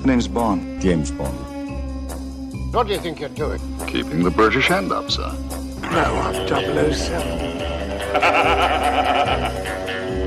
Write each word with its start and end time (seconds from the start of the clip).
The 0.00 0.06
name's 0.06 0.28
Bond. 0.28 0.80
James 0.80 1.10
Bond. 1.10 1.36
What 2.72 2.86
do 2.86 2.94
you 2.94 3.00
think 3.00 3.20
you're 3.20 3.28
doing? 3.28 3.60
Keeping 3.86 4.22
the 4.22 4.30
British 4.30 4.66
hand 4.66 4.92
up, 4.92 5.10
sir. 5.10 5.30
No, 5.82 6.04
I'm 6.24 6.34
007. 6.48 7.50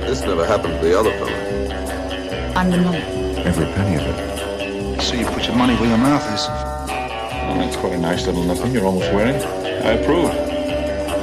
This 0.01 0.21
never 0.21 0.46
happened 0.46 0.79
to 0.79 0.86
the 0.88 0.99
other 0.99 1.12
fellow. 1.13 2.54
I'm 2.55 2.70
the 2.70 2.78
money. 2.78 2.99
Every 2.99 3.65
penny 3.73 3.96
of 3.96 4.04
it. 4.05 5.01
So 5.01 5.15
you 5.15 5.26
put 5.26 5.47
your 5.47 5.55
money 5.55 5.76
where 5.76 5.90
your 5.90 5.97
mouth 5.97 6.24
is. 6.31 6.47
Well, 6.47 7.58
that's 7.58 7.76
quite 7.76 7.94
a 7.94 7.97
nice 7.97 8.28
little 8.28 8.44
nothing 8.44 8.74
you're 8.74 8.85
almost 8.85 9.12
wearing. 9.12 9.42
I 9.42 9.94
approve. 9.94 10.29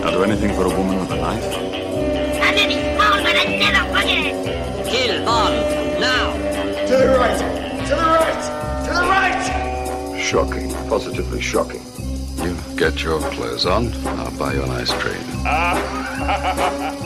I'll 0.04 0.10
do 0.10 0.24
anything 0.24 0.52
for 0.56 0.64
a 0.64 0.70
woman 0.76 0.98
with 0.98 1.10
a 1.12 1.16
knife. 1.16 1.44
I'm 2.42 2.56
in 2.58 2.96
small 2.96 3.22
but 3.22 3.36
I 3.36 3.44
never 3.58 3.84
forget. 3.94 4.34
Kill 4.88 5.24
Bond 5.24 5.54
now. 6.00 6.32
To 6.88 6.96
the 6.96 7.06
right! 7.16 7.38
To 7.86 7.94
the 7.94 8.02
right! 8.02 8.29
To 10.30 10.36
the 10.36 10.42
right! 10.42 10.50
Shocking. 10.50 10.88
Positively 10.88 11.40
shocking. 11.40 11.82
You 12.36 12.56
get 12.76 13.02
your 13.02 13.20
clothes 13.30 13.66
on, 13.66 13.92
I'll 14.06 14.30
buy 14.38 14.54
you 14.54 14.62
an 14.62 14.70
ice 14.70 14.92
cream. 14.92 15.16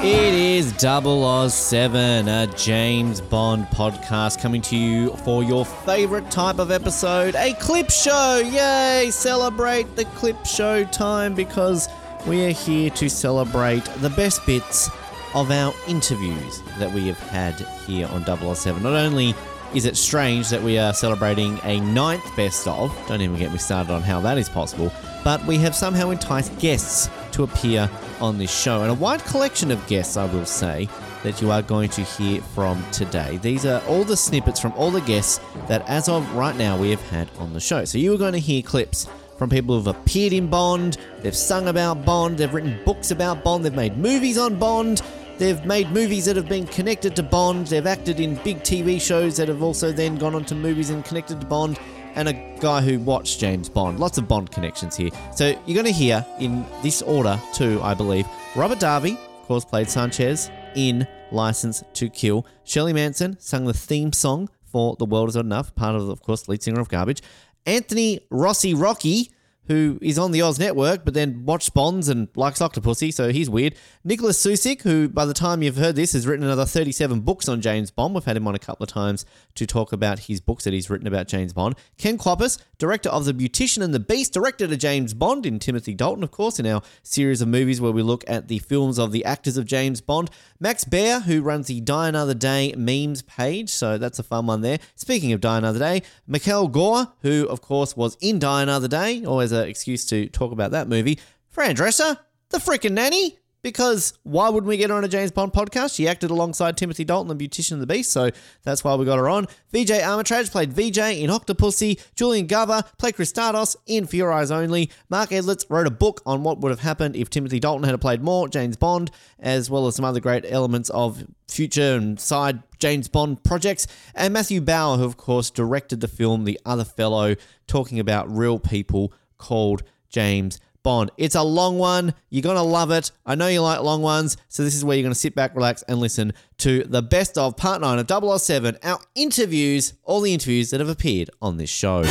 It 0.00 0.32
is 0.32 0.74
007, 0.78 2.28
a 2.28 2.46
James 2.56 3.20
Bond 3.20 3.66
podcast 3.66 4.40
coming 4.40 4.62
to 4.62 4.76
you 4.76 5.10
for 5.16 5.42
your 5.42 5.64
favorite 5.64 6.30
type 6.30 6.60
of 6.60 6.70
episode, 6.70 7.34
a 7.34 7.52
clip 7.54 7.90
show. 7.90 8.38
Yay! 8.38 9.10
Celebrate 9.10 9.96
the 9.96 10.04
clip 10.04 10.46
show 10.46 10.84
time 10.84 11.34
because 11.34 11.88
we 12.26 12.46
are 12.46 12.52
here 12.52 12.90
to 12.90 13.10
celebrate 13.10 13.84
the 13.96 14.10
best 14.10 14.46
bits 14.46 14.88
of 15.34 15.50
our 15.50 15.74
interviews 15.88 16.62
that 16.78 16.92
we 16.92 17.08
have 17.08 17.18
had 17.18 17.54
here 17.86 18.06
on 18.08 18.24
007. 18.54 18.82
Not 18.82 18.94
only 18.94 19.34
is 19.74 19.84
it 19.84 19.96
strange 19.96 20.48
that 20.48 20.62
we 20.62 20.78
are 20.78 20.94
celebrating 20.94 21.60
a 21.64 21.80
ninth 21.80 22.24
best 22.36 22.66
of, 22.66 22.96
don't 23.06 23.20
even 23.20 23.36
get 23.36 23.52
me 23.52 23.58
started 23.58 23.92
on 23.92 24.02
how 24.02 24.20
that 24.20 24.38
is 24.38 24.48
possible, 24.48 24.90
but 25.24 25.44
we 25.46 25.58
have 25.58 25.74
somehow 25.74 26.10
enticed 26.10 26.58
guests 26.58 27.10
to 27.32 27.42
appear 27.42 27.90
on 28.20 28.38
this 28.38 28.50
show. 28.50 28.82
And 28.82 28.90
a 28.90 28.94
wide 28.94 29.24
collection 29.24 29.70
of 29.70 29.86
guests, 29.86 30.16
I 30.16 30.24
will 30.24 30.46
say, 30.46 30.88
that 31.22 31.42
you 31.42 31.50
are 31.50 31.62
going 31.62 31.90
to 31.90 32.02
hear 32.02 32.40
from 32.40 32.82
today. 32.92 33.36
These 33.38 33.66
are 33.66 33.82
all 33.86 34.04
the 34.04 34.16
snippets 34.16 34.58
from 34.60 34.72
all 34.72 34.90
the 34.90 35.00
guests 35.02 35.40
that, 35.66 35.86
as 35.88 36.08
of 36.08 36.30
right 36.34 36.56
now, 36.56 36.78
we 36.78 36.90
have 36.90 37.02
had 37.10 37.30
on 37.38 37.52
the 37.52 37.60
show. 37.60 37.84
So 37.84 37.98
you 37.98 38.14
are 38.14 38.18
going 38.18 38.32
to 38.32 38.38
hear 38.38 38.62
clips 38.62 39.06
from 39.36 39.50
people 39.50 39.76
who've 39.76 39.86
appeared 39.86 40.32
in 40.32 40.48
Bond, 40.48 40.96
they've 41.20 41.36
sung 41.36 41.68
about 41.68 42.04
Bond, 42.04 42.38
they've 42.38 42.52
written 42.52 42.78
books 42.84 43.12
about 43.12 43.44
Bond, 43.44 43.64
they've 43.64 43.74
made 43.74 43.96
movies 43.96 44.36
on 44.38 44.58
Bond. 44.58 45.02
They've 45.38 45.64
made 45.64 45.92
movies 45.92 46.24
that 46.24 46.34
have 46.34 46.48
been 46.48 46.66
connected 46.66 47.14
to 47.14 47.22
Bond. 47.22 47.68
They've 47.68 47.86
acted 47.86 48.18
in 48.18 48.34
big 48.42 48.58
TV 48.64 49.00
shows 49.00 49.36
that 49.36 49.46
have 49.46 49.62
also 49.62 49.92
then 49.92 50.16
gone 50.16 50.34
on 50.34 50.44
to 50.46 50.56
movies 50.56 50.90
and 50.90 51.04
connected 51.04 51.40
to 51.40 51.46
Bond. 51.46 51.78
And 52.16 52.28
a 52.28 52.32
guy 52.58 52.80
who 52.80 52.98
watched 52.98 53.38
James 53.38 53.68
Bond. 53.68 54.00
Lots 54.00 54.18
of 54.18 54.26
Bond 54.26 54.50
connections 54.50 54.96
here. 54.96 55.10
So 55.36 55.50
you're 55.64 55.80
going 55.80 55.86
to 55.86 55.92
hear 55.92 56.26
in 56.40 56.66
this 56.82 57.02
order, 57.02 57.40
too, 57.54 57.80
I 57.84 57.94
believe. 57.94 58.26
Robert 58.56 58.80
Davi, 58.80 59.12
of 59.12 59.46
course, 59.46 59.64
played 59.64 59.88
Sanchez 59.88 60.50
in 60.74 61.06
License 61.30 61.84
to 61.92 62.10
Kill. 62.10 62.44
Shirley 62.64 62.92
Manson 62.92 63.38
sung 63.38 63.64
the 63.64 63.72
theme 63.72 64.12
song 64.12 64.48
for 64.64 64.96
The 64.96 65.04
World 65.04 65.28
Is 65.28 65.36
Not 65.36 65.44
Enough, 65.44 65.76
part 65.76 65.94
of, 65.94 66.08
of 66.08 66.20
course, 66.20 66.48
lead 66.48 66.64
singer 66.64 66.80
of 66.80 66.88
Garbage. 66.88 67.22
Anthony 67.64 68.20
Rossi 68.28 68.74
Rocky, 68.74 69.30
who 69.68 69.98
is 70.02 70.18
on 70.18 70.32
the 70.32 70.42
Oz 70.42 70.58
network, 70.58 71.04
but 71.04 71.14
then 71.14 71.44
watched 71.44 71.74
Bonds 71.74 72.08
and 72.08 72.28
likes 72.34 72.60
Octopussy, 72.60 73.12
so 73.12 73.30
he's 73.30 73.48
weird. 73.48 73.74
Nicholas 74.02 74.42
Susik, 74.42 74.82
who 74.82 75.08
by 75.08 75.24
the 75.24 75.34
time 75.34 75.62
you've 75.62 75.76
heard 75.76 75.94
this 75.94 76.14
has 76.14 76.26
written 76.26 76.44
another 76.44 76.64
37 76.64 77.20
books 77.20 77.48
on 77.48 77.60
James 77.60 77.90
Bond. 77.90 78.14
We've 78.14 78.24
had 78.24 78.36
him 78.36 78.48
on 78.48 78.54
a 78.54 78.58
couple 78.58 78.84
of 78.84 78.90
times 78.90 79.24
to 79.54 79.66
talk 79.66 79.92
about 79.92 80.20
his 80.20 80.40
books 80.40 80.64
that 80.64 80.72
he's 80.72 80.90
written 80.90 81.06
about 81.06 81.28
James 81.28 81.52
Bond. 81.52 81.76
Ken 81.98 82.18
Kwapis, 82.18 82.58
director 82.78 83.10
of 83.10 83.26
The 83.26 83.34
Beautician 83.34 83.82
and 83.82 83.94
the 83.94 84.00
Beast, 84.00 84.32
director 84.32 84.66
to 84.66 84.76
James 84.76 85.14
Bond 85.14 85.46
in 85.46 85.58
Timothy 85.58 85.94
Dalton, 85.94 86.24
of 86.24 86.30
course, 86.30 86.58
in 86.58 86.66
our 86.66 86.82
series 87.02 87.42
of 87.42 87.48
movies 87.48 87.80
where 87.80 87.92
we 87.92 88.02
look 88.02 88.24
at 88.26 88.48
the 88.48 88.58
films 88.60 88.98
of 88.98 89.12
the 89.12 89.24
actors 89.24 89.56
of 89.56 89.66
James 89.66 90.00
Bond. 90.00 90.30
Max 90.60 90.82
Baer, 90.82 91.20
who 91.20 91.40
runs 91.40 91.68
the 91.68 91.80
Die 91.80 92.08
Another 92.08 92.34
Day 92.34 92.74
memes 92.76 93.22
page, 93.22 93.70
so 93.70 93.96
that's 93.96 94.18
a 94.18 94.24
fun 94.24 94.46
one 94.46 94.60
there. 94.60 94.80
Speaking 94.96 95.32
of 95.32 95.40
Die 95.40 95.56
Another 95.56 95.78
Day, 95.78 96.02
Mikhail 96.26 96.66
Gore, 96.66 97.12
who 97.22 97.46
of 97.46 97.60
course 97.60 97.96
was 97.96 98.16
in 98.20 98.40
Die 98.40 98.62
Another 98.62 98.88
Day, 98.88 99.24
always 99.24 99.52
an 99.52 99.68
excuse 99.68 100.04
to 100.06 100.28
talk 100.28 100.50
about 100.50 100.72
that 100.72 100.88
movie. 100.88 101.20
Fran 101.48 101.76
Drescher, 101.76 102.18
the 102.48 102.58
freaking 102.58 102.90
nanny. 102.92 103.37
Because 103.62 104.16
why 104.22 104.48
wouldn't 104.48 104.68
we 104.68 104.76
get 104.76 104.90
her 104.90 104.96
on 104.96 105.04
a 105.04 105.08
James 105.08 105.32
Bond 105.32 105.52
podcast? 105.52 105.96
She 105.96 106.06
acted 106.06 106.30
alongside 106.30 106.76
Timothy 106.76 107.04
Dalton, 107.04 107.36
the 107.36 107.48
Beautician 107.48 107.72
and 107.72 107.82
the 107.82 107.86
Beast, 107.86 108.12
so 108.12 108.30
that's 108.62 108.84
why 108.84 108.94
we 108.94 109.04
got 109.04 109.18
her 109.18 109.28
on. 109.28 109.46
Vijay 109.72 110.00
Amritraj 110.00 110.50
played 110.50 110.72
Vijay 110.72 111.20
in 111.20 111.30
Octopussy. 111.30 112.00
Julian 112.14 112.46
Glover 112.46 112.82
played 112.98 113.16
Kristatos 113.16 113.74
in 113.86 114.06
For 114.06 114.16
Your 114.16 114.32
Eyes 114.32 114.50
Only. 114.50 114.90
Mark 115.08 115.30
Edlitz 115.30 115.64
wrote 115.68 115.86
a 115.86 115.90
book 115.90 116.22
on 116.24 116.44
what 116.44 116.60
would 116.60 116.70
have 116.70 116.80
happened 116.80 117.16
if 117.16 117.30
Timothy 117.30 117.58
Dalton 117.58 117.88
had 117.88 118.00
played 118.00 118.22
more 118.22 118.48
James 118.48 118.76
Bond, 118.76 119.10
as 119.40 119.68
well 119.68 119.88
as 119.88 119.96
some 119.96 120.04
other 120.04 120.20
great 120.20 120.44
elements 120.46 120.88
of 120.90 121.24
future 121.48 121.96
and 121.96 122.20
side 122.20 122.62
James 122.78 123.08
Bond 123.08 123.42
projects. 123.42 123.86
And 124.14 124.32
Matthew 124.32 124.60
Bauer, 124.60 124.98
who 124.98 125.04
of 125.04 125.16
course 125.16 125.50
directed 125.50 126.00
the 126.00 126.08
film 126.08 126.44
The 126.44 126.60
Other 126.64 126.84
Fellow, 126.84 127.34
talking 127.66 127.98
about 127.98 128.30
real 128.30 128.58
people 128.58 129.12
called 129.36 129.82
James 130.08 130.60
Bond. 130.82 131.10
It's 131.16 131.34
a 131.34 131.42
long 131.42 131.78
one. 131.78 132.14
You're 132.30 132.42
going 132.42 132.56
to 132.56 132.62
love 132.62 132.90
it. 132.90 133.10
I 133.26 133.34
know 133.34 133.48
you 133.48 133.60
like 133.60 133.80
long 133.80 134.02
ones. 134.02 134.36
So, 134.48 134.62
this 134.64 134.74
is 134.74 134.84
where 134.84 134.96
you're 134.96 135.02
going 135.02 135.12
to 135.12 135.18
sit 135.18 135.34
back, 135.34 135.54
relax, 135.54 135.82
and 135.82 135.98
listen 135.98 136.32
to 136.58 136.84
the 136.84 137.02
best 137.02 137.36
of 137.36 137.56
part 137.56 137.80
nine 137.80 137.98
of 137.98 138.40
007, 138.40 138.78
our 138.82 139.00
interviews, 139.14 139.94
all 140.04 140.20
the 140.20 140.32
interviews 140.32 140.70
that 140.70 140.80
have 140.80 140.88
appeared 140.88 141.30
on 141.40 141.56
this 141.56 141.70
show. 141.70 142.04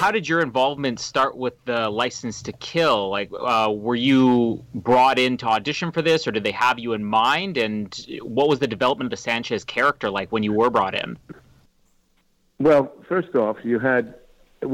How 0.00 0.10
did 0.10 0.28
your 0.28 0.40
involvement 0.40 0.98
start 0.98 1.36
with 1.36 1.54
the 1.66 1.88
License 1.88 2.42
to 2.42 2.52
Kill? 2.52 3.10
Like, 3.10 3.30
uh, 3.38 3.70
were 3.72 3.94
you 3.94 4.64
brought 4.74 5.18
in 5.18 5.36
to 5.36 5.46
audition 5.46 5.92
for 5.92 6.02
this, 6.02 6.26
or 6.26 6.32
did 6.32 6.42
they 6.42 6.50
have 6.52 6.78
you 6.78 6.94
in 6.94 7.04
mind? 7.04 7.56
And 7.56 7.94
what 8.22 8.48
was 8.48 8.58
the 8.58 8.66
development 8.66 9.06
of 9.06 9.10
the 9.10 9.22
Sanchez 9.22 9.62
character 9.62 10.10
like 10.10 10.32
when 10.32 10.42
you 10.42 10.52
were 10.52 10.68
brought 10.68 10.94
in? 10.94 11.16
Well, 12.58 12.92
first 13.08 13.34
off, 13.36 13.58
you 13.62 13.78
had 13.78 14.14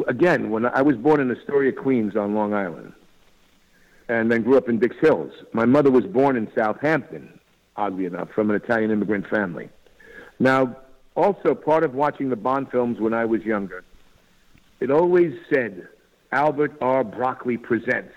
again 0.09 0.51
when 0.51 0.67
I 0.67 0.83
was 0.83 0.97
born 0.97 1.21
in 1.21 1.31
Astoria, 1.31 1.73
Queens, 1.73 2.17
on 2.17 2.35
Long 2.35 2.55
Island, 2.55 2.93
and 4.09 4.31
then 4.31 4.43
grew 4.43 4.57
up 4.57 4.69
in 4.69 4.79
Dix 4.79 4.97
Hills. 5.01 5.33
My 5.53 5.65
mother 5.65 5.91
was 5.91 6.05
born 6.05 6.37
in 6.37 6.51
Southampton, 6.55 7.39
oddly 7.77 8.07
enough, 8.07 8.31
from 8.35 8.51
an 8.51 8.57
Italian 8.57 8.91
immigrant 8.91 9.27
family. 9.29 9.69
Now, 10.39 10.77
also 11.15 11.55
part 11.55 11.83
of 11.83 11.95
watching 11.95 12.29
the 12.29 12.37
Bond 12.37 12.71
films 12.71 13.01
when 13.01 13.15
I 13.15 13.25
was 13.25 13.43
younger, 13.43 13.85
it 14.81 14.91
always 14.91 15.35
said 15.53 15.89
Albert 16.33 16.77
R. 16.81 17.03
Broccoli 17.03 17.57
presents, 17.57 18.13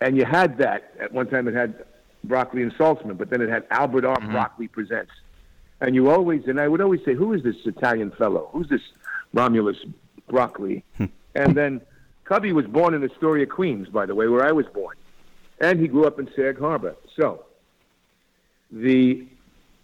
and 0.00 0.16
you 0.16 0.24
had 0.24 0.58
that 0.58 0.92
at 1.00 1.12
one 1.12 1.28
time. 1.28 1.48
It 1.48 1.54
had 1.54 1.84
Broccoli 2.24 2.62
and 2.62 2.72
Saltzman, 2.74 3.16
but 3.16 3.30
then 3.30 3.40
it 3.40 3.48
had 3.48 3.64
Albert 3.70 4.04
R. 4.04 4.16
Mm-hmm. 4.16 4.32
Broccoli 4.32 4.68
presents. 4.68 5.12
And 5.80 5.94
you 5.94 6.10
always, 6.10 6.42
and 6.46 6.60
I 6.60 6.66
would 6.66 6.80
always 6.80 7.04
say, 7.04 7.14
who 7.14 7.32
is 7.32 7.42
this 7.44 7.54
Italian 7.64 8.10
fellow? 8.10 8.48
Who's 8.52 8.68
this 8.68 8.80
Romulus 9.32 9.76
Broccoli? 10.28 10.84
and 11.34 11.54
then 11.56 11.80
Cubby 12.24 12.52
was 12.52 12.66
born 12.66 12.94
in 12.94 13.02
Astoria, 13.04 13.46
Queens, 13.46 13.88
by 13.88 14.06
the 14.06 14.14
way, 14.14 14.28
where 14.28 14.44
I 14.46 14.52
was 14.52 14.66
born. 14.66 14.96
And 15.60 15.80
he 15.80 15.88
grew 15.88 16.06
up 16.06 16.18
in 16.18 16.28
Sag 16.36 16.58
Harbor. 16.58 16.94
So, 17.16 17.44
the 18.70 19.26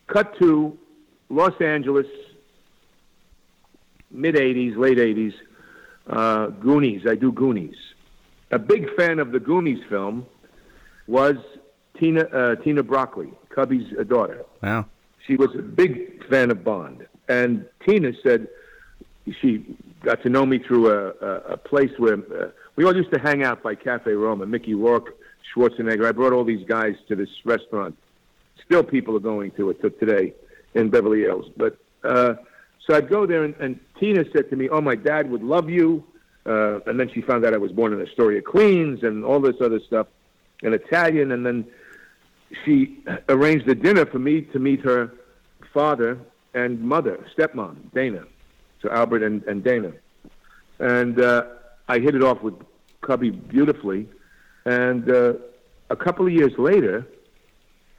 cut 0.06 0.38
to 0.38 0.78
Los 1.30 1.58
Angeles, 1.60 2.06
mid 4.10 4.34
80s, 4.34 4.76
late 4.76 4.98
80s, 4.98 5.34
uh, 6.08 6.46
Goonies. 6.48 7.06
I 7.08 7.14
do 7.14 7.32
Goonies. 7.32 7.76
A 8.50 8.58
big 8.58 8.94
fan 8.94 9.18
of 9.18 9.32
the 9.32 9.40
Goonies 9.40 9.82
film 9.88 10.26
was 11.06 11.36
Tina, 11.98 12.22
uh, 12.24 12.54
Tina 12.56 12.82
Broccoli, 12.82 13.32
Cubby's 13.48 13.92
uh, 13.98 14.04
daughter 14.04 14.44
Wow. 14.62 14.86
she 15.26 15.36
was 15.36 15.54
a 15.54 15.62
big 15.62 16.24
fan 16.28 16.50
of 16.50 16.62
Bond. 16.64 17.06
And 17.28 17.66
Tina 17.86 18.12
said 18.22 18.48
she 19.40 19.64
got 20.04 20.22
to 20.22 20.28
know 20.28 20.44
me 20.46 20.58
through 20.58 20.90
a, 20.90 21.08
a, 21.20 21.36
a 21.52 21.56
place 21.56 21.90
where 21.98 22.14
uh, 22.14 22.50
we 22.76 22.84
all 22.84 22.94
used 22.94 23.12
to 23.12 23.18
hang 23.18 23.42
out 23.42 23.62
by 23.62 23.74
Cafe 23.74 24.10
Roma, 24.12 24.46
Mickey 24.46 24.74
Rourke, 24.74 25.16
Schwarzenegger. 25.54 26.06
I 26.06 26.12
brought 26.12 26.32
all 26.32 26.44
these 26.44 26.66
guys 26.66 26.94
to 27.08 27.16
this 27.16 27.28
restaurant. 27.44 27.96
Still, 28.64 28.82
people 28.82 29.16
are 29.16 29.20
going 29.20 29.50
to 29.52 29.70
it 29.70 29.80
to 29.82 29.90
today 29.90 30.34
in 30.74 30.90
Beverly 30.90 31.20
Hills. 31.20 31.50
But 31.56 31.78
uh, 32.02 32.34
so 32.86 32.94
I'd 32.94 33.08
go 33.08 33.26
there, 33.26 33.44
and, 33.44 33.54
and 33.60 33.80
Tina 33.98 34.24
said 34.32 34.50
to 34.50 34.56
me, 34.56 34.68
"Oh, 34.68 34.80
my 34.80 34.94
dad 34.94 35.30
would 35.30 35.42
love 35.42 35.70
you." 35.70 36.04
Uh, 36.46 36.80
and 36.86 37.00
then 37.00 37.10
she 37.12 37.22
found 37.22 37.44
out 37.46 37.54
I 37.54 37.58
was 37.58 37.72
born 37.72 37.92
in 37.94 38.02
Astoria, 38.02 38.42
Queens, 38.42 39.02
and 39.02 39.24
all 39.24 39.40
this 39.40 39.56
other 39.62 39.80
stuff, 39.80 40.08
and 40.62 40.74
Italian. 40.74 41.32
And 41.32 41.44
then 41.46 41.66
she 42.64 43.02
arranged 43.28 43.68
a 43.68 43.74
dinner 43.74 44.04
for 44.06 44.18
me 44.18 44.42
to 44.42 44.58
meet 44.58 44.80
her 44.80 45.12
father 45.72 46.18
and 46.52 46.80
mother, 46.80 47.24
stepmom, 47.36 47.76
Dana. 47.94 48.24
So 48.84 48.90
Albert 48.90 49.22
and, 49.22 49.42
and 49.44 49.64
Dana. 49.64 49.92
And 50.78 51.20
uh, 51.20 51.44
I 51.88 51.98
hit 51.98 52.14
it 52.14 52.22
off 52.22 52.42
with 52.42 52.54
Cubby 53.00 53.30
beautifully. 53.30 54.08
And 54.66 55.10
uh, 55.10 55.34
a 55.90 55.96
couple 55.96 56.26
of 56.26 56.32
years 56.32 56.52
later, 56.58 57.06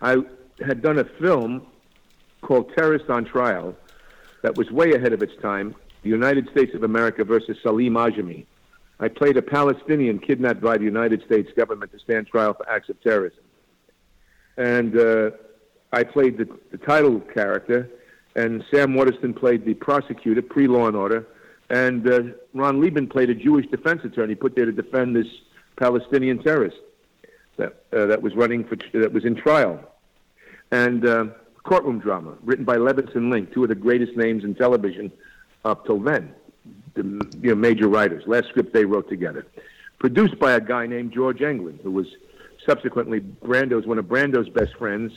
I 0.01 0.17
had 0.65 0.81
done 0.81 0.99
a 0.99 1.05
film 1.19 1.65
called 2.41 2.71
Terrorist 2.77 3.09
on 3.09 3.25
Trial 3.25 3.75
that 4.43 4.55
was 4.55 4.69
way 4.69 4.93
ahead 4.93 5.11
of 5.11 5.23
its 5.23 5.33
time. 5.41 5.75
The 6.03 6.09
United 6.09 6.47
States 6.51 6.75
of 6.75 6.83
America 6.83 7.23
versus 7.23 7.57
Salim 7.63 7.93
Ajami. 7.93 8.45
I 8.99 9.07
played 9.07 9.37
a 9.37 9.41
Palestinian 9.41 10.19
kidnapped 10.19 10.61
by 10.61 10.77
the 10.77 10.83
United 10.83 11.25
States 11.25 11.49
government 11.57 11.91
to 11.93 11.99
stand 11.99 12.27
trial 12.27 12.53
for 12.53 12.69
acts 12.69 12.89
of 12.89 13.01
terrorism. 13.01 13.43
And 14.55 14.97
uh, 14.97 15.31
I 15.91 16.03
played 16.03 16.37
the, 16.37 16.47
the 16.71 16.77
title 16.77 17.19
character, 17.19 17.89
and 18.35 18.63
Sam 18.71 18.93
Waterston 18.93 19.33
played 19.33 19.65
the 19.65 19.73
prosecutor, 19.73 20.41
pre 20.41 20.67
Law 20.67 20.87
and 20.87 20.95
Order, 20.95 21.25
and 21.69 22.07
uh, 22.07 22.21
Ron 22.53 22.81
Leibman 22.81 23.09
played 23.09 23.29
a 23.29 23.35
Jewish 23.35 23.65
defense 23.67 24.01
attorney 24.03 24.35
put 24.35 24.55
there 24.55 24.65
to 24.65 24.71
defend 24.71 25.15
this 25.15 25.27
Palestinian 25.77 26.41
terrorist 26.41 26.77
that 27.57 27.83
uh, 27.93 28.05
that 28.05 28.21
was 28.21 28.35
running 28.35 28.63
for 28.65 28.77
that 28.93 29.13
was 29.13 29.25
in 29.25 29.35
trial, 29.35 29.79
and 30.71 31.05
uh, 31.05 31.25
courtroom 31.63 31.99
drama 31.99 32.35
written 32.43 32.65
by 32.65 32.77
Levinson 32.77 33.31
Link, 33.31 33.53
two 33.53 33.63
of 33.63 33.69
the 33.69 33.75
greatest 33.75 34.15
names 34.15 34.43
in 34.43 34.55
television 34.55 35.11
up 35.63 35.85
till 35.85 35.99
then, 35.99 36.33
the 36.93 37.03
you 37.41 37.49
know, 37.49 37.55
major 37.55 37.87
writers. 37.87 38.23
Last 38.27 38.49
script 38.49 38.73
they 38.73 38.85
wrote 38.85 39.09
together, 39.09 39.45
produced 39.99 40.37
by 40.39 40.53
a 40.53 40.61
guy 40.61 40.85
named 40.85 41.11
George 41.11 41.39
Englund, 41.39 41.81
who 41.81 41.91
was 41.91 42.07
subsequently 42.65 43.19
Brando's 43.19 43.87
one 43.87 43.97
of 43.97 44.05
Brando's 44.05 44.49
best 44.49 44.75
friends, 44.75 45.11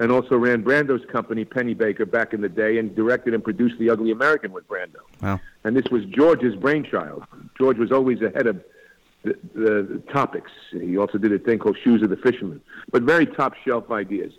and 0.00 0.10
also 0.10 0.36
ran 0.36 0.64
Brando's 0.64 1.04
company 1.12 1.44
Pennebaker, 1.44 2.10
back 2.10 2.32
in 2.32 2.40
the 2.40 2.48
day, 2.48 2.78
and 2.78 2.96
directed 2.96 3.34
and 3.34 3.44
produced 3.44 3.78
The 3.78 3.90
Ugly 3.90 4.10
American 4.10 4.50
with 4.50 4.66
Brando. 4.66 5.02
Wow. 5.22 5.38
And 5.62 5.76
this 5.76 5.84
was 5.92 6.04
George's 6.06 6.56
brainchild. 6.56 7.22
George 7.56 7.76
was 7.76 7.92
always 7.92 8.22
ahead 8.22 8.46
of 8.46 8.64
the, 9.22 9.38
the, 9.54 9.82
the 9.82 10.02
topics. 10.10 10.50
He 10.72 10.96
also 10.96 11.18
did 11.18 11.32
a 11.32 11.38
thing 11.38 11.58
called 11.58 11.76
Shoes 11.84 12.02
of 12.02 12.08
the 12.08 12.16
Fisherman, 12.16 12.62
but 12.90 13.02
very 13.02 13.26
top 13.26 13.54
shelf 13.62 13.90
ideas. 13.90 14.32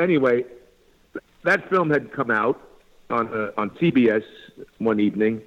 Anyway, 0.00 0.44
that 1.44 1.70
film 1.70 1.88
had 1.88 2.12
come 2.12 2.32
out 2.32 2.60
on 3.08 3.28
uh, 3.28 3.52
on 3.56 3.70
TBS 3.70 4.24
one 4.78 4.98
evening, 4.98 5.42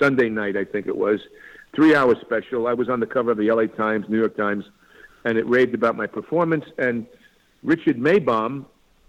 Sunday 0.00 0.28
night 0.28 0.56
I 0.56 0.64
think 0.64 0.88
it 0.88 0.96
was, 0.96 1.20
three 1.76 1.94
hour 1.94 2.16
special. 2.20 2.66
I 2.66 2.74
was 2.74 2.88
on 2.88 2.98
the 2.98 3.06
cover 3.06 3.30
of 3.30 3.38
the 3.38 3.52
LA 3.52 3.66
Times, 3.66 4.06
New 4.08 4.18
York 4.18 4.36
Times, 4.36 4.64
and 5.24 5.38
it 5.38 5.46
raved 5.46 5.74
about 5.74 5.96
my 5.96 6.08
performance. 6.08 6.64
And 6.76 7.06
Richard 7.62 7.98
Maibaum 7.98 8.64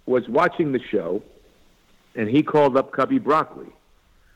was 0.05 0.27
watching 0.27 0.71
the 0.71 0.81
show, 0.91 1.21
and 2.15 2.29
he 2.29 2.43
called 2.43 2.77
up 2.77 2.91
Cubby 2.91 3.19
Broccoli. 3.19 3.71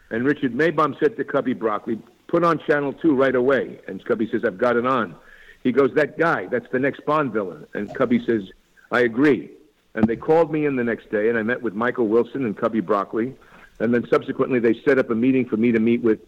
And 0.09 0.23
Richard 0.23 0.53
Maibaum 0.53 0.99
said 0.99 1.17
to 1.17 1.23
Cubby 1.23 1.53
Broccoli, 1.53 1.99
put 2.27 2.43
on 2.43 2.59
Channel 2.67 2.93
2 2.93 3.15
right 3.15 3.35
away. 3.35 3.79
And 3.87 4.03
Cubby 4.05 4.29
says, 4.31 4.43
I've 4.45 4.57
got 4.57 4.75
it 4.75 4.85
on. 4.85 5.15
He 5.63 5.71
goes, 5.71 5.93
that 5.95 6.17
guy, 6.17 6.45
that's 6.45 6.69
the 6.71 6.79
next 6.79 7.05
Bond 7.05 7.33
villain. 7.33 7.65
And 7.73 7.93
Cubby 7.95 8.23
says, 8.25 8.43
I 8.91 9.01
agree. 9.01 9.49
And 9.95 10.07
they 10.07 10.15
called 10.15 10.51
me 10.51 10.65
in 10.65 10.75
the 10.75 10.83
next 10.83 11.09
day, 11.09 11.29
and 11.29 11.37
I 11.37 11.43
met 11.43 11.61
with 11.61 11.73
Michael 11.73 12.07
Wilson 12.07 12.45
and 12.45 12.55
Cubby 12.55 12.81
Broccoli. 12.81 13.35
And 13.79 13.93
then 13.93 14.05
subsequently, 14.09 14.59
they 14.59 14.79
set 14.85 14.99
up 14.99 15.09
a 15.09 15.15
meeting 15.15 15.45
for 15.45 15.57
me 15.57 15.71
to 15.71 15.79
meet 15.79 16.01
with 16.01 16.19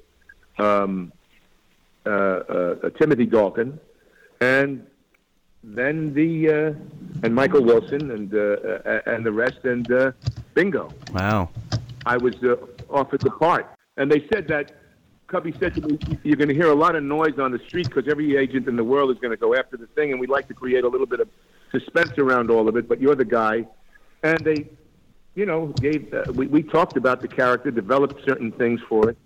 um, 0.58 1.12
uh, 2.06 2.10
uh, 2.10 2.90
Timothy 2.92 3.26
Dalton, 3.26 3.80
and 4.42 4.86
then 5.64 6.14
the 6.14 6.50
uh, 6.50 7.24
and 7.24 7.34
Michael 7.34 7.64
Wilson 7.64 8.12
and 8.12 8.34
uh, 8.34 8.38
uh, 8.38 9.02
and 9.06 9.26
the 9.26 9.32
rest, 9.32 9.60
and 9.64 9.92
uh, 9.92 10.12
bingo. 10.54 10.94
Wow. 11.14 11.50
I 12.06 12.18
was 12.18 12.36
uh, 12.44 12.56
offered 12.90 13.22
the 13.22 13.32
part, 13.32 13.68
and 13.98 14.12
they 14.12 14.28
said 14.32 14.48
that 14.48 14.74
Cubby 15.28 15.54
said 15.60 15.76
to 15.76 15.82
me, 15.82 16.00
"You're 16.24 16.38
going 16.38 16.50
to 16.50 16.56
hear 16.56 16.70
a 16.70 16.76
lot 16.76 16.96
of 16.96 17.04
noise 17.04 17.38
on 17.40 17.52
the 17.52 17.60
street 17.60 17.88
because 17.88 18.08
every 18.10 18.38
agent 18.38 18.68
in 18.68 18.76
the 18.76 18.84
world 18.84 19.12
is 19.12 19.18
going 19.18 19.32
to 19.32 19.38
go 19.38 19.56
after 19.56 19.78
the 19.78 19.88
thing, 19.88 20.12
and 20.12 20.20
we'd 20.20 20.30
like 20.30 20.48
to 20.48 20.54
create 20.54 20.84
a 20.84 20.88
little 20.88 21.08
bit 21.08 21.20
of 21.20 21.30
suspense 21.72 22.18
around 22.18 22.50
all 22.50 22.70
of 22.70 22.78
it. 22.78 22.88
But 22.88 23.02
you're 23.02 23.16
the 23.16 23.26
guy." 23.26 23.68
And 24.24 24.40
they, 24.40 24.68
you 25.36 25.46
know, 25.46 25.68
gave 25.80 26.14
uh, 26.14 26.32
we 26.34 26.48
we 26.48 26.64
talked 26.64 26.98
about 26.98 27.22
the 27.22 27.28
character, 27.28 27.72
developed 27.72 28.24
certain 28.26 28.52
things 28.52 28.80
for 28.88 29.10
it, 29.10 29.18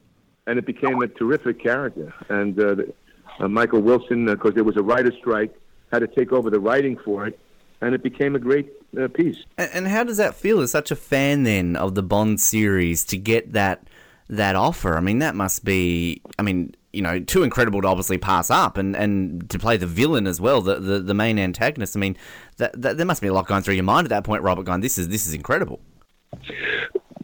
and 0.48 0.58
it 0.58 0.66
became 0.66 1.02
a 1.02 1.08
terrific 1.08 1.62
character. 1.62 2.14
And 2.30 2.60
uh, 2.60 2.76
the, 2.76 2.94
uh, 3.40 3.48
Michael 3.48 3.82
Wilson, 3.82 4.26
because 4.26 4.54
there 4.54 4.64
was 4.64 4.78
a 4.78 4.84
writer's 4.84 5.16
strike, 5.16 5.54
had 5.92 6.00
to 6.00 6.08
take 6.08 6.32
over 6.32 6.50
the 6.50 6.60
writing 6.60 6.98
for 6.98 7.28
it, 7.28 7.40
and 7.82 7.94
it 7.94 8.04
became 8.04 8.36
a 8.36 8.40
great 8.40 8.72
uh, 9.00 9.08
piece. 9.08 9.38
And, 9.58 9.70
and 9.74 9.88
how 9.88 10.04
does 10.04 10.18
that 10.18 10.36
feel 10.36 10.62
as 10.62 10.72
such 10.72 10.92
a 10.92 10.96
fan 10.96 11.44
then 11.44 11.76
of 11.76 11.96
the 11.96 12.04
Bond 12.04 12.40
series 12.42 13.04
to 13.06 13.18
get 13.18 13.54
that 13.54 13.84
that 14.30 14.56
offer? 14.56 14.98
I 14.98 15.02
mean, 15.02 15.20
that 15.20 15.36
must 15.36 15.64
be. 15.66 16.22
I 16.40 16.42
mean, 16.42 16.76
you 16.94 17.02
know, 17.02 17.20
too 17.20 17.44
incredible 17.44 17.82
to 17.82 17.88
obviously 17.88 18.18
pass 18.18 18.50
up, 18.50 18.78
and, 18.78 18.96
and 18.96 19.50
to 19.50 19.60
play 19.60 19.78
the 19.78 19.88
villain 19.88 20.28
as 20.28 20.42
well, 20.42 20.62
the 20.62 20.80
the, 20.80 21.00
the 21.00 21.14
main 21.14 21.40
antagonist. 21.40 21.96
I 21.96 22.00
mean, 22.00 22.18
that, 22.58 22.80
that 22.82 22.98
there 22.98 23.06
must 23.06 23.22
be 23.22 23.28
a 23.28 23.34
lot 23.34 23.48
going 23.48 23.64
through 23.64 23.76
your 23.76 23.84
mind 23.84 24.06
at 24.06 24.10
that 24.10 24.24
point, 24.24 24.44
Robert. 24.44 24.64
Going, 24.64 24.82
this 24.82 24.98
is 24.98 25.10
this 25.10 25.28
is 25.28 25.34
incredible. 25.34 25.80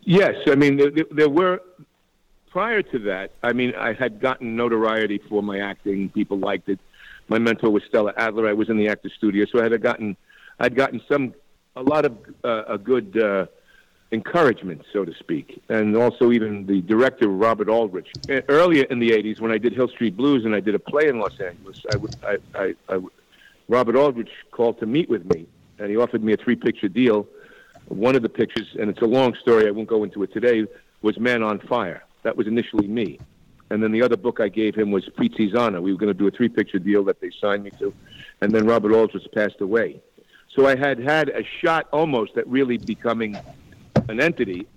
Yes, 0.04 0.36
I 0.48 0.56
mean 0.56 0.78
there, 0.78 0.92
there 1.12 1.30
were 1.30 1.62
prior 2.50 2.82
to 2.82 3.00
that. 3.00 3.32
I 3.44 3.54
mean, 3.54 3.76
I 3.76 3.94
had 3.94 4.20
gotten 4.20 4.56
notoriety 4.56 5.22
for 5.30 5.44
my 5.44 5.60
acting. 5.60 6.10
People 6.10 6.40
liked 6.40 6.70
it. 6.70 6.80
My 7.28 7.40
mentor 7.40 7.70
was 7.70 7.84
Stella 7.88 8.14
Adler. 8.18 8.48
I 8.48 8.54
was 8.54 8.70
in 8.70 8.78
the 8.78 8.88
actor 8.88 9.10
studio, 9.10 9.46
so 9.52 9.60
I 9.60 9.64
had 9.64 9.82
gotten, 9.82 10.16
I'd 10.60 10.76
gotten 10.76 11.02
some, 11.10 11.34
a 11.76 11.84
lot 11.84 12.06
of 12.06 12.18
uh, 12.44 12.64
a 12.68 12.78
good 12.78 13.18
uh, 13.22 13.48
encouragement, 14.12 14.84
so 14.94 15.04
to 15.04 15.14
speak, 15.16 15.62
and 15.70 15.96
also 15.96 16.32
even 16.32 16.66
the 16.66 16.82
director 16.82 17.28
Robert 17.28 17.70
Aldrich. 17.70 18.12
Earlier 18.48 18.84
in 18.84 19.00
the 19.00 19.12
'80s, 19.12 19.42
when 19.42 19.52
I 19.52 19.58
did 19.58 19.74
Hill 19.74 19.90
Street 19.90 20.16
Blues 20.16 20.46
and 20.46 20.56
I 20.56 20.60
did 20.60 20.76
a 20.76 20.80
play 20.80 21.08
in 21.08 21.20
Los 21.20 21.40
Angeles, 21.40 21.86
I 21.92 21.98
would, 21.98 22.16
I, 22.24 22.38
I, 22.56 22.76
I, 22.90 23.00
Robert 23.68 23.96
Aldrich 23.96 24.32
called 24.52 24.80
to 24.80 24.86
meet 24.86 25.10
with 25.10 25.26
me, 25.26 25.48
and 25.80 25.90
he 25.90 25.98
offered 25.98 26.24
me 26.24 26.34
a 26.34 26.38
three-picture 26.38 26.88
deal. 26.88 27.28
One 27.90 28.16
of 28.16 28.22
the 28.22 28.30
pictures, 28.30 28.68
and 28.80 28.90
it's 28.90 29.02
a 29.02 29.06
long 29.06 29.34
story, 29.36 29.68
I 29.68 29.72
won't 29.72 29.88
go 29.88 30.04
into 30.04 30.24
it 30.24 30.34
today, 30.34 30.66
was 31.02 31.18
Man 31.20 31.44
on 31.44 31.60
Fire. 31.60 32.04
That 32.24 32.36
was 32.36 32.48
initially 32.48 32.88
me. 32.88 33.20
And 33.70 33.84
then 33.84 33.92
the 33.92 34.02
other 34.02 34.18
book 34.18 34.40
I 34.40 34.48
gave 34.48 34.76
him 34.76 34.92
was 34.92 35.06
Zana. 35.06 35.82
We 35.82 35.92
were 35.92 36.00
going 36.00 36.14
to 36.14 36.18
do 36.18 36.28
a 36.28 36.32
three 36.32 36.50
picture 36.50 36.80
deal 36.80 37.04
that 37.06 37.20
they 37.20 37.32
signed 37.42 37.64
me 37.64 37.72
to. 37.80 37.94
And 38.42 38.52
then 38.52 38.66
Robert 38.66 38.94
Aldrich 38.94 39.28
passed 39.34 39.60
away. 39.62 40.02
So 40.56 40.66
I 40.66 40.76
had 40.76 41.00
had 41.00 41.30
a 41.30 41.44
shot 41.62 41.88
almost 41.92 42.38
at 42.38 42.48
really 42.48 42.78
becoming 42.78 43.38
an 44.08 44.22
entity. 44.22 44.68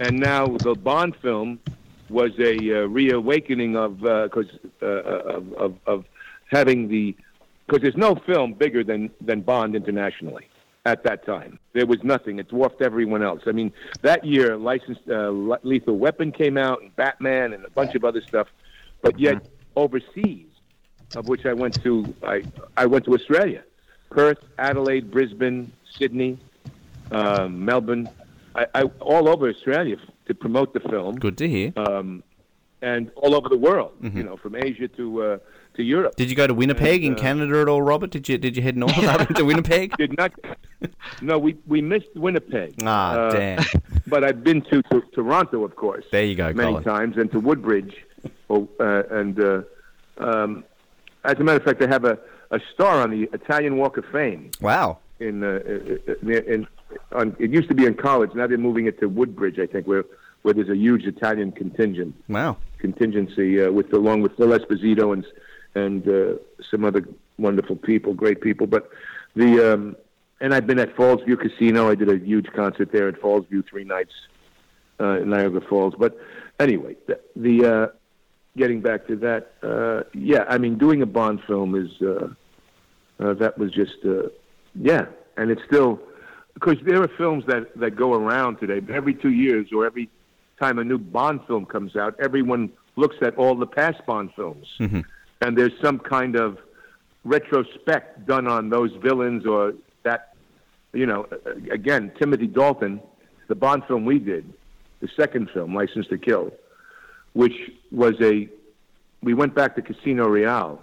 And 0.00 0.18
now 0.18 0.46
the 0.46 0.74
Bond 0.74 1.14
film 1.22 1.60
was 2.08 2.32
a 2.38 2.82
uh, 2.82 2.86
reawakening 2.86 3.76
of, 3.76 4.00
because 4.00 4.46
uh, 4.82 4.86
uh, 4.86 4.88
of, 4.88 5.52
of, 5.54 5.74
of 5.86 6.04
having 6.50 6.88
the, 6.88 7.16
because 7.66 7.82
there's 7.82 7.96
no 7.96 8.14
film 8.26 8.52
bigger 8.52 8.84
than, 8.84 9.10
than 9.20 9.40
Bond 9.40 9.74
internationally 9.74 10.48
at 10.86 11.02
that 11.02 11.26
time. 11.26 11.58
There 11.74 11.84
was 11.84 12.02
nothing. 12.04 12.38
It 12.38 12.48
dwarfed 12.48 12.80
everyone 12.80 13.22
else. 13.22 13.42
I 13.46 13.52
mean, 13.52 13.72
that 14.02 14.24
year, 14.24 14.56
licensed 14.56 15.02
uh, 15.10 15.30
Lethal 15.62 15.98
Weapon 15.98 16.30
came 16.32 16.56
out, 16.56 16.80
and 16.80 16.94
Batman, 16.94 17.52
and 17.52 17.64
a 17.64 17.70
bunch 17.70 17.94
of 17.96 18.04
other 18.04 18.22
stuff. 18.22 18.46
But 19.02 19.18
yet, 19.18 19.46
overseas, 19.74 20.46
of 21.16 21.28
which 21.28 21.44
I 21.44 21.52
went 21.52 21.82
to, 21.82 22.14
I 22.22 22.44
I 22.76 22.86
went 22.86 23.04
to 23.06 23.14
Australia, 23.14 23.64
Perth, 24.10 24.38
Adelaide, 24.58 25.10
Brisbane, 25.10 25.72
Sydney, 25.98 26.38
um, 27.10 27.64
Melbourne, 27.64 28.08
I, 28.54 28.66
I 28.74 28.82
all 29.00 29.28
over 29.28 29.48
Australia 29.48 29.96
to 30.26 30.34
promote 30.34 30.72
the 30.72 30.80
film. 30.80 31.16
Good 31.16 31.38
to 31.38 31.48
hear. 31.48 31.72
Um, 31.76 32.22
and 32.80 33.10
all 33.16 33.34
over 33.34 33.48
the 33.48 33.56
world, 33.56 33.94
you 34.02 34.22
know, 34.22 34.36
from 34.36 34.54
Asia 34.54 34.86
to 34.86 35.22
uh, 35.22 35.38
to 35.76 35.82
Europe. 35.82 36.16
Did 36.16 36.28
you 36.30 36.36
go 36.36 36.46
to 36.46 36.54
Winnipeg 36.54 37.02
in 37.04 37.12
And, 37.12 37.18
uh, 37.18 37.22
Canada 37.22 37.60
at 37.60 37.68
all, 37.68 37.82
Robert? 37.82 38.10
Did 38.10 38.28
you 38.28 38.38
did 38.38 38.56
you 38.56 38.62
head 38.62 38.76
north 38.76 38.96
up 39.04 39.28
to 39.34 39.44
Winnipeg? 39.44 39.96
Did 39.98 40.16
not. 40.16 40.32
No, 41.22 41.38
we 41.38 41.56
we 41.66 41.80
missed 41.80 42.14
Winnipeg. 42.14 42.74
Ah, 42.84 43.12
Uh, 43.12 43.30
damn. 43.30 43.64
But 44.08 44.22
I've 44.22 44.44
been 44.44 44.62
to, 44.70 44.82
to 44.82 45.02
Toronto, 45.14 45.64
of 45.64 45.74
course. 45.74 46.04
There 46.12 46.24
you 46.24 46.36
go, 46.36 46.52
many 46.52 46.68
Colin. 46.70 46.84
times, 46.84 47.16
and 47.16 47.28
to 47.32 47.40
Woodbridge, 47.40 47.94
oh, 48.48 48.68
uh, 48.78 49.02
and 49.10 49.40
uh, 49.40 49.62
um, 50.18 50.62
as 51.24 51.34
a 51.40 51.42
matter 51.42 51.58
of 51.58 51.64
fact, 51.64 51.82
I 51.82 51.88
have 51.88 52.04
a, 52.04 52.16
a 52.52 52.60
star 52.72 53.00
on 53.02 53.10
the 53.10 53.28
Italian 53.32 53.76
Walk 53.78 53.96
of 53.96 54.04
Fame 54.12 54.52
Wow. 54.60 54.98
in 55.18 55.42
uh, 55.42 55.58
in, 56.22 56.30
in 56.54 56.66
on, 57.12 57.34
it 57.40 57.50
used 57.50 57.68
to 57.68 57.74
be 57.74 57.84
in 57.84 57.94
college. 57.94 58.30
Now 58.34 58.46
they're 58.46 58.58
moving 58.58 58.86
it 58.86 59.00
to 59.00 59.08
Woodbridge, 59.08 59.58
I 59.58 59.66
think, 59.66 59.86
where 59.88 60.04
where 60.42 60.54
there's 60.54 60.68
a 60.68 60.76
huge 60.76 61.04
Italian 61.04 61.50
contingent 61.50 62.14
Wow. 62.28 62.58
contingency 62.78 63.60
uh, 63.60 63.72
with 63.72 63.92
along 63.92 64.22
with 64.22 64.36
Phil 64.36 64.48
Esposito 64.56 65.12
and 65.12 65.24
and 65.76 66.08
uh, 66.08 66.34
some 66.70 66.84
other 66.84 67.06
wonderful 67.38 67.76
people, 67.76 68.14
great 68.14 68.40
people. 68.40 68.66
But 68.66 68.88
the 69.34 69.74
um, 69.74 69.96
and 70.40 70.54
I've 70.54 70.66
been 70.66 70.78
at 70.78 70.94
Fallsview 70.96 71.40
Casino. 71.40 71.90
I 71.90 71.94
did 71.94 72.10
a 72.10 72.18
huge 72.18 72.46
concert 72.54 72.92
there 72.92 73.08
at 73.08 73.20
Fallsview 73.20 73.66
three 73.68 73.84
nights 73.84 74.12
uh, 75.00 75.20
in 75.20 75.30
Niagara 75.30 75.60
Falls. 75.60 75.94
But 75.98 76.18
anyway, 76.58 76.96
the, 77.06 77.20
the 77.34 77.64
uh, 77.64 77.86
getting 78.56 78.80
back 78.80 79.06
to 79.08 79.16
that, 79.16 79.52
uh, 79.62 80.08
yeah, 80.14 80.44
I 80.48 80.58
mean, 80.58 80.78
doing 80.78 81.02
a 81.02 81.06
Bond 81.06 81.42
film 81.46 81.74
is 81.74 81.90
uh, 82.02 82.28
uh, 83.18 83.34
that 83.34 83.58
was 83.58 83.72
just 83.72 83.96
uh, 84.04 84.28
yeah, 84.74 85.06
and 85.36 85.50
it's 85.50 85.62
still 85.66 86.00
because 86.54 86.76
there 86.84 87.02
are 87.02 87.08
films 87.08 87.44
that 87.46 87.74
that 87.78 87.96
go 87.96 88.14
around 88.14 88.58
today. 88.58 88.80
But 88.80 88.94
every 88.94 89.14
two 89.14 89.32
years 89.32 89.68
or 89.72 89.86
every 89.86 90.10
time 90.58 90.78
a 90.78 90.84
new 90.84 90.98
Bond 90.98 91.40
film 91.46 91.66
comes 91.66 91.96
out, 91.96 92.14
everyone 92.18 92.72
looks 92.96 93.16
at 93.22 93.36
all 93.36 93.54
the 93.54 93.66
past 93.66 94.04
Bond 94.06 94.30
films, 94.34 94.66
and 95.40 95.56
there's 95.56 95.72
some 95.82 95.98
kind 95.98 96.36
of 96.36 96.58
retrospect 97.24 98.26
done 98.26 98.46
on 98.46 98.70
those 98.70 98.92
villains 99.02 99.46
or 99.46 99.74
that. 100.02 100.32
You 100.92 101.04
know, 101.04 101.26
again, 101.70 102.10
Timothy 102.18 102.46
Dalton 102.46 103.02
the 103.48 103.54
Bond 103.54 103.84
film 103.86 104.04
we 104.04 104.18
did, 104.18 104.52
the 105.00 105.08
second 105.16 105.50
film, 105.50 105.74
License 105.74 106.06
to 106.08 106.18
Kill, 106.18 106.52
which 107.32 107.54
was 107.90 108.14
a, 108.20 108.48
we 109.22 109.34
went 109.34 109.54
back 109.54 109.74
to 109.76 109.82
Casino 109.82 110.28
Royale 110.28 110.82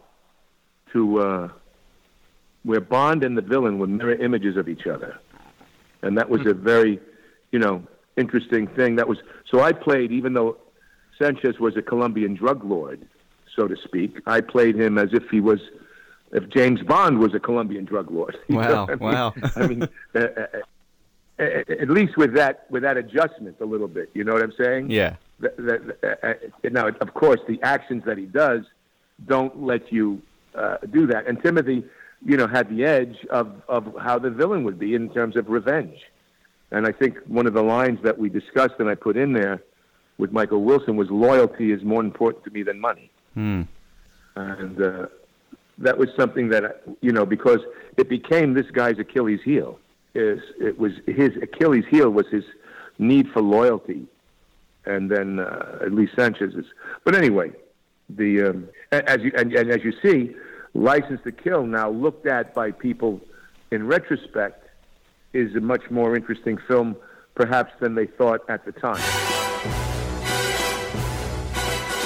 to 0.92 1.20
uh, 1.20 1.50
where 2.64 2.82
Bond 2.82 3.24
and 3.24 3.38
the 3.38 3.42
villain 3.42 3.80
were 3.80 3.88
mirror 3.88 4.16
images 4.16 4.58
of 4.58 4.70
each 4.70 4.88
other, 4.88 5.20
and 6.02 6.18
that 6.18 6.30
was 6.30 6.46
a 6.46 6.54
very, 6.54 7.00
you 7.52 7.60
know, 7.60 7.84
interesting 8.16 8.68
thing. 8.68 8.96
That 8.96 9.08
was 9.08 9.18
so 9.50 9.62
I 9.62 9.72
played 9.72 10.12
even 10.12 10.34
though 10.34 10.58
Sanchez 11.20 11.60
was 11.60 11.76
a 11.76 11.82
Colombian 11.82 12.36
drug 12.36 12.64
lord, 12.64 13.08
so 13.56 13.68
to 13.68 13.76
speak. 13.84 14.20
I 14.26 14.42
played 14.42 14.76
him 14.76 14.98
as 14.98 15.10
if 15.14 15.30
he 15.30 15.40
was, 15.40 15.60
if 16.32 16.50
James 16.50 16.82
Bond 16.82 17.20
was 17.20 17.34
a 17.34 17.40
Colombian 17.40 17.86
drug 17.86 18.12
lord. 18.12 18.38
Wow, 18.50 18.88
I 18.88 18.96
mean? 18.96 19.00
wow. 19.00 19.34
I 19.56 19.68
mean, 19.68 19.84
uh, 20.16 20.20
uh, 20.20 20.46
uh, 21.40 21.44
at 21.44 21.90
least 21.90 22.16
with 22.18 22.36
that 22.36 22.66
with 22.70 22.84
that 22.84 22.98
adjustment 22.98 23.58
a 23.60 23.66
little 23.66 23.88
bit. 23.88 24.10
You 24.14 24.24
know 24.24 24.34
what 24.34 24.44
I'm 24.44 24.54
saying? 24.58 24.92
Yeah. 24.92 25.16
That, 25.40 25.58
that, 25.58 25.98
uh, 26.04 26.28
uh, 26.28 26.70
now, 26.70 26.88
of 26.88 27.14
course, 27.14 27.40
the 27.48 27.60
actions 27.64 28.04
that 28.06 28.18
he 28.18 28.26
does 28.26 28.64
don't 29.26 29.64
let 29.64 29.92
you 29.92 30.22
uh, 30.56 30.78
do 30.92 31.08
that. 31.08 31.28
And 31.28 31.42
Timothy, 31.42 31.84
you 32.24 32.38
know, 32.38 32.48
had 32.48 32.70
the 32.70 32.86
edge 32.86 33.18
of 33.30 33.62
of 33.68 33.96
how 34.00 34.20
the 34.20 34.30
villain 34.30 34.64
would 34.64 34.78
be 34.78 34.94
in 34.94 35.10
terms 35.10 35.36
of 35.36 35.50
revenge. 35.50 35.98
And 36.72 36.88
I 36.88 36.92
think 36.92 37.18
one 37.28 37.46
of 37.46 37.54
the 37.54 37.64
lines 37.64 38.00
that 38.04 38.18
we 38.18 38.30
discussed 38.30 38.76
and 38.80 38.90
I 38.90 38.96
put 38.96 39.16
in 39.16 39.34
there 39.34 39.62
with 40.18 40.32
Michael 40.32 40.64
Wilson 40.64 40.96
was 40.96 41.10
loyalty 41.10 41.72
is 41.72 41.84
more 41.84 42.02
important 42.02 42.44
to 42.46 42.52
me 42.52 42.64
than 42.64 42.80
money. 42.80 43.12
Hmm. 43.34 43.64
And 44.36 44.82
uh, 44.82 45.08
that 45.80 45.98
was 45.98 46.10
something 46.18 46.50
that, 46.50 46.84
you 47.02 47.12
know, 47.12 47.26
because 47.26 47.60
it 47.98 48.10
became 48.10 48.54
this 48.54 48.70
guy's 48.72 49.00
Achilles 49.00 49.42
heel. 49.44 49.80
Is 50.16 50.42
It 50.60 50.78
was 50.78 50.94
his 51.08 51.32
Achilles 51.42 51.86
heel 51.90 52.10
was 52.10 52.28
his 52.28 52.44
need 53.00 53.30
for 53.30 53.42
loyalty. 53.42 54.06
And 54.86 55.10
then 55.10 55.40
uh, 55.40 55.80
at 55.82 55.94
least 55.94 56.14
Sanchez's. 56.16 56.66
But 57.06 57.16
anyway, 57.16 57.52
the 58.10 58.50
um, 58.50 58.70
as 58.92 59.22
you 59.22 59.32
and, 59.38 59.54
and 59.54 59.72
as 59.72 59.84
you 59.84 59.94
see, 60.02 60.36
License 60.74 61.22
to 61.24 61.32
Kill 61.32 61.66
now 61.66 61.90
looked 61.90 62.28
at 62.28 62.54
by 62.54 62.72
people 62.72 63.22
in 63.72 63.88
retrospect 63.88 64.68
is 65.32 65.56
a 65.56 65.62
much 65.62 65.90
more 65.90 66.16
interesting 66.16 66.58
film, 66.68 66.96
perhaps, 67.34 67.72
than 67.80 67.96
they 67.96 68.06
thought 68.06 68.42
at 68.50 68.66
the 68.66 68.72
time. 68.72 69.33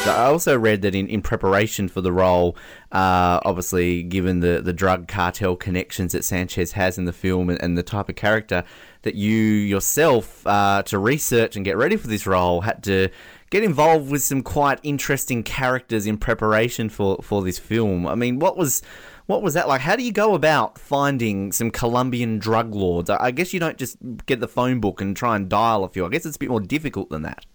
I 0.08 0.26
also 0.26 0.58
read 0.58 0.82
that 0.82 0.96
in, 0.96 1.08
in 1.08 1.22
preparation 1.22 1.88
for 1.88 2.02
the 2.02 2.12
role, 2.12 2.56
uh, 2.92 3.40
obviously 3.44 4.04
given 4.04 4.40
the, 4.40 4.62
the 4.62 4.74
drug 4.74 5.08
cartel 5.08 5.56
connections 5.56 6.14
that 6.14 6.24
Sanchez 6.24 6.74
has 6.74 6.98
in 6.98 7.06
the 7.06 7.14
film 7.14 7.50
and, 7.50 7.62
and 7.62 7.78
the 7.78 7.84
type 7.84 8.10
of 8.10 8.16
character, 8.16 8.64
that 9.04 9.16
you 9.16 9.36
yourself, 9.36 10.46
uh, 10.46 10.84
to 10.84 10.98
research 10.98 11.56
and 11.56 11.64
get 11.64 11.78
ready 11.78 11.96
for 11.96 12.08
this 12.08 12.28
role, 12.28 12.62
had 12.62 12.84
to 12.84 13.10
get 13.50 13.64
involved 13.64 14.12
with 14.12 14.22
some 14.24 14.42
quite 14.42 14.80
interesting 14.84 15.44
characters 15.44 16.06
in 16.06 16.18
preparation 16.18 16.90
for, 16.90 17.18
for 17.22 17.42
this 17.42 17.60
film. 17.60 18.06
I 18.08 18.16
mean, 18.16 18.40
what 18.40 18.58
was 18.58 18.82
what 19.28 19.42
was 19.42 19.54
that 19.56 19.68
like? 19.68 19.82
How 19.82 19.98
do 19.98 20.04
you 20.04 20.14
go 20.14 20.36
about 20.36 20.80
finding 20.80 21.52
some 21.52 21.70
Colombian 21.70 22.40
drug 22.40 22.74
lords? 22.74 23.10
I 23.10 23.32
guess 23.32 23.54
you 23.54 23.60
don't 23.60 23.78
just 23.78 23.98
get 24.26 24.40
the 24.40 24.48
phone 24.48 24.80
book 24.80 25.02
and 25.02 25.16
try 25.16 25.36
and 25.36 25.50
dial 25.50 25.84
a 25.84 25.90
few. 25.90 26.06
I 26.06 26.10
guess 26.10 26.26
it's 26.26 26.38
a 26.38 26.40
bit 26.40 26.50
more 26.50 26.62
difficult 26.62 27.10
than 27.10 27.24
that. 27.24 27.46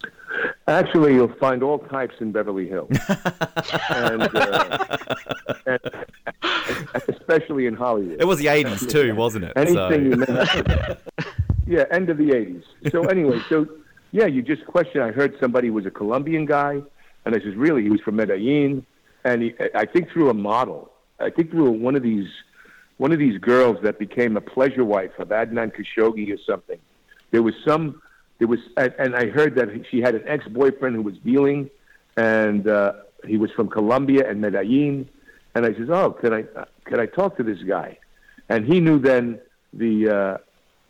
Actually, 0.69 1.15
you'll 1.15 1.35
find 1.41 1.63
all 1.63 1.79
types 1.81 2.15
in 2.21 2.31
Beverly 2.33 2.69
Hills, 2.69 2.91
and, 3.91 4.23
uh, 4.23 4.87
and 5.67 5.81
especially 7.09 7.67
in 7.67 7.75
Hollywood. 7.75 8.21
It 8.21 8.25
was 8.27 8.39
the 8.39 8.47
80s 8.47 8.89
too, 8.89 9.15
wasn't 9.15 9.45
it? 9.47 9.53
Anything 9.57 9.75
So- 9.77 9.91
you 9.91 10.17
may 10.17 10.27
have. 10.45 11.01
Yeah, 11.67 11.85
end 11.91 12.11
of 12.11 12.19
the 12.19 12.31
'80s. 12.31 12.65
So 12.91 13.05
anyway, 13.05 13.41
so 13.49 13.67
yeah, 14.13 14.27
you 14.27 14.43
just 14.43 14.65
question. 14.67 15.01
I 15.01 15.11
heard 15.13 15.35
somebody 15.41 15.71
was 15.71 15.87
a 15.87 15.91
Colombian 15.91 16.45
guy, 16.45 16.81
and 17.25 17.35
I 17.35 17.41
says, 17.41 17.55
really? 17.57 17.83
He 17.83 17.89
was 17.89 18.01
from 18.01 18.17
Medellin, 18.17 18.85
and 19.25 19.43
he, 19.43 19.55
I 19.75 19.87
think 19.87 20.11
through 20.11 20.29
a 20.31 20.35
model. 20.35 20.91
I 21.21 21.31
think 21.31 21.51
through 21.51 21.71
one 21.71 21.95
of 21.97 22.03
these, 22.03 22.29
one 22.99 23.13
of 23.13 23.19
these 23.21 23.39
girls 23.39 23.79
that 23.83 23.99
became 23.99 24.37
a 24.37 24.41
pleasure 24.41 24.85
wife 24.85 25.13
of 25.19 25.29
Adnan 25.29 25.73
Khashoggi 25.75 26.33
or 26.35 26.39
something. 26.47 26.79
There 27.31 27.43
was 27.43 27.55
some. 27.65 28.01
There 28.43 28.49
was, 28.49 28.59
and, 28.77 29.15
I 29.15 29.29
heard 29.29 29.55
that 29.55 29.69
she 29.89 30.01
had 30.01 30.17
an 30.17 30.25
ex-boyfriend 30.27 30.97
who 30.97 31.03
was 31.03 31.17
dealing, 31.19 31.71
and 32.17 32.67
uh, 32.67 32.95
he 33.25 33.37
was 33.37 33.53
from 33.53 33.69
Colombia 33.69 34.29
and 34.29 34.41
Medellin. 34.41 35.09
And 35.55 35.65
I 35.65 35.73
says, 35.75 35.89
"Oh, 35.89 36.11
can 36.11 36.33
I 36.33 36.43
uh, 36.57 36.65
can 36.85 36.99
I 36.99 37.07
talk 37.07 37.37
to 37.37 37.45
this 37.45 37.63
guy?" 37.63 37.99
And 38.49 38.67
he 38.67 38.81
knew 38.81 38.99
then 38.99 39.39
the 39.73 40.09
uh, 40.09 40.39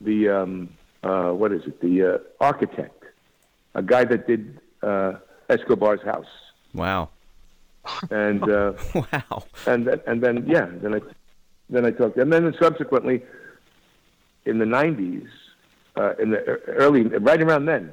the 0.00 0.30
um, 0.30 0.70
uh, 1.02 1.32
what 1.32 1.52
is 1.52 1.60
it? 1.66 1.78
The 1.82 2.14
uh, 2.14 2.18
architect, 2.40 3.04
a 3.74 3.82
guy 3.82 4.06
that 4.06 4.26
did 4.26 4.58
uh, 4.82 5.16
Escobar's 5.50 6.00
house. 6.00 6.32
Wow. 6.72 7.10
And 8.10 8.48
uh, 8.48 8.72
wow. 8.94 9.44
And 9.66 9.88
then, 9.88 10.00
and 10.06 10.22
then 10.22 10.46
yeah, 10.46 10.68
then 10.70 10.94
I 10.94 11.00
then 11.68 11.84
I 11.84 11.90
talked, 11.90 12.16
and 12.16 12.32
then 12.32 12.54
subsequently 12.58 13.20
in 14.46 14.56
the 14.56 14.64
'90s, 14.64 15.28
uh, 15.96 16.14
in 16.20 16.30
the 16.30 16.38
early, 16.68 17.02
right 17.02 17.40
around 17.40 17.66
then, 17.66 17.92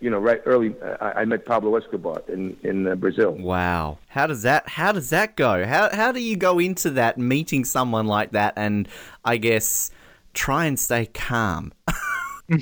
you 0.00 0.10
know, 0.10 0.18
right 0.18 0.40
early, 0.46 0.74
uh, 0.82 0.96
I, 1.00 1.20
I 1.20 1.24
met 1.24 1.44
Pablo 1.46 1.76
Escobar 1.76 2.22
in 2.28 2.56
in 2.62 2.88
uh, 2.88 2.94
Brazil. 2.96 3.32
Wow. 3.32 3.98
How 4.08 4.26
does 4.26 4.42
that 4.42 4.68
how 4.68 4.92
does 4.92 5.10
that 5.10 5.36
go? 5.36 5.64
How 5.64 5.94
how 5.94 6.10
do 6.12 6.20
you 6.20 6.36
go 6.36 6.58
into 6.58 6.90
that 6.90 7.18
meeting 7.18 7.64
someone 7.64 8.06
like 8.06 8.32
that 8.32 8.54
and 8.56 8.88
I 9.24 9.36
guess 9.36 9.90
try 10.34 10.66
and 10.66 10.78
stay 10.78 11.06
calm? 11.06 11.72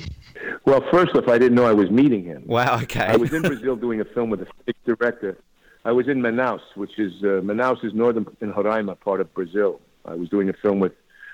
Well, 0.65 0.83
first 0.91 1.15
off, 1.15 1.27
I 1.27 1.37
didn't 1.37 1.55
know 1.55 1.65
I 1.65 1.73
was 1.73 1.91
meeting 1.91 2.23
him. 2.23 2.43
Wow, 2.47 2.79
okay. 2.83 3.05
I 3.05 3.15
was 3.15 3.31
in 3.33 3.43
Brazil 3.43 3.75
doing 3.75 4.01
a 4.01 4.05
film 4.05 4.31
with 4.31 4.41
a 4.41 4.45
Finnish 4.45 4.81
director. 4.83 5.37
I 5.85 5.91
was 5.91 6.07
in 6.07 6.19
Manaus, 6.19 6.61
which 6.73 6.97
is 6.97 7.13
uh, 7.21 7.41
Manaus 7.41 7.83
is 7.85 7.93
northern 7.93 8.25
in 8.41 8.51
Roraima, 8.51 8.99
part 8.99 9.21
of 9.21 9.31
Brazil. 9.35 9.79
I 10.05 10.15
was 10.15 10.27
doing 10.29 10.49
a 10.49 10.53
film 10.53 10.79
with 10.79 10.93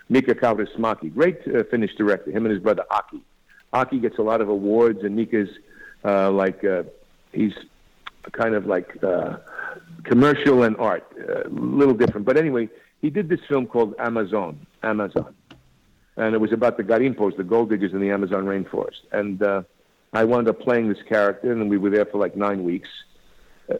Mika 0.10 0.36
Kaurismäki, 0.36 1.13
great 1.13 1.39
uh, 1.48 1.63
Finnish 1.71 1.95
director. 1.95 2.31
Him 2.31 2.45
and 2.45 2.53
his 2.53 2.62
brother 2.62 2.83
Aki. 2.91 3.21
Aki 3.74 4.00
gets 4.00 4.18
a 4.18 4.22
lot 4.22 4.42
of 4.42 4.50
awards, 4.50 5.04
and 5.04 5.16
Mika's 5.16 5.50
uh, 6.04 6.32
like 6.32 6.63
uh, 6.63 6.84
he's 7.32 7.54
kind 8.32 8.56
of 8.56 8.66
like 8.66 9.04
uh, 9.04 9.38
commercial 10.04 10.63
and 10.63 10.75
art, 10.78 11.06
a 11.18 11.50
little 11.50 11.94
different. 11.94 12.25
But 12.25 12.38
anyway, 12.38 12.70
he 13.01 13.10
did 13.10 13.30
this 13.30 13.40
film 13.48 13.68
called 13.68 13.96
Amazon. 14.00 14.66
Amazon 14.84 15.34
and 16.18 16.36
it 16.36 16.40
was 16.40 16.51
about 16.51 16.78
the 16.78 16.84
garimpos, 16.84 17.38
the 17.38 17.44
gold 17.44 17.70
diggers 17.70 17.94
in 17.94 18.00
the 18.00 18.12
Amazon 18.12 18.46
rainforest. 18.46 19.01
And 19.12 19.42
uh, 19.42 19.63
I 20.13 20.24
wound 20.25 20.48
up 20.48 20.60
playing 20.60 20.90
this 20.90 21.01
character, 21.08 21.51
and 21.51 21.70
we 21.70 21.78
were 21.78 21.90
there 21.90 22.06
for 22.06 22.18
like 22.18 22.36
nine 22.36 22.63
weeks. 22.63 22.90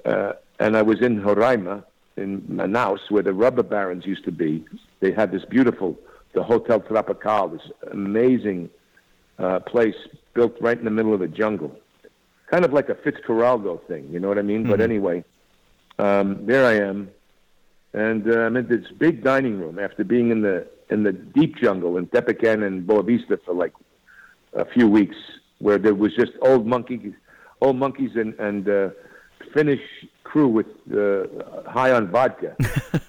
Uh, 0.06 0.34
and 0.60 0.78
I 0.78 0.82
was 0.82 1.02
in 1.02 1.22
Roraima, 1.22 1.84
in 2.18 2.42
Manaus, 2.44 3.00
where 3.10 3.24
the 3.24 3.34
rubber 3.34 3.64
barons 3.64 4.06
used 4.06 4.24
to 4.26 4.32
be. 4.32 4.66
They 5.02 5.12
had 5.12 5.32
this 5.32 5.44
beautiful, 5.46 6.00
the 6.34 6.44
Hotel 6.44 6.80
Tropical, 6.80 7.50
this 7.50 7.70
amazing 7.92 8.70
uh, 9.42 9.60
place 9.60 9.96
built 10.34 10.54
right 10.62 10.78
in 10.78 10.86
the 10.86 10.92
middle 10.92 11.14
of 11.14 11.20
the 11.20 11.28
jungle, 11.28 11.72
kind 12.52 12.64
of 12.66 12.72
like 12.74 12.90
a 12.90 12.96
Fitzcarraldo 12.96 13.86
thing. 13.88 14.08
You 14.14 14.20
know 14.20 14.28
what 14.28 14.38
I 14.38 14.44
mean? 14.44 14.64
But 14.72 14.80
Mhm. 14.80 14.84
anyway, 14.90 15.24
um, 16.00 16.46
there 16.46 16.66
I 16.66 16.76
am, 16.90 17.10
and 17.94 18.22
uh, 18.32 18.40
I'm 18.46 18.56
in 18.58 18.68
this 18.68 18.86
big 19.06 19.24
dining 19.24 19.60
room 19.60 19.80
after 19.80 20.04
being 20.04 20.32
in 20.32 20.42
the 20.42 20.68
in 20.90 21.04
the 21.04 21.14
deep 21.14 21.56
jungle 21.64 21.98
in 21.98 22.08
Tepecan 22.08 22.64
and 22.68 22.86
Boa 22.86 23.04
Vista 23.04 23.38
for 23.46 23.54
like 23.54 23.74
a 24.54 24.66
few 24.66 24.88
weeks, 24.90 25.16
where 25.60 25.78
there 25.78 25.96
was 25.96 26.14
just 26.14 26.34
old 26.42 26.66
monkeys, 26.68 27.14
old 27.62 27.78
monkeys 27.78 28.12
and 28.16 28.34
and 28.40 28.68
uh, 28.70 28.90
Finnish 29.54 29.82
crew 30.24 30.48
with 30.48 30.68
uh, 30.94 31.26
high 31.70 31.92
on 31.92 32.08
vodka. 32.10 32.56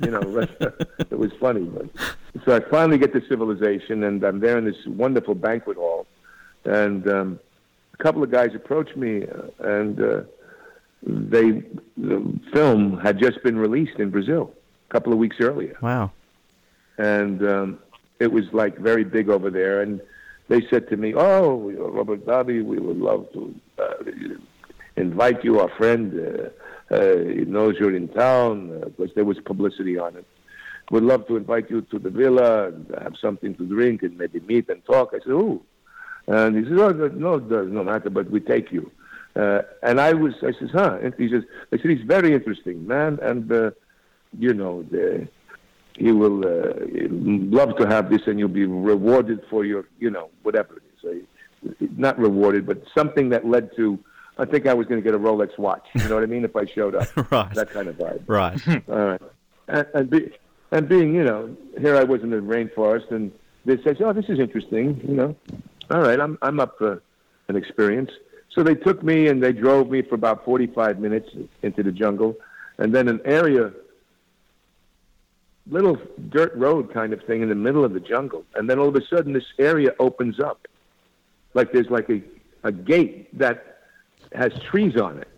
you 0.01 0.11
know, 0.11 0.23
it 1.11 1.19
was 1.25 1.33
funny. 1.41 1.65
But, 1.65 1.87
so 2.45 2.57
I 2.57 2.61
finally 2.61 2.99
get 2.99 3.13
to 3.13 3.21
civilization, 3.29 4.03
and 4.05 4.23
I'm 4.25 4.41
there 4.41 4.59
in 4.59 4.65
this 4.65 4.81
wonderful 4.87 5.35
banquet 5.37 5.77
hall, 5.77 6.07
and 6.65 7.09
um, 7.09 7.41
a 7.95 8.03
couple 8.03 8.23
of 8.23 8.31
guys 8.31 8.55
approached 8.55 8.97
me, 8.97 9.25
uh, 9.27 9.67
and 9.79 10.01
uh, 10.01 10.21
they 11.03 11.63
the 11.97 12.39
film 12.53 12.99
had 13.01 13.19
just 13.19 13.43
been 13.43 13.59
released 13.59 13.99
in 13.99 14.11
Brazil 14.11 14.53
a 14.89 14.93
couple 14.93 15.13
of 15.13 15.19
weeks 15.19 15.37
earlier 15.41 15.77
Wow. 15.81 16.13
and 16.99 17.43
um, 17.49 17.79
it 18.21 18.31
was 18.33 18.45
like 18.53 18.79
very 18.79 19.03
big 19.05 19.29
over 19.29 19.51
there. 19.51 19.83
And 19.83 20.01
they 20.49 20.61
said 20.71 20.89
to 20.91 20.97
me, 20.97 21.13
"Oh, 21.15 21.71
Robert 21.99 22.25
Bobby, 22.25 22.63
we 22.63 22.79
would 22.79 22.99
love 22.99 23.27
to 23.33 23.55
uh, 23.79 23.95
invite 24.97 25.43
you, 25.45 25.61
our 25.61 25.71
friend. 25.71 26.05
Uh, 26.15 26.95
uh, 26.95 27.17
he 27.19 27.45
knows 27.47 27.77
you're 27.81 27.97
in 27.97 28.09
town 28.09 28.83
uh, 28.83 28.89
because 28.91 29.13
there 29.15 29.25
was 29.25 29.39
publicity 29.41 29.99
on 29.99 30.15
it. 30.17 30.27
Would 30.91 31.05
love 31.05 31.27
to 31.29 31.37
invite 31.37 31.71
you 31.71 31.81
to 31.83 31.99
the 31.99 32.11
villa 32.11 32.69
and 32.69 32.87
have 33.01 33.15
something 33.21 33.55
to 33.55 33.65
drink 33.65 34.03
and 34.03 34.17
maybe 34.19 34.41
meet 34.41 34.69
and 34.69 34.85
talk." 34.85 35.11
I 35.15 35.19
said, 35.21 35.29
"Ooh," 35.33 35.63
and 36.27 36.57
he 36.57 36.65
says, 36.65 36.79
"Oh, 36.79 36.91
no, 37.15 37.35
it 37.35 37.49
does 37.49 37.71
no 37.71 37.85
matter, 37.85 38.11
but 38.11 38.31
we 38.31 38.41
take 38.41 38.73
you." 38.73 38.91
Uh, 39.35 39.63
and 39.83 40.01
I 40.01 40.13
was, 40.13 40.35
I 40.43 40.53
says, 40.59 40.71
"Huh?" 40.73 40.99
And 41.03 41.15
he 41.17 41.29
says, 41.31 41.45
"I 41.73 41.79
said 41.79 41.91
he's 41.91 42.07
very 42.07 42.33
interesting, 42.35 42.87
man, 42.87 43.19
and 43.23 43.51
uh, 43.51 43.71
you 44.39 44.55
know 44.55 44.83
the." 44.85 45.29
he 45.97 46.13
will 46.13 46.47
uh, 46.47 46.73
love 47.11 47.77
to 47.77 47.87
have 47.87 48.11
this 48.11 48.23
and 48.27 48.39
you'll 48.39 48.49
be 48.49 48.65
rewarded 48.65 49.43
for 49.51 49.65
your, 49.65 49.85
you 49.99 50.11
know, 50.11 50.31
whatever 50.43 50.79
it 50.79 50.83
is. 50.97 51.05
Uh, 51.05 51.87
not 51.97 52.19
rewarded, 52.19 52.67
but 52.67 52.83
something 52.97 53.29
that 53.31 53.47
led 53.47 53.75
to. 53.77 53.99
I 54.39 54.47
think 54.47 54.67
I 54.67 54.75
was 54.75 54.87
going 54.87 55.01
to 55.01 55.05
get 55.05 55.15
a 55.15 55.19
Rolex 55.19 55.59
watch. 55.59 55.87
You 55.95 56.09
know 56.09 56.15
what 56.15 56.25
I 56.25 56.27
mean? 56.27 56.45
If 56.45 56.57
I 56.57 56.65
showed 56.65 56.95
up, 56.95 57.15
right? 57.31 57.55
That 57.55 57.71
kind 57.71 57.87
of 57.87 57.97
vibe. 57.97 58.23
Right. 58.27 58.59
All 58.89 59.07
right. 59.07 59.21
And, 59.69 59.87
and, 59.95 60.11
be, 60.11 60.31
and 60.71 60.89
being, 60.89 61.15
you 61.15 61.23
know, 61.23 61.55
here 61.79 61.97
I 61.97 62.03
was 62.05 62.23
in 62.23 62.31
the 62.31 62.39
rainforest, 62.39 63.11
and 63.13 63.31
they 63.65 63.81
said, 63.83 64.01
"Oh, 64.01 64.13
this 64.13 64.25
is 64.29 64.41
interesting." 64.41 65.01
You 65.07 65.15
know, 65.15 65.37
all 65.91 66.01
right, 66.01 66.19
I'm 66.21 66.39
I'm 66.43 66.61
up 66.61 66.79
for 66.79 67.03
an 67.49 67.57
experience. 67.57 68.11
So 68.51 68.63
they 68.63 68.75
took 68.75 69.03
me 69.03 69.29
and 69.29 69.43
they 69.43 69.53
drove 69.53 69.91
me 69.91 70.03
for 70.03 70.15
about 70.15 70.45
45 70.45 70.99
minutes 70.99 71.31
into 71.63 71.83
the 71.83 71.93
jungle, 71.93 72.37
and 72.79 72.95
then 72.95 73.09
an 73.09 73.21
area, 73.25 73.73
little 75.67 75.99
dirt 76.29 76.55
road 76.55 76.93
kind 76.93 77.13
of 77.15 77.23
thing 77.25 77.43
in 77.43 77.49
the 77.49 77.55
middle 77.55 77.85
of 77.85 77.95
the 77.95 78.01
jungle, 78.01 78.45
and 78.55 78.69
then 78.69 78.79
all 78.79 78.89
of 78.89 78.97
a 78.97 79.07
sudden 79.07 79.33
this 79.33 79.47
area 79.59 79.95
opens 79.99 80.39
up, 80.39 80.69
like 81.55 81.73
there's 81.73 81.91
like 81.91 82.09
a 82.11 82.23
a 82.65 82.73
gate 82.73 83.37
that 83.39 83.79
has 84.35 84.53
trees 84.71 84.97
on 84.97 85.19
it 85.19 85.29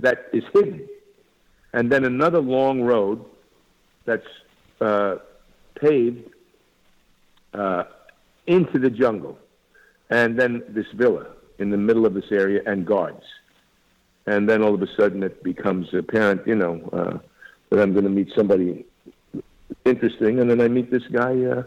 that 0.00 0.28
is 0.32 0.44
hidden, 0.52 0.86
and 1.72 1.90
then 1.90 2.04
another 2.04 2.40
long 2.40 2.82
road 2.82 3.24
that's 4.04 4.26
uh, 4.80 5.16
paved 5.80 6.28
uh, 7.54 7.84
into 8.46 8.78
the 8.78 8.90
jungle, 8.90 9.38
and 10.14 10.38
then 10.38 10.62
this 10.68 10.86
villa 10.94 11.26
in 11.58 11.70
the 11.70 11.76
middle 11.76 12.06
of 12.06 12.14
this 12.14 12.30
area 12.30 12.62
and 12.66 12.86
guards. 12.86 13.24
And 14.26 14.48
then 14.48 14.62
all 14.62 14.72
of 14.72 14.80
a 14.80 14.86
sudden 14.96 15.24
it 15.24 15.42
becomes 15.42 15.92
apparent, 15.92 16.46
you 16.46 16.54
know, 16.54 16.74
uh, 16.92 17.18
that 17.70 17.82
I'm 17.82 17.92
going 17.92 18.04
to 18.04 18.10
meet 18.10 18.30
somebody 18.36 18.86
interesting. 19.84 20.38
And 20.38 20.48
then 20.48 20.60
I 20.60 20.68
meet 20.68 20.88
this 20.92 21.02
guy, 21.10 21.34
uh, 21.44 21.64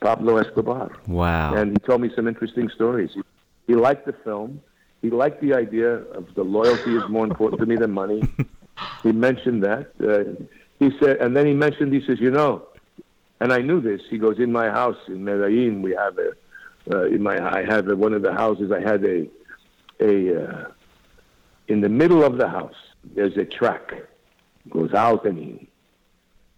Pablo 0.00 0.38
Escobar. 0.38 0.92
Wow. 1.06 1.54
And 1.54 1.72
he 1.72 1.78
told 1.86 2.00
me 2.00 2.10
some 2.16 2.26
interesting 2.26 2.70
stories. 2.74 3.10
He, 3.14 3.22
he 3.66 3.74
liked 3.74 4.06
the 4.06 4.14
film. 4.24 4.62
He 5.02 5.10
liked 5.10 5.42
the 5.42 5.52
idea 5.52 5.90
of 6.18 6.34
the 6.34 6.44
loyalty 6.44 6.96
is 6.96 7.02
more 7.10 7.26
important 7.26 7.60
to 7.60 7.66
me 7.66 7.76
than 7.76 7.92
money. 7.92 8.22
he 9.02 9.12
mentioned 9.12 9.62
that. 9.62 9.92
Uh, 10.00 10.42
he 10.78 10.90
said, 11.00 11.18
and 11.18 11.36
then 11.36 11.46
he 11.46 11.52
mentioned, 11.52 11.92
he 11.92 12.00
says, 12.06 12.18
you 12.18 12.30
know, 12.30 12.62
and 13.40 13.52
I 13.52 13.58
knew 13.58 13.80
this. 13.82 14.00
He 14.08 14.16
goes, 14.16 14.38
in 14.38 14.50
my 14.52 14.70
house 14.70 14.96
in 15.06 15.22
Medellin, 15.22 15.82
we 15.82 15.92
have 15.92 16.16
a, 16.18 16.30
uh, 16.92 17.04
in 17.06 17.22
my, 17.22 17.36
I 17.38 17.64
have 17.64 17.88
a, 17.88 17.96
one 17.96 18.12
of 18.14 18.22
the 18.22 18.32
houses, 18.32 18.72
I 18.72 18.80
had 18.80 19.04
a, 19.04 19.28
a, 20.00 20.44
uh, 20.44 20.68
in 21.68 21.80
the 21.80 21.88
middle 21.88 22.24
of 22.24 22.38
the 22.38 22.48
house, 22.48 22.74
there's 23.14 23.36
a 23.36 23.44
track, 23.44 23.92
goes 24.70 24.92
out 24.94 25.24
and 25.24 25.38
in. 25.38 25.66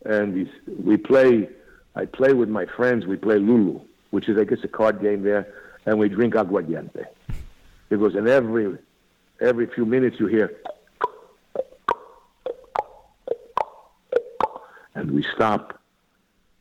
And 0.05 0.49
we 0.83 0.97
play, 0.97 1.49
I 1.95 2.07
play 2.07 2.33
with 2.33 2.49
my 2.49 2.67
friends, 2.67 3.07
we 3.07 3.17
play 3.17 3.39
Lulu, 3.39 3.81
which 4.11 4.29
is, 4.29 4.39
I 4.39 4.45
guess, 4.45 4.59
a 4.65 4.69
card 4.69 5.03
game 5.03 5.23
there, 5.23 5.53
and 5.87 5.99
we 5.99 6.09
drink 6.09 6.35
aguardiente. 6.35 7.05
It 7.91 7.99
goes, 7.99 8.15
and 8.15 8.29
every, 8.29 8.79
every 9.41 9.67
few 9.67 9.85
minutes 9.85 10.17
you 10.19 10.27
hear, 10.27 10.57
and 14.95 15.11
we 15.11 15.25
stop 15.35 15.81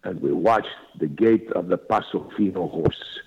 and 0.04 0.22
we 0.22 0.32
watch 0.32 0.66
the 1.00 1.08
gait 1.08 1.52
of 1.52 1.68
the 1.68 1.78
Paso 1.78 2.32
Fino 2.36 2.68
horse. 2.68 3.20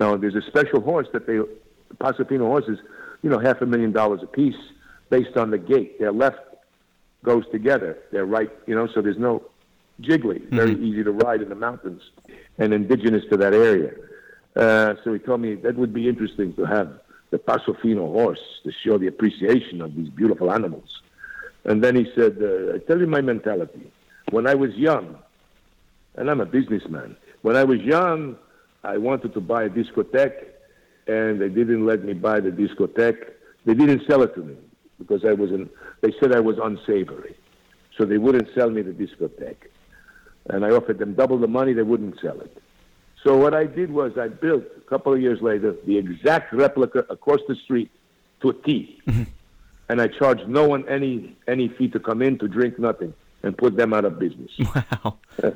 Now, 0.00 0.16
there's 0.16 0.34
a 0.34 0.42
special 0.42 0.80
horse 0.80 1.08
that 1.12 1.26
they, 1.26 1.40
Paso 1.98 2.24
Fino 2.24 2.46
horses, 2.46 2.78
you 3.22 3.30
know, 3.30 3.38
half 3.38 3.60
a 3.60 3.66
million 3.66 3.92
dollars 3.92 4.20
a 4.22 4.26
piece 4.26 4.56
based 5.10 5.36
on 5.36 5.50
the 5.50 5.58
gait. 5.58 5.98
Their 6.00 6.12
left 6.12 6.40
goes 7.24 7.44
together, 7.52 7.98
their 8.10 8.24
right, 8.24 8.50
you 8.66 8.74
know, 8.74 8.88
so 8.88 9.00
there's 9.00 9.18
no 9.18 9.42
jiggly, 10.00 10.42
very 10.48 10.74
easy 10.82 11.04
to 11.04 11.12
ride 11.12 11.42
in 11.42 11.48
the 11.48 11.54
mountains 11.54 12.02
and 12.58 12.74
indigenous 12.74 13.24
to 13.30 13.36
that 13.36 13.54
area. 13.54 13.92
Uh, 14.56 14.94
so 15.04 15.12
he 15.12 15.18
told 15.18 15.40
me 15.40 15.54
that 15.54 15.76
would 15.76 15.94
be 15.94 16.08
interesting 16.08 16.52
to 16.54 16.64
have 16.64 17.00
the 17.30 17.38
Paso 17.38 17.74
Fino 17.74 18.10
horse 18.10 18.40
to 18.64 18.72
show 18.72 18.98
the 18.98 19.06
appreciation 19.06 19.80
of 19.80 19.94
these 19.94 20.08
beautiful 20.08 20.52
animals. 20.52 21.00
And 21.64 21.82
then 21.82 21.94
he 21.94 22.10
said, 22.14 22.38
uh, 22.42 22.74
I 22.74 22.78
tell 22.78 22.98
you 22.98 23.06
my 23.06 23.20
mentality. 23.20 23.90
When 24.30 24.46
I 24.46 24.54
was 24.54 24.74
young, 24.74 25.18
and 26.16 26.30
I'm 26.30 26.40
a 26.40 26.46
businessman, 26.46 27.16
when 27.42 27.56
I 27.56 27.64
was 27.64 27.80
young, 27.80 28.36
I 28.84 28.98
wanted 28.98 29.34
to 29.34 29.40
buy 29.40 29.64
a 29.64 29.70
discotheque, 29.70 30.44
and 31.06 31.40
they 31.40 31.48
didn't 31.48 31.86
let 31.86 32.04
me 32.04 32.14
buy 32.14 32.40
the 32.40 32.50
discotheque. 32.50 33.30
They 33.64 33.74
didn't 33.74 34.02
sell 34.08 34.22
it 34.22 34.34
to 34.34 34.40
me 34.40 34.56
because 34.98 35.24
I 35.24 35.32
was 35.32 35.50
in, 35.50 35.68
they 36.00 36.12
said 36.20 36.34
I 36.34 36.40
was 36.40 36.58
unsavory. 36.62 37.36
So 37.96 38.04
they 38.04 38.18
wouldn't 38.18 38.48
sell 38.54 38.70
me 38.70 38.82
the 38.82 38.92
discotheque. 38.92 39.68
And 40.48 40.64
I 40.64 40.70
offered 40.70 40.98
them 40.98 41.14
double 41.14 41.38
the 41.38 41.46
money, 41.46 41.72
they 41.72 41.82
wouldn't 41.82 42.20
sell 42.20 42.40
it. 42.40 42.56
So 43.22 43.36
what 43.36 43.54
I 43.54 43.64
did 43.64 43.92
was 43.92 44.18
I 44.18 44.28
built, 44.28 44.64
a 44.76 44.80
couple 44.80 45.12
of 45.12 45.20
years 45.20 45.40
later, 45.40 45.76
the 45.86 45.96
exact 45.96 46.52
replica 46.52 47.00
across 47.08 47.40
the 47.46 47.54
street 47.54 47.90
to 48.40 48.50
a 48.50 48.54
T. 48.54 49.00
Mm-hmm. 49.06 49.22
and 49.88 50.00
I 50.00 50.08
charged 50.08 50.48
no 50.48 50.66
one 50.66 50.88
any, 50.88 51.36
any 51.46 51.68
fee 51.68 51.88
to 51.88 52.00
come 52.00 52.22
in, 52.22 52.38
to 52.38 52.48
drink 52.48 52.78
nothing, 52.78 53.14
and 53.44 53.56
put 53.56 53.76
them 53.76 53.92
out 53.92 54.04
of 54.04 54.18
business. 54.18 54.50
Wow. 54.58 55.18
Uh, 55.42 55.50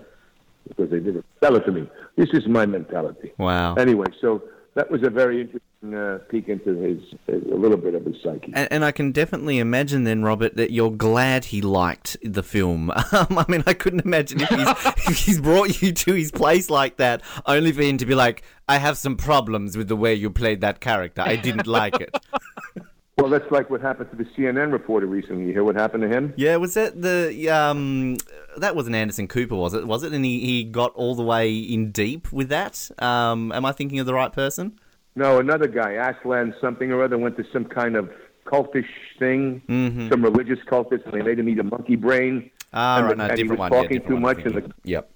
because 0.69 0.91
they 0.91 1.01
didn't 1.01 1.25
sell 1.43 1.57
it 1.57 1.65
to 1.67 1.73
me. 1.73 1.89
This 2.17 2.29
is 2.33 2.47
my 2.47 2.67
mentality. 2.67 3.33
Wow. 3.39 3.75
Anyway, 3.75 4.07
so 4.21 4.43
that 4.75 4.91
was 4.91 5.03
a 5.03 5.11
very 5.11 5.41
interesting 5.41 5.95
uh, 5.95 6.19
peek 6.29 6.49
into 6.49 6.77
his, 6.77 7.01
a 7.29 7.55
little 7.55 7.79
bit 7.79 7.95
of 7.95 8.05
his 8.05 8.17
psyche. 8.23 8.53
And, 8.55 8.69
and 8.71 8.85
I 8.85 8.93
can 8.93 9.11
definitely 9.11 9.59
imagine 9.59 10.05
then, 10.05 10.23
Robert, 10.23 10.57
that 10.57 10.71
you're 10.71 10.91
glad 10.91 11.47
he 11.47 11.63
liked 11.63 12.17
the 12.23 12.43
film. 12.43 12.91
Um, 12.91 12.97
I 13.13 13.45
mean, 13.49 13.65
I 13.67 13.73
couldn't 13.73 14.05
imagine 14.05 14.41
if 14.43 14.49
he's, 14.51 14.69
if 15.09 15.19
he's 15.19 15.41
brought 15.41 15.81
you 15.81 15.93
to 15.93 16.13
his 16.13 16.31
place 16.31 16.69
like 16.69 16.99
that, 16.99 17.23
only 17.47 17.73
for 17.73 17.83
him 17.83 17.97
to 17.99 18.07
be 18.07 18.15
like, 18.15 18.43
I 18.69 18.77
have 18.79 18.99
some 18.99 19.17
problems 19.17 19.77
with 19.77 19.89
the 19.89 19.97
way 19.97 20.15
you 20.15 20.31
played 20.31 20.61
that 20.61 20.81
character. 20.81 21.23
I 21.23 21.37
didn't 21.37 21.67
like 21.67 22.01
it. 22.01 22.15
Well, 23.19 23.31
that's 23.31 23.51
like 23.51 23.71
what 23.71 23.81
happened 23.81 24.11
to 24.11 24.17
the 24.17 24.25
CNN 24.37 24.73
reporter 24.73 25.07
recently. 25.07 25.47
You 25.47 25.53
hear 25.53 25.65
what 25.65 25.75
happened 25.75 26.03
to 26.03 26.09
him? 26.09 26.35
Yeah, 26.37 26.57
was 26.57 26.75
that 26.75 27.01
the 27.01 27.49
um 27.49 28.19
that 28.59 28.77
wasn't 28.77 28.95
Anderson 28.95 29.27
Cooper, 29.27 29.55
was 29.55 29.73
it? 29.73 29.87
Was 29.87 30.03
it? 30.03 30.13
And 30.13 30.23
he, 30.23 30.41
he 30.41 30.65
got 30.65 30.93
all 30.95 31.15
the 31.15 31.23
way 31.23 31.57
in 31.57 31.93
deep 31.93 32.31
with 32.31 32.51
that. 32.51 32.91
Um, 32.99 33.53
am 33.53 33.65
I 33.65 33.73
thinking 33.73 33.99
of 34.01 34.07
the 34.07 34.13
right 34.13 34.31
person? 34.33 34.79
No, 35.15 35.39
another 35.39 35.67
guy, 35.67 35.93
Aslan 35.93 36.55
something 36.61 36.93
or 36.93 37.03
other, 37.03 37.17
went 37.17 37.39
to 37.39 37.45
some 37.55 37.65
kind 37.65 37.97
of 37.97 38.11
cultish 38.45 38.85
thing, 39.19 39.63
Mhm. 39.67 40.11
some 40.11 40.23
religious 40.23 40.59
cultist, 40.71 41.05
and 41.07 41.15
they 41.15 41.23
made 41.23 41.39
him 41.39 41.49
eat 41.49 41.59
a 41.59 41.65
monkey 41.65 41.97
brain. 41.97 42.51
Ah, 42.75 42.99
and 42.99 43.07
right, 43.07 43.11
the- 43.17 43.17
no, 43.17 43.25
and 43.31 43.39
he 43.39 43.45
was 43.45 43.59
one. 43.59 43.71
talking 43.71 43.89
different 43.99 44.09
too 44.09 44.15
one, 44.15 44.23
much, 44.23 44.45
and 44.45 44.55
the 44.57 44.71
Yep. 44.85 45.11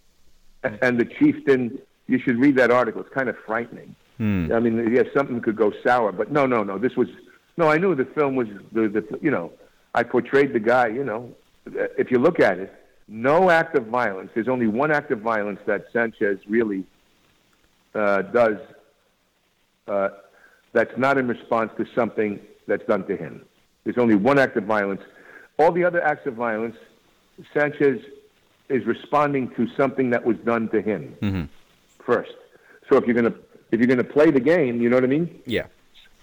and 0.80 0.98
the 0.98 1.04
chieftain. 1.04 1.78
You 2.06 2.18
should 2.18 2.38
read 2.40 2.56
that 2.56 2.70
article. 2.70 3.02
It's 3.02 3.12
kind 3.14 3.28
of 3.28 3.36
frightening. 3.46 3.94
Hmm. 4.16 4.50
I 4.54 4.58
mean, 4.58 4.90
yeah, 4.92 5.02
something 5.14 5.40
could 5.42 5.54
go 5.56 5.70
sour, 5.84 6.12
but 6.12 6.32
no, 6.32 6.46
no, 6.46 6.64
no. 6.64 6.78
This 6.78 6.96
was 6.96 7.08
no. 7.60 7.68
I 7.68 7.78
knew 7.78 7.94
the 7.94 8.04
film 8.18 8.34
was 8.36 8.48
the, 8.72 8.88
the 8.88 9.18
you 9.22 9.30
know, 9.30 9.52
I 9.94 10.02
portrayed 10.02 10.52
the 10.52 10.60
guy. 10.60 10.88
You 10.88 11.04
know, 11.04 11.32
if 12.02 12.10
you 12.10 12.18
look 12.18 12.40
at 12.40 12.58
it, 12.58 12.72
no 13.08 13.50
act 13.50 13.76
of 13.76 13.86
violence. 13.86 14.30
There's 14.34 14.48
only 14.48 14.66
one 14.66 14.90
act 14.90 15.10
of 15.10 15.20
violence 15.20 15.60
that 15.66 15.86
Sanchez 15.92 16.38
really 16.48 16.84
uh, 17.94 18.22
does. 18.22 18.56
Uh, 19.86 20.08
that's 20.72 20.96
not 20.96 21.18
in 21.18 21.26
response 21.26 21.72
to 21.78 21.84
something 21.94 22.38
that's 22.68 22.86
done 22.86 23.04
to 23.06 23.16
him. 23.16 23.44
There's 23.84 23.98
only 23.98 24.14
one 24.14 24.38
act 24.38 24.56
of 24.56 24.64
violence. 24.64 25.02
All 25.58 25.72
the 25.72 25.84
other 25.84 26.00
acts 26.02 26.26
of 26.26 26.34
violence, 26.34 26.76
Sanchez 27.52 28.00
is 28.68 28.84
responding 28.86 29.50
to 29.56 29.66
something 29.76 30.10
that 30.10 30.24
was 30.24 30.36
done 30.52 30.68
to 30.68 30.80
him 30.80 31.16
Mm-hmm. 31.22 31.44
first. 32.04 32.32
So 32.88 32.96
if 32.96 33.04
you're 33.06 33.14
gonna 33.20 33.34
if 33.72 33.80
you're 33.80 33.88
gonna 33.88 34.04
play 34.04 34.30
the 34.30 34.40
game, 34.54 34.80
you 34.80 34.88
know 34.88 34.96
what 34.96 35.04
I 35.04 35.08
mean? 35.08 35.40
Yeah. 35.46 35.66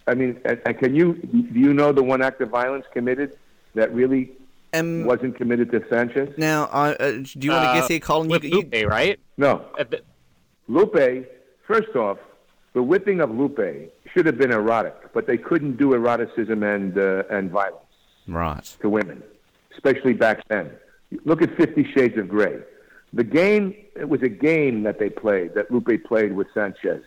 I 0.08 0.13
mean, 0.13 0.39
and, 0.46 0.62
and 0.65 0.78
can 0.78 0.96
you 0.96 1.13
do 1.54 1.60
you 1.60 1.74
know 1.74 1.91
the 1.91 2.04
one 2.04 2.22
act 2.22 2.41
of 2.41 2.50
violence 2.50 2.86
committed 2.93 3.38
that 3.76 3.93
really 3.93 4.32
Um, 4.74 5.06
wasn't 5.06 5.36
committed 5.38 5.72
to 5.72 5.84
Sanchez? 5.89 6.30
Now, 6.38 6.65
I, 6.72 6.91
uh, 6.93 7.12
do 7.12 7.46
you 7.46 7.52
want 7.52 7.63
to 7.63 7.70
Uh, 7.70 7.74
guess 7.76 7.88
here, 7.88 8.00
Colin? 8.00 8.28
with 8.30 8.43
you, 8.43 8.62
Lupe, 8.62 8.88
right? 8.88 9.20
No. 9.38 9.65
At 9.80 9.93
Lupe, 10.67 11.26
first 11.65 11.96
off, 11.96 12.17
the 12.74 12.84
whipping 12.84 13.22
of 13.22 13.30
Lupe 13.32 13.91
should 14.13 14.26
have 14.26 14.38
been 14.38 14.52
erotic, 14.52 14.96
but 15.13 15.28
they 15.28 15.38
couldn't 15.38 15.78
do 15.78 15.93
eroticism 15.93 16.63
and 16.63 16.98
uh, 16.98 17.24
and 17.30 17.50
violence 17.52 17.84
right. 18.28 18.63
to 18.82 18.89
women, 18.89 19.24
especially 19.74 20.13
back 20.13 20.48
then. 20.48 20.72
Look 21.24 21.41
at 21.41 21.56
Fifty 21.56 21.84
Shades 21.93 22.17
of 22.17 22.28
Grey. 22.28 22.58
The 23.13 23.24
game, 23.24 23.74
it 23.96 24.10
was 24.10 24.22
a 24.22 24.30
game 24.30 24.84
that 24.84 25.00
they 25.00 25.10
played, 25.10 25.54
that 25.56 25.72
Lupe 25.72 26.04
played 26.06 26.34
with 26.34 26.48
Sanchez. 26.54 27.04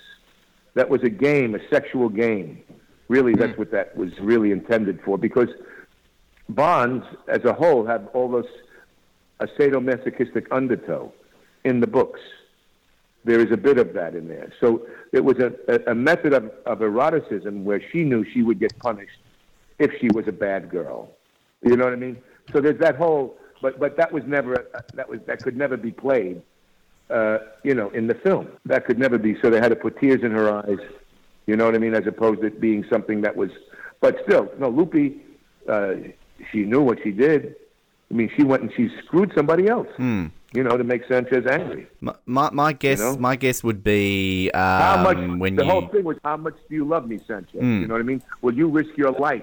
That 0.75 0.89
was 0.89 1.03
a 1.03 1.11
game, 1.11 1.55
a 1.55 1.61
sexual 1.69 2.09
game. 2.09 2.63
Really, 3.11 3.35
that's 3.35 3.59
what 3.59 3.73
that 3.73 3.97
was 3.97 4.13
really 4.21 4.53
intended 4.53 5.01
for, 5.05 5.19
because 5.19 5.49
Bonds, 6.49 7.05
as 7.27 7.45
a 7.45 7.53
whole, 7.53 7.85
have 7.85 8.07
all 8.15 8.29
this 8.31 8.47
a 9.41 9.49
sadomasochistic 9.49 10.47
undertow 10.53 11.13
in 11.65 11.81
the 11.81 11.89
books. 11.89 12.21
There 13.25 13.41
is 13.41 13.51
a 13.51 13.57
bit 13.57 13.79
of 13.79 13.95
that 13.95 14.15
in 14.15 14.29
there. 14.29 14.53
So 14.61 14.87
it 15.13 15.25
was 15.25 15.41
a, 15.41 15.53
a, 15.67 15.91
a 15.91 15.95
method 15.95 16.33
of, 16.33 16.53
of 16.67 16.83
eroticism 16.83 17.65
where 17.65 17.83
she 17.91 18.05
knew 18.05 18.25
she 18.33 18.43
would 18.43 18.61
get 18.61 18.79
punished 18.79 19.19
if 19.81 19.91
she 20.01 20.09
was 20.15 20.29
a 20.29 20.33
bad 20.33 20.71
girl. 20.71 21.11
You 21.63 21.77
know 21.77 21.87
what 21.87 21.93
I 21.93 21.97
mean? 21.97 22.17
So 22.53 22.61
there's 22.61 22.79
that 22.79 22.95
whole, 22.95 23.37
but 23.61 23.81
but 23.81 23.97
that 23.97 24.13
was 24.13 24.23
never 24.25 24.69
that 24.95 25.09
was 25.09 25.19
that 25.27 25.43
could 25.43 25.57
never 25.57 25.77
be 25.77 25.91
played. 25.91 26.43
Uh, 27.11 27.39
you 27.65 27.75
know, 27.75 27.89
in 27.91 28.07
the 28.07 28.15
film, 28.15 28.47
that 28.67 28.85
could 28.87 29.01
never 29.01 29.19
be. 29.19 29.37
So 29.43 29.51
they 29.51 29.59
had 29.59 29.71
to 29.71 29.77
put 29.77 29.99
tears 29.99 30.23
in 30.23 30.31
her 30.31 30.49
eyes. 30.49 30.79
You 31.51 31.57
know 31.57 31.65
what 31.65 31.75
I 31.75 31.79
mean? 31.79 31.95
As 31.95 32.07
opposed 32.07 32.43
to 32.43 32.47
it 32.47 32.61
being 32.61 32.85
something 32.89 33.23
that 33.23 33.35
was, 33.35 33.51
but 34.01 34.17
still, 34.25 34.49
no. 34.61 34.69
Lupe, 34.69 35.21
uh, 35.69 35.95
she 36.53 36.59
knew 36.59 36.81
what 36.81 36.99
she 37.03 37.11
did. 37.11 37.57
I 38.09 38.15
mean, 38.15 38.31
she 38.37 38.45
went 38.45 38.63
and 38.63 38.73
she 38.77 38.89
screwed 39.05 39.33
somebody 39.35 39.67
else. 39.67 39.89
Hmm. 39.97 40.27
You 40.53 40.63
know, 40.63 40.77
to 40.77 40.85
make 40.85 41.03
Sanchez 41.09 41.45
angry. 41.51 41.89
My, 42.01 42.15
my, 42.27 42.51
my 42.51 42.73
guess 42.73 43.01
know? 43.01 43.17
my 43.17 43.35
guess 43.35 43.65
would 43.65 43.83
be 43.83 44.49
um, 44.55 44.61
How 44.61 45.03
much? 45.03 45.41
when 45.41 45.57
the 45.57 45.65
you 45.65 45.71
whole 45.71 45.89
thing 45.89 46.05
was, 46.05 46.19
how 46.23 46.37
much 46.37 46.55
do 46.69 46.75
you 46.77 46.85
love 46.85 47.09
me, 47.09 47.19
Sanchez? 47.27 47.61
Mm. 47.61 47.81
You 47.81 47.87
know 47.89 47.95
what 47.95 48.01
I 48.01 48.05
mean? 48.05 48.23
Will 48.43 48.55
you 48.55 48.69
risk 48.69 48.97
your 48.97 49.11
life 49.11 49.43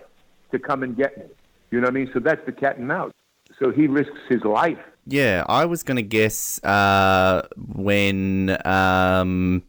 to 0.51 0.59
come 0.59 0.83
and 0.83 0.95
get 0.95 1.17
me? 1.17 1.25
You 1.71 1.81
know 1.81 1.87
what 1.87 1.91
I 1.91 1.99
mean? 1.99 2.09
So 2.13 2.19
that's 2.21 2.45
the 2.45 2.53
cat 2.53 2.77
and 2.77 2.87
mouse. 2.87 3.11
So 3.59 3.71
he 3.71 3.87
risks 3.87 4.19
his 4.29 4.43
life. 4.45 4.79
Yeah, 5.05 5.43
I 5.49 5.65
was 5.65 5.83
going 5.83 5.97
to 5.97 6.03
guess 6.03 6.63
uh, 6.63 7.47
when 7.57 8.57
um, 8.65 9.63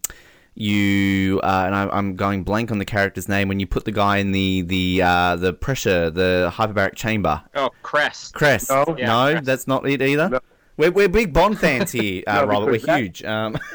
you 0.60 1.40
uh, 1.44 1.62
and 1.66 1.74
I, 1.74 1.88
I'm 1.92 2.16
going 2.16 2.42
blank 2.42 2.70
on 2.72 2.78
the 2.78 2.84
character's 2.84 3.28
name 3.28 3.46
when 3.48 3.60
you 3.60 3.66
put 3.66 3.84
the 3.84 3.92
guy 3.92 4.16
in 4.18 4.32
the 4.32 4.62
the 4.62 5.02
uh, 5.02 5.36
the 5.36 5.52
pressure 5.52 6.10
the 6.10 6.52
hyperbaric 6.52 6.96
chamber. 6.96 7.42
Oh, 7.54 7.70
Krest. 7.82 8.32
Krest. 8.32 8.68
No. 8.70 8.96
Yeah, 8.98 9.06
no, 9.06 9.34
Krest. 9.34 9.44
that's 9.44 9.66
not 9.68 9.88
it 9.88 10.02
either. 10.02 10.28
No. 10.28 10.40
We're, 10.76 10.90
we're 10.92 11.08
big 11.08 11.32
Bond 11.32 11.58
fans 11.58 11.90
here, 11.92 12.22
uh, 12.26 12.40
No, 12.40 12.46
Robert. 12.46 12.70
We're 12.72 12.78
that- 12.80 12.98
huge. 13.00 13.22
Um, 13.24 13.56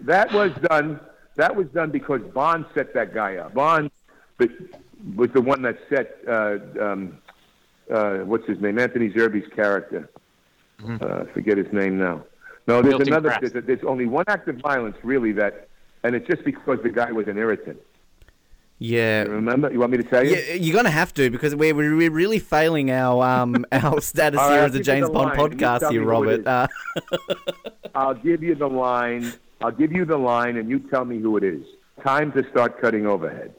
That 0.00 0.32
was 0.32 0.52
done. 0.68 1.00
That 1.36 1.54
was 1.56 1.66
done 1.68 1.90
because 1.90 2.20
Bond 2.34 2.66
set 2.74 2.92
that 2.94 3.14
guy 3.14 3.36
up. 3.36 3.54
Bond 3.54 3.90
was 5.16 5.30
the 5.32 5.40
one 5.40 5.62
that 5.62 5.78
set 5.88 6.18
uh, 6.28 6.58
um, 6.80 7.18
uh, 7.90 8.18
what's 8.18 8.46
his 8.46 8.60
name? 8.60 8.78
Anthony 8.78 9.10
Zerbe's 9.10 9.50
character. 9.54 10.10
Uh, 10.86 11.24
I 11.28 11.32
forget 11.32 11.56
his 11.58 11.70
name 11.72 11.98
now. 11.98 12.24
No, 12.66 12.82
there's 12.82 12.98
Milton 12.98 13.08
another. 13.08 13.36
There's, 13.40 13.64
there's 13.66 13.84
only 13.84 14.06
one 14.06 14.24
act 14.28 14.46
of 14.48 14.56
violence 14.56 14.96
really 15.02 15.32
that, 15.32 15.68
and 16.02 16.14
it's 16.14 16.26
just 16.26 16.44
because 16.44 16.78
the 16.82 16.90
guy 16.90 17.10
was 17.12 17.26
an 17.26 17.36
irritant. 17.38 17.78
yeah. 18.78 19.24
You 19.24 19.30
remember? 19.30 19.72
You 19.72 19.80
want 19.80 19.92
me 19.92 19.98
to 19.98 20.04
tell 20.04 20.24
you? 20.24 20.36
Yeah, 20.36 20.54
you're 20.54 20.74
gonna 20.76 20.90
have 20.90 21.12
to 21.14 21.30
because 21.30 21.54
we're 21.54 21.74
we're 21.74 22.10
really 22.10 22.38
failing 22.38 22.90
our 22.90 23.24
um 23.24 23.64
our 23.72 24.00
status 24.00 24.40
here 24.40 24.48
I'll 24.60 24.64
as 24.66 24.74
a 24.74 24.80
James 24.80 25.08
the 25.08 25.12
Bond 25.12 25.30
line, 25.36 25.50
you 25.52 25.56
podcast 25.56 25.80
tell 25.80 25.90
here, 25.90 26.04
Robert. 26.04 26.46
Uh, 26.46 26.66
I'll 27.94 28.14
give 28.14 28.42
you 28.42 28.54
the 28.54 28.68
line. 28.68 29.32
I'll 29.60 29.72
give 29.72 29.92
you 29.92 30.04
the 30.04 30.16
line, 30.16 30.56
and 30.56 30.70
you 30.70 30.78
tell 30.78 31.04
me 31.04 31.18
who 31.18 31.36
it 31.36 31.44
is. 31.44 31.62
Time 32.04 32.32
to 32.32 32.48
start 32.50 32.80
cutting 32.80 33.06
overhead. 33.06 33.54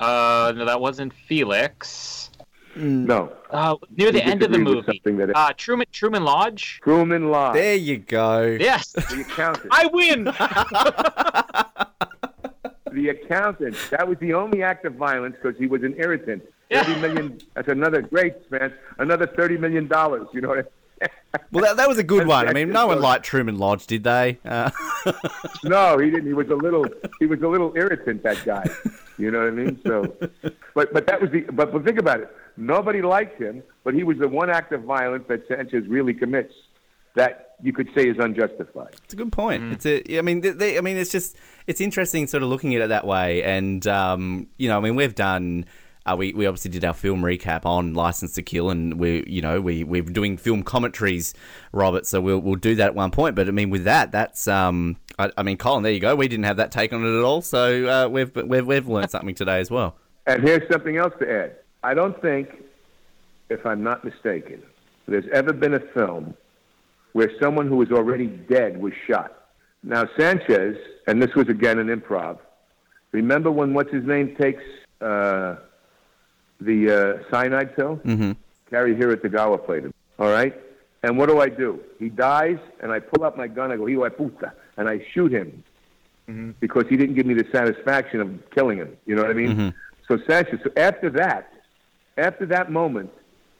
Uh, 0.00 0.52
no, 0.56 0.64
that 0.64 0.80
wasn't 0.80 1.12
Felix. 1.14 2.28
No, 2.74 3.32
Uh, 3.50 3.76
near 3.96 4.10
the 4.12 4.24
end 4.24 4.42
of 4.42 4.50
the 4.52 4.58
movie. 4.58 4.82
something 4.86 5.16
that- 5.18 5.36
Uh, 5.36 5.52
Truman 5.56 5.86
Truman 5.92 6.24
Lodge. 6.24 6.80
Truman 6.82 7.30
Lodge. 7.30 7.54
there 7.54 7.76
you 7.76 7.98
go. 7.98 8.56
Yes, 8.58 8.92
The 8.92 9.20
accountant. 9.20 9.68
I 9.70 9.86
win. 9.86 10.24
the 12.92 13.08
accountant. 13.10 13.76
That 13.90 14.06
was 14.08 14.18
the 14.18 14.34
only 14.34 14.62
act 14.62 14.84
of 14.84 14.94
violence 14.94 15.36
because 15.40 15.58
he 15.58 15.66
was 15.66 15.82
an 15.82 15.94
irritant. 15.98 16.42
Yeah. 16.70 16.84
Thirty 16.84 17.00
million. 17.00 17.40
That's 17.54 17.68
another 17.68 18.02
great 18.02 18.50
man. 18.50 18.72
Another 18.98 19.26
thirty 19.26 19.56
million 19.58 19.86
dollars. 19.88 20.26
You 20.32 20.40
know 20.40 20.48
what? 20.48 20.58
I 20.58 20.62
mean? 20.62 20.70
Well, 21.50 21.64
that, 21.64 21.76
that 21.78 21.88
was 21.88 21.98
a 21.98 22.02
good 22.04 22.26
one. 22.36 22.48
I 22.48 22.52
mean, 22.52 22.70
no 22.70 22.86
one 22.86 23.00
liked 23.00 23.24
Truman 23.24 23.58
Lodge, 23.58 23.86
did 23.86 24.04
they? 24.04 24.38
Uh, 24.44 24.70
no, 25.64 25.98
he 25.98 26.10
didn't. 26.10 26.26
He 26.26 26.32
was 26.32 26.48
a 26.48 26.54
little. 26.54 26.86
He 27.18 27.26
was 27.26 27.40
a 27.42 27.48
little 27.48 27.72
irritant. 27.76 28.22
That 28.22 28.42
guy. 28.44 28.64
You 29.18 29.30
know 29.30 29.40
what 29.40 29.48
I 29.48 29.50
mean? 29.50 29.80
So, 29.86 30.14
but 30.74 30.92
but 30.92 31.06
that 31.06 31.20
was 31.20 31.30
the. 31.30 31.40
But, 31.42 31.72
but 31.72 31.84
think 31.84 31.98
about 31.98 32.20
it. 32.20 32.36
Nobody 32.56 33.02
liked 33.02 33.40
him, 33.40 33.62
but 33.84 33.94
he 33.94 34.04
was 34.04 34.18
the 34.18 34.28
one 34.28 34.50
act 34.50 34.72
of 34.72 34.82
violence 34.82 35.24
that 35.28 35.46
Sanchez 35.48 35.86
really 35.88 36.14
commits 36.14 36.52
that 37.14 37.56
you 37.62 37.72
could 37.72 37.88
say 37.94 38.08
is 38.08 38.16
unjustified. 38.18 38.94
It's 39.04 39.14
a 39.14 39.16
good 39.16 39.32
point. 39.32 39.72
It's 39.72 39.86
a. 39.86 40.18
I 40.18 40.22
mean, 40.22 40.40
they, 40.40 40.50
they, 40.50 40.78
I 40.78 40.80
mean, 40.80 40.96
it's 40.96 41.10
just 41.12 41.36
it's 41.66 41.80
interesting, 41.80 42.26
sort 42.26 42.42
of 42.42 42.48
looking 42.48 42.74
at 42.74 42.82
it 42.82 42.88
that 42.88 43.06
way. 43.06 43.42
And 43.42 43.86
um, 43.86 44.48
you 44.56 44.68
know, 44.68 44.76
I 44.76 44.80
mean, 44.80 44.96
we've 44.96 45.14
done. 45.14 45.66
Uh, 46.04 46.16
we, 46.18 46.32
we 46.32 46.46
obviously 46.46 46.68
did 46.68 46.84
our 46.84 46.94
film 46.94 47.22
recap 47.22 47.64
on 47.64 47.94
License 47.94 48.32
to 48.32 48.42
Kill, 48.42 48.70
and 48.70 48.98
we 48.98 49.22
you 49.28 49.40
know 49.40 49.60
we 49.60 49.84
we're 49.84 50.02
doing 50.02 50.36
film 50.36 50.64
commentaries, 50.64 51.32
Robert. 51.72 52.06
So 52.06 52.20
we'll 52.20 52.40
we'll 52.40 52.56
do 52.56 52.74
that 52.74 52.88
at 52.88 52.94
one 52.96 53.12
point. 53.12 53.36
But 53.36 53.46
I 53.46 53.52
mean, 53.52 53.70
with 53.70 53.84
that, 53.84 54.10
that's 54.10 54.48
um, 54.48 54.96
I, 55.18 55.30
I 55.36 55.42
mean, 55.44 55.58
Colin, 55.58 55.84
there 55.84 55.92
you 55.92 56.00
go. 56.00 56.16
We 56.16 56.26
didn't 56.26 56.44
have 56.46 56.56
that 56.56 56.72
take 56.72 56.92
on 56.92 57.04
it 57.04 57.16
at 57.16 57.22
all. 57.22 57.40
So 57.40 57.86
uh, 57.86 58.08
we've 58.08 58.34
we've 58.34 58.66
we've 58.66 58.88
learned 58.88 59.12
something 59.12 59.34
today 59.34 59.60
as 59.60 59.70
well. 59.70 59.96
And 60.26 60.42
here's 60.42 60.68
something 60.70 60.96
else 60.96 61.14
to 61.20 61.30
add. 61.30 61.56
I 61.82 61.94
don't 61.94 62.20
think, 62.22 62.48
if 63.48 63.66
I'm 63.66 63.82
not 63.82 64.04
mistaken, 64.04 64.62
there's 65.06 65.26
ever 65.32 65.52
been 65.52 65.74
a 65.74 65.80
film 65.80 66.34
where 67.12 67.30
someone 67.40 67.66
who 67.66 67.76
was 67.76 67.90
already 67.90 68.26
dead 68.26 68.80
was 68.80 68.92
shot. 69.06 69.46
Now, 69.82 70.08
Sanchez, 70.18 70.76
and 71.06 71.20
this 71.20 71.34
was 71.34 71.48
again 71.48 71.78
an 71.78 71.88
improv, 71.88 72.38
remember 73.10 73.50
when 73.50 73.74
what's 73.74 73.92
his 73.92 74.04
name 74.04 74.36
takes 74.36 74.62
uh, 75.00 75.56
the 76.60 77.20
uh, 77.20 77.30
cyanide 77.30 77.74
pill? 77.76 77.96
Mm-hmm. 78.04 78.32
Cary 78.70 78.94
Hirotagawa 78.94 79.66
played 79.66 79.84
him. 79.84 79.94
All 80.18 80.30
right? 80.30 80.58
And 81.02 81.18
what 81.18 81.28
do 81.28 81.40
I 81.40 81.48
do? 81.48 81.80
He 81.98 82.08
dies, 82.08 82.58
and 82.80 82.92
I 82.92 83.00
pull 83.00 83.24
out 83.24 83.36
my 83.36 83.48
gun. 83.48 83.72
I 83.72 83.76
go, 83.76 83.86
hijo 83.86 84.08
puta, 84.10 84.52
and 84.76 84.88
I 84.88 85.04
shoot 85.12 85.32
him 85.32 85.64
because 86.60 86.84
he 86.88 86.96
didn't 86.96 87.16
give 87.16 87.26
me 87.26 87.34
the 87.34 87.46
satisfaction 87.52 88.20
of 88.20 88.50
killing 88.54 88.78
him. 88.78 88.96
You 89.04 89.16
know 89.16 89.22
what 89.22 89.30
I 89.32 89.34
mean? 89.34 89.74
So 90.06 90.18
Sanchez. 90.28 90.60
So 90.62 90.70
after 90.76 91.10
that, 91.10 91.51
after 92.16 92.46
that 92.46 92.70
moment, 92.70 93.10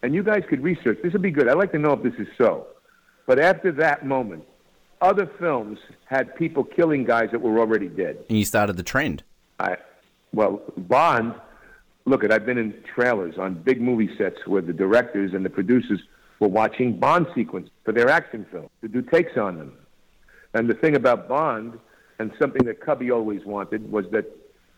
and 0.02 0.14
you 0.14 0.22
guys 0.22 0.42
could 0.48 0.62
research. 0.62 0.98
This 1.02 1.12
would 1.12 1.22
be 1.22 1.30
good. 1.30 1.48
I'd 1.48 1.56
like 1.56 1.72
to 1.72 1.78
know 1.78 1.92
if 1.92 2.02
this 2.02 2.14
is 2.18 2.28
so. 2.36 2.66
But 3.26 3.38
after 3.38 3.72
that 3.72 4.04
moment, 4.04 4.44
other 5.00 5.30
films 5.38 5.78
had 6.04 6.34
people 6.36 6.64
killing 6.64 7.04
guys 7.04 7.30
that 7.32 7.40
were 7.40 7.58
already 7.58 7.88
dead. 7.88 8.18
And 8.28 8.38
you 8.38 8.44
started 8.44 8.76
the 8.76 8.82
trend. 8.82 9.22
I, 9.58 9.76
well, 10.32 10.62
Bond. 10.76 11.34
Look, 12.04 12.24
at 12.24 12.32
I've 12.32 12.44
been 12.44 12.58
in 12.58 12.74
trailers 12.94 13.38
on 13.38 13.54
big 13.54 13.80
movie 13.80 14.10
sets 14.18 14.44
where 14.46 14.60
the 14.60 14.72
directors 14.72 15.34
and 15.34 15.44
the 15.44 15.50
producers 15.50 16.00
were 16.40 16.48
watching 16.48 16.98
Bond 16.98 17.28
sequence 17.32 17.70
for 17.84 17.92
their 17.92 18.08
action 18.08 18.44
film 18.50 18.68
to 18.80 18.88
do 18.88 19.02
takes 19.02 19.36
on 19.36 19.56
them. 19.56 19.72
And 20.52 20.68
the 20.68 20.74
thing 20.74 20.96
about 20.96 21.28
Bond, 21.28 21.78
and 22.18 22.32
something 22.40 22.66
that 22.66 22.80
Cubby 22.80 23.12
always 23.12 23.44
wanted, 23.44 23.90
was 23.90 24.04
that 24.10 24.24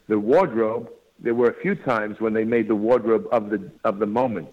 the 0.06 0.18
wardrobe. 0.18 0.90
There 1.20 1.34
were 1.34 1.48
a 1.48 1.54
few 1.54 1.74
times 1.74 2.20
when 2.20 2.32
they 2.32 2.44
made 2.44 2.68
the 2.68 2.74
wardrobe 2.74 3.26
of 3.30 3.50
the 3.50 3.70
of 3.84 3.98
the 3.98 4.06
moment, 4.06 4.52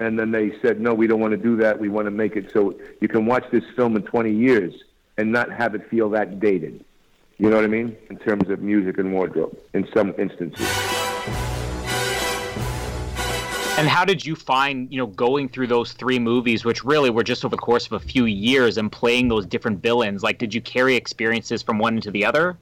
and 0.00 0.18
then 0.18 0.30
they 0.30 0.58
said, 0.60 0.80
"No, 0.80 0.94
we 0.94 1.06
don't 1.06 1.20
want 1.20 1.32
to 1.32 1.38
do 1.38 1.56
that. 1.56 1.78
We 1.78 1.88
want 1.88 2.06
to 2.06 2.10
make 2.10 2.36
it 2.36 2.50
so 2.52 2.74
you 3.00 3.08
can 3.08 3.24
watch 3.24 3.44
this 3.50 3.64
film 3.76 3.96
in 3.96 4.02
20 4.02 4.32
years 4.32 4.74
and 5.16 5.32
not 5.32 5.50
have 5.52 5.74
it 5.74 5.88
feel 5.88 6.10
that 6.10 6.40
dated." 6.40 6.84
You 7.38 7.50
know 7.50 7.56
what 7.56 7.64
I 7.64 7.68
mean? 7.68 7.96
In 8.10 8.16
terms 8.16 8.48
of 8.48 8.60
music 8.60 8.98
and 8.98 9.12
wardrobe, 9.12 9.56
in 9.74 9.86
some 9.94 10.14
instances. 10.18 10.66
And 13.78 13.86
how 13.86 14.06
did 14.06 14.24
you 14.24 14.34
find, 14.34 14.90
you 14.90 14.96
know, 14.96 15.06
going 15.06 15.50
through 15.50 15.66
those 15.66 15.92
three 15.92 16.18
movies, 16.18 16.64
which 16.64 16.82
really 16.82 17.10
were 17.10 17.22
just 17.22 17.44
over 17.44 17.54
the 17.54 17.60
course 17.60 17.84
of 17.84 17.92
a 17.92 18.00
few 18.00 18.24
years, 18.24 18.78
and 18.78 18.90
playing 18.90 19.28
those 19.28 19.44
different 19.44 19.82
villains? 19.82 20.22
Like, 20.22 20.38
did 20.38 20.54
you 20.54 20.62
carry 20.62 20.96
experiences 20.96 21.62
from 21.62 21.78
one 21.78 21.96
into 21.96 22.10
the 22.10 22.24
other? 22.24 22.56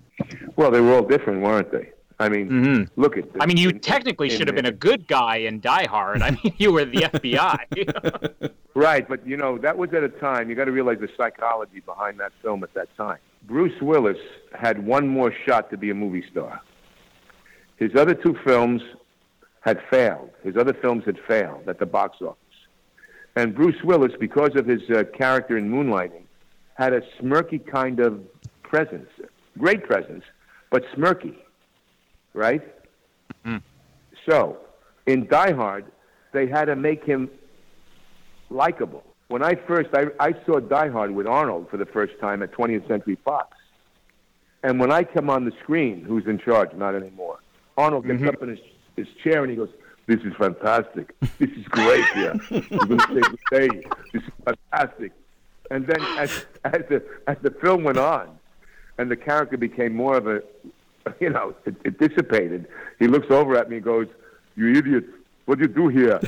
Well, 0.56 0.72
they 0.72 0.80
were 0.80 0.92
all 0.94 1.06
different, 1.06 1.40
weren't 1.40 1.70
they? 1.70 1.90
I 2.20 2.28
mean, 2.28 2.88
look 2.96 3.16
at. 3.18 3.24
I 3.40 3.46
mean, 3.46 3.56
you 3.56 3.70
in- 3.70 3.80
technically 3.80 4.30
in- 4.30 4.36
should 4.36 4.46
have 4.46 4.54
been 4.54 4.66
a 4.66 4.72
good 4.72 5.08
guy 5.08 5.36
in 5.38 5.60
Die 5.60 5.86
Hard. 5.88 6.22
I 6.22 6.30
mean, 6.30 6.54
you 6.58 6.72
were 6.72 6.84
the 6.84 7.02
FBI. 7.02 8.50
Right, 8.76 9.08
but 9.08 9.24
you 9.24 9.36
know 9.36 9.56
that 9.58 9.78
was 9.78 9.94
at 9.94 10.02
a 10.02 10.08
time. 10.08 10.50
You 10.50 10.56
got 10.56 10.64
to 10.64 10.72
realize 10.72 10.98
the 10.98 11.08
psychology 11.16 11.78
behind 11.78 12.18
that 12.18 12.32
film 12.42 12.64
at 12.64 12.74
that 12.74 12.88
time. 12.96 13.18
Bruce 13.44 13.80
Willis 13.80 14.18
had 14.52 14.84
one 14.84 15.06
more 15.06 15.32
shot 15.46 15.70
to 15.70 15.76
be 15.76 15.90
a 15.90 15.94
movie 15.94 16.24
star. 16.28 16.60
His 17.76 17.94
other 17.94 18.14
two 18.14 18.36
films 18.44 18.82
had 19.60 19.80
failed. 19.90 20.30
His 20.42 20.56
other 20.56 20.74
films 20.74 21.04
had 21.04 21.20
failed 21.28 21.68
at 21.68 21.78
the 21.78 21.86
box 21.86 22.16
office. 22.20 22.36
And 23.36 23.54
Bruce 23.54 23.80
Willis, 23.84 24.10
because 24.18 24.56
of 24.56 24.66
his 24.66 24.82
uh, 24.90 25.04
character 25.16 25.56
in 25.56 25.70
Moonlighting, 25.70 26.24
had 26.74 26.92
a 26.92 27.02
smirky 27.20 27.64
kind 27.64 28.00
of 28.00 28.20
presence, 28.64 29.08
great 29.56 29.84
presence, 29.84 30.24
but 30.72 30.82
smirky, 30.96 31.36
right? 32.34 32.62
Mm-hmm. 33.46 33.58
So, 34.28 34.58
in 35.06 35.26
Die 35.26 35.52
Hard, 35.52 35.86
they 36.32 36.46
had 36.46 36.66
to 36.66 36.76
make 36.76 37.04
him 37.04 37.30
likable. 38.50 39.04
When 39.28 39.42
I 39.42 39.54
first 39.54 39.90
I, 39.94 40.06
I 40.20 40.34
saw 40.44 40.60
Die 40.60 40.88
Hard 40.88 41.12
with 41.12 41.26
Arnold 41.26 41.70
for 41.70 41.78
the 41.78 41.86
first 41.86 42.18
time 42.20 42.42
at 42.42 42.52
20th 42.52 42.86
Century 42.86 43.16
Fox, 43.24 43.56
and 44.62 44.78
when 44.78 44.90
I 44.90 45.04
come 45.04 45.30
on 45.30 45.44
the 45.44 45.52
screen, 45.62 46.02
who's 46.02 46.26
in 46.26 46.38
charge? 46.38 46.72
Not 46.74 46.94
anymore. 46.94 47.38
Arnold 47.76 48.06
gets 48.06 48.20
mm-hmm. 48.20 48.28
up 48.28 48.42
in 48.42 48.50
his, 48.50 48.58
his 48.96 49.06
chair 49.22 49.42
and 49.42 49.50
he 49.50 49.56
goes, 49.56 49.70
"This 50.06 50.20
is 50.20 50.34
fantastic. 50.36 51.14
This 51.38 51.50
is 51.50 51.66
great 51.68 52.04
here. 52.14 52.34
You're 52.50 52.86
going 52.86 52.98
to 52.98 53.06
save 53.08 53.22
the 53.22 53.38
day. 53.50 53.68
This 54.12 54.22
is 54.22 54.30
fantastic." 54.44 55.12
And 55.70 55.86
then 55.86 56.00
as 56.18 56.46
as 56.64 56.82
the 56.88 57.02
as 57.26 57.36
the 57.42 57.50
film 57.50 57.84
went 57.84 57.98
on, 57.98 58.38
and 58.98 59.10
the 59.10 59.16
character 59.16 59.56
became 59.56 59.94
more 59.94 60.16
of 60.16 60.26
a, 60.26 60.42
you 61.20 61.30
know, 61.30 61.54
it, 61.64 61.74
it 61.84 61.98
dissipated. 61.98 62.66
He 62.98 63.06
looks 63.06 63.30
over 63.30 63.56
at 63.56 63.68
me 63.68 63.76
and 63.76 63.84
goes, 63.84 64.08
"You 64.56 64.74
idiot! 64.74 65.04
What 65.46 65.58
do 65.58 65.64
you 65.64 65.68
do 65.68 65.88
here?" 65.88 66.20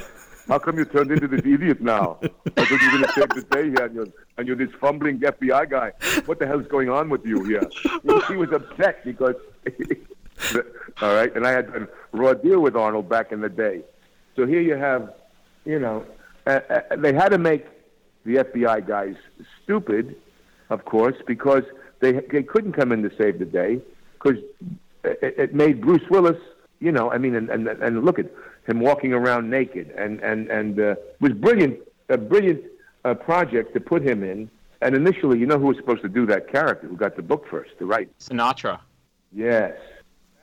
How 0.49 0.61
come 0.61 0.79
you 0.79 0.85
turned 0.85 1.11
into 1.11 1.27
this 1.27 1.41
idiot 1.41 1.81
now? 1.81 2.19
I 2.23 2.29
thought 2.29 2.71
you 2.71 2.93
were 2.93 2.99
going 2.99 3.03
to 3.03 3.12
save 3.12 3.29
the 3.31 3.43
day 3.51 3.65
here, 3.65 3.85
and 3.85 3.95
you're, 3.97 4.07
and 4.39 4.47
you're 4.47 4.57
this 4.57 4.71
fumbling 4.81 5.19
FBI 5.19 5.69
guy. 5.69 5.91
What 6.27 6.39
the 6.39 6.47
hell's 6.47 6.69
going 6.69 6.89
on 6.89 7.09
with 7.09 7.27
you 7.27 7.43
here? 7.43 7.69
He 8.29 8.37
was 8.37 8.53
upset 8.53 9.05
because, 9.05 9.35
all 11.03 11.15
right, 11.15 11.35
and 11.35 11.45
I 11.45 11.51
had 11.51 11.73
done 11.73 11.89
raw 12.12 12.35
deal 12.35 12.61
with 12.61 12.77
Arnold 12.77 13.09
back 13.09 13.33
in 13.33 13.41
the 13.41 13.49
day. 13.49 13.83
So 14.37 14.47
here 14.47 14.61
you 14.61 14.77
have, 14.77 15.15
you 15.65 15.81
know, 15.81 16.07
uh, 16.47 16.61
uh, 16.71 16.97
they 16.97 17.12
had 17.12 17.31
to 17.31 17.39
make 17.39 17.67
the 18.25 18.37
FBI 18.37 18.87
guys 18.87 19.17
stupid, 19.65 20.15
of 20.71 20.85
course, 20.85 21.17
because 21.27 21.65
they 21.99 22.12
they 22.12 22.45
couldn't 22.45 22.75
come 22.75 22.93
in 22.93 23.03
to 23.03 23.11
save 23.17 23.41
the 23.41 23.47
day 23.47 23.81
because 24.27 24.43
it, 25.05 25.35
it 25.39 25.55
made 25.55 25.81
Bruce 25.81 26.09
Willis, 26.11 26.37
you 26.81 26.93
know, 26.93 27.11
I 27.11 27.19
mean, 27.19 27.35
and 27.35 27.49
and, 27.49 27.69
and 27.69 28.05
look 28.05 28.19
at 28.19 28.27
him 28.67 28.81
walking 28.81 29.12
around 29.12 29.49
naked, 29.51 29.91
and 29.97 30.21
and 30.21 30.49
and 30.49 30.81
uh, 30.81 30.95
was 31.21 31.33
brilliant, 31.33 31.79
a 32.09 32.19
brilliant 32.19 32.62
uh, 33.05 33.15
project 33.15 33.75
to 33.75 33.81
put 33.81 34.03
him 34.03 34.23
in. 34.23 34.51
And 34.83 34.95
initially, 34.95 35.39
you 35.39 35.47
know 35.47 35.59
who 35.59 35.69
was 35.69 35.77
supposed 35.79 36.03
to 36.03 36.09
do 36.09 36.27
that 36.27 36.53
character? 36.53 36.87
Who 36.87 36.97
got 36.97 37.17
the 37.17 37.23
book 37.23 37.47
first 37.51 37.71
to 37.79 37.87
write? 37.87 38.11
Sinatra. 38.19 38.81
Yes, 39.33 39.73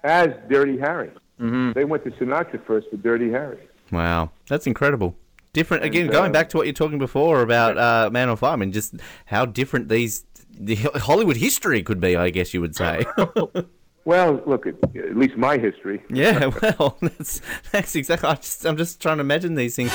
as 0.04 0.30
Dirty 0.50 0.78
Harry. 0.78 1.12
Mm-hmm. 1.40 1.74
They 1.74 1.86
went 1.86 2.04
to 2.06 2.12
Sinatra 2.12 2.66
first 2.66 2.90
for 2.90 2.98
Dirty 2.98 3.30
Harry. 3.30 3.60
Wow, 3.92 4.32
that's 4.48 4.66
incredible. 4.66 5.16
Different 5.52 5.84
again. 5.84 6.04
And, 6.04 6.12
going 6.12 6.30
uh, 6.30 6.34
back 6.34 6.50
to 6.50 6.58
what 6.58 6.66
you're 6.66 6.74
talking 6.74 6.98
before 6.98 7.42
about 7.42 7.78
uh, 7.78 8.10
Man 8.12 8.28
on 8.30 8.38
Fire, 8.38 8.54
I 8.54 8.56
mean, 8.56 8.72
just 8.72 8.96
how 9.26 9.46
different 9.46 9.88
these 9.88 10.26
the 10.60 10.76
Hollywood 10.76 11.38
history 11.38 11.84
could 11.84 12.00
be. 12.00 12.16
I 12.16 12.30
guess 12.30 12.54
you 12.54 12.62
would 12.62 12.76
say. 12.76 13.06
Well, 14.06 14.42
look 14.46 14.68
at 14.68 14.76
at 14.98 15.16
least 15.16 15.38
my 15.38 15.58
history. 15.58 16.04
yeah, 16.10 16.48
well, 16.62 16.98
that's 17.02 17.40
that's 17.72 17.96
exactly. 17.96 18.28
I 18.28 18.36
just, 18.36 18.66
I'm 18.66 18.76
just 18.76 19.02
trying 19.02 19.16
to 19.18 19.22
imagine 19.22 19.56
these 19.56 19.78
things. 19.78 19.94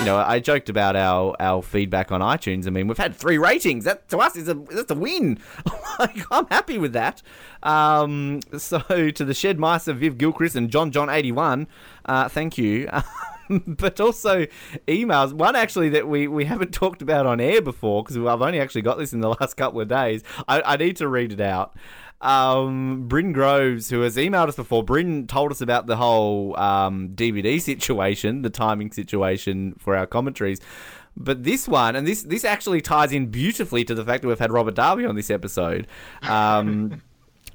You 0.00 0.04
know, 0.04 0.16
I 0.16 0.38
joked 0.38 0.68
about 0.68 0.96
our, 0.96 1.36
our 1.40 1.62
feedback 1.62 2.12
on 2.12 2.20
iTunes. 2.20 2.66
I 2.66 2.70
mean, 2.70 2.86
we've 2.86 2.98
had 2.98 3.14
three 3.14 3.36
ratings. 3.38 3.84
That 3.84 4.08
to 4.08 4.18
us 4.18 4.36
is 4.36 4.48
a 4.48 4.54
that's 4.54 4.90
a 4.90 4.94
win. 4.94 5.38
like, 5.98 6.16
I'm 6.32 6.46
happy 6.46 6.78
with 6.78 6.92
that. 6.94 7.22
Um, 7.62 8.40
so 8.56 8.78
to 9.10 9.24
the 9.24 9.34
Shed 9.34 9.58
Mice 9.58 9.86
of 9.86 9.98
Viv 9.98 10.18
Gilchrist 10.18 10.56
and 10.56 10.70
John 10.70 10.90
John 10.90 11.08
eighty 11.08 11.30
one, 11.32 11.68
uh, 12.06 12.28
thank 12.28 12.58
you. 12.58 12.88
but 13.66 14.00
also 14.00 14.46
emails. 14.86 15.32
One 15.32 15.56
actually 15.56 15.88
that 15.90 16.08
we, 16.08 16.28
we 16.28 16.44
haven't 16.44 16.72
talked 16.72 17.02
about 17.02 17.26
on 17.26 17.40
air 17.40 17.60
before 17.62 18.02
because 18.02 18.16
I've 18.16 18.42
only 18.42 18.60
actually 18.60 18.82
got 18.82 18.98
this 18.98 19.12
in 19.12 19.20
the 19.20 19.28
last 19.40 19.56
couple 19.56 19.80
of 19.80 19.88
days. 19.88 20.22
I, 20.46 20.62
I 20.62 20.76
need 20.76 20.96
to 20.96 21.08
read 21.08 21.32
it 21.32 21.40
out. 21.40 21.76
Um, 22.20 23.06
Bryn 23.06 23.32
Groves, 23.32 23.90
who 23.90 24.00
has 24.00 24.16
emailed 24.16 24.48
us 24.48 24.56
before, 24.56 24.82
Bryn 24.82 25.28
told 25.28 25.52
us 25.52 25.60
about 25.60 25.86
the 25.86 25.96
whole 25.96 26.58
um, 26.58 27.10
DVD 27.10 27.60
situation, 27.60 28.42
the 28.42 28.50
timing 28.50 28.90
situation 28.90 29.74
for 29.78 29.96
our 29.96 30.06
commentaries. 30.06 30.60
But 31.16 31.44
this 31.44 31.66
one, 31.66 31.96
and 31.96 32.06
this 32.06 32.22
this 32.22 32.44
actually 32.44 32.80
ties 32.80 33.12
in 33.12 33.26
beautifully 33.26 33.84
to 33.84 33.94
the 33.94 34.04
fact 34.04 34.22
that 34.22 34.28
we've 34.28 34.38
had 34.38 34.52
Robert 34.52 34.76
Davi 34.76 35.08
on 35.08 35.16
this 35.16 35.30
episode. 35.30 35.88
Um, 36.22 37.02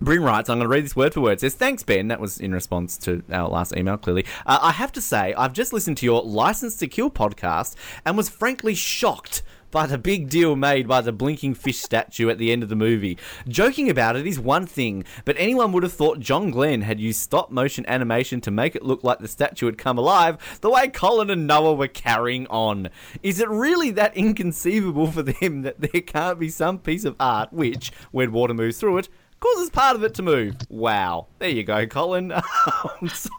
Bryn 0.03 0.21
writes, 0.21 0.49
I'm 0.49 0.57
going 0.57 0.65
to 0.65 0.73
read 0.73 0.83
this 0.83 0.95
word 0.95 1.13
for 1.13 1.21
word. 1.21 1.33
It 1.33 1.39
says, 1.39 1.55
Thanks, 1.55 1.81
Ben. 1.83 2.09
That 2.09 2.19
was 2.19 2.39
in 2.39 2.53
response 2.53 2.97
to 2.99 3.23
our 3.31 3.47
last 3.47 3.75
email, 3.75 3.97
clearly. 3.97 4.25
Uh, 4.45 4.59
I 4.61 4.71
have 4.71 4.91
to 4.93 5.01
say, 5.01 5.33
I've 5.35 5.53
just 5.53 5.71
listened 5.71 5.97
to 5.97 6.05
your 6.05 6.21
License 6.23 6.75
to 6.77 6.87
Kill 6.87 7.09
podcast 7.09 7.75
and 8.05 8.17
was 8.17 8.27
frankly 8.29 8.75
shocked 8.75 9.43
by 9.71 9.87
the 9.87 9.97
big 9.97 10.29
deal 10.29 10.55
made 10.55 10.87
by 10.87 11.01
the 11.01 11.11
blinking 11.11 11.55
fish 11.55 11.79
statue 11.79 12.29
at 12.29 12.37
the 12.37 12.51
end 12.51 12.61
of 12.61 12.69
the 12.69 12.75
movie. 12.75 13.17
Joking 13.47 13.89
about 13.89 14.15
it 14.15 14.27
is 14.27 14.39
one 14.39 14.67
thing, 14.67 15.03
but 15.25 15.35
anyone 15.39 15.71
would 15.71 15.81
have 15.81 15.93
thought 15.93 16.19
John 16.19 16.51
Glen 16.51 16.81
had 16.81 16.99
used 16.99 17.19
stop 17.19 17.49
motion 17.49 17.83
animation 17.87 18.39
to 18.41 18.51
make 18.51 18.75
it 18.75 18.83
look 18.83 19.03
like 19.03 19.17
the 19.17 19.27
statue 19.27 19.65
had 19.65 19.79
come 19.79 19.97
alive 19.97 20.59
the 20.61 20.69
way 20.69 20.89
Colin 20.89 21.31
and 21.31 21.47
Noah 21.47 21.73
were 21.73 21.87
carrying 21.87 22.45
on. 22.47 22.89
Is 23.23 23.39
it 23.39 23.49
really 23.49 23.89
that 23.91 24.15
inconceivable 24.15 25.07
for 25.11 25.23
them 25.23 25.63
that 25.63 25.81
there 25.81 26.01
can't 26.01 26.39
be 26.39 26.49
some 26.49 26.77
piece 26.77 27.03
of 27.03 27.15
art 27.19 27.51
which, 27.51 27.91
when 28.11 28.31
water 28.31 28.53
moves 28.53 28.79
through 28.79 28.99
it, 28.99 29.09
causes 29.43 29.69
part 29.69 29.95
of 29.95 30.03
it 30.03 30.13
to 30.15 30.21
move. 30.23 30.56
Wow. 30.69 31.27
There 31.39 31.49
you 31.49 31.63
go, 31.63 31.86
Colin. 31.88 32.32
Um, 33.01 33.10
so, 33.10 33.29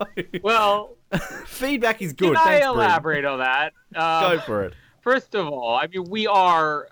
Well, 0.42 0.96
feedback 1.46 2.02
is 2.02 2.12
good. 2.12 2.34
Can 2.34 2.36
I 2.36 2.44
Thanks, 2.60 2.66
Bryn. 2.66 2.76
elaborate 2.76 3.24
on 3.24 3.38
that? 3.38 3.72
Uh, 3.94 4.34
Go 4.36 4.40
for 4.40 4.64
it. 4.64 4.74
First 5.00 5.34
of 5.34 5.46
all, 5.48 5.76
I 5.76 5.86
mean, 5.86 6.04
we 6.10 6.26
are 6.26 6.88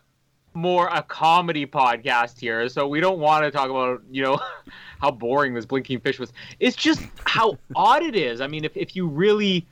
more 0.54 0.88
a 0.88 1.02
comedy 1.02 1.66
podcast 1.66 2.38
here, 2.38 2.68
so 2.68 2.86
we 2.88 3.00
don't 3.00 3.18
want 3.18 3.44
to 3.44 3.50
talk 3.50 3.70
about, 3.70 4.02
you 4.10 4.22
know, 4.22 4.40
how 5.00 5.10
boring 5.10 5.54
this 5.54 5.66
blinking 5.66 6.00
fish 6.00 6.18
was. 6.18 6.32
It's 6.60 6.76
just 6.76 7.02
how 7.26 7.58
odd 7.74 8.02
it 8.02 8.16
is. 8.16 8.40
I 8.40 8.46
mean, 8.46 8.64
if, 8.64 8.76
if 8.76 8.96
you 8.96 9.06
really 9.06 9.66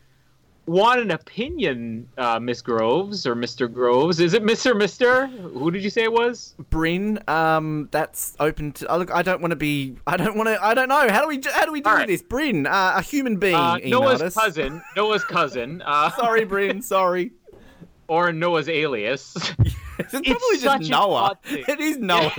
want 0.70 1.00
an 1.00 1.10
opinion, 1.10 2.08
uh, 2.16 2.38
Miss 2.38 2.62
Groves 2.62 3.26
or 3.26 3.34
Mr. 3.34 3.72
Groves, 3.72 4.20
is 4.20 4.34
it 4.34 4.42
Mr. 4.44 4.76
Mister? 4.76 5.26
Who 5.26 5.70
did 5.70 5.82
you 5.82 5.90
say 5.90 6.04
it 6.04 6.12
was? 6.12 6.54
Bryn, 6.70 7.18
um, 7.28 7.88
that's 7.90 8.36
open 8.40 8.72
to. 8.72 8.86
Oh, 8.86 8.98
look, 8.98 9.10
I 9.12 9.22
don't 9.22 9.40
want 9.40 9.50
to 9.50 9.56
be. 9.56 9.96
I 10.06 10.16
don't 10.16 10.36
want 10.36 10.48
to. 10.48 10.62
I 10.64 10.74
don't 10.74 10.88
know. 10.88 11.08
How 11.08 11.22
do 11.22 11.28
we? 11.28 11.40
How 11.52 11.66
do 11.66 11.72
we 11.72 11.80
do 11.80 11.90
right. 11.90 12.06
this? 12.06 12.22
Bryn, 12.22 12.66
uh, 12.66 12.94
a 12.96 13.02
human 13.02 13.36
being 13.36 13.56
Uh, 13.56 13.78
Noah's 13.84 14.22
us. 14.22 14.34
cousin. 14.34 14.82
Noah's 14.96 15.24
cousin. 15.24 15.82
Uh, 15.90 16.10
Sorry, 16.12 16.44
Bryn. 16.44 16.82
Sorry. 16.82 17.32
or 18.08 18.32
Noah's 18.32 18.68
alias. 18.68 19.36
It's 19.98 20.12
probably 20.12 20.58
just 20.58 20.88
Noah. 20.90 21.38
It 21.44 21.78
is 21.78 21.98
Noah. 21.98 22.32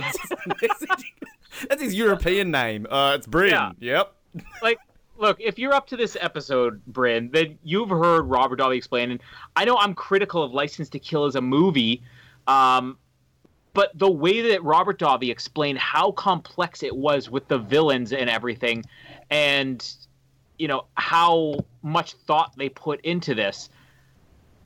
That's 1.68 1.80
his 1.80 1.94
European 1.94 2.50
name. 2.50 2.88
Uh, 2.90 3.12
it's 3.16 3.26
Bryn. 3.28 3.50
Yeah. 3.50 3.70
Yep. 3.78 4.14
like 4.62 4.78
look 5.22 5.40
if 5.40 5.58
you're 5.58 5.72
up 5.72 5.86
to 5.86 5.96
this 5.96 6.16
episode 6.20 6.84
bryn 6.86 7.30
then 7.32 7.56
you've 7.62 7.88
heard 7.88 8.22
robert 8.22 8.58
Davi 8.58 8.76
explain 8.76 9.12
and 9.12 9.22
i 9.56 9.64
know 9.64 9.78
i'm 9.78 9.94
critical 9.94 10.42
of 10.42 10.52
license 10.52 10.90
to 10.90 10.98
kill 10.98 11.24
as 11.24 11.36
a 11.36 11.40
movie 11.40 12.02
um, 12.48 12.98
but 13.72 13.96
the 13.96 14.10
way 14.10 14.50
that 14.50 14.62
robert 14.62 14.98
Davi 14.98 15.30
explained 15.30 15.78
how 15.78 16.10
complex 16.12 16.82
it 16.82 16.94
was 16.94 17.30
with 17.30 17.48
the 17.48 17.58
villains 17.58 18.12
and 18.12 18.28
everything 18.28 18.84
and 19.30 19.94
you 20.58 20.68
know 20.68 20.84
how 20.94 21.54
much 21.82 22.14
thought 22.26 22.52
they 22.56 22.68
put 22.68 23.00
into 23.02 23.34
this 23.34 23.70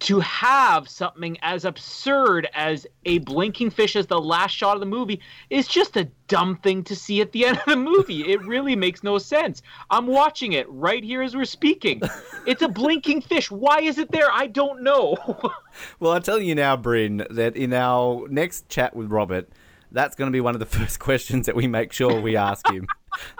to 0.00 0.20
have 0.20 0.88
something 0.88 1.38
as 1.42 1.64
absurd 1.64 2.48
as 2.54 2.86
a 3.04 3.18
blinking 3.18 3.70
fish 3.70 3.96
as 3.96 4.06
the 4.06 4.20
last 4.20 4.52
shot 4.52 4.74
of 4.74 4.80
the 4.80 4.86
movie 4.86 5.20
is 5.50 5.66
just 5.66 5.96
a 5.96 6.08
dumb 6.28 6.56
thing 6.56 6.82
to 6.84 6.96
see 6.96 7.20
at 7.20 7.32
the 7.32 7.44
end 7.46 7.58
of 7.58 7.64
the 7.66 7.76
movie. 7.76 8.30
It 8.32 8.44
really 8.44 8.76
makes 8.76 9.02
no 9.02 9.18
sense. 9.18 9.62
I'm 9.90 10.06
watching 10.06 10.52
it 10.52 10.68
right 10.68 11.02
here 11.02 11.22
as 11.22 11.36
we're 11.36 11.44
speaking. 11.44 12.02
It's 12.46 12.62
a 12.62 12.68
blinking 12.68 13.22
fish. 13.22 13.50
Why 13.50 13.80
is 13.80 13.98
it 13.98 14.12
there? 14.12 14.30
I 14.30 14.46
don't 14.46 14.82
know. 14.82 15.16
Well, 16.00 16.12
I'll 16.12 16.22
tell 16.22 16.40
you 16.40 16.54
now, 16.54 16.74
Bryn, 16.76 17.26
that 17.28 17.54
in 17.54 17.74
our 17.74 18.26
next 18.28 18.68
chat 18.70 18.96
with 18.96 19.10
Robert, 19.10 19.46
that's 19.92 20.14
going 20.14 20.30
to 20.30 20.32
be 20.32 20.40
one 20.40 20.54
of 20.54 20.58
the 20.58 20.66
first 20.66 20.98
questions 21.00 21.44
that 21.46 21.54
we 21.54 21.66
make 21.66 21.92
sure 21.92 22.18
we 22.18 22.34
ask 22.36 22.66
him. 22.70 22.86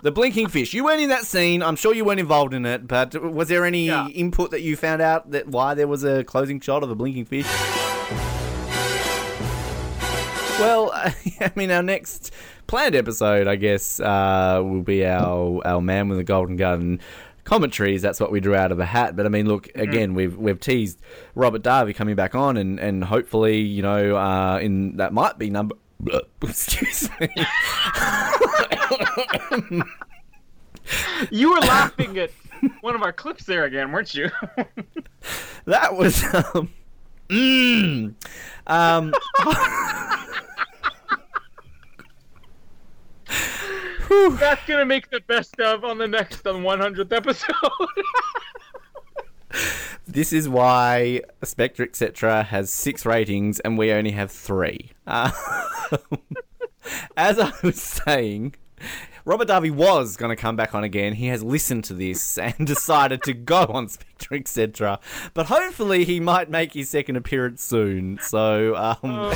The 0.03 0.13
blinking 0.13 0.49
fish. 0.49 0.75
You 0.75 0.85
weren't 0.85 1.01
in 1.01 1.09
that 1.11 1.25
scene. 1.25 1.63
I'm 1.63 1.77
sure 1.77 1.95
you 1.95 2.05
weren't 2.05 2.21
involved 2.21 2.55
in 2.55 2.65
it, 2.67 2.87
but 2.87 3.15
was 3.33 3.49
there 3.49 3.65
any 3.65 3.87
Yeah. 3.87 4.09
input 4.09 4.51
that 4.51 4.63
you 4.63 4.77
found 4.77 5.03
out 5.03 5.31
that 5.33 5.49
why 5.49 5.75
there 5.75 5.89
was 5.89 6.05
a 6.05 6.25
closing 6.25 6.61
shot 6.61 6.83
of 6.83 6.89
the 6.89 6.97
blinking 6.97 7.25
fish? 7.27 7.47
Well, 10.59 10.91
I 10.95 11.53
mean, 11.55 11.71
our 11.71 11.83
next 11.83 12.33
planned 12.67 12.95
episode, 12.95 13.47
I 13.47 13.57
guess, 13.57 14.01
uh, 14.01 14.61
will 14.65 14.83
be 14.83 15.05
our 15.05 15.61
our 15.67 15.81
man 15.83 16.09
with 16.09 16.17
the 16.19 16.25
golden 16.25 16.57
gun 16.57 17.01
commentaries. 17.45 18.01
That's 18.01 18.19
what 18.21 18.33
we 18.33 18.41
drew 18.41 18.55
out 18.57 18.73
of 18.73 18.79
a 18.81 18.87
hat. 18.87 19.17
But 19.17 19.27
I 19.27 19.29
mean, 19.29 19.47
look, 19.47 19.69
again, 19.75 20.15
we've 20.15 20.37
we've 20.37 20.59
teased 20.59 20.99
Robert 21.35 21.63
Davi 21.63 21.95
coming 21.95 22.17
back 22.17 22.35
on, 22.35 22.57
and 22.57 22.81
and 22.81 23.05
hopefully, 23.05 23.59
you 23.59 23.83
know, 23.83 24.17
uh, 24.17 24.59
in 24.59 24.97
that 24.97 25.13
might 25.13 25.39
be 25.39 25.51
number. 25.51 25.75
Excuse 26.43 27.11
me. 27.21 27.29
you 31.31 31.51
were 31.51 31.61
laughing 31.61 32.19
at 32.19 32.31
one 32.81 32.95
of 32.95 33.03
our 33.03 33.13
clips 33.13 33.45
there 33.45 33.65
again, 33.65 33.93
weren't 33.93 34.15
you? 34.15 34.31
That 35.67 35.97
was 35.97 36.23
um, 36.33 36.73
mm, 37.29 38.15
um 38.69 39.13
That's 44.39 44.65
gonna 44.67 44.85
make 44.85 45.11
the 45.11 45.21
best 45.27 45.59
of 45.59 45.85
on 45.85 45.99
the 45.99 46.07
next 46.07 46.47
on 46.47 46.63
100th 46.63 47.13
episode. 47.13 47.55
This 50.07 50.33
is 50.33 50.49
why 50.49 51.23
Spectre 51.43 51.83
etc. 51.83 52.45
has 52.45 52.71
six 52.71 53.05
ratings 53.05 53.59
and 53.61 53.77
we 53.77 53.91
only 53.91 54.13
have 54.13 54.31
three. 54.31 54.93
Uh, 55.07 55.33
as 57.17 57.41
I 57.41 57.53
was 57.63 57.83
saying, 57.83 58.55
Robert 59.25 59.49
Davi 59.49 59.71
was 59.71 60.17
going 60.17 60.35
to 60.35 60.41
come 60.41 60.57
back 60.57 60.75
on 60.75 60.85
again. 60.85 61.15
He 61.15 61.27
has 61.29 61.43
listened 61.43 61.85
to 61.85 61.95
this 61.95 62.39
and 62.39 62.67
decided 62.67 63.23
to 63.25 63.33
go 63.33 63.67
on 63.69 63.89
Spectre 63.89 64.35
etc. 64.35 64.99
But 65.35 65.47
hopefully 65.47 66.05
he 66.05 66.21
might 66.21 66.51
make 66.51 66.73
his 66.73 66.89
second 66.89 67.17
appearance 67.17 67.63
soon. 67.63 68.19
So, 68.21 68.75
um, 68.77 69.33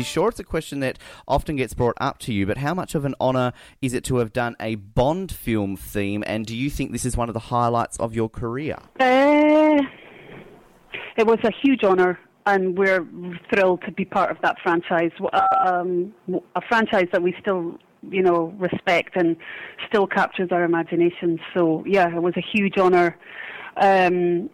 You 0.00 0.04
sure 0.04 0.30
it's 0.30 0.40
a 0.40 0.44
question 0.44 0.80
that 0.80 0.98
often 1.28 1.56
gets 1.56 1.74
brought 1.74 1.96
up 2.00 2.16
to 2.20 2.32
you, 2.32 2.46
but 2.46 2.56
how 2.56 2.72
much 2.72 2.94
of 2.94 3.04
an 3.04 3.14
honour 3.20 3.52
is 3.82 3.92
it 3.92 4.02
to 4.04 4.16
have 4.16 4.32
done 4.32 4.56
a 4.58 4.76
Bond 4.76 5.30
film 5.30 5.76
theme, 5.76 6.24
and 6.26 6.46
do 6.46 6.56
you 6.56 6.70
think 6.70 6.92
this 6.92 7.04
is 7.04 7.18
one 7.18 7.28
of 7.28 7.34
the 7.34 7.40
highlights 7.40 7.98
of 7.98 8.14
your 8.14 8.30
career? 8.30 8.78
Uh, 8.98 9.82
it 11.18 11.26
was 11.26 11.38
a 11.44 11.50
huge 11.62 11.84
honour, 11.84 12.18
and 12.46 12.78
we're 12.78 13.06
thrilled 13.52 13.82
to 13.82 13.92
be 13.92 14.04
part 14.04 14.30
of 14.30 14.38
that 14.42 14.56
franchise. 14.62 15.12
Um, 15.66 16.14
a 16.56 16.60
franchise 16.68 17.06
that 17.12 17.22
we 17.22 17.34
still, 17.40 17.78
you 18.08 18.22
know, 18.22 18.54
respect 18.58 19.16
and 19.16 19.36
still 19.88 20.06
captures 20.06 20.48
our 20.50 20.64
imaginations. 20.64 21.40
So 21.54 21.84
yeah, 21.86 22.14
it 22.14 22.22
was 22.22 22.34
a 22.36 22.44
huge 22.52 22.78
honour. 22.78 23.16
Um, 23.76 24.50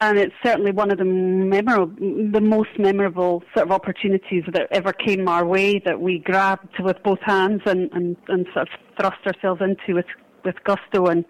and 0.00 0.18
it's 0.18 0.34
certainly 0.44 0.72
one 0.72 0.90
of 0.90 0.98
the 0.98 1.04
memorable, 1.04 1.94
the 2.32 2.40
most 2.40 2.78
memorable 2.78 3.42
sort 3.54 3.66
of 3.66 3.72
opportunities 3.72 4.42
that 4.52 4.68
ever 4.70 4.92
came 4.92 5.28
our 5.28 5.46
way 5.46 5.78
that 5.78 6.00
we 6.00 6.18
grabbed 6.18 6.80
with 6.80 7.02
both 7.02 7.20
hands 7.22 7.62
and, 7.64 7.90
and, 7.92 8.16
and 8.28 8.46
sort 8.52 8.68
of 8.68 8.80
thrust 8.98 9.26
ourselves 9.26 9.60
into 9.62 9.94
with 9.94 10.06
with 10.44 10.56
gusto 10.64 11.06
and 11.06 11.24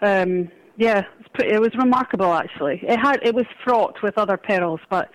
um, 0.00 0.50
yeah, 0.78 1.02
it 1.44 1.60
was 1.60 1.74
remarkable 1.74 2.32
actually. 2.32 2.80
It 2.82 2.98
had 2.98 3.20
it 3.22 3.34
was 3.34 3.46
fraught 3.64 4.02
with 4.02 4.16
other 4.18 4.36
perils, 4.36 4.80
but 4.88 5.10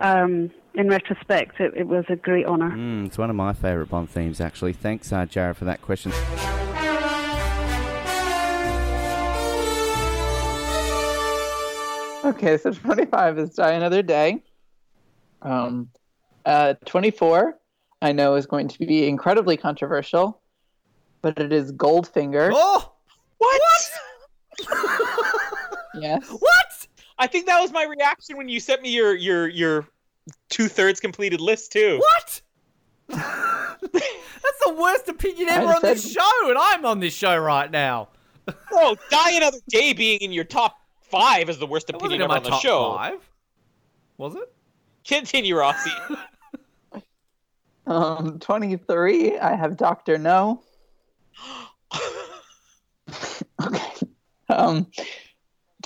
um, 0.00 0.50
in 0.74 0.88
retrospect, 0.88 1.60
it, 1.60 1.72
it 1.76 1.86
was 1.86 2.04
a 2.08 2.16
great 2.16 2.46
honour. 2.46 2.70
Mm, 2.70 3.06
it's 3.06 3.18
one 3.18 3.30
of 3.30 3.36
my 3.36 3.52
favourite 3.52 3.90
Bond 3.90 4.08
themes, 4.08 4.40
actually. 4.40 4.72
Thanks, 4.72 5.12
uh, 5.12 5.26
Jared, 5.26 5.56
for 5.56 5.64
that 5.64 5.82
question. 5.82 6.12
Okay, 12.24 12.58
so 12.58 12.72
25 12.72 13.38
is 13.38 13.54
Die 13.54 13.72
Another 13.72 14.02
Day. 14.02 14.42
Um, 15.42 15.88
uh, 16.44 16.74
24, 16.84 17.58
I 18.02 18.12
know, 18.12 18.34
is 18.34 18.46
going 18.46 18.68
to 18.68 18.78
be 18.78 19.08
incredibly 19.08 19.56
controversial, 19.56 20.40
but 21.22 21.38
it 21.38 21.52
is 21.52 21.72
Goldfinger. 21.72 22.50
Oh! 22.54 22.92
What? 23.38 23.60
Yes. 26.00 26.28
What? 26.28 26.86
I 27.18 27.26
think 27.26 27.46
that 27.46 27.60
was 27.60 27.72
my 27.72 27.84
reaction 27.84 28.36
when 28.36 28.48
you 28.48 28.60
sent 28.60 28.82
me 28.82 28.90
your 28.90 29.14
your 29.14 29.48
your 29.48 29.88
two 30.48 30.68
thirds 30.68 31.00
completed 31.00 31.40
list 31.40 31.72
too. 31.72 31.98
What? 31.98 32.42
That's 33.08 34.64
the 34.64 34.76
worst 34.78 35.08
opinion 35.08 35.48
ever 35.48 35.68
I 35.68 35.74
on 35.74 35.82
this 35.82 36.12
show, 36.12 36.48
and 36.48 36.58
I'm 36.58 36.84
on 36.84 37.00
this 37.00 37.14
show 37.14 37.36
right 37.36 37.70
now. 37.70 38.08
Oh, 38.72 38.96
Die 39.10 39.30
Another 39.32 39.58
Day 39.68 39.92
being 39.92 40.20
in 40.20 40.32
your 40.32 40.44
top 40.44 40.76
five 41.02 41.48
is 41.48 41.58
the 41.58 41.66
worst 41.66 41.88
wasn't 41.88 42.02
opinion 42.02 42.20
in 42.20 42.24
ever 42.24 42.28
my 42.28 42.36
on 42.36 42.42
the 42.42 42.50
top 42.50 42.62
show. 42.62 42.94
five. 42.94 43.30
Was 44.18 44.34
it? 44.34 44.52
Continue, 45.04 45.56
Rossi. 45.56 45.90
Um, 47.88 48.38
23, 48.38 49.38
I 49.38 49.56
have 49.56 49.78
Doctor 49.78 50.18
No. 50.18 50.62
okay. 53.62 54.06
Um, 54.50 54.86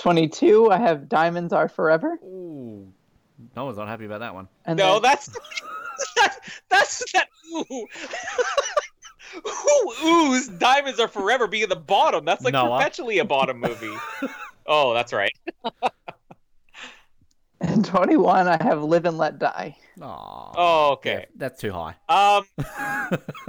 22, 0.03 0.69
I 0.69 0.77
have 0.79 1.07
Diamonds 1.07 1.53
Are 1.53 1.69
Forever. 1.69 2.19
Ooh. 2.25 2.91
No 3.55 3.63
one's 3.63 3.77
not 3.77 3.87
happy 3.87 4.03
about 4.03 4.19
that 4.19 4.33
one. 4.33 4.49
And 4.65 4.77
no, 4.77 4.95
then- 4.95 5.03
that's 5.03 5.27
that, 6.17 6.39
that's 6.69 7.11
that. 7.13 7.29
Ooh. 7.55 7.63
Who 9.33 9.93
oohs 10.03 10.59
diamonds 10.59 10.99
are 10.99 11.07
forever 11.07 11.47
being 11.47 11.63
at 11.63 11.69
the 11.69 11.75
bottom? 11.77 12.25
That's 12.25 12.43
like 12.43 12.51
Noah. 12.51 12.77
perpetually 12.77 13.17
a 13.19 13.25
bottom 13.25 13.59
movie. 13.61 13.95
oh, 14.67 14.93
that's 14.93 15.13
right. 15.13 15.31
And 17.61 17.83
21, 17.83 18.47
I 18.47 18.61
have 18.61 18.83
Live 18.83 19.05
and 19.05 19.17
Let 19.17 19.39
Die. 19.39 19.75
Oh, 20.01 20.91
okay. 20.93 21.27
That's 21.35 21.59
too 21.59 21.71
high. 21.71 21.95
Um, 22.09 22.45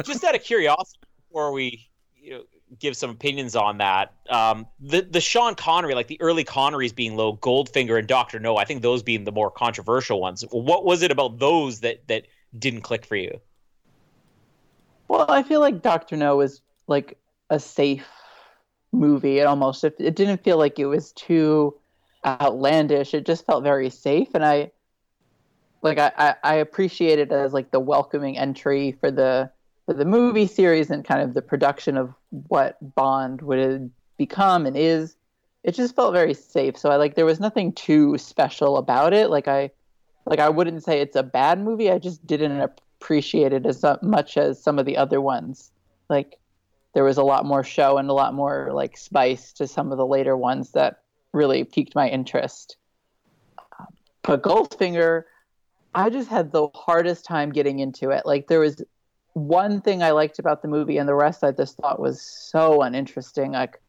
just 0.05 0.23
out 0.25 0.35
of 0.37 0.43
curiosity, 0.43 1.01
before 1.29 1.53
we 1.53 1.90
you 2.17 2.31
know, 2.31 2.45
give 2.79 2.97
some 2.97 3.11
opinions 3.11 3.57
on 3.57 3.79
that, 3.79 4.13
um, 4.29 4.67
the 4.81 5.03
the 5.03 5.21
Sean 5.21 5.55
Connery, 5.55 5.95
like 5.95 6.09
the 6.09 6.21
early 6.21 6.45
Connerys 6.45 6.95
being 6.95 7.17
low, 7.17 7.37
Goldfinger 7.37 7.99
and 7.99 8.07
Doctor 8.07 8.39
No, 8.39 8.57
I 8.57 8.65
think 8.65 8.83
those 8.83 9.03
being 9.03 9.25
the 9.25 9.33
more 9.33 9.51
controversial 9.51 10.21
ones. 10.21 10.45
What 10.51 10.85
was 10.85 11.03
it 11.03 11.11
about 11.11 11.39
those 11.39 11.81
that 11.81 12.07
that 12.09 12.27
didn't 12.59 12.83
click 12.83 13.05
for 13.05 13.17
you? 13.17 13.41
Well, 15.09 15.27
I 15.29 15.43
feel 15.43 15.61
like 15.61 15.83
Doctor 15.83 16.17
No 16.17 16.37
was 16.37 16.63
like 16.87 17.19
a 17.51 17.61
safe 17.61 18.07
movie. 18.93 19.39
It 19.39 19.47
almost 19.47 19.85
it, 19.85 19.97
it 19.99 20.17
didn't 20.17 20.43
feel 20.43 20.59
like 20.59 20.79
it 20.79 20.87
was 20.87 21.13
too 21.13 21.75
outlandish. 22.25 23.15
It 23.15 23.27
just 23.27 23.45
felt 23.47 23.63
very 23.63 23.91
safe, 23.91 24.29
and 24.35 24.45
I 24.45 24.71
like 25.83 25.99
I, 25.99 26.13
I, 26.17 26.35
I 26.43 26.55
appreciate 26.57 27.19
it 27.19 27.31
as 27.31 27.53
like 27.53 27.71
the 27.71 27.81
welcoming 27.81 28.39
entry 28.39 28.97
for 29.01 29.11
the 29.11 29.51
for 29.87 29.94
the 29.94 30.05
movie 30.05 30.47
series 30.47 30.90
and 30.90 31.05
kind 31.05 31.20
of 31.20 31.35
the 31.35 31.42
production 31.42 31.97
of 31.97 32.14
what 32.49 32.77
Bond 32.94 33.42
would 33.42 33.90
become 34.16 34.66
and 34.66 34.77
is. 34.77 35.16
It 35.62 35.75
just 35.75 35.97
felt 35.97 36.12
very 36.12 36.35
safe. 36.35 36.77
So 36.77 36.90
I 36.90 36.97
like 36.97 37.14
there 37.14 37.25
was 37.25 37.40
nothing 37.40 37.73
too 37.73 38.18
special 38.18 38.77
about 38.77 39.12
it. 39.12 39.31
Like 39.31 39.49
I 39.49 39.70
like 40.27 40.38
I 40.38 40.49
wouldn't 40.49 40.85
say 40.85 41.01
it's 41.01 41.16
a 41.16 41.23
bad 41.23 41.59
movie. 41.59 41.90
I 41.90 41.99
just 41.99 42.27
didn't 42.27 42.61
appreciate 42.61 43.53
it 43.53 43.66
as 43.66 43.85
much 44.03 44.37
as 44.37 44.62
some 44.62 44.79
of 44.79 44.87
the 44.87 44.97
other 44.97 45.20
ones. 45.20 45.70
Like 46.09 46.38
there 46.92 47.05
was 47.05 47.16
a 47.16 47.25
lot 47.25 47.44
more 47.44 47.64
show 47.64 47.99
and 47.99 48.09
a 48.09 48.14
lot 48.14 48.35
more 48.35 48.70
like 48.73 48.97
spice 48.97 49.53
to 49.55 49.66
some 49.66 49.90
of 49.90 49.99
the 49.99 50.07
later 50.07 50.37
ones 50.37 50.73
that 50.73 51.01
really 51.33 51.64
piqued 51.64 51.94
my 51.94 52.09
interest. 52.09 52.77
But 54.23 54.42
Goldfinger, 54.42 55.25
I 55.94 56.09
just 56.09 56.29
had 56.29 56.53
the 56.53 56.68
hardest 56.75 57.25
time 57.25 57.53
getting 57.53 57.81
into 57.81 58.11
it. 58.11 58.25
Like 58.25 58.49
there 58.49 58.61
was 58.61 58.83
one 59.35 59.81
thing 59.81 60.03
I 60.03 60.12
liked 60.12 60.38
about 60.38 60.62
the 60.62 60.68
movie, 60.68 60.97
and 60.97 61.09
the 61.09 61.14
rest 61.14 61.44
I 61.44 61.51
just 61.51 61.77
thought 61.77 62.01
was 62.01 62.23
so 62.23 62.83
uninteresting. 62.83 63.53
Like 63.53 63.81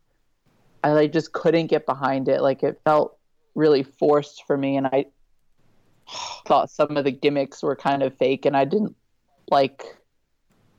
I 0.83 0.91
like 0.91 1.13
just 1.13 1.31
couldn't 1.31 1.67
get 1.67 1.85
behind 1.85 2.27
it. 2.27 2.41
Like 2.41 2.63
it 2.63 2.81
felt 2.83 3.17
really 3.53 3.83
forced 3.83 4.43
for 4.45 4.57
me, 4.57 4.75
and 4.75 4.87
I 4.87 5.05
thought 6.45 6.69
some 6.69 6.97
of 6.97 7.05
the 7.05 7.11
gimmicks 7.11 7.63
were 7.63 7.75
kind 7.75 8.03
of 8.03 8.17
fake, 8.17 8.45
and 8.45 8.57
I 8.57 8.65
didn't 8.65 8.95
like 9.49 9.97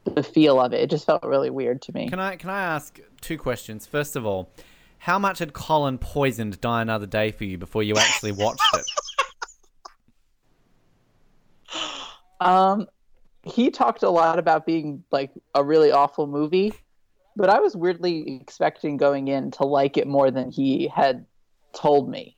the 0.05 0.23
feel 0.23 0.61
of 0.61 0.73
it. 0.73 0.81
It 0.81 0.91
just 0.91 1.07
felt 1.07 1.23
really 1.25 1.51
weird 1.51 1.81
to 1.83 1.93
me. 1.93 2.09
Can 2.09 2.21
I 2.21 2.37
can 2.37 2.51
I 2.51 2.61
ask 2.61 3.01
two 3.21 3.39
questions? 3.39 3.87
First 3.87 4.17
of 4.17 4.27
all, 4.27 4.51
how 4.99 5.19
much 5.19 5.39
had 5.39 5.53
Colin 5.53 5.99
poisoned 5.99 6.61
Die 6.61 6.83
Another 6.83 7.07
Day 7.07 7.31
for 7.31 7.45
you 7.45 7.57
before 7.57 7.85
you 7.85 7.97
actually 7.97 8.33
watched 8.33 8.69
it? 8.75 8.85
Um, 12.39 12.87
he 13.47 13.71
talked 13.71 14.03
a 14.03 14.11
lot 14.11 14.39
about 14.39 14.67
being 14.67 15.05
like 15.13 15.31
a 15.55 15.63
really 15.63 15.93
awful 15.93 16.27
movie, 16.27 16.73
but 17.37 17.49
I 17.49 17.61
was 17.61 17.77
weirdly 17.77 18.41
expecting 18.41 18.97
going 18.97 19.29
in 19.29 19.53
to 19.53 19.65
like 19.65 19.97
it 19.97 20.09
more 20.09 20.31
than 20.31 20.51
he 20.51 20.89
had 20.89 21.25
told 21.73 22.11
me. 22.11 22.37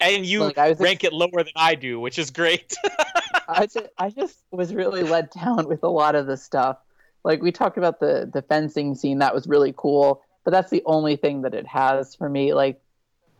And 0.00 0.26
you 0.26 0.40
Like, 0.40 0.58
rank 0.78 1.04
it 1.04 1.12
lower 1.12 1.42
than 1.42 1.52
I 1.56 1.74
do, 1.74 2.00
which 2.00 2.18
is 2.18 2.30
great. 2.30 2.74
I 3.48 3.66
just, 3.66 3.86
I 3.96 4.10
just 4.10 4.42
was 4.50 4.74
really 4.74 5.02
let 5.02 5.32
down 5.32 5.68
with 5.68 5.82
a 5.84 5.88
lot 5.88 6.14
of 6.14 6.26
the 6.26 6.36
stuff. 6.36 6.78
Like 7.24 7.40
we 7.40 7.50
talked 7.50 7.78
about 7.78 8.00
the 8.00 8.28
the 8.30 8.42
fencing 8.42 8.94
scene, 8.94 9.18
that 9.18 9.34
was 9.34 9.46
really 9.46 9.72
cool, 9.76 10.22
but 10.44 10.50
that's 10.50 10.70
the 10.70 10.82
only 10.84 11.16
thing 11.16 11.42
that 11.42 11.54
it 11.54 11.66
has 11.66 12.14
for 12.14 12.28
me. 12.28 12.52
Like 12.54 12.80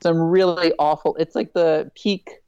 some 0.00 0.18
really 0.18 0.72
awful. 0.78 1.16
It's 1.16 1.35
like 1.35 1.52
the 1.52 1.90
peak 1.94 2.40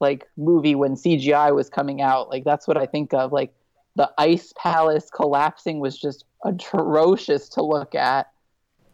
like 0.00 0.28
movie 0.36 0.74
when 0.74 0.94
CGI 0.94 1.54
was 1.54 1.68
coming 1.68 2.00
out. 2.02 2.28
Like 2.28 2.44
that's 2.44 2.68
what 2.68 2.76
I 2.76 2.86
think 2.86 3.14
of. 3.14 3.32
Like 3.32 3.54
the 3.96 4.10
ice 4.18 4.52
palace 4.56 5.10
collapsing 5.10 5.80
was 5.80 5.98
just 5.98 6.24
atrocious 6.44 7.48
to 7.50 7.62
look 7.62 7.94
at. 7.94 8.30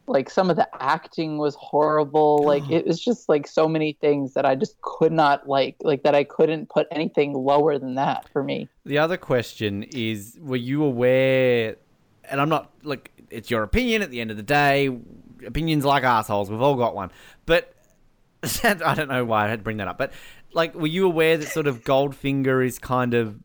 Like 0.07 0.29
some 0.31 0.51
of 0.51 0.57
the 0.57 0.69
acting 0.83 1.39
was 1.39 1.57
horrible. 1.57 2.45
Like 2.45 2.63
it 2.71 2.87
was 2.87 3.01
just 3.01 3.29
like 3.29 3.47
so 3.47 3.69
many 3.69 3.97
things 4.01 4.35
that 4.35 4.47
I 4.47 4.55
just 4.55 4.81
could 4.81 5.13
not 5.13 5.49
like. 5.49 5.77
Like 5.83 6.03
that 6.05 6.15
I 6.15 6.25
couldn't 6.25 6.69
put 6.69 6.87
anything 6.91 7.33
lower 7.35 7.79
than 7.79 7.95
that 7.97 8.29
for 8.33 8.43
me. 8.43 8.69
The 8.85 8.99
other 8.99 9.17
question 9.17 9.85
is: 9.85 10.39
Were 10.41 10.57
you 10.57 10.85
aware? 10.85 11.77
And 12.31 12.41
I'm 12.41 12.49
not 12.49 12.71
like 12.83 13.11
it's 13.31 13.51
your 13.51 13.63
opinion. 13.63 14.03
At 14.03 14.11
the 14.11 14.21
end 14.21 14.31
of 14.31 14.37
the 14.37 14.43
day, 14.43 14.89
opinions 15.45 15.85
like 15.85 16.05
assholes. 16.05 16.51
We've 16.51 16.63
all 16.63 16.77
got 16.77 16.95
one. 16.95 17.11
But 17.47 17.75
I 18.65 18.95
don't 18.95 19.09
know 19.09 19.25
why 19.25 19.47
I 19.47 19.49
had 19.49 19.61
to 19.61 19.63
bring 19.63 19.77
that 19.79 19.89
up. 19.89 19.99
But 19.99 20.13
like, 20.53 20.75
were 20.75 20.87
you 20.87 21.07
aware 21.07 21.37
that 21.37 21.49
sort 21.49 21.67
of 21.67 21.85
Goldfinger 21.85 22.65
is 22.65 22.79
kind 22.79 23.15
of 23.15 23.39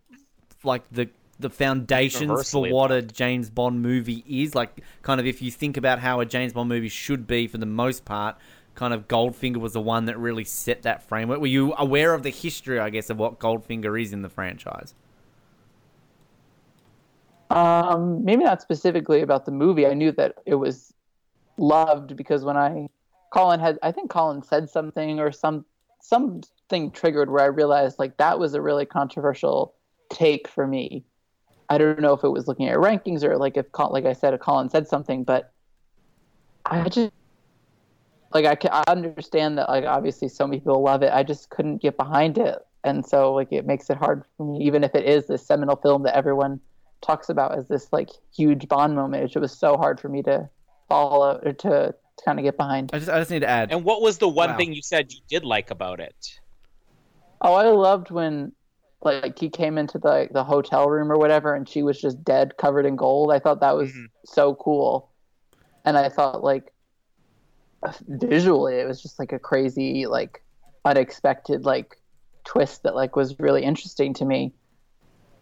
like 0.64 0.84
the 0.92 1.10
the 1.40 1.50
foundations 1.52 2.50
for 2.50 2.68
what 2.68 2.92
a 2.92 3.02
James 3.02 3.50
Bond 3.50 3.82
movie 3.82 4.24
is? 4.28 4.56
Like, 4.56 4.82
kind 5.04 5.20
of 5.20 5.28
if 5.28 5.42
you 5.42 5.52
think 5.52 5.78
about 5.78 6.00
how 6.00 6.20
a 6.20 6.26
James 6.26 6.54
Bond 6.54 6.70
movie 6.70 6.90
should 6.90 7.28
be 7.28 7.48
for 7.48 7.58
the 7.58 7.66
most 7.66 8.06
part. 8.06 8.38
Kind 8.74 8.94
of 8.94 9.08
Goldfinger 9.08 9.58
was 9.58 9.74
the 9.74 9.82
one 9.82 10.06
that 10.06 10.20
really 10.20 10.44
set 10.44 10.84
that 10.84 11.02
framework. 11.02 11.40
Were 11.40 11.48
you 11.48 11.74
aware 11.80 12.14
of 12.14 12.22
the 12.22 12.30
history, 12.30 12.80
I 12.80 12.92
guess, 12.92 13.10
of 13.10 13.18
what 13.18 13.40
Goldfinger 13.40 14.00
is 14.00 14.14
in 14.14 14.22
the 14.22 14.30
franchise? 14.30 14.94
Um, 17.50 18.24
maybe 18.24 18.44
not 18.44 18.62
specifically 18.62 19.22
about 19.22 19.46
the 19.46 19.52
movie. 19.52 19.88
I 19.88 19.96
knew 19.96 20.12
that 20.12 20.36
it 20.46 20.56
was 20.56 20.94
loved 21.58 22.16
because 22.16 22.44
when 22.44 22.56
I 22.56 22.88
Colin 23.38 23.60
had, 23.60 23.78
I 23.84 23.92
think 23.92 24.10
Colin 24.10 24.42
said 24.42 24.68
something 24.68 25.20
or 25.20 25.32
some 25.32 25.64
something 26.00 26.90
triggered 26.92 27.30
where 27.30 27.44
I 27.44 27.48
realized 27.48 28.00
like 28.00 28.18
that 28.18 28.40
was 28.40 28.56
a 28.56 28.62
really 28.62 28.86
controversial 28.86 29.76
take 30.10 30.48
for 30.48 30.66
me. 30.66 31.06
I 31.70 31.78
don't 31.78 32.00
know 32.00 32.14
if 32.14 32.24
it 32.24 32.30
was 32.30 32.48
looking 32.48 32.68
at 32.68 32.78
rankings 32.78 33.24
or 33.24 33.38
like 33.38 33.56
if 33.56 33.68
like 33.78 34.06
I 34.06 34.14
said, 34.14 34.34
if 34.34 34.40
Colin 34.40 34.70
said 34.70 34.88
something, 34.88 35.24
but 35.24 35.54
I 36.66 36.90
just 36.90 37.12
like 38.34 38.46
I 38.46 38.56
can 38.56 38.72
I 38.74 38.84
understand 38.88 39.60
that 39.60 39.70
like 39.70 39.86
obviously 39.86 40.30
so 40.30 40.48
many 40.48 40.60
people 40.60 40.82
love 40.82 41.04
it. 41.04 41.14
I 41.14 41.22
just 41.22 41.52
couldn't 41.52 41.78
get 41.78 41.96
behind 41.96 42.40
it, 42.40 42.58
and 42.84 43.06
so 43.06 43.34
like 43.34 43.52
it 43.52 43.68
makes 43.68 43.90
it 43.92 43.98
hard 43.98 44.24
for 44.36 44.52
me, 44.52 44.66
even 44.66 44.84
if 44.84 44.96
it 44.96 45.06
is 45.06 45.28
this 45.28 45.46
seminal 45.46 45.76
film 45.76 46.02
that 46.04 46.16
everyone 46.16 46.60
talks 47.02 47.30
about 47.30 47.56
as 47.56 47.68
this 47.68 47.94
like 47.94 48.10
huge 48.36 48.68
Bond 48.68 48.96
moment. 48.96 49.36
It 49.36 49.40
was 49.40 49.56
so 49.56 49.78
hard 49.78 50.00
for 50.00 50.10
me 50.10 50.24
to 50.24 50.50
follow 50.90 51.40
or 51.44 51.54
to, 51.54 51.94
to 52.18 52.26
kind 52.26 52.40
of 52.40 52.44
get 52.44 52.58
behind. 52.58 52.90
I 52.94 53.00
just 53.00 53.10
I 53.10 53.20
just 53.20 53.32
need 53.32 53.42
to 53.42 53.50
add. 53.50 53.72
And 53.72 53.84
what 53.84 54.02
was 54.02 54.18
the 54.18 54.28
one 54.28 54.52
Wow. 54.52 54.58
thing 54.58 54.74
you 54.74 54.82
said 54.82 55.12
you 55.12 55.20
did 55.30 55.44
like 55.44 55.72
about 55.72 56.00
it? 56.00 56.40
Oh, 57.42 57.54
I 57.54 57.68
loved 57.70 58.12
when 58.12 58.52
like 59.04 59.38
he 59.38 59.50
came 59.50 59.78
into 59.78 60.00
the 60.00 60.28
the 60.32 60.44
hotel 60.44 60.90
room 60.90 61.12
or 61.12 61.18
whatever, 61.18 61.54
and 61.54 61.68
she 61.70 61.84
was 61.84 62.00
just 62.02 62.24
dead, 62.24 62.58
covered 62.58 62.86
in 62.86 62.96
gold. 62.96 63.32
I 63.32 63.40
thought 63.40 63.60
that 63.62 63.76
was 63.76 63.90
mm-hmm. 63.90 64.06
so 64.26 64.56
cool, 64.56 65.12
and 65.86 65.98
I 65.98 66.10
thought 66.10 66.44
like 66.44 66.72
visually, 68.08 68.76
it 68.76 68.88
was 68.88 69.02
just 69.02 69.20
like 69.20 69.32
a 69.34 69.40
crazy, 69.40 70.08
like 70.08 70.44
unexpected 70.86 71.66
like 71.66 71.98
twist 72.44 72.84
that 72.84 72.96
like 72.96 73.16
was 73.16 73.38
really 73.40 73.64
interesting 73.64 74.14
to 74.16 74.26
me. 74.26 74.54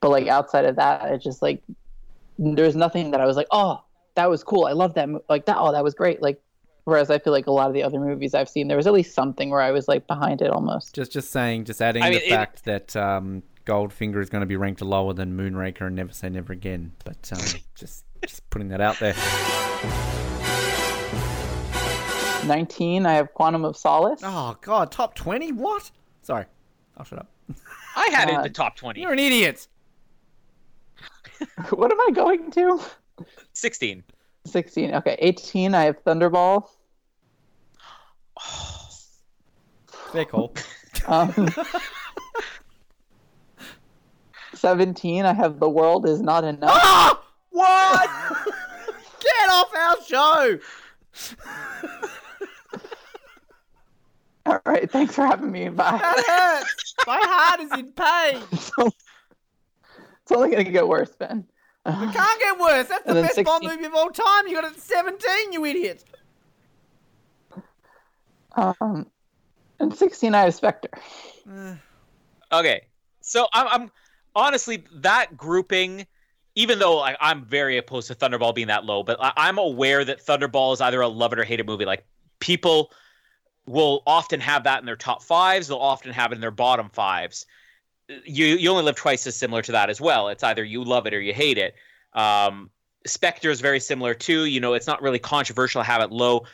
But 0.01 0.09
like 0.09 0.27
outside 0.27 0.65
of 0.65 0.75
that, 0.75 1.11
it 1.11 1.21
just 1.21 1.41
like 1.41 1.63
there's 2.37 2.75
nothing 2.75 3.11
that 3.11 3.21
I 3.21 3.25
was 3.25 3.37
like, 3.37 3.47
oh, 3.51 3.81
that 4.15 4.29
was 4.29 4.43
cool. 4.43 4.65
I 4.65 4.73
love 4.73 4.95
that. 4.95 5.07
mo- 5.07 5.23
Like 5.29 5.45
that. 5.45 5.57
Oh, 5.57 5.71
that 5.71 5.83
was 5.83 5.93
great. 5.93 6.21
Like 6.21 6.41
whereas 6.85 7.09
I 7.11 7.19
feel 7.19 7.33
like 7.33 7.45
a 7.47 7.51
lot 7.51 7.67
of 7.67 7.73
the 7.73 7.83
other 7.83 7.99
movies 7.99 8.33
I've 8.33 8.49
seen, 8.49 8.67
there 8.67 8.77
was 8.77 8.87
at 8.87 8.93
least 8.93 9.13
something 9.13 9.49
where 9.49 9.61
I 9.61 9.71
was 9.71 9.87
like 9.87 10.07
behind 10.07 10.41
it 10.41 10.49
almost. 10.49 10.95
Just 10.95 11.11
just 11.11 11.29
saying, 11.31 11.65
just 11.65 11.81
adding 11.81 12.01
I 12.01 12.09
the 12.09 12.15
mean, 12.15 12.25
it- 12.25 12.29
fact 12.29 12.63
that 12.65 12.95
um, 12.95 13.43
Goldfinger 13.65 14.21
is 14.21 14.29
going 14.29 14.41
to 14.41 14.45
be 14.47 14.55
ranked 14.55 14.81
lower 14.81 15.13
than 15.13 15.35
Moonraker 15.37 15.87
and 15.87 15.95
Never 15.95 16.13
Say 16.13 16.29
Never 16.29 16.53
Again. 16.53 16.93
But 17.03 17.31
um, 17.33 17.59
just 17.75 18.05
just 18.23 18.49
putting 18.49 18.69
that 18.69 18.81
out 18.81 18.97
there. 18.99 19.13
19, 22.45 23.05
I 23.07 23.13
have 23.13 23.33
Quantum 23.33 23.65
of 23.65 23.75
Solace. 23.75 24.21
Oh 24.23 24.55
God, 24.61 24.91
top 24.91 25.15
twenty? 25.15 25.51
What? 25.51 25.89
Sorry, 26.21 26.45
I'll 26.95 27.03
shut 27.05 27.19
up. 27.19 27.27
I 27.95 28.07
had 28.11 28.29
it 28.29 28.33
in 28.33 28.39
Uh, 28.39 28.43
the 28.43 28.49
top 28.49 28.75
20. 28.75 29.01
You're 29.01 29.13
an 29.13 29.19
idiot. 29.19 29.67
what 31.71 31.91
am 31.91 31.99
I 32.01 32.09
going 32.11 32.51
to? 32.51 32.79
16. 33.53 34.03
16. 34.45 34.93
Okay, 34.95 35.15
18, 35.19 35.73
I 35.73 35.83
have 35.85 36.03
Thunderball. 36.03 36.67
Fair 40.11 40.25
call. 40.25 40.53
Um, 41.07 41.49
17, 44.55 45.23
I 45.23 45.33
have 45.33 45.59
The 45.59 45.69
World 45.69 46.09
Is 46.09 46.19
Not 46.19 46.43
Enough. 46.43 46.71
Ah! 46.73 47.21
What? 47.51 48.09
Get 49.19 49.49
off 49.51 49.75
our 49.75 50.01
show! 50.03 50.59
All 54.47 54.59
right, 54.65 54.89
thanks 54.89 55.13
for 55.13 55.25
having 55.25 55.51
me. 55.51 55.69
Bye. 55.69 55.99
That 56.01 56.23
hurts. 56.65 56.95
My 57.05 57.19
heart 57.21 57.59
is 57.61 57.71
in 57.77 57.91
pain. 57.91 58.91
It's 60.23 60.31
only 60.31 60.49
going 60.49 60.65
to 60.65 60.71
get 60.71 60.87
worse, 60.87 61.11
Ben. 61.15 61.45
It 61.85 61.91
can't 61.91 62.39
get 62.41 62.59
worse. 62.59 62.87
That's 62.87 63.03
the 63.03 63.09
And 63.09 63.17
then 63.17 63.25
best 63.25 63.43
Bond 63.43 63.63
movie 63.63 63.85
of 63.85 63.93
all 63.93 64.09
time. 64.09 64.47
You 64.47 64.55
got 64.55 64.63
it 64.63 64.71
at 64.75 64.79
17, 64.79 65.53
you 65.53 65.63
idiot. 65.65 66.03
Um, 68.55 69.07
and 69.79 69.95
16, 69.95 70.33
I 70.33 70.43
have 70.43 70.55
Spectre. 70.55 70.89
Okay, 72.51 72.85
so 73.21 73.47
I'm, 73.53 73.67
I'm 73.67 73.91
honestly 74.35 74.85
that 74.93 75.35
grouping. 75.35 76.05
Even 76.53 76.77
though 76.77 76.99
I, 76.99 77.17
I'm 77.19 77.43
very 77.43 77.77
opposed 77.77 78.07
to 78.07 78.15
Thunderball 78.15 78.53
being 78.53 78.67
that 78.67 78.85
low, 78.85 79.01
but 79.01 79.17
I, 79.19 79.33
I'm 79.35 79.57
aware 79.57 80.05
that 80.05 80.23
Thunderball 80.23 80.71
is 80.73 80.79
either 80.79 81.01
a 81.01 81.07
love 81.07 81.33
it 81.33 81.39
or 81.39 81.43
hate 81.43 81.59
it 81.59 81.65
movie. 81.65 81.85
Like 81.85 82.05
people 82.39 82.91
will 83.65 84.03
often 84.05 84.39
have 84.39 84.63
that 84.65 84.79
in 84.79 84.85
their 84.85 84.95
top 84.95 85.23
fives. 85.23 85.67
They'll 85.67 85.79
often 85.79 86.11
have 86.11 86.31
it 86.31 86.35
in 86.35 86.41
their 86.41 86.51
bottom 86.51 86.89
fives. 86.89 87.47
You 88.07 88.45
you 88.45 88.69
only 88.69 88.83
live 88.83 88.95
twice 88.95 89.25
is 89.25 89.35
similar 89.35 89.63
to 89.63 89.71
that 89.71 89.89
as 89.89 89.99
well. 89.99 90.29
It's 90.29 90.43
either 90.43 90.63
you 90.63 90.83
love 90.83 91.07
it 91.07 91.13
or 91.13 91.19
you 91.19 91.33
hate 91.33 91.57
it. 91.57 91.73
Um, 92.13 92.69
Spectre 93.07 93.49
is 93.49 93.59
very 93.59 93.79
similar 93.79 94.13
too. 94.13 94.45
You 94.45 94.59
know, 94.59 94.73
it's 94.73 94.87
not 94.87 95.01
really 95.01 95.19
controversial 95.19 95.81
to 95.81 95.85
have 95.85 96.01
it 96.01 96.11
low. 96.11 96.45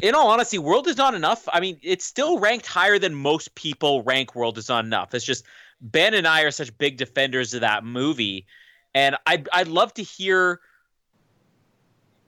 In 0.00 0.14
all 0.14 0.28
honesty, 0.28 0.58
World 0.58 0.86
is 0.86 0.96
not 0.96 1.14
enough. 1.14 1.48
I 1.52 1.60
mean, 1.60 1.78
it's 1.82 2.04
still 2.04 2.38
ranked 2.38 2.66
higher 2.66 2.98
than 2.98 3.14
most 3.14 3.54
people 3.56 4.02
rank 4.04 4.34
World 4.34 4.56
is 4.56 4.68
not 4.68 4.84
enough. 4.84 5.12
It's 5.12 5.24
just 5.24 5.44
Ben 5.80 6.14
and 6.14 6.26
I 6.26 6.42
are 6.42 6.50
such 6.50 6.76
big 6.78 6.96
defenders 6.96 7.52
of 7.54 7.62
that 7.62 7.84
movie, 7.84 8.46
and 8.94 9.16
I'd 9.26 9.48
I'd 9.52 9.68
love 9.68 9.92
to 9.94 10.02
hear 10.02 10.60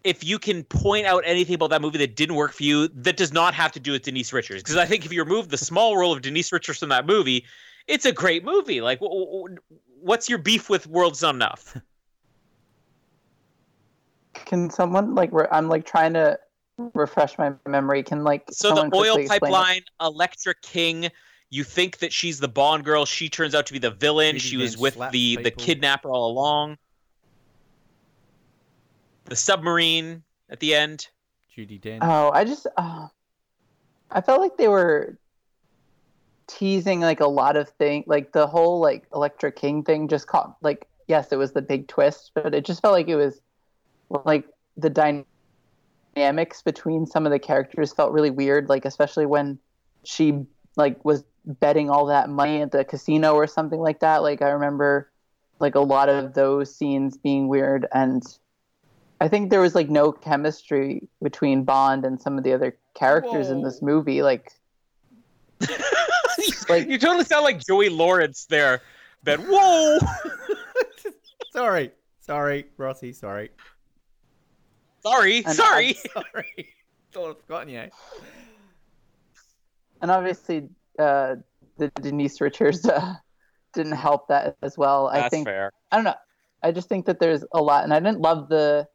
if 0.03 0.25
you 0.25 0.39
can 0.39 0.65
point 0.65 1.07
out 1.07 1.23
anything 1.27 1.55
about 1.55 1.71
that 1.71 1.83
movie 1.83 1.99
that 1.99 2.17
didn't 2.17 2.35
work 2.35 2.53
for 2.53 2.63
you 2.63 2.89
that 2.89 3.17
does 3.17 3.33
not 3.33 3.55
have 3.55 3.71
to 3.73 3.81
do 3.81 3.93
with 3.93 4.03
Denise 4.03 4.33
Richards. 4.33 4.63
Because 4.63 4.77
I 4.77 4.87
think 4.87 5.05
if 5.05 5.13
you 5.13 5.23
remove 5.23 5.51
the 5.51 5.59
small 5.59 5.97
role 5.97 6.13
of 6.13 6.23
Denise 6.23 6.53
Richards 6.53 6.79
from 6.79 6.89
that 6.89 7.07
movie, 7.07 7.45
it's 7.87 8.07
a 8.07 8.13
great 8.13 8.45
movie. 8.45 8.81
Like, 8.81 8.99
wh- 9.01 9.51
wh- 9.51 10.03
what's 10.03 10.29
your 10.29 10.39
beef 10.39 10.71
with 10.71 10.87
World's 10.87 11.23
Not 11.23 11.35
Enough? 11.35 11.77
Can 14.33 14.71
someone, 14.71 15.15
like, 15.15 15.31
I'm 15.53 15.69
like 15.69 15.85
trying 15.85 16.15
to 16.15 16.39
refresh 16.95 17.37
my 17.39 17.53
memory. 17.67 18.03
Can, 18.03 18.25
like, 18.25 18.45
So 18.51 18.75
the 18.75 18.83
oil 18.83 18.89
quickly 18.89 19.23
explain 19.23 19.37
it? 19.37 19.41
pipeline, 19.41 19.83
Electra 20.01 20.55
King. 20.63 21.09
You 21.51 21.65
think 21.65 21.99
that 21.99 22.13
she's 22.13 22.39
the 22.39 22.49
Bond 22.49 22.85
girl. 22.85 23.05
She 23.05 23.29
turns 23.29 23.55
out 23.55 23.67
to 23.67 23.73
be 23.73 23.79
the 23.79 23.91
villain. 23.91 24.37
Judy 24.37 24.39
she 24.39 24.57
was 24.57 24.79
with 24.79 24.95
slaps 24.95 25.13
the 25.13 25.37
the 25.37 25.51
kidnapper 25.51 26.09
all 26.09 26.31
along. 26.31 26.79
The 29.25 29.37
submarine 29.37 30.23
at 30.49 30.61
the 30.61 30.75
end. 30.75 31.09
Judi 31.57 31.81
Dench. 31.81 31.99
Oh, 32.03 32.31
I 32.33 32.45
just, 32.45 32.67
uh, 32.77 33.09
I 34.11 34.21
felt 34.21 34.41
like 34.41 34.57
they 34.57 34.69
were 34.69 35.17
teasing 36.47 37.01
like 37.01 37.21
a 37.21 37.27
lot 37.27 37.57
of 37.57 37.69
things, 37.69 38.05
like 38.07 38.33
the 38.33 38.47
whole 38.47 38.81
like 38.81 39.07
Electra 39.15 39.53
King 39.53 39.83
thing. 39.83 40.09
Just 40.09 40.27
caught 40.27 40.57
like, 40.63 40.87
yes, 41.09 41.33
it 41.33 41.37
was 41.37 41.53
the 41.53 41.63
big 41.63 41.89
twist, 41.89 42.33
but 42.35 42.55
it 42.55 42.65
just 42.65 42.83
felt 42.83 42.93
like 42.93 43.09
it 43.09 43.17
was 43.17 43.41
like 44.25 44.47
the 44.77 44.91
dynamics 46.15 46.63
between 46.63 47.07
some 47.07 47.27
of 47.27 47.33
the 47.33 47.39
characters 47.39 47.93
felt 47.93 48.13
really 48.13 48.31
weird. 48.31 48.69
Like 48.69 48.85
especially 48.85 49.27
when 49.27 49.59
she 50.05 50.45
like 50.77 51.05
was 51.05 51.25
betting 51.45 51.91
all 51.91 52.07
that 52.07 52.29
money 52.29 52.63
at 52.63 52.73
the 52.73 52.85
casino 52.85 53.35
or 53.35 53.47
something 53.47 53.81
like 53.81 54.01
that. 54.01 54.19
Like 54.19 54.43
I 54.43 54.51
remember 54.51 55.11
like 55.59 55.75
a 55.75 55.81
lot 55.81 56.09
of 56.09 56.35
those 56.35 56.75
scenes 56.75 57.17
being 57.17 57.49
weird 57.49 57.87
and 57.93 58.23
I 59.21 59.29
think 59.29 59.51
there 59.51 59.61
was 59.61 59.75
like 59.75 59.91
no 59.91 60.13
chemistry 60.13 61.07
between 61.23 61.65
Bond 61.65 62.07
and 62.07 62.21
some 62.21 62.39
of 62.39 62.45
the 62.45 62.55
other 62.55 62.77
characters 62.95 63.51
in 63.51 63.63
this 63.63 63.83
movie. 63.83 64.23
Like, 66.69 66.89
you 66.89 66.99
totally 66.99 67.25
sound 67.25 67.45
like 67.45 67.65
Joey 67.65 67.91
Lawrence 67.91 68.47
there, 68.47 68.81
Ben. 69.25 69.41
Whoa! 69.41 69.99
sorry, 71.53 71.91
sorry, 72.21 72.67
Rossi. 72.79 73.13
Sorry, 73.13 73.51
sorry, 75.03 75.45
And 75.45 75.55
sorry. 75.55 75.95
sorry. 76.13 76.75
Thought 77.13 77.31
I'd 77.31 77.43
forgotten 77.47 77.69
you. 77.69 77.89
and 80.03 80.11
obviously, 80.11 80.69
uh, 80.99 81.37
the 81.77 81.89
Denise 82.01 82.41
Richards 82.41 82.87
uh, 82.87 83.15
didn't 83.73 83.93
help 83.93 84.29
that 84.29 84.57
as 84.63 84.79
well. 84.79 85.09
I 85.09 85.21
That's 85.21 85.31
think 85.31 85.47
fair. 85.47 85.73
I 85.91 85.97
don't 85.97 86.05
know. 86.05 86.15
I 86.63 86.73
just 86.73 86.89
think 86.89 87.07
that 87.07 87.19
there's 87.19 87.45
a 87.53 87.63
lot, 87.63 87.85
and 87.85 87.93
I 87.95 88.01
didn't 88.01 88.21
love 88.21 88.49
the 88.49 88.87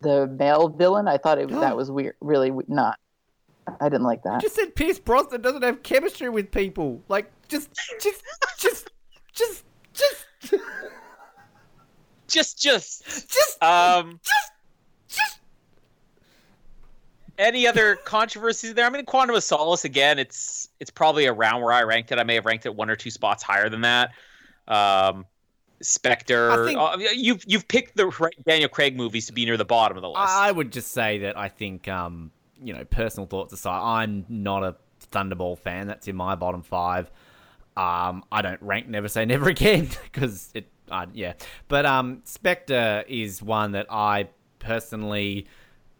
the 0.00 0.26
male 0.26 0.68
villain. 0.68 1.08
I 1.08 1.18
thought 1.18 1.38
it 1.38 1.48
that 1.60 1.76
was 1.76 1.90
weird, 1.90 2.16
really 2.20 2.50
not. 2.68 2.98
I 3.80 3.88
didn't 3.88 4.04
like 4.04 4.22
that. 4.24 4.42
Just 4.42 4.56
said 4.56 4.74
Pierce 4.74 4.98
Brosnan 4.98 5.40
doesn't 5.40 5.62
have 5.62 5.82
chemistry 5.82 6.28
with 6.28 6.50
people. 6.50 7.02
Like, 7.08 7.30
just, 7.48 7.70
just, 8.00 8.22
just, 8.58 8.90
just, 9.32 9.64
just, 10.42 10.54
just, 12.34 12.60
just, 12.60 13.04
just, 13.32 13.62
um, 13.62 14.20
just, 15.08 15.40
Any 17.38 17.66
other 17.66 17.96
controversies 17.96 18.74
there? 18.74 18.86
I 18.86 18.90
mean, 18.90 19.04
Quantum 19.04 19.34
of 19.34 19.42
Solace 19.42 19.84
again. 19.84 20.18
It's 20.18 20.68
it's 20.78 20.90
probably 20.90 21.26
around 21.26 21.62
where 21.62 21.72
I 21.72 21.82
ranked 21.82 22.12
it. 22.12 22.18
I 22.18 22.22
may 22.22 22.36
have 22.36 22.44
ranked 22.44 22.64
it 22.66 22.74
one 22.74 22.90
or 22.90 22.96
two 22.96 23.10
spots 23.10 23.42
higher 23.42 23.68
than 23.68 23.80
that. 23.80 24.10
Um, 24.68 25.26
Spectre. 25.82 26.66
Think- 26.66 26.78
uh, 26.78 26.96
you've 27.12 27.42
you've 27.46 27.66
picked 27.66 27.96
the 27.96 28.06
right 28.06 28.34
Daniel 28.46 28.68
Craig 28.68 28.96
movies 28.96 29.26
to 29.26 29.32
be 29.32 29.44
near 29.44 29.56
the 29.56 29.64
bottom 29.64 29.96
of 29.96 30.02
the 30.02 30.08
list. 30.08 30.20
I 30.20 30.52
would 30.52 30.70
just 30.70 30.92
say 30.92 31.18
that 31.20 31.36
I 31.36 31.48
think, 31.48 31.88
um, 31.88 32.30
you 32.62 32.72
know, 32.72 32.84
personal 32.84 33.26
thoughts 33.26 33.52
aside, 33.52 33.80
I'm 33.82 34.26
not 34.28 34.62
a 34.62 34.76
Thunderball 35.10 35.58
fan. 35.58 35.88
That's 35.88 36.06
in 36.06 36.14
my 36.14 36.36
bottom 36.36 36.62
five. 36.62 37.10
Um, 37.76 38.22
I 38.30 38.42
don't 38.42 38.62
rank 38.62 38.86
Never 38.88 39.08
Say 39.08 39.24
Never 39.24 39.48
Again 39.48 39.88
because 40.04 40.50
it, 40.54 40.68
uh, 40.90 41.06
yeah. 41.12 41.34
But 41.68 41.86
um, 41.86 42.20
Spectre 42.24 43.04
is 43.08 43.42
one 43.42 43.72
that 43.72 43.86
I 43.90 44.28
personally 44.58 45.46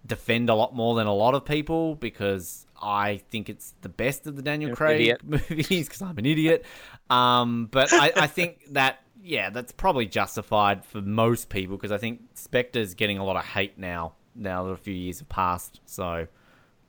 defend 0.06 0.50
a 0.50 0.54
lot 0.54 0.74
more 0.74 0.94
than 0.94 1.06
a 1.06 1.14
lot 1.14 1.34
of 1.34 1.44
people 1.44 1.94
because 1.94 2.66
I 2.80 3.22
think 3.30 3.48
it's 3.48 3.74
the 3.80 3.88
best 3.88 4.26
of 4.26 4.36
the 4.36 4.42
Daniel 4.42 4.68
You're 4.68 4.76
Craig 4.76 5.00
idiot. 5.00 5.20
movies 5.24 5.88
because 5.88 6.02
I'm 6.02 6.18
an 6.18 6.26
idiot. 6.26 6.64
Um, 7.08 7.68
but 7.70 7.92
I, 7.92 8.12
I 8.16 8.26
think 8.26 8.72
that 8.72 9.00
yeah, 9.22 9.48
that's 9.50 9.72
probably 9.72 10.06
justified 10.06 10.84
for 10.84 11.00
most 11.00 11.48
people 11.48 11.76
because 11.76 11.92
I 11.92 11.98
think 11.98 12.20
Spectre's 12.34 12.94
getting 12.94 13.18
a 13.18 13.24
lot 13.24 13.36
of 13.36 13.44
hate 13.44 13.78
now. 13.78 14.14
Now 14.36 14.64
that 14.64 14.70
a 14.70 14.76
few 14.76 14.92
years 14.92 15.20
have 15.20 15.28
passed, 15.28 15.80
so 15.86 16.26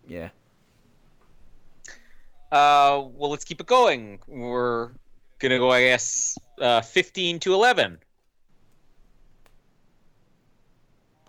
yeah. 0.07 0.29
Uh, 2.51 3.05
well, 3.13 3.29
let's 3.29 3.43
keep 3.43 3.61
it 3.61 3.67
going. 3.67 4.19
We're 4.27 4.91
gonna 5.47 5.59
go, 5.59 5.71
I 5.71 5.81
guess, 5.81 6.37
uh, 6.59 6.81
fifteen 6.81 7.39
to 7.39 7.53
eleven. 7.53 7.99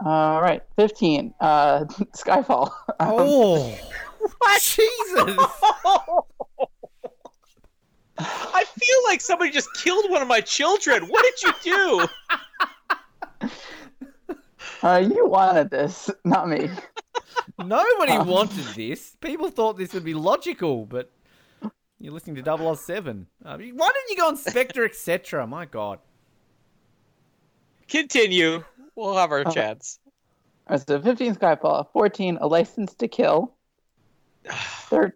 All 0.05 0.41
right, 0.43 0.63
fifteen. 0.77 1.35
Uh, 1.41 1.85
Skyfall. 2.17 2.71
Oh, 2.99 3.79
what? 4.39 4.63
Jesus! 4.63 5.37
I 8.19 8.65
feel 8.65 8.99
like 9.05 9.21
somebody 9.21 9.51
just 9.51 9.69
killed 9.75 10.11
one 10.11 10.23
of 10.23 10.29
my 10.29 10.41
children. 10.41 11.05
What 11.09 11.25
did 11.25 11.43
you 11.43 12.09
do? 13.41 13.51
Uh, 14.83 15.05
you 15.07 15.27
wanted 15.29 15.69
this, 15.71 16.11
not 16.25 16.49
me. 16.49 16.71
Nobody 17.59 18.13
Um, 18.13 18.27
wanted 18.29 18.65
this. 18.75 19.15
People 19.21 19.51
thought 19.51 19.77
this 19.77 19.93
would 19.93 20.05
be 20.05 20.15
logical, 20.15 20.87
but 20.87 21.11
you're 21.99 22.13
listening 22.13 22.43
to 22.43 22.77
007. 22.77 23.27
Uh, 23.45 23.57
why 23.57 23.59
didn't 23.59 23.77
you 24.11 24.17
go 24.17 24.29
on 24.29 24.37
Spectre, 24.37 24.85
etc.? 24.85 25.47
My 25.47 25.65
God. 25.65 25.99
Continue. 27.89 28.65
We'll 28.95 29.17
have 29.17 29.31
our 29.31 29.47
Uh, 29.47 29.51
chance. 29.53 29.99
All 30.69 30.77
right, 30.77 30.87
so 30.87 31.01
15 31.01 31.37
Skyfall, 31.37 31.87
14 31.93 32.39
A 32.41 32.47
License 32.47 32.95
to 32.95 33.07
Kill, 33.09 33.55
Thir- 34.89 35.15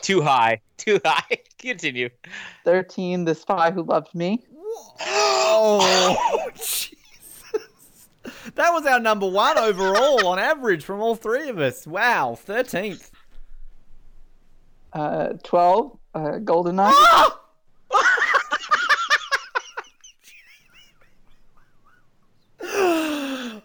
Too 0.00 0.22
high. 0.22 0.60
Too 0.78 1.00
high. 1.04 1.38
Continue. 1.58 2.08
13 2.64 3.24
The 3.24 3.34
Spy 3.34 3.70
Who 3.70 3.82
Loved 3.82 4.14
Me, 4.14 4.42
Oh, 5.00 6.48
Jesus. 6.54 6.88
That 8.54 8.72
was 8.72 8.86
our 8.86 9.00
number 9.00 9.26
one 9.28 9.58
overall 9.58 10.26
on 10.26 10.38
average 10.38 10.84
from 10.84 11.00
all 11.00 11.14
three 11.14 11.48
of 11.48 11.58
us. 11.58 11.86
Wow, 11.86 12.38
13th. 12.46 13.10
Uh, 14.98 15.32
12 15.44 15.98
uh, 16.14 16.20
GoldenEye, 16.42 16.92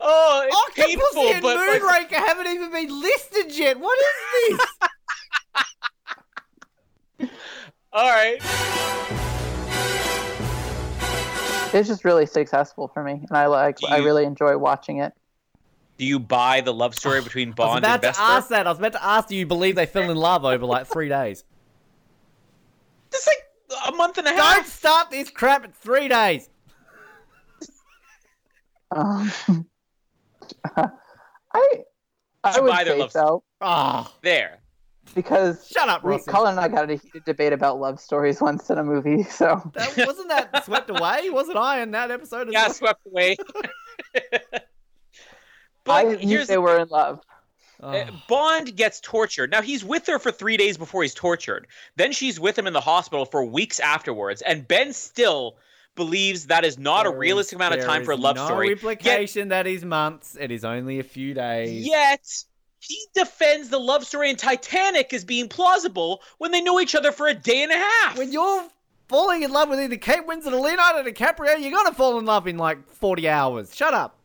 Oh, 0.05 0.43
it's 0.45 0.55
Octopussy 0.55 0.85
painful, 0.85 1.27
and 1.29 1.41
but 1.41 1.55
like, 1.55 1.81
Moonraker 1.81 2.15
haven't 2.15 2.47
even 2.47 2.71
been 2.71 3.01
listed 3.01 3.57
yet. 3.57 3.79
What 3.79 3.97
is 3.99 4.57
this? 7.19 7.29
all 7.93 8.09
right. 8.09 8.37
it's 11.73 11.87
just 11.87 12.03
really 12.03 12.25
successful 12.25 12.89
for 12.89 13.01
me, 13.03 13.13
and 13.13 13.37
I 13.37 13.45
like. 13.47 13.77
Do 13.77 13.87
I 13.87 13.97
really 13.99 14.25
enjoy 14.25 14.57
watching 14.57 14.97
it. 14.97 15.13
Do 16.03 16.09
you 16.09 16.19
buy 16.19 16.59
the 16.59 16.73
love 16.73 16.95
story 16.95 17.21
between 17.29 17.53
Bond 17.53 17.69
I 17.69 17.73
was 17.75 17.81
Bond 17.81 17.85
about 17.85 17.93
and 17.93 18.01
to 18.01 18.07
Vesper? 18.09 18.21
ask 18.23 18.49
that. 18.49 18.67
I 18.67 18.69
was 18.71 18.77
about 18.79 18.91
to 18.91 19.05
ask 19.05 19.27
do 19.29 19.37
you 19.37 19.45
believe 19.45 19.75
they 19.77 19.85
fell 19.85 20.09
in 20.11 20.17
love 20.17 20.43
over 20.43 20.65
like 20.65 20.85
three 20.85 21.07
days? 21.07 21.45
It's 23.13 23.25
like 23.25 23.37
a 23.87 23.95
month 23.95 24.17
and 24.17 24.27
a 24.27 24.31
half. 24.31 24.55
Don't 24.55 24.65
start 24.67 25.11
this 25.11 25.29
crap 25.29 25.63
at 25.63 25.73
three 25.73 26.09
days. 26.09 26.49
Um, 28.91 29.31
I 30.75 30.89
I 31.53 32.51
should 32.51 32.63
would 32.63 32.69
buy 32.69 32.83
their 32.83 32.95
say 32.95 32.99
love 32.99 33.11
so 33.13 33.43
Ah, 33.61 34.11
There. 34.21 34.59
because 35.15 35.65
shut 35.65 35.87
up, 35.87 36.03
we, 36.03 36.11
Rossi. 36.11 36.29
Colin 36.29 36.51
and 36.51 36.59
I 36.59 36.67
got 36.67 36.89
a 36.91 36.95
heated 36.95 37.23
debate 37.23 37.53
about 37.53 37.79
love 37.79 37.97
stories 38.01 38.41
once 38.41 38.69
in 38.69 38.77
a 38.77 38.83
movie. 38.83 39.23
So 39.29 39.71
That, 39.73 40.05
wasn't 40.05 40.27
that 40.29 40.65
swept 40.65 40.89
away? 40.89 41.29
Wasn't 41.29 41.55
I 41.55 41.79
in 41.81 41.91
that 41.91 42.11
episode 42.11 42.49
as 42.49 42.53
Yeah, 42.53 42.63
well? 42.65 42.73
swept 42.73 43.07
away. 43.07 43.37
I 45.85 46.05
but 46.05 46.19
knew 46.19 46.27
here's 46.27 46.47
they 46.47 46.57
were 46.57 46.79
in 46.79 46.87
love. 46.89 47.21
Uh, 47.81 48.05
Bond 48.29 48.75
gets 48.75 49.01
tortured. 49.01 49.51
Now 49.51 49.61
he's 49.61 49.83
with 49.83 50.07
her 50.07 50.17
for 50.17 50.31
three 50.31 50.55
days 50.55 50.77
before 50.77 51.01
he's 51.01 51.13
tortured. 51.13 51.67
Then 51.97 52.13
she's 52.13 52.39
with 52.39 52.57
him 52.57 52.65
in 52.65 52.73
the 52.73 52.81
hospital 52.81 53.25
for 53.25 53.43
weeks 53.43 53.79
afterwards. 53.79 54.41
And 54.41 54.65
Ben 54.65 54.93
still 54.93 55.57
believes 55.95 56.47
that 56.47 56.63
is 56.63 56.77
not 56.77 57.05
a 57.05 57.09
realistic 57.11 57.57
is- 57.57 57.57
amount 57.57 57.75
of 57.75 57.85
time 57.85 58.05
for 58.05 58.11
a 58.11 58.15
love 58.15 58.37
no 58.37 58.45
story. 58.45 58.67
Yet, 58.67 58.73
implication 58.73 59.49
that 59.49 59.67
is 59.67 59.83
months. 59.83 60.37
It 60.39 60.51
is 60.51 60.63
only 60.63 60.99
a 60.99 61.03
few 61.03 61.33
days. 61.33 61.85
yet 61.85 62.25
he 62.79 62.99
defends 63.13 63.69
the 63.69 63.79
love 63.79 64.05
story 64.05 64.29
in 64.29 64.35
Titanic 64.35 65.13
as 65.13 65.23
being 65.23 65.47
plausible 65.47 66.21
when 66.37 66.51
they 66.51 66.61
know 66.61 66.79
each 66.79 66.95
other 66.95 67.11
for 67.11 67.27
a 67.27 67.33
day 67.33 67.63
and 67.63 67.71
a 67.71 67.77
half. 67.77 68.17
When 68.17 68.31
you're 68.31 68.67
falling 69.07 69.43
in 69.43 69.51
love 69.51 69.69
with 69.69 69.79
either 69.79 69.97
Kate 69.97 70.27
Winslet 70.27 70.53
or 70.53 70.59
Leonardo 70.59 71.09
DiCaprio, 71.09 71.59
you're 71.59 71.71
gonna 71.71 71.93
fall 71.93 72.19
in 72.19 72.25
love 72.25 72.47
in 72.47 72.57
like 72.57 72.89
40 72.89 73.29
hours. 73.29 73.75
Shut 73.75 73.93
up. 73.93 74.17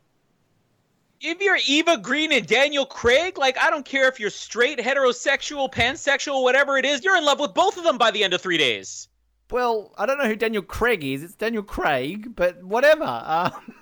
If 1.20 1.40
you're 1.40 1.58
Eva 1.66 1.96
Green 1.98 2.32
and 2.32 2.46
Daniel 2.46 2.86
Craig, 2.86 3.38
like 3.38 3.58
I 3.58 3.70
don't 3.70 3.84
care 3.84 4.08
if 4.08 4.20
you're 4.20 4.30
straight, 4.30 4.78
heterosexual, 4.78 5.72
pansexual, 5.72 6.42
whatever 6.42 6.78
it 6.78 6.84
is, 6.84 7.04
you're 7.04 7.16
in 7.16 7.24
love 7.24 7.40
with 7.40 7.54
both 7.54 7.76
of 7.76 7.84
them 7.84 7.98
by 7.98 8.10
the 8.10 8.22
end 8.22 8.34
of 8.34 8.40
three 8.40 8.58
days. 8.58 9.08
Well, 9.50 9.92
I 9.96 10.06
don't 10.06 10.18
know 10.18 10.26
who 10.26 10.36
Daniel 10.36 10.62
Craig 10.62 11.02
is. 11.02 11.22
It's 11.22 11.34
Daniel 11.34 11.62
Craig, 11.62 12.36
but 12.36 12.62
whatever. 12.62 13.04
Um, 13.04 13.52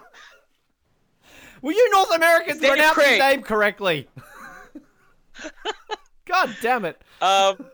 will 1.63 1.73
you 1.73 1.91
North 1.93 2.15
Americans 2.15 2.61
pronounce 2.61 3.03
his 3.03 3.19
name 3.19 3.43
correctly? 3.43 4.09
God 6.25 6.57
damn 6.63 6.85
it. 6.85 7.01
Um, 7.21 7.67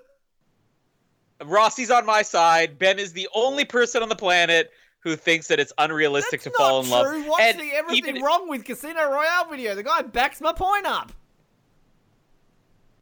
Rossi's 1.45 1.91
on 1.91 2.07
my 2.07 2.23
side. 2.23 2.79
Ben 2.79 2.99
is 2.99 3.13
the 3.13 3.29
only 3.35 3.65
person 3.65 4.03
on 4.03 4.09
the 4.09 4.17
planet 4.17 4.71
who 5.03 5.17
thinks 5.17 5.49
that 5.49 5.59
it's 5.61 5.73
unrealistic 5.79 6.43
That's 6.43 6.57
to 6.57 6.63
fall 6.63 6.81
in 6.83 6.89
love. 6.91 7.07
true. 7.07 7.23
What's 7.29 7.43
And 7.43 7.61
the 7.61 7.73
everything 7.75 8.17
even- 8.17 8.23
wrong 8.23 8.49
with 8.49 8.65
Casino 8.65 9.11
Royale 9.11 9.47
video? 9.51 9.75
The 9.75 9.83
guy 9.83 10.03
backs 10.03 10.41
my 10.41 10.53
point 10.53 10.87
up. 10.87 11.13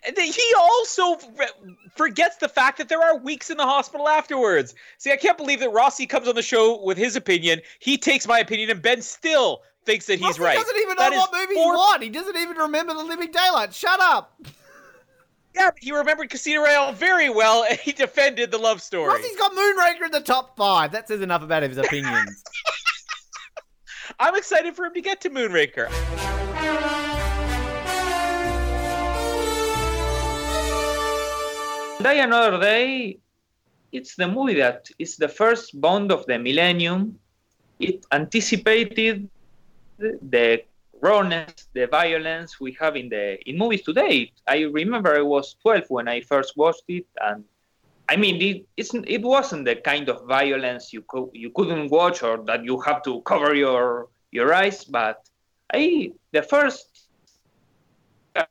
And 0.02 0.16
then 0.16 0.32
he 0.32 0.54
also 0.58 1.18
forgets 1.94 2.36
the 2.36 2.48
fact 2.48 2.78
that 2.78 2.88
there 2.88 3.02
are 3.02 3.18
weeks 3.18 3.50
in 3.50 3.58
the 3.58 3.64
hospital 3.66 4.08
afterwards. 4.08 4.74
See, 4.96 5.12
I 5.12 5.16
can't 5.16 5.36
believe 5.36 5.60
that 5.60 5.70
Rossi 5.72 6.06
comes 6.06 6.26
on 6.26 6.34
the 6.34 6.42
show 6.42 6.82
with 6.82 6.96
his 6.96 7.16
opinion. 7.16 7.60
He 7.80 7.98
takes 7.98 8.26
my 8.26 8.38
opinion, 8.38 8.70
and 8.70 8.80
Ben 8.80 9.02
still 9.02 9.60
thinks 9.84 10.06
that 10.06 10.14
he's 10.18 10.38
Rossi 10.38 10.42
right. 10.42 10.56
doesn't 10.58 10.76
even 10.78 10.96
know 10.96 11.02
That 11.02 11.12
is 11.12 11.18
what 11.18 11.32
movie 11.34 11.54
four- 11.54 11.74
he 11.74 11.76
won. 11.78 12.00
He 12.02 12.08
doesn't 12.08 12.36
even 12.36 12.56
remember 12.56 12.94
The 12.94 13.04
Living 13.04 13.30
Daylight. 13.30 13.74
Shut 13.74 14.00
up. 14.00 14.40
Yeah, 15.54 15.70
but 15.70 15.82
he 15.82 15.92
remembered 15.92 16.30
Casino 16.30 16.62
Royale 16.62 16.92
very 16.92 17.28
well, 17.28 17.64
and 17.68 17.78
he 17.78 17.92
defended 17.92 18.50
the 18.50 18.58
love 18.58 18.80
story. 18.80 19.10
Plus, 19.10 19.22
he's 19.24 19.36
got 19.36 19.52
Moonraker 19.52 20.06
in 20.06 20.12
the 20.12 20.20
top 20.20 20.56
five. 20.56 20.92
That 20.92 21.08
says 21.08 21.20
enough 21.20 21.42
about 21.42 21.62
his 21.62 21.76
opinions. 21.76 22.42
I'm 24.20 24.36
excited 24.36 24.76
for 24.76 24.86
him 24.86 24.94
to 24.94 25.00
get 25.00 25.20
to 25.22 25.30
Moonraker. 25.30 25.88
Die 32.02 32.14
Another 32.14 32.58
Day, 32.58 33.18
it's 33.92 34.14
the 34.16 34.26
movie 34.26 34.54
that 34.54 34.88
is 34.98 35.16
the 35.16 35.28
first 35.28 35.78
Bond 35.80 36.10
of 36.10 36.24
the 36.26 36.38
millennium. 36.38 37.18
It 37.78 38.06
anticipated 38.10 39.28
the, 39.98 40.18
the 40.22 40.62
rawness, 41.00 41.68
the 41.72 41.86
violence 41.86 42.60
we 42.60 42.76
have 42.80 42.96
in 42.96 43.08
the 43.08 43.38
in 43.48 43.58
movies 43.58 43.82
today. 43.82 44.32
I 44.46 44.62
remember 44.62 45.16
I 45.16 45.22
was 45.22 45.56
12 45.62 45.84
when 45.88 46.08
I 46.08 46.20
first 46.20 46.56
watched 46.56 46.84
it, 46.88 47.06
and 47.20 47.44
I 48.08 48.16
mean 48.16 48.40
it, 48.40 48.66
it 49.06 49.22
wasn't 49.22 49.64
the 49.64 49.76
kind 49.76 50.08
of 50.08 50.26
violence 50.26 50.92
you 50.92 51.02
could 51.02 51.30
you 51.32 51.50
couldn't 51.50 51.90
watch 51.90 52.22
or 52.22 52.44
that 52.44 52.64
you 52.64 52.80
have 52.80 53.02
to 53.04 53.22
cover 53.22 53.54
your 53.54 54.08
your 54.30 54.52
eyes. 54.54 54.84
But 54.84 55.28
I 55.72 56.12
the 56.32 56.42
first 56.42 57.08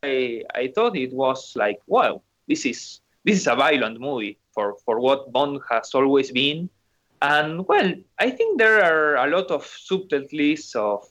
I 0.03 0.43
I 0.53 0.71
thought 0.75 0.95
it 0.97 1.13
was 1.13 1.55
like 1.55 1.79
wow 1.87 2.21
this 2.47 2.65
is 2.65 3.01
this 3.23 3.37
is 3.37 3.47
a 3.47 3.55
violent 3.55 3.99
movie 3.99 4.37
for, 4.53 4.75
for 4.83 4.99
what 4.99 5.31
Bond 5.31 5.61
has 5.69 5.93
always 5.93 6.31
been. 6.31 6.69
And 7.21 7.67
well, 7.67 7.93
I 8.17 8.31
think 8.31 8.57
there 8.57 8.83
are 8.83 9.15
a 9.17 9.29
lot 9.29 9.51
of 9.51 9.65
subtleties 9.65 10.73
of 10.75 11.05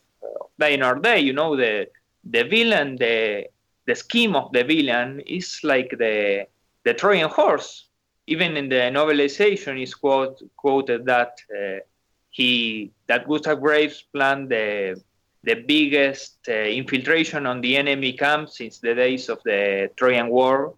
uh, 0.60 0.64
Die 0.64 0.74
Another 0.74 1.00
Day. 1.00 1.20
You 1.20 1.32
know, 1.32 1.56
the 1.56 1.88
the 2.24 2.44
villain, 2.44 2.96
the 2.96 3.46
the 3.86 3.94
scheme 3.94 4.36
of 4.36 4.52
the 4.52 4.64
villain 4.64 5.20
is 5.20 5.60
like 5.62 5.90
the 5.98 6.46
the 6.84 6.94
Trojan 6.94 7.30
horse. 7.30 7.86
Even 8.26 8.56
in 8.56 8.68
the 8.68 8.90
novelization, 8.92 9.82
is 9.82 9.94
quote, 9.94 10.42
quoted 10.56 11.06
that 11.06 11.38
uh, 11.50 11.78
he 12.30 12.90
that 13.06 13.26
Gustav 13.26 13.60
Graves 13.60 14.04
planned 14.12 14.50
the 14.50 15.00
the 15.44 15.54
biggest 15.54 16.36
uh, 16.48 16.52
infiltration 16.52 17.46
on 17.46 17.60
the 17.60 17.76
enemy 17.76 18.12
camp 18.12 18.50
since 18.50 18.78
the 18.78 18.94
days 18.94 19.28
of 19.28 19.38
the 19.44 19.90
Trojan 19.96 20.28
War. 20.28 20.74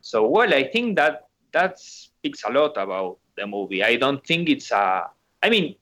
So 0.00 0.28
well, 0.28 0.54
I 0.54 0.64
think 0.64 0.96
that 0.96 1.28
that 1.52 1.80
speaks 1.80 2.44
a 2.44 2.50
lot 2.50 2.76
about 2.76 3.18
the 3.36 3.46
movie. 3.46 3.82
I 3.82 3.96
don't 3.96 4.24
think 4.24 4.48
it's 4.48 4.70
a. 4.70 5.10
I 5.42 5.50
mean, 5.50 5.74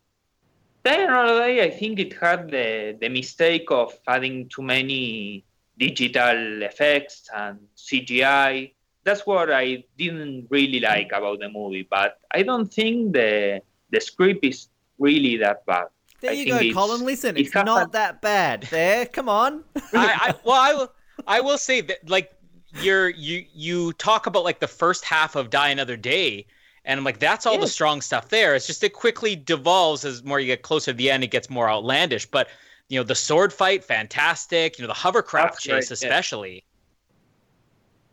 Die 0.84 1.02
Another 1.02 1.46
Day. 1.46 1.64
I 1.64 1.70
think 1.70 1.98
it 1.98 2.12
had 2.14 2.50
the 2.50 2.96
the 3.00 3.08
mistake 3.08 3.70
of 3.70 3.92
adding 4.06 4.48
too 4.48 4.62
many 4.62 5.44
digital 5.78 6.62
effects 6.62 7.28
and 7.34 7.58
CGI. 7.76 8.72
That's 9.04 9.26
what 9.26 9.52
I 9.52 9.84
didn't 9.98 10.46
really 10.50 10.80
like 10.80 11.10
about 11.12 11.40
the 11.40 11.48
movie. 11.48 11.86
But 11.88 12.18
I 12.30 12.42
don't 12.42 12.72
think 12.72 13.12
the 13.12 13.62
the 13.90 14.00
script 14.00 14.44
is 14.44 14.68
really 14.98 15.36
that 15.38 15.64
bad. 15.66 15.86
There 16.20 16.30
I 16.30 16.34
you 16.34 16.46
go, 16.46 16.72
Colin. 16.72 17.04
Listen, 17.04 17.36
it 17.36 17.46
it's 17.46 17.54
has 17.54 17.64
not 17.64 17.92
that 17.92 18.22
bad. 18.22 18.62
There, 18.70 19.06
come 19.06 19.28
on. 19.28 19.64
I, 19.76 19.82
I 19.94 20.34
well, 20.44 20.60
I 20.60 20.74
will. 20.74 20.92
I 21.26 21.40
will 21.40 21.58
say 21.58 21.80
that 21.82 22.08
like 22.08 22.32
you're 22.80 23.08
you 23.10 23.44
you 23.52 23.92
talk 23.94 24.26
about 24.26 24.44
like 24.44 24.60
the 24.60 24.68
first 24.68 25.04
half 25.04 25.36
of 25.36 25.50
Die 25.50 25.68
Another 25.68 25.96
Day, 25.96 26.46
and 26.84 26.98
I'm 26.98 27.04
like 27.04 27.18
that's 27.18 27.46
all 27.46 27.58
the 27.58 27.68
strong 27.68 28.00
stuff 28.00 28.28
there. 28.28 28.54
It's 28.54 28.66
just 28.66 28.82
it 28.82 28.92
quickly 28.92 29.36
devolves 29.36 30.04
as 30.04 30.24
more 30.24 30.40
you 30.40 30.46
get 30.46 30.62
closer 30.62 30.92
to 30.92 30.96
the 30.96 31.10
end. 31.10 31.22
It 31.24 31.30
gets 31.30 31.48
more 31.48 31.70
outlandish, 31.70 32.26
but 32.26 32.48
you 32.88 32.98
know 32.98 33.04
the 33.04 33.14
sword 33.14 33.52
fight, 33.52 33.84
fantastic. 33.84 34.78
You 34.78 34.82
know 34.82 34.88
the 34.88 34.94
hovercraft 34.94 35.54
That's 35.54 35.62
chase, 35.62 35.72
right, 35.72 35.90
especially. 35.90 36.64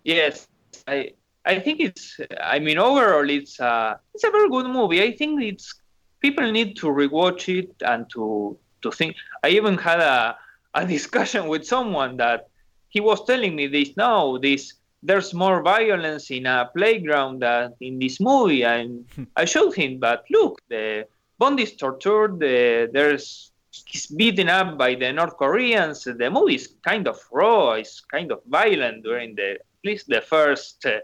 Yes, 0.04 0.48
I 0.88 1.14
I 1.46 1.60
think 1.60 1.80
it's. 1.80 2.20
I 2.42 2.60
mean, 2.60 2.78
overall, 2.78 3.30
it's 3.30 3.60
a 3.60 4.00
it's 4.14 4.24
a 4.24 4.30
very 4.30 4.50
good 4.50 4.68
movie. 4.68 5.02
I 5.02 5.16
think 5.16 5.42
it's 5.42 5.74
people 6.20 6.52
need 6.52 6.76
to 6.78 6.88
rewatch 6.88 7.50
it 7.58 7.74
and 7.82 8.10
to 8.12 8.58
to 8.84 8.92
think. 8.92 9.16
I 9.44 9.50
even 9.50 9.78
had 9.78 10.00
a 10.00 10.38
a 10.76 10.86
discussion 10.96 11.48
with 11.48 11.66
someone 11.66 12.18
that 12.18 12.50
he 12.90 13.00
was 13.00 13.24
telling 13.26 13.56
me 13.56 13.68
this. 13.68 13.96
now 13.98 14.38
this 14.38 14.74
there's 15.02 15.34
more 15.34 15.62
violence 15.62 16.30
in 16.32 16.46
a 16.46 16.70
playground 16.76 17.42
than 17.42 17.74
in 17.80 18.00
this 18.00 18.20
movie, 18.20 18.64
and 18.64 19.06
I 19.36 19.46
showed 19.46 19.76
him. 19.76 20.00
But 20.00 20.26
look, 20.30 20.62
the 20.70 21.08
Bond 21.38 21.60
is 21.60 21.76
tortured. 21.76 22.40
The, 22.40 22.90
there's 22.92 23.52
he's 23.86 24.08
beaten 24.08 24.50
up 24.50 24.78
by 24.78 24.96
the 24.96 25.12
North 25.14 25.38
Koreans. 25.38 26.04
The 26.04 26.30
movie 26.30 26.56
is 26.56 26.76
kind 26.84 27.08
of 27.08 27.20
raw. 27.32 27.74
It's 27.74 28.02
kind 28.02 28.32
of 28.32 28.42
violent 28.48 29.04
during 29.04 29.36
the 29.36 29.52
at 29.52 29.86
least 29.86 30.08
the 30.08 30.22
first 30.22 30.86
uh, 30.86 31.00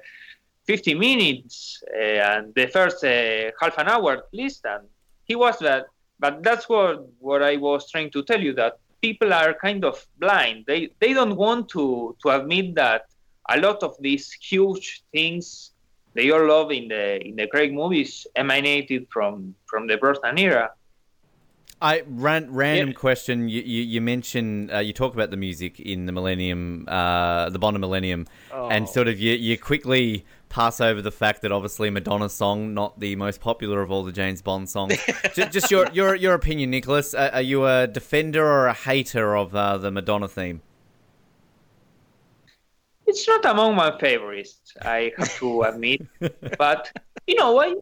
50 0.66 0.96
minutes 0.96 1.82
uh, 1.96 2.02
and 2.02 2.54
the 2.56 2.68
first 2.68 3.04
uh, 3.04 3.52
half 3.62 3.78
an 3.78 3.88
hour 3.88 4.14
at 4.14 4.34
least. 4.34 4.66
And 4.66 4.84
he 5.24 5.36
was 5.36 5.58
that. 5.60 5.86
But 6.20 6.44
that's 6.44 6.68
what 6.68 7.08
what 7.20 7.42
I 7.44 7.58
was 7.58 7.90
trying 7.90 8.12
to 8.12 8.24
tell 8.24 8.42
you 8.42 8.54
that 8.54 8.78
people 9.02 9.34
are 9.34 9.54
kind 9.54 9.86
of 9.86 10.06
blind. 10.20 10.66
They 10.66 10.90
they 11.00 11.14
don't 11.14 11.36
want 11.36 11.70
to 11.70 12.16
to 12.22 12.30
admit 12.30 12.76
that 12.76 13.06
a 13.50 13.58
lot 13.60 13.84
of 13.84 13.96
these 14.00 14.32
huge 14.32 15.04
things 15.12 15.72
they 16.14 16.32
all 16.32 16.48
love 16.48 16.72
in 16.72 16.88
the 16.88 17.22
in 17.26 17.36
the 17.36 17.48
Craig 17.48 17.74
movies 17.74 18.26
emanated 18.36 19.08
from 19.12 19.54
from 19.66 19.88
the 19.88 19.98
Brosnan 19.98 20.38
era. 20.40 20.72
I 21.82 22.04
ran, 22.08 22.54
random 22.54 22.94
question. 22.94 23.50
You 23.50 23.62
you, 23.62 23.84
you 23.84 24.02
mentioned 24.02 24.72
uh, 24.74 24.80
you 24.80 24.94
talk 24.94 25.14
about 25.14 25.30
the 25.30 25.38
music 25.38 25.80
in 25.80 26.06
the 26.06 26.14
Millennium, 26.14 26.86
uh, 26.88 27.50
the 27.50 27.60
Bond 27.60 27.76
of 27.76 27.82
Millennium, 27.82 28.28
and 28.54 28.88
Oh. 28.88 28.92
sort 28.92 29.10
of 29.10 29.20
you 29.20 29.34
you 29.34 29.58
quickly 29.58 30.26
pass 30.48 30.80
over 30.80 31.02
the 31.02 31.12
fact 31.12 31.42
that 31.42 31.52
obviously 31.52 31.90
Madonna's 31.90 32.32
song 32.34 32.74
not 32.74 32.98
the 33.02 33.18
most 33.18 33.42
popular 33.42 33.82
of 33.82 33.92
all 33.92 34.04
the 34.06 34.14
James 34.14 34.42
Bond 34.42 34.70
songs. 34.70 34.96
just, 35.36 35.52
just 35.52 35.70
your 35.70 35.90
your 35.92 36.16
your 36.16 36.34
opinion, 36.34 36.70
Nicholas. 36.72 37.14
Are, 37.14 37.30
are 37.32 37.42
you 37.42 37.66
a 37.66 37.88
defender 37.88 38.46
or 38.46 38.68
a 38.68 38.74
hater 38.74 39.36
of 39.36 39.54
uh, 39.54 39.78
the 39.78 39.92
Madonna 39.92 40.30
theme? 40.30 40.62
It's 43.08 43.28
not 43.28 43.46
among 43.46 43.76
my 43.76 43.98
favorites, 44.00 44.74
I 44.82 45.12
have 45.18 45.38
to 45.40 45.64
admit. 45.70 46.02
but 46.58 46.92
you 47.28 47.36
know, 47.36 47.60
I, 47.60 47.76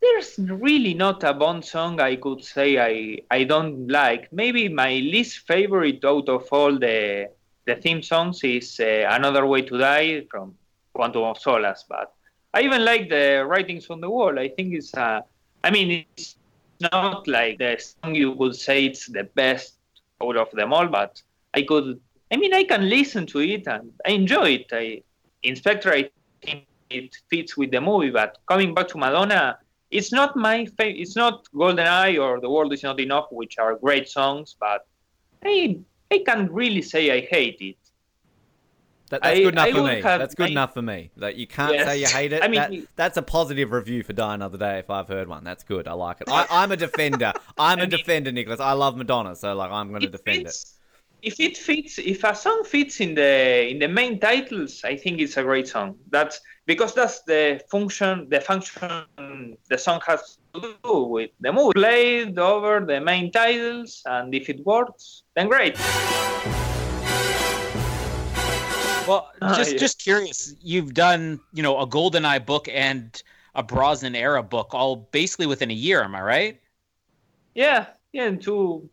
there's 0.00 0.38
really 0.38 0.94
not 0.94 1.24
a 1.24 1.32
Bond 1.32 1.64
song 1.64 2.00
I 2.00 2.16
could 2.16 2.44
say 2.44 2.78
I 2.78 3.18
I 3.30 3.44
don't 3.44 3.88
like. 3.88 4.32
Maybe 4.32 4.68
my 4.68 4.92
least 4.94 5.46
favorite 5.46 6.04
out 6.04 6.28
of 6.28 6.46
all 6.50 6.78
the 6.78 7.30
the 7.66 7.76
theme 7.76 8.02
songs 8.02 8.44
is 8.44 8.78
uh, 8.78 9.06
Another 9.10 9.44
Way 9.46 9.62
to 9.62 9.78
Die 9.78 10.26
from 10.30 10.54
Quantum 10.94 11.24
of 11.24 11.38
Solace. 11.38 11.84
But 11.88 12.12
I 12.54 12.62
even 12.62 12.84
like 12.84 13.08
the 13.08 13.44
Writings 13.46 13.88
on 13.90 14.00
the 14.00 14.10
Wall. 14.10 14.38
I 14.38 14.48
think 14.48 14.74
it's 14.74 14.94
uh, 14.94 15.20
I 15.64 15.70
mean 15.70 16.04
it's 16.16 16.36
not 16.80 17.26
like 17.26 17.58
the 17.58 17.78
song 17.78 18.14
you 18.14 18.34
could 18.36 18.54
say 18.54 18.86
it's 18.86 19.06
the 19.06 19.24
best 19.24 19.74
out 20.22 20.36
of 20.36 20.50
them 20.52 20.72
all, 20.72 20.86
but 20.86 21.20
I 21.54 21.62
could 21.62 22.00
I 22.32 22.36
mean 22.36 22.52
I 22.54 22.64
can 22.64 22.88
listen 22.88 23.26
to 23.26 23.40
it 23.40 23.66
and 23.66 23.92
I 24.06 24.10
enjoy 24.10 24.48
it. 24.60 24.66
I 24.72 25.02
Inspector 25.42 25.88
I 25.92 26.10
think 26.42 26.66
it 26.90 27.14
fits 27.30 27.56
with 27.56 27.70
the 27.70 27.80
movie, 27.80 28.10
but 28.10 28.38
coming 28.48 28.74
back 28.74 28.88
to 28.88 28.98
Madonna, 28.98 29.58
it's 29.90 30.12
not 30.12 30.36
my 30.36 30.66
favorite. 30.76 31.00
it's 31.00 31.14
not 31.16 31.46
Golden 31.56 31.86
Eye 31.86 32.16
or 32.16 32.40
The 32.40 32.50
World 32.50 32.72
Is 32.72 32.82
Not 32.82 32.98
Enough, 33.00 33.26
which 33.30 33.58
are 33.58 33.76
great 33.76 34.08
songs, 34.08 34.56
but 34.58 34.86
I 35.44 35.78
I 36.10 36.18
can't 36.26 36.50
really 36.50 36.82
say 36.82 37.10
I 37.12 37.20
hate 37.20 37.58
it. 37.60 37.76
That, 39.10 39.22
that's 39.22 39.38
I- 39.38 39.42
good 39.42 39.54
enough 39.54 39.66
I 39.68 39.72
for 39.72 39.82
me. 39.84 40.00
have 40.02 40.20
That's 40.20 40.34
good 40.34 40.42
made- 40.44 40.52
enough 40.52 40.74
for 40.74 40.82
me. 40.82 41.10
That 41.16 41.36
you 41.36 41.46
can't 41.46 41.74
Yes. 41.74 41.86
say 41.86 42.00
you 42.00 42.06
hate 42.08 42.32
it. 42.32 42.42
I 42.42 42.48
mean, 42.48 42.60
that, 42.60 42.88
that's 42.96 43.16
a 43.16 43.22
positive 43.22 43.70
review 43.70 44.02
for 44.02 44.12
Die 44.12 44.34
Another 44.34 44.58
Day 44.58 44.80
if 44.80 44.90
I've 44.90 45.06
heard 45.06 45.28
one. 45.28 45.44
That's 45.44 45.62
good. 45.62 45.86
I 45.86 45.92
like 45.92 46.20
it. 46.22 46.28
I, 46.28 46.44
I'm 46.50 46.72
a 46.72 46.76
defender. 46.76 47.32
I'm 47.56 47.78
a 47.78 47.86
defender, 47.86 48.32
Nicholas. 48.32 48.58
I 48.58 48.72
love 48.72 48.96
Madonna, 48.96 49.36
so 49.36 49.54
like 49.54 49.70
I'm 49.70 49.90
going 49.90 50.00
to 50.02 50.08
defend 50.08 50.48
it. 50.48 50.56
If 51.22 51.40
it 51.40 51.56
fits, 51.56 51.98
if 51.98 52.22
a 52.24 52.34
song 52.34 52.62
fits 52.64 53.00
in 53.00 53.14
the 53.14 53.68
in 53.68 53.78
the 53.78 53.88
main 53.88 54.20
titles, 54.20 54.82
I 54.84 54.96
think 54.96 55.20
it's 55.20 55.36
a 55.36 55.42
great 55.42 55.66
song. 55.66 55.96
That's 56.10 56.40
because 56.66 56.94
that's 56.94 57.22
the 57.22 57.60
function 57.70 58.28
the 58.28 58.40
function 58.40 59.56
the 59.68 59.78
song 59.78 60.00
has 60.06 60.38
to 60.54 60.74
do 60.84 61.02
with 61.04 61.30
the 61.40 61.52
movie. 61.52 61.72
Played 61.74 62.38
over 62.38 62.84
the 62.86 63.00
main 63.00 63.32
titles, 63.32 64.02
and 64.06 64.34
if 64.34 64.48
it 64.48 64.64
works, 64.64 65.22
then 65.34 65.48
great. 65.48 65.76
Well, 69.08 69.30
Ah, 69.40 69.56
just 69.56 69.72
yeah. 69.72 69.78
just 69.78 70.02
curious. 70.02 70.54
You've 70.60 70.92
done 70.92 71.40
you 71.54 71.62
know 71.62 71.78
a 71.78 71.86
GoldenEye 71.86 72.44
book 72.44 72.68
and 72.68 73.22
a 73.54 73.62
Brosnan 73.62 74.14
era 74.14 74.42
book 74.42 74.74
all 74.74 74.96
basically 75.12 75.46
within 75.46 75.70
a 75.70 75.74
year. 75.74 76.02
Am 76.02 76.14
I 76.14 76.20
right? 76.22 76.60
Yeah, 77.54 77.86
yeah. 78.12 78.24
And 78.24 78.42
two, 78.42 78.90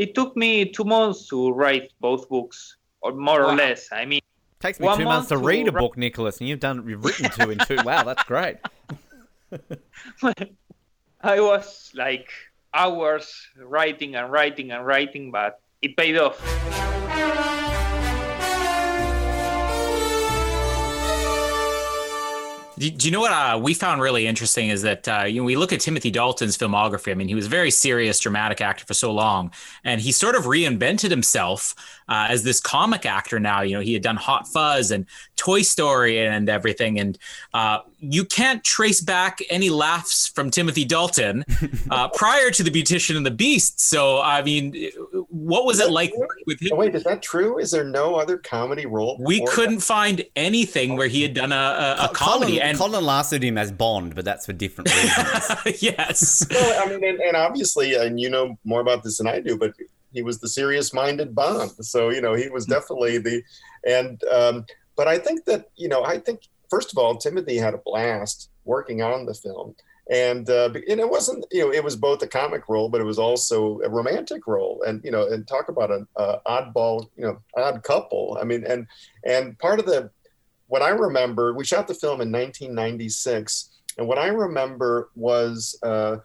it 0.00 0.14
took 0.14 0.34
me 0.34 0.64
two 0.64 0.84
months 0.84 1.28
to 1.28 1.52
write 1.52 1.92
both 2.00 2.26
books, 2.30 2.76
or 3.02 3.12
more 3.12 3.44
or 3.44 3.54
less. 3.54 3.88
I 3.92 4.06
mean, 4.06 4.18
it 4.18 4.60
Takes 4.60 4.80
me 4.80 4.86
one 4.86 4.98
two 4.98 5.04
months 5.04 5.28
to 5.28 5.34
month 5.34 5.46
read 5.46 5.68
a 5.68 5.72
write- 5.72 5.80
book, 5.80 5.96
Nicholas, 5.98 6.38
and 6.40 6.48
you've 6.48 6.60
done 6.60 6.88
you've 6.88 7.04
written 7.04 7.28
two 7.30 7.50
in 7.50 7.58
two. 7.58 7.76
Wow, 7.84 8.04
that's 8.04 8.24
great. 8.24 8.56
I 11.20 11.40
was 11.40 11.90
like 11.94 12.30
hours 12.72 13.46
writing 13.58 14.16
and 14.16 14.32
writing 14.32 14.70
and 14.70 14.86
writing, 14.86 15.30
but 15.30 15.60
it 15.82 15.96
paid 15.98 16.16
off. 16.16 16.40
Do, 22.80 22.88
you 23.06 23.10
know 23.10 23.20
what 23.20 23.30
uh, 23.32 23.58
we 23.62 23.74
found 23.74 24.00
really 24.00 24.26
interesting 24.26 24.70
is 24.70 24.80
that 24.82 25.06
uh, 25.06 25.24
you 25.24 25.38
know 25.38 25.44
we 25.44 25.54
look 25.54 25.70
at 25.70 25.80
Timothy 25.80 26.10
Dalton's 26.10 26.56
filmography. 26.56 27.10
I 27.10 27.14
mean, 27.14 27.28
he 27.28 27.34
was 27.34 27.44
a 27.44 27.50
very 27.50 27.70
serious 27.70 28.18
dramatic 28.18 28.62
actor 28.62 28.86
for 28.86 28.94
so 28.94 29.12
long, 29.12 29.52
and 29.84 30.00
he 30.00 30.12
sort 30.12 30.34
of 30.34 30.44
reinvented 30.44 31.10
himself 31.10 31.74
uh, 32.08 32.28
as 32.30 32.42
this 32.42 32.58
comic 32.58 33.04
actor. 33.04 33.38
Now, 33.38 33.60
you 33.60 33.74
know, 33.74 33.82
he 33.82 33.92
had 33.92 34.02
done 34.02 34.16
Hot 34.16 34.48
Fuzz 34.48 34.92
and 34.92 35.04
Toy 35.36 35.60
Story 35.60 36.26
and 36.26 36.48
everything, 36.48 36.98
and 36.98 37.18
uh, 37.52 37.80
you 38.00 38.24
can't 38.24 38.64
trace 38.64 39.00
back 39.00 39.40
any 39.50 39.68
laughs 39.68 40.26
from 40.26 40.50
Timothy 40.50 40.84
Dalton 40.84 41.44
uh, 41.90 42.08
prior 42.08 42.50
to 42.50 42.62
the 42.62 42.70
Beautician 42.70 43.16
and 43.16 43.24
the 43.24 43.30
Beast. 43.30 43.80
So, 43.80 44.20
I 44.20 44.42
mean, 44.42 44.90
what 45.28 45.66
was 45.66 45.80
it 45.80 45.90
like 45.90 46.12
with 46.46 46.60
him? 46.60 46.70
Oh, 46.72 46.76
wait, 46.76 46.94
is 46.94 47.04
that 47.04 47.22
true? 47.22 47.58
Is 47.58 47.70
there 47.70 47.84
no 47.84 48.16
other 48.16 48.38
comedy 48.38 48.86
role? 48.86 49.18
We 49.20 49.44
couldn't 49.46 49.80
find 49.80 50.24
anything 50.34 50.96
where 50.96 51.08
he 51.08 51.22
had 51.22 51.34
done 51.34 51.52
a, 51.52 51.54
a, 51.54 52.04
a 52.06 52.08
comedy. 52.12 52.52
Colin, 52.52 52.68
and 52.68 52.78
Colin 52.78 53.04
lasted 53.04 53.44
him 53.44 53.58
as 53.58 53.70
Bond, 53.70 54.14
but 54.14 54.24
that's 54.24 54.46
for 54.46 54.52
different 54.52 54.92
reasons. 54.94 55.82
yes. 55.82 56.46
well, 56.50 56.86
I 56.86 56.90
mean, 56.90 57.04
and, 57.04 57.20
and 57.20 57.36
obviously, 57.36 57.94
and 57.94 58.18
you 58.18 58.30
know 58.30 58.58
more 58.64 58.80
about 58.80 59.02
this 59.02 59.18
than 59.18 59.26
I 59.26 59.40
do, 59.40 59.58
but 59.58 59.74
he 60.12 60.22
was 60.22 60.40
the 60.40 60.48
serious-minded 60.48 61.34
Bond. 61.34 61.70
So 61.82 62.08
you 62.08 62.20
know, 62.20 62.34
he 62.34 62.48
was 62.48 62.66
definitely 62.66 63.18
the, 63.18 63.42
and 63.86 64.22
um, 64.24 64.64
but 64.96 65.06
I 65.06 65.18
think 65.18 65.44
that 65.44 65.66
you 65.76 65.88
know, 65.88 66.04
I 66.04 66.18
think 66.18 66.42
first 66.70 66.92
of 66.92 66.98
all, 66.98 67.16
Timothy 67.16 67.56
had 67.56 67.74
a 67.74 67.78
blast 67.84 68.50
working 68.64 69.02
on 69.02 69.26
the 69.26 69.34
film, 69.34 69.74
and 70.10 70.48
uh, 70.48 70.70
and 70.74 71.00
it 71.00 71.08
wasn't 71.08 71.44
you 71.50 71.66
know, 71.66 71.72
it 71.72 71.84
was 71.84 71.96
both 71.96 72.22
a 72.22 72.26
comic 72.26 72.68
role, 72.68 72.88
but 72.88 73.00
it 73.00 73.04
was 73.04 73.18
also 73.18 73.80
a 73.80 73.88
romantic 73.88 74.46
role, 74.46 74.82
and 74.86 75.02
you 75.04 75.10
know, 75.10 75.26
and 75.26 75.46
talk 75.46 75.68
about 75.68 75.90
an 75.90 76.06
uh, 76.16 76.36
oddball, 76.46 77.08
you 77.16 77.24
know, 77.24 77.40
odd 77.56 77.82
couple. 77.82 78.38
I 78.40 78.44
mean, 78.44 78.64
and 78.64 78.86
and 79.24 79.58
part 79.58 79.80
of 79.80 79.86
the 79.86 80.10
what 80.68 80.82
I 80.82 80.90
remember, 80.90 81.52
we 81.52 81.64
shot 81.64 81.88
the 81.88 81.94
film 81.94 82.20
in 82.20 82.30
1996, 82.30 83.70
and 83.98 84.06
what 84.06 84.18
I 84.18 84.28
remember 84.28 85.10
was, 85.16 85.76
uh, 85.82 86.18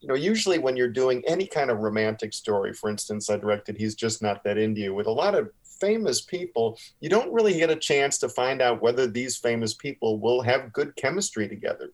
you 0.00 0.08
know, 0.08 0.14
usually 0.14 0.58
when 0.58 0.76
you're 0.76 0.88
doing 0.88 1.22
any 1.26 1.46
kind 1.46 1.70
of 1.70 1.78
romantic 1.78 2.32
story, 2.32 2.72
for 2.72 2.88
instance, 2.88 3.28
I 3.28 3.36
directed 3.36 3.76
He's 3.76 3.94
Just 3.94 4.22
Not 4.22 4.42
That 4.44 4.56
Into 4.56 4.80
You 4.80 4.94
with 4.94 5.06
a 5.06 5.12
lot 5.12 5.34
of 5.34 5.50
famous 5.82 6.20
people, 6.20 6.78
you 7.00 7.08
don't 7.08 7.32
really 7.32 7.54
get 7.54 7.68
a 7.68 7.76
chance 7.76 8.16
to 8.18 8.28
find 8.28 8.62
out 8.62 8.80
whether 8.80 9.08
these 9.08 9.36
famous 9.36 9.74
people 9.74 10.20
will 10.20 10.40
have 10.40 10.72
good 10.72 10.94
chemistry 10.94 11.48
together. 11.48 11.90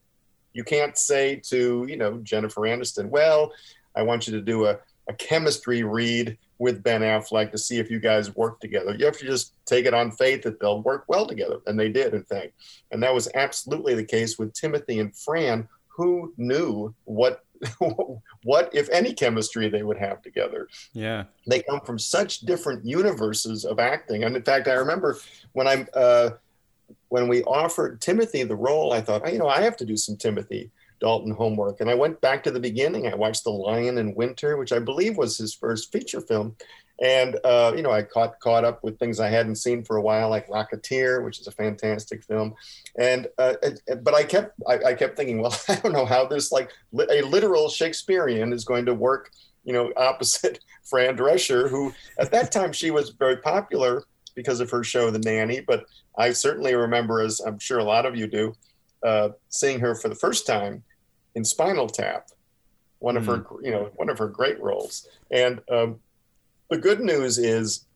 You 0.53 0.62
can't 0.62 0.97
say 0.99 1.36
to, 1.47 1.86
you 1.89 1.97
know, 1.97 2.18
Jennifer 2.18 2.61
Aniston, 2.62 3.09
well, 3.09 3.53
I 3.97 4.03
want 4.03 4.26
you 4.26 4.34
to 4.34 4.43
do 4.43 4.66
a, 4.66 4.78
a 5.09 5.14
chemistry 5.14 5.82
read 5.84 6.36
with 6.59 6.82
Ben 6.82 7.01
Affleck 7.01 7.51
to 7.53 7.59
see 7.59 7.78
if 7.78 7.91
you 7.91 7.99
guys 7.99 8.36
work 8.36 8.61
together. 8.61 8.95
You 8.95 9.07
have 9.07 9.18
to 9.18 9.26
just 9.26 9.55
take 9.64 9.86
it 9.86 9.95
on 9.95 10.11
faith 10.11 10.43
that 10.43 10.61
they'll 10.61 10.82
work 10.82 11.05
well 11.09 11.26
together. 11.26 11.59
And 11.66 11.80
they 11.80 11.89
did, 11.89 12.12
in 12.12 12.24
fact. 12.24 12.53
And 12.91 13.03
that 13.03 13.14
was 13.14 13.28
absolutely 13.34 13.95
the 13.95 14.05
case 14.05 14.39
with 14.39 14.53
Timothy 14.53 15.01
and 15.01 15.16
Fran, 15.16 15.66
who 15.86 16.34
knew 16.36 16.95
what 17.05 17.45
what 18.44 18.70
if 18.74 18.88
any 18.90 19.12
chemistry 19.12 19.68
they 19.68 19.82
would 19.82 19.98
have 19.98 20.22
together? 20.22 20.68
Yeah. 20.92 21.24
they 21.46 21.62
come 21.62 21.80
from 21.80 21.98
such 21.98 22.40
different 22.40 22.84
universes 22.84 23.64
of 23.64 23.78
acting. 23.78 24.24
And 24.24 24.36
in 24.36 24.42
fact 24.42 24.68
i 24.68 24.74
remember 24.74 25.18
when 25.52 25.66
i 25.66 25.86
uh, 25.94 26.30
when 27.09 27.28
we 27.28 27.42
offered 27.44 28.00
timothy 28.00 28.42
the 28.44 28.56
role 28.56 28.92
i 28.92 29.00
thought 29.00 29.22
oh, 29.24 29.28
you 29.28 29.38
know 29.38 29.48
i 29.48 29.61
have 29.61 29.76
to 29.78 29.84
do 29.84 29.96
some 29.96 30.16
timothy 30.16 30.70
dalton 31.00 31.32
homework. 31.32 31.80
And 31.80 31.90
i 31.90 31.94
went 31.94 32.20
back 32.20 32.42
to 32.44 32.50
the 32.50 32.61
beginning. 32.61 33.06
I 33.06 33.14
watched 33.14 33.44
the 33.44 33.50
lion 33.50 33.98
in 33.98 34.14
winter 34.14 34.56
which 34.56 34.72
i 34.72 34.78
believe 34.78 35.16
was 35.16 35.38
his 35.38 35.54
first 35.54 35.92
feature 35.92 36.20
film 36.20 36.56
and 37.01 37.38
uh, 37.44 37.72
you 37.76 37.82
know 37.82 37.92
i 37.92 38.03
caught 38.03 38.38
caught 38.40 38.64
up 38.64 38.82
with 38.82 38.99
things 38.99 39.20
i 39.20 39.28
hadn't 39.28 39.57
seen 39.57 39.84
for 39.84 39.96
a 39.96 40.03
while 40.03 40.28
like 40.28 40.49
rocketeer 40.49 41.24
which 41.24 41.40
is 41.40 41.46
a 41.46 41.53
fantastic 41.53 42.24
film. 42.24 42.55
And 42.99 43.28
uh, 43.38 43.55
but 44.03 44.14
i 44.14 44.24
kept 44.24 44.55
I, 44.66 44.78
I 44.86 44.94
kept 44.94 45.16
thinking 45.16 45.40
well 45.40 45.57
i 45.68 45.76
don't 45.76 45.92
know 45.92 46.07
how 46.07 46.26
this 46.26 46.51
like 46.51 46.70
li- 46.92 47.07
a 47.11 47.22
literal 47.22 47.68
shakespearean 47.68 48.53
is 48.53 48.64
going 48.64 48.86
to 48.86 48.94
work 48.94 49.30
you 49.64 49.72
know 49.72 49.92
opposite 49.96 50.61
fran 50.84 51.16
drescher 51.16 51.68
who 51.68 51.92
at 52.18 52.30
that 52.32 52.51
time 52.51 52.72
she 52.72 52.90
was 52.90 53.11
very 53.11 53.36
popular 53.36 54.05
because 54.34 54.61
of 54.61 54.70
her 54.70 54.84
show 54.84 55.11
the 55.11 55.18
nanny. 55.18 55.61
But 55.61 55.84
i 56.16 56.32
certainly 56.32 56.74
remember 56.74 57.20
as 57.20 57.40
i'm 57.40 57.59
sure 57.59 57.78
a 57.78 57.84
lot 57.84 58.07
of 58.07 58.16
you 58.16 58.26
do 58.26 58.55
uh, 59.05 59.28
seeing 59.49 59.78
her 59.78 59.94
for 59.94 60.09
the 60.09 60.14
first 60.16 60.44
time 60.44 60.82
in 61.36 61.44
spinal 61.44 61.88
tap 61.88 62.30
one 62.99 63.16
of 63.16 63.26
her 63.26 63.46
you 63.62 63.70
know 63.70 63.90
one 63.94 64.09
of 64.09 64.18
her 64.18 64.28
great 64.28 64.61
roles. 64.61 65.07
And 65.30 65.61
um, 65.70 66.01
the 66.70 66.78
good 66.78 67.00
news 67.00 67.38
is 67.38 67.86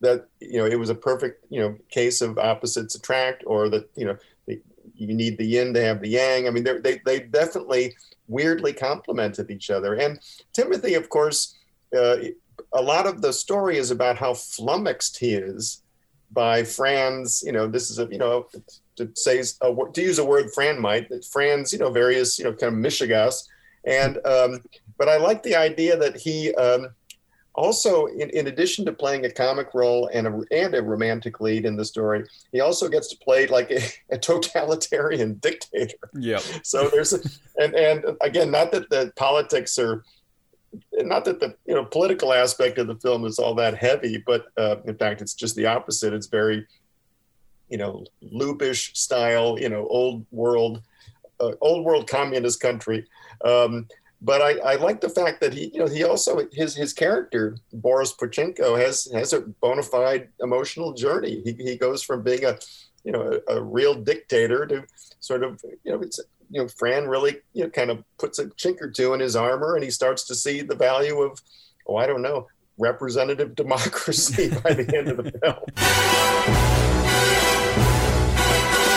that 0.00 0.26
you 0.40 0.58
know 0.58 0.66
it 0.66 0.78
was 0.78 0.90
a 0.90 0.94
perfect 0.94 1.44
you 1.48 1.60
know 1.60 1.76
case 1.88 2.20
of 2.20 2.38
opposites 2.38 2.94
attract 2.94 3.44
or 3.46 3.68
that 3.70 3.88
you 3.94 4.04
know 4.04 4.16
the, 4.46 4.60
you 4.94 5.14
need 5.14 5.38
the 5.38 5.46
yin 5.46 5.72
to 5.72 5.82
have 5.82 6.00
the 6.00 6.08
yang. 6.08 6.46
I 6.46 6.50
mean 6.50 6.64
they 6.64 7.00
they 7.04 7.20
definitely 7.20 7.94
weirdly 8.28 8.72
complemented 8.72 9.50
each 9.50 9.70
other. 9.70 9.94
And 9.94 10.18
timothy 10.52 10.94
of 10.94 11.08
course 11.08 11.56
uh, 11.96 12.16
a 12.72 12.82
lot 12.82 13.06
of 13.06 13.22
the 13.22 13.32
story 13.32 13.78
is 13.78 13.90
about 13.90 14.18
how 14.18 14.34
flummoxed 14.34 15.18
he 15.18 15.34
is 15.34 15.82
by 16.30 16.64
fran's 16.64 17.42
you 17.44 17.52
know 17.52 17.66
this 17.66 17.90
is 17.90 17.98
a 17.98 18.08
you 18.10 18.18
know 18.18 18.46
to 18.96 19.10
say 19.14 19.40
a, 19.40 19.74
to 19.92 20.02
use 20.02 20.18
a 20.18 20.24
word 20.24 20.52
fran 20.52 20.80
might 20.80 21.08
that 21.08 21.24
fran's 21.24 21.72
you 21.72 21.78
know 21.78 21.90
various 21.90 22.38
you 22.38 22.44
know 22.44 22.52
kind 22.52 22.74
of 22.74 22.78
mishigas. 22.92 23.48
And 23.84 24.18
um, 24.24 24.62
but 24.98 25.08
i 25.08 25.16
like 25.16 25.42
the 25.42 25.56
idea 25.56 25.96
that 25.96 26.16
he 26.16 26.54
um, 26.54 26.88
also 27.54 28.06
in, 28.06 28.30
in 28.30 28.46
addition 28.46 28.84
to 28.84 28.92
playing 28.92 29.24
a 29.24 29.30
comic 29.30 29.74
role 29.74 30.08
and 30.12 30.26
a, 30.26 30.42
and 30.50 30.74
a 30.74 30.82
romantic 30.82 31.40
lead 31.40 31.64
in 31.64 31.76
the 31.76 31.84
story 31.84 32.24
he 32.50 32.60
also 32.60 32.88
gets 32.88 33.08
to 33.08 33.16
play 33.18 33.46
like 33.46 33.70
a, 33.70 33.80
a 34.14 34.18
totalitarian 34.18 35.34
dictator. 35.34 35.96
Yeah. 36.14 36.40
so 36.62 36.88
there's 36.88 37.12
a, 37.12 37.20
and 37.60 37.74
and 37.74 38.04
again 38.20 38.50
not 38.50 38.72
that 38.72 38.88
the 38.90 39.12
politics 39.16 39.78
are 39.78 40.04
not 40.92 41.24
that 41.26 41.40
the 41.40 41.54
you 41.66 41.74
know 41.74 41.84
political 41.84 42.32
aspect 42.32 42.78
of 42.78 42.86
the 42.86 42.96
film 42.96 43.26
is 43.26 43.38
all 43.38 43.54
that 43.54 43.76
heavy 43.76 44.22
but 44.26 44.46
uh, 44.56 44.76
in 44.84 44.96
fact 44.96 45.20
it's 45.20 45.34
just 45.34 45.56
the 45.56 45.66
opposite. 45.66 46.12
It's 46.12 46.26
very 46.26 46.66
you 47.68 47.78
know 47.78 48.04
Lubitsch 48.22 48.96
style 48.96 49.58
you 49.58 49.68
know 49.68 49.86
old 49.88 50.24
world 50.30 50.82
uh, 51.40 51.52
old 51.60 51.84
world 51.84 52.08
communist 52.08 52.60
country. 52.60 53.06
Um, 53.44 53.88
but 54.24 54.40
I, 54.40 54.52
I 54.58 54.74
like 54.76 55.00
the 55.00 55.08
fact 55.08 55.40
that 55.40 55.52
he, 55.52 55.70
you 55.74 55.80
know, 55.80 55.88
he 55.88 56.04
also 56.04 56.46
his 56.52 56.76
his 56.76 56.92
character 56.92 57.56
Boris 57.72 58.14
Pochenko 58.14 58.80
has 58.80 59.08
has 59.12 59.32
a 59.32 59.40
bona 59.40 59.82
fide 59.82 60.28
emotional 60.40 60.92
journey. 60.92 61.42
He, 61.44 61.52
he 61.52 61.76
goes 61.76 62.02
from 62.02 62.22
being 62.22 62.44
a, 62.44 62.56
you 63.04 63.10
know, 63.10 63.40
a, 63.48 63.56
a 63.56 63.62
real 63.62 63.94
dictator 63.94 64.64
to 64.66 64.84
sort 65.18 65.42
of, 65.42 65.60
you 65.84 65.92
know, 65.92 66.00
it's 66.00 66.20
you 66.50 66.60
know, 66.60 66.68
Fran 66.68 67.08
really, 67.08 67.38
you 67.52 67.64
know, 67.64 67.70
kind 67.70 67.90
of 67.90 68.04
puts 68.18 68.38
a 68.38 68.46
chink 68.46 68.80
or 68.80 68.90
two 68.90 69.12
in 69.14 69.20
his 69.20 69.34
armor, 69.34 69.74
and 69.74 69.82
he 69.82 69.90
starts 69.90 70.24
to 70.26 70.34
see 70.34 70.60
the 70.60 70.76
value 70.76 71.20
of, 71.20 71.40
oh, 71.88 71.96
I 71.96 72.06
don't 72.06 72.22
know, 72.22 72.46
representative 72.78 73.54
democracy 73.56 74.50
by 74.62 74.74
the 74.74 74.96
end 74.96 75.08
of 75.08 75.16
the 75.16 75.32
film. 75.32 76.88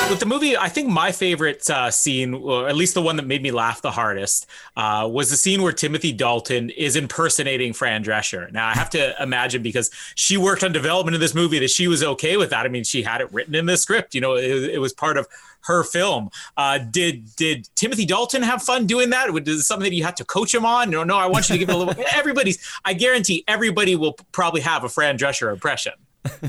with 0.10 0.20
the 0.20 0.26
movie, 0.26 0.56
I 0.56 0.70
think 0.70 0.88
my 0.88 1.12
favorite 1.12 1.70
uh, 1.70 1.90
scene, 1.90 2.34
or 2.34 2.68
at 2.68 2.76
least 2.76 2.94
the 2.94 3.02
one 3.02 3.16
that 3.16 3.26
made 3.26 3.42
me 3.42 3.52
laugh 3.52 3.82
the 3.82 3.92
hardest, 3.92 4.46
uh, 4.76 5.08
was 5.12 5.30
the 5.30 5.38
scene 5.38 5.62
where 5.62 5.72
Timothy 5.72 6.12
Dalton 6.12 6.70
is 6.70 6.96
impersonating 6.96 7.74
Fran 7.74 8.04
Drescher. 8.04 8.52
Now, 8.52 8.68
I 8.68 8.74
have 8.74 8.90
to 8.92 9.22
imagine 9.22 9.64
because 9.64 9.90
she 10.16 10.38
worked 10.38 10.64
on 10.64 10.72
development 10.72 11.16
of 11.16 11.22
this 11.22 11.34
movie 11.34 11.60
that 11.60 11.70
she 11.70 11.88
was 11.88 12.04
okay 12.04 12.38
with 12.38 12.52
that. 12.52 12.66
I 12.66 12.70
mean, 12.70 12.84
she 12.84 13.02
had 13.02 13.22
it 13.22 13.32
written 13.34 13.56
in 13.56 13.66
the 13.66 13.78
script. 13.78 14.14
You 14.14 14.22
know, 14.22 14.36
it, 14.36 14.76
it 14.76 14.80
was 14.80 14.94
part 14.94 15.18
of 15.18 15.28
her 15.62 15.84
film. 15.84 16.30
Uh, 16.56 16.78
did 16.78 17.36
did 17.36 17.68
Timothy 17.76 18.06
Dalton 18.06 18.44
have 18.44 18.62
fun 18.62 18.86
doing 18.86 19.10
that? 19.10 19.32
Was 19.34 19.68
something 19.68 19.90
that 19.90 19.96
you 19.96 20.04
had 20.04 20.18
to 20.18 20.26
coach 20.26 20.54
him 20.54 20.66
on? 20.66 20.90
No, 20.90 21.04
no, 21.04 21.18
I 21.18 21.26
want 21.26 21.50
you 21.50 21.56
to 21.56 21.60
give 21.60 21.70
it 21.70 21.76
a 21.76 21.78
little. 21.78 22.04
Everybody's. 22.14 22.60
I 22.84 22.94
guarantee 22.94 23.44
everybody 23.48 23.96
will 23.96 24.14
probably 24.32 24.62
have 24.62 24.84
a 24.84 24.90
Fran 24.90 25.18
Drescher 25.18 25.52
impression. 25.52 25.94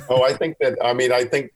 oh, 0.09 0.23
I 0.23 0.33
think 0.35 0.59
that. 0.59 0.77
I 0.83 0.93
mean, 0.93 1.13
I 1.13 1.25
think 1.25 1.53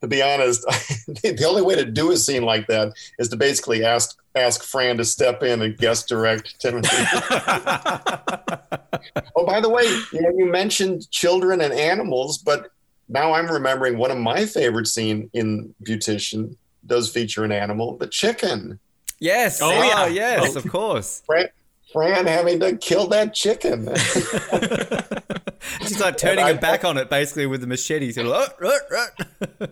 to 0.00 0.06
be 0.08 0.22
honest, 0.22 0.62
the 1.08 1.44
only 1.46 1.62
way 1.62 1.74
to 1.76 1.84
do 1.84 2.10
a 2.10 2.16
scene 2.16 2.42
like 2.44 2.66
that 2.68 2.92
is 3.18 3.28
to 3.30 3.36
basically 3.36 3.84
ask 3.84 4.18
ask 4.34 4.62
Fran 4.64 4.96
to 4.96 5.04
step 5.04 5.42
in 5.42 5.60
and 5.62 5.76
guest 5.76 6.08
direct 6.08 6.58
Timothy. 6.60 6.88
oh, 9.36 9.46
by 9.46 9.60
the 9.60 9.68
way, 9.68 9.84
you 10.12 10.20
know, 10.22 10.30
you 10.36 10.46
mentioned 10.46 11.10
children 11.10 11.60
and 11.60 11.72
animals, 11.72 12.38
but 12.38 12.70
now 13.08 13.32
I'm 13.34 13.50
remembering 13.50 13.98
one 13.98 14.10
of 14.10 14.18
my 14.18 14.46
favorite 14.46 14.86
scene 14.86 15.28
in 15.34 15.74
Beautician 15.84 16.56
does 16.86 17.10
feature 17.12 17.44
an 17.44 17.52
animal, 17.52 17.96
the 17.98 18.06
chicken. 18.06 18.78
Yes. 19.20 19.60
Oh, 19.62 19.70
Oh, 19.70 19.82
yeah. 19.82 20.06
yes, 20.06 20.56
Oh. 20.56 20.58
of 20.58 20.68
course. 20.68 21.22
Fran, 21.26 21.48
Fran 21.92 22.26
having 22.26 22.58
to 22.60 22.76
kill 22.76 23.08
that 23.08 23.34
chicken. 23.34 23.84
She's 25.80 26.00
like 26.00 26.16
turning 26.16 26.46
her 26.46 26.54
back 26.58 26.84
on 26.84 26.96
it 26.98 27.08
basically 27.08 27.46
with 27.46 27.60
the 27.60 27.66
machete. 27.66 28.06
She's 28.06 28.18
like, 28.18 28.54
"Oh, 28.62 28.78
oh, 28.92 29.06
oh." 29.60 29.66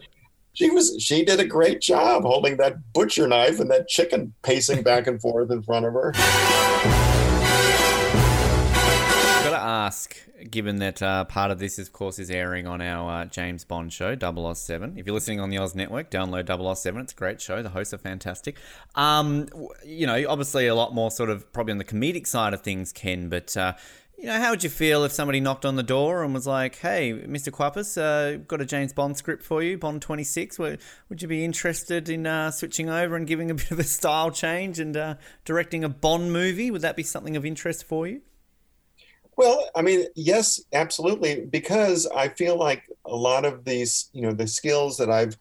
she 0.52 0.70
was 0.70 0.96
she 1.00 1.24
did 1.24 1.40
a 1.40 1.46
great 1.46 1.80
job 1.80 2.22
holding 2.22 2.56
that 2.58 2.92
butcher 2.92 3.26
knife 3.26 3.60
and 3.60 3.70
that 3.70 3.88
chicken 3.88 4.34
pacing 4.42 4.82
back 4.82 5.06
and 5.06 5.20
forth 5.20 5.50
in 5.50 5.62
front 5.62 5.86
of 5.86 5.94
her. 5.94 6.12
Got 9.42 9.50
to 9.50 9.56
ask, 9.56 10.16
given 10.50 10.76
that 10.76 11.02
uh, 11.02 11.24
part 11.24 11.50
of 11.50 11.58
this, 11.58 11.78
of 11.78 11.92
course, 11.92 12.18
is 12.18 12.30
airing 12.30 12.66
on 12.66 12.80
our 12.80 13.22
uh, 13.22 13.24
James 13.24 13.64
Bond 13.64 13.92
show, 13.92 14.16
007. 14.16 14.98
If 14.98 15.06
you're 15.06 15.14
listening 15.14 15.40
on 15.40 15.50
the 15.50 15.58
Oz 15.58 15.74
Network, 15.74 16.10
download 16.10 16.46
007. 16.76 17.00
It's 17.00 17.12
a 17.12 17.16
great 17.16 17.40
show. 17.40 17.62
The 17.62 17.70
hosts 17.70 17.94
are 17.94 17.98
fantastic. 17.98 18.58
Um, 18.94 19.48
you 19.84 20.06
know, 20.06 20.24
obviously 20.28 20.66
a 20.66 20.74
lot 20.74 20.94
more 20.94 21.10
sort 21.10 21.30
of 21.30 21.50
probably 21.52 21.72
on 21.72 21.78
the 21.78 21.84
comedic 21.84 22.26
side 22.26 22.54
of 22.54 22.60
things, 22.62 22.92
Ken, 22.92 23.28
but. 23.28 23.56
Uh, 23.56 23.74
you 24.20 24.26
know, 24.26 24.38
how 24.38 24.50
would 24.50 24.62
you 24.62 24.68
feel 24.68 25.02
if 25.04 25.12
somebody 25.12 25.40
knocked 25.40 25.64
on 25.64 25.76
the 25.76 25.82
door 25.82 26.22
and 26.22 26.34
was 26.34 26.46
like, 26.46 26.76
"Hey, 26.76 27.12
Mr. 27.12 27.50
Kwapis, 27.50 27.96
uh, 27.96 28.36
got 28.46 28.60
a 28.60 28.66
James 28.66 28.92
Bond 28.92 29.16
script 29.16 29.42
for 29.42 29.62
you, 29.62 29.78
Bond 29.78 30.02
26. 30.02 30.58
Would, 30.58 30.80
would 31.08 31.22
you 31.22 31.28
be 31.28 31.42
interested 31.42 32.10
in 32.10 32.26
uh, 32.26 32.50
switching 32.50 32.90
over 32.90 33.16
and 33.16 33.26
giving 33.26 33.50
a 33.50 33.54
bit 33.60 33.70
of 33.70 33.78
a 33.78 33.84
style 33.84 34.30
change 34.30 34.78
and 34.78 34.94
uh, 34.94 35.14
directing 35.46 35.84
a 35.84 35.88
Bond 35.88 36.34
movie? 36.34 36.70
Would 36.70 36.82
that 36.82 36.96
be 36.96 37.02
something 37.02 37.34
of 37.34 37.46
interest 37.46 37.84
for 37.84 38.06
you?" 38.06 38.20
Well, 39.38 39.70
I 39.74 39.80
mean, 39.80 40.04
yes, 40.16 40.60
absolutely, 40.74 41.46
because 41.46 42.06
I 42.14 42.28
feel 42.28 42.58
like 42.58 42.82
a 43.06 43.16
lot 43.16 43.46
of 43.46 43.64
these, 43.64 44.10
you 44.12 44.20
know, 44.20 44.32
the 44.32 44.46
skills 44.46 44.98
that 44.98 45.10
I've 45.10 45.34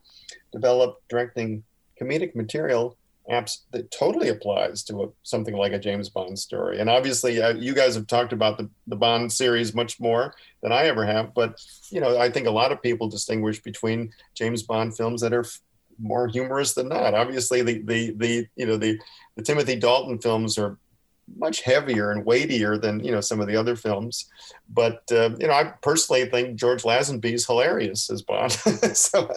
developed 0.54 1.04
directing 1.10 1.64
comedic 2.00 2.34
material 2.34 2.98
apps 3.30 3.60
that 3.72 3.92
totally 3.92 4.30
applies 4.30 4.84
to 4.84 5.04
a, 5.04 5.08
something 5.24 5.56
like 5.56 5.72
a 5.72 5.80
James 5.80 6.10
Bond 6.10 6.38
story. 6.38 6.80
And 6.80 6.90
obviously, 6.90 7.42
uh, 7.42 7.54
you 7.54 7.74
guys 7.74 7.96
have 7.96 8.08
talked 8.08 8.34
about 8.34 8.58
the, 8.58 8.70
the 8.88 8.96
Bond 8.96 9.32
series 9.32 9.76
much 9.76 10.00
more 10.00 10.34
than 10.62 10.72
I 10.72 10.86
ever 10.86 11.06
have. 11.06 11.34
But, 11.34 11.62
you 11.92 12.02
know, 12.02 12.18
I 12.18 12.30
think 12.30 12.48
a 12.48 12.52
lot 12.52 12.72
of 12.72 12.82
people 12.82 13.08
distinguish 13.08 13.62
between 13.62 14.12
James 14.36 14.64
Bond 14.64 14.96
films 14.96 15.22
that 15.22 15.34
are 15.34 15.46
f- 15.46 15.60
more 16.02 16.28
humorous 16.28 16.74
than 16.74 16.90
not. 16.90 17.14
Obviously, 17.14 17.62
the, 17.62 17.82
the, 17.84 18.12
the, 18.12 18.48
you 18.56 18.66
know, 18.66 18.78
the, 18.78 19.00
the 19.36 19.44
Timothy 19.44 19.76
Dalton 19.76 20.20
films 20.20 20.58
are 20.58 20.78
much 21.38 21.62
heavier 21.62 22.12
and 22.12 22.26
weightier 22.26 22.78
than 22.78 23.04
you 23.04 23.12
know 23.12 23.22
some 23.22 23.40
of 23.40 23.46
the 23.46 23.56
other 23.56 23.76
films 23.76 24.28
but 24.68 25.04
uh, 25.12 25.30
you 25.38 25.46
know 25.46 25.54
i 25.54 25.64
personally 25.84 26.26
think 26.26 26.56
george 26.56 26.82
lazenby 26.82 27.34
is 27.34 27.46
hilarious 27.46 28.10
as 28.10 28.24
bond 28.24 28.52
so 28.94 29.32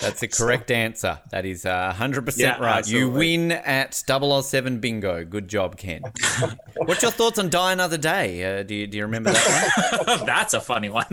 That's 0.00 0.20
the 0.20 0.28
correct 0.28 0.70
answer. 0.70 1.20
That 1.30 1.44
is 1.44 1.66
uh, 1.66 1.94
100% 1.96 2.38
Yeah, 2.38 2.58
right. 2.58 2.86
You 2.86 3.10
win 3.10 3.52
at 3.52 3.94
007 3.94 4.80
bingo. 4.80 5.24
Good 5.24 5.48
job, 5.48 5.76
Ken. 5.76 6.02
What's 6.76 7.02
your 7.02 7.10
thoughts 7.10 7.38
on 7.38 7.50
Die 7.50 7.72
Another 7.72 7.98
Day? 7.98 8.60
Uh, 8.60 8.62
do, 8.62 8.74
you, 8.74 8.86
do 8.86 8.96
you 8.98 9.04
remember 9.04 9.32
that 9.32 10.04
one? 10.06 10.26
That's 10.26 10.54
a 10.54 10.60
funny 10.60 10.88
one. 10.88 11.06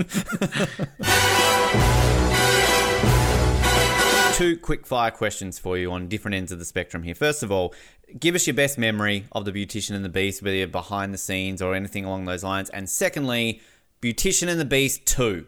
Two 4.34 4.56
quick 4.58 4.86
fire 4.88 5.12
questions 5.12 5.60
for 5.60 5.78
you 5.78 5.92
on 5.92 6.08
different 6.08 6.36
ends 6.36 6.54
of 6.54 6.60
the 6.60 6.66
spectrum 6.66 7.04
here. 7.04 7.14
First 7.14 7.44
of 7.44 7.52
all, 7.52 7.74
give 8.18 8.36
us 8.36 8.48
your 8.48 8.54
best 8.54 8.78
memory 8.78 9.26
of 9.34 9.44
The 9.44 9.52
Beautician 9.52 9.96
and 9.96 10.06
the 10.06 10.10
Beast, 10.10 10.42
whether 10.42 10.56
you're 10.56 10.68
behind 10.68 11.14
the 11.14 11.18
scenes 11.18 11.62
or 11.62 11.76
anything 11.76 12.06
along 12.06 12.24
those 12.24 12.42
lines. 12.42 12.70
And 12.70 12.90
secondly, 12.90 13.60
Beautician 14.02 14.48
and 14.48 14.58
the 14.58 14.64
Beast 14.66 15.06
2. 15.08 15.46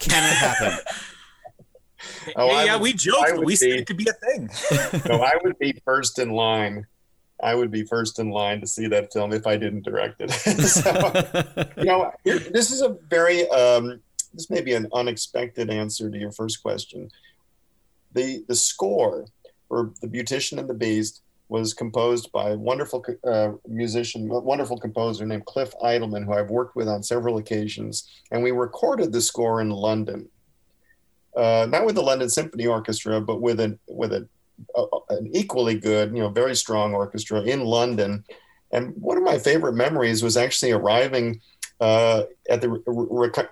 Can 0.00 0.24
it 0.24 0.36
happen? 0.36 0.78
Oh, 2.36 2.48
I 2.48 2.64
yeah, 2.64 2.74
would- 2.74 2.82
we 2.82 2.92
joked, 2.94 3.44
we 3.44 3.54
said 3.54 3.70
it 3.70 3.86
could 3.86 3.98
be 3.98 4.06
a 4.08 4.12
thing. 4.12 4.48
no, 5.08 5.22
I 5.22 5.32
would 5.42 5.58
be 5.58 5.80
first 5.84 6.18
in 6.18 6.30
line. 6.30 6.86
I 7.42 7.54
would 7.54 7.70
be 7.70 7.84
first 7.84 8.18
in 8.18 8.30
line 8.30 8.60
to 8.60 8.66
see 8.66 8.86
that 8.88 9.12
film 9.12 9.32
if 9.32 9.46
I 9.46 9.56
didn't 9.56 9.84
direct 9.84 10.20
it. 10.20 10.30
so, 10.30 11.12
you 11.76 11.84
know, 11.84 12.12
this 12.24 12.70
is 12.70 12.80
a 12.80 12.96
very 13.10 13.46
um, 13.50 14.00
this 14.32 14.48
may 14.48 14.62
be 14.62 14.72
an 14.72 14.88
unexpected 14.94 15.68
answer 15.70 16.10
to 16.10 16.16
your 16.18 16.32
first 16.32 16.62
question. 16.62 17.10
The 18.12 18.44
the 18.48 18.54
score 18.54 19.26
for 19.68 19.92
The 20.00 20.06
Beautician 20.08 20.58
and 20.58 20.68
the 20.68 20.74
Beast 20.74 21.20
was 21.48 21.74
composed 21.74 22.32
by 22.32 22.50
a 22.50 22.56
wonderful 22.56 23.04
uh, 23.26 23.52
musician, 23.68 24.30
a 24.30 24.38
wonderful 24.40 24.78
composer 24.78 25.26
named 25.26 25.44
Cliff 25.44 25.74
Eidelman, 25.82 26.24
who 26.24 26.32
I've 26.32 26.50
worked 26.50 26.74
with 26.74 26.88
on 26.88 27.02
several 27.02 27.36
occasions, 27.38 28.08
and 28.30 28.42
we 28.42 28.50
recorded 28.50 29.12
the 29.12 29.20
score 29.20 29.60
in 29.60 29.70
London. 29.70 30.28
Uh, 31.36 31.66
not 31.68 31.84
with 31.84 31.94
the 31.96 32.02
London 32.02 32.28
Symphony 32.28 32.66
Orchestra, 32.66 33.20
but 33.20 33.40
with 33.40 33.60
an 33.60 33.78
with 33.88 34.12
a 34.12 34.28
a, 34.76 34.84
an 35.10 35.30
equally 35.34 35.78
good, 35.78 36.14
you 36.14 36.22
know, 36.22 36.28
very 36.28 36.54
strong 36.56 36.94
orchestra 36.94 37.42
in 37.42 37.60
London. 37.60 38.24
And 38.72 38.94
one 39.00 39.16
of 39.16 39.22
my 39.22 39.38
favorite 39.38 39.74
memories 39.74 40.22
was 40.22 40.36
actually 40.36 40.72
arriving 40.72 41.40
uh, 41.80 42.24
at 42.48 42.60
the 42.60 42.70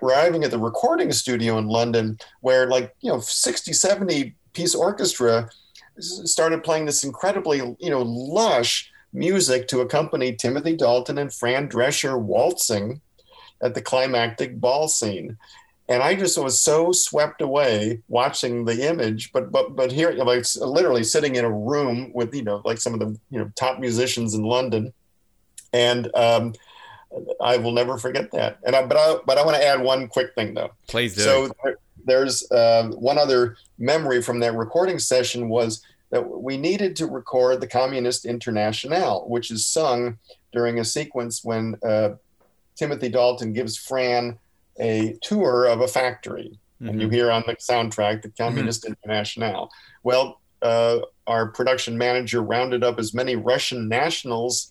arriving 0.01 0.43
at 0.43 0.51
the 0.51 0.59
recording 0.59 1.11
studio 1.11 1.57
in 1.57 1.67
London, 1.67 2.17
where 2.41 2.67
like 2.67 2.93
you 3.01 3.11
know 3.11 3.19
60, 3.19 3.73
70 3.73 4.35
piece 4.53 4.75
orchestra 4.75 5.49
started 5.99 6.63
playing 6.63 6.85
this 6.85 7.03
incredibly 7.03 7.57
you 7.57 7.89
know 7.89 8.01
lush 8.01 8.91
music 9.13 9.67
to 9.67 9.81
accompany 9.81 10.33
Timothy 10.33 10.75
Dalton 10.75 11.17
and 11.17 11.33
Fran 11.33 11.69
Drescher 11.69 12.19
waltzing 12.19 13.01
at 13.61 13.75
the 13.75 13.81
climactic 13.81 14.59
ball 14.59 14.87
scene 14.87 15.37
and 15.93 16.01
I 16.01 16.15
just 16.15 16.37
was 16.41 16.59
so 16.59 16.91
swept 16.91 17.39
away 17.41 18.01
watching 18.07 18.65
the 18.65 18.87
image. 18.89 19.31
But 19.31 19.51
but 19.51 19.75
but 19.75 19.91
here, 19.91 20.11
like 20.11 20.43
literally 20.57 21.03
sitting 21.03 21.35
in 21.35 21.45
a 21.45 21.51
room 21.51 22.11
with 22.13 22.33
you 22.33 22.41
know 22.43 22.61
like 22.65 22.79
some 22.79 22.93
of 22.95 22.99
the 22.99 23.15
you 23.29 23.39
know 23.39 23.51
top 23.55 23.79
musicians 23.79 24.33
in 24.33 24.43
London, 24.43 24.91
and 25.71 26.09
um, 26.15 26.53
I 27.39 27.57
will 27.57 27.71
never 27.73 27.97
forget 27.97 28.31
that. 28.31 28.57
And 28.65 28.75
I, 28.75 28.85
but 28.85 28.97
I 28.97 29.17
but 29.25 29.37
I 29.37 29.45
want 29.45 29.57
to 29.57 29.63
add 29.65 29.81
one 29.81 30.07
quick 30.07 30.33
thing 30.35 30.53
though. 30.55 30.71
Please 30.87 31.15
do. 31.15 31.21
So 31.21 31.47
there- 31.63 31.77
there's 32.05 32.51
um, 32.51 32.91
one 32.93 33.17
other 33.17 33.55
memory 33.77 34.21
from 34.21 34.41
that 34.41 34.53
recording 34.55 34.99
session 34.99 35.47
was 35.47 35.81
that 36.09 36.21
we 36.29 36.57
needed 36.57 36.97
to 36.97 37.05
record 37.07 37.61
the 37.61 37.67
Communist 37.67 38.25
Internationale, 38.25 39.23
which 39.29 39.49
is 39.49 39.65
sung 39.65 40.17
during 40.51 40.79
a 40.79 40.83
sequence 40.83 41.45
when 41.45 41.77
uh, 41.81 42.09
Timothy 42.75 43.07
Dalton 43.07 43.53
gives 43.53 43.77
Fran 43.77 44.37
a 44.79 45.17
tour 45.21 45.65
of 45.65 45.81
a 45.81 45.87
factory. 45.87 46.59
And 46.79 47.01
you 47.01 47.07
hear 47.07 47.31
on 47.31 47.43
the 47.47 47.55
soundtrack 47.55 48.23
the 48.23 48.29
Communist 48.29 48.83
International. 48.83 49.71
Well, 50.03 50.41
uh, 50.61 50.99
our 51.27 51.47
production 51.47 51.97
manager 51.97 52.41
rounded 52.41 52.83
up 52.83 52.99
as 52.99 53.13
many 53.13 53.37
Russian 53.37 53.87
nationals 53.87 54.69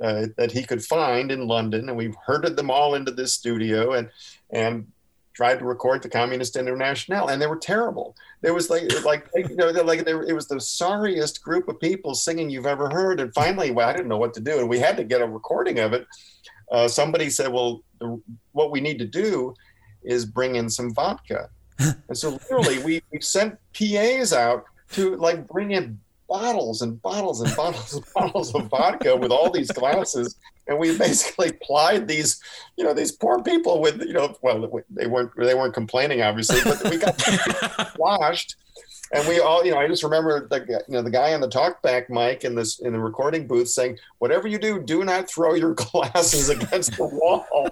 uh, 0.00 0.26
that 0.36 0.50
he 0.50 0.64
could 0.64 0.84
find 0.84 1.30
in 1.30 1.46
London, 1.46 1.88
and 1.88 1.96
we 1.96 2.12
herded 2.26 2.56
them 2.56 2.70
all 2.70 2.94
into 2.94 3.12
this 3.12 3.32
studio 3.32 3.92
and 3.92 4.10
and 4.50 4.86
tried 5.34 5.58
to 5.58 5.64
record 5.64 6.02
the 6.02 6.08
Communist 6.08 6.56
International, 6.56 7.28
and 7.28 7.40
they 7.40 7.46
were 7.46 7.56
terrible. 7.56 8.16
There 8.40 8.54
was 8.54 8.68
like 8.68 8.90
like 9.04 9.28
you 9.34 9.56
know 9.56 9.70
like 9.70 10.04
they 10.04 10.14
were, 10.14 10.24
it 10.24 10.34
was 10.34 10.48
the 10.48 10.60
sorriest 10.60 11.42
group 11.42 11.68
of 11.68 11.78
people 11.80 12.14
singing 12.14 12.50
you've 12.50 12.66
ever 12.66 12.90
heard. 12.90 13.20
And 13.20 13.32
finally, 13.32 13.70
well, 13.70 13.88
I 13.88 13.92
didn't 13.92 14.08
know 14.08 14.18
what 14.18 14.34
to 14.34 14.40
do, 14.40 14.58
and 14.58 14.68
we 14.68 14.78
had 14.78 14.96
to 14.96 15.04
get 15.04 15.22
a 15.22 15.26
recording 15.26 15.78
of 15.78 15.92
it. 15.92 16.06
Uh, 16.72 16.88
somebody 16.88 17.28
said, 17.30 17.52
"Well, 17.52 17.84
the, 18.00 18.20
what 18.52 18.70
we 18.70 18.80
need 18.80 18.98
to 18.98 19.04
do 19.04 19.54
is 20.02 20.24
bring 20.24 20.56
in 20.56 20.68
some 20.70 20.92
vodka," 20.94 21.50
and 21.78 22.16
so 22.16 22.30
literally 22.30 22.82
we, 22.82 23.02
we 23.12 23.20
sent 23.20 23.58
PAs 23.74 24.32
out 24.32 24.64
to 24.92 25.16
like 25.16 25.46
bring 25.46 25.72
in 25.72 26.00
bottles 26.28 26.80
and 26.80 27.00
bottles 27.02 27.42
and 27.42 27.54
bottles 27.54 27.92
and 27.92 28.04
bottles 28.14 28.54
of 28.54 28.68
vodka 28.68 29.14
with 29.14 29.30
all 29.30 29.50
these 29.50 29.70
glasses. 29.70 30.36
And 30.66 30.78
we 30.78 30.96
basically 30.96 31.52
plied 31.62 32.08
these 32.08 32.40
you 32.78 32.84
know 32.84 32.94
these 32.94 33.12
poor 33.12 33.42
people 33.42 33.82
with 33.82 34.00
you 34.00 34.14
know 34.14 34.34
well 34.40 34.82
they 34.88 35.06
weren't 35.06 35.30
they 35.36 35.54
weren't 35.54 35.74
complaining 35.74 36.22
obviously 36.22 36.60
but 36.64 36.82
we 36.88 36.96
got 36.96 37.98
washed 37.98 38.56
and 39.12 39.26
we 39.28 39.40
all 39.40 39.64
you 39.64 39.70
know 39.70 39.78
i 39.78 39.86
just 39.86 40.02
remember 40.02 40.48
the 40.48 40.82
you 40.88 40.94
know 40.94 41.02
the 41.02 41.10
guy 41.10 41.34
on 41.34 41.40
the 41.40 41.48
talkback 41.48 42.08
mic 42.08 42.44
in 42.44 42.54
this 42.54 42.80
in 42.80 42.92
the 42.92 42.98
recording 42.98 43.46
booth 43.46 43.68
saying 43.68 43.96
whatever 44.18 44.48
you 44.48 44.58
do 44.58 44.82
do 44.82 45.04
not 45.04 45.28
throw 45.28 45.54
your 45.54 45.74
glasses 45.92 46.48
against 46.48 46.96
the 46.96 47.04
wall. 47.04 47.68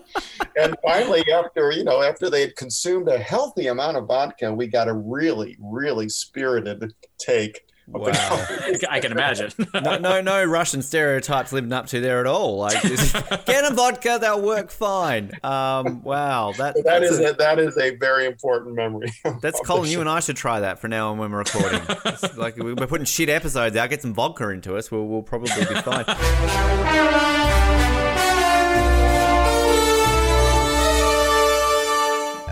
And 0.57 0.77
finally 0.83 1.25
after 1.33 1.73
you 1.73 1.85
know 1.85 2.03
after 2.03 2.31
they 2.31 2.43
had 2.43 2.57
consumed 2.57 3.09
a 3.09 3.19
healthy 3.19 3.69
amount 3.69 3.97
of 3.97 4.07
vodka 4.07 4.53
we 4.53 4.67
got 4.67 4.89
a 4.89 4.95
really 4.95 5.57
really 5.61 6.09
spirited 6.09 6.93
take 7.19 7.63
Wow. 7.93 8.47
I 8.91 9.01
can 9.01 9.13
imagine. 9.13 9.51
no, 9.75 9.99
no, 9.99 10.21
no 10.21 10.45
Russian 10.45 10.83
stereotypes 10.83 11.53
living 11.53 11.73
up 11.73 11.87
to 11.89 12.01
there 12.01 12.21
at 12.21 12.27
all. 12.27 12.59
Like, 12.59 12.81
just 12.83 13.15
get 13.47 13.71
a 13.71 13.75
vodka, 13.75 14.19
they'll 14.21 14.41
work 14.41 14.71
fine. 14.71 15.33
Um, 15.43 16.03
wow, 16.03 16.53
that 16.57 16.75
that 16.77 16.85
that 16.85 17.03
is 17.03 17.19
a, 17.19 17.31
a, 17.31 17.33
that 17.35 17.59
is 17.59 17.77
a 17.79 17.97
very 17.97 18.27
important 18.27 18.75
memory. 18.75 19.13
That's 19.41 19.61
of 19.61 19.67
Colin. 19.67 19.91
You 19.91 20.01
and 20.01 20.09
I 20.09 20.21
should 20.21 20.37
try 20.37 20.61
that 20.61 20.79
for 20.79 20.89
now 20.89 21.11
on 21.11 21.19
when 21.19 21.33
we're 21.33 21.39
recording. 21.39 21.83
It's 22.05 22.37
like 22.37 22.57
we're 22.57 22.75
putting 22.75 23.07
shit 23.07 23.29
episodes 23.29 23.77
out. 23.77 23.91
Get 23.91 24.03
some 24.03 24.15
vodka 24.15 24.49
into 24.51 24.77
us. 24.77 24.91
We'll, 24.91 25.07
we'll 25.07 25.23
probably 25.23 25.51
be 25.57 25.75
fine. 25.81 26.05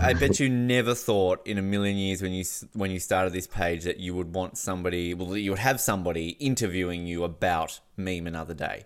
I 0.01 0.13
bet 0.13 0.39
you 0.39 0.49
never 0.49 0.95
thought 0.95 1.45
in 1.45 1.57
a 1.57 1.61
million 1.61 1.97
years 1.97 2.21
when 2.21 2.31
you 2.31 2.43
when 2.73 2.91
you 2.91 2.99
started 2.99 3.33
this 3.33 3.47
page 3.47 3.83
that 3.83 3.99
you 3.99 4.15
would 4.15 4.33
want 4.33 4.57
somebody, 4.57 5.13
well, 5.13 5.27
that 5.29 5.41
you 5.41 5.51
would 5.51 5.59
have 5.59 5.79
somebody 5.79 6.29
interviewing 6.39 7.05
you 7.05 7.23
about 7.23 7.79
meme 7.97 8.27
another 8.27 8.53
day. 8.53 8.85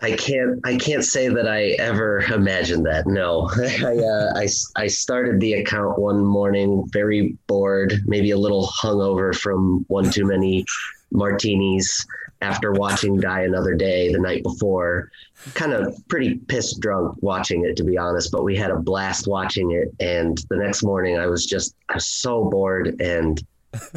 I 0.00 0.12
can't. 0.12 0.60
I 0.64 0.76
can't 0.76 1.04
say 1.04 1.28
that 1.28 1.48
I 1.48 1.70
ever 1.80 2.20
imagined 2.32 2.86
that. 2.86 3.06
No, 3.06 3.50
I, 3.56 3.96
uh, 3.96 4.32
I 4.36 4.48
I 4.76 4.86
started 4.86 5.40
the 5.40 5.54
account 5.54 5.98
one 5.98 6.24
morning, 6.24 6.84
very 6.92 7.36
bored, 7.46 7.94
maybe 8.06 8.30
a 8.30 8.38
little 8.38 8.68
hungover 8.68 9.34
from 9.34 9.84
one 9.88 10.10
too 10.10 10.26
many 10.26 10.64
martinis 11.10 12.06
after 12.40 12.72
watching 12.72 13.18
Die 13.18 13.42
Another 13.42 13.74
Day 13.74 14.12
the 14.12 14.18
night 14.18 14.42
before. 14.42 15.10
Kind 15.54 15.72
of 15.72 15.96
pretty 16.08 16.36
pissed 16.36 16.80
drunk 16.80 17.16
watching 17.20 17.64
it, 17.64 17.76
to 17.76 17.84
be 17.84 17.98
honest. 17.98 18.30
But 18.30 18.44
we 18.44 18.56
had 18.56 18.70
a 18.70 18.78
blast 18.78 19.26
watching 19.26 19.72
it, 19.72 19.92
and 20.00 20.38
the 20.48 20.56
next 20.56 20.82
morning 20.82 21.18
I 21.18 21.26
was 21.26 21.46
just 21.46 21.74
I 21.88 21.94
was 21.94 22.06
so 22.06 22.44
bored, 22.44 23.00
and 23.00 23.42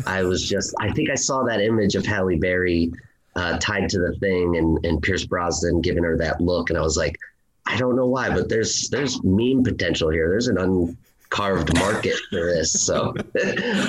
I 0.05 0.23
was 0.23 0.47
just 0.47 0.73
I 0.79 0.91
think 0.91 1.09
I 1.09 1.15
saw 1.15 1.43
that 1.43 1.61
image 1.61 1.95
of 1.95 2.05
Halle 2.05 2.37
Berry 2.37 2.91
uh, 3.35 3.57
tied 3.59 3.89
to 3.89 3.99
the 3.99 4.15
thing 4.19 4.57
and, 4.57 4.83
and 4.85 5.01
Pierce 5.01 5.25
Brosnan 5.25 5.81
giving 5.81 6.03
her 6.03 6.17
that 6.17 6.41
look. 6.41 6.69
And 6.69 6.77
I 6.77 6.81
was 6.81 6.97
like, 6.97 7.17
I 7.65 7.77
don't 7.77 7.95
know 7.95 8.07
why, 8.07 8.29
but 8.29 8.49
there's 8.49 8.89
there's 8.89 9.23
meme 9.23 9.63
potential 9.63 10.09
here. 10.09 10.29
There's 10.29 10.47
an 10.47 10.57
uncarved 11.32 11.77
market 11.77 12.15
for 12.29 12.39
this. 12.39 12.71
So 12.73 13.13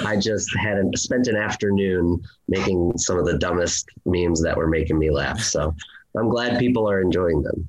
I 0.07 0.17
just 0.21 0.49
had 0.57 0.79
a, 0.79 0.97
spent 0.97 1.27
an 1.27 1.37
afternoon 1.37 2.23
making 2.49 2.97
some 2.99 3.19
of 3.19 3.27
the 3.27 3.39
dumbest 3.39 3.89
memes 4.05 4.43
that 4.43 4.57
were 4.57 4.69
making 4.69 4.99
me 4.99 5.11
laugh. 5.11 5.41
So 5.41 5.75
I'm 6.17 6.29
glad 6.29 6.59
people 6.59 6.89
are 6.89 7.01
enjoying 7.01 7.43
them. 7.43 7.69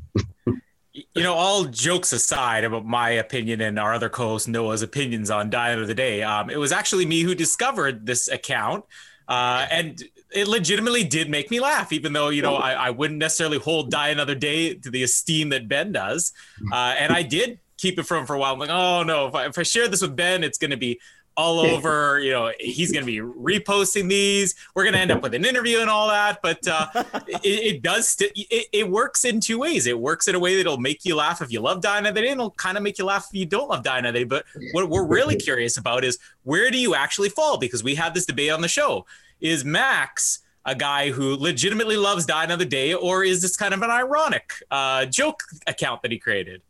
you 0.93 1.23
know, 1.23 1.33
all 1.33 1.65
jokes 1.65 2.13
aside 2.13 2.63
about 2.63 2.85
my 2.85 3.11
opinion 3.11 3.61
and 3.61 3.79
our 3.79 3.93
other 3.93 4.09
co-host 4.09 4.47
Noah's 4.47 4.81
opinions 4.81 5.29
on 5.31 5.49
Die 5.49 5.69
of 5.69 5.87
the 5.87 5.95
Day, 5.95 6.23
um, 6.23 6.49
it 6.49 6.57
was 6.57 6.71
actually 6.71 7.05
me 7.05 7.21
who 7.21 7.35
discovered 7.35 8.05
this 8.05 8.27
account, 8.27 8.85
uh, 9.27 9.65
and 9.71 10.03
it 10.31 10.47
legitimately 10.47 11.03
did 11.03 11.29
make 11.29 11.49
me 11.49 11.59
laugh. 11.59 11.93
Even 11.93 12.11
though 12.11 12.29
you 12.29 12.41
know 12.41 12.55
I, 12.55 12.73
I 12.73 12.89
wouldn't 12.89 13.19
necessarily 13.19 13.57
hold 13.57 13.89
Die 13.89 14.09
Another 14.09 14.35
Day 14.35 14.73
to 14.73 14.91
the 14.91 15.03
esteem 15.03 15.49
that 15.49 15.67
Ben 15.67 15.93
does, 15.93 16.33
uh, 16.71 16.95
and 16.97 17.13
I 17.13 17.23
did 17.23 17.59
keep 17.83 17.99
it 17.99 18.03
from 18.03 18.25
for 18.25 18.33
a 18.33 18.39
while. 18.39 18.53
I'm 18.53 18.59
like, 18.59 18.69
oh 18.69 19.03
no, 19.03 19.27
if 19.27 19.35
I, 19.35 19.45
if 19.45 19.59
I 19.59 19.63
share 19.63 19.89
this 19.89 20.01
with 20.01 20.15
Ben, 20.15 20.41
it's 20.43 20.57
going 20.57 20.71
to 20.71 20.77
be 20.77 20.99
all 21.35 21.59
over. 21.59 22.19
You 22.19 22.31
know, 22.31 22.51
he's 22.59 22.93
going 22.93 23.05
to 23.05 23.05
be 23.05 23.17
reposting 23.17 24.07
these. 24.07 24.55
We're 24.73 24.83
going 24.83 24.93
to 24.93 24.99
end 24.99 25.11
up 25.11 25.21
with 25.21 25.33
an 25.33 25.43
interview 25.43 25.79
and 25.79 25.89
all 25.89 26.07
that. 26.07 26.39
But 26.41 26.65
uh, 26.65 26.87
it, 27.27 27.75
it 27.75 27.81
does. 27.81 28.07
St- 28.07 28.31
it, 28.35 28.67
it 28.71 28.89
works 28.89 29.25
in 29.25 29.41
two 29.41 29.59
ways. 29.59 29.85
It 29.85 29.99
works 29.99 30.29
in 30.29 30.35
a 30.35 30.39
way 30.39 30.55
that'll 30.55 30.77
make 30.77 31.03
you 31.03 31.15
laugh 31.15 31.41
if 31.41 31.51
you 31.51 31.59
love 31.59 31.81
Die 31.81 31.97
Another 31.97 32.21
Day, 32.21 32.29
and 32.29 32.39
it'll 32.39 32.51
kind 32.51 32.77
of 32.77 32.83
make 32.83 32.97
you 32.97 33.05
laugh 33.05 33.27
if 33.29 33.37
you 33.37 33.45
don't 33.45 33.67
love 33.67 33.83
Die 33.83 33.97
Another 33.97 34.19
Day. 34.19 34.23
But 34.23 34.45
what 34.71 34.89
we're 34.89 35.05
really 35.05 35.35
curious 35.35 35.75
about 35.75 36.05
is 36.05 36.17
where 36.43 36.71
do 36.71 36.77
you 36.77 36.95
actually 36.95 37.29
fall? 37.29 37.57
Because 37.57 37.83
we 37.83 37.95
had 37.95 38.13
this 38.13 38.25
debate 38.25 38.51
on 38.51 38.61
the 38.61 38.69
show. 38.69 39.05
Is 39.41 39.65
Max 39.65 40.39
a 40.65 40.73
guy 40.73 41.11
who 41.11 41.35
legitimately 41.35 41.97
loves 41.97 42.25
Die 42.25 42.43
Another 42.45 42.63
Day, 42.63 42.93
or 42.93 43.25
is 43.25 43.41
this 43.41 43.57
kind 43.57 43.73
of 43.73 43.81
an 43.81 43.89
ironic 43.89 44.53
uh, 44.71 45.05
joke 45.05 45.43
account 45.67 46.01
that 46.03 46.11
he 46.11 46.17
created? 46.17 46.61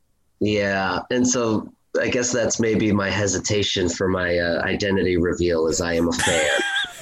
Yeah, 0.43 0.99
and 1.09 1.25
so 1.25 1.71
I 1.99 2.09
guess 2.09 2.33
that's 2.33 2.59
maybe 2.59 2.91
my 2.91 3.09
hesitation 3.09 3.87
for 3.87 4.09
my 4.09 4.37
uh, 4.37 4.61
identity 4.63 5.15
reveal, 5.15 5.67
as 5.67 5.79
I 5.79 5.93
am 5.93 6.09
a 6.09 6.13
fan. 6.13 6.45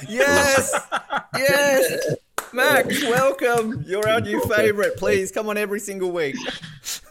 Yes, 0.08 0.74
yes, 1.36 2.16
Max, 2.52 3.04
welcome. 3.04 3.84
You're 3.86 4.08
our 4.08 4.20
new 4.20 4.40
favorite. 4.40 4.96
Please 4.96 5.30
come 5.30 5.48
on 5.48 5.56
every 5.56 5.78
single 5.78 6.10
week. 6.10 6.34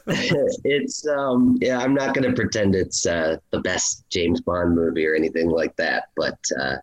it's 0.08 1.08
um 1.08 1.58
yeah 1.62 1.78
i'm 1.78 1.94
not 1.94 2.16
going 2.16 2.28
to 2.28 2.36
pretend 2.36 2.74
it's 2.74 3.06
uh 3.06 3.38
the 3.52 3.60
best 3.62 4.04
james 4.10 4.42
bond 4.42 4.76
movie 4.76 5.06
or 5.06 5.14
anything 5.14 5.48
like 5.48 5.76
that 5.76 6.06
but 6.16 6.40
uh 6.60 6.76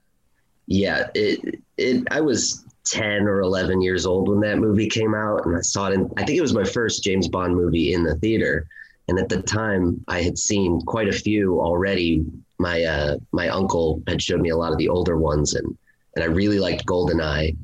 yeah 0.67 1.09
it 1.17 1.61
it 1.77 2.07
i 2.13 2.21
was 2.21 2.65
10 2.85 3.23
or 3.23 3.41
11 3.41 3.83
years 3.83 4.07
old 4.07 4.29
when 4.29 4.39
that 4.41 4.59
movie 4.59 4.89
came 4.89 5.17
out 5.17 5.45
and 5.45 5.57
i 5.57 5.61
saw 5.61 5.89
it 5.89 5.95
in 5.95 6.09
i 6.17 6.25
think 6.25 6.39
it 6.39 6.43
was 6.43 6.55
my 6.55 6.65
first 6.65 7.03
james 7.03 7.27
bond 7.27 7.57
movie 7.57 7.93
in 7.93 8.05
the 8.05 8.15
theater 8.17 8.69
and 9.09 9.19
at 9.19 9.29
the 9.29 9.43
time 9.43 10.03
i 10.09 10.23
had 10.23 10.39
seen 10.39 10.81
quite 10.83 11.09
a 11.09 11.13
few 11.13 11.61
already 11.61 12.25
my 12.59 12.83
uh 12.85 13.17
my 13.33 13.49
uncle 13.49 14.03
had 14.07 14.23
showed 14.23 14.41
me 14.41 14.51
a 14.51 14.57
lot 14.57 14.73
of 14.73 14.79
the 14.79 14.89
older 14.89 15.17
ones 15.17 15.55
and 15.55 15.77
and 16.17 16.23
i 16.23 16.27
really 16.27 16.59
liked 16.59 16.87
goldeneye 16.87 17.57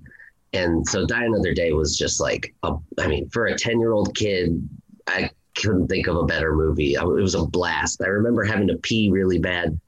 and 0.53 0.87
so 0.87 1.05
die 1.07 1.25
another 1.25 1.53
day 1.53 1.73
was 1.73 1.97
just 1.97 2.21
like 2.21 2.55
a, 2.63 2.75
i 2.99 3.07
mean 3.07 3.29
for 3.31 3.47
a 3.47 3.57
10 3.57 3.79
year 3.81 3.93
old 3.93 4.15
kid 4.17 4.67
i 5.07 5.29
couldn't 5.55 5.89
think 5.89 6.07
of 6.07 6.17
a 6.17 6.25
better 6.25 6.55
movie. 6.55 6.95
It 6.95 7.05
was 7.05 7.35
a 7.35 7.45
blast. 7.45 8.03
I 8.03 8.09
remember 8.09 8.45
having 8.45 8.69
to 8.69 8.77
pee 8.79 9.11
really 9.11 9.39
bad 9.39 9.79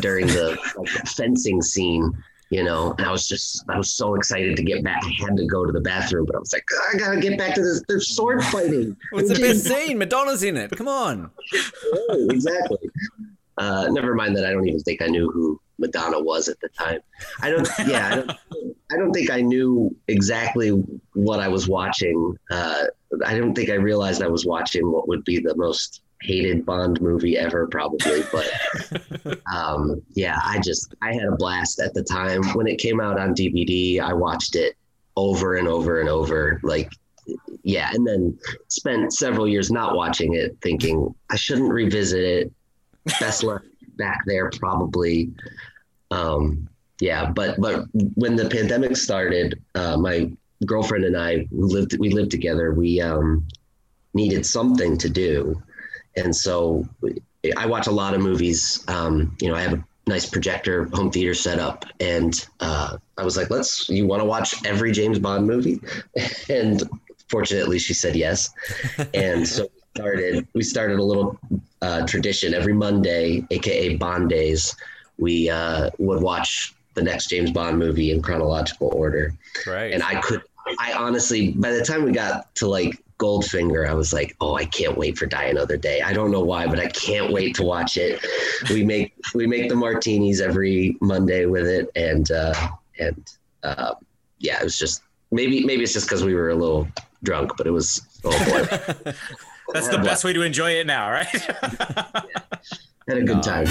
during 0.00 0.26
the 0.26 0.58
like, 0.76 0.88
fencing 1.08 1.62
scene, 1.62 2.12
you 2.50 2.62
know, 2.62 2.94
and 2.98 3.06
I 3.06 3.10
was 3.10 3.26
just, 3.26 3.64
I 3.68 3.78
was 3.78 3.92
so 3.92 4.14
excited 4.14 4.56
to 4.56 4.62
get 4.62 4.84
back. 4.84 5.02
I 5.04 5.24
had 5.24 5.36
to 5.36 5.46
go 5.46 5.64
to 5.64 5.72
the 5.72 5.80
bathroom, 5.80 6.26
but 6.26 6.36
I 6.36 6.38
was 6.38 6.52
like, 6.52 6.64
I 6.92 6.96
gotta 6.96 7.20
get 7.20 7.38
back 7.38 7.54
to 7.54 7.62
this. 7.62 7.82
There's 7.88 8.14
sword 8.14 8.42
fighting. 8.44 8.96
What's 9.10 9.28
the 9.28 9.40
best 9.40 9.64
scene? 9.64 9.98
Madonna's 9.98 10.42
in 10.42 10.56
it. 10.56 10.70
Come 10.70 10.88
on. 10.88 11.30
exactly. 12.30 12.90
Uh, 13.56 13.88
never 13.90 14.14
mind 14.14 14.36
that 14.36 14.44
I 14.44 14.50
don't 14.50 14.66
even 14.66 14.80
think 14.80 15.00
I 15.00 15.06
knew 15.06 15.30
who 15.30 15.60
Madonna 15.78 16.20
was 16.20 16.48
at 16.48 16.60
the 16.60 16.68
time. 16.68 17.00
I 17.40 17.50
don't. 17.50 17.68
Yeah, 17.86 18.08
I 18.08 18.14
don't, 18.16 18.30
I 18.92 18.96
don't 18.96 19.12
think 19.12 19.30
I 19.30 19.40
knew 19.40 19.94
exactly 20.08 20.70
what 21.14 21.40
I 21.40 21.48
was 21.48 21.68
watching. 21.68 22.36
Uh, 22.50 22.84
I 23.24 23.38
don't 23.38 23.54
think 23.54 23.70
I 23.70 23.74
realized 23.74 24.22
I 24.22 24.28
was 24.28 24.46
watching 24.46 24.90
what 24.90 25.08
would 25.08 25.24
be 25.24 25.38
the 25.38 25.56
most 25.56 26.02
hated 26.24 26.64
Bond 26.64 27.00
movie 27.00 27.36
ever, 27.36 27.66
probably. 27.66 28.22
But 28.32 29.40
um, 29.54 30.02
yeah, 30.14 30.40
I 30.42 30.60
just 30.64 30.94
I 31.02 31.12
had 31.12 31.24
a 31.24 31.36
blast 31.36 31.80
at 31.80 31.94
the 31.94 32.02
time 32.02 32.42
when 32.54 32.66
it 32.66 32.78
came 32.78 33.00
out 33.00 33.18
on 33.18 33.34
DVD. 33.34 34.00
I 34.00 34.12
watched 34.12 34.56
it 34.56 34.76
over 35.16 35.56
and 35.56 35.68
over 35.68 36.00
and 36.00 36.08
over, 36.08 36.60
like 36.62 36.90
yeah, 37.62 37.90
and 37.92 38.06
then 38.06 38.38
spent 38.68 39.12
several 39.12 39.48
years 39.48 39.70
not 39.70 39.94
watching 39.94 40.34
it, 40.34 40.56
thinking 40.62 41.14
I 41.30 41.36
shouldn't 41.36 41.72
revisit 41.72 42.22
it. 42.22 42.52
Best 43.20 43.44
left 43.44 43.66
back 43.96 44.20
there, 44.26 44.50
probably. 44.50 45.30
Um, 46.10 46.68
yeah, 47.00 47.30
but 47.30 47.60
but 47.60 47.86
when 48.14 48.36
the 48.36 48.48
pandemic 48.48 48.96
started, 48.96 49.62
uh, 49.74 49.96
my 49.96 50.30
girlfriend 50.64 51.04
and 51.04 51.16
I 51.16 51.46
lived 51.50 51.98
we 51.98 52.10
lived 52.10 52.30
together. 52.30 52.72
We 52.72 53.00
um, 53.00 53.46
needed 54.14 54.46
something 54.46 54.96
to 54.98 55.08
do, 55.08 55.62
and 56.16 56.34
so 56.34 56.88
I 57.56 57.66
watch 57.66 57.86
a 57.86 57.90
lot 57.90 58.14
of 58.14 58.20
movies. 58.20 58.84
Um, 58.88 59.36
you 59.40 59.48
know, 59.48 59.54
I 59.54 59.62
have 59.62 59.74
a 59.74 59.84
nice 60.06 60.26
projector 60.26 60.84
home 60.92 61.10
theater 61.10 61.34
set 61.34 61.58
up, 61.58 61.84
and 62.00 62.46
uh, 62.60 62.96
I 63.18 63.24
was 63.24 63.36
like, 63.36 63.50
"Let's. 63.50 63.88
You 63.88 64.06
want 64.06 64.20
to 64.20 64.26
watch 64.26 64.64
every 64.64 64.92
James 64.92 65.18
Bond 65.18 65.46
movie?" 65.46 65.80
and 66.48 66.82
fortunately, 67.28 67.78
she 67.78 67.94
said 67.94 68.16
yes, 68.16 68.50
and 69.14 69.46
so 69.46 69.64
we 69.64 69.80
started. 69.94 70.48
We 70.54 70.62
started 70.62 70.98
a 70.98 71.04
little 71.04 71.38
uh, 71.82 72.06
tradition 72.06 72.54
every 72.54 72.74
Monday, 72.74 73.46
aka 73.50 73.96
Bond 73.96 74.28
Days. 74.28 74.74
We 75.18 75.48
uh, 75.48 75.90
would 75.98 76.22
watch 76.22 76.74
the 76.94 77.02
next 77.02 77.28
James 77.28 77.50
Bond 77.50 77.78
movie 77.78 78.10
in 78.10 78.22
chronological 78.22 78.88
order. 78.94 79.34
Right. 79.66 79.92
And 79.92 80.02
I 80.02 80.20
could, 80.20 80.42
I 80.78 80.92
honestly, 80.92 81.52
by 81.52 81.72
the 81.72 81.84
time 81.84 82.04
we 82.04 82.12
got 82.12 82.54
to 82.56 82.68
like 82.68 83.03
Goldfinger, 83.24 83.88
I 83.88 83.94
was 83.94 84.12
like, 84.12 84.36
oh, 84.42 84.54
I 84.54 84.66
can't 84.66 84.98
wait 84.98 85.16
for 85.16 85.24
Die 85.24 85.44
Another 85.44 85.78
Day. 85.78 86.02
I 86.02 86.12
don't 86.12 86.30
know 86.30 86.42
why, 86.44 86.66
but 86.66 86.78
I 86.78 86.88
can't 86.88 87.32
wait 87.32 87.54
to 87.54 87.62
watch 87.62 87.96
it. 87.96 88.22
We 88.68 88.84
make 88.84 89.14
we 89.34 89.46
make 89.46 89.70
the 89.70 89.76
martinis 89.76 90.42
every 90.42 90.98
Monday 91.00 91.46
with 91.46 91.66
it, 91.66 91.88
and 91.96 92.30
uh, 92.30 92.68
and 92.98 93.32
uh, 93.62 93.94
yeah, 94.40 94.60
it 94.60 94.64
was 94.64 94.78
just 94.78 95.04
maybe 95.30 95.64
maybe 95.64 95.82
it's 95.82 95.94
just 95.94 96.06
because 96.06 96.22
we 96.22 96.34
were 96.34 96.50
a 96.50 96.54
little 96.54 96.86
drunk, 97.22 97.52
but 97.56 97.66
it 97.66 97.70
was 97.70 98.02
oh 98.24 98.30
boy. 98.30 99.12
That's 99.72 99.88
the 99.88 100.02
best 100.04 100.22
way 100.22 100.34
to 100.34 100.42
enjoy 100.42 100.72
it 100.72 100.86
now, 100.86 101.10
right? 101.10 101.26
Had 103.08 103.16
a 103.16 103.22
good 103.22 103.42
time. 103.42 103.64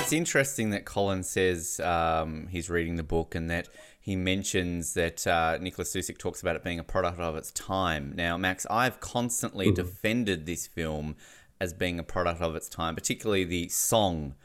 It's 0.00 0.12
interesting 0.12 0.70
that 0.70 0.84
Colin 0.84 1.22
says 1.22 1.78
um, 1.78 2.48
he's 2.48 2.68
reading 2.68 2.96
the 2.96 3.04
book 3.04 3.36
and 3.36 3.48
that 3.48 3.68
he 4.06 4.14
mentions 4.14 4.94
that 4.94 5.26
uh, 5.26 5.58
Nicholas 5.60 5.92
Suszczyk 5.92 6.16
talks 6.16 6.40
about 6.40 6.54
it 6.54 6.62
being 6.62 6.78
a 6.78 6.84
product 6.84 7.18
of 7.18 7.34
its 7.34 7.50
time. 7.50 8.12
Now, 8.14 8.36
Max, 8.36 8.64
I've 8.70 9.00
constantly 9.00 9.72
defended 9.72 10.46
this 10.46 10.68
film 10.68 11.16
as 11.60 11.72
being 11.74 11.98
a 11.98 12.04
product 12.04 12.40
of 12.40 12.54
its 12.54 12.68
time, 12.68 12.94
particularly 12.94 13.42
the 13.42 13.68
song. 13.68 14.36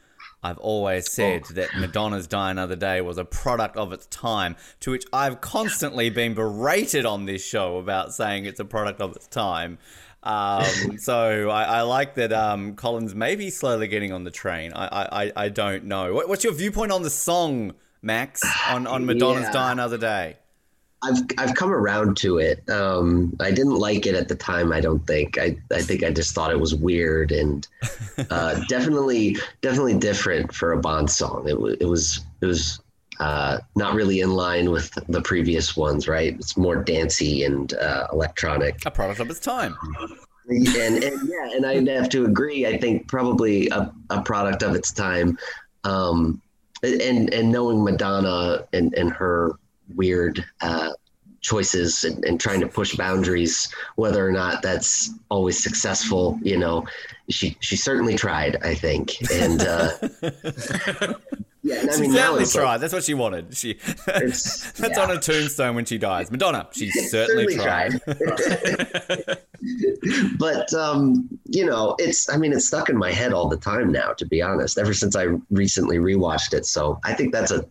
I've 0.42 0.58
always 0.58 1.08
said 1.08 1.44
that 1.52 1.76
Madonna's 1.76 2.26
Die 2.26 2.50
Another 2.50 2.74
Day 2.74 3.02
was 3.02 3.18
a 3.18 3.24
product 3.24 3.76
of 3.76 3.92
its 3.92 4.06
time, 4.06 4.56
to 4.80 4.90
which 4.90 5.04
I've 5.12 5.40
constantly 5.40 6.10
been 6.10 6.34
berated 6.34 7.06
on 7.06 7.26
this 7.26 7.46
show 7.46 7.76
about 7.76 8.12
saying 8.12 8.46
it's 8.46 8.58
a 8.58 8.64
product 8.64 9.00
of 9.00 9.14
its 9.14 9.28
time. 9.28 9.78
Um, 10.24 10.64
so 10.98 11.50
I, 11.50 11.62
I, 11.62 11.80
like 11.82 12.16
that 12.16 12.32
um, 12.32 12.74
Colin's 12.74 13.14
maybe 13.14 13.48
slowly 13.48 13.86
getting 13.86 14.12
on 14.12 14.24
the 14.24 14.32
train. 14.32 14.72
I, 14.72 15.26
I, 15.26 15.32
I 15.36 15.48
don't 15.50 15.84
know. 15.84 16.14
What, 16.14 16.28
what's 16.28 16.42
your 16.42 16.52
viewpoint 16.52 16.90
on 16.90 17.02
the 17.02 17.10
song, 17.10 17.74
Max, 18.02 18.42
on, 18.68 18.86
on 18.86 19.06
Madonna's 19.06 19.44
Yeah. 19.44 19.52
Die 19.52 19.72
Another 19.72 19.98
Day? 19.98 20.36
I've 21.04 21.18
I've 21.36 21.54
come 21.54 21.72
around 21.72 22.16
to 22.18 22.38
it. 22.38 22.68
Um, 22.70 23.36
I 23.40 23.50
didn't 23.50 23.74
like 23.74 24.06
it 24.06 24.14
at 24.14 24.28
the 24.28 24.36
time. 24.36 24.72
I 24.72 24.80
don't 24.80 25.04
think. 25.06 25.36
I, 25.36 25.56
I 25.72 25.82
think 25.82 26.04
I 26.04 26.12
just 26.12 26.32
thought 26.34 26.52
it 26.52 26.60
was 26.60 26.74
weird 26.74 27.32
and 27.32 27.66
uh, 28.30 28.62
definitely 28.68 29.36
definitely 29.62 29.98
different 29.98 30.54
for 30.54 30.72
a 30.72 30.78
Bond 30.78 31.10
song. 31.10 31.48
It 31.48 31.58
was 31.60 31.76
it 31.80 31.86
was 31.86 32.20
it 32.40 32.46
was 32.46 32.80
uh, 33.18 33.58
not 33.74 33.94
really 33.94 34.20
in 34.20 34.30
line 34.30 34.70
with 34.70 34.96
the 35.08 35.20
previous 35.22 35.76
ones. 35.76 36.06
Right? 36.06 36.34
It's 36.34 36.56
more 36.56 36.76
dancey 36.76 37.42
and 37.42 37.74
uh, 37.74 38.06
electronic. 38.12 38.86
A 38.86 38.90
product 38.90 39.18
of 39.18 39.28
its 39.28 39.40
time. 39.40 39.76
And, 40.48 41.02
and 41.02 41.28
yeah, 41.28 41.56
and 41.56 41.66
I'd 41.66 41.88
have 41.88 42.10
to 42.10 42.26
agree. 42.26 42.66
I 42.66 42.76
think 42.76 43.08
probably 43.08 43.68
a, 43.70 43.92
a 44.10 44.22
product 44.22 44.62
of 44.62 44.74
its 44.74 44.92
time. 44.92 45.36
Um, 45.84 46.40
and 46.82 47.32
and 47.32 47.50
knowing 47.50 47.84
Madonna 47.84 48.66
and, 48.72 48.94
and 48.94 49.12
her 49.12 49.52
weird 49.94 50.44
uh, 50.60 50.90
choices 51.40 52.04
and, 52.04 52.24
and 52.24 52.40
trying 52.40 52.60
to 52.60 52.68
push 52.68 52.96
boundaries, 52.96 53.68
whether 53.96 54.26
or 54.26 54.32
not 54.32 54.62
that's 54.62 55.10
always 55.28 55.62
successful, 55.62 56.38
you 56.42 56.56
know, 56.56 56.86
she 57.28 57.56
she 57.60 57.76
certainly 57.76 58.16
tried, 58.16 58.56
I 58.62 58.74
think, 58.74 59.16
and 59.30 59.62
uh, 59.62 59.90
yeah, 61.72 61.80
and 61.80 61.90
I 61.90 61.94
she 61.94 62.00
mean, 62.02 62.12
now 62.12 62.18
certainly 62.18 62.42
it's 62.42 62.54
like- 62.54 62.62
tried. 62.64 62.78
That's 62.78 62.92
what 62.92 63.04
she 63.04 63.14
wanted. 63.14 63.56
She 63.56 63.74
that's 64.06 64.98
on 64.98 65.08
her 65.08 65.18
tombstone 65.18 65.74
when 65.74 65.84
she 65.84 65.98
dies. 65.98 66.30
Madonna, 66.30 66.68
she 66.72 66.90
certainly, 66.90 67.56
Certainly 67.56 67.98
tried. 68.00 68.00
but 70.38 70.72
um, 70.74 71.28
you 71.46 71.64
know, 71.66 71.94
it's 71.98 72.28
I 72.32 72.36
mean, 72.36 72.52
it's 72.52 72.66
stuck 72.66 72.88
in 72.88 72.96
my 72.96 73.12
head 73.12 73.32
all 73.32 73.48
the 73.48 73.56
time 73.56 73.92
now, 73.92 74.12
to 74.14 74.26
be 74.26 74.42
honest. 74.42 74.78
Ever 74.78 74.94
since 74.94 75.16
I 75.16 75.26
recently 75.50 75.98
rewatched 75.98 76.52
it, 76.54 76.66
so 76.66 77.00
I 77.04 77.14
think 77.14 77.32
that's 77.32 77.50
a 77.50 77.64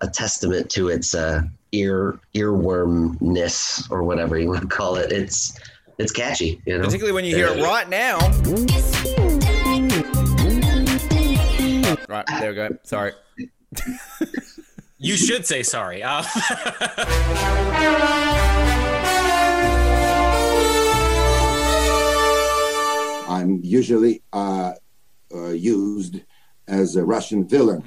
a 0.00 0.08
testament 0.08 0.70
to 0.70 0.88
its 0.88 1.14
uh, 1.14 1.42
ear 1.72 2.18
earwormness 2.34 3.90
or 3.90 4.02
whatever 4.02 4.38
you 4.38 4.48
want 4.48 4.62
to 4.62 4.66
call 4.68 4.96
it. 4.96 5.12
It's 5.12 5.58
it's 5.98 6.12
catchy, 6.12 6.60
you 6.66 6.78
know. 6.78 6.84
Particularly 6.84 7.12
when 7.12 7.24
you 7.24 7.36
hear 7.36 7.48
it 7.48 7.62
right 7.62 7.88
now. 7.88 8.18
Right, 12.08 12.26
there 12.26 12.50
we 12.50 12.56
go. 12.56 12.78
Sorry. 12.84 13.12
You 14.98 15.16
should 15.16 15.44
say 15.46 15.62
sorry. 15.62 16.02
Uh, 16.02 16.22
I'm 23.28 23.60
usually 23.62 24.22
uh, 24.32 24.72
uh, 25.34 25.48
used 25.48 26.20
as 26.68 26.96
a 26.96 27.04
Russian 27.04 27.46
villain, 27.46 27.82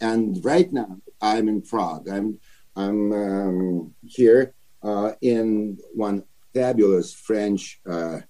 and 0.00 0.44
right 0.44 0.72
now 0.72 0.98
I'm 1.20 1.48
in 1.48 1.62
Prague. 1.62 2.08
I'm 2.08 2.38
I'm 2.76 3.12
um, 3.12 3.94
here 4.02 4.54
uh, 4.82 5.12
in 5.20 5.78
one 5.94 6.24
fabulous 6.54 7.12
French 7.12 7.80
uh, 7.88 8.20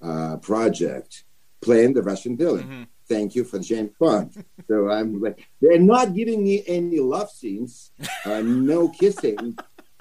uh, 0.00 0.36
project, 0.38 1.24
playing 1.60 1.94
the 1.94 2.02
Russian 2.02 2.36
villain. 2.36 2.86
Thank 3.12 3.34
you 3.34 3.44
for 3.44 3.58
James 3.58 3.92
Bond. 4.00 4.32
so 4.66 4.88
I'm 4.88 5.20
like, 5.20 5.46
they're 5.60 5.78
not 5.78 6.14
giving 6.14 6.42
me 6.42 6.64
any 6.66 6.98
love 6.98 7.30
scenes, 7.30 7.92
uh, 8.24 8.40
no 8.40 8.88
kissing, 8.88 9.54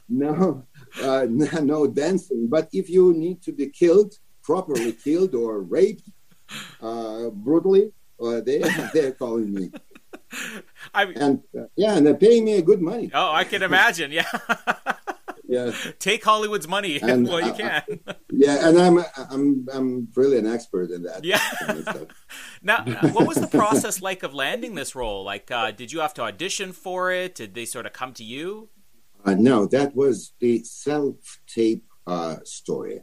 no, 0.08 0.64
uh, 1.04 1.26
no 1.30 1.88
dancing. 1.88 2.48
But 2.48 2.70
if 2.72 2.90
you 2.90 3.14
need 3.14 3.42
to 3.44 3.52
be 3.52 3.68
killed, 3.68 4.14
properly 4.44 4.94
killed 4.94 5.36
or 5.36 5.60
raped 5.60 6.08
uh, 6.82 7.30
brutally, 7.32 7.92
uh, 8.24 8.40
they 8.40 8.60
they're 8.94 9.12
calling 9.12 9.54
me. 9.54 9.72
I 10.94 11.04
and 11.04 11.42
uh, 11.60 11.66
yeah, 11.76 11.98
and 11.98 12.08
they're 12.08 12.24
paying 12.26 12.46
me 12.46 12.54
a 12.54 12.62
good 12.62 12.82
money. 12.82 13.12
oh, 13.14 13.34
I 13.34 13.44
can 13.44 13.62
imagine. 13.62 14.14
Yeah. 14.14 14.32
yeah. 15.52 15.72
Take 16.00 16.24
Hollywood's 16.24 16.68
money 16.68 17.00
And, 17.02 17.28
while 17.28 17.42
you 17.42 17.52
uh, 17.52 17.56
can. 17.58 17.84
Yeah, 18.32 18.68
and 18.68 18.80
I'm 18.80 19.00
I'm 19.30 19.68
I'm 19.72 20.08
really 20.16 20.38
an 20.38 20.48
expert 20.48 20.92
in 20.92 21.04
that. 21.04 21.24
Yeah. 21.26 21.42
now, 22.62 22.86
what 23.12 23.28
was 23.28 23.38
the 23.38 23.48
process 23.48 24.02
like 24.02 24.24
of 24.24 24.34
landing 24.34 24.76
this 24.76 24.96
role? 24.96 25.24
Like, 25.26 25.52
uh, 25.52 25.72
did 25.72 25.92
you 25.92 26.00
have 26.00 26.14
to 26.16 26.22
audition 26.22 26.72
for 26.72 27.12
it? 27.12 27.36
Did 27.36 27.54
they 27.54 27.66
sort 27.66 27.86
of 27.86 27.94
come 27.94 28.14
to 28.14 28.24
you? 28.24 28.70
Uh, 29.26 29.36
no, 29.36 29.66
that 29.68 29.96
was 29.96 30.34
the 30.40 30.64
self-tape 30.64 31.84
uh, 32.08 32.38
story, 32.44 33.02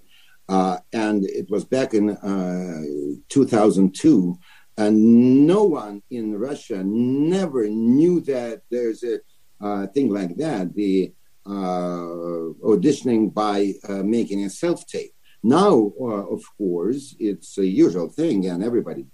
uh, 0.48 0.78
and 0.92 1.24
it 1.26 1.48
was 1.50 1.64
back 1.64 1.94
in 1.94 2.10
uh, 2.10 2.82
2002, 3.28 4.36
and 4.78 5.46
no 5.46 5.64
one 5.64 6.02
in 6.10 6.36
Russia 6.36 6.82
never 6.82 7.68
knew 7.68 8.20
that 8.22 8.62
there's 8.70 9.04
a 9.04 9.20
uh, 9.60 9.86
thing 9.88 10.08
like 10.08 10.36
that. 10.36 10.74
The 10.74 11.12
auditioning 11.48 13.32
by 13.32 13.74
uh, 13.88 14.02
making 14.02 14.44
a 14.44 14.50
self-tape. 14.50 15.12
Now, 15.42 15.92
uh, 16.00 16.26
of 16.36 16.42
course, 16.56 17.14
it's 17.18 17.58
a 17.58 17.66
usual 17.66 18.08
thing, 18.08 18.46
and 18.46 18.62
everybody 18.62 19.06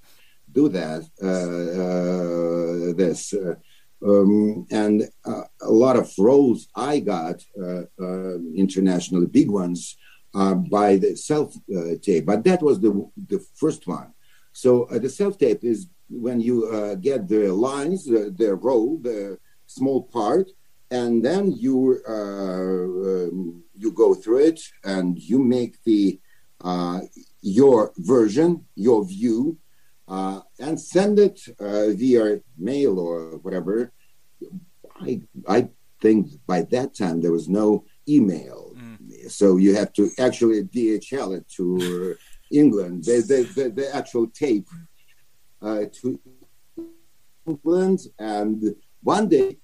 do 0.51 0.69
that. 0.69 1.03
Uh, 1.23 1.83
uh, 1.83 2.95
this. 2.95 3.35
Uh, 3.35 3.55
um, 4.07 4.67
and 4.71 5.09
uh, 5.25 5.45
a 5.63 5.71
lot 5.71 5.97
of 5.97 6.13
roles 6.19 6.69
I 6.75 7.01
got 7.01 7.43
uh, 7.59 7.85
uh, 8.01 8.39
internationally, 8.55 9.27
big 9.27 9.51
ones, 9.51 9.97
uh, 10.35 10.55
by 10.55 10.97
the 10.97 11.17
self 11.17 11.57
uh, 11.75 11.95
tape. 12.03 12.27
But 12.27 12.45
that 12.45 12.63
was 12.63 12.81
the 12.81 13.11
the 13.17 13.41
first 13.55 13.87
one. 13.87 14.13
So 14.53 14.85
uh, 14.85 14.99
the 14.99 15.09
self 15.09 15.39
tape 15.39 15.65
is 15.65 15.89
when 16.09 16.41
you 16.41 16.57
uh, 16.69 16.95
get 16.97 17.29
the 17.29 17.53
lines, 17.53 18.05
the, 18.05 18.35
the 18.37 18.55
role, 18.55 18.99
the 18.99 19.39
small 19.67 20.03
part, 20.03 20.51
and 20.95 21.25
then 21.25 21.45
you 21.65 22.01
uh, 22.09 22.85
um, 23.11 23.65
you 23.75 23.91
go 23.91 24.15
through 24.15 24.43
it 24.51 24.61
and 24.85 25.19
you 25.19 25.39
make 25.39 25.83
the 25.83 26.21
uh, 26.61 27.01
your 27.43 27.93
version, 27.99 28.65
your 28.77 29.05
view, 29.05 29.59
uh, 30.07 30.41
and 30.61 30.81
send 30.81 31.19
it 31.19 31.39
uh, 31.59 31.89
via 32.01 32.41
mail 32.57 32.95
or 33.07 33.39
whatever. 33.45 33.93
I 35.01 35.23
I 35.49 35.69
think 36.01 36.21
by 36.47 36.63
that 36.75 36.95
time 36.95 37.21
there 37.21 37.37
was 37.39 37.49
no 37.49 37.85
email, 38.09 38.61
so 39.29 39.57
you 39.57 39.75
have 39.75 39.93
to 39.95 40.11
actually 40.27 40.63
DHL 40.63 41.37
it 41.39 41.47
to 41.57 42.17
England. 42.63 43.05
The 43.05 43.17
the, 43.31 43.41
the, 43.57 43.65
the 43.79 43.87
actual 44.01 44.27
tape 44.29 44.69
uh, 45.61 45.85
to 45.99 46.21
England, 47.47 47.99
and 48.19 48.77
one 49.03 49.29
day 49.29 49.59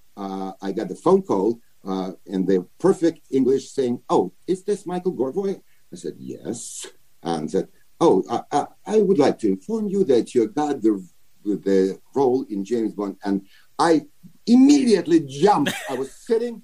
I 0.60 0.72
got 0.72 0.88
the 0.88 0.94
phone 0.94 1.22
call 1.22 1.60
uh, 1.86 2.12
in 2.26 2.44
the 2.46 2.66
perfect 2.78 3.20
English 3.30 3.70
saying, 3.70 4.02
"Oh, 4.08 4.32
is 4.46 4.64
this 4.64 4.86
Michael 4.86 5.14
Gorevoy?" 5.14 5.60
I 5.92 5.96
said, 5.96 6.14
"Yes," 6.18 6.86
and 7.22 7.50
said, 7.50 7.68
"Oh, 8.00 8.24
I, 8.30 8.42
I, 8.52 8.66
I 8.86 9.00
would 9.00 9.18
like 9.18 9.38
to 9.40 9.48
inform 9.48 9.88
you 9.88 10.04
that 10.04 10.34
you 10.34 10.48
got 10.48 10.82
the 10.82 11.02
the 11.44 11.98
role 12.14 12.44
in 12.50 12.64
James 12.64 12.92
Bond," 12.92 13.16
and 13.24 13.46
I 13.78 14.06
immediately 14.46 15.20
jumped. 15.20 15.72
I 15.88 15.94
was 15.94 16.12
sitting. 16.12 16.62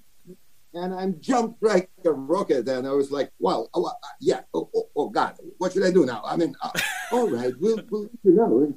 And 0.73 0.93
I 0.93 1.09
jumped 1.19 1.63
like 1.63 1.89
a 2.05 2.11
rocket, 2.11 2.67
and 2.67 2.85
I 2.85 2.91
was 2.91 3.09
like, 3.09 3.31
"Well, 3.39 3.67
oh, 3.73 3.85
uh, 3.85 3.93
yeah, 4.19 4.41
oh, 4.53 4.69
oh, 4.75 4.89
oh, 4.95 5.09
God, 5.09 5.33
what 5.57 5.73
should 5.73 5.81
I 5.81 5.89
do 5.89 6.05
now?" 6.05 6.21
I 6.23 6.35
mean, 6.37 6.53
uh, 6.61 6.69
all 7.11 7.31
right, 7.31 7.53
we'll, 7.57 7.81
we'll, 7.89 8.09
you 8.21 8.33
know, 8.35 8.73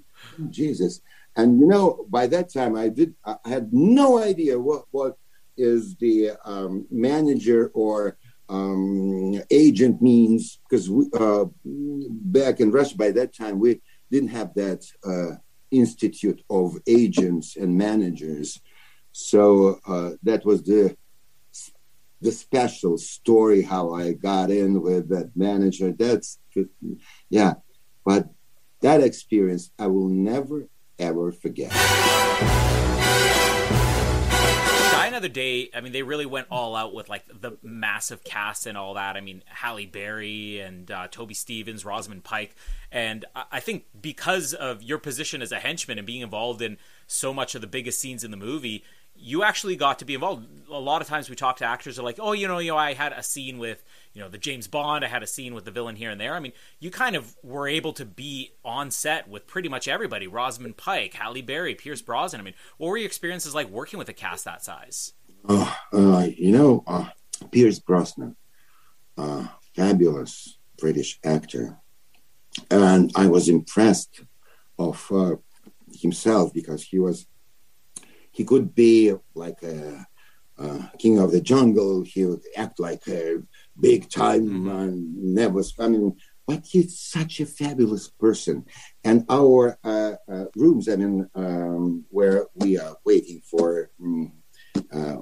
Jesus. 0.48 1.02
And 1.40 1.58
you 1.58 1.66
know, 1.66 2.04
by 2.10 2.26
that 2.26 2.52
time, 2.52 2.76
I 2.76 2.88
did, 2.90 3.14
I 3.24 3.36
had 3.46 3.72
no 3.72 4.18
idea 4.18 4.58
what 4.58 4.84
what 4.90 5.16
is 5.56 5.96
the 5.96 6.32
um, 6.44 6.86
manager 6.90 7.70
or 7.72 8.18
um, 8.50 9.40
agent 9.50 10.02
means 10.02 10.58
because 10.68 10.90
uh, 11.14 11.44
back 11.64 12.60
in 12.60 12.70
Russia 12.70 12.96
by 12.96 13.10
that 13.12 13.34
time 13.34 13.58
we 13.58 13.80
didn't 14.10 14.28
have 14.30 14.52
that 14.54 14.84
uh, 15.10 15.36
institute 15.70 16.42
of 16.50 16.76
agents 16.86 17.56
and 17.56 17.78
managers, 17.88 18.60
so 19.12 19.78
uh, 19.86 20.10
that 20.22 20.44
was 20.44 20.62
the 20.62 20.94
the 22.20 22.32
special 22.32 22.98
story 22.98 23.62
how 23.62 23.94
I 23.94 24.12
got 24.12 24.50
in 24.50 24.82
with 24.82 25.08
that 25.08 25.30
manager. 25.34 25.90
That's 25.92 26.38
yeah, 27.30 27.54
but 28.04 28.28
that 28.82 29.02
experience 29.02 29.70
I 29.78 29.86
will 29.86 30.08
never 30.08 30.68
ever 31.00 31.32
forget. 31.32 31.70
Die 34.92 35.06
Another 35.06 35.28
Day, 35.28 35.70
I 35.74 35.80
mean, 35.80 35.92
they 35.92 36.02
really 36.02 36.26
went 36.26 36.46
all 36.50 36.76
out 36.76 36.94
with 36.94 37.08
like 37.08 37.24
the 37.28 37.56
massive 37.62 38.22
cast 38.22 38.66
and 38.66 38.76
all 38.76 38.94
that. 38.94 39.16
I 39.16 39.20
mean, 39.20 39.42
Halle 39.46 39.86
Berry 39.86 40.60
and 40.60 40.90
uh, 40.90 41.08
Toby 41.08 41.34
Stephens, 41.34 41.84
Rosamund 41.84 42.24
Pike, 42.24 42.54
and 42.92 43.24
I-, 43.34 43.44
I 43.52 43.60
think 43.60 43.86
because 44.00 44.54
of 44.54 44.82
your 44.82 44.98
position 44.98 45.42
as 45.42 45.52
a 45.52 45.58
henchman 45.58 45.98
and 45.98 46.06
being 46.06 46.20
involved 46.20 46.62
in 46.62 46.76
so 47.06 47.32
much 47.32 47.54
of 47.54 47.60
the 47.60 47.66
biggest 47.66 48.00
scenes 48.00 48.22
in 48.22 48.30
the 48.30 48.36
movie, 48.36 48.84
you 49.20 49.42
actually 49.42 49.76
got 49.76 49.98
to 49.98 50.04
be 50.04 50.14
involved. 50.14 50.46
A 50.70 50.78
lot 50.78 51.02
of 51.02 51.08
times 51.08 51.28
we 51.28 51.36
talk 51.36 51.56
to 51.58 51.64
actors 51.64 51.98
are 51.98 52.02
like, 52.02 52.18
oh, 52.18 52.32
you 52.32 52.48
know, 52.48 52.58
you 52.58 52.70
know, 52.70 52.76
I 52.76 52.94
had 52.94 53.12
a 53.12 53.22
scene 53.22 53.58
with, 53.58 53.82
you 54.14 54.20
know, 54.20 54.28
the 54.28 54.38
James 54.38 54.66
Bond. 54.66 55.04
I 55.04 55.08
had 55.08 55.22
a 55.22 55.26
scene 55.26 55.54
with 55.54 55.64
the 55.64 55.70
villain 55.70 55.96
here 55.96 56.10
and 56.10 56.20
there. 56.20 56.34
I 56.34 56.40
mean, 56.40 56.52
you 56.78 56.90
kind 56.90 57.16
of 57.16 57.36
were 57.42 57.68
able 57.68 57.92
to 57.94 58.04
be 58.04 58.52
on 58.64 58.90
set 58.90 59.28
with 59.28 59.46
pretty 59.46 59.68
much 59.68 59.88
everybody: 59.88 60.26
Rosamund 60.26 60.76
Pike, 60.76 61.14
Halle 61.14 61.42
Berry, 61.42 61.74
Pierce 61.74 62.02
Brosnan. 62.02 62.40
I 62.40 62.44
mean, 62.44 62.54
what 62.78 62.88
were 62.88 62.96
your 62.96 63.06
experiences 63.06 63.54
like 63.54 63.68
working 63.68 63.98
with 63.98 64.08
a 64.08 64.14
cast 64.14 64.44
that 64.46 64.64
size? 64.64 65.12
Uh, 65.48 65.74
uh, 65.92 66.26
you 66.36 66.52
know, 66.52 66.84
uh, 66.86 67.08
Pierce 67.50 67.78
Brosnan, 67.78 68.36
uh, 69.18 69.46
fabulous 69.74 70.58
British 70.78 71.18
actor, 71.24 71.78
and 72.70 73.12
I 73.14 73.26
was 73.26 73.48
impressed 73.48 74.22
of 74.78 75.06
uh, 75.10 75.36
himself 75.92 76.54
because 76.54 76.82
he 76.84 76.98
was 76.98 77.26
he 78.30 78.44
could 78.44 78.74
be 78.74 79.14
like 79.34 79.62
a, 79.62 80.06
a 80.58 80.90
king 80.98 81.18
of 81.18 81.32
the 81.32 81.40
jungle. 81.40 82.02
He 82.02 82.24
would 82.24 82.42
act 82.56 82.80
like 82.80 83.06
a 83.08 83.42
big 83.78 84.08
time 84.10 84.68
and 84.68 85.16
never. 85.34 85.62
I 85.78 85.88
mean, 85.88 86.16
but 86.46 86.66
he's 86.66 86.98
such 86.98 87.40
a 87.40 87.46
fabulous 87.46 88.08
person. 88.08 88.66
And 89.04 89.24
our 89.28 89.78
uh, 89.84 90.14
uh, 90.28 90.46
rooms, 90.56 90.88
I 90.88 90.96
mean, 90.96 91.28
um, 91.34 92.04
where 92.10 92.46
we 92.54 92.78
are 92.78 92.96
waiting 93.04 93.40
for 93.48 93.90
um, 94.02 94.32
uh, 94.92 95.18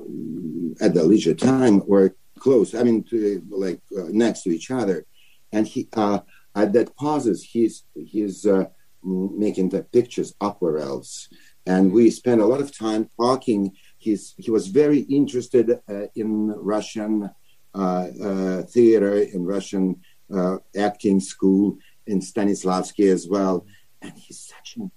at 0.81 0.95
the 0.95 1.05
leisure 1.05 1.35
time, 1.35 1.87
were 1.87 2.15
close. 2.39 2.75
I 2.75 2.83
mean, 2.83 3.05
to, 3.11 3.43
like 3.51 3.83
uh, 3.99 4.07
next 4.09 4.43
to 4.45 4.51
each 4.51 4.71
other. 4.71 5.07
And 5.53 5.67
he 5.67 5.89
uh, 5.95 6.21
at 6.55 6.73
that 6.73 6.97
pauses, 6.97 7.43
he's 7.43 7.85
he's 7.95 8.47
uh, 8.47 8.67
making 9.03 9.69
the 9.71 9.83
pictures 9.83 10.35
aquarels 10.41 11.29
and 11.69 11.93
we 11.93 12.11
spent 12.11 12.41
a 12.41 12.47
lot 12.47 12.63
of 12.63 12.77
time 12.77 13.11
talking. 13.21 13.77
He's, 13.99 14.35
he 14.39 14.51
was 14.51 14.69
very 14.69 15.01
interested 15.01 15.67
uh, 15.71 16.07
in 16.15 16.49
Russian 16.75 17.31
uh, 17.75 18.07
uh, 18.29 18.63
theater, 18.63 19.19
in 19.19 19.45
Russian 19.45 20.01
uh, 20.35 20.57
acting 20.75 21.21
school, 21.21 21.77
in 22.07 22.21
Stanislavski 22.21 23.13
as 23.13 23.29
well. 23.29 23.67
And 24.01 24.15
he's 24.17 24.41
such 24.41 24.77
an 24.77 24.91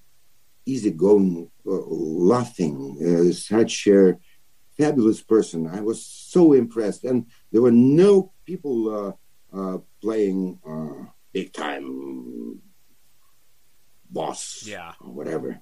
easygoing, 0.66 1.52
uh, 1.68 1.72
laughing, 1.72 2.78
uh, 3.04 3.34
such 3.34 3.88
a 3.88 4.18
fabulous 4.78 5.22
person. 5.22 5.68
I 5.68 5.82
was 5.82 6.06
so 6.06 6.54
impressed. 6.54 7.04
And 7.04 7.26
there 7.52 7.62
were 7.62 7.72
no 7.72 8.32
people 8.46 9.20
playing 10.02 10.60
big 11.34 11.52
time 11.52 12.62
boss 14.10 14.64
yeah. 14.66 14.94
or 15.02 15.12
whatever. 15.12 15.60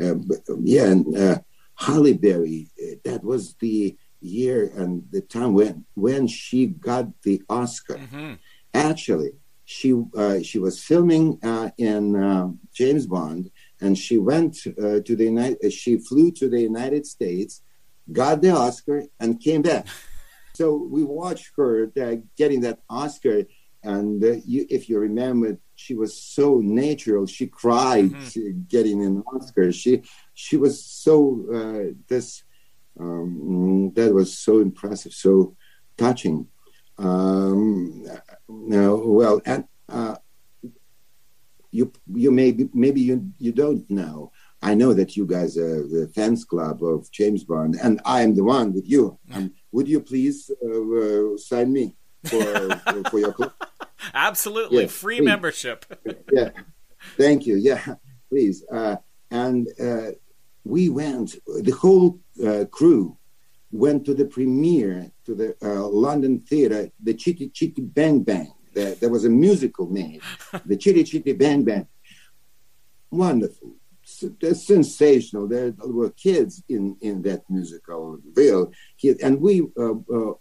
Uh, 0.00 0.14
yeah, 0.60 0.86
and 0.86 1.16
uh, 1.16 1.38
Halle 1.74 2.14
Berry, 2.14 2.70
uh, 2.82 2.96
that 3.04 3.24
was 3.24 3.54
the 3.60 3.96
year 4.20 4.70
and 4.76 5.04
the 5.10 5.20
time 5.20 5.52
when 5.52 5.84
when 5.94 6.26
she 6.26 6.66
got 6.66 7.06
the 7.22 7.42
Oscar. 7.48 7.96
Mm-hmm. 7.96 8.34
Actually, 8.74 9.32
she 9.64 9.94
uh, 10.16 10.40
she 10.42 10.58
was 10.58 10.82
filming 10.82 11.38
uh, 11.42 11.70
in 11.78 12.16
uh, 12.16 12.48
James 12.72 13.06
Bond, 13.06 13.50
and 13.80 13.96
she 13.96 14.18
went 14.18 14.54
to 14.56 15.02
the 15.16 15.24
United. 15.24 15.72
She 15.72 15.98
flew 15.98 16.30
to 16.32 16.48
the 16.48 16.60
United 16.60 17.06
States, 17.06 17.62
got 18.10 18.42
the 18.42 18.50
Oscar, 18.50 19.04
and 19.20 19.40
came 19.40 19.62
back. 19.62 19.86
so 20.54 20.76
we 20.76 21.02
watched 21.02 21.52
her 21.56 21.86
getting 22.36 22.60
that 22.60 22.80
Oscar, 22.88 23.44
and 23.82 24.22
you, 24.44 24.66
if 24.70 24.88
you 24.88 24.98
remember, 24.98 25.58
she 25.74 25.94
was 25.94 26.16
so 26.16 26.60
natural. 26.60 27.26
She 27.26 27.46
cried 27.46 28.10
mm-hmm. 28.10 28.62
getting 28.68 29.04
an 29.04 29.22
Oscar. 29.34 29.72
She 29.72 30.02
she 30.34 30.56
was 30.56 30.84
so 30.84 31.44
uh, 31.52 31.94
this 32.08 32.44
um, 32.98 33.92
that 33.94 34.12
was 34.12 34.38
so 34.38 34.60
impressive, 34.60 35.12
so 35.12 35.56
touching. 35.96 36.46
Um, 36.98 38.06
now, 38.48 38.94
well, 38.96 39.40
and 39.44 39.64
uh, 39.88 40.16
you 41.70 41.92
you 42.14 42.30
maybe 42.30 42.68
maybe 42.72 43.00
you 43.00 43.32
you 43.38 43.52
don't 43.52 43.88
know. 43.90 44.32
I 44.64 44.74
know 44.74 44.92
that 44.94 45.16
you 45.16 45.26
guys 45.26 45.58
are 45.58 45.82
the 45.88 46.08
fans 46.14 46.44
club 46.44 46.84
of 46.84 47.10
James 47.10 47.42
Bond, 47.42 47.76
and 47.82 48.00
I'm 48.04 48.36
the 48.36 48.44
one 48.44 48.72
with 48.72 48.88
you. 48.88 49.18
Um, 49.32 49.52
would 49.72 49.88
you 49.88 50.00
please 50.00 50.50
uh, 50.64 50.68
uh, 50.68 51.36
sign 51.36 51.72
me 51.72 51.96
for 52.24 52.68
for 53.10 53.18
your 53.18 53.32
club? 53.32 53.52
Absolutely, 54.30 54.82
Yes, 54.82 54.92
free 54.92 55.18
please. 55.18 55.24
membership. 55.24 55.84
yeah, 56.32 56.50
thank 57.16 57.46
you. 57.46 57.56
Yeah, 57.56 57.94
please. 58.28 58.64
Uh, 58.70 58.96
and 59.30 59.68
uh, 59.80 60.12
we 60.64 60.88
went. 60.88 61.36
The 61.46 61.72
whole 61.72 62.20
uh, 62.46 62.64
crew 62.70 63.16
went 63.70 64.04
to 64.04 64.14
the 64.14 64.26
premiere 64.26 65.10
to 65.24 65.34
the 65.34 65.56
uh, 65.62 65.86
London 65.88 66.40
theater, 66.40 66.90
the 67.02 67.14
Chitty 67.14 67.48
Chitty 67.50 67.82
Bang 67.82 68.22
Bang. 68.22 68.52
There, 68.74 68.94
there 68.96 69.10
was 69.10 69.24
a 69.24 69.30
musical 69.30 69.86
made, 69.86 70.20
the 70.66 70.76
Chitty 70.76 71.04
Chitty 71.04 71.32
Bang 71.34 71.62
Bang. 71.64 71.86
Wonderful, 73.10 73.74
they're 74.40 74.54
sensational. 74.54 75.46
There 75.46 75.74
were 75.78 76.10
kids 76.10 76.62
in 76.68 76.96
in 77.02 77.22
that 77.22 77.42
musical, 77.50 78.18
real 78.34 78.72
kids, 78.98 79.22
and 79.22 79.40
we, 79.40 79.60
uh, 79.78 79.92
uh, 79.92 80.34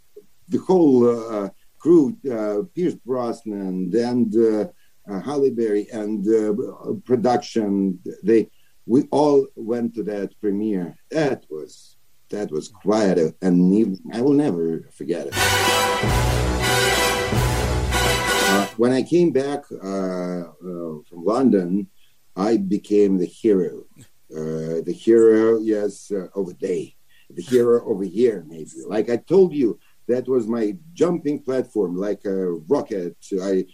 the 0.47 0.57
whole 0.65 1.09
uh, 1.09 1.49
crew, 1.81 2.15
uh, 2.31 2.61
Pierce 2.75 2.93
Brosnan 2.93 3.91
and 3.95 4.35
uh, 4.35 4.67
uh, 5.11 5.19
Halle 5.19 5.49
Berry 5.49 5.87
and 5.91 6.25
uh, 6.27 6.53
production. 7.03 7.99
They, 8.23 8.49
we 8.85 9.07
all 9.11 9.47
went 9.55 9.95
to 9.95 10.03
that 10.03 10.39
premiere. 10.39 10.95
That 11.09 11.45
was 11.49 11.97
that 12.29 12.51
was 12.51 12.69
quite 12.69 13.17
a, 13.17 13.35
an 13.41 13.73
evening. 13.73 13.99
I 14.13 14.21
will 14.21 14.33
never 14.33 14.87
forget 14.93 15.27
it. 15.27 15.33
Uh, 18.53 18.67
when 18.77 18.93
I 18.93 19.03
came 19.03 19.31
back 19.31 19.65
from 19.67 20.55
London, 21.11 21.89
I 22.37 22.55
became 22.55 23.17
the 23.17 23.25
hero. 23.25 23.83
The 24.29 24.95
hero, 24.97 25.59
yes, 25.59 26.09
of 26.11 26.47
a 26.47 26.53
day. 26.53 26.95
The 27.29 27.41
hero 27.41 27.83
over 27.85 28.05
here, 28.05 28.45
maybe. 28.47 28.69
Like 28.87 29.09
I 29.09 29.17
told 29.17 29.53
you, 29.53 29.77
that 30.11 30.27
was 30.27 30.47
my 30.47 30.75
jumping 30.93 31.39
platform, 31.47 31.95
like 32.07 32.23
a 32.25 32.37
rocket. 32.73 33.15
I 33.41 33.65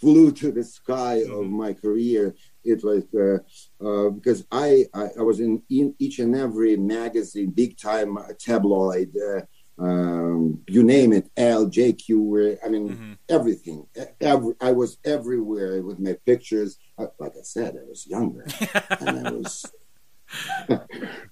flew 0.00 0.32
to 0.32 0.50
the 0.50 0.64
sky 0.64 1.16
of 1.38 1.46
my 1.62 1.72
career. 1.74 2.34
It 2.64 2.82
was 2.84 3.02
uh, 3.14 3.38
uh, 3.86 4.10
because 4.10 4.40
I, 4.50 4.86
I 4.94 5.04
I 5.18 5.22
was 5.22 5.38
in, 5.40 5.62
in 5.68 5.94
each 5.98 6.18
and 6.24 6.34
every 6.34 6.76
magazine, 6.76 7.50
big 7.50 7.72
time 7.78 8.10
tabloid, 8.38 9.10
uh, 9.30 9.42
um, 9.82 10.60
you 10.74 10.82
name 10.82 11.10
it, 11.18 11.26
Elle, 11.36 11.66
GQ. 11.76 12.58
I 12.64 12.68
mean 12.68 13.18
everything. 13.28 13.86
Every, 14.20 14.54
I 14.60 14.72
was 14.72 14.98
everywhere 15.04 15.82
with 15.82 15.98
my 15.98 16.14
pictures. 16.30 16.70
Uh, 16.98 17.06
Like 17.18 17.34
I 17.42 17.44
said, 17.54 17.70
I 17.82 17.84
was 17.92 18.06
younger, 18.06 18.44
and 19.00 19.26
I 19.26 19.30
was 19.32 19.52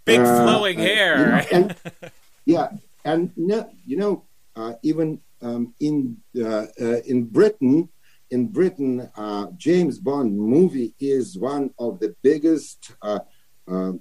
Big 0.05 0.20
uh, 0.27 0.43
flowing 0.45 0.78
uh, 0.81 0.82
hair. 0.82 1.16
you 1.19 1.27
know, 1.27 1.43
and- 1.53 1.77
yeah, 2.55 2.69
and 3.09 3.33
no, 3.37 3.71
you 3.87 3.97
know, 3.97 4.25
uh, 4.55 4.75
even 4.83 5.21
um, 5.41 5.75
in 5.81 6.19
uh, 6.39 6.67
uh, 6.81 7.01
in 7.07 7.25
Britain, 7.25 7.89
in 8.31 8.49
Britain, 8.49 9.11
uh, 9.17 9.47
James 9.57 9.99
Bond 9.99 10.39
movie 10.39 10.95
is 11.01 11.39
one 11.39 11.71
of 11.79 12.01
the 12.01 12.15
biggest 12.23 12.93
uh, 13.01 13.21
uh, 13.67 13.93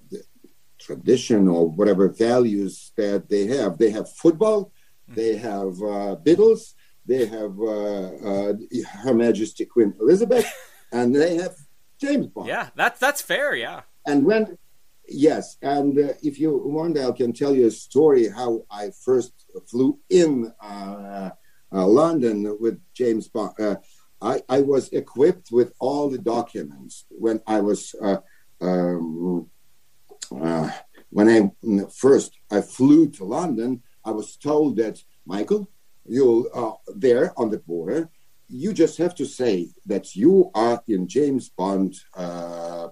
tradition 0.77 1.47
or 1.47 1.69
whatever 1.69 2.09
values 2.09 2.91
that 2.97 3.29
they 3.29 3.47
have. 3.47 3.77
They 3.77 3.91
have 3.91 4.11
football, 4.11 4.71
they 5.07 5.37
have 5.37 5.73
uh, 5.95 6.15
Beatles, 6.25 6.73
they 7.05 7.25
have 7.27 7.57
uh, 7.59 8.07
uh, 8.31 8.53
Her 9.03 9.13
Majesty 9.13 9.65
Queen 9.65 9.93
Elizabeth, 10.01 10.47
and 10.91 11.15
they 11.15 11.35
have 11.37 11.55
James 12.01 12.27
Bond. 12.27 12.47
Yeah, 12.47 12.69
that's 12.75 12.99
that's 12.99 13.21
fair. 13.21 13.55
Yeah. 13.55 13.81
And 14.05 14.25
when, 14.25 14.57
yes, 15.07 15.57
and 15.61 15.97
uh, 15.97 16.13
if 16.23 16.39
you 16.39 16.57
want, 16.57 16.97
I 16.97 17.11
can 17.11 17.33
tell 17.33 17.55
you 17.55 17.67
a 17.67 17.71
story 17.71 18.29
how 18.29 18.65
I 18.69 18.91
first 19.03 19.33
flew 19.67 19.99
in 20.09 20.51
uh, 20.61 21.29
uh, 21.71 21.85
London 21.85 22.57
with 22.59 22.79
James 22.93 23.27
Bond. 23.27 23.53
Uh, 23.59 23.75
I, 24.21 24.41
I 24.49 24.61
was 24.61 24.89
equipped 24.89 25.51
with 25.51 25.73
all 25.79 26.09
the 26.09 26.17
documents 26.17 27.05
when 27.09 27.41
I 27.45 27.61
was 27.61 27.93
uh, 28.01 28.17
um, 28.61 29.49
uh, 30.31 30.71
when 31.09 31.29
I 31.29 31.85
first 31.93 32.37
I 32.51 32.61
flew 32.61 33.09
to 33.11 33.25
London. 33.25 33.83
I 34.03 34.11
was 34.11 34.37
told 34.37 34.77
that 34.77 35.03
Michael, 35.25 35.69
you 36.05 36.49
uh, 36.53 36.71
there 36.95 37.33
on 37.37 37.51
the 37.51 37.59
border. 37.59 38.09
You 38.49 38.71
just 38.71 38.97
have 38.97 39.13
to 39.15 39.25
say 39.25 39.71
that 39.85 40.15
you 40.15 40.51
are 40.55 40.81
in 40.87 41.07
James 41.07 41.49
Bond 41.49 41.95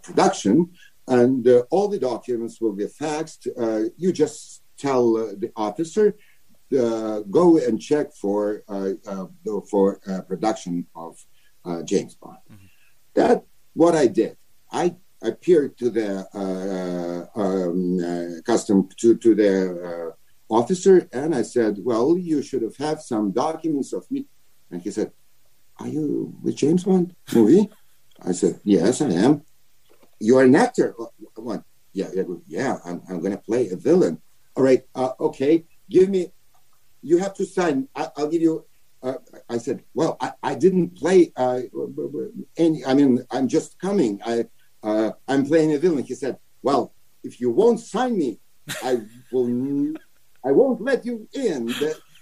production, 0.03 0.73
and 1.07 1.47
uh, 1.47 1.63
all 1.69 1.87
the 1.87 1.99
documents 1.99 2.59
will 2.59 2.73
be 2.73 2.85
faxed. 2.85 3.47
Uh, 3.57 3.89
you 3.97 4.11
just 4.11 4.63
tell 4.77 5.17
uh, 5.17 5.33
the 5.37 5.51
officer, 5.55 6.15
uh, 6.77 7.19
go 7.29 7.57
and 7.57 7.79
check 7.79 8.13
for 8.13 8.63
uh, 8.67 8.91
uh, 9.07 9.25
for 9.69 9.99
uh, 10.07 10.21
production 10.21 10.87
of 10.95 11.23
uh, 11.63 11.81
James 11.83 12.15
Bond. 12.15 12.37
That 13.13 13.45
what 13.73 13.95
I 13.95 14.07
did. 14.07 14.37
I 14.71 14.95
appeared 15.21 15.77
to 15.77 15.89
the 15.89 16.27
uh, 16.33 17.39
um, 17.39 17.99
uh, 17.99 18.41
custom 18.41 18.89
to 18.97 19.15
to 19.17 19.35
the 19.35 19.53
uh, 19.89 20.53
officer, 20.53 21.07
and 21.13 21.33
I 21.35 21.43
said, 21.43 21.77
"Well, 21.83 22.17
you 22.17 22.41
should 22.41 22.61
have 22.61 22.77
had 22.77 23.01
some 23.01 23.31
documents 23.31 23.93
of 23.93 24.09
me." 24.11 24.25
And 24.71 24.81
he 24.81 24.91
said, 24.91 25.11
"Are 25.79 25.87
you 25.87 26.33
with 26.41 26.55
James 26.55 26.83
Bond 26.83 27.15
movie?" 27.33 27.69
I 28.21 28.31
said, 28.31 28.59
"Yes, 28.63 29.01
I 29.01 29.11
am." 29.11 29.43
You're 30.19 30.43
an 30.43 30.55
actor. 30.55 30.95
"Oh, 30.99 31.11
What? 31.35 31.63
Yeah, 31.93 32.09
yeah. 32.47 32.77
I'm, 32.85 33.01
I'm 33.09 33.21
to 33.21 33.37
play 33.37 33.69
a 33.69 33.75
villain. 33.75 34.21
All 34.55 34.63
right. 34.63 34.83
Uh, 34.95 35.11
okay. 35.19 35.65
Give 35.89 36.09
me. 36.09 36.31
You 37.01 37.17
have 37.19 37.33
to 37.35 37.45
sign. 37.45 37.87
I, 37.95 38.09
I'll 38.17 38.29
give 38.29 38.41
you. 38.41 38.65
Uh, 39.03 39.15
I 39.49 39.57
said, 39.59 39.83
well, 39.93 40.17
I, 40.19 40.31
I 40.41 40.55
didn't 40.55 40.97
play 40.97 41.31
uh, 41.35 41.61
any. 42.57 42.83
I 42.85 42.93
mean, 42.93 43.23
I'm 43.31 43.47
just 43.47 43.79
coming. 43.79 44.19
I 44.25 44.45
uh, 44.83 45.11
I'm 45.27 45.45
playing 45.45 45.73
a 45.73 45.77
villain. 45.79 46.03
He 46.03 46.15
said, 46.15 46.37
well, 46.63 46.93
if 47.23 47.39
you 47.39 47.49
won't 47.51 47.79
sign 47.79 48.17
me, 48.17 48.39
I 48.83 49.01
will. 49.31 49.93
I 50.45 50.51
won't 50.51 50.81
let 50.81 51.05
you 51.05 51.27
in. 51.33 51.73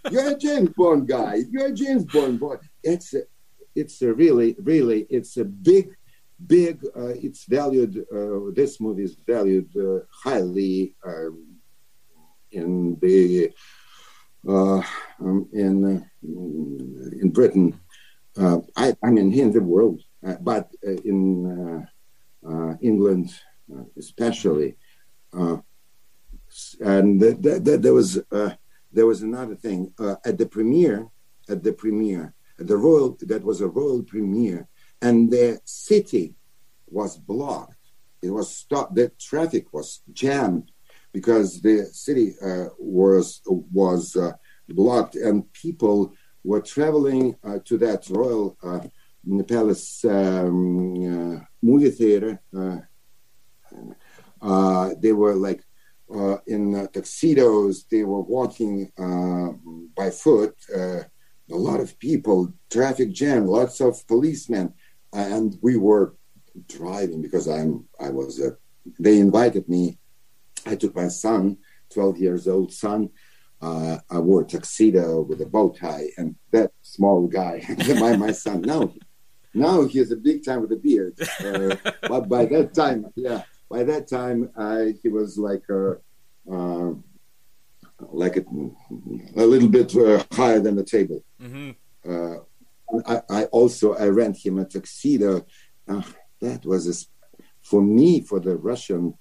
You're 0.09 0.29
a 0.29 0.37
James 0.37 0.69
Bond 0.77 1.07
guy. 1.07 1.39
You're 1.51 1.67
a 1.67 1.73
James 1.73 2.05
Bond 2.05 2.39
boy. 2.39 2.55
It's 2.83 3.13
a, 3.13 3.23
it's 3.75 4.01
a 4.01 4.13
really, 4.13 4.55
really, 4.59 5.05
it's 5.09 5.37
a 5.37 5.45
big, 5.45 5.89
big. 6.47 6.83
Uh, 6.95 7.13
it's 7.21 7.45
valued. 7.45 8.05
Uh, 8.13 8.51
this 8.53 8.79
movie 8.79 9.03
is 9.03 9.15
valued 9.15 9.69
uh, 9.77 9.99
highly 10.11 10.95
um, 11.05 11.57
in 12.51 12.97
the 13.01 13.51
uh, 14.47 14.81
um, 15.19 15.47
in 15.53 15.85
uh, 15.85 16.01
in 16.21 17.29
Britain. 17.29 17.79
Uh, 18.37 18.59
I, 18.75 18.95
I 19.03 19.09
mean, 19.11 19.33
in 19.33 19.51
the 19.51 19.61
world, 19.61 20.01
but 20.41 20.69
in 20.83 21.87
England 22.81 23.33
especially. 23.97 24.75
And 25.31 27.19
th- 27.21 27.41
th- 27.41 27.63
th- 27.63 27.81
there 27.81 27.93
was 27.93 28.21
there 28.91 29.07
was 29.07 29.21
another 29.21 29.55
thing 29.55 29.93
at 30.25 30.37
the 30.37 30.45
premiere. 30.45 31.07
At 31.49 31.61
the 31.61 31.73
premiere, 31.73 32.33
at 32.57 32.67
the 32.67 32.77
royal 32.77 33.17
that 33.19 33.43
was 33.43 33.59
a 33.59 33.67
royal 33.67 34.01
premiere, 34.01 34.69
and 35.03 35.29
the 35.29 35.59
city 35.65 36.35
was 36.87 37.17
blocked. 37.17 37.83
It 38.21 38.31
was 38.31 38.49
stopped. 38.55 38.95
The 38.95 39.11
traffic 39.19 39.73
was 39.73 40.01
jammed 40.13 40.71
because 41.11 41.61
the 41.61 41.85
city 41.91 42.35
uh, 42.41 42.67
was 42.79 43.41
was 43.45 44.15
uh, 44.15 44.31
blocked, 44.69 45.15
and 45.15 45.51
people 45.53 46.13
were 46.43 46.61
traveling 46.61 47.35
uh, 47.43 47.59
to 47.65 47.77
that 47.77 48.09
royal 48.09 48.57
uh, 48.63 48.79
palace 49.47 50.05
um, 50.05 51.35
uh, 51.35 51.39
movie 51.61 51.91
theater. 51.91 52.41
Uh, 54.41 54.89
they 55.01 55.13
were 55.13 55.35
like 55.35 55.61
in 56.47 56.87
tuxedos. 56.93 57.85
They 57.91 58.03
were 58.03 58.21
walking 58.21 58.91
by 59.95 60.09
foot. 60.09 60.55
A 61.51 61.59
lot 61.69 61.81
of 61.81 61.99
people, 61.99 62.53
traffic 62.69 63.11
jam, 63.11 63.45
lots 63.47 63.81
of 63.81 64.07
policemen, 64.07 64.73
and 65.13 65.57
we 65.61 65.77
were 65.77 66.15
driving 66.67 67.21
because 67.21 67.47
I'm 67.47 67.85
I 67.99 68.09
was. 68.09 68.41
Uh, 68.41 68.51
they 68.99 69.19
invited 69.19 69.69
me. 69.69 69.97
I 70.65 70.75
took 70.75 70.95
my 70.95 71.07
son, 71.07 71.57
twelve 71.89 72.17
years 72.17 72.47
old 72.47 72.73
son. 72.73 73.09
Uh, 73.61 73.97
I 74.09 74.19
wore 74.19 74.41
a 74.41 74.45
tuxedo 74.45 75.21
with 75.21 75.41
a 75.41 75.45
bow 75.45 75.69
tie, 75.69 76.09
and 76.17 76.35
that 76.51 76.71
small 76.81 77.27
guy, 77.27 77.63
my 77.99 78.17
my 78.17 78.31
son. 78.31 78.61
Now, 78.61 78.93
now 79.53 79.85
he 79.85 79.99
is 79.99 80.11
a 80.11 80.17
big 80.17 80.43
time 80.43 80.61
with 80.61 80.71
a 80.73 80.75
beard. 80.75 81.17
Uh, 81.39 81.75
but 82.07 82.27
by 82.27 82.45
that 82.45 82.73
time, 82.73 83.05
yeah, 83.15 83.43
by 83.69 83.83
that 83.83 84.07
time, 84.07 84.49
I, 84.57 84.95
he 85.01 85.09
was 85.09 85.37
like 85.37 85.63
a, 85.69 85.97
uh, 86.51 86.91
like 87.99 88.37
a, 88.37 88.43
a 89.35 89.45
little 89.45 89.69
bit 89.69 89.95
uh, 89.95 90.23
higher 90.31 90.59
than 90.59 90.75
the 90.75 90.83
table. 90.83 91.23
Mm-hmm. 91.41 91.71
I, 93.07 93.21
I 93.29 93.43
also 93.45 93.95
I 93.95 94.07
rent 94.07 94.37
him 94.45 94.59
a 94.59 94.65
tuxedo. 94.65 95.45
Uh, 95.87 96.01
that 96.41 96.65
was 96.65 96.87
a, 96.87 96.95
for 97.61 97.81
me, 97.81 98.21
for 98.21 98.39
the 98.39 98.55
Russian 98.55 99.13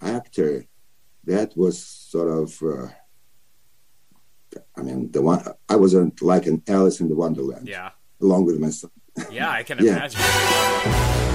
actor, 0.00 0.64
that 1.24 1.56
was 1.56 1.78
sort 1.84 2.28
of. 2.28 2.62
Uh, 2.62 2.88
I 4.76 4.82
mean, 4.82 5.10
the 5.10 5.22
one 5.22 5.42
I 5.68 5.76
wasn't 5.76 6.22
like 6.22 6.46
an 6.46 6.62
Alice 6.68 7.00
in 7.00 7.08
the 7.08 7.16
Wonderland. 7.16 7.66
Yeah. 7.68 7.90
Along 8.22 8.44
with 8.46 8.58
my 8.60 8.70
son. 8.70 8.90
Yeah, 9.30 9.50
I 9.50 9.62
can 9.64 9.78
Yeah. 9.84 9.96
imagine. 9.96 11.33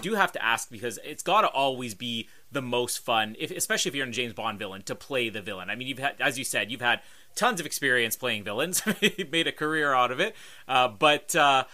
Do 0.00 0.14
have 0.14 0.32
to 0.32 0.44
ask 0.44 0.70
because 0.70 0.98
it's 1.04 1.22
got 1.22 1.42
to 1.42 1.48
always 1.48 1.94
be 1.94 2.28
the 2.50 2.62
most 2.62 2.98
fun, 2.98 3.36
if, 3.38 3.50
especially 3.50 3.90
if 3.90 3.94
you're 3.94 4.06
in 4.06 4.10
a 4.10 4.12
James 4.12 4.32
Bond 4.32 4.58
villain, 4.58 4.82
to 4.82 4.94
play 4.94 5.28
the 5.28 5.42
villain. 5.42 5.70
I 5.70 5.74
mean, 5.74 5.88
you've 5.88 5.98
had, 5.98 6.14
as 6.20 6.38
you 6.38 6.44
said, 6.44 6.70
you've 6.70 6.80
had 6.80 7.00
tons 7.34 7.60
of 7.60 7.66
experience 7.66 8.16
playing 8.16 8.44
villains. 8.44 8.82
you've 9.00 9.30
made 9.30 9.46
a 9.46 9.52
career 9.52 9.92
out 9.92 10.10
of 10.10 10.20
it, 10.20 10.34
uh, 10.66 10.88
but. 10.88 11.34
Uh, 11.34 11.64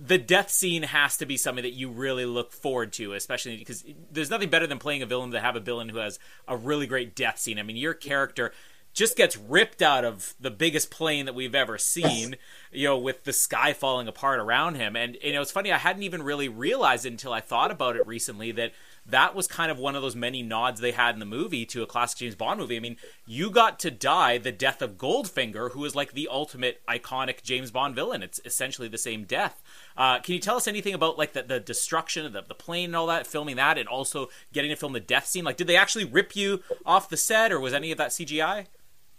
the 0.00 0.18
death 0.18 0.48
scene 0.48 0.84
has 0.84 1.16
to 1.16 1.26
be 1.26 1.36
something 1.36 1.64
that 1.64 1.72
you 1.72 1.90
really 1.90 2.24
look 2.24 2.52
forward 2.52 2.92
to, 2.92 3.14
especially 3.14 3.56
because 3.56 3.84
there's 4.12 4.30
nothing 4.30 4.48
better 4.48 4.66
than 4.66 4.78
playing 4.78 5.02
a 5.02 5.06
villain 5.06 5.32
to 5.32 5.40
have 5.40 5.56
a 5.56 5.60
villain 5.60 5.88
who 5.88 5.98
has 5.98 6.20
a 6.46 6.56
really 6.56 6.86
great 6.86 7.16
death 7.16 7.38
scene. 7.38 7.58
I 7.58 7.64
mean, 7.64 7.76
your 7.76 7.94
character 7.94 8.52
just 8.98 9.16
gets 9.16 9.36
ripped 9.36 9.80
out 9.80 10.04
of 10.04 10.34
the 10.40 10.50
biggest 10.50 10.90
plane 10.90 11.24
that 11.26 11.34
we've 11.34 11.54
ever 11.54 11.78
seen, 11.78 12.34
you 12.72 12.88
know, 12.88 12.98
with 12.98 13.22
the 13.22 13.32
sky 13.32 13.72
falling 13.72 14.08
apart 14.08 14.40
around 14.40 14.74
him. 14.74 14.96
And 14.96 15.16
you 15.22 15.32
know, 15.32 15.40
it's 15.40 15.52
funny, 15.52 15.72
I 15.72 15.78
hadn't 15.78 16.02
even 16.02 16.22
really 16.22 16.48
realized 16.48 17.06
until 17.06 17.32
I 17.32 17.40
thought 17.40 17.70
about 17.70 17.94
it 17.94 18.06
recently 18.06 18.50
that 18.52 18.72
that 19.06 19.36
was 19.36 19.46
kind 19.46 19.70
of 19.70 19.78
one 19.78 19.94
of 19.94 20.02
those 20.02 20.16
many 20.16 20.42
nods 20.42 20.80
they 20.80 20.90
had 20.90 21.14
in 21.14 21.20
the 21.20 21.24
movie 21.24 21.64
to 21.66 21.82
a 21.82 21.86
classic 21.86 22.18
James 22.18 22.34
Bond 22.34 22.58
movie. 22.58 22.76
I 22.76 22.80
mean, 22.80 22.96
you 23.24 23.50
got 23.50 23.78
to 23.80 23.90
die 23.90 24.36
the 24.36 24.52
death 24.52 24.82
of 24.82 24.98
Goldfinger, 24.98 25.70
who 25.70 25.84
is 25.84 25.94
like 25.94 26.12
the 26.12 26.28
ultimate 26.28 26.82
iconic 26.86 27.42
James 27.42 27.70
Bond 27.70 27.94
villain. 27.94 28.22
It's 28.22 28.40
essentially 28.44 28.88
the 28.88 28.98
same 28.98 29.24
death. 29.24 29.62
Uh, 29.96 30.18
can 30.18 30.34
you 30.34 30.40
tell 30.40 30.56
us 30.56 30.66
anything 30.66 30.92
about 30.92 31.16
like 31.16 31.32
the, 31.34 31.42
the 31.42 31.60
destruction 31.60 32.26
of 32.26 32.32
the, 32.32 32.42
the 32.42 32.54
plane 32.54 32.86
and 32.86 32.96
all 32.96 33.06
that, 33.06 33.28
filming 33.28 33.56
that, 33.56 33.78
and 33.78 33.88
also 33.88 34.28
getting 34.52 34.70
to 34.70 34.76
film 34.76 34.92
the 34.92 35.00
death 35.00 35.26
scene? 35.26 35.44
Like, 35.44 35.56
did 35.56 35.68
they 35.68 35.76
actually 35.76 36.04
rip 36.04 36.34
you 36.34 36.62
off 36.84 37.08
the 37.08 37.16
set, 37.16 37.52
or 37.52 37.60
was 37.60 37.72
any 37.72 37.92
of 37.92 37.98
that 37.98 38.10
CGI? 38.10 38.66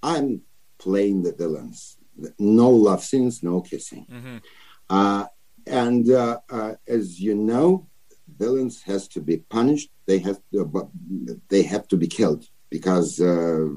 I'm 0.02 0.42
playing 0.78 1.24
the 1.24 1.34
villains. 1.34 1.98
No 2.38 2.70
love 2.70 3.04
scenes, 3.04 3.44
no 3.44 3.62
kissing. 3.62 4.06
Mm-hmm. 4.12 4.38
Uh, 4.90 5.26
and 5.68 6.10
uh, 6.12 6.40
uh, 6.50 6.74
as 6.88 7.20
you 7.20 7.36
know, 7.36 7.88
villains 8.38 8.82
has 8.84 9.08
to 9.10 9.22
be 9.22 9.38
punished. 9.38 9.90
They 10.06 10.20
have 10.20 10.40
to, 10.52 10.66
but 10.66 10.88
they 11.50 11.64
have 11.64 11.88
to 11.90 11.98
be 11.98 12.08
killed 12.08 12.46
because 12.70 13.20
uh, 13.22 13.68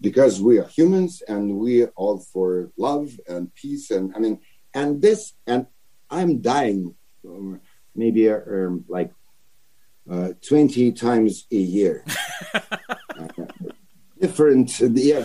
because 0.00 0.40
we 0.40 0.58
are 0.58 0.66
humans 0.66 1.22
and 1.28 1.56
we 1.56 1.82
are 1.82 1.92
all 1.94 2.18
for 2.18 2.70
love 2.76 3.18
and 3.28 3.54
peace. 3.54 3.90
And 3.90 4.14
I 4.16 4.18
mean, 4.18 4.40
and 4.74 5.00
this 5.00 5.34
and 5.46 5.66
I'm 6.10 6.40
dying 6.40 6.94
um, 7.26 7.60
maybe 7.94 8.28
uh, 8.30 8.40
um, 8.50 8.84
like 8.88 9.12
uh, 10.10 10.30
twenty 10.46 10.92
times 10.92 11.46
a 11.50 11.56
year. 11.56 12.04
Uh, 14.24 14.26
different, 14.26 14.80
yeah. 14.80 15.24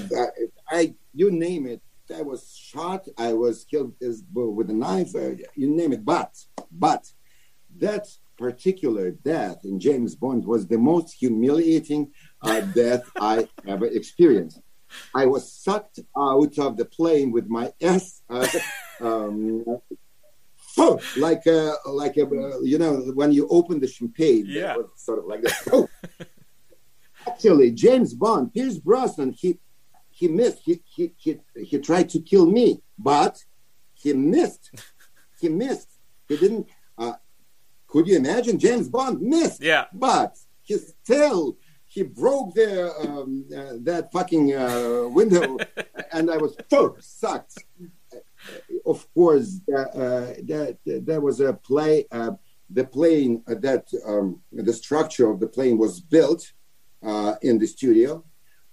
I, 0.71 0.77
I 0.79 0.95
you 1.13 1.31
name 1.31 1.65
it. 1.67 1.81
I 2.15 2.21
was 2.21 2.55
shot. 2.55 3.07
I 3.17 3.33
was 3.33 3.65
killed 3.65 3.93
with 4.33 4.69
a 4.69 4.73
knife. 4.73 5.15
Uh, 5.15 5.35
you 5.55 5.69
name 5.69 5.93
it. 5.93 6.03
But 6.03 6.31
but 6.71 7.03
that 7.77 8.07
particular 8.37 9.11
death 9.11 9.59
in 9.63 9.79
James 9.79 10.15
Bond 10.15 10.45
was 10.45 10.67
the 10.67 10.77
most 10.77 11.13
humiliating 11.13 12.11
uh, 12.41 12.61
death 12.61 13.03
I 13.19 13.47
ever 13.67 13.85
experienced. 13.85 14.59
I 15.13 15.25
was 15.27 15.51
sucked 15.51 15.99
out 16.17 16.57
of 16.57 16.77
the 16.77 16.85
plane 16.85 17.31
with 17.31 17.47
my 17.47 17.71
ass, 17.81 18.23
uh, 18.29 18.47
um, 19.01 19.63
oh, 20.77 20.99
like 21.17 21.45
a, 21.45 21.73
like 21.85 22.17
a, 22.17 22.25
uh, 22.25 22.59
you 22.61 22.79
know 22.79 22.93
when 23.13 23.31
you 23.31 23.47
open 23.49 23.79
the 23.79 23.87
champagne, 23.87 24.45
Yeah. 24.47 24.75
sort 24.95 25.19
of 25.19 25.25
like 25.25 25.41
that. 25.43 25.61
Oh. 25.71 25.87
Actually, 27.29 27.71
James 27.71 28.13
Bond, 28.13 28.53
Pierce 28.53 28.77
Brosnan, 28.77 29.31
he 29.31 29.59
he 30.09 30.27
missed. 30.27 30.59
He 30.63 30.81
he 30.85 31.13
he, 31.17 31.39
he 31.69 31.77
tried 31.79 32.09
to 32.09 32.19
kill 32.19 32.45
me, 32.45 32.81
but 32.97 33.35
he 33.93 34.13
missed. 34.13 34.71
He 35.39 35.49
missed. 35.49 35.91
He 36.27 36.37
didn't. 36.37 36.67
Uh, 36.97 37.13
could 37.87 38.07
you 38.07 38.17
imagine? 38.17 38.59
James 38.59 38.87
Bond 38.89 39.21
missed. 39.21 39.61
Yeah. 39.61 39.85
But 39.93 40.37
he 40.63 40.77
still 40.77 41.57
he 41.87 42.03
broke 42.03 42.53
the 42.53 42.93
um, 43.03 43.45
uh, 43.55 43.73
that 43.81 44.11
fucking 44.11 44.53
uh, 44.55 45.07
window, 45.09 45.57
and 46.13 46.29
I 46.29 46.37
was 46.37 46.55
sucked. 46.99 47.63
Of 48.85 49.11
course, 49.13 49.59
uh, 49.71 49.89
uh, 50.03 50.33
that 50.51 50.77
that 50.85 51.21
was 51.21 51.39
a 51.41 51.53
play. 51.53 52.05
Uh, 52.11 52.31
the 52.69 52.83
plane 52.83 53.43
uh, 53.47 53.55
that 53.61 53.85
um, 54.05 54.41
the 54.51 54.73
structure 54.73 55.29
of 55.29 55.39
the 55.39 55.47
plane 55.47 55.77
was 55.77 55.99
built 55.99 56.53
in 57.41 57.57
the 57.57 57.67
studio, 57.67 58.23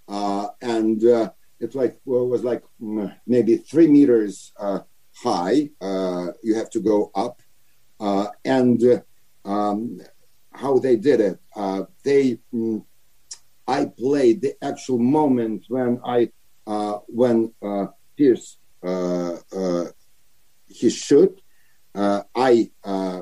uh, 0.07 0.47
and 0.61 1.03
uh, 1.03 1.31
it 1.59 1.75
like 1.75 1.99
well, 2.05 2.27
was 2.27 2.43
like 2.43 2.63
mm, 2.81 3.13
maybe 3.25 3.57
three 3.57 3.87
meters 3.87 4.53
uh, 4.59 4.79
high. 5.15 5.69
Uh, 5.81 6.27
you 6.43 6.55
have 6.55 6.69
to 6.71 6.79
go 6.79 7.11
up, 7.15 7.41
uh, 7.99 8.27
and 8.45 8.83
uh, 8.83 9.49
um, 9.49 9.99
how 10.51 10.79
they 10.79 10.95
did 10.95 11.21
it, 11.21 11.39
uh, 11.55 11.83
they 12.03 12.39
mm, 12.53 12.83
I 13.67 13.85
played 13.85 14.41
the 14.41 14.55
actual 14.63 14.99
moment 14.99 15.65
when 15.67 15.99
I 16.05 16.31
uh, 16.65 16.99
when 17.07 17.53
uh, 17.61 17.87
Pierce 18.17 18.57
uh, 18.83 19.37
uh, 19.55 19.85
he 20.67 20.89
shoot. 20.89 21.39
Uh, 21.93 22.23
I 22.35 22.71
uh, 22.83 23.21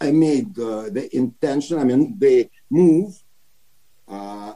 I 0.00 0.10
made 0.10 0.58
uh, 0.58 0.90
the 0.90 1.08
intention. 1.12 1.78
I 1.78 1.84
mean 1.84 2.16
the 2.18 2.48
move, 2.70 3.14
uh, 4.08 4.54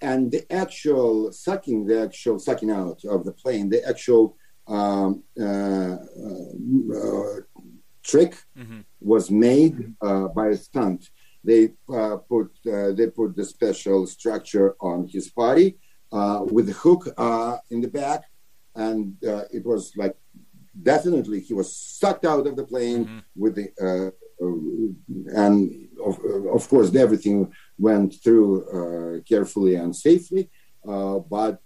and 0.00 0.30
the 0.30 0.50
actual 0.52 1.32
sucking, 1.32 1.86
the 1.86 2.02
actual 2.02 2.38
sucking 2.38 2.70
out 2.70 3.04
of 3.04 3.24
the 3.24 3.32
plane, 3.32 3.68
the 3.68 3.86
actual 3.88 4.36
um, 4.66 5.22
uh, 5.40 5.96
uh, 6.94 7.40
trick 8.02 8.34
Mhm. 8.56 8.84
was 9.00 9.30
made 9.30 9.94
uh, 10.00 10.28
by 10.28 10.48
a 10.48 10.56
stunt. 10.56 11.08
They 11.44 11.62
uh, 11.88 12.16
put 12.28 12.50
uh, 12.66 12.92
they 12.92 13.06
put 13.20 13.36
the 13.36 13.44
special 13.44 14.06
structure 14.06 14.74
on 14.80 15.06
his 15.06 15.30
body 15.30 15.78
uh, 16.12 16.40
with 16.54 16.66
the 16.66 16.72
hook 16.84 17.02
uh, 17.16 17.56
in 17.70 17.80
the 17.80 17.88
back, 17.88 18.22
and 18.74 19.16
uh, 19.24 19.44
it 19.52 19.64
was 19.64 19.92
like 19.96 20.16
definitely 20.92 21.40
he 21.40 21.54
was 21.54 21.74
sucked 21.74 22.24
out 22.24 22.46
of 22.46 22.54
the 22.56 22.64
plane 22.64 23.02
with 23.36 23.54
the 23.54 23.68
uh, 23.86 24.10
and 24.40 25.88
of, 26.04 26.18
of 26.54 26.68
course 26.68 26.94
everything 26.94 27.52
went 27.78 28.14
through 28.22 28.64
uh, 28.78 29.20
carefully 29.28 29.74
and 29.76 29.94
safely, 29.94 30.48
uh, 30.86 31.18
but 31.18 31.60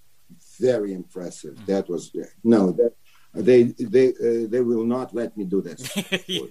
very 0.60 0.92
impressive. 0.94 1.54
That 1.66 1.88
was 1.88 2.10
no 2.44 2.72
that. 2.72 2.92
They 3.34 3.62
they 3.96 4.08
uh, 4.08 4.46
they 4.52 4.60
will 4.60 4.84
not 4.84 5.14
let 5.14 5.36
me 5.38 5.44
do 5.44 5.62
this. 5.62 5.80
yeah. 6.26 6.44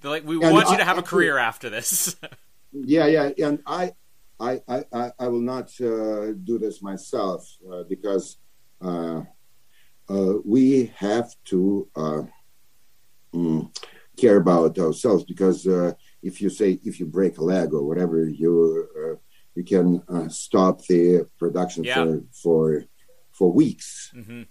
They're 0.00 0.10
like, 0.16 0.24
we 0.24 0.36
And 0.40 0.52
want 0.52 0.70
you 0.70 0.76
to 0.76 0.84
have 0.84 0.96
a 0.98 1.00
actually- 1.00 1.10
career 1.10 1.38
after 1.38 1.68
this. 1.68 2.14
yeah 2.72 3.06
yeah 3.06 3.30
and 3.46 3.58
i 3.66 3.92
i 4.38 4.60
i 4.68 4.84
i, 4.92 5.12
I 5.18 5.28
will 5.28 5.40
not 5.54 5.68
uh, 5.80 6.32
do 6.44 6.58
this 6.58 6.82
myself 6.82 7.40
uh, 7.72 7.84
because 7.88 8.36
uh, 8.82 9.22
uh, 10.10 10.32
we 10.44 10.92
have 10.96 11.28
to 11.46 11.88
uh, 11.96 12.22
mm, 13.34 13.70
care 14.16 14.36
about 14.36 14.78
ourselves 14.78 15.24
because 15.24 15.66
uh, 15.66 15.92
if 16.22 16.40
you 16.42 16.48
say 16.50 16.78
if 16.84 16.98
you 17.00 17.06
break 17.06 17.38
a 17.38 17.44
leg 17.44 17.72
or 17.74 17.82
whatever 17.84 18.18
you 18.42 18.52
uh, 19.02 19.16
you 19.54 19.64
can 19.64 20.02
uh, 20.08 20.28
stop 20.28 20.74
the 20.86 21.26
production 21.38 21.84
Yeah. 21.84 21.94
for 22.04 22.22
for 22.42 22.84
for 23.38 23.48
weeks 23.52 23.88
hmm 24.14 24.42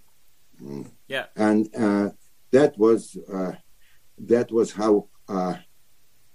Mm. 0.62 0.86
Yeah. 1.06 1.26
and 1.36 1.68
uh, 1.76 2.08
that 2.50 2.72
was 2.78 3.00
uh, 3.36 3.52
that 4.32 4.50
was 4.50 4.72
how 4.72 4.92
uh, 5.28 5.54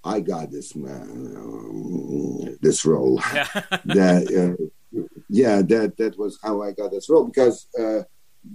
I 0.03 0.19
got 0.19 0.51
this 0.51 0.75
um, 0.75 2.57
this 2.61 2.85
role. 2.85 3.19
Yeah. 3.33 3.47
that 3.85 4.23
uh, 4.41 4.99
yeah, 5.29 5.61
that 5.63 5.97
that 5.97 6.13
was 6.17 6.37
how 6.43 6.61
I 6.61 6.71
got 6.71 6.91
this 6.91 7.09
role 7.09 7.25
because 7.25 7.67
uh, 7.79 8.03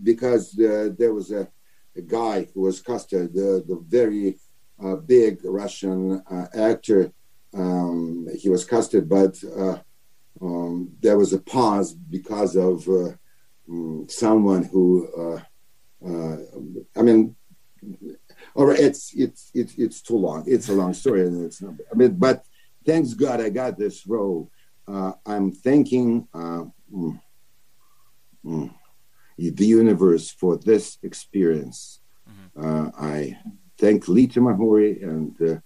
because 0.08 0.56
uh, 0.58 0.90
there 0.98 1.12
was 1.18 1.32
a, 1.32 1.48
a 1.96 2.02
guy 2.02 2.46
who 2.52 2.60
was 2.62 2.80
casted, 2.80 3.34
the 3.34 3.64
the 3.66 3.78
very 3.88 4.38
uh, 4.82 4.96
big 4.96 5.40
Russian 5.44 6.22
uh, 6.30 6.46
actor. 6.54 7.12
Um, 7.54 8.28
he 8.36 8.48
was 8.48 8.64
casted, 8.64 9.08
but 9.08 9.36
uh, 9.56 9.78
um, 10.40 10.92
there 11.00 11.16
was 11.16 11.32
a 11.32 11.38
pause 11.38 11.94
because 11.94 12.56
of 12.56 12.86
uh, 12.88 13.12
mm, 13.68 14.10
someone 14.10 14.64
who. 14.64 15.08
Uh, 15.16 15.40
uh, 16.06 16.36
I 16.96 17.02
mean, 17.02 17.34
all 18.54 18.66
right, 18.66 18.78
it's 18.78 19.14
it's 19.14 19.50
it's 19.54 19.74
it's 19.78 20.02
too 20.02 20.16
long. 20.16 20.44
It's 20.46 20.68
a 20.68 20.74
long 20.74 20.92
story, 20.94 21.22
and 21.22 21.44
it's 21.44 21.62
not. 21.62 21.74
I 21.90 21.96
mean, 21.96 22.16
but 22.16 22.44
thanks 22.84 23.14
God 23.14 23.40
I 23.40 23.48
got 23.48 23.78
this 23.78 24.06
role. 24.06 24.50
Uh, 24.86 25.12
I'm 25.24 25.52
thanking 25.52 26.28
uh, 26.32 26.64
mm, 26.92 27.20
mm, 28.44 28.74
the 29.38 29.66
universe 29.66 30.30
for 30.30 30.58
this 30.58 30.98
experience. 31.02 32.00
Uh, 32.58 32.90
I 32.98 33.38
thank 33.78 34.08
Lee 34.08 34.28
Tamahori 34.28 35.02
and 35.02 35.34
uh, 35.42 35.60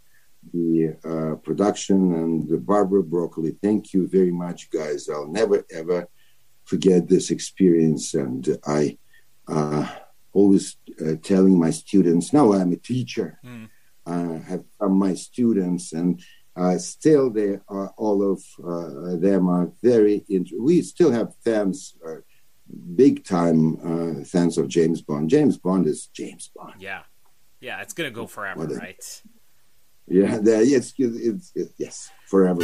the 0.53 0.97
uh, 1.05 1.37
production 1.37 2.15
and 2.15 2.67
Barbara 2.67 3.03
Broccoli. 3.03 3.57
Thank 3.63 3.93
you 3.93 4.09
very 4.09 4.31
much, 4.31 4.71
guys. 4.71 5.09
I'll 5.09 5.29
never 5.29 5.65
ever 5.71 6.09
forget 6.65 7.09
this 7.09 7.31
experience, 7.31 8.15
and 8.15 8.59
I 8.67 8.99
uh, 9.49 9.87
always 10.33 10.77
uh, 11.05 11.15
telling 11.23 11.59
my 11.59 11.71
students. 11.71 12.33
Now 12.33 12.53
I'm 12.53 12.73
a 12.73 12.77
teacher. 12.77 13.39
Mm. 13.45 13.69
I 14.07 14.43
have 14.49 14.65
some 14.79 14.99
my 14.99 15.15
students, 15.15 15.93
and 15.93 16.23
uh, 16.57 16.79
still 16.79 17.31
they 17.31 17.59
are 17.69 17.89
all 17.97 18.33
of 18.33 18.43
uh, 18.65 19.17
them 19.17 19.49
are 19.49 19.71
very. 19.83 20.25
Int- 20.29 20.53
we 20.59 20.83
still 20.83 21.13
have 21.13 21.35
fans. 21.45 21.95
Uh, 22.07 22.17
big 22.95 23.25
time 23.25 23.77
uh, 23.85 24.25
fans 24.25 24.57
of 24.57 24.69
James 24.69 25.03
Bond. 25.03 25.29
James 25.29 25.57
Bond 25.59 25.87
is 25.87 26.07
James 26.07 26.51
Bond. 26.55 26.75
Yeah, 26.79 27.03
yeah, 27.61 27.81
it's 27.83 27.93
gonna 27.93 28.11
go 28.11 28.27
forever, 28.27 28.61
What 28.61 28.73
a- 28.73 28.75
right? 28.77 29.23
Yeah, 30.09 30.39
the, 30.39 30.59
it's, 30.61 30.93
it's, 30.99 31.53
it's 31.55 31.73
yes, 31.79 32.11
forever. 32.27 32.63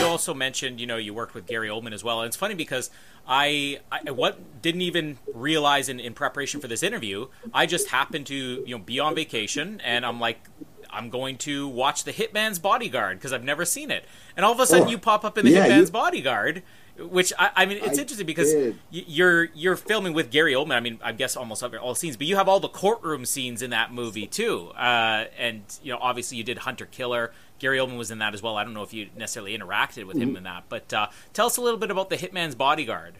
You 0.00 0.06
also 0.06 0.32
mentioned, 0.32 0.80
you 0.80 0.86
know, 0.86 0.96
you 0.96 1.12
worked 1.12 1.34
with 1.34 1.46
Gary 1.46 1.68
Oldman 1.68 1.92
as 1.92 2.02
well, 2.02 2.20
and 2.22 2.26
it's 2.28 2.36
funny 2.36 2.54
because 2.54 2.90
I, 3.28 3.80
I 3.92 4.10
what 4.12 4.62
didn't 4.62 4.80
even 4.82 5.18
realize 5.34 5.88
in, 5.90 6.00
in 6.00 6.14
preparation 6.14 6.60
for 6.60 6.68
this 6.68 6.82
interview, 6.82 7.26
I 7.52 7.66
just 7.66 7.88
happened 7.88 8.26
to, 8.28 8.34
you 8.34 8.78
know, 8.78 8.82
be 8.82 8.98
on 9.00 9.14
vacation, 9.14 9.80
and 9.84 10.06
I'm 10.06 10.20
like, 10.20 10.48
I'm 10.88 11.10
going 11.10 11.36
to 11.38 11.66
watch 11.68 12.04
The 12.04 12.12
Hitman's 12.12 12.58
Bodyguard 12.58 13.18
because 13.18 13.32
I've 13.32 13.44
never 13.44 13.64
seen 13.64 13.90
it, 13.90 14.04
and 14.36 14.46
all 14.46 14.52
of 14.52 14.60
a 14.60 14.66
sudden 14.66 14.86
Oh, 14.86 14.90
you 14.90 14.98
pop 14.98 15.24
up 15.24 15.36
in 15.36 15.44
The 15.44 15.50
yeah, 15.52 15.66
Hitman's 15.68 15.88
you- 15.88 15.92
Bodyguard. 15.92 16.62
Which 16.96 17.32
I, 17.38 17.50
I 17.56 17.66
mean, 17.66 17.78
it's 17.78 17.98
I 17.98 18.02
interesting 18.02 18.24
because 18.26 18.52
did. 18.52 18.74
y- 18.92 19.04
you're 19.08 19.44
you're 19.54 19.74
filming 19.74 20.12
with 20.12 20.30
Gary 20.30 20.52
Oldman. 20.52 20.76
I 20.76 20.80
mean, 20.80 21.00
I 21.02 21.10
guess 21.10 21.36
almost 21.36 21.62
all 21.64 21.76
all 21.78 21.94
scenes, 21.96 22.16
but 22.16 22.28
you 22.28 22.36
have 22.36 22.48
all 22.48 22.60
the 22.60 22.68
courtroom 22.68 23.24
scenes 23.24 23.62
in 23.62 23.70
that 23.70 23.92
movie 23.92 24.28
too. 24.28 24.68
Uh, 24.76 25.24
and 25.36 25.62
you 25.82 25.92
know, 25.92 25.98
obviously, 26.00 26.38
you 26.38 26.44
did 26.44 26.58
Hunter 26.58 26.86
Killer. 26.86 27.32
Gary 27.58 27.78
Oldman 27.78 27.98
was 27.98 28.12
in 28.12 28.18
that 28.18 28.32
as 28.32 28.42
well. 28.42 28.56
I 28.56 28.62
don't 28.62 28.74
know 28.74 28.82
if 28.84 28.92
you 28.94 29.08
necessarily 29.16 29.58
interacted 29.58 30.06
with 30.06 30.16
him 30.16 30.34
Mhm. 30.34 30.38
in 30.38 30.42
that, 30.44 30.64
but 30.68 30.92
uh, 30.92 31.08
tell 31.32 31.46
us 31.46 31.56
a 31.56 31.60
little 31.60 31.78
bit 31.80 31.90
about 31.90 32.10
the 32.10 32.16
Hitman's 32.16 32.54
Bodyguard. 32.54 33.14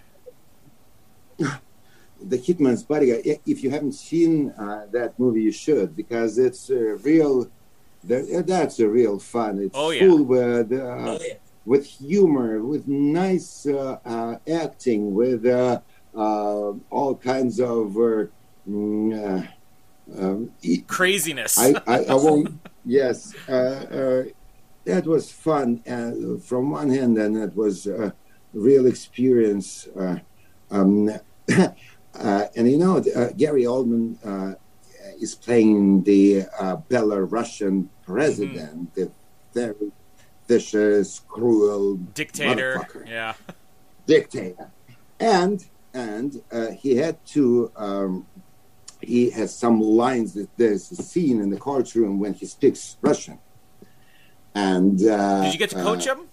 The 2.23 2.39
Hitman's 2.39 2.83
Bodyguard. 2.85 3.23
If 3.45 3.63
you 3.63 3.71
haven't 3.71 3.93
seen 3.93 4.51
uh, 4.53 4.87
that 4.93 5.19
movie, 5.19 5.43
you 5.43 5.53
should 5.53 5.95
because 5.97 6.39
it's 6.39 6.71
a 6.71 6.95
real. 6.97 7.51
That's 8.05 8.79
a 8.81 8.89
real 8.89 9.19
fun. 9.19 9.59
It's 9.59 9.75
Oh, 9.77 9.91
yeah. 9.91 10.01
full 10.07 10.23
with 10.25 10.73
uh, 10.73 11.19
with 11.65 11.87
humor, 11.87 12.63
with 12.63 12.87
nice 12.87 13.67
uh, 13.67 13.99
uh, 14.05 14.37
acting, 14.51 15.15
with 15.15 15.47
uh, 15.47 15.81
uh, 16.15 16.73
all 16.91 17.15
kinds 17.17 17.61
of. 17.61 17.97
Uh, 17.97 18.27
mm, 18.69 19.13
uh, 19.13 19.47
um, 20.19 20.51
Craziness. 20.87 21.59
I, 21.59 21.75
I, 21.87 22.05
I 22.05 22.15
won't. 22.27 22.61
Yes, 22.85 23.35
uh, 23.49 23.53
uh, 23.53 24.23
that 24.85 25.07
was 25.07 25.31
fun. 25.31 25.83
Uh, 25.89 26.39
from 26.39 26.71
one 26.71 26.91
hand, 26.91 27.17
and 27.19 27.37
it 27.37 27.57
was 27.57 27.87
a 27.87 28.15
real 28.53 28.87
experience. 28.87 29.89
Uh, 29.99 30.19
um, 30.71 31.09
uh, 31.51 32.45
and 32.57 32.71
you 32.71 32.79
know, 32.79 32.99
uh, 33.17 33.31
Gary 33.37 33.63
Oldman 33.63 34.19
uh, 34.25 34.55
is 35.21 35.35
playing 35.35 36.03
the 36.03 36.43
uh, 36.61 36.77
Belarusian 36.89 37.89
president, 38.05 38.95
the 38.95 39.11
very 39.55 39.93
vicious, 40.47 41.21
cruel 41.29 41.97
Dictator. 42.15 42.87
Yeah. 43.07 43.35
dictator. 44.07 44.71
And 45.21 45.65
and 45.93 46.43
uh, 46.53 46.71
he 46.73 46.97
had 46.97 47.25
to. 47.27 47.71
Um, 47.77 48.27
he 49.01 49.31
has 49.31 49.55
some 49.55 49.81
lines. 49.81 50.35
That 50.35 50.49
there's 50.57 50.91
a 50.93 50.97
scene 50.97 51.41
in 51.41 51.51
the 51.51 51.59
courtroom 51.59 52.19
when 52.19 52.35
he 52.35 52.47
speaks 52.47 52.97
Russian. 53.01 53.39
And 54.55 55.05
uh, 55.07 55.43
Did 55.45 55.53
you 55.53 55.59
get 55.59 55.71
to 55.71 55.77
coach 55.77 56.07
uh, 56.07 56.15
him? 56.15 56.29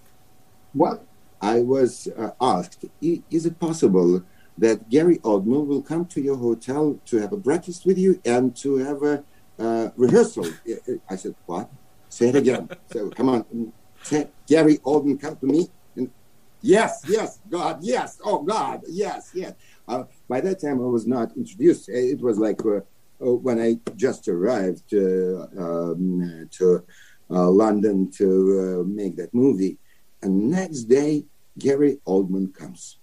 Well, 0.73 1.03
I 1.41 1.59
was 1.61 2.07
uh, 2.17 2.31
asked, 2.39 2.85
is 3.01 3.45
it 3.45 3.59
possible 3.59 4.23
that 4.57 4.89
Gary 4.89 5.17
Oldman 5.19 5.65
will 5.65 5.81
come 5.81 6.05
to 6.05 6.21
your 6.21 6.37
hotel 6.37 6.99
to 7.05 7.17
have 7.17 7.33
a 7.33 7.37
breakfast 7.37 7.85
with 7.85 7.97
you 7.97 8.21
and 8.23 8.55
to 8.57 8.77
have 8.77 9.01
a 9.01 9.23
uh, 9.57 9.89
rehearsal? 9.97 10.45
I 11.09 11.15
said, 11.15 11.35
what? 11.47 11.69
Say 12.09 12.29
it 12.29 12.35
again. 12.35 12.69
so 12.91 13.09
come 13.09 13.29
on, 13.29 13.73
Gary 14.47 14.77
Oldman 14.79 15.19
come 15.19 15.37
to 15.37 15.45
me. 15.45 15.67
And 15.95 16.11
yes, 16.61 17.03
yes, 17.07 17.39
God, 17.49 17.79
yes, 17.81 18.19
oh 18.23 18.41
God, 18.43 18.81
yes, 18.87 19.31
yes. 19.33 19.53
Uh, 19.87 20.03
by 20.27 20.41
that 20.41 20.61
time, 20.61 20.79
I 20.79 20.85
was 20.85 21.07
not 21.07 21.35
introduced. 21.35 21.89
It 21.89 22.21
was 22.21 22.37
like 22.37 22.65
uh, 22.65 22.81
uh, 23.21 23.33
when 23.33 23.59
I 23.59 23.77
just 23.95 24.27
arrived 24.27 24.93
uh, 24.93 25.45
um, 25.57 26.49
to 26.51 26.83
uh, 27.29 27.49
London 27.49 28.09
to 28.11 28.81
uh, 28.81 28.87
make 28.87 29.15
that 29.17 29.33
movie. 29.33 29.77
And 30.23 30.49
next 30.49 30.83
day, 30.85 31.25
Gary 31.57 31.99
Oldman 32.07 32.53
comes. 32.53 32.97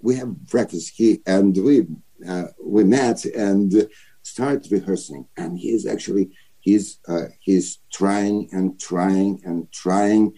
We 0.00 0.16
have 0.16 0.46
breakfast. 0.46 0.92
He 0.94 1.20
and 1.26 1.56
we 1.56 1.86
uh, 2.28 2.48
we 2.62 2.84
met 2.84 3.24
and 3.24 3.88
start 4.22 4.66
rehearsing. 4.70 5.26
And 5.36 5.58
he's 5.58 5.86
actually 5.86 6.30
he's 6.60 6.98
he's 7.40 7.78
trying 7.92 8.48
and 8.52 8.78
trying 8.78 9.40
and 9.44 9.70
trying. 9.72 10.34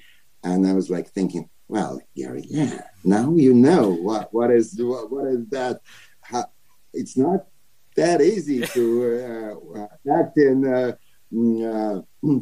And 0.47 0.65
I 0.65 0.75
was 0.75 0.89
like 0.89 1.09
thinking, 1.09 1.51
well, 1.67 2.01
Gary, 2.15 2.45
yeah, 2.49 2.83
now 3.03 3.35
you 3.35 3.53
know 3.53 3.91
what 3.91 4.33
what 4.33 4.51
is 4.53 4.79
what, 4.81 5.11
what 5.11 5.27
is 5.27 5.45
that? 5.49 5.81
How, 6.21 6.45
it's 6.93 7.17
not 7.17 7.47
that 7.97 8.21
easy 8.21 8.61
to 8.77 8.85
uh, 9.77 9.87
act 10.19 10.39
in. 10.39 10.59
Uh, 10.65 10.93
mm, 11.33 11.59
uh, 11.67 12.03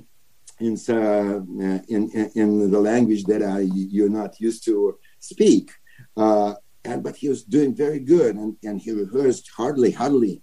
in, 0.61 0.75
uh, 0.89 1.83
in 1.89 2.11
in 2.11 2.31
in 2.35 2.71
the 2.71 2.83
language 2.93 3.25
that 3.25 3.43
I 3.43 3.61
you're 3.97 4.17
not 4.23 4.39
used 4.39 4.65
to 4.67 4.99
speak. 5.19 5.73
Uh, 6.17 6.55
and 6.85 7.03
but 7.03 7.17
he 7.17 7.31
was 7.31 7.43
doing 7.43 7.75
very 7.75 8.01
good, 8.01 8.37
and, 8.37 8.57
and 8.63 8.79
he 8.79 8.93
rehearsed 8.93 9.51
hardly, 9.57 9.91
hardly. 9.91 10.43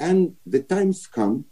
And 0.00 0.36
the 0.46 0.62
times 0.62 1.06
come, 1.06 1.44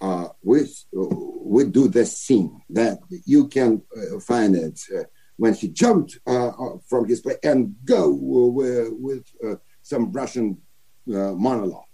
uh, 0.00 0.28
we 0.42 0.66
we 0.92 1.64
do 1.64 1.88
this 1.88 2.16
scene 2.16 2.62
that 2.70 2.98
you 3.26 3.48
can 3.48 3.82
uh, 3.96 4.18
find 4.20 4.56
it 4.56 4.80
uh, 4.96 5.02
when 5.36 5.54
he 5.54 5.68
jumped 5.68 6.18
uh, 6.26 6.48
uh, 6.48 6.78
from 6.88 7.08
his 7.08 7.20
place 7.20 7.38
and 7.42 7.74
go 7.84 8.10
with, 8.10 9.24
uh, 9.44 9.56
some 9.82 10.12
Russian 10.12 10.58
monologue, 11.06 11.84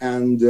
and 0.00 0.42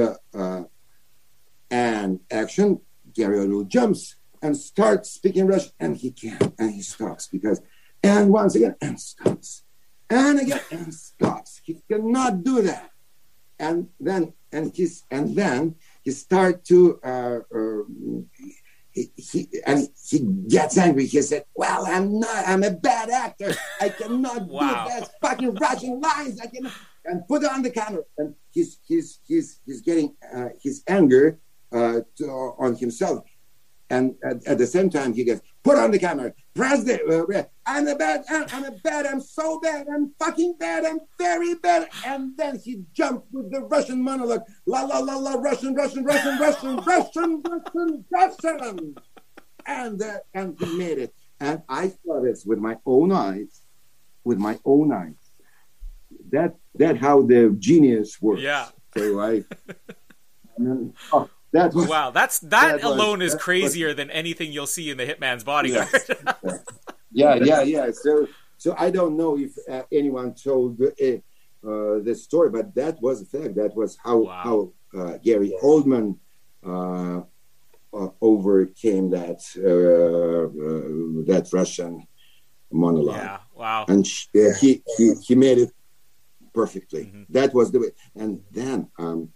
and 1.70 2.20
action. 2.30 2.80
Gary 3.12 3.64
jumps 3.66 4.14
and 4.40 4.56
starts 4.56 5.10
speaking 5.10 5.46
Russian, 5.46 5.72
and 5.80 5.96
he 5.96 6.10
can't, 6.12 6.54
and 6.58 6.72
he 6.72 6.80
stops 6.82 7.26
because, 7.26 7.60
and 8.02 8.30
once 8.30 8.54
again, 8.54 8.76
and 8.80 8.98
stops, 8.98 9.64
and 10.08 10.40
again, 10.40 10.60
and 10.70 10.94
stops. 10.94 11.60
He 11.64 11.82
cannot 11.88 12.42
do 12.42 12.62
that, 12.62 12.90
and 13.58 13.88
then, 13.98 14.32
and 14.52 14.72
he's, 14.74 15.04
and 15.10 15.34
then 15.34 15.74
he 16.02 16.10
start 16.10 16.64
to, 16.66 16.98
uh, 17.04 17.40
uh, 17.54 17.82
he, 18.92 19.12
he, 19.16 19.48
and 19.66 19.88
he 20.10 20.18
gets 20.48 20.76
angry. 20.76 21.06
He 21.06 21.22
said, 21.22 21.44
"Well, 21.54 21.86
I'm 21.86 22.18
not. 22.18 22.48
I'm 22.48 22.62
a 22.64 22.70
bad 22.72 23.08
actor. 23.10 23.54
I 23.80 23.88
cannot 23.90 24.48
Wow. 24.48 24.84
do 24.84 24.90
that 24.90 25.10
fucking 25.20 25.54
Russian 25.54 26.00
lines. 26.00 26.40
I 26.40 26.46
cannot." 26.46 26.72
And 27.04 27.26
put 27.28 27.42
it 27.44 27.50
on 27.50 27.62
the 27.62 27.70
camera. 27.70 28.02
And 28.18 28.34
he's 28.50 28.78
he's 28.86 29.20
he's 29.26 29.60
he's 29.64 29.80
getting 29.80 30.16
uh, 30.34 30.48
his 30.62 30.82
anger 30.88 31.38
uh, 31.72 32.00
to, 32.16 32.24
on 32.58 32.74
himself. 32.76 33.24
And 33.90 34.14
at, 34.24 34.46
at 34.46 34.58
the 34.58 34.66
same 34.66 34.88
time, 34.88 35.12
he 35.12 35.24
goes, 35.24 35.40
put 35.64 35.76
on 35.76 35.90
the 35.90 35.98
camera, 35.98 36.32
press 36.54 36.84
the, 36.84 37.04
uh, 37.04 37.42
I'm 37.66 37.88
a 37.88 37.96
bad, 37.96 38.24
I'm, 38.30 38.46
I'm 38.52 38.64
a 38.64 38.70
bad, 38.70 39.04
I'm 39.04 39.20
so 39.20 39.58
bad, 39.58 39.88
I'm 39.92 40.12
fucking 40.18 40.54
bad, 40.60 40.84
I'm 40.84 41.00
very 41.18 41.54
bad. 41.54 41.88
And 42.06 42.36
then 42.36 42.60
he 42.60 42.84
jumped 42.92 43.26
with 43.32 43.50
the 43.50 43.62
Russian 43.62 44.00
monologue, 44.00 44.42
la 44.64 44.82
la 44.82 45.00
la 45.00 45.16
la, 45.16 45.32
Russian, 45.32 45.74
Russian, 45.74 46.04
Russian, 46.04 46.38
Russian, 46.38 46.76
Russian, 46.86 47.42
Russian, 47.42 48.04
Russian. 48.10 48.94
And, 49.66 50.00
uh, 50.00 50.18
and 50.34 50.56
he 50.58 50.78
made 50.78 50.98
it. 50.98 51.14
And 51.40 51.62
I 51.68 51.88
saw 52.04 52.22
this 52.22 52.44
with 52.46 52.60
my 52.60 52.76
own 52.86 53.10
eyes, 53.10 53.62
with 54.22 54.38
my 54.38 54.58
own 54.64 54.92
eyes. 54.92 55.14
That, 56.30 56.54
that 56.76 56.96
how 56.98 57.22
the 57.22 57.56
genius 57.58 58.22
works. 58.22 58.42
Yeah. 58.42 58.68
So 58.96 59.18
I, 59.18 59.30
and 60.56 60.66
then, 60.66 60.94
oh, 61.12 61.28
that 61.52 61.74
was, 61.74 61.88
Wow, 61.88 62.10
that's 62.10 62.38
that, 62.40 62.50
that 62.50 62.74
was- 62.76 62.84
alone 62.84 63.22
is 63.22 63.32
that 63.32 63.36
was- 63.36 63.44
crazier 63.44 63.94
than 63.94 64.10
anything 64.10 64.52
you'll 64.52 64.66
see 64.66 64.90
in 64.90 64.96
the 64.96 65.06
Hitman's 65.06 65.44
Bodyguard. 65.44 65.88
yeah, 67.12 67.34
yeah, 67.34 67.62
yeah. 67.62 67.90
So, 67.92 68.26
so 68.56 68.74
I 68.78 68.90
don't 68.90 69.16
know 69.16 69.36
if 69.38 69.52
uh, 69.68 69.82
anyone 69.92 70.34
told 70.34 70.80
uh, 70.80 70.86
uh, 71.68 71.98
this 72.02 72.22
story, 72.24 72.50
but 72.50 72.74
that 72.74 73.00
was 73.02 73.22
a 73.22 73.26
fact. 73.26 73.54
That 73.56 73.74
was 73.74 73.96
how 74.02 74.24
how 74.26 74.72
uh, 74.98 75.18
Gary 75.18 75.52
Oldman 75.62 76.18
uh, 76.64 77.20
uh, 77.92 78.08
overcame 78.20 79.10
that 79.10 79.40
uh, 79.58 80.44
uh, 80.46 81.24
that 81.30 81.48
Russian 81.52 82.06
monologue. 82.70 83.16
Yeah, 83.16 83.38
wow. 83.54 83.84
And 83.88 84.06
sh- 84.06 84.28
uh, 84.36 84.54
he, 84.60 84.82
he 84.96 85.14
he 85.26 85.34
made 85.34 85.58
it 85.58 85.70
perfectly. 86.54 87.06
Mm-hmm. 87.06 87.24
That 87.30 87.52
was 87.54 87.70
the 87.72 87.80
way. 87.80 87.90
And 88.14 88.42
then, 88.50 88.88
um, 88.98 89.30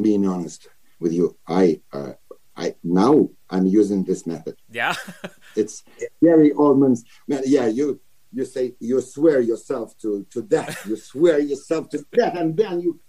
being 0.00 0.26
honest, 0.26 0.68
with 1.00 1.12
you. 1.12 1.36
I, 1.46 1.80
uh, 1.92 2.12
I 2.56 2.74
now 2.82 3.28
I'm 3.50 3.66
using 3.66 4.04
this 4.04 4.26
method. 4.26 4.56
Yeah. 4.70 4.94
it's 5.56 5.84
Gary 6.22 6.50
Oldman's 6.50 7.04
man. 7.28 7.42
Yeah, 7.46 7.66
you 7.66 8.00
you 8.32 8.44
say 8.44 8.74
you 8.80 9.00
swear 9.00 9.40
yourself 9.40 9.96
to 9.98 10.26
to 10.30 10.42
death. 10.42 10.84
You 10.86 10.96
swear 10.96 11.38
yourself 11.38 11.88
to 11.90 12.04
death, 12.12 12.36
and 12.36 12.56
then 12.56 12.80
you, 12.80 13.00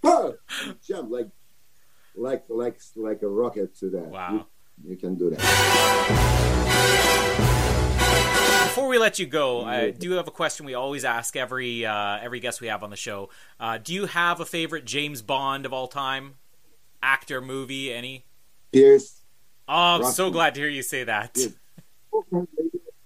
jump 0.86 1.10
like 1.10 1.28
like 2.16 2.44
like 2.48 2.80
like 2.96 3.22
a 3.22 3.28
rocket 3.28 3.74
to 3.78 3.90
that. 3.90 4.06
Wow. 4.06 4.46
You, 4.84 4.90
you 4.90 4.96
can 4.96 5.16
do 5.16 5.30
that. 5.30 5.40
Before 8.64 8.88
we 8.88 8.98
let 8.98 9.18
you 9.18 9.26
go, 9.26 9.64
I 9.64 9.90
do 9.90 10.12
have 10.12 10.28
a 10.28 10.30
question 10.30 10.64
we 10.64 10.74
always 10.74 11.04
ask 11.04 11.34
every 11.36 11.84
uh, 11.84 12.18
every 12.22 12.38
guest 12.38 12.60
we 12.60 12.68
have 12.68 12.84
on 12.84 12.90
the 12.90 12.96
show. 12.96 13.28
Uh, 13.58 13.78
do 13.78 13.92
you 13.92 14.06
have 14.06 14.38
a 14.40 14.46
favorite 14.46 14.84
James 14.84 15.22
Bond 15.22 15.66
of 15.66 15.72
all 15.72 15.88
time? 15.88 16.34
Actor, 17.02 17.40
movie, 17.40 17.92
any? 17.92 18.24
Pierce. 18.72 19.22
Oh, 19.68 19.74
I'm 19.74 20.00
Rocky. 20.02 20.12
so 20.12 20.30
glad 20.30 20.54
to 20.54 20.60
hear 20.60 20.68
you 20.68 20.82
say 20.82 21.04
that. 21.04 21.36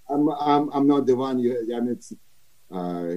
I'm, 0.09 0.29
I'm, 0.29 0.71
I'm 0.73 0.87
not 0.87 1.07
the 1.07 1.17
one 1.17 1.39
you. 1.39 1.75
I 1.75 1.81
mean, 1.81 1.93
it's 1.93 2.13
uh, 2.71 3.15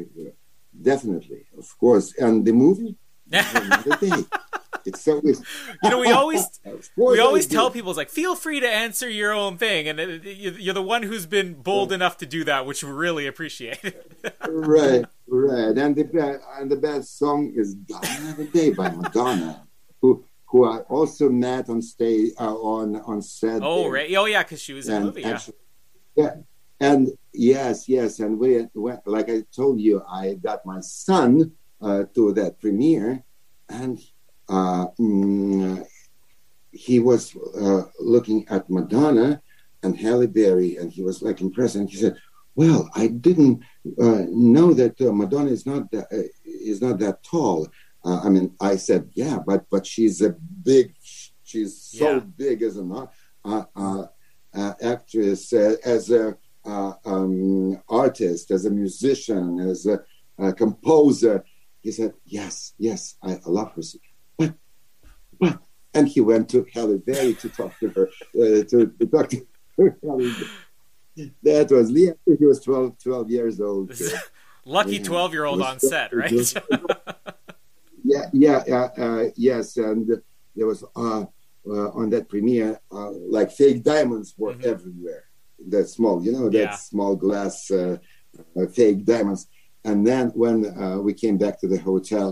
definitely, 0.82 1.46
of 1.58 1.78
course, 1.78 2.14
and 2.18 2.46
the 2.46 2.52
movie. 2.52 2.96
it's 4.88 5.06
always 5.08 5.42
you 5.84 5.90
know 5.90 6.00
we 6.00 6.12
always 6.12 6.46
we 6.96 7.20
always 7.20 7.46
tell 7.46 7.70
people 7.70 7.92
it's 7.92 7.98
like 7.98 8.10
feel 8.10 8.36
free 8.36 8.62
to 8.62 8.68
answer 8.68 9.10
your 9.10 9.34
own 9.34 9.58
thing 9.58 9.88
and 9.88 10.24
you're 10.24 10.74
the 10.74 10.82
one 10.82 11.04
who's 11.04 11.26
been 11.26 11.54
bold 11.54 11.92
enough 11.92 12.18
to 12.18 12.26
do 12.26 12.46
that 12.46 12.66
which 12.66 12.84
we 12.84 12.90
really 12.90 13.28
appreciate 13.28 13.80
right 14.48 15.06
right 15.28 15.78
and 15.78 15.96
the 15.96 16.42
and 16.58 16.72
the 16.72 16.76
best 16.78 17.20
song 17.20 17.52
is 17.54 17.74
"Gone 17.76 18.02
Another 18.22 18.46
Day" 18.46 18.72
by 18.72 18.90
Madonna 18.90 19.68
who 20.02 20.24
who 20.48 20.66
I 20.66 20.80
also 20.90 21.30
met 21.30 21.70
on 21.70 21.82
stage 21.82 22.32
uh, 22.40 22.56
on 22.56 22.96
on 23.02 23.22
set 23.22 23.62
oh 23.64 23.84
there. 23.84 23.92
right 23.92 24.16
oh 24.16 24.26
yeah 24.26 24.44
because 24.44 24.62
she 24.62 24.74
was 24.74 24.88
in 24.88 24.96
and 24.96 25.04
the 25.04 25.08
movie 25.08 25.24
actually, 25.26 25.58
yeah. 26.16 26.24
yeah 26.24 26.36
and 26.80 27.10
yes 27.34 27.90
yes 27.90 28.20
and 28.20 28.38
we, 28.40 28.66
we 28.74 28.94
like 29.06 29.30
I 29.30 29.44
told 29.56 29.80
you 29.80 30.04
I 30.10 30.36
got 30.36 30.66
my 30.66 30.80
son 30.82 31.52
uh, 31.82 32.04
to 32.16 32.34
that 32.34 32.60
premiere 32.60 33.24
and 33.70 34.00
uh, 34.50 34.88
mm, 35.00 35.86
he 36.72 37.00
was 37.00 37.36
uh, 37.36 37.84
looking 38.00 38.48
at 38.50 38.70
Madonna 38.70 39.42
and 39.84 39.98
Halle 39.98 40.28
Berry, 40.28 40.78
and 40.78 40.92
he 40.92 41.02
was 41.04 41.22
like 41.22 41.42
impressed. 41.42 41.76
And 41.76 41.90
he 41.90 41.98
said, 41.98 42.16
"Well, 42.56 42.90
I 42.96 43.08
didn't 43.08 43.64
uh, 44.00 44.26
know 44.30 44.74
that 44.74 45.00
uh, 45.02 45.12
Madonna 45.12 45.50
is 45.50 45.66
not 45.66 45.92
that, 45.92 46.06
uh, 46.12 46.28
is 46.46 46.82
not 46.82 47.00
that 47.00 47.24
tall." 47.24 47.68
Uh, 48.08 48.22
I 48.24 48.30
mean, 48.30 48.56
I 48.62 48.78
said, 48.78 49.10
"Yeah, 49.16 49.40
but 49.46 49.66
but 49.70 49.86
she's 49.86 50.22
a 50.22 50.30
big, 50.64 50.96
she's 51.44 51.76
so 51.76 52.14
Yeah. 52.14 52.20
big 52.20 52.62
as 52.64 52.78
an 52.78 52.90
actress, 54.82 55.52
as 55.52 56.10
a 56.10 56.38
um, 56.66 57.82
artist, 57.90 58.52
as 58.52 58.64
a 58.66 58.70
musician, 58.70 59.60
as 59.60 59.86
a, 59.86 60.00
a 60.40 60.54
composer." 60.54 61.44
He 61.82 61.92
said, 61.92 62.14
"Yes, 62.26 62.74
yes, 62.78 63.16
I, 63.22 63.34
I 63.34 63.50
love 63.50 63.74
her." 63.74 63.82
But, 64.38 64.54
but, 65.38 65.60
and 65.94 66.08
he 66.08 66.22
went 66.22 66.48
to 66.50 66.66
Halle 66.74 67.00
Berry 67.00 67.34
to 67.34 67.50
talk 67.50 67.78
to 67.82 67.90
her, 67.90 68.08
uh, 68.40 68.64
to, 68.70 68.94
to 69.00 69.06
talk 69.06 69.30
to 69.30 69.46
her. 69.78 69.98
That 71.42 71.72
was. 71.72 71.90
He 71.90 72.46
was 72.46 72.60
12, 72.60 73.00
12 73.00 73.32
years 73.32 73.60
old. 73.60 73.92
lucky 74.68 75.00
12 75.00 75.34
year 75.34 75.46
old 75.46 75.62
on 75.62 75.80
set 75.80 76.14
right 76.14 76.54
yeah, 78.14 78.26
yeah, 78.34 78.60
uh, 78.80 79.02
uh, 79.06 79.24
yes, 79.36 79.78
and 79.78 80.08
there 80.56 80.68
was 80.68 80.84
uh, 80.96 81.24
uh, 81.76 81.90
on 82.00 82.10
that 82.14 82.26
premiere 82.30 82.80
uh, 82.92 83.12
like 83.38 83.52
fake 83.52 83.84
diamonds 83.84 84.34
were 84.38 84.56
everywhere. 84.64 85.24
That 85.74 85.88
small, 85.98 86.24
you 86.26 86.32
know, 86.32 86.50
that 86.50 86.70
Yeah. 86.72 86.76
small 86.92 87.14
glass 87.16 87.56
uh, 87.72 87.98
uh, 88.58 88.68
fake 88.78 89.06
diamonds. 89.06 89.48
And 89.84 90.06
then 90.06 90.30
when 90.44 90.58
uh, 90.66 90.98
we 91.08 91.14
came 91.14 91.38
back 91.38 91.56
to 91.62 91.68
the 91.68 91.80
hotel, 91.92 92.28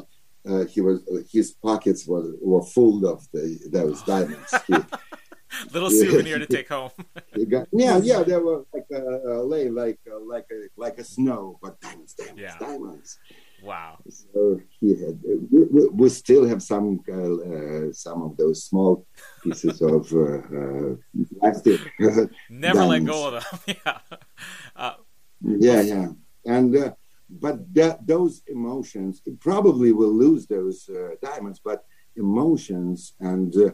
uh, 0.49 0.64
he 0.73 0.80
was 0.81 0.97
his 1.35 1.47
pockets 1.68 2.02
were, 2.07 2.27
were 2.52 2.64
full 2.76 2.97
of 3.14 3.18
the, 3.34 3.45
those 3.72 3.99
diamonds. 4.14 4.52
He, 4.68 4.76
little 5.73 5.89
souvenir 5.89 6.38
to 6.39 6.45
take 6.57 6.69
home 6.69 6.91
got, 7.53 7.68
yeah, 7.72 7.97
yeah, 7.97 8.23
they 8.23 8.38
were 8.38 8.60
like 8.73 8.88
uh, 8.93 9.41
lay 9.53 9.69
like 9.69 9.99
uh, 10.11 10.19
like 10.34 10.47
a 10.52 10.60
like 10.84 10.97
a 10.99 11.03
snow, 11.03 11.41
but 11.61 11.80
diamonds, 11.81 12.14
diamonds, 12.14 12.41
Yeah. 12.45 12.57
diamonds. 12.60 13.10
Wow 13.61 13.98
So 14.10 14.60
he 14.80 14.90
had. 15.02 15.19
We, 15.52 15.64
we, 15.73 15.88
we 15.88 16.10
still 16.10 16.48
have 16.48 16.61
some 16.61 16.99
uh, 17.10 17.36
uh, 17.52 17.94
some 17.94 18.22
of 18.22 18.38
those 18.38 18.64
small 18.65 19.06
pieces 19.44 19.82
of 19.82 20.11
uh, 20.14 20.41
uh, 20.61 20.95
plastic. 21.40 21.80
never 22.49 22.86
let 22.86 23.06
go 23.06 23.27
of 23.27 23.34
them 23.34 23.60
yeah 23.86 23.99
uh, 24.76 24.95
Yeah, 25.41 25.82
yeah, 25.82 26.07
and 26.45 26.76
uh, 26.76 26.91
but 27.30 27.73
that, 27.73 28.06
those 28.06 28.41
emotions 28.48 29.22
probably 29.40 29.91
will 29.91 30.14
lose 30.14 30.45
those 30.48 30.90
uh, 30.90 31.15
diamonds, 31.22 31.60
but 31.64 31.84
emotions 32.15 33.14
and 33.19 33.53
uh, 33.56 33.72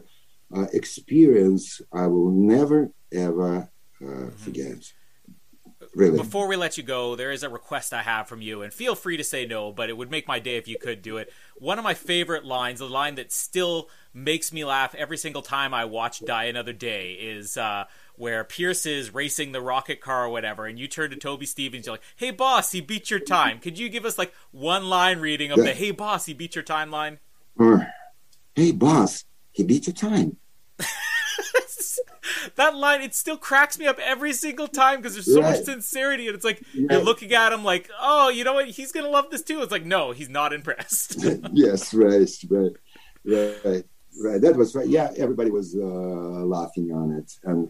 uh, 0.56 0.66
experience 0.72 1.80
I 1.92 2.06
will 2.06 2.30
never 2.30 2.90
ever 3.12 3.70
uh, 4.04 4.30
forget. 4.36 4.82
Really. 5.94 6.16
Before 6.16 6.48
we 6.48 6.56
let 6.56 6.78
you 6.78 6.82
go, 6.82 7.16
there 7.16 7.30
is 7.30 7.42
a 7.42 7.50
request 7.50 7.92
I 7.92 8.02
have 8.02 8.26
from 8.26 8.40
you, 8.40 8.62
and 8.62 8.72
feel 8.72 8.94
free 8.94 9.18
to 9.18 9.24
say 9.24 9.44
no, 9.44 9.72
but 9.72 9.90
it 9.90 9.96
would 9.96 10.10
make 10.10 10.26
my 10.26 10.38
day 10.38 10.56
if 10.56 10.66
you 10.66 10.78
could 10.78 11.02
do 11.02 11.18
it. 11.18 11.30
One 11.56 11.78
of 11.78 11.84
my 11.84 11.92
favorite 11.92 12.46
lines, 12.46 12.78
the 12.78 12.88
line 12.88 13.16
that 13.16 13.30
still 13.30 13.90
makes 14.14 14.54
me 14.54 14.64
laugh 14.64 14.94
every 14.94 15.18
single 15.18 15.42
time 15.42 15.74
I 15.74 15.84
watch 15.84 16.20
Die 16.20 16.44
Another 16.44 16.72
Day, 16.72 17.12
is 17.12 17.58
uh, 17.58 17.84
where 18.16 18.42
Pierce 18.42 18.86
is 18.86 19.12
racing 19.12 19.52
the 19.52 19.60
rocket 19.60 20.00
car 20.00 20.24
or 20.24 20.28
whatever, 20.30 20.64
and 20.64 20.78
you 20.78 20.88
turn 20.88 21.10
to 21.10 21.16
Toby 21.16 21.44
Stephens, 21.44 21.84
you're 21.84 21.94
like, 21.94 22.02
"Hey 22.16 22.30
boss, 22.30 22.72
he 22.72 22.80
beat 22.80 23.10
your 23.10 23.20
time." 23.20 23.58
Could 23.58 23.78
you 23.78 23.90
give 23.90 24.06
us 24.06 24.16
like 24.16 24.32
one 24.50 24.88
line 24.88 25.18
reading 25.18 25.52
of 25.52 25.58
the 25.58 25.74
"Hey 25.74 25.90
boss, 25.90 26.24
he 26.24 26.32
beat 26.32 26.54
your 26.54 26.64
time" 26.64 26.90
line? 26.90 27.18
Or, 27.58 27.86
hey 28.54 28.72
boss, 28.72 29.26
he 29.50 29.62
beat 29.62 29.86
your 29.86 29.94
time. 29.94 30.38
that 32.56 32.74
line 32.76 33.00
it 33.02 33.14
still 33.14 33.36
cracks 33.36 33.78
me 33.78 33.86
up 33.86 33.98
every 33.98 34.32
single 34.32 34.68
time 34.68 34.98
because 34.98 35.14
there's 35.14 35.32
so 35.32 35.40
much 35.42 35.62
sincerity 35.64 36.26
and 36.28 36.34
it's 36.34 36.44
like 36.44 36.62
Right. 36.74 36.86
you're 36.92 37.04
looking 37.04 37.32
at 37.32 37.52
him 37.52 37.62
like 37.64 37.90
oh 38.00 38.28
you 38.28 38.44
know 38.44 38.54
what 38.54 38.68
he's 38.68 38.92
gonna 38.92 39.08
love 39.08 39.30
this 39.30 39.42
too 39.42 39.60
it's 39.62 39.72
like 39.72 39.84
no 39.84 40.12
he's 40.12 40.28
not 40.28 40.52
impressed 40.52 41.16
yes, 41.52 41.92
right, 41.94 42.28
right, 42.50 42.72
right, 43.64 43.84
right. 44.22 44.40
That 44.40 44.56
was 44.56 44.74
right. 44.74 44.88
Yeah, 44.88 45.10
everybody 45.16 45.50
was 45.50 45.74
uh, 45.74 46.44
laughing 46.56 46.92
on 46.92 47.12
it, 47.18 47.32
and 47.44 47.68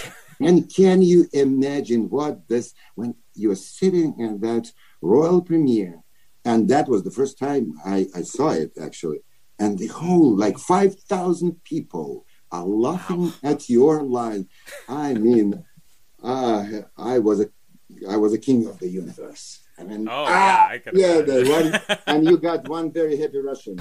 and 0.40 0.56
can 0.74 1.02
you 1.02 1.26
imagine 1.32 2.08
what 2.10 2.48
this 2.48 2.74
when 2.94 3.14
you're 3.34 3.54
sitting 3.56 4.14
in 4.18 4.40
that 4.40 4.72
royal 5.02 5.40
premiere, 5.42 5.96
and 6.44 6.68
that 6.68 6.88
was 6.88 7.02
the 7.02 7.10
first 7.10 7.38
time 7.38 7.74
I, 7.84 8.06
I 8.14 8.22
saw 8.22 8.50
it 8.50 8.72
actually, 8.80 9.20
and 9.58 9.78
the 9.78 9.88
whole 9.88 10.36
like 10.36 10.58
five 10.58 10.92
thousand 11.12 11.62
people 11.64 12.24
are 12.52 12.64
laughing 12.64 13.32
at 13.42 13.68
your 13.68 14.02
line. 14.02 14.48
I 14.88 15.14
mean, 15.14 15.64
uh, 16.22 16.64
I 16.96 17.18
was 17.18 17.40
a 17.40 17.46
I 18.08 18.16
was 18.16 18.32
a 18.32 18.38
king 18.38 18.66
of 18.66 18.78
the 18.78 18.88
universe. 18.88 19.60
I 19.78 19.82
mean, 19.84 20.08
Oh, 20.08 20.24
ah, 20.28 20.70
yeah, 20.72 20.76
I 20.76 20.80
yeah, 20.92 21.20
the 21.22 21.36
one, 21.48 21.98
and 22.06 22.26
you 22.28 22.36
got 22.36 22.68
one 22.68 22.92
very 22.92 23.16
happy 23.16 23.38
Russian. 23.38 23.76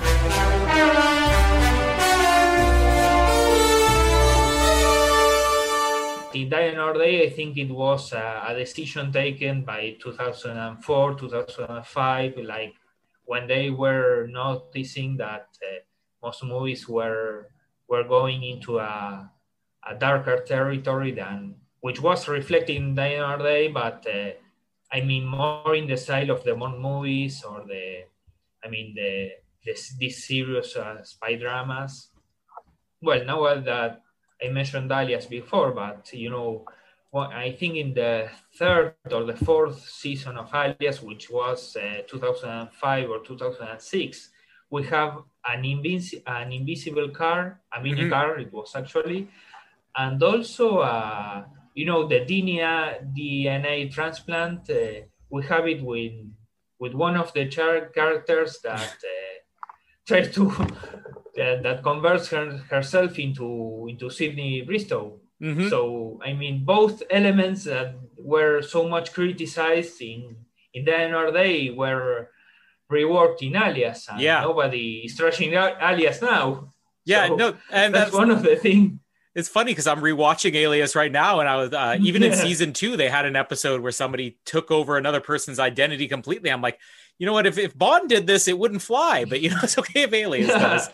The 6.32 6.46
Die 6.46 6.62
Another 6.62 7.00
Day, 7.00 7.26
I 7.26 7.30
think 7.32 7.58
it 7.58 7.72
was 7.72 8.14
uh, 8.14 8.46
a 8.48 8.54
decision 8.56 9.12
taken 9.12 9.64
by 9.64 9.98
2004, 10.02 11.16
2005, 11.16 12.38
like 12.44 12.76
when 13.26 13.48
they 13.48 13.72
were 13.72 14.28
noticing 14.28 15.18
that 15.18 15.48
uh, 15.62 15.82
most 16.24 16.44
movies 16.44 16.88
were 16.88 17.50
were 17.90 18.04
going 18.04 18.44
into 18.44 18.80
a, 18.80 19.32
a 19.90 19.96
darker 19.96 20.44
territory 20.46 21.12
than 21.12 21.56
which 21.82 22.02
was 22.02 22.28
reflected 22.28 22.76
in 22.76 22.96
Die 22.96 23.08
Another 23.08 23.44
Day, 23.44 23.68
but 23.70 24.06
uh, 24.08 24.32
I 24.92 25.02
mean 25.02 25.26
more 25.26 25.76
in 25.76 25.88
the 25.88 25.98
style 25.98 26.32
of 26.32 26.44
the 26.44 26.56
Bond 26.56 26.80
movies 26.80 27.44
or 27.44 27.64
the, 27.66 28.04
I 28.64 28.70
mean 28.70 28.94
the, 28.96 29.32
these 29.98 30.28
serious 30.28 30.76
uh, 30.76 31.04
spy 31.04 31.36
dramas. 31.36 32.10
Well, 33.02 33.24
now 33.24 33.62
that 33.62 34.02
I 34.44 34.50
mentioned 34.50 34.92
Alias 34.92 35.26
before, 35.26 35.72
but 35.72 36.12
you 36.14 36.30
know, 36.30 36.66
well, 37.12 37.30
I 37.34 37.52
think 37.52 37.76
in 37.76 37.94
the 37.94 38.30
third 38.56 38.96
or 39.12 39.24
the 39.24 39.36
fourth 39.36 39.82
season 39.90 40.38
of 40.38 40.54
Alias, 40.54 41.02
which 41.02 41.30
was 41.30 41.76
uh, 41.76 42.02
2005 42.08 43.10
or 43.10 43.20
2006, 43.24 44.30
we 44.70 44.84
have 44.88 45.24
an, 45.48 45.64
invinci- 45.64 46.22
an 46.28 46.52
invisible 46.52 47.10
car, 47.10 47.62
a 47.76 47.82
mini 47.82 48.04
Mhm. 48.06 48.10
car, 48.10 48.38
it 48.40 48.52
was 48.54 48.76
actually, 48.76 49.28
and 49.98 50.22
also, 50.22 50.80
uh, 50.80 51.44
you 51.74 51.86
know, 51.86 52.08
the 52.08 52.20
DNA, 52.26 53.00
DNA 53.16 53.92
transplant. 53.92 54.70
Uh, 54.70 55.06
we 55.30 55.44
have 55.46 55.68
it 55.68 55.82
with 55.84 56.14
with 56.80 56.94
one 56.94 57.16
of 57.18 57.34
the 57.34 57.46
char- 57.50 57.90
characters 57.90 58.60
that 58.64 58.96
uh, 59.04 59.36
try 60.08 60.22
to 60.22 60.44
that, 61.36 61.64
that 61.64 61.84
converts 61.84 62.30
her, 62.30 62.58
herself 62.70 63.18
into 63.20 63.88
into 63.90 64.10
Sydney 64.10 64.62
Bristow. 64.62 65.20
Mhm. 65.42 65.70
So 65.70 66.20
I 66.24 66.34
mean, 66.34 66.66
both 66.66 67.02
elements 67.10 67.64
that 67.66 67.96
were 68.18 68.62
so 68.62 68.88
much 68.88 69.14
criticized 69.14 70.02
in 70.02 70.36
in 70.74 70.86
the 70.86 71.32
Day 71.34 71.70
were 71.72 72.30
reworked 72.92 73.42
in 73.42 73.56
Alias, 73.56 74.08
and 74.10 74.20
Yeah. 74.20 74.42
nobody 74.42 75.02
is 75.06 75.18
trashing 75.18 75.56
out 75.56 75.78
Alias 75.82 76.22
now. 76.22 76.74
Yeah, 77.06 77.28
So 77.28 77.36
no, 77.36 77.58
and 77.72 77.94
that's, 77.94 78.12
one 78.12 78.30
of 78.32 78.44
the 78.44 78.56
things. 78.56 79.00
It's 79.36 79.48
funny 79.48 79.72
because 79.72 79.88
I'm 79.88 80.02
rewatching 80.02 80.56
Alias 80.56 80.96
right 80.96 81.12
now, 81.12 81.40
and 81.40 81.48
I 81.48 81.56
was 81.56 81.72
uh, 81.74 81.98
even 82.02 82.24
in 82.24 82.34
season 82.34 82.74
two 82.74 82.98
they 82.98 83.10
had 83.10 83.26
an 83.26 83.36
episode 83.36 83.82
where 83.82 83.92
somebody 83.92 84.38
took 84.46 84.72
over 84.72 84.98
another 84.98 85.22
person's 85.22 85.60
identity 85.60 86.08
completely. 86.08 86.50
I'm 86.52 86.62
like, 86.62 86.80
you 87.20 87.26
know 87.26 87.34
what? 87.34 87.46
If, 87.46 87.58
if 87.58 87.78
Bond 87.78 88.10
did 88.10 88.26
this, 88.28 88.48
it 88.48 88.58
wouldn't 88.58 88.82
fly, 88.82 89.26
but 89.26 89.40
you 89.42 89.50
know 89.52 89.58
it's 89.64 89.78
okay 89.78 90.04
if 90.04 90.14
Alias 90.14 90.48
does. 90.50 90.90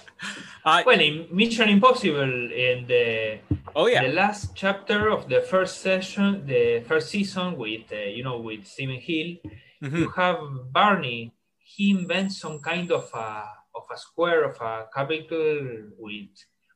Uh, 0.66 0.84
well, 0.86 1.00
in 1.00 1.28
Mission 1.32 1.70
Impossible, 1.70 2.22
in 2.52 2.86
the 2.88 3.40
oh 3.76 3.88
yeah, 3.88 4.04
the 4.04 4.14
last 4.14 4.54
chapter 4.56 5.10
of 5.10 5.30
the 5.30 5.42
first 5.42 5.82
session, 5.82 6.46
the 6.46 6.84
first 6.88 7.10
season 7.10 7.58
with 7.58 7.84
uh, 7.92 7.96
you 7.96 8.24
know 8.24 8.40
with 8.40 8.68
Steven 8.68 9.00
Hill, 9.00 9.38
Mm-hmm. 9.84 9.98
you 9.98 10.10
have 10.16 10.38
Barney. 10.72 11.32
He 11.76 11.92
invents 11.92 12.40
some 12.40 12.60
kind 12.60 12.92
of 12.92 13.10
a 13.14 13.44
of 13.76 13.84
a 13.92 13.98
square 13.98 14.46
of 14.46 14.56
a 14.62 14.88
capital 14.94 15.92
with 15.98 16.30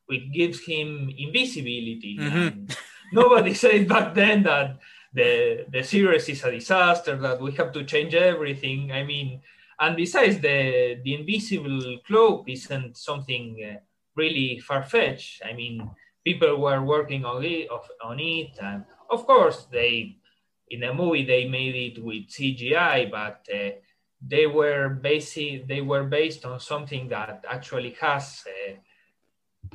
which 0.06 0.32
gives 0.32 0.60
him 0.66 1.08
invisibility. 1.16 2.18
Mhm. 2.18 2.46
And 2.52 2.76
nobody 3.12 3.54
said 3.64 3.88
back 3.88 4.14
then 4.14 4.42
that 4.42 4.78
the 5.14 5.64
the 5.70 5.82
series 5.82 6.28
is 6.28 6.44
a 6.44 6.50
disaster 6.50 7.16
that 7.16 7.40
we 7.40 7.52
have 7.52 7.72
to 7.72 7.84
change 7.84 8.14
everything. 8.14 8.92
I 8.92 9.02
mean, 9.04 9.40
and 9.78 9.96
besides 9.96 10.36
the 10.40 11.00
the 11.04 11.14
invisible 11.14 11.98
cloak 12.06 12.48
isn't 12.48 12.96
something 12.96 13.46
uh, 13.64 13.78
really 14.16 14.58
far 14.58 14.82
fetched. 14.82 15.42
I 15.44 15.52
mean, 15.54 15.88
people 16.24 16.60
were 16.60 16.82
working 16.82 17.24
on 17.24 17.44
it 17.44 17.68
of, 17.70 17.88
on 18.04 18.20
it, 18.20 18.58
and 18.60 18.84
of 19.10 19.26
course 19.26 19.66
they 19.72 20.16
in 20.68 20.80
the 20.80 20.94
movie 20.94 21.24
they 21.24 21.48
made 21.48 21.74
it 21.74 22.04
with 22.04 22.28
CGI, 22.28 23.10
but 23.10 23.46
uh, 23.52 23.70
they 24.20 24.46
were 24.46 24.88
basic 24.88 25.66
they 25.66 25.80
were 25.80 26.04
based 26.04 26.44
on 26.44 26.60
something 26.60 27.08
that 27.08 27.44
actually 27.48 27.96
has 28.00 28.44
uh, 28.46 28.74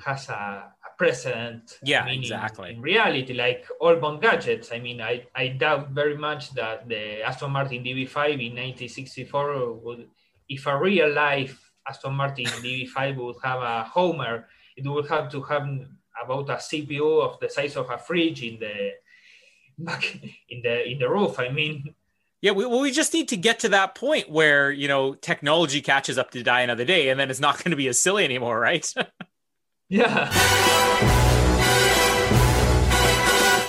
has 0.04 0.30
a, 0.30 0.34
a 0.34 0.98
precedent. 0.98 1.80
Yeah, 1.84 2.04
I 2.04 2.06
mean, 2.06 2.16
in- 2.16 2.24
exactly. 2.24 2.72
In, 2.72 2.82
reality, 2.82 3.34
like 3.34 3.66
all 3.80 3.96
Bond 3.96 4.22
gadgets, 4.22 4.72
I 4.72 4.80
mean, 4.80 5.02
I, 5.02 5.26
I 5.36 5.50
doubt 5.50 5.92
very 5.92 6.18
much 6.18 6.52
that 6.54 6.88
the 6.88 7.22
Aston 7.24 7.52
Martin 7.52 7.84
DB5 7.84 8.34
in 8.34 8.54
1964 8.56 9.74
would, 9.74 10.08
if 10.50 10.66
a 10.68 10.78
real 10.78 11.12
life 11.12 11.72
Aston 11.88 12.14
Martin 12.14 12.46
DB5 12.46 13.16
would 13.18 13.36
have 13.44 13.62
a 13.62 13.84
Homer, 13.84 14.48
it 14.76 14.88
would 14.88 15.08
have 15.08 15.32
to 15.32 15.42
have 15.44 15.68
about 16.24 16.50
a 16.50 16.56
CPU 16.56 17.22
of 17.22 17.40
the 17.40 17.50
size 17.50 17.76
of 17.76 17.90
a 17.90 17.98
fridge 17.98 18.44
in 18.44 18.60
the 18.60 18.92
back 19.78 20.16
in 20.50 20.62
the 20.62 20.90
in 20.90 21.00
the 21.00 21.10
roof. 21.10 21.40
I 21.40 21.50
mean, 21.50 21.94
Yeah, 22.42 22.52
we, 22.52 22.66
well, 22.66 22.82
we 22.82 22.92
just 22.92 23.14
need 23.14 23.30
to 23.30 23.38
get 23.38 23.60
to 23.62 23.70
that 23.70 23.96
point 23.96 24.30
where 24.30 24.72
you 24.72 24.88
know 24.88 25.16
technology 25.16 25.82
catches 25.82 26.18
up 26.18 26.32
to 26.32 26.44
die 26.44 26.62
another 26.62 26.86
day, 26.86 27.10
and 27.10 27.20
then 27.20 27.30
it's 27.30 27.40
not 27.40 27.58
going 27.64 27.72
to 27.72 27.78
be 27.78 27.88
as 27.88 28.00
silly 28.00 28.24
anymore, 28.26 28.60
right? 28.60 28.92
Yeah. 29.88 30.32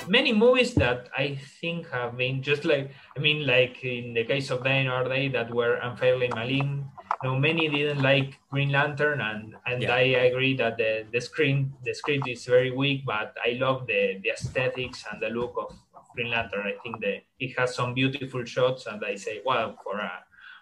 Many 0.08 0.32
movies 0.32 0.72
that 0.74 1.08
I 1.18 1.34
think 1.60 1.90
have 1.90 2.16
been 2.16 2.40
just 2.40 2.64
like 2.64 2.90
I 3.16 3.20
mean, 3.20 3.44
like 3.46 3.82
in 3.84 4.14
the 4.14 4.24
case 4.24 4.50
of 4.50 4.62
Die 4.62 4.70
Another 4.70 5.10
Day 5.10 5.28
that 5.28 5.52
were 5.52 5.74
unfairly 5.82 6.28
malign. 6.28 6.86
You 7.22 7.30
know, 7.30 7.38
many 7.38 7.68
didn't 7.68 8.02
like 8.02 8.38
Green 8.50 8.70
Lantern, 8.70 9.20
and 9.20 9.56
and 9.66 9.82
Yeah. 9.82 9.94
I 9.94 10.30
agree 10.30 10.54
that 10.56 10.76
the 10.78 11.06
the 11.12 11.20
screen 11.20 11.72
the 11.84 11.92
script 11.92 12.28
is 12.28 12.46
very 12.46 12.70
weak, 12.70 13.04
but 13.04 13.34
I 13.44 13.58
love 13.58 13.86
the 13.86 14.18
the 14.22 14.30
aesthetics 14.30 15.04
and 15.10 15.20
the 15.20 15.28
look 15.28 15.54
of 15.58 15.74
Green 16.16 16.30
Lantern. 16.30 16.66
I 16.66 16.74
think 16.82 17.00
that 17.02 17.22
it 17.38 17.58
has 17.58 17.76
some 17.76 17.94
beautiful 17.94 18.44
shots, 18.44 18.86
and 18.86 19.04
I 19.04 19.14
say, 19.16 19.42
wow, 19.44 19.76
for 19.84 19.98
a 19.98 20.12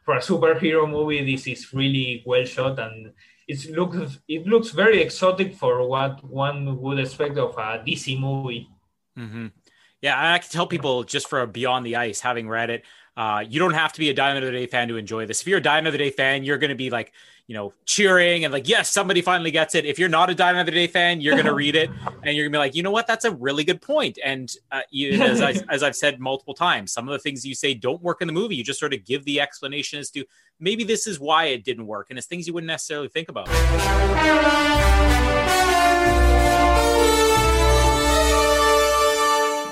for 0.04 0.16
a 0.16 0.20
superhero 0.20 0.88
movie, 0.88 1.24
this 1.24 1.46
is 1.46 1.72
really 1.72 2.22
well 2.26 2.44
shot 2.44 2.78
and 2.78 3.12
it 3.48 3.70
looks 3.70 4.18
it 4.28 4.46
looks 4.46 4.70
very 4.70 5.00
exotic 5.00 5.54
for 5.54 5.86
what 5.88 6.22
one 6.24 6.80
would 6.80 6.98
expect 6.98 7.38
of 7.38 7.56
a 7.56 7.82
DC 7.86 8.18
movie. 8.20 8.68
hmm 9.16 9.46
Yeah, 10.02 10.34
I 10.34 10.38
can 10.38 10.50
tell 10.50 10.66
people 10.66 11.04
just 11.04 11.28
for 11.28 11.46
Beyond 11.46 11.86
the 11.86 11.96
Ice, 11.96 12.20
having 12.20 12.48
read 12.48 12.70
it, 12.70 12.84
uh, 13.16 13.44
you 13.46 13.58
don't 13.60 13.74
have 13.74 13.92
to 13.94 14.00
be 14.00 14.10
a 14.10 14.14
Die 14.14 14.30
Another 14.30 14.52
Day 14.52 14.66
fan 14.66 14.88
to 14.88 14.96
enjoy 14.96 15.26
this. 15.26 15.40
If 15.40 15.46
you're 15.48 15.58
a 15.58 15.62
Die 15.62 15.78
Another 15.78 15.98
Day 15.98 16.10
fan, 16.10 16.44
you're 16.44 16.58
going 16.58 16.70
to 16.70 16.74
be 16.76 16.90
like, 16.90 17.12
you 17.46 17.54
know, 17.54 17.74
cheering 17.84 18.44
and 18.44 18.52
like, 18.52 18.66
yes, 18.68 18.90
somebody 18.90 19.20
finally 19.20 19.50
gets 19.50 19.74
it. 19.74 19.84
If 19.84 19.98
you're 19.98 20.08
not 20.08 20.30
a 20.30 20.34
Die 20.34 20.50
Another 20.50 20.70
Day 20.70 20.86
fan, 20.86 21.20
you're 21.20 21.34
going 21.34 21.44
to 21.54 21.54
read 21.54 21.76
it 21.76 21.90
and 22.22 22.36
you're 22.36 22.44
going 22.44 22.52
to 22.52 22.56
be 22.56 22.58
like, 22.58 22.74
you 22.74 22.82
know 22.82 22.90
what, 22.90 23.06
that's 23.06 23.26
a 23.26 23.30
really 23.32 23.64
good 23.64 23.82
point. 23.82 24.18
And 24.24 24.50
uh, 24.72 24.80
you, 24.90 25.20
as, 25.20 25.42
I, 25.42 25.54
as 25.68 25.82
I've 25.82 25.96
said 25.96 26.20
multiple 26.20 26.54
times, 26.54 26.92
some 26.92 27.06
of 27.06 27.12
the 27.12 27.18
things 27.18 27.44
you 27.44 27.54
say 27.54 27.74
don't 27.74 28.02
work 28.02 28.22
in 28.22 28.26
the 28.26 28.32
movie. 28.32 28.56
You 28.56 28.64
just 28.64 28.80
sort 28.80 28.94
of 28.94 29.04
give 29.04 29.24
the 29.24 29.40
explanation 29.40 29.98
as 29.98 30.10
to 30.12 30.24
maybe 30.58 30.84
this 30.84 31.06
is 31.06 31.20
why 31.20 31.46
it 31.46 31.64
didn't 31.64 31.86
work, 31.86 32.06
and 32.10 32.18
it's 32.18 32.26
things 32.26 32.46
you 32.46 32.54
wouldn't 32.54 32.68
necessarily 32.68 33.08
think 33.08 33.28
about. 33.28 33.48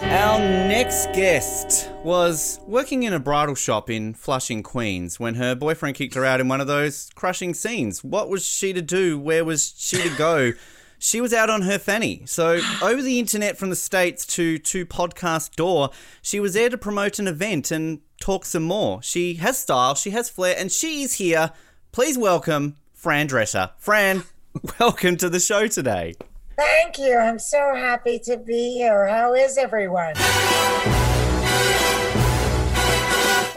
Our 0.05 0.39
next 0.41 1.07
guest 1.15 1.92
was 2.05 2.59
working 2.67 3.05
in 3.05 3.13
a 3.13 3.21
bridal 3.21 3.55
shop 3.55 3.89
in 3.89 4.13
Flushing, 4.15 4.63
Queens, 4.63 5.21
when 5.21 5.35
her 5.35 5.55
boyfriend 5.55 5.97
kicked 5.97 6.15
her 6.15 6.25
out 6.25 6.41
in 6.41 6.49
one 6.49 6.61
of 6.61 6.67
those 6.67 7.11
crushing 7.15 7.55
scenes. 7.55 8.03
What 8.03 8.29
was 8.29 8.45
she 8.45 8.73
to 8.73 8.83
do? 8.83 9.19
Where 9.19 9.45
was 9.45 9.75
she 9.77 10.03
to 10.03 10.17
go? 10.17 10.53
She 10.99 11.21
was 11.21 11.33
out 11.33 11.49
on 11.49 11.63
her 11.63 11.79
fanny. 11.79 12.23
So, 12.27 12.61
over 12.83 13.03
the 13.03 13.21
internet 13.21 13.57
from 13.57 13.71
the 13.71 13.77
States 13.77 14.27
to, 14.27 14.59
to 14.59 14.85
Podcast 14.85 15.55
Door, 15.55 15.91
she 16.23 16.41
was 16.41 16.55
there 16.55 16.69
to 16.71 16.79
promote 16.79 17.19
an 17.19 17.29
event 17.29 17.71
and 17.71 18.01
talk 18.21 18.45
some 18.45 18.65
more. 18.65 19.01
She 19.03 19.35
has 19.35 19.59
style, 19.59 19.95
she 19.95 20.11
has 20.11 20.29
flair, 20.29 20.57
and 20.59 20.73
she's 20.73 21.15
here. 21.15 21.53
Please 21.93 22.19
welcome 22.19 22.77
Fran 22.95 23.29
Drescher. 23.29 23.71
Fran, 23.79 24.25
welcome 24.81 25.17
to 25.19 25.29
the 25.29 25.41
show 25.41 25.69
today. 25.69 26.15
Thank 26.57 26.99
you. 26.99 27.17
I'm 27.17 27.39
so 27.39 27.75
happy 27.75 28.19
to 28.21 28.37
be 28.37 28.75
here. 28.75 29.07
How 29.07 29.35
is 29.35 29.57
everyone? 29.57 30.15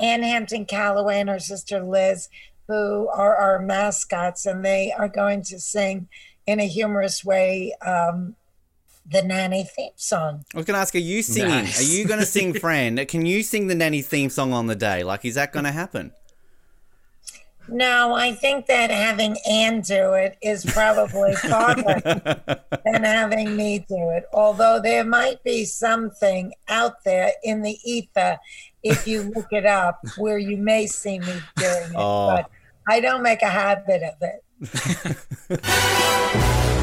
Ann 0.02 0.24
Hampton 0.24 0.66
Callaway 0.66 1.20
and 1.20 1.30
her 1.30 1.40
sister 1.40 1.82
Liz, 1.84 2.30
who 2.68 3.08
are 3.10 3.36
our 3.36 3.60
mascots, 3.60 4.46
and 4.46 4.64
they 4.64 4.92
are 4.92 5.08
going 5.08 5.44
to 5.44 5.60
sing 5.60 6.08
in 6.48 6.60
a 6.60 6.68
humorous 6.68 7.24
way 7.24 7.74
um, 7.86 8.36
the 9.06 9.22
nanny 9.22 9.64
theme 9.64 9.92
song. 9.96 10.46
I 10.54 10.58
was 10.58 10.66
going 10.66 10.76
to 10.76 10.82
ask, 10.82 10.96
are 10.96 11.00
you 11.00 11.22
singing? 11.22 11.50
Nice. 11.50 11.80
Are 11.80 11.84
you 11.96 12.06
going 12.06 12.20
to 12.20 12.26
sing 12.26 12.54
Fran? 12.60 13.04
Can 13.06 13.26
you 13.26 13.44
sing 13.44 13.68
the 13.68 13.76
nanny 13.76 14.02
theme 14.02 14.30
song 14.30 14.54
on 14.54 14.68
the 14.68 14.76
day? 14.76 15.04
Like, 15.04 15.26
is 15.26 15.36
that 15.36 15.52
going 15.52 15.66
to 15.66 15.72
happen? 15.72 16.12
No, 17.68 18.14
I 18.14 18.34
think 18.34 18.68
that 18.68 18.92
having 18.92 19.38
Ann 19.50 19.82
do 19.82 20.14
it 20.14 20.38
is 20.42 20.66
probably 20.66 21.34
farther 21.36 22.00
than 22.86 23.04
having 23.04 23.56
me 23.56 23.80
do 23.80 24.10
it. 24.10 24.26
Although 24.34 24.80
there 24.82 25.04
might 25.04 25.44
be 25.44 25.66
something 25.66 26.54
out 26.68 27.04
there 27.04 27.32
in 27.44 27.62
the 27.62 27.78
ether, 27.84 28.38
if 28.84 29.08
you 29.08 29.24
look 29.24 29.52
it 29.52 29.66
up, 29.66 30.00
where 30.18 30.38
you 30.38 30.58
may 30.58 30.86
see 30.88 31.20
me 31.20 31.42
doing 31.56 31.92
it. 31.92 31.96
Oh. 31.96 32.28
But 32.28 32.50
I 32.88 33.00
don't 33.00 33.24
make 33.24 33.42
a 33.42 33.50
habit 33.50 34.04
of 34.04 34.16
it. 34.22 34.42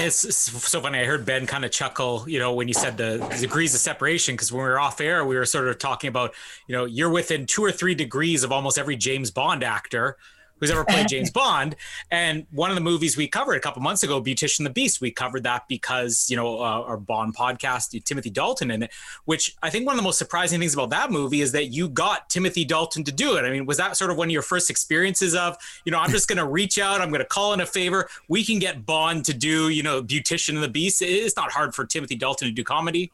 It's, 0.00 0.34
so 0.44 0.80
funny. 0.80 1.00
I 1.00 1.04
heard 1.04 1.26
Ben 1.26 1.46
kind 1.46 1.64
of 1.64 1.70
chuckle, 1.70 2.24
you 2.28 2.38
know, 2.38 2.52
when 2.52 2.68
you 2.68 2.74
said 2.74 2.96
the 2.96 3.18
degrees 3.40 3.74
of 3.74 3.80
separation, 3.80 4.34
because 4.34 4.52
when 4.52 4.62
we 4.62 4.68
were 4.68 4.78
off 4.78 5.00
air, 5.00 5.24
we 5.24 5.36
were 5.36 5.44
sort 5.44 5.68
of 5.68 5.78
talking 5.78 6.08
about, 6.08 6.34
you 6.66 6.76
know, 6.76 6.84
you're 6.84 7.10
within 7.10 7.46
two 7.46 7.64
or 7.64 7.72
three 7.72 7.94
degrees 7.94 8.44
of 8.44 8.52
almost 8.52 8.78
every 8.78 8.96
James 8.96 9.30
Bond 9.30 9.64
actor 9.64 10.16
who's 10.60 10.70
ever 10.70 10.84
played 10.84 11.08
James 11.08 11.30
Bond. 11.38 11.76
And 12.10 12.46
one 12.50 12.70
of 12.70 12.74
the 12.74 12.82
movies 12.82 13.16
we 13.16 13.28
covered 13.28 13.54
a 13.54 13.60
couple 13.60 13.82
months 13.82 14.02
ago, 14.02 14.22
Beautician 14.22 14.64
the 14.64 14.70
Beast, 14.70 15.00
we 15.00 15.10
covered 15.10 15.42
that 15.44 15.68
because, 15.68 16.28
you 16.30 16.36
know, 16.36 16.58
uh, 16.58 16.82
our 16.82 16.96
Bond 16.96 17.36
podcast, 17.36 18.02
Timothy 18.04 18.30
Dalton 18.30 18.70
in 18.70 18.84
it, 18.84 18.90
which 19.24 19.56
I 19.62 19.70
think 19.70 19.86
one 19.86 19.94
of 19.94 19.98
the 19.98 20.04
most 20.04 20.18
surprising 20.18 20.60
things 20.60 20.74
about 20.74 20.90
that 20.90 21.10
movie 21.10 21.40
is 21.40 21.52
that 21.52 21.66
you 21.66 21.88
got 21.88 22.28
Timothy 22.30 22.64
Dalton 22.64 23.04
to 23.04 23.12
do 23.12 23.36
it. 23.36 23.44
I 23.44 23.50
mean, 23.50 23.66
was 23.66 23.76
that 23.78 23.96
sort 23.96 24.10
of 24.10 24.16
one 24.16 24.28
of 24.28 24.32
your 24.32 24.42
first 24.42 24.70
experiences 24.70 25.34
of, 25.34 25.56
you 25.84 25.92
know, 25.92 25.98
I'm 25.98 26.10
just 26.10 26.28
going 26.28 26.38
to 26.38 26.46
reach 26.46 26.78
out, 26.78 27.00
I'm 27.00 27.10
going 27.10 27.20
to 27.20 27.26
call 27.26 27.52
in 27.52 27.60
a 27.60 27.66
favor. 27.66 28.08
We 28.28 28.44
can 28.44 28.58
get 28.58 28.86
Bond 28.86 29.24
to 29.26 29.34
do, 29.34 29.68
you 29.68 29.82
know, 29.82 30.02
Beautician 30.02 30.54
and 30.54 30.62
the 30.62 30.68
Beast. 30.68 31.02
It's 31.02 31.36
not 31.36 31.52
hard 31.52 31.74
for 31.74 31.84
Timothy 31.84 32.16
Dalton 32.16 32.48
to 32.48 32.54
do 32.54 32.64
comedy. 32.64 33.12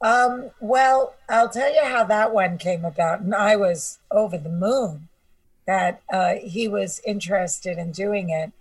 Um, 0.00 0.50
well, 0.60 1.14
I'll 1.30 1.48
tell 1.48 1.72
you 1.72 1.82
how 1.82 2.04
that 2.04 2.34
one 2.34 2.58
came 2.58 2.84
about. 2.84 3.20
And 3.20 3.34
I 3.34 3.56
was 3.56 3.98
over 4.10 4.36
the 4.36 4.50
moon 4.50 5.08
that 5.66 6.02
uh, 6.12 6.34
he 6.42 6.68
was 6.68 7.00
interested 7.06 7.78
in 7.78 7.92
doing 7.92 8.30
it. 8.30 8.52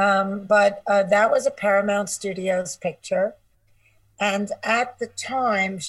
Um, 0.00 0.44
but 0.46 0.82
uh, 0.86 1.02
that 1.04 1.30
was 1.30 1.46
a 1.46 1.50
Paramount 1.50 2.08
Studios 2.10 2.76
picture. 2.76 3.34
And 4.20 4.52
at 4.62 4.98
the 4.98 5.06
time, 5.08 5.80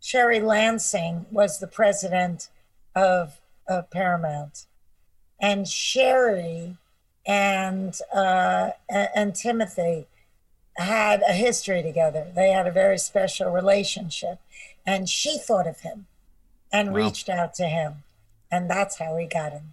Sherry 0.00 0.40
Lansing 0.40 1.26
was 1.30 1.58
the 1.60 1.66
president 1.66 2.48
of, 2.94 3.40
of 3.68 3.90
Paramount. 3.90 4.66
and 5.40 5.68
Sherry 5.68 6.76
and 7.26 7.98
uh, 8.14 8.70
and 8.90 9.34
Timothy 9.34 10.06
had 10.76 11.22
a 11.28 11.32
history 11.32 11.82
together. 11.82 12.26
They 12.34 12.50
had 12.50 12.66
a 12.66 12.70
very 12.72 12.98
special 12.98 13.50
relationship, 13.50 14.38
and 14.86 15.08
she 15.08 15.38
thought 15.38 15.66
of 15.66 15.80
him 15.80 16.06
and 16.72 16.90
Wow. 16.92 16.96
reached 17.06 17.28
out 17.28 17.54
to 17.54 17.66
him, 17.66 18.02
and 18.50 18.68
that's 18.70 18.98
how 18.98 19.16
he 19.16 19.26
got 19.26 19.52
him. 19.52 19.72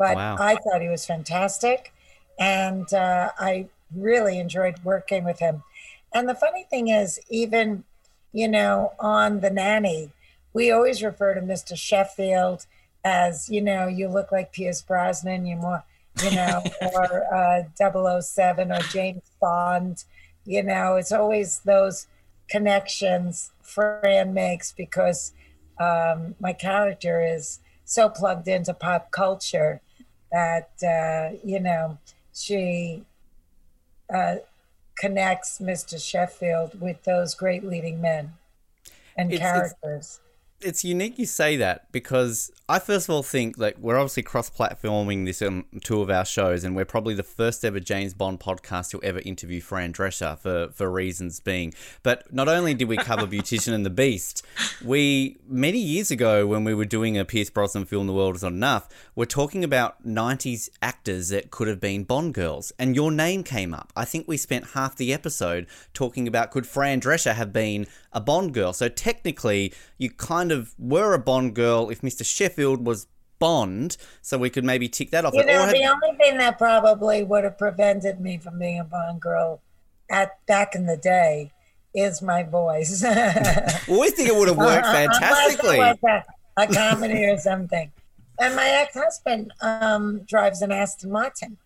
But 0.00 0.16
Wow. 0.16 0.36
I 0.40 0.56
thought 0.56 0.82
he 0.82 0.88
was 0.88 1.06
fantastic, 1.06 1.92
and 2.40 2.92
uh, 2.92 3.30
I 3.38 3.68
really 3.94 4.40
enjoyed 4.40 4.82
working 4.82 5.24
with 5.24 5.38
him. 5.38 5.62
And 6.12 6.28
the 6.28 6.34
funny 6.34 6.64
thing 6.64 6.88
is, 6.88 7.20
even 7.28 7.84
you 8.32 8.48
know, 8.48 8.92
on 8.98 9.40
the 9.40 9.50
nanny, 9.50 10.12
we 10.52 10.70
always 10.70 11.02
refer 11.02 11.34
to 11.34 11.40
Mr. 11.40 11.76
Sheffield 11.76 12.66
as, 13.04 13.48
you 13.48 13.60
know, 13.60 13.86
you 13.86 14.08
look 14.08 14.30
like 14.30 14.52
Pierce 14.52 14.82
Brosnan, 14.82 15.46
you 15.46 15.56
more, 15.56 15.84
you 16.22 16.30
know, 16.32 16.62
or 16.94 17.34
uh, 17.34 18.20
007 18.20 18.72
or 18.72 18.80
James 18.80 19.22
Bond. 19.40 20.04
You 20.44 20.62
know, 20.62 20.96
it's 20.96 21.12
always 21.12 21.60
those 21.60 22.06
connections 22.48 23.52
Fran 23.62 24.34
makes 24.34 24.72
because 24.72 25.32
um, 25.78 26.34
my 26.40 26.52
character 26.52 27.22
is 27.22 27.60
so 27.84 28.08
plugged 28.08 28.48
into 28.48 28.74
pop 28.74 29.10
culture 29.10 29.80
that, 30.32 30.70
uh, 30.82 31.36
you 31.44 31.60
know, 31.60 31.98
she 32.34 33.04
uh, 34.12 34.36
connects 34.98 35.58
Mr. 35.58 36.00
Sheffield 36.02 36.80
with 36.80 37.04
those 37.04 37.34
great 37.34 37.64
leading 37.64 38.00
men 38.00 38.34
and 39.16 39.32
It's- 39.32 39.40
characters. 39.50 40.20
it's 40.20 40.20
unique 40.84 41.18
you 41.18 41.26
say 41.26 41.56
that 41.56 41.90
because 41.92 42.50
I 42.68 42.78
first 42.78 43.08
of 43.08 43.14
all 43.14 43.22
think 43.22 43.58
like 43.58 43.76
we're 43.78 43.96
obviously 43.96 44.22
cross-platforming 44.22 45.26
this 45.26 45.42
on 45.42 45.64
two 45.82 46.02
of 46.02 46.10
our 46.10 46.24
shows, 46.24 46.62
and 46.62 46.76
we're 46.76 46.84
probably 46.84 47.14
the 47.14 47.22
first 47.22 47.64
ever 47.64 47.80
James 47.80 48.14
Bond 48.14 48.38
podcast 48.38 48.90
to 48.90 49.02
ever 49.02 49.18
interview 49.20 49.60
Fran 49.60 49.92
Drescher 49.92 50.38
for 50.38 50.68
for 50.72 50.90
reasons 50.90 51.40
being. 51.40 51.74
But 52.02 52.32
not 52.32 52.48
only 52.48 52.74
did 52.74 52.88
we 52.88 52.96
cover 52.96 53.26
Beautician 53.26 53.72
and 53.72 53.84
the 53.84 53.90
Beast, 53.90 54.44
we 54.84 55.38
many 55.48 55.78
years 55.78 56.10
ago 56.10 56.46
when 56.46 56.64
we 56.64 56.74
were 56.74 56.84
doing 56.84 57.18
a 57.18 57.24
Pierce 57.24 57.50
Brosnan 57.50 57.86
film, 57.86 58.06
The 58.06 58.12
World 58.12 58.36
Is 58.36 58.42
Not 58.42 58.52
Enough, 58.52 58.88
we're 59.14 59.24
talking 59.24 59.64
about 59.64 60.06
'90s 60.06 60.70
actors 60.80 61.30
that 61.30 61.50
could 61.50 61.68
have 61.68 61.80
been 61.80 62.04
Bond 62.04 62.34
girls, 62.34 62.72
and 62.78 62.94
your 62.94 63.10
name 63.10 63.42
came 63.42 63.74
up. 63.74 63.92
I 63.96 64.04
think 64.04 64.28
we 64.28 64.36
spent 64.36 64.68
half 64.74 64.96
the 64.96 65.12
episode 65.12 65.66
talking 65.92 66.28
about 66.28 66.50
could 66.50 66.66
Fran 66.66 67.00
Drescher 67.00 67.34
have 67.34 67.52
been 67.52 67.86
a 68.12 68.20
Bond 68.20 68.54
girl. 68.54 68.72
So 68.72 68.88
technically, 68.88 69.72
you 69.98 70.10
kind 70.10 70.49
of 70.50 70.74
were 70.78 71.14
a 71.14 71.18
Bond 71.18 71.54
girl 71.54 71.90
if 71.90 72.00
Mr. 72.02 72.24
Sheffield 72.24 72.84
was 72.86 73.06
Bond, 73.38 73.96
so 74.20 74.36
we 74.38 74.50
could 74.50 74.64
maybe 74.64 74.88
tick 74.88 75.10
that 75.12 75.24
off. 75.24 75.32
You 75.34 75.44
know, 75.44 75.64
had- 75.64 75.74
the 75.74 75.84
only 75.86 76.16
thing 76.18 76.38
that 76.38 76.58
probably 76.58 77.22
would 77.24 77.44
have 77.44 77.56
prevented 77.58 78.20
me 78.20 78.38
from 78.38 78.58
being 78.58 78.78
a 78.78 78.84
Bond 78.84 79.20
girl 79.20 79.60
at 80.10 80.44
back 80.46 80.74
in 80.74 80.86
the 80.86 80.96
day 80.96 81.52
is 81.94 82.20
my 82.22 82.42
voice. 82.42 83.02
always 83.88 84.12
think 84.12 84.28
it 84.28 84.34
would 84.34 84.48
have 84.48 84.56
worked 84.58 84.86
Uh, 84.86 84.92
fantastically. 84.92 85.78
a, 85.80 86.24
a 86.56 86.66
comedy 86.66 87.24
or 87.24 87.38
something. 87.38 87.90
And 88.38 88.56
my 88.56 88.68
ex-husband 88.68 89.52
um, 89.60 90.20
drives 90.20 90.62
an 90.62 90.72
Aston 90.72 91.10
Martin. 91.10 91.56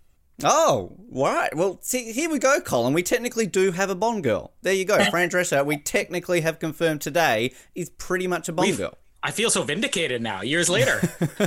Oh, 0.43 0.97
right. 1.11 1.55
Well, 1.55 1.79
see, 1.81 2.11
here 2.13 2.29
we 2.29 2.39
go, 2.41 2.61
Colin. 2.61 2.93
We 2.93 3.03
technically 3.05 3.47
do 3.47 3.71
have 3.73 3.89
a 3.89 3.95
Bond 3.95 4.25
girl. 4.25 4.53
There 4.63 4.73
you 4.73 4.85
go. 4.85 5.03
Fran 5.11 5.31
Drescher, 5.31 5.65
we 5.65 5.77
technically 5.79 6.41
have 6.41 6.59
confirmed 6.59 7.01
today, 7.03 7.53
is 7.75 7.91
pretty 7.91 8.27
much 8.27 8.49
a 8.49 8.53
Bond 8.53 8.67
We've- 8.69 8.79
girl. 8.79 8.99
I 9.27 9.31
feel 9.31 9.49
so 9.49 9.63
vindicated 9.63 10.21
now, 10.21 10.43
years 10.43 10.69
later. 10.69 11.01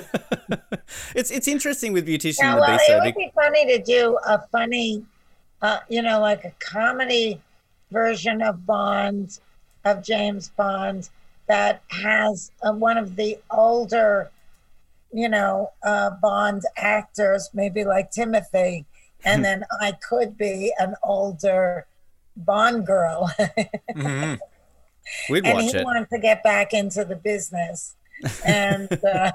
It's 1.16 1.32
it's 1.32 1.48
interesting 1.48 1.92
with 1.94 2.08
Beautician 2.08 2.38
Yeah, 2.40 2.52
and 2.54 2.58
the 2.58 2.62
well, 2.62 2.78
Beast. 2.78 2.90
it 2.90 2.94
would 3.04 3.16
be- 3.16 3.26
be 3.26 3.32
funny 3.36 3.68
to 3.78 3.84
do 3.84 4.18
a 4.26 4.42
funny, 4.52 5.06
uh, 5.62 5.80
you 5.90 6.02
know, 6.02 6.20
like 6.22 6.46
a 6.46 6.54
comedy 6.60 7.42
version 7.92 8.42
of 8.42 8.66
Bond, 8.66 9.38
of 9.86 10.02
James 10.04 10.48
Bond, 10.50 11.10
that 11.48 11.82
has 11.90 12.52
uh, 12.64 12.72
one 12.72 12.98
of 12.98 13.16
the 13.18 13.38
older, 13.52 14.32
you 15.18 15.28
know, 15.28 15.72
uh, 15.84 16.12
Bond 16.22 16.62
actors, 16.78 17.50
maybe 17.52 17.84
like 17.84 18.12
Timothy, 18.12 18.86
and 19.26 19.44
then 19.44 19.66
I 19.82 19.94
could 19.94 20.38
be 20.38 20.72
an 20.78 20.94
older 21.02 21.88
Bond 22.36 22.86
girl. 22.86 23.34
We'd 23.98 25.44
and 25.44 25.54
watch 25.56 25.72
he 25.72 25.78
it. 25.78 25.84
wants 25.84 26.12
to 26.12 26.20
get 26.20 26.44
back 26.44 26.72
into 26.72 27.04
the 27.04 27.16
business, 27.16 27.96
and 28.46 28.88
uh, 29.04 29.32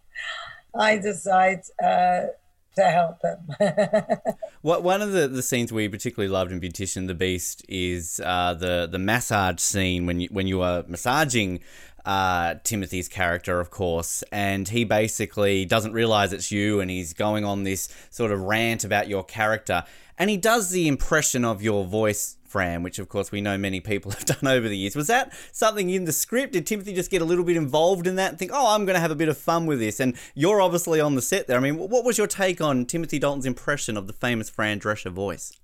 I 0.74 0.96
decide 0.96 1.60
uh, 1.84 2.28
to 2.76 2.82
help 2.82 3.18
him. 3.22 4.16
What 4.62 4.82
one 4.82 5.02
of 5.02 5.12
the, 5.12 5.28
the 5.28 5.42
scenes 5.42 5.74
we 5.74 5.90
particularly 5.90 6.32
loved 6.32 6.52
in 6.52 6.60
Beautician 6.60 6.98
and 6.98 7.10
the 7.10 7.14
Beast 7.14 7.66
is 7.68 8.18
uh, 8.24 8.54
the 8.54 8.88
the 8.90 8.98
massage 8.98 9.60
scene 9.60 10.06
when 10.06 10.20
you 10.20 10.28
when 10.30 10.46
you 10.46 10.62
are 10.62 10.84
massaging 10.88 11.60
uh, 12.04 12.56
Timothy's 12.64 13.08
character, 13.08 13.60
of 13.60 13.70
course, 13.70 14.22
and 14.32 14.68
he 14.68 14.84
basically 14.84 15.64
doesn't 15.64 15.92
realize 15.92 16.32
it's 16.32 16.50
you, 16.50 16.80
and 16.80 16.90
he's 16.90 17.12
going 17.12 17.44
on 17.44 17.62
this 17.62 17.88
sort 18.10 18.32
of 18.32 18.40
rant 18.40 18.84
about 18.84 19.08
your 19.08 19.24
character, 19.24 19.84
and 20.18 20.30
he 20.30 20.36
does 20.36 20.70
the 20.70 20.88
impression 20.88 21.44
of 21.44 21.62
your 21.62 21.84
voice. 21.84 22.36
Fran, 22.52 22.82
which 22.82 22.98
of 22.98 23.08
course 23.08 23.32
we 23.32 23.40
know 23.40 23.56
many 23.56 23.80
people 23.80 24.10
have 24.10 24.26
done 24.26 24.46
over 24.46 24.68
the 24.68 24.76
years. 24.76 24.94
Was 24.94 25.06
that 25.06 25.32
something 25.52 25.88
in 25.88 26.04
the 26.04 26.12
script? 26.12 26.52
Did 26.52 26.66
Timothy 26.66 26.92
just 26.92 27.10
get 27.10 27.22
a 27.22 27.24
little 27.24 27.44
bit 27.44 27.56
involved 27.56 28.06
in 28.06 28.16
that 28.16 28.28
and 28.28 28.38
think, 28.38 28.50
oh, 28.52 28.74
I'm 28.74 28.84
going 28.84 28.92
to 28.92 29.00
have 29.00 29.10
a 29.10 29.14
bit 29.14 29.30
of 29.30 29.38
fun 29.38 29.64
with 29.64 29.78
this? 29.78 30.00
And 30.00 30.14
you're 30.34 30.60
obviously 30.60 31.00
on 31.00 31.14
the 31.14 31.22
set 31.22 31.46
there. 31.46 31.56
I 31.56 31.60
mean, 31.60 31.78
what 31.78 32.04
was 32.04 32.18
your 32.18 32.26
take 32.26 32.60
on 32.60 32.84
Timothy 32.84 33.18
Dalton's 33.18 33.46
impression 33.46 33.96
of 33.96 34.06
the 34.06 34.12
famous 34.12 34.50
Fran 34.50 34.80
Drescher 34.80 35.10
voice? 35.10 35.56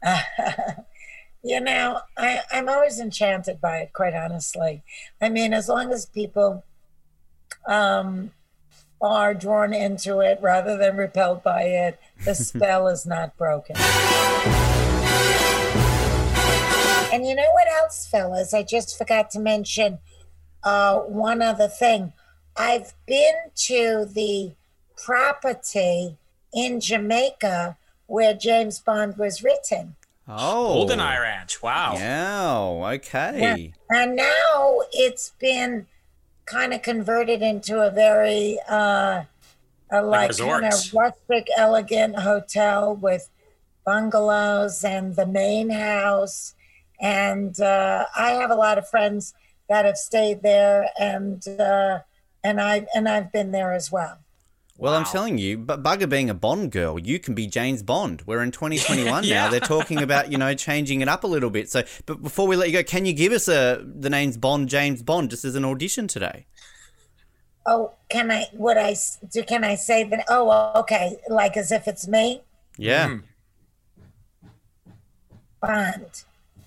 you 1.42 1.60
know, 1.60 2.00
I, 2.16 2.40
I'm 2.52 2.68
always 2.68 3.00
enchanted 3.00 3.60
by 3.60 3.78
it, 3.78 3.92
quite 3.92 4.14
honestly. 4.14 4.82
I 5.20 5.28
mean, 5.28 5.54
as 5.54 5.68
long 5.68 5.92
as 5.92 6.06
people 6.06 6.64
um, 7.66 8.32
are 9.00 9.32
drawn 9.34 9.72
into 9.72 10.20
it 10.20 10.38
rather 10.42 10.76
than 10.76 10.96
repelled 10.96 11.42
by 11.42 11.62
it, 11.62 11.98
the 12.24 12.34
spell 12.36 12.88
is 12.88 13.06
not 13.06 13.36
broken. 13.36 13.76
And 17.12 17.26
you 17.26 17.34
know 17.34 17.50
what 17.52 17.68
else, 17.68 18.06
fellas? 18.06 18.54
I 18.54 18.62
just 18.62 18.96
forgot 18.96 19.30
to 19.30 19.40
mention 19.40 19.98
uh, 20.62 20.98
one 20.98 21.42
other 21.42 21.68
thing. 21.68 22.12
I've 22.56 22.92
been 23.06 23.34
to 23.54 24.04
the 24.04 24.52
property 24.96 26.18
in 26.52 26.80
Jamaica 26.80 27.78
where 28.06 28.34
James 28.34 28.78
Bond 28.78 29.16
was 29.16 29.42
written. 29.42 29.96
Oh, 30.38 30.86
GoldenEye 30.86 31.20
Ranch. 31.20 31.62
Wow. 31.62 31.94
Yeah, 31.96 32.58
okay. 32.94 33.72
And 33.90 34.16
now 34.16 34.80
it's 34.92 35.32
been 35.40 35.86
kind 36.46 36.72
of 36.72 36.82
converted 36.82 37.42
into 37.42 37.80
a 37.80 37.90
very 37.90 38.58
uh, 38.68 39.24
a 39.90 40.02
like 40.02 40.36
kind 40.36 40.66
of 40.66 40.94
rustic, 40.94 41.48
elegant 41.56 42.20
hotel 42.20 42.94
with 42.94 43.28
bungalows 43.84 44.84
and 44.84 45.16
the 45.16 45.26
main 45.26 45.70
house. 45.70 46.54
And 47.00 47.58
uh, 47.60 48.06
I 48.16 48.32
have 48.32 48.50
a 48.50 48.54
lot 48.54 48.78
of 48.78 48.88
friends 48.88 49.34
that 49.68 49.84
have 49.84 49.96
stayed 49.96 50.42
there, 50.42 50.90
and 50.98 51.46
uh, 51.48 52.00
and 52.44 52.60
I 52.60 52.86
and 52.94 53.08
I've 53.08 53.32
been 53.32 53.52
there 53.52 53.72
as 53.72 53.90
well. 53.90 54.18
Well, 54.80 54.94
I'm 54.94 55.04
telling 55.04 55.36
you, 55.36 55.58
but 55.58 55.82
bugger 55.82 56.08
being 56.08 56.30
a 56.30 56.34
Bond 56.34 56.72
girl, 56.72 56.98
you 56.98 57.18
can 57.18 57.34
be 57.34 57.46
James 57.46 57.82
Bond. 57.82 58.22
We're 58.24 58.42
in 58.42 58.50
2021 58.52 59.24
Yeah. 59.24 59.44
now. 59.44 59.50
They're 59.50 59.60
talking 59.60 59.98
about 60.02 60.32
you 60.32 60.38
know 60.38 60.54
changing 60.54 61.02
it 61.02 61.08
up 61.08 61.22
a 61.22 61.26
little 61.26 61.50
bit. 61.50 61.70
So, 61.70 61.82
but 62.06 62.22
before 62.22 62.46
we 62.46 62.56
let 62.56 62.68
you 62.68 62.78
go, 62.78 62.82
can 62.82 63.04
you 63.04 63.12
give 63.12 63.32
us 63.32 63.46
a 63.46 63.84
the 63.84 64.08
name's 64.08 64.38
Bond, 64.38 64.70
James 64.70 65.02
Bond, 65.02 65.28
just 65.30 65.44
as 65.44 65.54
an 65.54 65.66
audition 65.66 66.08
today? 66.08 66.46
Oh, 67.66 67.92
can 68.08 68.30
I? 68.30 68.46
Would 68.54 68.78
I? 68.78 68.96
Do 69.30 69.42
can 69.42 69.64
I 69.64 69.74
say 69.74 70.04
that? 70.04 70.24
Oh, 70.30 70.72
okay. 70.80 71.16
Like 71.28 71.58
as 71.58 71.70
if 71.70 71.86
it's 71.86 72.08
me. 72.08 72.40
Yeah. 72.78 73.08
Hmm. 73.08 74.48
Bond, 75.60 76.24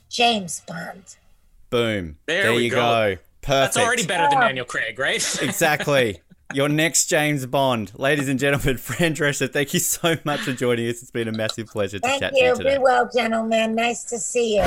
James 0.07 0.61
Bond. 0.67 1.15
Boom. 1.71 2.17
There 2.27 2.53
we 2.53 2.65
you 2.65 2.69
go. 2.69 2.75
go. 2.77 3.21
Perfect. 3.41 3.73
That's 3.73 3.77
already 3.77 4.05
better 4.05 4.29
than 4.29 4.37
oh. 4.37 4.41
Daniel 4.47 4.65
Craig, 4.65 4.99
right? 4.99 5.41
exactly. 5.41 6.21
Your 6.53 6.69
next 6.69 7.05
James 7.05 7.45
Bond. 7.45 7.91
Ladies 7.97 8.29
and 8.29 8.39
gentlemen, 8.39 8.77
Fran 8.79 9.15
Drescher, 9.15 9.51
thank 9.51 9.73
you 9.73 9.79
so 9.79 10.15
much 10.23 10.41
for 10.41 10.53
joining 10.53 10.87
us. 10.87 11.01
It's 11.01 11.11
been 11.11 11.27
a 11.27 11.31
massive 11.31 11.67
pleasure 11.67 11.99
to 11.99 12.07
Thank 12.07 12.21
chat 12.21 12.33
to 12.33 12.39
you 12.39 12.47
you. 12.47 12.55
today. 12.55 12.77
Be 12.77 12.83
well, 12.83 13.09
gentlemen. 13.13 13.75
Nice 13.75 14.03
to 14.05 14.19
see 14.19 14.57
you. 14.57 14.63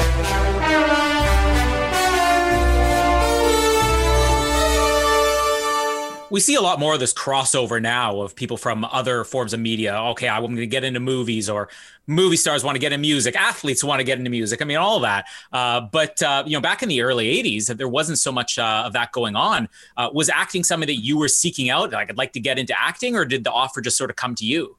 We 6.37 6.41
see 6.41 6.55
a 6.55 6.61
lot 6.61 6.79
more 6.79 6.93
of 6.93 7.01
this 7.01 7.15
crossover 7.15 7.81
now 7.81 8.21
of 8.21 8.37
people 8.37 8.59
from 8.59 8.85
other 8.85 9.25
forms 9.25 9.55
of 9.55 9.61
media. 9.61 9.97
Okay, 10.11 10.29
I'm 10.29 10.43
going 10.43 10.57
to 10.57 10.67
get 10.67 10.85
into 10.85 11.01
movies, 11.01 11.49
or 11.49 11.71
movie 12.07 12.37
stars 12.37 12.63
want 12.63 12.75
to 12.75 12.79
get 12.79 12.93
into 12.93 13.01
music, 13.01 13.35
athletes 13.35 13.83
want 13.83 14.01
to 14.01 14.05
get 14.05 14.19
into 14.19 14.29
music. 14.29 14.61
I 14.61 14.67
mean, 14.67 14.77
all 14.77 15.01
that. 15.01 15.25
Uh, 15.51 15.81
but 15.81 16.23
uh, 16.23 16.45
you 16.45 16.53
know, 16.53 16.61
back 16.61 16.83
in 16.83 16.91
the 16.91 17.01
early 17.01 17.43
'80s, 17.43 17.75
there 17.79 17.89
wasn't 17.89 18.19
so 18.19 18.33
much 18.33 18.59
uh, 18.59 18.83
of 18.85 18.93
that 18.93 19.13
going 19.13 19.35
on. 19.35 19.67
Uh, 19.97 20.11
was 20.13 20.29
acting 20.29 20.63
something 20.63 20.87
that 20.89 21.01
you 21.01 21.17
were 21.17 21.29
seeking 21.29 21.71
out? 21.71 21.91
Like, 21.93 22.11
I'd 22.11 22.19
like 22.19 22.35
to 22.35 22.41
get 22.41 22.59
into 22.59 22.79
acting, 22.79 23.17
or 23.17 23.25
did 23.25 23.43
the 23.43 23.51
offer 23.51 23.81
just 23.81 23.97
sort 23.97 24.11
of 24.11 24.17
come 24.17 24.35
to 24.35 24.45
you? 24.45 24.77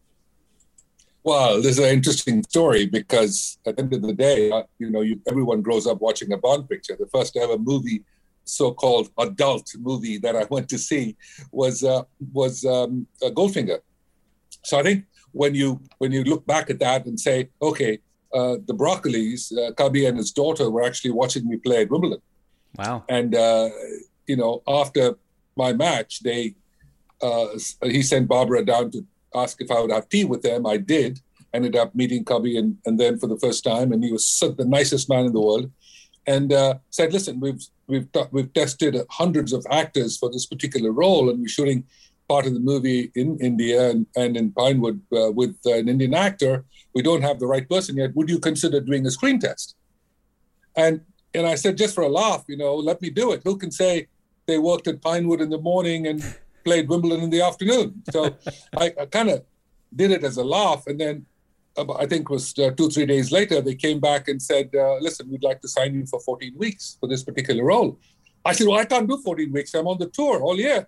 Well, 1.24 1.60
this 1.60 1.80
is 1.80 1.80
an 1.80 1.90
interesting 1.90 2.44
story 2.44 2.86
because 2.86 3.58
at 3.66 3.78
the 3.78 3.82
end 3.82 3.94
of 3.96 4.04
the 4.04 4.14
day, 4.14 4.52
uh, 4.52 4.62
you 4.78 4.92
know, 4.92 5.02
you, 5.02 5.20
everyone 5.28 5.64
grows 5.64 5.88
up 5.88 6.02
watching 6.02 6.32
a 6.34 6.38
Bond 6.38 6.70
picture. 6.70 6.96
The 6.96 7.08
first 7.08 7.36
ever 7.36 7.58
movie, 7.58 8.04
so-called 8.48 9.10
adult 9.18 9.68
movie 9.80 10.18
that 10.20 10.36
I 10.36 10.46
went 10.50 10.70
to 10.70 10.78
see, 10.78 11.16
was 11.52 11.84
uh, 11.84 12.04
was 12.34 12.66
um, 12.66 13.08
Goldfinger. 13.22 13.80
So 14.64 14.80
I 14.80 14.84
think 14.84 15.06
when 15.32 15.56
you 15.56 15.82
when 16.00 16.12
you 16.12 16.24
look 16.24 16.46
back 16.46 16.70
at 16.70 16.80
that 16.80 17.06
and 17.06 17.20
say, 17.20 17.50
okay, 17.62 18.00
uh, 18.34 18.58
the 18.66 18.74
Broccolis, 18.74 19.56
uh, 19.58 19.72
Cubby 19.74 20.06
and 20.06 20.18
his 20.18 20.32
daughter 20.32 20.70
were 20.70 20.84
actually 20.84 21.12
watching 21.12 21.48
me 21.48 21.58
play 21.58 21.82
at 21.84 21.90
Wimbledon. 21.90 22.22
Wow. 22.78 23.04
And 23.08 23.36
uh, 23.36 23.70
you 24.28 24.36
know, 24.36 24.62
after 24.68 25.16
my 25.56 25.74
match, 25.74 26.22
they 26.22 26.56
uh, 27.22 27.48
he 27.84 28.02
sent 28.04 28.28
Barbara 28.28 28.66
down 28.66 28.92
to 28.92 29.06
ask 29.34 29.62
if 29.62 29.72
I 29.72 29.80
would 29.80 29.92
have 29.92 30.10
tea 30.10 30.26
with 30.26 30.42
them. 30.42 30.66
I 30.66 30.78
did. 30.78 31.20
Ended 31.54 31.76
up 31.76 31.96
meeting 31.96 32.26
Cubby 32.26 32.58
and, 32.58 32.78
and 32.86 33.00
then 33.00 33.18
for 33.18 33.28
the 33.28 33.40
first 33.40 33.64
time, 33.64 33.92
and 33.92 34.04
he 34.04 34.12
was 34.12 34.38
the 34.58 34.66
nicest 34.66 35.10
man 35.10 35.26
in 35.26 35.34
the 35.34 35.42
world. 35.42 35.72
And 36.28 36.52
uh, 36.52 36.76
said, 36.90 37.14
"Listen, 37.14 37.40
we've 37.40 37.66
we've 37.88 38.08
we've 38.32 38.54
tested 38.54 38.96
hundreds 39.10 39.54
of 39.54 39.66
actors 39.70 40.18
for 40.18 40.30
this 40.32 40.46
particular 40.46 40.92
role, 40.92 41.30
and 41.30 41.40
we're 41.40 41.48
shooting 41.48 41.84
part 42.28 42.46
of 42.46 42.54
the 42.54 42.60
movie 42.60 43.12
in 43.16 43.38
India 43.40 43.90
and, 43.90 44.06
and 44.16 44.36
in 44.36 44.52
Pinewood 44.52 45.02
uh, 45.16 45.32
with 45.32 45.56
an 45.66 45.88
Indian 45.88 46.14
actor. 46.14 46.66
We 46.94 47.02
don't 47.02 47.22
have 47.22 47.40
the 47.40 47.48
right 47.48 47.68
person 47.70 47.96
yet. 47.96 48.16
Would 48.16 48.30
you 48.30 48.40
consider 48.40 48.82
doing 48.82 49.06
a 49.06 49.12
screen 49.12 49.40
test?" 49.40 49.76
And 50.76 51.02
and 51.34 51.46
I 51.46 51.56
said, 51.56 51.78
just 51.78 51.94
for 51.94 52.04
a 52.04 52.10
laugh, 52.10 52.44
you 52.48 52.58
know, 52.58 52.76
let 52.76 53.02
me 53.02 53.10
do 53.10 53.32
it. 53.32 53.42
Who 53.44 53.58
can 53.58 53.72
say 53.72 54.08
they 54.48 54.58
worked 54.58 54.88
at 54.88 55.02
Pinewood 55.02 55.42
in 55.42 55.50
the 55.50 55.58
morning 55.60 56.08
and 56.08 56.24
played 56.64 56.90
Wimbledon 56.90 57.24
in 57.24 57.30
the 57.30 57.42
afternoon. 57.42 58.02
So 58.12 58.36
I, 58.78 58.94
I 59.00 59.06
kind 59.06 59.30
of 59.30 59.44
did 59.96 60.12
it 60.12 60.24
as 60.24 60.38
a 60.38 60.44
laugh. 60.44 60.88
And 60.88 61.00
then 61.00 61.26
I 61.78 62.06
think 62.06 62.22
it 62.24 62.30
was 62.30 62.58
uh, 62.58 62.72
two, 62.72 62.90
three 62.90 63.06
days 63.06 63.32
later, 63.32 63.62
they 63.62 63.76
came 63.76 64.00
back 64.00 64.28
and 64.28 64.42
said, 64.42 64.70
uh, 64.76 64.96
listen, 64.96 65.30
we'd 65.30 65.44
like 65.44 65.62
to 65.62 65.68
sign 65.68 65.94
you 65.94 66.06
for 66.06 66.20
14 66.20 66.54
weeks 66.58 66.98
for 67.00 67.08
this 67.08 67.24
particular 67.24 67.64
role. 67.64 68.00
I 68.44 68.54
said, 68.54 68.68
well, 68.68 68.80
I 68.80 68.86
can't 68.86 69.08
do 69.08 69.18
14 69.18 69.52
weeks. 69.52 69.74
I'm 69.74 69.88
on 69.88 69.98
the 70.00 70.08
tour 70.08 70.42
all 70.42 70.58
year. 70.58 70.88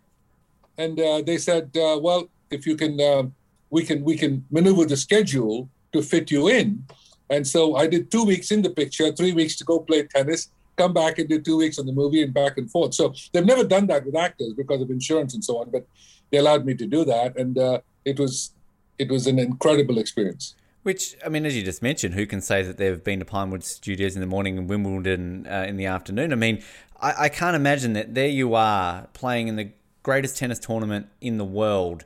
And 0.78 0.99
uh, 0.99 1.22
they 1.22 1.38
said, 1.38 1.72
well, 1.76 2.30
if 2.49 2.66
you 2.66 2.76
can, 2.76 2.99
uh, 2.99 3.24
we 3.70 3.84
can, 3.84 4.03
we 4.03 4.18
can 4.18 4.45
maneuver 4.49 4.86
the 4.86 4.98
schedule 4.98 5.70
to 5.94 6.02
fit 6.02 6.32
you 6.32 6.48
in. 6.48 6.86
And 7.30 7.45
so 7.45 7.76
I 7.76 7.86
did 7.86 8.10
two 8.10 8.26
weeks 8.26 8.52
in 8.52 8.61
the 8.61 8.70
picture, 8.70 9.11
three 9.11 9.34
weeks 9.34 9.56
to 9.57 9.64
go 9.66 9.80
play 9.80 10.03
tennis, 10.03 10.49
come 10.78 10.94
back 10.94 11.20
and 11.20 11.30
do 11.30 11.40
two 11.40 11.57
weeks 11.57 11.78
on 11.78 11.86
the 11.86 11.91
movie 11.91 12.24
and 12.24 12.34
back 12.34 12.57
and 12.57 12.72
forth. 12.72 12.94
So 12.94 13.14
they've 13.32 13.45
never 13.45 13.64
done 13.64 13.86
that 13.88 14.06
with 14.06 14.16
actors 14.16 14.53
because 14.53 14.82
of 14.82 14.90
insurance 14.90 15.34
and 15.34 15.44
so 15.44 15.57
on, 15.60 15.70
but 15.70 15.86
they 16.32 16.38
allowed 16.38 16.66
me 16.66 16.74
to 16.76 16.86
do 16.86 17.03
that, 17.06 17.38
and 17.38 17.57
uh, 17.57 17.80
it 18.06 18.20
was 18.20 18.53
it 18.98 19.10
was 19.10 19.28
an 19.28 19.40
incredible 19.40 19.98
experience. 19.98 20.56
Which 20.84 21.15
I 21.26 21.30
mean, 21.30 21.45
as 21.45 21.56
you 21.57 21.64
just 21.64 21.81
mentioned, 21.81 22.14
who 22.14 22.26
can 22.26 22.41
say 22.41 22.64
that 22.64 22.77
they've 22.77 23.03
been 23.03 23.19
to 23.19 23.26
Pinewood 23.26 23.64
Studios 23.64 24.15
in 24.15 24.22
the 24.22 24.27
morning 24.27 24.57
and 24.57 24.69
Wimbledon 24.69 25.45
uh, 25.47 25.65
in 25.68 25.77
the 25.77 25.85
afternoon? 25.85 26.31
I 26.31 26.35
mean, 26.35 26.64
I, 27.01 27.26
I 27.26 27.30
can't 27.30 27.56
imagine 27.56 27.93
that 27.93 28.15
there 28.15 28.27
you 28.27 28.53
are 28.53 29.07
playing 29.14 29.49
in 29.49 29.56
the 29.56 29.72
greatest 30.03 30.38
tennis 30.38 30.60
tournament 30.60 31.07
in 31.19 31.38
the 31.38 31.45
world 31.45 32.06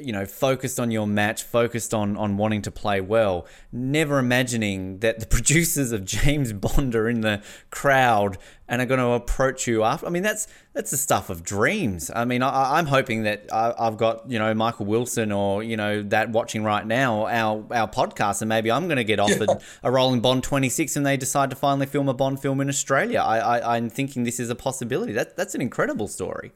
you 0.00 0.12
know, 0.12 0.24
focused 0.26 0.78
on 0.80 0.90
your 0.90 1.06
match, 1.06 1.42
focused 1.42 1.94
on 1.94 2.16
on 2.16 2.36
wanting 2.36 2.62
to 2.62 2.70
play 2.70 3.00
well, 3.00 3.46
never 3.72 4.18
imagining 4.18 4.98
that 4.98 5.20
the 5.20 5.26
producers 5.36 5.92
of 5.92 6.04
James 6.04 6.52
Bond 6.52 6.94
are 6.94 7.08
in 7.08 7.20
the 7.20 7.42
crowd 7.70 8.38
and 8.68 8.82
are 8.82 8.86
going 8.86 9.00
to 9.00 9.10
approach 9.10 9.66
you 9.66 9.84
after. 9.84 10.06
I 10.06 10.10
mean, 10.10 10.22
that's 10.22 10.48
that's 10.72 10.90
the 10.90 10.96
stuff 10.96 11.30
of 11.30 11.42
dreams. 11.42 12.10
I 12.14 12.24
mean, 12.24 12.42
I, 12.42 12.78
am 12.78 12.86
hoping 12.86 13.22
that 13.22 13.46
I, 13.52 13.72
have 13.78 13.96
got 13.96 14.30
you 14.30 14.38
know 14.38 14.52
Michael 14.54 14.86
Wilson 14.86 15.32
or 15.32 15.62
you 15.62 15.76
know 15.76 16.02
that 16.02 16.30
watching 16.30 16.64
right 16.64 16.86
now 16.86 17.26
our 17.26 17.64
our 17.72 17.88
podcast, 17.88 18.42
and 18.42 18.48
maybe 18.48 18.70
I'm 18.70 18.86
going 18.86 18.96
to 18.96 19.04
get 19.04 19.20
offered 19.20 19.48
yeah. 19.48 19.58
a 19.82 19.90
role 19.90 20.12
in 20.12 20.20
Bond 20.20 20.42
26, 20.42 20.96
and 20.96 21.06
they 21.06 21.16
decide 21.16 21.50
to 21.50 21.56
finally 21.56 21.86
film 21.86 22.08
a 22.08 22.14
Bond 22.14 22.40
film 22.40 22.60
in 22.60 22.68
Australia. 22.68 23.20
I, 23.20 23.38
I 23.38 23.76
I'm 23.76 23.90
thinking 23.90 24.24
this 24.24 24.40
is 24.40 24.50
a 24.50 24.56
possibility. 24.56 25.12
That 25.12 25.36
that's 25.36 25.54
an 25.54 25.60
incredible 25.60 26.08
story. 26.08 26.52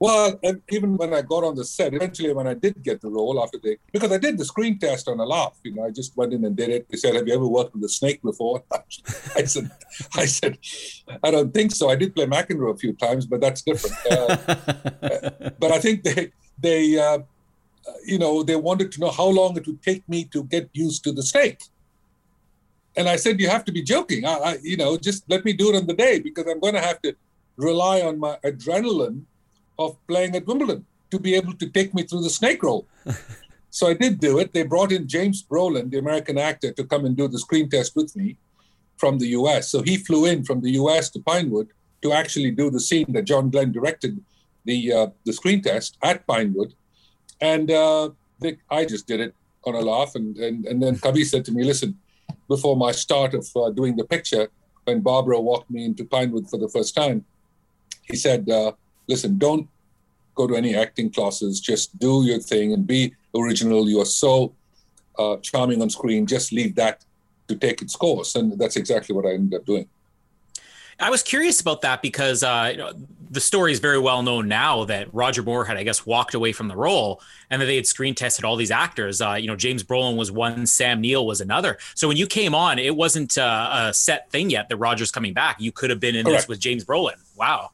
Well, 0.00 0.40
and 0.42 0.62
even 0.70 0.96
when 0.96 1.12
I 1.12 1.20
got 1.20 1.44
on 1.44 1.54
the 1.54 1.64
set, 1.64 1.92
eventually 1.92 2.32
when 2.32 2.46
I 2.46 2.54
did 2.54 2.82
get 2.82 3.02
the 3.02 3.10
role 3.10 3.42
after 3.42 3.58
they, 3.62 3.76
because 3.92 4.10
I 4.10 4.16
did 4.16 4.38
the 4.38 4.46
screen 4.46 4.78
test 4.78 5.08
on 5.08 5.20
a 5.20 5.26
laugh, 5.26 5.58
you 5.62 5.74
know, 5.74 5.84
I 5.84 5.90
just 5.90 6.16
went 6.16 6.32
in 6.32 6.42
and 6.46 6.56
did 6.56 6.70
it. 6.70 6.86
They 6.88 6.96
said, 6.96 7.14
"Have 7.14 7.28
you 7.28 7.34
ever 7.34 7.46
worked 7.46 7.74
with 7.74 7.84
a 7.84 7.88
snake 7.88 8.22
before?" 8.22 8.64
I 9.36 9.44
said, 9.44 9.70
"I 10.14 10.24
said, 10.24 10.56
I 11.22 11.30
don't 11.30 11.52
think 11.52 11.72
so. 11.72 11.90
I 11.90 11.96
did 11.96 12.14
play 12.14 12.24
McEnroe 12.24 12.72
a 12.74 12.78
few 12.78 12.94
times, 12.94 13.26
but 13.26 13.42
that's 13.42 13.60
different." 13.60 13.94
Uh, 14.10 14.36
but 15.60 15.70
I 15.70 15.78
think 15.78 16.02
they, 16.02 16.32
they, 16.58 16.98
uh, 16.98 17.18
you 18.06 18.18
know, 18.18 18.42
they 18.42 18.56
wanted 18.56 18.92
to 18.92 19.00
know 19.00 19.10
how 19.10 19.26
long 19.26 19.54
it 19.58 19.66
would 19.66 19.82
take 19.82 20.08
me 20.08 20.24
to 20.32 20.44
get 20.44 20.70
used 20.72 21.04
to 21.04 21.12
the 21.12 21.22
snake. 21.22 21.60
And 22.96 23.06
I 23.06 23.16
said, 23.16 23.38
"You 23.38 23.50
have 23.50 23.66
to 23.66 23.72
be 23.72 23.82
joking. 23.82 24.24
I, 24.24 24.34
I 24.50 24.58
you 24.62 24.78
know, 24.78 24.96
just 24.96 25.28
let 25.28 25.44
me 25.44 25.52
do 25.52 25.68
it 25.68 25.76
on 25.76 25.86
the 25.86 25.98
day 26.06 26.20
because 26.20 26.46
I'm 26.46 26.58
going 26.58 26.74
to 26.80 26.80
have 26.80 27.02
to 27.02 27.14
rely 27.58 28.00
on 28.00 28.18
my 28.18 28.38
adrenaline." 28.42 29.26
Of 29.80 29.96
playing 30.06 30.36
at 30.36 30.46
Wimbledon 30.46 30.84
to 31.10 31.18
be 31.18 31.34
able 31.34 31.54
to 31.54 31.66
take 31.76 31.94
me 31.94 32.02
through 32.04 32.22
the 32.22 32.30
snake 32.30 32.62
roll. 32.62 32.86
so 33.70 33.88
I 33.88 33.94
did 33.94 34.20
do 34.20 34.38
it. 34.38 34.52
They 34.52 34.62
brought 34.62 34.92
in 34.92 35.08
James 35.08 35.42
Brolin, 35.42 35.90
the 35.90 35.98
American 35.98 36.38
actor, 36.38 36.70
to 36.72 36.84
come 36.84 37.04
and 37.06 37.16
do 37.16 37.26
the 37.28 37.38
screen 37.38 37.68
test 37.68 37.96
with 37.96 38.14
me 38.14 38.36
from 38.96 39.18
the 39.18 39.28
US. 39.38 39.70
So 39.70 39.82
he 39.82 39.96
flew 39.96 40.26
in 40.26 40.44
from 40.44 40.60
the 40.60 40.72
US 40.82 41.08
to 41.10 41.20
Pinewood 41.20 41.68
to 42.02 42.12
actually 42.12 42.50
do 42.50 42.70
the 42.70 42.84
scene 42.88 43.10
that 43.14 43.24
John 43.30 43.50
Glen 43.50 43.72
directed 43.72 44.22
the 44.64 44.92
uh, 44.92 45.06
the 45.24 45.32
screen 45.32 45.62
test 45.62 45.96
at 46.02 46.26
Pinewood. 46.26 46.74
And 47.40 47.70
uh, 47.70 48.10
they, 48.40 48.58
I 48.70 48.84
just 48.84 49.06
did 49.06 49.20
it 49.20 49.34
on 49.64 49.74
a 49.74 49.80
laugh. 49.80 50.14
And, 50.14 50.36
and, 50.36 50.66
and 50.66 50.82
then 50.82 50.98
Cubby 50.98 51.24
said 51.24 51.44
to 51.46 51.52
me, 51.52 51.64
listen, 51.64 51.98
before 52.48 52.76
my 52.76 52.92
start 52.92 53.34
of 53.34 53.48
uh, 53.56 53.70
doing 53.70 53.96
the 53.96 54.04
picture, 54.04 54.48
when 54.84 55.00
Barbara 55.00 55.40
walked 55.40 55.70
me 55.70 55.84
into 55.84 56.04
Pinewood 56.04 56.48
for 56.48 56.58
the 56.58 56.68
first 56.68 56.94
time, 56.94 57.24
he 58.02 58.16
said, 58.16 58.48
uh, 58.48 58.72
listen, 59.08 59.38
don't 59.38 59.68
go 60.34 60.46
to 60.46 60.56
any 60.56 60.74
acting 60.74 61.10
classes. 61.10 61.60
Just 61.60 61.98
do 61.98 62.24
your 62.24 62.38
thing 62.38 62.72
and 62.72 62.86
be 62.86 63.14
original. 63.34 63.88
You 63.88 64.00
are 64.00 64.06
so 64.06 64.52
uh, 65.18 65.36
charming 65.38 65.82
on 65.82 65.90
screen. 65.90 66.26
Just 66.26 66.52
leave 66.52 66.74
that 66.76 67.04
to 67.48 67.56
take 67.56 67.82
its 67.82 67.96
course. 67.96 68.34
And 68.34 68.58
that's 68.58 68.76
exactly 68.76 69.14
what 69.14 69.26
I 69.26 69.32
ended 69.34 69.60
up 69.60 69.66
doing. 69.66 69.86
I 70.98 71.08
was 71.08 71.22
curious 71.22 71.60
about 71.60 71.80
that 71.80 72.02
because 72.02 72.42
uh, 72.42 72.68
you 72.72 72.76
know, 72.76 72.92
the 73.30 73.40
story 73.40 73.72
is 73.72 73.78
very 73.78 73.98
well 73.98 74.22
known 74.22 74.48
now 74.48 74.84
that 74.84 75.12
Roger 75.14 75.42
Moore 75.42 75.64
had, 75.64 75.76
I 75.76 75.82
guess, 75.82 76.04
walked 76.04 76.34
away 76.34 76.52
from 76.52 76.68
the 76.68 76.76
role 76.76 77.22
and 77.48 77.62
that 77.62 77.66
they 77.66 77.76
had 77.76 77.86
screen 77.86 78.14
tested 78.14 78.44
all 78.44 78.56
these 78.56 78.70
actors. 78.70 79.22
Uh, 79.22 79.34
you 79.34 79.46
know, 79.46 79.56
James 79.56 79.82
Brolin 79.82 80.16
was 80.16 80.30
one, 80.30 80.66
Sam 80.66 81.00
Neill 81.00 81.26
was 81.26 81.40
another. 81.40 81.78
So 81.94 82.06
when 82.06 82.18
you 82.18 82.26
came 82.26 82.54
on, 82.54 82.78
it 82.78 82.94
wasn't 82.94 83.38
uh, 83.38 83.86
a 83.88 83.94
set 83.94 84.30
thing 84.30 84.50
yet 84.50 84.68
that 84.68 84.76
Roger's 84.76 85.10
coming 85.10 85.32
back. 85.32 85.60
You 85.60 85.72
could 85.72 85.88
have 85.90 86.00
been 86.00 86.16
in 86.16 86.26
Correct. 86.26 86.42
this 86.42 86.48
with 86.48 86.60
James 86.60 86.84
Brolin. 86.84 87.16
Wow. 87.36 87.70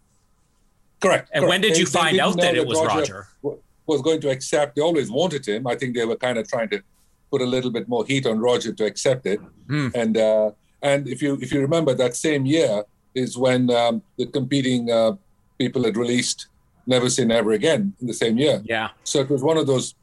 Correct. 1.01 1.31
And 1.32 1.43
correct. 1.43 1.51
when 1.51 1.60
did 1.60 1.77
you 1.77 1.85
they, 1.85 1.90
find 1.90 2.16
they 2.16 2.20
out 2.20 2.36
that, 2.36 2.43
that 2.43 2.55
it 2.56 2.66
was 2.66 2.78
Roger, 2.78 3.28
Roger? 3.43 3.60
Was 3.86 4.02
going 4.02 4.20
to 4.23 4.31
accept. 4.31 4.77
They 4.77 4.82
always 4.82 5.10
wanted 5.10 5.47
him. 5.47 5.66
I 5.66 5.77
think 5.77 5.94
they 5.94 6.05
were 6.05 6.16
kind 6.16 6.39
of 6.39 6.48
trying 6.48 6.68
to 6.70 6.82
put 7.31 7.40
a 7.40 7.47
little 7.47 7.70
bit 7.70 7.89
more 7.89 8.05
heat 8.05 8.27
on 8.27 8.39
Roger 8.39 8.73
to 8.73 8.85
accept 8.85 9.27
it. 9.27 9.40
Hmm. 9.68 9.89
And 9.94 10.16
uh, 10.16 10.51
and 10.82 11.09
if 11.09 11.23
you 11.23 11.39
if 11.40 11.52
you 11.52 11.60
remember 11.60 11.94
that 11.94 12.16
same 12.16 12.47
year 12.47 12.85
is 13.14 13.39
when 13.39 13.70
um, 13.70 14.02
the 14.18 14.27
competing 14.27 14.90
uh, 14.90 15.12
people 15.59 15.85
had 15.85 15.97
released 15.97 16.48
Never 16.86 17.09
Say 17.10 17.24
Never 17.24 17.52
Again 17.52 17.94
in 18.01 18.06
the 18.06 18.14
same 18.14 18.39
year. 18.39 18.62
Yeah. 18.64 18.90
So 19.05 19.20
it 19.20 19.31
was 19.31 19.43
one 19.43 19.56
of 19.56 19.66
those. 19.66 19.94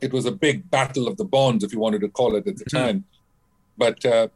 It 0.00 0.12
was 0.12 0.26
a 0.26 0.32
big 0.32 0.70
battle 0.70 1.08
of 1.08 1.16
the 1.16 1.24
bonds, 1.24 1.64
if 1.64 1.72
you 1.72 1.80
wanted 1.80 2.00
to 2.02 2.08
call 2.08 2.36
it 2.36 2.46
at 2.46 2.56
the 2.56 2.64
mm-hmm. 2.64 2.76
time. 2.76 3.04
But 3.76 4.04
uh, 4.04 4.28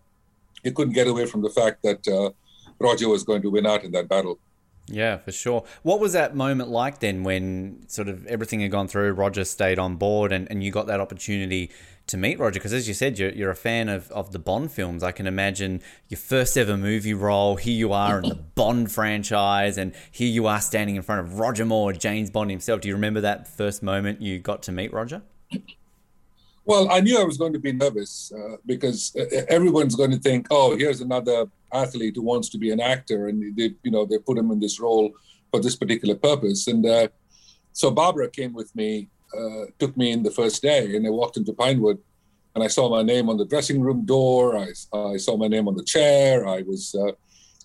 you 0.63 0.73
couldn't 0.73 0.95
get 0.95 1.09
away 1.09 1.27
from 1.27 1.43
the 1.43 1.51
fact 1.51 1.83
that 1.83 2.07
uh, 2.09 2.31
Roger 2.79 3.09
was 3.09 3.23
going 3.25 3.43
to 3.43 3.51
win 3.51 3.67
out 3.67 3.85
in 3.85 3.93
that 3.93 4.09
battle. 4.09 4.39
Yeah, 4.89 5.19
for 5.19 5.33
sure. 5.33 5.65
What 5.83 6.01
was 6.01 6.13
that 6.13 6.35
moment 6.35 6.69
like 6.69 6.99
then 6.99 7.23
when 7.23 7.85
sort 7.89 8.09
of 8.09 8.27
everything 8.27 8.61
had 8.61 8.71
gone 8.71 8.89
through, 8.89 9.13
Roger 9.13 9.45
stayed 9.45 9.79
on 9.79 9.97
board 9.97 10.33
and, 10.33 10.51
and 10.51 10.63
you 10.63 10.71
got 10.71 10.87
that 10.89 11.01
opportunity 11.01 11.71
to 12.09 12.17
meet 12.17 12.39
Roger? 12.39 12.59
Because 12.59 12.73
as 12.73 12.89
you 12.89 12.95
said, 12.95 13.19
you're, 13.19 13.31
you're 13.31 13.51
a 13.51 13.57
fan 13.57 13.89
of, 13.89 14.11
of 14.11 14.33
the 14.33 14.39
Bond 14.39 14.73
films. 14.73 15.03
I 15.03 15.13
can 15.13 15.27
imagine 15.27 15.81
your 16.09 16.19
first 16.19 16.57
ever 16.57 16.77
movie 16.77 17.15
role. 17.15 17.57
Here 17.57 17.75
you 17.75 17.93
are 17.93 18.19
in 18.19 18.29
the 18.29 18.35
Bond 18.55 18.91
franchise, 18.91 19.79
and 19.79 19.95
here 20.11 20.29
you 20.29 20.47
are 20.47 20.61
standing 20.61 20.97
in 20.97 21.03
front 21.03 21.21
of 21.21 21.39
Roger 21.39 21.65
Moore, 21.65 21.93
James 21.93 22.31
Bond 22.31 22.51
himself. 22.51 22.81
Do 22.81 22.89
you 22.89 22.95
remember 22.95 23.21
that 23.21 23.47
first 23.47 23.83
moment 23.83 24.21
you 24.21 24.41
got 24.41 24.63
to 24.65 24.73
meet 24.73 24.93
Roger? 24.93 25.23
Well, 26.65 26.91
I 26.91 27.01
knew 27.01 27.21
I 27.21 27.25
was 27.25 27.37
going 27.39 27.53
to 27.55 27.59
be 27.59 27.73
nervous 27.73 28.33
uh, 28.37 28.57
because 28.67 29.15
uh, 29.17 29.25
everyone's 29.49 29.97
going 29.97 30.11
to 30.13 30.19
think, 30.19 30.47
"Oh, 30.51 30.77
here's 30.77 31.01
another 31.01 31.47
athlete 31.73 32.15
who 32.17 32.23
wants 32.23 32.49
to 32.51 32.59
be 32.59 32.71
an 32.71 32.81
actor," 32.81 33.29
and 33.29 33.57
they, 33.57 33.75
you 33.83 33.91
know, 33.91 34.05
they 34.05 34.19
put 34.19 34.39
him 34.39 34.51
in 34.51 34.61
this 34.61 34.81
role 34.81 35.13
for 35.53 35.61
this 35.61 35.77
particular 35.77 36.15
purpose. 36.15 36.67
And 36.67 36.85
uh, 36.85 37.09
so 37.73 37.91
Barbara 37.91 38.29
came 38.31 38.53
with 38.53 38.75
me, 38.75 39.09
uh, 39.39 39.67
took 39.79 39.97
me 39.97 40.11
in 40.11 40.23
the 40.23 40.31
first 40.31 40.63
day, 40.63 40.97
and 40.97 41.07
I 41.07 41.11
walked 41.11 41.37
into 41.37 41.53
Pinewood, 41.53 41.99
and 42.55 42.65
I 42.65 42.69
saw 42.69 42.89
my 42.89 43.03
name 43.03 43.29
on 43.29 43.37
the 43.37 43.45
dressing 43.45 43.81
room 43.81 44.05
door. 44.05 44.57
I, 44.57 44.69
I 44.97 45.17
saw 45.19 45.37
my 45.37 45.49
name 45.49 45.69
on 45.69 45.77
the 45.77 45.85
chair. 45.85 46.47
I 46.49 46.63
was, 46.63 46.95
uh, 46.99 47.13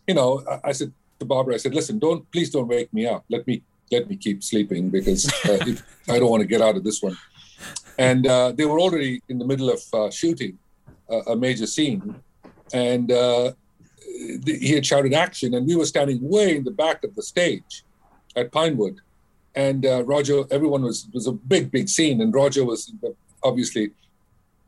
you 0.08 0.14
know, 0.14 0.44
I, 0.50 0.70
I, 0.70 0.72
said 0.74 0.94
to 1.20 1.26
Barbara, 1.26 1.56
I 1.56 1.58
said, 1.58 1.74
"Listen, 1.74 1.98
don't 1.98 2.30
please 2.32 2.50
don't 2.52 2.68
wake 2.68 2.94
me 2.94 3.08
up. 3.08 3.26
Let 3.30 3.48
me 3.48 3.64
let 3.92 4.10
me 4.10 4.18
keep 4.18 4.44
sleeping 4.44 4.90
because 4.90 5.28
uh, 5.46 5.60
I 6.14 6.20
don't 6.20 6.30
want 6.30 6.42
to 6.42 6.48
get 6.48 6.62
out 6.62 6.76
of 6.76 6.84
this 6.84 7.02
one." 7.02 7.18
And 7.98 8.28
uh, 8.28 8.52
they 8.52 8.66
were 8.66 8.80
already 8.80 9.22
in 9.28 9.40
the 9.40 9.46
middle 9.46 9.70
of 9.70 9.82
uh, 9.94 10.12
shooting 10.12 10.60
a 11.10 11.36
major 11.36 11.66
scene, 11.66 12.22
and 12.74 13.12
uh, 13.12 13.54
he 14.46 14.74
had 14.74 14.86
shouted 14.86 15.14
action, 15.14 15.54
and 15.54 15.68
we 15.68 15.76
were 15.76 15.86
standing 15.86 16.20
way 16.22 16.56
in 16.56 16.64
the 16.64 16.72
back 16.72 17.04
of 17.04 17.16
the 17.16 17.24
stage 17.24 17.84
at 18.36 18.52
Pinewood 18.52 19.00
and 19.58 19.88
uh, 19.88 20.04
Roger, 20.04 20.44
everyone 20.52 20.84
was 20.84 21.08
was 21.14 21.26
a 21.26 21.32
big, 21.32 21.72
big 21.72 21.90
scene, 21.90 22.22
and 22.22 22.34
Roger 22.34 22.64
was 22.64 22.94
obviously 23.42 23.90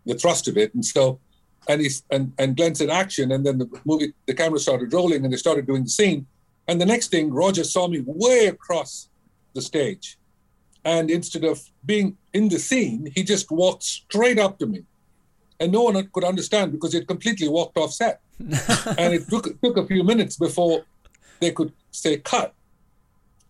the 0.07 0.15
thrust 0.15 0.47
of 0.47 0.57
it. 0.57 0.73
And 0.73 0.83
so, 0.83 1.19
and 1.67 1.79
he's 1.79 2.03
and 2.09 2.33
and 2.39 2.57
Glenn 2.57 2.73
said 2.73 2.89
action, 2.89 3.31
and 3.31 3.45
then 3.45 3.59
the 3.59 3.69
movie, 3.85 4.13
the 4.25 4.33
camera 4.33 4.57
started 4.57 4.91
rolling, 4.91 5.23
and 5.23 5.31
they 5.31 5.37
started 5.37 5.67
doing 5.67 5.83
the 5.83 5.89
scene. 5.89 6.25
And 6.67 6.81
the 6.81 6.87
next 6.87 7.11
thing, 7.11 7.31
Roger 7.31 7.63
saw 7.63 7.87
me 7.87 8.01
way 8.03 8.47
across 8.47 9.09
the 9.53 9.61
stage, 9.61 10.17
and 10.83 11.11
instead 11.11 11.43
of 11.43 11.61
being 11.85 12.17
in 12.33 12.49
the 12.49 12.57
scene, 12.57 13.11
he 13.15 13.23
just 13.23 13.51
walked 13.51 13.83
straight 13.83 14.39
up 14.39 14.57
to 14.57 14.65
me, 14.65 14.85
and 15.59 15.71
no 15.71 15.83
one 15.83 16.09
could 16.13 16.23
understand 16.23 16.71
because 16.71 16.93
it 16.95 17.07
completely 17.07 17.47
walked 17.47 17.77
off 17.77 17.93
set, 17.93 18.21
and 18.39 19.13
it 19.13 19.27
took 19.29 19.59
took 19.61 19.77
a 19.77 19.85
few 19.85 20.03
minutes 20.03 20.37
before 20.37 20.83
they 21.39 21.51
could 21.51 21.71
say 21.91 22.17
cut 22.17 22.53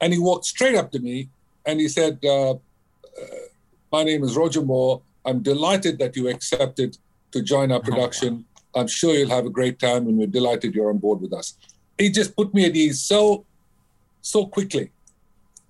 and 0.01 0.13
he 0.13 0.19
walked 0.19 0.45
straight 0.45 0.75
up 0.75 0.91
to 0.91 0.99
me 0.99 1.29
and 1.65 1.79
he 1.79 1.87
said, 1.87 2.19
uh, 2.23 2.51
uh, 2.51 2.57
My 3.91 4.03
name 4.03 4.23
is 4.23 4.35
Roger 4.35 4.61
Moore. 4.61 5.01
I'm 5.25 5.41
delighted 5.41 5.99
that 5.99 6.15
you 6.15 6.29
accepted 6.29 6.97
to 7.31 7.41
join 7.41 7.71
our 7.71 7.79
production. 7.89 8.45
I'm 8.75 8.87
sure 8.87 9.13
you'll 9.13 9.29
have 9.29 9.45
a 9.45 9.49
great 9.49 9.79
time 9.79 10.07
and 10.07 10.17
we're 10.17 10.27
delighted 10.27 10.73
you're 10.73 10.89
on 10.89 10.99
board 10.99 11.21
with 11.21 11.33
us. 11.33 11.57
He 11.97 12.09
just 12.09 12.35
put 12.35 12.53
me 12.53 12.65
at 12.65 12.75
ease 12.75 13.01
so, 13.01 13.45
so 14.21 14.45
quickly 14.45 14.91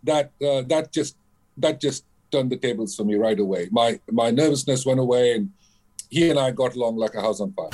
that 0.04 0.32
uh, 0.42 0.62
that 0.62 0.92
just 0.94 1.16
that 1.58 1.82
just 1.82 2.06
turned 2.32 2.52
the 2.52 2.58
tables 2.58 2.96
for 2.96 3.04
me 3.04 3.16
right 3.16 3.40
away. 3.40 3.68
My 3.72 4.00
my 4.12 4.32
nervousness 4.32 4.86
went 4.86 5.00
away, 5.00 5.34
and 5.34 5.52
he 6.10 6.30
and 6.30 6.40
I 6.40 6.52
got 6.52 6.76
along 6.76 6.98
like 6.98 7.14
a 7.14 7.22
house 7.22 7.40
on 7.40 7.54
fire. 7.54 7.70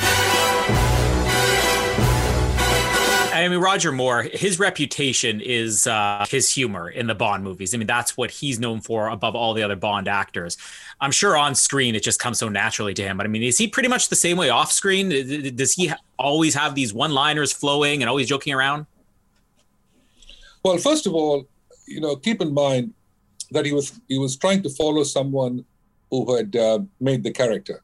I 3.33 3.49
mean, 3.49 3.59
Roger 3.59 3.91
Moore, 3.91 4.23
his 4.23 4.59
reputation 4.59 5.41
is 5.41 5.87
uh, 5.87 6.25
his 6.29 6.49
humor 6.49 6.89
in 6.89 7.05
the 7.07 7.13
Bond 7.13 7.43
movies. 7.43 7.75
I 7.75 7.77
mean, 7.77 7.85
that's 7.85 8.15
what 8.17 8.31
he's 8.31 8.59
known 8.59 8.79
for 8.79 9.09
above 9.09 9.35
all 9.35 9.53
the 9.53 9.61
other 9.61 9.75
Bond 9.75 10.07
actors. 10.07 10.57
I'm 11.01 11.11
sure 11.11 11.37
on 11.37 11.53
screen 11.53 11.95
it 11.95 12.03
just 12.03 12.19
comes 12.19 12.39
so 12.39 12.49
naturally 12.49 12.93
to 12.93 13.03
him. 13.03 13.17
But 13.17 13.25
I 13.25 13.29
mean, 13.29 13.43
is 13.43 13.57
he 13.57 13.67
pretty 13.67 13.89
much 13.89 14.09
the 14.09 14.15
same 14.15 14.37
way 14.37 14.49
off 14.49 14.71
screen? 14.71 15.09
Does 15.55 15.73
he 15.73 15.91
always 16.17 16.55
have 16.55 16.75
these 16.75 16.93
one 16.93 17.11
liners 17.11 17.51
flowing 17.51 18.01
and 18.01 18.09
always 18.09 18.27
joking 18.27 18.53
around? 18.53 18.85
Well, 20.63 20.77
first 20.77 21.05
of 21.05 21.13
all, 21.13 21.45
you 21.87 22.01
know, 22.01 22.15
keep 22.15 22.41
in 22.41 22.53
mind 22.53 22.93
that 23.51 23.65
he 23.65 23.73
was 23.73 23.99
he 24.07 24.17
was 24.17 24.37
trying 24.37 24.63
to 24.63 24.69
follow 24.69 25.03
someone 25.03 25.65
who 26.09 26.35
had 26.35 26.55
uh, 26.55 26.79
made 26.99 27.23
the 27.23 27.31
character, 27.31 27.83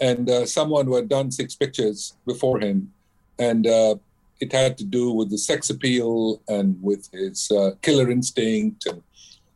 and 0.00 0.28
uh, 0.30 0.46
someone 0.46 0.86
who 0.86 0.96
had 0.96 1.08
done 1.08 1.30
six 1.30 1.54
pictures 1.54 2.14
before 2.26 2.58
him, 2.60 2.92
and 3.38 3.66
uh, 3.66 3.96
it 4.40 4.52
had 4.52 4.78
to 4.78 4.84
do 4.84 5.12
with 5.12 5.30
the 5.30 5.38
sex 5.38 5.68
appeal 5.70 6.42
and 6.48 6.82
with 6.82 7.08
his 7.12 7.50
uh, 7.50 7.72
killer 7.82 8.10
instinct 8.10 8.86
and 8.86 9.02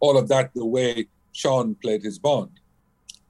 all 0.00 0.18
of 0.18 0.28
that, 0.28 0.52
the 0.54 0.64
way 0.64 1.06
Sean 1.32 1.74
played 1.76 2.02
his 2.02 2.18
Bond. 2.18 2.50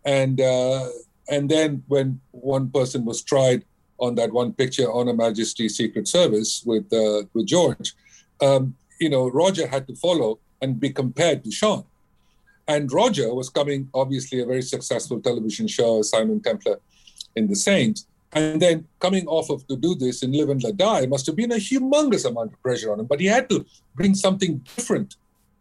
And 0.04 0.40
uh, 0.40 0.88
and 1.28 1.48
then 1.48 1.84
when 1.86 2.20
one 2.32 2.70
person 2.70 3.04
was 3.04 3.22
tried 3.22 3.64
on 3.98 4.16
that 4.16 4.32
one 4.32 4.52
picture 4.52 4.92
on 4.92 5.06
Her 5.06 5.14
Majesty's 5.14 5.76
Secret 5.76 6.08
Service 6.08 6.62
with 6.66 6.92
uh, 6.92 7.22
with 7.32 7.46
George, 7.46 7.94
um, 8.42 8.74
you 9.00 9.08
know, 9.08 9.28
Roger 9.28 9.66
had 9.66 9.86
to 9.86 9.94
follow 9.94 10.40
and 10.60 10.80
be 10.80 10.90
compared 10.90 11.44
to 11.44 11.50
Sean. 11.50 11.84
And 12.66 12.90
Roger 12.90 13.32
was 13.34 13.50
coming, 13.50 13.88
obviously, 13.92 14.40
a 14.40 14.46
very 14.46 14.62
successful 14.62 15.20
television 15.20 15.68
show, 15.68 16.02
Simon 16.02 16.40
Templar 16.40 16.80
in 17.36 17.48
The 17.48 17.56
saints. 17.56 18.06
and 18.34 18.60
then 18.60 18.86
coming 18.98 19.26
off 19.28 19.48
of 19.48 19.66
to 19.68 19.76
do 19.76 19.94
this 19.94 20.22
in 20.22 20.32
Live 20.32 20.50
and 20.50 20.62
Let 20.62 20.76
Die 20.76 21.06
must 21.06 21.26
have 21.26 21.36
been 21.36 21.52
a 21.52 21.56
humongous 21.56 22.28
amount 22.28 22.52
of 22.52 22.62
pressure 22.62 22.92
on 22.92 23.00
him. 23.00 23.06
But 23.06 23.20
he 23.20 23.26
had 23.26 23.48
to 23.50 23.64
bring 23.94 24.14
something 24.14 24.58
different 24.76 25.16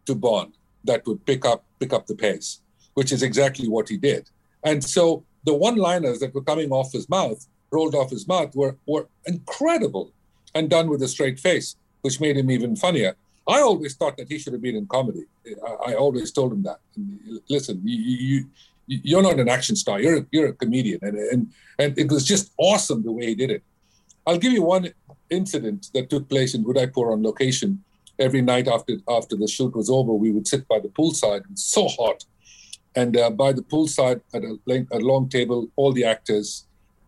to 0.06 0.14
Bond 0.14 0.52
that 0.82 1.06
would 1.06 1.24
pick 1.24 1.44
up 1.44 1.64
pick 1.78 1.92
up 1.92 2.06
the 2.06 2.16
pace, 2.16 2.60
which 2.94 3.12
is 3.12 3.22
exactly 3.22 3.68
what 3.68 3.88
he 3.88 3.96
did. 3.96 4.28
And 4.64 4.82
so 4.82 5.24
the 5.44 5.54
one-liners 5.54 6.18
that 6.20 6.34
were 6.34 6.42
coming 6.42 6.70
off 6.70 6.92
his 6.92 7.08
mouth, 7.08 7.46
rolled 7.70 7.94
off 7.94 8.10
his 8.10 8.26
mouth, 8.26 8.54
were 8.56 8.76
were 8.86 9.06
incredible 9.26 10.10
and 10.54 10.68
done 10.68 10.88
with 10.90 11.02
a 11.02 11.08
straight 11.08 11.38
face, 11.38 11.76
which 12.02 12.20
made 12.20 12.36
him 12.36 12.50
even 12.50 12.74
funnier. 12.76 13.14
I 13.46 13.60
always 13.60 13.94
thought 13.94 14.16
that 14.16 14.28
he 14.28 14.38
should 14.38 14.54
have 14.54 14.62
been 14.62 14.76
in 14.76 14.86
comedy. 14.86 15.24
I, 15.68 15.90
I 15.90 15.94
always 15.94 16.32
told 16.32 16.52
him 16.52 16.62
that. 16.62 16.80
Listen, 17.48 17.82
you, 17.84 17.98
you 18.32 18.46
you're 18.86 19.22
not 19.22 19.38
an 19.38 19.48
action 19.48 19.76
star. 19.76 20.00
You're 20.00 20.18
a, 20.18 20.26
you're 20.30 20.48
a 20.48 20.52
comedian, 20.52 21.00
and 21.02 21.16
and 21.18 21.52
and 21.78 21.98
it 21.98 22.10
was 22.10 22.24
just 22.24 22.52
awesome 22.58 23.02
the 23.02 23.12
way 23.12 23.26
he 23.26 23.34
did 23.34 23.50
it. 23.50 23.62
I'll 24.26 24.38
give 24.38 24.52
you 24.52 24.62
one 24.62 24.92
incident 25.30 25.88
that 25.94 26.10
took 26.10 26.28
place 26.28 26.54
in 26.54 26.64
Udaipur 26.64 27.12
on 27.12 27.22
location. 27.22 27.82
Every 28.18 28.42
night 28.42 28.68
after 28.68 28.94
after 29.08 29.36
the 29.36 29.48
shoot 29.48 29.74
was 29.74 29.90
over, 29.90 30.12
we 30.12 30.30
would 30.30 30.46
sit 30.46 30.66
by 30.68 30.78
the 30.80 30.88
poolside. 30.88 31.40
It 31.40 31.50
was 31.50 31.64
so 31.64 31.88
hot, 31.88 32.24
and 32.94 33.16
uh, 33.16 33.30
by 33.30 33.52
the 33.52 33.62
poolside 33.62 34.20
at 34.32 34.42
a, 34.44 34.86
a 34.92 35.00
long 35.00 35.28
table, 35.28 35.68
all 35.76 35.92
the 35.92 36.04
actors, 36.04 36.66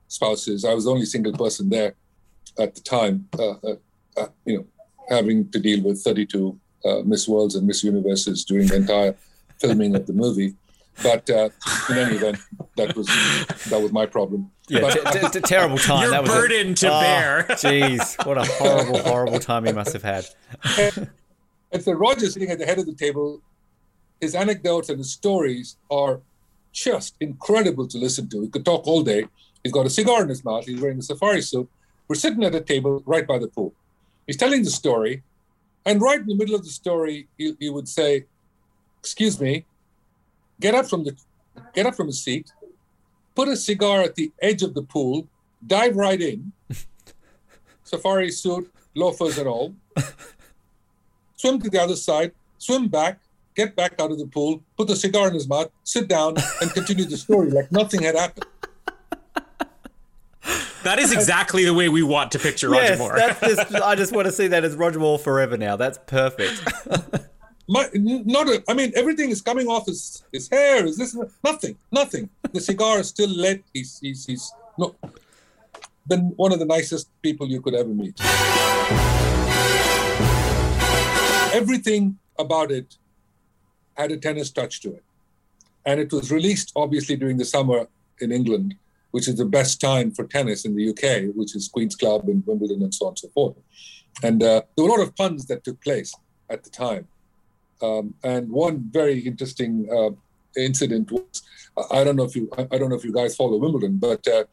spouses. 0.09 0.65
I 0.65 0.74
was 0.74 0.85
the 0.85 0.90
only 0.90 1.07
single 1.07 1.32
person 1.32 1.69
there 1.69 1.94
at 2.59 2.74
the 2.74 2.81
time. 2.81 3.28
Uh, 3.39 3.51
uh, 3.51 3.77
uh 4.16 4.28
you 4.44 4.59
know, 4.59 4.66
having 5.09 5.48
to 5.51 5.61
deal 5.61 5.82
with 5.82 6.03
32 6.03 6.59
uh, 6.85 7.03
Miss 7.05 7.28
Worlds 7.28 7.55
and 7.55 7.66
Miss 7.66 7.85
Universes 7.85 8.44
during 8.44 8.66
the 8.66 8.77
entire 8.77 9.15
filming 9.61 9.94
of 9.94 10.07
the 10.07 10.12
movie. 10.12 10.55
But 11.02 11.28
uh, 11.28 11.51
in 11.90 11.98
any 11.98 12.16
event, 12.16 12.39
that 12.77 12.97
was 12.97 13.06
that 13.68 13.81
was 13.81 13.93
my 13.93 14.06
problem. 14.06 14.51
Yeah, 14.68 14.81
but, 14.81 15.12
t- 15.12 15.20
t- 15.20 15.28
t- 15.28 15.40
terrible 15.40 15.78
time. 15.78 16.02
Your 16.02 16.10
that 16.10 16.23
was 16.23 16.31
burden 16.31 16.73
a, 16.73 16.74
to 16.74 16.89
oh, 16.89 17.01
bear. 17.01 17.43
Jeez, 17.51 18.27
what 18.27 18.39
a 18.39 18.44
horrible, 18.44 18.98
horrible 19.01 19.39
time 19.39 19.64
he 19.64 19.73
must 19.73 19.93
have 19.93 20.02
had. 20.02 20.27
and 21.70 21.82
so 21.82 21.93
Roger 21.93 22.27
sitting 22.28 22.51
at 22.51 22.59
the 22.59 22.64
head 22.64 22.78
of 22.78 22.86
the 22.86 22.94
table, 22.94 23.40
his 24.20 24.35
anecdotes 24.35 24.89
and 24.89 24.98
his 24.98 25.12
stories 25.12 25.77
are 25.90 26.20
just 26.73 27.14
incredible 27.20 27.86
to 27.89 27.98
listen 27.98 28.28
to. 28.31 28.43
He 28.43 28.48
could 28.48 28.64
talk 28.64 28.86
all 28.86 29.02
day. 29.02 29.27
He's 29.62 29.73
got 29.73 29.86
a 29.86 29.90
cigar 29.90 30.23
in 30.23 30.28
his 30.28 30.44
mouth. 30.44 30.66
He's 30.66 30.81
wearing 30.81 30.98
a 30.98 31.02
safari 31.02 31.43
suit. 31.43 31.68
We're 32.09 32.16
sitting 32.16 32.44
at 32.44 32.55
a 32.55 32.60
table 32.60 33.02
right 33.06 33.27
by 33.27 33.39
the 33.39 33.48
pool. 33.48 33.74
He's 34.27 34.36
telling 34.36 34.62
the 34.62 34.70
story, 34.70 35.23
and 35.85 36.01
right 36.01 36.20
in 36.20 36.27
the 36.27 36.35
middle 36.35 36.55
of 36.55 36.64
the 36.64 36.70
story, 36.70 37.28
he, 37.39 37.55
he 37.60 37.70
would 37.70 37.89
say, 37.89 38.27
"Excuse 39.01 39.40
me, 39.40 39.64
get 40.60 40.74
up 40.74 40.86
from 40.86 41.04
the 41.04 41.16
get 41.74 41.86
up 41.86 41.94
from 41.94 42.08
his 42.08 42.22
seat, 42.22 42.52
put 43.34 43.48
a 43.48 43.56
cigar 43.56 44.02
at 44.02 44.14
the 44.14 44.32
edge 44.40 44.62
of 44.62 44.74
the 44.74 44.82
pool, 44.82 45.26
dive 45.66 45.96
right 45.96 46.20
in, 46.20 46.52
safari 47.84 48.30
suit, 48.30 48.70
loafers 48.94 49.38
and 49.38 49.48
all, 49.48 49.74
swim 51.36 51.60
to 51.60 51.70
the 51.70 51.80
other 51.80 51.96
side, 51.96 52.32
swim 52.58 52.88
back, 52.88 53.20
get 53.54 53.74
back 53.76 54.00
out 54.00 54.10
of 54.10 54.18
the 54.18 54.26
pool, 54.26 54.62
put 54.76 54.88
the 54.88 54.96
cigar 54.96 55.28
in 55.28 55.34
his 55.34 55.48
mouth, 55.48 55.70
sit 55.84 56.08
down, 56.08 56.36
and 56.60 56.70
continue 56.72 57.04
the 57.04 57.16
story 57.16 57.50
like 57.50 57.70
nothing 57.72 58.02
had 58.02 58.16
happened. 58.16 58.46
That 60.86 61.00
is 61.00 61.12
exactly 61.12 61.64
the 61.64 61.74
way 61.74 61.88
we 61.88 62.04
want 62.04 62.30
to 62.32 62.38
picture 62.38 62.70
Roger 62.70 62.90
yes, 62.90 62.98
Moore. 63.00 63.14
That's 63.16 63.40
just, 63.40 63.74
I 63.74 63.96
just 63.96 64.12
want 64.14 64.26
to 64.26 64.32
see 64.32 64.46
that 64.46 64.62
as 64.62 64.76
Roger 64.76 65.00
Moore 65.00 65.18
forever 65.18 65.56
now. 65.56 65.74
That's 65.74 65.98
perfect. 66.06 66.62
My, 67.68 67.88
not 67.94 68.47
a, 68.47 68.62
I 68.68 68.74
mean, 68.74 68.93
everything 68.94 69.30
is 69.30 69.43
coming 69.43 69.66
off 69.66 69.86
his, 69.86 70.22
his 70.32 70.48
hair. 70.48 70.86
Is 70.86 70.97
this 70.97 71.16
nothing? 71.43 71.76
Nothing. 71.90 72.30
The 72.52 72.60
cigar 72.60 73.01
is 73.01 73.09
still 73.09 73.28
lit. 73.28 73.64
He's 73.72 73.98
he's 73.98 74.24
he's 74.24 74.52
no, 74.78 74.94
been 76.06 76.32
one 76.36 76.52
of 76.52 76.60
the 76.60 76.64
nicest 76.64 77.09
people 77.22 77.48
you 77.48 77.60
could 77.60 77.74
ever 77.74 77.88
meet. 77.88 78.20
Everything 81.52 82.18
about 82.38 82.70
it 82.70 82.98
had 83.97 84.12
a 84.12 84.16
tennis 84.16 84.51
touch 84.51 84.80
to 84.82 84.94
it, 84.94 85.02
and 85.84 85.98
it 85.98 86.12
was 86.12 86.30
released 86.30 86.72
obviously 86.76 87.16
during 87.16 87.36
the 87.36 87.44
summer 87.44 87.88
in 88.20 88.30
England, 88.30 88.76
which 89.10 89.26
is 89.26 89.36
the 89.36 89.44
best 89.44 89.80
time 89.80 90.12
for 90.12 90.24
tennis 90.24 90.64
in 90.64 90.76
the 90.76 90.90
UK, 90.90 91.34
which 91.34 91.56
is 91.56 91.66
Queen's 91.66 91.97
Club 91.97 92.28
and 92.28 92.47
Wimbledon 92.47 92.82
and 92.82 92.94
so 92.94 93.06
on 93.06 93.10
and 93.10 93.18
so 93.18 93.28
forth. 93.30 93.56
And 94.22 94.40
uh, 94.40 94.62
there 94.76 94.84
were 94.84 94.90
a 94.90 94.94
lot 94.94 95.02
of 95.02 95.16
puns 95.16 95.47
that 95.47 95.64
took 95.64 95.82
place 95.82 96.14
at 96.48 96.62
the 96.62 96.70
time 96.70 97.09
um, 97.82 98.15
and 98.23 98.51
one 98.51 98.89
very 98.90 99.20
interesting 99.20 99.89
uh, 99.90 100.11
incident 100.61 101.11
was 101.11 101.43
I 101.90 102.05
don't 102.05 102.16
know 102.16 102.24
if 102.24 102.35
you 102.35 102.51
I 102.59 102.78
don't 102.78 102.89
know 102.90 102.97
if 102.97 103.05
you 103.05 103.12
guys 103.12 103.36
follow 103.36 103.57
Wimbledon, 103.59 103.98
but 103.98 104.27
uh, 104.28 104.44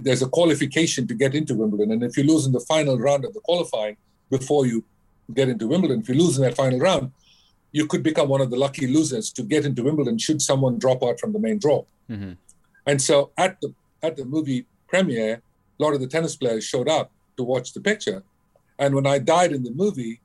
there's 0.00 0.22
a 0.22 0.28
qualification 0.28 1.06
to 1.06 1.14
get 1.14 1.34
into 1.34 1.54
Wimbledon, 1.54 1.92
and 1.92 2.02
if 2.02 2.16
you 2.16 2.24
lose 2.24 2.46
in 2.46 2.52
the 2.52 2.60
final 2.60 2.98
round 2.98 3.24
of 3.24 3.32
the 3.34 3.40
qualifying 3.40 3.96
before 4.30 4.66
you 4.66 4.84
get 5.32 5.48
into 5.48 5.66
Wimbledon, 5.66 6.00
if 6.00 6.08
you 6.08 6.14
lose 6.14 6.36
in 6.36 6.44
that 6.44 6.56
final 6.56 6.78
round, 6.78 7.12
you 7.72 7.86
could 7.86 8.02
become 8.02 8.28
one 8.28 8.40
of 8.40 8.50
the 8.50 8.56
lucky 8.56 8.86
losers 8.86 9.30
to 9.32 9.42
get 9.42 9.64
into 9.64 9.82
Wimbledon 9.82 10.18
should 10.18 10.42
someone 10.42 10.78
drop 10.78 11.02
out 11.02 11.18
from 11.20 11.32
the 11.32 11.38
main 11.38 11.58
draw. 11.58 11.84
Mm-hmm. 12.10 12.32
And 12.86 13.00
so 13.00 13.30
at 13.38 13.60
the 13.60 13.72
at 14.02 14.16
the 14.16 14.24
movie 14.24 14.66
premiere, 14.88 15.42
a 15.78 15.82
lot 15.82 15.94
of 15.94 16.00
the 16.00 16.06
tennis 16.06 16.36
players 16.36 16.64
showed 16.64 16.88
up 16.88 17.10
to 17.36 17.44
watch 17.44 17.72
the 17.72 17.80
picture. 17.80 18.22
And 18.78 18.94
when 18.94 19.06
I 19.06 19.18
died 19.18 19.52
in 19.52 19.62
the 19.62 19.70
movie, 19.70 20.20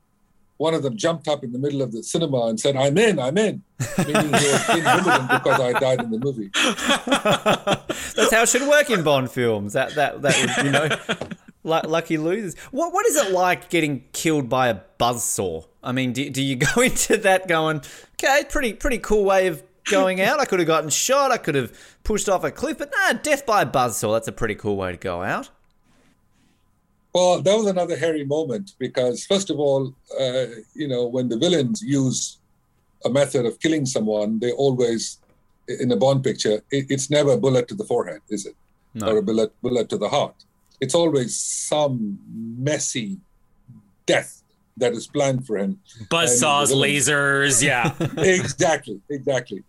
one 0.58 0.74
of 0.74 0.84
them 0.84 0.96
jumped 0.96 1.28
up 1.28 1.44
in 1.44 1.52
the 1.52 1.60
middle 1.60 1.82
of 1.82 1.92
the 1.92 2.02
cinema 2.04 2.48
and 2.48 2.60
said, 2.60 2.76
"I'm 2.76 2.98
in, 2.98 3.20
I'm 3.20 3.38
in," 3.38 3.64
meaning 3.98 4.26
he 4.26 4.32
was 4.32 4.70
in 4.70 4.84
Wimbledon 4.84 5.28
because 5.28 5.60
I 5.60 5.74
died 5.80 6.02
in 6.02 6.12
the 6.12 6.20
movie. 6.20 6.50
That's 8.16 8.34
how 8.34 8.44
it 8.44 8.50
should 8.50 8.68
work 8.68 8.90
in 8.90 9.04
Bond 9.04 9.32
films. 9.32 9.74
That 9.74 9.96
that 9.96 10.22
that 10.22 10.58
would, 10.58 10.66
you 10.66 10.72
know, 10.72 10.90
lu- 11.64 11.90
lucky 11.90 12.18
losers. 12.18 12.58
What 12.72 12.94
what 12.94 13.06
is 13.06 13.18
it 13.18 13.32
like 13.32 13.70
getting 13.70 14.06
killed 14.14 14.48
by 14.48 14.70
a 14.70 14.80
buzzsaw? 15.00 15.66
I 15.84 15.92
mean, 15.92 16.14
do, 16.14 16.30
do 16.30 16.42
you 16.42 16.56
go 16.76 16.82
into 16.82 17.18
that 17.18 17.48
going, 17.48 17.82
okay, 18.14 18.46
pretty 18.50 18.74
pretty 18.74 19.00
cool 19.00 19.26
way 19.26 19.48
of 19.48 19.62
going 19.90 20.22
out. 20.22 20.40
I 20.40 20.46
could 20.46 20.60
have 20.60 20.68
gotten 20.68 20.90
shot. 20.90 21.32
I 21.32 21.38
could 21.38 21.56
have 21.56 21.74
pushed 22.04 22.30
off 22.30 22.44
a 22.44 22.52
cliff, 22.52 22.78
but 22.78 22.92
nah, 22.92 23.14
death 23.14 23.46
by 23.46 23.62
a 23.64 23.66
buzzsaw. 23.66 24.16
That's 24.16 24.28
a 24.28 24.32
pretty 24.32 24.56
cool 24.56 24.78
way 24.78 24.92
to 24.92 24.98
go 24.98 25.22
out. 25.22 25.50
Well, 27.16 27.42
that 27.42 27.56
was 27.58 27.68
another 27.68 27.96
hairy 27.96 28.26
moment 28.26 28.74
because, 28.78 29.26
first 29.26 29.50
of 29.50 29.58
all, 29.58 29.96
uh, 30.20 30.48
you 30.74 30.90
know, 30.90 31.06
when 31.06 31.30
the 31.30 31.38
villains 31.38 31.82
use 31.82 32.40
a 33.06 33.10
method 33.10 33.46
of 33.46 33.58
killing 33.62 33.86
someone, 33.86 34.40
they 34.40 34.52
always, 34.52 35.20
in 35.70 35.90
a 35.94 35.96
Bond 35.96 36.26
picture, 36.26 36.56
it, 36.72 36.88
it's 36.90 37.10
never 37.10 37.32
a 37.32 37.38
bullet 37.38 37.70
to 37.70 37.76
the 37.76 37.86
forehead, 37.86 38.20
is 38.28 38.46
it? 38.46 38.58
No. 38.96 39.08
Or 39.08 39.18
a 39.20 39.22
bullet, 39.22 39.54
bullet 39.62 39.88
to 39.92 39.98
the 39.98 40.10
heart. 40.10 40.36
It's 40.82 40.94
always 40.94 41.38
some 41.38 42.20
messy 42.70 43.18
death 44.06 44.44
that 44.76 44.92
is 44.92 45.08
planned 45.08 45.48
for 45.48 45.58
him. 45.58 45.80
The 46.00 46.74
villains- 46.74 47.08
lasers, 47.08 47.64
yeah. 47.64 47.94
exactly, 48.18 49.00
exactly. 49.10 49.64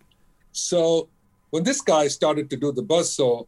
So 0.50 1.08
when 1.50 1.62
this 1.62 1.80
guy 1.80 2.08
started 2.08 2.50
to 2.50 2.56
do 2.56 2.72
the 2.72 2.82
buzzsaw 2.82 3.46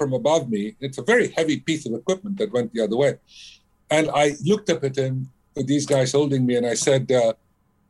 from 0.00 0.14
above 0.14 0.48
me, 0.48 0.74
it's 0.80 0.96
a 0.96 1.02
very 1.02 1.28
heavy 1.28 1.60
piece 1.60 1.84
of 1.84 1.92
equipment 1.92 2.38
that 2.38 2.50
went 2.50 2.72
the 2.72 2.80
other 2.80 2.96
way. 2.96 3.18
And 3.90 4.08
I 4.14 4.32
looked 4.46 4.70
up 4.70 4.82
at 4.82 4.96
him 4.96 5.30
with 5.54 5.66
these 5.66 5.84
guys 5.84 6.12
holding 6.12 6.46
me 6.46 6.56
and 6.56 6.66
I 6.66 6.72
said, 6.72 7.12
uh, 7.12 7.34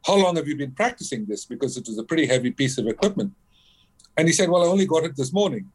How 0.04 0.16
long 0.16 0.34
have 0.34 0.48
you 0.48 0.56
been 0.56 0.72
practicing 0.72 1.24
this? 1.24 1.44
Because 1.44 1.76
it 1.76 1.86
was 1.86 1.98
a 1.98 2.02
pretty 2.02 2.26
heavy 2.26 2.50
piece 2.50 2.78
of 2.78 2.88
equipment. 2.88 3.32
And 4.16 4.26
he 4.26 4.34
said, 4.34 4.48
Well, 4.48 4.64
I 4.64 4.66
only 4.66 4.86
got 4.86 5.04
it 5.04 5.16
this 5.16 5.32
morning. 5.32 5.70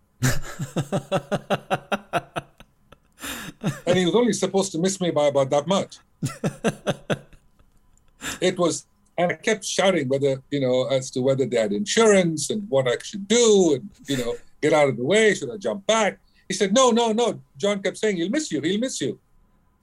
and 3.88 3.98
he 4.00 4.06
was 4.06 4.16
only 4.16 4.34
supposed 4.34 4.74
to 4.74 4.80
miss 4.80 5.00
me 5.00 5.12
by 5.12 5.28
about 5.28 5.50
that 5.52 5.68
much. 5.68 6.00
it 8.42 8.60
was, 8.60 8.88
and 9.18 9.32
I 9.32 9.36
kept 9.36 9.64
shouting 9.64 10.10
whether, 10.10 10.44
you 10.52 10.60
know, 10.60 10.88
as 10.88 11.10
to 11.12 11.22
whether 11.22 11.46
they 11.46 11.62
had 11.66 11.72
insurance 11.72 12.50
and 12.50 12.70
what 12.70 12.90
I 12.90 12.98
should 13.02 13.26
do 13.26 13.76
and, 13.76 13.90
you 14.10 14.18
know, 14.18 14.36
get 14.62 14.74
out 14.74 14.90
of 14.90 14.98
the 14.98 15.06
way. 15.06 15.34
Should 15.34 15.52
I 15.52 15.56
jump 15.56 15.88
back? 15.88 16.20
He 16.48 16.54
said, 16.54 16.74
No, 16.74 16.92
no, 16.92 17.12
no. 17.12 17.42
John 17.58 17.82
kept 17.82 17.98
saying, 17.98 18.18
He'll 18.18 18.30
miss 18.30 18.52
you. 18.52 18.62
He'll 18.62 18.80
miss 18.80 19.02
you. 19.02 19.20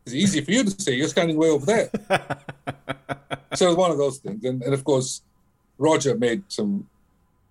It's 0.04 0.14
easy 0.14 0.40
for 0.40 0.50
you 0.50 0.64
to 0.64 0.82
say. 0.82 0.94
You're 0.94 1.08
standing 1.08 1.36
way 1.36 1.48
over 1.48 1.64
there. 1.64 1.90
so 3.54 3.66
it 3.66 3.68
was 3.68 3.76
one 3.76 3.90
of 3.90 3.98
those 3.98 4.18
things. 4.18 4.44
And, 4.44 4.62
and 4.62 4.74
of 4.74 4.84
course, 4.84 5.22
Roger 5.78 6.16
made 6.16 6.42
some 6.48 6.88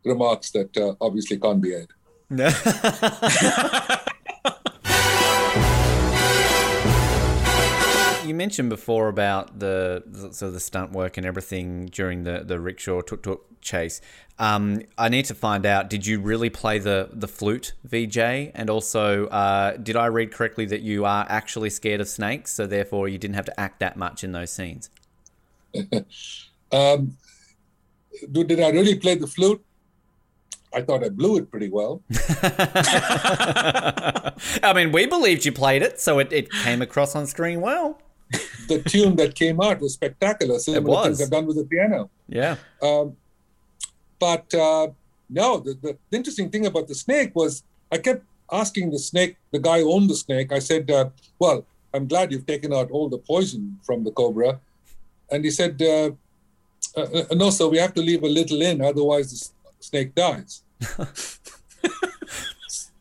remarks 0.03 0.51
that 0.51 0.75
uh, 0.77 0.95
obviously 0.99 1.37
can't 1.37 1.61
be 1.61 1.73
aired. 1.73 1.91
You 8.31 8.35
mentioned 8.35 8.69
before 8.69 9.09
about 9.09 9.59
the, 9.59 10.03
of 10.05 10.53
the 10.53 10.59
stunt 10.61 10.93
work 10.93 11.17
and 11.17 11.25
everything 11.25 11.87
during 11.87 12.23
the 12.23 12.45
the 12.45 12.61
rickshaw 12.61 13.01
tuk 13.01 13.23
tuk 13.23 13.41
chase. 13.59 13.99
Um, 14.39 14.83
I 14.97 15.09
need 15.09 15.25
to 15.25 15.35
find 15.35 15.65
out. 15.65 15.89
Did 15.89 16.07
you 16.07 16.21
really 16.21 16.49
play 16.49 16.79
the 16.79 17.09
the 17.11 17.27
flute, 17.27 17.73
Vijay? 17.85 18.51
And 18.55 18.69
also, 18.69 19.27
uh, 19.27 19.75
did 19.75 19.97
I 19.97 20.05
read 20.05 20.31
correctly 20.31 20.65
that 20.67 20.79
you 20.79 21.03
are 21.03 21.25
actually 21.27 21.69
scared 21.69 21.99
of 21.99 22.07
snakes, 22.07 22.53
so 22.53 22.65
therefore 22.65 23.09
you 23.09 23.17
didn't 23.17 23.35
have 23.35 23.43
to 23.47 23.59
act 23.59 23.81
that 23.81 23.97
much 23.97 24.23
in 24.23 24.31
those 24.31 24.49
scenes? 24.53 24.89
Um, 26.73 27.17
did 28.31 28.61
I 28.61 28.69
really 28.69 28.97
play 28.97 29.15
the 29.15 29.27
flute? 29.27 29.61
I 30.73 30.81
thought 30.83 31.03
I 31.03 31.09
blew 31.09 31.35
it 31.35 31.51
pretty 31.51 31.67
well. 31.67 32.01
I 34.63 34.71
mean, 34.73 34.93
we 34.93 35.05
believed 35.05 35.43
you 35.43 35.51
played 35.51 35.81
it, 35.81 35.99
so 35.99 36.19
it, 36.19 36.31
it 36.31 36.49
came 36.49 36.81
across 36.81 37.13
on 37.13 37.27
screen 37.27 37.59
well. 37.59 37.99
The 38.67 38.81
tune 38.85 39.15
that 39.17 39.35
came 39.35 39.59
out 39.61 39.79
was 39.81 39.93
spectacular. 39.93 40.59
Similar 40.59 40.81
It 40.81 40.87
was. 40.87 41.05
things 41.05 41.21
I've 41.21 41.31
done 41.31 41.45
with 41.45 41.57
the 41.57 41.65
piano. 41.65 42.09
Yeah. 42.27 42.55
Um, 42.81 43.15
but 44.19 44.53
uh, 44.53 44.89
no, 45.29 45.59
the, 45.59 45.73
the, 45.73 45.97
the 46.09 46.17
interesting 46.17 46.49
thing 46.49 46.65
about 46.65 46.87
the 46.87 46.95
snake 46.95 47.31
was 47.35 47.63
I 47.91 47.97
kept 47.97 48.23
asking 48.51 48.91
the 48.91 48.99
snake, 48.99 49.37
the 49.51 49.59
guy 49.59 49.79
who 49.79 49.91
owned 49.91 50.09
the 50.09 50.15
snake, 50.15 50.51
I 50.51 50.59
said, 50.59 50.89
uh, 50.91 51.09
Well, 51.39 51.65
I'm 51.93 52.07
glad 52.07 52.31
you've 52.31 52.45
taken 52.45 52.73
out 52.73 52.91
all 52.91 53.09
the 53.09 53.17
poison 53.17 53.79
from 53.83 54.03
the 54.03 54.11
cobra. 54.11 54.59
And 55.29 55.43
he 55.43 55.51
said, 55.51 55.81
uh, 55.81 56.11
uh, 56.97 57.01
uh, 57.31 57.35
No, 57.35 57.49
sir, 57.49 57.67
we 57.67 57.77
have 57.77 57.93
to 57.95 58.01
leave 58.01 58.23
a 58.23 58.27
little 58.27 58.61
in, 58.61 58.81
otherwise 58.81 59.31
the 59.31 59.83
snake 59.83 60.13
dies. 60.15 60.63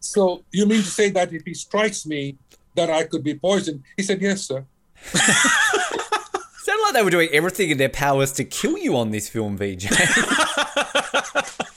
so 0.01 0.43
you 0.53 0.67
mean 0.67 0.81
to 0.81 0.89
say 0.89 1.11
that 1.11 1.33
if 1.33 1.43
he 1.45 1.55
strikes 1.55 2.07
me, 2.07 2.37
that 2.75 2.89
I 2.89 3.05
could 3.05 3.25
be 3.25 3.35
poisoned? 3.35 3.83
He 3.97 4.03
said, 4.03 4.21
Yes, 4.23 4.43
sir. 4.43 4.65
Sounded 5.13 6.83
like 6.83 6.93
they 6.95 7.03
were 7.03 7.11
doing 7.11 7.29
everything 7.33 7.71
in 7.71 7.79
their 7.79 7.89
powers 7.89 8.33
to 8.33 8.45
kill 8.45 8.77
you 8.79 8.97
on 8.97 9.11
this 9.11 9.29
film, 9.29 9.59
Vijay. 9.59 9.89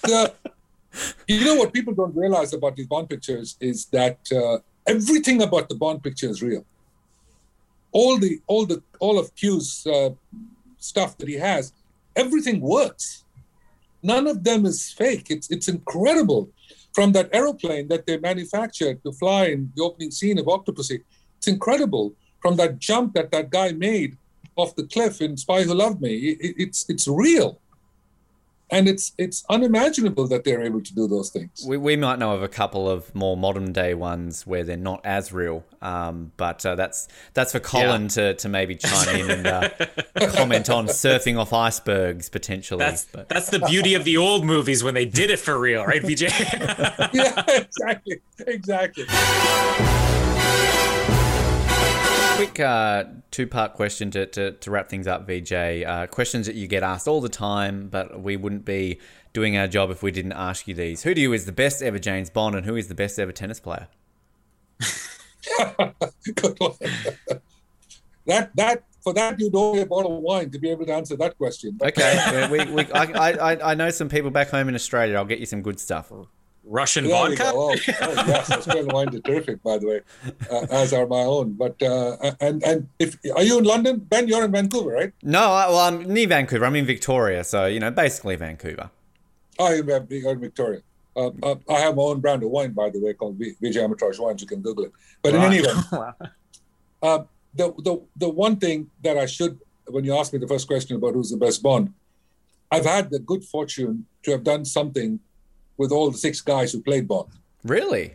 the, 0.04 0.34
you 1.28 1.46
know 1.46 1.56
what 1.56 1.74
people 1.74 1.94
don't 1.94 2.16
realize 2.16 2.54
about 2.54 2.76
these 2.76 2.88
Bond 2.88 3.10
pictures 3.10 3.56
is 3.60 3.86
that 3.86 4.20
uh, 4.32 4.60
everything 4.86 5.42
about 5.42 5.70
the 5.70 5.76
Bond 5.76 6.04
picture 6.04 6.30
is 6.30 6.42
real. 6.42 6.66
All 7.92 8.18
the 8.18 8.40
all 8.48 8.66
the 8.66 8.82
all 9.00 9.20
of 9.20 9.34
Q's 9.36 9.86
uh, 9.88 10.10
stuff 10.80 11.18
that 11.18 11.28
he 11.28 11.36
has, 11.36 11.74
everything 12.16 12.60
works. 12.60 13.24
None 14.02 14.28
of 14.28 14.44
them 14.44 14.66
is 14.66 14.92
fake. 14.92 15.28
It's 15.30 15.50
it's 15.50 15.68
incredible. 15.68 16.50
From 16.94 17.12
that 17.14 17.30
aeroplane 17.34 17.88
that 17.88 18.06
they 18.06 18.18
manufactured 18.18 19.04
to 19.04 19.12
fly 19.14 19.46
in 19.46 19.72
the 19.76 19.84
opening 19.84 20.12
scene 20.12 20.38
of 20.38 20.46
Octopussy, 20.46 21.02
it's 21.38 21.48
incredible. 21.48 22.14
From 22.44 22.58
that 22.58 22.78
jump 22.78 23.14
that 23.16 23.32
that 23.32 23.50
guy 23.50 23.72
made 23.72 24.18
off 24.56 24.76
the 24.76 24.84
cliff 24.84 25.20
in 25.22 25.36
Spy 25.38 25.64
Who 25.64 25.74
Loved 25.74 26.00
Me, 26.02 26.14
it- 26.16 26.38
it- 26.42 26.56
it's 26.60 26.86
it's 26.88 27.08
real 27.08 27.60
and 28.70 28.88
it's 28.88 29.12
it's 29.18 29.44
unimaginable 29.50 30.28
that 30.28 30.44
they're 30.44 30.62
able 30.64 30.82
to 30.82 30.94
do 30.96 31.08
those 31.08 31.30
things. 31.30 31.64
we, 31.68 31.78
we 31.78 31.96
might 31.96 32.18
know 32.18 32.34
of 32.34 32.42
a 32.44 32.48
couple 32.48 32.90
of 32.90 33.14
more 33.14 33.36
modern 33.38 33.72
day 33.72 33.94
ones 33.94 34.48
where 34.48 34.64
they're 34.64 34.78
not 34.78 35.02
as 35.06 35.32
real, 35.34 35.64
um, 35.82 36.32
but 36.38 36.66
uh, 36.66 36.74
that's 36.76 37.08
that's 37.34 37.52
for 37.52 37.60
Colin 37.60 38.08
to, 38.10 38.34
to 38.36 38.50
maybe 38.50 38.76
chime 38.76 39.16
in 39.16 39.30
and 39.32 39.48
uh, 39.48 39.70
comment 40.34 40.70
on 40.70 40.88
surfing 40.88 41.38
off 41.38 41.54
icebergs 41.54 42.30
potentially. 42.30 42.80
That's 42.80 43.06
but. 43.06 43.30
that's 43.30 43.50
the 43.50 43.60
beauty 43.60 43.94
of 43.96 44.06
the 44.06 44.18
old 44.18 44.44
movies 44.46 44.84
when 44.84 44.94
they 44.96 45.06
did 45.06 45.30
it 45.30 45.40
for 45.40 45.58
real, 45.60 45.86
right, 45.86 46.02
Vijay? 46.02 46.30
yeah, 47.14 47.44
exactly, 47.48 48.22
exactly. 48.48 49.06
Quick 52.44 52.60
uh, 52.60 53.06
two 53.32 53.48
part 53.48 53.74
question 53.74 54.12
to, 54.12 54.26
to, 54.26 54.52
to 54.52 54.70
wrap 54.70 54.90
things 54.90 55.08
up, 55.08 55.26
Vijay. 55.26 55.88
Uh, 55.88 56.08
questions 56.08 56.46
that 56.46 56.56
you 56.56 56.68
get 56.68 56.84
asked 56.84 57.08
all 57.08 57.22
the 57.22 57.30
time, 57.30 57.88
but 57.88 58.22
we 58.22 58.36
wouldn't 58.36 58.66
be 58.66 59.00
doing 59.32 59.56
our 59.58 59.66
job 59.66 59.90
if 59.92 60.04
we 60.04 60.12
didn't 60.12 60.34
ask 60.34 60.68
you 60.68 60.74
these. 60.74 61.04
Who 61.04 61.14
do 61.14 61.22
you 61.22 61.32
is 61.32 61.46
the 61.46 61.54
best 61.54 61.82
ever 61.82 62.00
James 62.00 62.30
Bond, 62.30 62.56
and 62.56 62.66
who 62.66 62.76
is 62.76 62.90
the 62.90 62.96
best 62.96 63.18
ever 63.18 63.32
tennis 63.32 63.62
player? 63.62 63.88
Good 66.36 66.60
one. 66.60 66.74
that 68.26 68.54
that 68.56 68.84
for 69.00 69.14
that 69.14 69.40
you'd 69.40 69.56
owe 69.56 69.80
a 69.80 69.86
bottle 69.86 70.18
of 70.18 70.24
wine 70.24 70.50
to 70.52 70.60
be 70.60 70.70
able 70.70 70.86
to 70.86 70.94
answer 70.94 71.16
that 71.16 71.38
question. 71.38 71.80
Okay, 71.82 72.48
we, 72.52 72.66
we, 72.74 72.92
I, 72.92 73.32
I, 73.32 73.72
I 73.72 73.74
know 73.74 73.90
some 73.90 74.10
people 74.10 74.32
back 74.32 74.50
home 74.50 74.68
in 74.68 74.76
Australia. 74.76 75.16
I'll 75.16 75.24
get 75.24 75.40
you 75.40 75.46
some 75.46 75.62
good 75.62 75.80
stuff. 75.80 76.12
Russian 76.66 77.06
There 77.06 77.30
we 77.30 77.36
go. 77.36 77.52
Oh, 77.54 77.76
oh, 77.76 77.76
yes, 78.28 78.50
Australian 78.52 78.88
wines 78.88 79.16
are 79.16 79.20
terrific, 79.20 79.62
by 79.64 79.78
the 79.78 79.88
way, 79.88 80.02
uh, 80.50 80.66
as 80.72 80.94
are 80.94 81.06
my 81.06 81.20
own. 81.20 81.54
But 81.54 81.82
uh, 81.82 82.16
and 82.40 82.64
and 82.64 82.88
if 83.00 83.18
are 83.36 83.44
you 83.44 83.58
in 83.58 83.66
London, 83.66 84.00
Ben? 84.00 84.28
You're 84.28 84.46
in 84.46 84.52
Vancouver, 84.52 84.92
right? 84.92 85.14
No, 85.22 85.52
I, 85.52 85.68
well, 85.68 85.80
I'm 85.80 86.04
near 86.04 86.28
Vancouver. 86.28 86.66
I'm 86.66 86.76
in 86.76 86.86
Victoria, 86.86 87.44
so 87.44 87.66
you 87.66 87.80
know, 87.80 87.92
basically 87.92 88.36
Vancouver. 88.38 88.90
Oh, 89.60 89.74
you're 89.74 89.98
in 90.32 90.40
Victoria. 90.40 90.82
Uh, 91.16 91.30
uh, 91.44 91.56
I 91.70 91.80
have 91.80 91.96
my 91.96 92.02
own 92.04 92.22
brand 92.22 92.44
of 92.44 92.50
wine, 92.50 92.72
by 92.72 92.90
the 92.90 93.00
way, 93.00 93.14
called 93.14 93.36
V- 93.36 93.56
Vijay 93.62 93.88
Amritraj 93.88 94.20
Wines. 94.20 94.42
You 94.42 94.48
can 94.48 94.62
Google 94.62 94.86
it. 94.86 94.94
But 95.22 95.36
in 95.36 95.42
any 95.42 95.58
event, 95.58 95.86
uh, 97.04 97.24
the, 97.54 97.74
the 97.78 98.02
the 98.16 98.30
one 98.30 98.56
thing 98.56 98.90
that 99.04 99.18
I 99.18 99.26
should, 99.26 99.60
when 99.88 100.06
you 100.06 100.16
ask 100.16 100.34
me 100.34 100.40
the 100.40 100.48
first 100.48 100.68
question 100.68 100.96
about 100.96 101.14
who's 101.14 101.30
the 101.30 101.38
best 101.38 101.62
Bond, 101.62 101.94
I've 102.72 102.86
had 102.86 103.12
the 103.12 103.20
good 103.20 103.44
fortune 103.44 104.06
to 104.24 104.32
have 104.32 104.44
done 104.44 104.66
something 104.66 105.20
with 105.78 105.92
all 105.92 106.10
the 106.12 106.18
six 106.18 106.42
guys 106.42 106.72
who 106.72 106.82
played 106.82 107.08
Bond. 107.08 107.30
Really? 107.64 108.14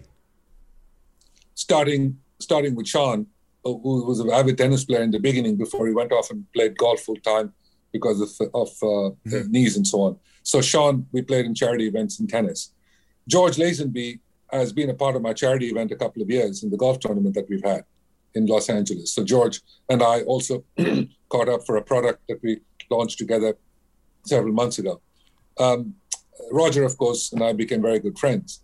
Starting 1.55 2.19
starting 2.39 2.75
with 2.75 2.87
Sean, 2.87 3.27
who 3.65 3.81
who 3.83 4.05
was 4.05 4.21
an 4.21 4.31
avid 4.31 4.59
tennis 4.59 4.85
player 4.85 5.03
in 5.03 5.11
the 5.11 5.19
beginning 5.19 5.57
before 5.57 5.87
he 5.87 5.95
went 5.95 6.13
off 6.13 6.31
and 6.31 6.51
played 6.53 6.77
golf 6.79 7.01
full 7.01 7.17
time 7.17 7.53
because 7.93 8.21
of, 8.21 8.49
of 8.55 8.71
uh, 8.83 9.11
knees 9.49 9.77
and 9.77 9.87
so 9.87 10.01
on. 10.03 10.17
So 10.43 10.61
Sean, 10.61 11.07
we 11.13 11.23
played 11.23 11.47
in 11.47 11.55
charity 11.55 11.87
events 11.87 12.21
in 12.21 12.27
tennis. 12.27 12.73
George 13.27 13.57
Lazenby 13.57 14.21
has 14.51 14.73
been 14.73 14.91
a 14.91 14.95
part 14.95 15.17
of 15.17 15.23
my 15.23 15.33
charity 15.33 15.69
event 15.69 15.93
a 15.93 15.97
couple 15.97 16.23
of 16.23 16.31
years 16.31 16.63
in 16.63 16.71
the 16.71 16.77
golf 16.77 16.99
tournament 17.01 17.35
that 17.35 17.49
we've 17.49 17.65
had 17.65 17.85
in 18.35 18.47
Los 18.47 18.69
Angeles. 18.69 19.13
So 19.13 19.25
George 19.25 19.61
and 19.89 20.03
I 20.03 20.23
also 20.23 20.65
caught 21.29 21.49
up 21.49 21.67
for 21.67 21.77
a 21.77 21.83
product 21.83 22.23
that 22.29 22.43
we 22.43 22.61
launched 22.91 23.19
together 23.19 23.57
several 24.25 24.55
months 24.55 24.79
ago. 24.79 25.01
Um, 25.59 25.95
Roger, 26.51 26.85
of 26.85 26.97
course, 26.97 27.33
and 27.33 27.43
I 27.43 27.53
became 27.53 27.83
very 27.83 27.99
good 27.99 28.19
friends. 28.19 28.63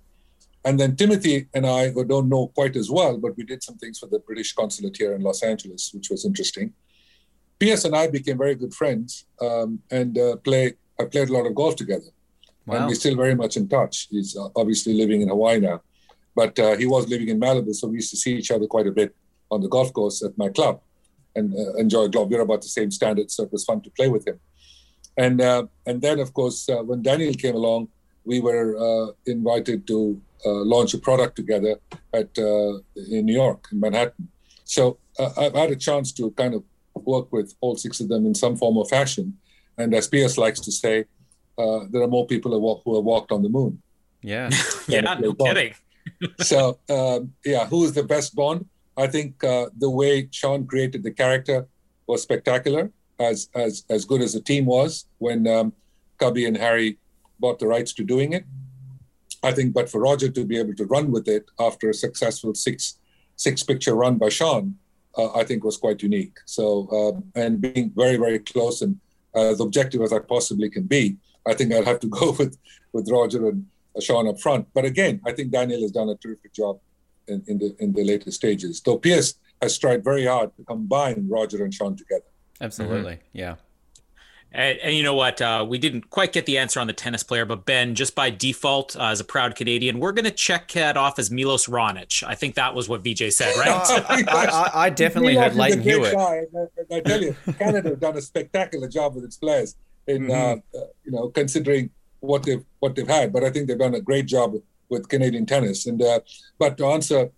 And 0.65 0.81
then 0.81 0.97
Timothy 0.97 1.49
and 1.55 1.67
I, 1.67 1.91
who 1.91 2.05
don't 2.05 2.29
know 2.29 2.47
quite 2.49 2.75
as 2.77 2.91
well, 2.91 3.19
but 3.19 3.37
we 3.37 3.45
did 3.45 3.63
some 3.63 3.77
things 3.77 3.99
for 3.99 4.07
the 4.07 4.19
British 4.21 4.55
consulate 4.55 4.97
here 4.97 5.15
in 5.15 5.23
Los 5.23 5.43
Angeles, 5.43 5.91
which 5.93 6.09
was 6.11 6.25
interesting. 6.25 6.73
P.S. 7.59 7.85
and 7.85 7.95
I 7.95 8.07
became 8.09 8.39
very 8.39 8.55
good 8.55 8.75
friends 8.75 9.27
um, 9.41 9.81
and 9.91 10.17
uh, 10.19 10.37
play. 10.37 10.75
I 11.01 11.05
played 11.05 11.29
a 11.29 11.33
lot 11.33 11.47
of 11.47 11.55
golf 11.55 11.77
together, 11.77 12.07
Wow. 12.67 12.77
and 12.77 12.87
we're 12.87 12.95
still 12.95 13.17
very 13.17 13.35
much 13.35 13.57
in 13.57 13.69
touch. 13.69 14.09
He's 14.11 14.37
uh, 14.37 14.49
obviously 14.57 14.95
living 14.95 15.21
in 15.23 15.29
Hawaii 15.29 15.61
now, 15.61 15.83
but 16.35 16.59
uh, 16.59 16.77
he 16.77 16.87
was 16.87 17.09
living 17.09 17.29
in 17.29 17.39
Malibu, 17.39 17.75
so 17.75 17.89
we 17.89 17.97
used 17.97 18.11
to 18.11 18.17
see 18.17 18.35
each 18.35 18.51
other 18.51 18.67
quite 18.67 18.87
a 18.87 18.91
bit 18.93 19.15
on 19.51 19.61
the 19.61 19.69
golf 19.69 19.93
course 19.93 20.23
at 20.23 20.37
my 20.39 20.49
club, 20.49 20.81
and 21.37 21.53
uh, 21.55 21.75
enjoy 21.75 22.09
golf. 22.09 22.31
We're 22.31 22.41
about 22.41 22.63
the 22.63 22.69
same 22.69 22.91
standard, 22.91 23.31
so 23.31 23.43
it 23.45 23.53
was 23.53 23.65
fun 23.65 23.83
to 23.83 23.91
play 23.91 24.09
with 24.09 24.27
him. 24.27 24.41
And 25.17 25.41
uh, 25.41 25.67
and 25.87 26.03
then, 26.03 26.19
of 26.19 26.35
course, 26.35 26.69
uh, 26.69 26.83
when 26.83 27.03
Daniel 27.03 27.35
came 27.35 27.55
along, 27.55 27.89
we 28.25 28.41
were 28.41 28.77
uh, 28.77 29.13
invited 29.27 29.87
to 29.87 30.21
uh, 30.45 30.51
launch 30.51 30.95
a 30.95 30.99
product 30.99 31.37
together 31.37 31.77
at 32.13 32.31
uh, 32.39 32.79
in 32.97 33.27
New 33.27 33.35
York, 33.35 33.69
in 33.73 33.81
Manhattan. 33.81 34.29
So 34.65 34.99
uh, 35.19 35.31
I've 35.37 35.55
had 35.55 35.71
a 35.71 35.77
chance 35.77 36.13
to 36.13 36.31
kind 36.33 36.55
of 36.55 36.65
work 36.95 37.33
with 37.33 37.55
all 37.61 37.77
six 37.77 38.01
of 38.01 38.09
them 38.09 38.27
in 38.27 38.35
some 38.35 38.57
form 38.57 38.77
or 38.77 38.87
fashion. 38.87 39.39
And 39.79 39.95
as 39.95 40.09
Pierce 40.09 40.39
likes 40.39 40.61
to 40.61 40.73
say, 40.73 41.05
uh, 41.59 41.81
there 41.91 42.03
are 42.03 42.09
more 42.09 42.27
people 42.27 42.53
who, 42.53 42.59
walk, 42.59 42.83
who 42.85 42.95
have 42.97 43.05
walked 43.05 43.33
on 43.33 43.43
the 43.43 43.49
moon. 43.49 43.81
Yeah. 44.23 44.51
yeah, 44.89 45.01
no 45.21 45.35
kidding. 45.35 45.75
so 46.41 46.79
um, 46.89 47.33
yeah, 47.45 47.67
who 47.67 47.85
is 47.85 47.93
the 47.93 48.05
best 48.05 48.35
Bond? 48.35 48.67
I 48.97 49.07
think 49.07 49.43
uh, 49.43 49.67
the 49.77 49.91
way 49.91 50.29
Sean 50.31 50.67
created 50.67 51.03
the 51.03 51.11
character 51.11 51.67
was 52.07 52.23
spectacular. 52.23 52.91
As 53.19 53.49
as 53.55 53.85
as 53.89 54.05
good 54.05 54.23
as 54.23 54.33
the 54.33 54.41
team 54.41 54.67
was 54.67 55.07
when 55.19 55.47
um, 55.47 55.73
Cubby 56.19 56.47
and 56.47 56.57
Harry 56.57 56.99
bought 57.39 57.59
the 57.59 57.67
rights 57.67 57.93
to 57.95 58.05
doing 58.05 58.33
it. 58.33 58.45
I 59.43 59.53
think, 59.53 59.75
but 59.75 59.91
for 59.91 60.01
Roger 60.01 60.31
to 60.31 60.45
be 60.45 60.59
able 60.59 60.75
to 60.75 60.87
run 60.87 61.11
with 61.13 61.29
it 61.29 61.45
after 61.61 61.91
a 61.91 61.95
successful 61.95 62.55
six 62.55 62.99
six 63.37 63.63
picture 63.63 63.95
run 63.95 64.17
by 64.17 64.31
Sean, 64.31 64.77
uh, 65.19 65.33
I 65.35 65.45
think 65.45 65.65
was 65.65 65.77
quite 65.77 66.03
unique. 66.03 66.39
So 66.47 66.65
uh, 66.99 67.41
and 67.41 67.61
being 67.61 67.93
very 67.95 68.17
very 68.17 68.39
close 68.39 68.83
and 68.83 68.99
uh, 69.35 69.51
as 69.53 69.61
objective 69.61 70.01
as 70.03 70.13
I 70.13 70.21
possibly 70.21 70.71
can 70.71 70.85
be, 70.85 71.17
I 71.47 71.55
think 71.55 71.73
I'll 71.73 71.85
have 71.85 72.01
to 72.01 72.09
go 72.21 72.33
with 72.39 72.57
with 72.93 73.11
Roger 73.11 73.49
and 73.49 73.67
uh, 73.97 74.01
Sean 74.01 74.29
up 74.29 74.41
front. 74.41 74.67
But 74.75 74.85
again, 74.85 75.21
I 75.27 75.33
think 75.33 75.51
Daniel 75.51 75.83
has 75.83 75.93
done 75.93 76.09
a 76.09 76.17
terrific 76.17 76.53
job 76.53 76.81
in, 77.29 77.43
in 77.47 77.59
the 77.59 77.77
in 77.79 77.93
the 77.93 78.05
later 78.05 78.31
stages. 78.31 78.81
Though 78.81 78.99
Pierce 78.99 79.35
has 79.61 79.79
tried 79.79 80.03
very 80.05 80.27
hard 80.27 80.57
to 80.57 80.65
combine 80.65 81.29
Roger 81.29 81.65
and 81.65 81.73
Sean 81.73 81.97
together. 81.97 82.31
Absolutely. 82.61 83.21
Yeah. 83.33 83.57
And, 84.55 84.79
and 84.79 84.95
you 84.95 85.03
know 85.03 85.15
what? 85.15 85.43
Uh, 85.43 85.67
we 85.69 85.79
didn't 85.79 86.11
quite 86.11 86.33
get 86.33 86.47
the 86.47 86.59
answer 86.59 86.79
on 86.79 86.87
the 86.87 86.93
tennis 86.93 87.25
player, 87.25 87.45
but 87.45 87.67
Ben, 87.67 87.97
just 87.97 88.15
by 88.15 88.31
default, 88.31 88.97
uh, 88.97 89.07
as 89.07 89.19
a 89.19 89.25
proud 89.25 89.57
Canadian, 89.57 89.99
we're 89.99 90.13
going 90.13 90.27
to 90.27 90.31
check 90.31 90.71
that 90.73 90.97
off 90.97 91.19
as 91.19 91.29
Milos 91.29 91.67
Raonic. 91.67 92.23
I 92.23 92.37
think 92.37 92.55
that 92.55 92.73
was 92.73 92.89
what 92.89 93.03
Vijay 93.03 93.33
said, 93.33 93.53
right? 93.57 93.69
I, 94.09 94.25
I, 94.29 94.85
I 94.85 94.91
definitely 94.91 95.35
heard 95.35 95.57
Milos 95.57 95.71
is 95.71 95.75
a 95.75 95.79
Leighton 95.79 95.83
Hewitt. 95.83 96.15
guy, 96.15 96.37
and 96.37 96.69
I, 96.93 96.97
I 96.97 97.01
tell 97.01 97.21
you, 97.21 97.37
Canada 97.59 97.89
have 97.91 98.01
done 98.01 98.17
a 98.17 98.23
spectacular 98.23 98.87
job 98.87 99.17
with 99.17 99.25
its 99.25 99.37
players 99.37 99.75
in 100.07 100.31
uh, 100.31 100.35
uh, 100.35 100.79
you 101.05 101.11
know 101.11 101.31
considering 101.31 101.91
what 102.21 102.45
they've 102.45 102.65
what 102.79 102.95
they've 102.95 103.09
had. 103.09 103.33
But 103.33 103.43
I 103.43 103.51
think 103.51 103.67
they've 103.67 103.79
done 103.79 103.95
a 103.95 104.01
great 104.01 104.27
job 104.27 104.55
with 104.89 105.09
Canadian 105.09 105.47
tennis. 105.47 105.87
And 105.87 106.01
uh, 106.01 106.21
but 106.59 106.79
to 106.79 106.87
answer 106.87 107.31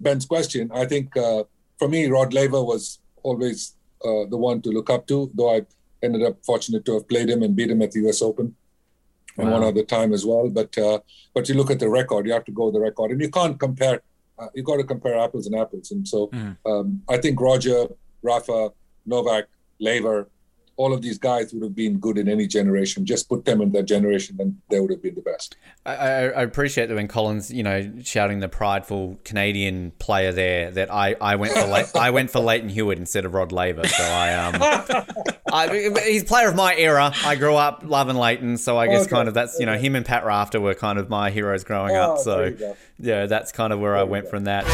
Ben's 0.00 0.24
question, 0.24 0.70
I 0.74 0.86
think 0.86 1.14
uh, 1.14 1.44
for 1.78 1.88
me, 1.88 2.06
Rod 2.06 2.32
Laver 2.32 2.62
was 2.62 3.00
always 3.22 3.74
uh, 4.04 4.24
the 4.28 4.36
one 4.36 4.60
to 4.62 4.70
look 4.70 4.90
up 4.90 5.06
to. 5.08 5.30
Though 5.34 5.54
I 5.56 5.62
ended 6.02 6.22
up 6.22 6.44
fortunate 6.44 6.84
to 6.86 6.94
have 6.94 7.08
played 7.08 7.30
him 7.30 7.42
and 7.42 7.54
beat 7.54 7.70
him 7.70 7.82
at 7.82 7.92
the 7.92 8.00
U.S. 8.00 8.22
Open. 8.22 8.54
And 9.38 9.50
one 9.50 9.62
other 9.64 9.82
time 9.82 10.12
as 10.12 10.26
well, 10.26 10.50
but 10.50 10.76
uh, 10.76 10.98
but 11.32 11.48
you 11.48 11.54
look 11.54 11.70
at 11.70 11.78
the 11.78 11.88
record, 11.88 12.26
you 12.26 12.34
have 12.34 12.44
to 12.44 12.52
go 12.52 12.66
with 12.66 12.74
the 12.74 12.80
record, 12.80 13.12
and 13.12 13.20
you 13.20 13.30
can't 13.30 13.58
compare. 13.58 14.02
Uh, 14.38 14.48
you 14.54 14.62
got 14.62 14.76
to 14.76 14.84
compare 14.84 15.18
apples 15.18 15.46
and 15.46 15.56
apples, 15.56 15.90
and 15.90 16.06
so 16.06 16.28
um, 16.66 17.00
I 17.08 17.16
think 17.16 17.40
Roger, 17.40 17.86
Rafa, 18.22 18.72
Novak, 19.06 19.46
Laver, 19.80 20.28
all 20.76 20.92
of 20.92 21.02
these 21.02 21.18
guys 21.18 21.52
would 21.52 21.62
have 21.62 21.74
been 21.74 21.98
good 21.98 22.18
in 22.18 22.28
any 22.28 22.46
generation. 22.46 23.04
Just 23.04 23.28
put 23.28 23.44
them 23.44 23.60
in 23.60 23.72
that 23.72 23.84
generation, 23.84 24.36
and 24.40 24.56
they 24.70 24.80
would 24.80 24.90
have 24.90 25.02
been 25.02 25.14
the 25.14 25.20
best. 25.20 25.56
I, 25.84 25.94
I 25.94 26.42
appreciate 26.42 26.86
that 26.86 26.94
when 26.94 27.08
Colin's, 27.08 27.52
you 27.52 27.62
know, 27.62 27.92
shouting 28.04 28.40
the 28.40 28.48
prideful 28.48 29.18
Canadian 29.24 29.92
player 29.98 30.32
there 30.32 30.70
that 30.70 30.92
I, 30.92 31.16
I 31.20 31.36
went 31.36 31.52
for 31.52 31.66
Le- 31.66 31.88
I 31.94 32.10
went 32.10 32.30
for 32.30 32.38
Leighton 32.40 32.68
Hewitt 32.68 32.98
instead 32.98 33.24
of 33.24 33.34
Rod 33.34 33.52
Laver. 33.52 33.86
So 33.86 34.02
I 34.04 34.34
um 34.34 35.04
I, 35.52 35.90
he's 36.06 36.24
player 36.24 36.48
of 36.48 36.54
my 36.56 36.74
era. 36.76 37.12
I 37.24 37.34
grew 37.36 37.56
up 37.56 37.82
loving 37.84 38.16
Leighton, 38.16 38.56
so 38.56 38.78
I 38.78 38.86
guess 38.86 39.02
Okay, 39.02 39.10
kind 39.10 39.28
of 39.28 39.34
that's 39.34 39.58
you 39.60 39.66
know 39.66 39.76
him 39.76 39.94
and 39.96 40.06
Pat 40.06 40.24
Rafter 40.24 40.60
were 40.60 40.74
kind 40.74 40.98
of 40.98 41.10
my 41.10 41.30
heroes 41.30 41.64
growing 41.64 41.94
Oh, 41.96 42.14
up. 42.14 42.18
So 42.20 42.54
yeah, 42.98 43.26
that's 43.26 43.52
kind 43.52 43.72
of 43.72 43.80
where 43.80 43.96
I 43.96 44.04
went 44.04 44.28
from 44.28 44.44
that. 44.44 44.64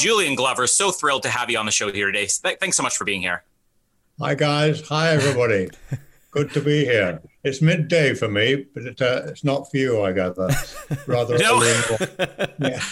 Julian 0.00 0.34
Glover, 0.34 0.66
so 0.66 0.90
thrilled 0.90 1.22
to 1.24 1.28
have 1.28 1.50
you 1.50 1.58
on 1.58 1.66
the 1.66 1.72
show 1.72 1.90
here 1.92 2.06
today. 2.06 2.26
Thanks 2.28 2.76
so 2.76 2.82
much 2.82 2.96
for 2.96 3.04
being 3.04 3.20
here. 3.20 3.42
Hi, 4.20 4.34
guys. 4.34 4.80
Hi, 4.88 5.10
everybody. 5.10 5.70
Good 6.30 6.52
to 6.52 6.60
be 6.60 6.84
here. 6.84 7.20
It's 7.42 7.62
midday 7.62 8.14
for 8.14 8.28
me, 8.28 8.66
but 8.74 8.82
it, 8.84 9.00
uh, 9.00 9.22
it's 9.26 9.42
not 9.44 9.70
for 9.70 9.76
you, 9.78 10.02
I 10.02 10.12
gather. 10.12 10.50
Rather 11.06 11.38
No. 11.38 11.56
early 11.56 12.08
yeah. 12.58 12.82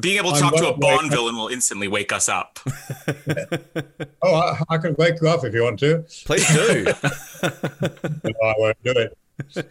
Being 0.00 0.18
able 0.18 0.32
to 0.32 0.36
I'm 0.44 0.50
talk 0.50 0.56
to 0.56 0.68
a 0.68 0.76
Bond 0.76 1.02
awake. 1.02 1.12
villain 1.12 1.36
will 1.36 1.48
instantly 1.48 1.88
wake 1.88 2.12
us 2.12 2.28
up. 2.28 2.58
Oh, 4.22 4.34
I, 4.34 4.60
I 4.74 4.78
can 4.78 4.94
wake 4.98 5.14
you 5.22 5.28
up 5.28 5.44
if 5.44 5.54
you 5.54 5.62
want 5.62 5.78
to. 5.80 6.04
Please 6.26 6.46
do. 6.48 6.84
no, 6.84 6.92
I 8.44 8.54
won't 8.58 8.76
do 8.84 8.92
it. 8.92 9.16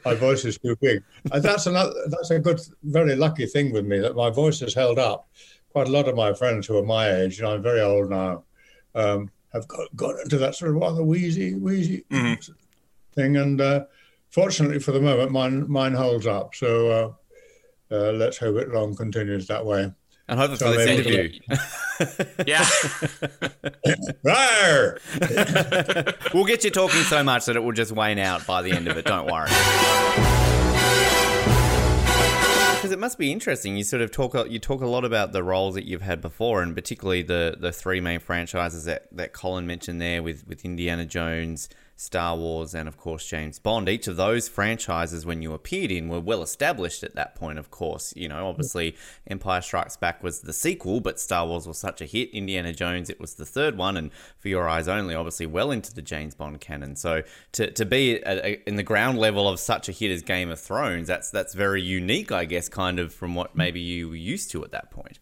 My 0.03 0.15
voice 0.15 0.43
is 0.43 0.57
too 0.57 0.75
big. 0.81 1.03
And 1.31 1.43
that's 1.43 1.67
another. 1.67 1.93
That's 2.07 2.31
a 2.31 2.39
good, 2.39 2.59
very 2.81 3.15
lucky 3.15 3.45
thing 3.45 3.71
with 3.71 3.85
me 3.85 3.99
that 3.99 4.15
my 4.15 4.31
voice 4.31 4.59
has 4.61 4.73
held 4.73 4.97
up. 4.97 5.27
Quite 5.71 5.87
a 5.87 5.91
lot 5.91 6.07
of 6.07 6.15
my 6.15 6.33
friends 6.33 6.65
who 6.67 6.77
are 6.77 6.85
my 6.85 7.11
age, 7.11 7.39
and 7.39 7.47
I'm 7.47 7.61
very 7.61 7.81
old 7.81 8.09
now, 8.09 8.43
um, 8.95 9.29
have 9.53 9.67
got, 9.67 9.87
got 9.95 10.19
into 10.19 10.37
that 10.39 10.55
sort 10.55 10.71
of 10.71 10.77
rather 10.77 11.03
wheezy, 11.03 11.53
wheezy 11.55 12.05
thing. 13.13 13.37
And 13.37 13.61
uh, 13.61 13.85
fortunately 14.29 14.79
for 14.79 14.91
the 14.91 15.01
moment, 15.01 15.31
mine 15.31 15.69
mine 15.69 15.93
holds 15.93 16.25
up. 16.27 16.55
So 16.55 17.15
uh, 17.91 17.95
uh, 17.95 18.11
let's 18.13 18.37
hope 18.37 18.57
it 18.57 18.69
long 18.69 18.95
continues 18.95 19.47
that 19.47 19.65
way. 19.65 19.91
And 20.27 20.39
hopefully 20.39 20.57
So 20.57 20.71
for 20.71 20.77
this 20.77 20.85
maybe- 20.85 21.09
interview. 21.09 21.39
Yeah. 22.45 22.65
we'll 26.33 26.45
get 26.45 26.63
you 26.63 26.69
talking 26.69 27.01
so 27.01 27.23
much 27.23 27.45
that 27.45 27.55
it 27.55 27.63
will 27.63 27.71
just 27.73 27.91
wane 27.91 28.19
out 28.19 28.45
by 28.45 28.61
the 28.61 28.71
end 28.71 28.87
of 28.87 28.97
it. 28.97 29.05
Don't 29.05 29.25
worry. 29.25 29.49
Because 32.89 32.97
it 32.97 33.01
must 33.01 33.19
be 33.19 33.31
interesting. 33.31 33.77
You 33.77 33.83
sort 33.83 34.01
of 34.01 34.09
talk 34.09 34.33
you 34.49 34.57
talk 34.57 34.81
a 34.81 34.87
lot 34.87 35.05
about 35.05 35.31
the 35.31 35.43
roles 35.43 35.75
that 35.75 35.85
you've 35.85 36.01
had 36.01 36.21
before, 36.21 36.63
and 36.63 36.73
particularly 36.73 37.21
the 37.21 37.55
the 37.55 37.71
three 37.71 38.01
main 38.01 38.19
franchises 38.19 38.85
that, 38.85 39.05
that 39.11 39.31
Colin 39.31 39.67
mentioned 39.67 40.01
there 40.01 40.23
with 40.23 40.47
with 40.47 40.65
Indiana 40.65 41.05
Jones, 41.05 41.69
Star 41.99 42.37
Wars, 42.37 42.73
and 42.73 42.87
of 42.87 42.95
course 42.95 43.27
James 43.27 43.59
Bond. 43.59 43.89
Each 43.89 44.07
of 44.07 44.15
those 44.15 44.47
franchises, 44.47 45.25
when 45.25 45.41
you 45.41 45.51
appeared 45.51 45.91
in, 45.91 46.07
were 46.07 46.21
well 46.21 46.41
established 46.41 47.03
at 47.03 47.13
that 47.15 47.35
point. 47.35 47.59
Of 47.59 47.71
course, 47.71 48.13
you 48.15 48.29
know, 48.29 48.47
obviously 48.47 48.95
Empire 49.27 49.59
Strikes 49.59 49.97
Back 49.97 50.23
was 50.23 50.39
the 50.39 50.53
sequel, 50.53 51.01
but 51.01 51.19
Star 51.19 51.45
Wars 51.45 51.67
was 51.67 51.77
such 51.77 51.99
a 51.99 52.05
hit. 52.05 52.29
Indiana 52.29 52.71
Jones, 52.71 53.09
it 53.09 53.19
was 53.19 53.33
the 53.33 53.45
third 53.45 53.77
one, 53.77 53.97
and 53.97 54.11
For 54.37 54.47
Your 54.47 54.69
Eyes 54.69 54.87
Only, 54.87 55.13
obviously 55.13 55.45
well 55.45 55.71
into 55.71 55.93
the 55.93 56.01
James 56.01 56.35
Bond 56.35 56.61
canon. 56.61 56.95
So 56.95 57.23
to, 57.51 57.69
to 57.69 57.85
be 57.85 58.23
at 58.23 58.37
a, 58.37 58.69
in 58.69 58.77
the 58.77 58.83
ground 58.83 59.17
level 59.17 59.49
of 59.49 59.59
such 59.59 59.89
a 59.89 59.91
hit 59.91 60.09
as 60.09 60.21
Game 60.21 60.49
of 60.49 60.59
Thrones, 60.59 61.09
that's 61.09 61.29
that's 61.31 61.53
very 61.53 61.81
unique, 61.81 62.31
I 62.31 62.45
guess, 62.45 62.69
kind 62.69 62.97
of 62.97 63.13
from 63.13 63.35
what 63.35 63.57
maybe 63.57 63.81
you 63.81 64.07
were 64.07 64.15
used 64.15 64.51
to 64.51 64.63
at 64.63 64.71
that 64.71 64.89
point. 64.89 65.19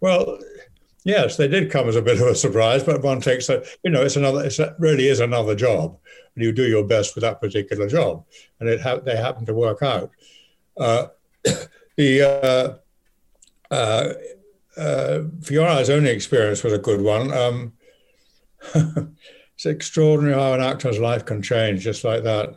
Well, 0.00 0.38
yes, 1.08 1.38
they 1.38 1.48
did 1.48 1.70
come 1.70 1.88
as 1.88 1.96
a 1.96 2.02
bit 2.02 2.20
of 2.20 2.26
a 2.26 2.34
surprise, 2.34 2.84
but 2.84 3.02
one 3.02 3.20
takes 3.20 3.48
a, 3.48 3.64
you 3.82 3.90
know, 3.90 4.02
it's 4.02 4.16
another, 4.16 4.44
it's 4.44 4.58
a, 4.58 4.76
really 4.78 5.08
is 5.08 5.20
another 5.20 5.54
job, 5.54 5.98
and 6.34 6.44
you 6.44 6.52
do 6.52 6.68
your 6.68 6.84
best 6.84 7.14
with 7.14 7.22
that 7.22 7.40
particular 7.40 7.88
job, 7.88 8.24
and 8.60 8.68
it 8.68 8.80
ha- 8.80 9.00
they 9.00 9.16
happen 9.16 9.46
to 9.46 9.54
work 9.54 9.82
out. 9.82 10.10
Uh, 10.76 11.06
the 11.96 12.78
uh, 13.72 13.74
uh, 13.74 14.12
uh, 14.76 15.22
Eyes 15.64 15.90
Only 15.90 16.10
experience 16.10 16.62
was 16.62 16.74
a 16.74 16.78
good 16.78 17.00
one. 17.00 17.32
Um, 17.32 17.72
it's 18.74 19.64
extraordinary 19.64 20.34
how 20.34 20.52
an 20.52 20.60
actor's 20.60 20.98
life 20.98 21.24
can 21.24 21.40
change 21.40 21.84
just 21.84 22.04
like 22.04 22.22
that. 22.24 22.54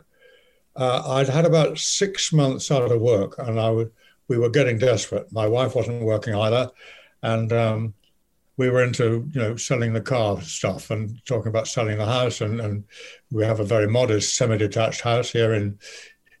Uh, 0.76 1.02
I'd 1.06 1.28
had 1.28 1.46
about 1.46 1.78
six 1.78 2.34
months 2.34 2.70
out 2.70 2.92
of 2.92 3.00
work, 3.00 3.38
and 3.38 3.58
I 3.58 3.70
would, 3.70 3.92
we 4.28 4.36
were 4.36 4.50
getting 4.50 4.76
desperate. 4.76 5.32
My 5.32 5.46
wife 5.46 5.74
wasn't 5.74 6.02
working 6.02 6.34
either, 6.34 6.70
and 7.22 7.50
um, 7.52 7.94
we 8.56 8.68
were 8.68 8.82
into 8.82 9.28
you 9.32 9.40
know 9.40 9.56
selling 9.56 9.92
the 9.92 10.00
car 10.00 10.40
stuff 10.42 10.90
and 10.90 11.24
talking 11.24 11.48
about 11.48 11.68
selling 11.68 11.98
the 11.98 12.06
house 12.06 12.40
and, 12.40 12.60
and 12.60 12.84
we 13.30 13.44
have 13.44 13.60
a 13.60 13.64
very 13.64 13.88
modest 13.88 14.36
semi-detached 14.36 15.00
house 15.00 15.30
here 15.30 15.54
in 15.54 15.78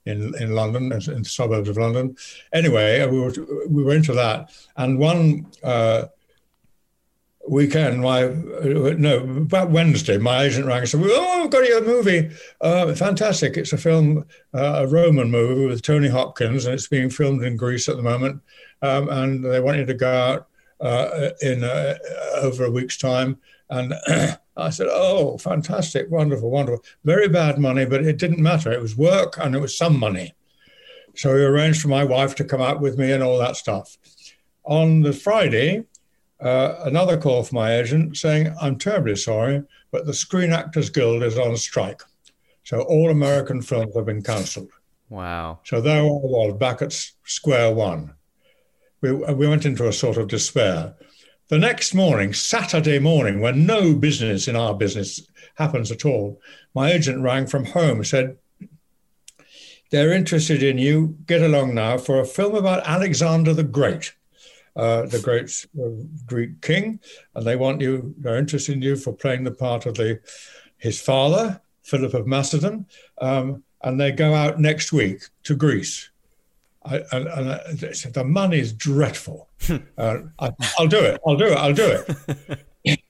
in 0.04 0.34
in 0.40 0.54
London 0.54 0.92
in 0.92 1.22
the 1.22 1.24
suburbs 1.24 1.68
of 1.68 1.76
London. 1.76 2.16
Anyway, 2.52 3.06
we 3.06 3.20
were 3.20 3.32
we 3.68 3.82
were 3.84 3.94
into 3.94 4.12
that 4.14 4.50
and 4.76 4.98
one. 4.98 5.46
Uh, 5.62 6.06
weekend, 7.48 8.00
my 8.00 8.26
no, 8.26 9.18
about 9.18 9.70
Wednesday, 9.70 10.16
my 10.16 10.44
agent 10.44 10.66
rang 10.66 10.78
and 10.78 10.88
said, 10.88 11.00
"Oh, 11.02 11.42
I've 11.42 11.50
got 11.50 11.66
your 11.66 11.84
movie, 11.84 12.30
uh, 12.60 12.94
fantastic! 12.94 13.56
It's 13.56 13.72
a 13.72 13.78
film, 13.78 14.24
uh, 14.54 14.84
a 14.84 14.86
Roman 14.86 15.30
movie 15.30 15.66
with 15.66 15.82
Tony 15.82 16.08
Hopkins, 16.08 16.66
and 16.66 16.74
it's 16.74 16.86
being 16.86 17.10
filmed 17.10 17.42
in 17.42 17.56
Greece 17.56 17.88
at 17.88 17.96
the 17.96 18.02
moment, 18.02 18.40
um, 18.80 19.08
and 19.08 19.44
they 19.44 19.58
want 19.58 19.78
you 19.78 19.86
to 19.86 19.94
go 19.94 20.08
out 20.08 20.48
uh, 20.82 21.30
in 21.40 21.64
uh, 21.64 21.94
over 22.36 22.64
a 22.64 22.70
week's 22.70 22.98
time." 22.98 23.38
And 23.70 23.94
I 24.56 24.70
said, 24.70 24.88
"Oh, 24.90 25.38
fantastic, 25.38 26.10
wonderful, 26.10 26.50
wonderful! 26.50 26.84
Very 27.04 27.28
bad 27.28 27.58
money, 27.58 27.86
but 27.86 28.04
it 28.04 28.18
didn't 28.18 28.42
matter. 28.42 28.70
It 28.72 28.82
was 28.82 28.96
work, 28.96 29.38
and 29.38 29.54
it 29.54 29.60
was 29.60 29.76
some 29.76 29.98
money." 29.98 30.34
So 31.14 31.34
we 31.34 31.44
arranged 31.44 31.82
for 31.82 31.88
my 31.88 32.04
wife 32.04 32.34
to 32.36 32.44
come 32.44 32.62
out 32.62 32.80
with 32.80 32.98
me 32.98 33.12
and 33.12 33.22
all 33.22 33.38
that 33.38 33.56
stuff. 33.56 33.96
On 34.64 35.02
the 35.02 35.12
Friday, 35.12 35.84
uh, 36.40 36.82
another 36.84 37.16
call 37.16 37.42
from 37.42 37.56
my 37.56 37.78
agent 37.78 38.16
saying, 38.16 38.54
I'm 38.60 38.76
terribly 38.76 39.16
sorry, 39.16 39.62
but 39.90 40.06
the 40.06 40.14
Screen 40.14 40.52
Actors 40.52 40.90
Guild 40.90 41.22
is 41.22 41.38
on 41.38 41.56
strike. 41.56 42.02
So 42.64 42.80
all 42.82 43.10
American 43.10 43.60
films 43.60 43.94
have 43.94 44.06
been 44.06 44.22
cancelled. 44.22 44.70
Wow. 45.08 45.60
So 45.64 45.80
there 45.80 46.00
I 46.00 46.04
was 46.04 46.56
back 46.58 46.80
at 46.80 46.92
square 47.24 47.72
one. 47.72 48.14
We, 49.02 49.12
we 49.12 49.46
went 49.46 49.66
into 49.66 49.86
a 49.86 49.92
sort 49.92 50.16
of 50.16 50.28
despair. 50.28 50.94
The 51.48 51.58
next 51.58 51.94
morning, 51.94 52.32
Saturday 52.32 52.98
morning, 52.98 53.40
when 53.40 53.66
no 53.66 53.94
business 53.94 54.48
in 54.48 54.56
our 54.56 54.74
business 54.74 55.20
happens 55.56 55.90
at 55.90 56.06
all, 56.06 56.40
my 56.74 56.92
agent 56.92 57.20
rang 57.20 57.46
from 57.46 57.66
home, 57.66 58.04
said, 58.04 58.38
They're 59.90 60.12
interested 60.12 60.62
in 60.62 60.78
you. 60.78 61.18
Get 61.26 61.42
along 61.42 61.74
now 61.74 61.98
for 61.98 62.20
a 62.20 62.24
film 62.24 62.54
about 62.54 62.86
Alexander 62.86 63.52
the 63.52 63.64
Great 63.64 64.14
uh, 64.76 65.02
the 65.02 65.18
great 65.18 65.66
uh, 65.78 66.02
Greek 66.26 66.60
king, 66.62 67.00
and 67.34 67.46
they 67.46 67.56
want 67.56 67.80
you. 67.80 68.14
They're 68.18 68.38
interested 68.38 68.74
in 68.74 68.82
you 68.82 68.96
for 68.96 69.12
playing 69.12 69.44
the 69.44 69.50
part 69.50 69.86
of 69.86 69.94
the 69.94 70.20
his 70.78 71.00
father, 71.00 71.60
Philip 71.82 72.14
of 72.14 72.26
Macedon, 72.26 72.86
um, 73.20 73.62
and 73.82 74.00
they 74.00 74.10
go 74.10 74.34
out 74.34 74.60
next 74.60 74.92
week 74.92 75.22
to 75.44 75.54
Greece. 75.54 76.10
I, 76.84 77.02
and, 77.12 77.28
and 77.28 77.50
I 77.50 77.92
said, 77.92 78.14
the 78.14 78.24
money 78.24 78.58
is 78.58 78.72
dreadful. 78.72 79.48
uh, 79.98 80.18
I, 80.38 80.50
will 80.78 80.88
do 80.88 80.98
it. 80.98 81.20
I'll 81.26 81.36
do 81.36 81.46
it. 81.46 81.56
I'll 81.56 81.72
do 81.72 82.04
it. 82.86 83.00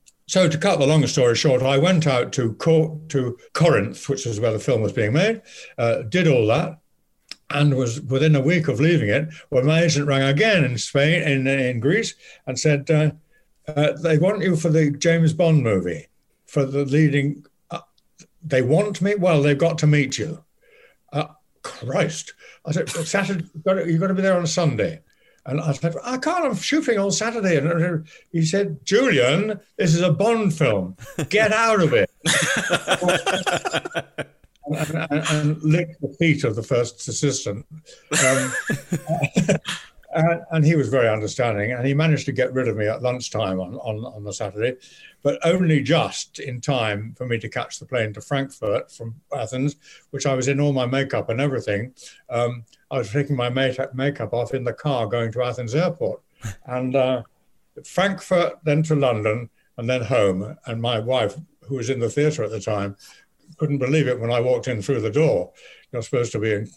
so 0.26 0.48
to 0.48 0.58
cut 0.58 0.78
the 0.78 0.86
long 0.86 1.06
story 1.06 1.34
short, 1.34 1.62
I 1.62 1.78
went 1.78 2.06
out 2.06 2.32
to 2.34 2.54
Cor- 2.54 3.00
to 3.08 3.36
Corinth, 3.54 4.08
which 4.08 4.26
is 4.26 4.40
where 4.40 4.52
the 4.52 4.58
film 4.58 4.82
was 4.82 4.92
being 4.92 5.12
made, 5.12 5.42
uh, 5.78 6.02
did 6.02 6.28
all 6.28 6.46
that, 6.46 6.78
and 7.50 7.74
was 7.76 8.00
within 8.02 8.36
a 8.36 8.40
week 8.40 8.68
of 8.68 8.80
leaving 8.80 9.08
it 9.08 9.28
when 9.48 9.66
my 9.66 9.82
agent 9.82 10.06
rang 10.06 10.22
again 10.22 10.64
in 10.64 10.78
Spain, 10.78 11.22
in, 11.22 11.46
in 11.46 11.80
Greece, 11.80 12.14
and 12.46 12.58
said, 12.58 12.90
uh, 12.90 13.10
uh, 13.68 13.92
They 14.00 14.18
want 14.18 14.42
you 14.42 14.54
for 14.54 14.68
the 14.68 14.90
James 14.90 15.32
Bond 15.32 15.62
movie, 15.62 16.06
for 16.46 16.64
the 16.64 16.84
leading. 16.84 17.44
Uh, 17.70 17.80
they 18.42 18.62
want 18.62 19.02
me? 19.02 19.14
Well, 19.16 19.42
they've 19.42 19.58
got 19.58 19.78
to 19.78 19.86
meet 19.86 20.18
you. 20.18 20.44
Christ. 21.68 22.34
I 22.66 22.72
said, 22.72 22.88
Saturday, 22.88 23.44
you've 23.54 23.64
got, 23.64 23.74
to, 23.74 23.90
you've 23.90 24.00
got 24.00 24.08
to 24.08 24.14
be 24.14 24.22
there 24.22 24.36
on 24.36 24.46
Sunday. 24.46 25.00
And 25.46 25.60
I 25.60 25.72
said, 25.72 25.94
I 26.04 26.18
can't, 26.18 26.44
I'm 26.44 26.54
shooting 26.54 26.98
on 26.98 27.10
Saturday. 27.10 27.56
And 27.56 28.06
he 28.32 28.44
said, 28.44 28.84
Julian, 28.84 29.58
this 29.78 29.94
is 29.94 30.02
a 30.02 30.12
Bond 30.12 30.52
film. 30.52 30.96
Get 31.30 31.52
out 31.52 31.80
of 31.80 31.94
it. 31.94 32.10
and, 34.66 35.08
and, 35.10 35.24
and 35.30 35.62
licked 35.62 36.00
the 36.02 36.14
feet 36.18 36.44
of 36.44 36.54
the 36.54 36.62
first 36.62 37.08
assistant. 37.08 37.64
Um, 38.22 38.52
and, 40.14 40.42
and, 40.50 40.64
he 40.64 40.76
was 40.76 40.88
very 40.88 41.08
understanding, 41.08 41.72
and 41.72 41.86
he 41.86 41.94
managed 41.94 42.26
to 42.26 42.32
get 42.32 42.52
rid 42.52 42.68
of 42.68 42.76
me 42.76 42.86
at 42.86 43.02
lunchtime 43.02 43.60
on, 43.60 43.76
on, 43.76 44.04
on 44.04 44.24
the 44.24 44.32
Saturday, 44.32 44.76
but 45.22 45.38
only 45.44 45.82
just 45.82 46.38
in 46.38 46.60
time 46.60 47.14
for 47.16 47.26
me 47.26 47.38
to 47.38 47.48
catch 47.48 47.78
the 47.78 47.86
plane 47.86 48.12
to 48.12 48.20
Frankfurt 48.20 48.90
from 48.90 49.14
Athens, 49.36 49.76
which 50.10 50.26
I 50.26 50.34
was 50.34 50.48
in 50.48 50.60
all 50.60 50.72
my 50.72 50.86
makeup 50.86 51.28
and 51.28 51.40
everything. 51.40 51.92
Um, 52.30 52.64
I 52.90 52.98
was 52.98 53.10
taking 53.10 53.36
my 53.36 53.48
makeup 53.48 54.32
off 54.32 54.54
in 54.54 54.64
the 54.64 54.72
car 54.72 55.06
going 55.06 55.32
to 55.32 55.42
Athens 55.42 55.74
airport. 55.74 56.22
And 56.66 56.94
uh, 56.94 57.22
Frankfurt, 57.84 58.60
then 58.62 58.84
to 58.84 58.94
London, 58.94 59.50
and 59.76 59.90
then 59.90 60.02
home. 60.02 60.56
And 60.66 60.80
my 60.80 61.00
wife, 61.00 61.34
who 61.62 61.76
was 61.76 61.90
in 61.90 61.98
the 61.98 62.08
theatre 62.08 62.44
at 62.44 62.50
the 62.50 62.60
time, 62.60 62.96
couldn't 63.56 63.78
believe 63.78 64.06
it 64.06 64.20
when 64.20 64.30
I 64.30 64.40
walked 64.40 64.68
in 64.68 64.82
through 64.82 65.00
the 65.00 65.10
door. 65.10 65.52
You're 65.92 66.02
supposed 66.02 66.32
to 66.32 66.38
be 66.38 66.52
in 66.52 66.70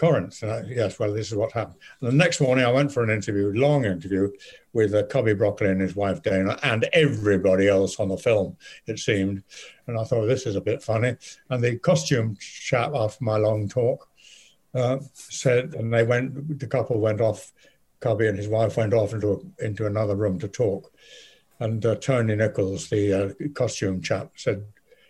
Corinth. 0.00 0.42
I, 0.42 0.62
yes, 0.62 0.98
well, 0.98 1.12
this 1.12 1.28
is 1.28 1.34
what 1.34 1.52
happened. 1.52 1.78
And 2.00 2.08
the 2.08 2.16
next 2.16 2.40
morning, 2.40 2.64
I 2.64 2.72
went 2.72 2.90
for 2.90 3.04
an 3.04 3.10
interview, 3.10 3.52
long 3.54 3.84
interview, 3.84 4.30
with 4.72 4.94
uh, 4.94 5.02
Cubby 5.08 5.34
Broccoli 5.34 5.68
and 5.68 5.80
his 5.80 5.94
wife 5.94 6.22
Dana, 6.22 6.58
and 6.62 6.88
everybody 6.94 7.68
else 7.68 8.00
on 8.00 8.08
the 8.08 8.16
film, 8.16 8.56
it 8.86 8.98
seemed. 8.98 9.42
And 9.86 9.98
I 9.98 10.04
thought, 10.04 10.24
this 10.24 10.46
is 10.46 10.56
a 10.56 10.60
bit 10.62 10.82
funny. 10.82 11.16
And 11.50 11.62
the 11.62 11.78
costume 11.78 12.34
chap, 12.40 12.92
after 12.94 13.22
my 13.22 13.36
long 13.36 13.68
talk, 13.68 14.08
uh, 14.74 15.00
said, 15.12 15.74
and 15.74 15.92
they 15.92 16.02
went, 16.02 16.58
the 16.58 16.66
couple 16.66 16.98
went 16.98 17.20
off, 17.20 17.52
Cubby 18.00 18.26
and 18.26 18.38
his 18.38 18.48
wife 18.48 18.78
went 18.78 18.94
off 18.94 19.12
into, 19.12 19.32
a, 19.32 19.64
into 19.66 19.84
another 19.84 20.16
room 20.16 20.38
to 20.38 20.48
talk. 20.48 20.90
And 21.58 21.84
uh, 21.84 21.96
Tony 21.96 22.36
Nichols, 22.36 22.88
the 22.88 23.12
uh, 23.12 23.48
costume 23.52 24.00
chap, 24.00 24.30
said, 24.36 24.64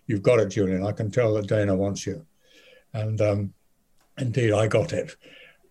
You've 0.08 0.22
got 0.22 0.40
it, 0.40 0.48
Julian. 0.48 0.84
I 0.84 0.90
can 0.90 1.12
tell 1.12 1.34
that 1.34 1.46
Dana 1.46 1.76
wants 1.76 2.04
you. 2.04 2.26
And 2.92 3.20
um, 3.20 3.54
indeed, 4.20 4.52
I 4.52 4.66
got 4.66 4.92
it. 4.92 5.16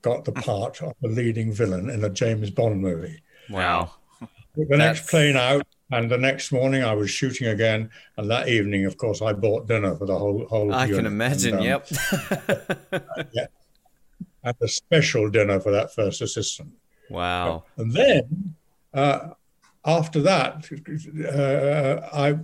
Got 0.02 0.26
the 0.26 0.32
part 0.50 0.82
of 0.82 0.94
the 1.02 1.10
leading 1.10 1.52
villain 1.52 1.90
in 1.90 2.04
a 2.04 2.10
James 2.10 2.50
Bond 2.50 2.82
movie. 2.82 3.22
Wow. 3.50 3.92
The 4.56 4.66
That's... 4.66 4.78
next 4.78 5.10
plane 5.10 5.38
out, 5.38 5.66
and 5.92 6.10
the 6.10 6.18
next 6.18 6.52
morning 6.52 6.84
I 6.84 6.94
was 6.94 7.10
shooting 7.10 7.48
again. 7.48 7.90
And 8.18 8.30
that 8.30 8.50
evening, 8.50 8.86
of 8.86 8.98
course, 8.98 9.22
I 9.22 9.34
bought 9.34 9.68
dinner 9.68 9.96
for 9.96 10.06
the 10.06 10.18
whole 10.18 10.46
whole. 10.48 10.74
I 10.74 10.86
unit. 10.86 10.98
can 10.98 11.06
imagine. 11.06 11.56
And, 11.56 11.62
um, 11.62 11.66
yep. 11.66 11.88
uh, 12.92 13.00
yeah. 13.34 13.48
And 14.44 14.56
a 14.62 14.68
special 14.68 15.30
dinner 15.30 15.60
for 15.60 15.72
that 15.72 15.94
first 15.94 16.22
assistant. 16.22 16.72
Wow. 17.10 17.66
And 17.78 17.92
then 17.92 18.56
uh, 18.94 19.30
after 19.86 20.22
that, 20.22 20.70
uh, 21.28 22.10
I 22.16 22.40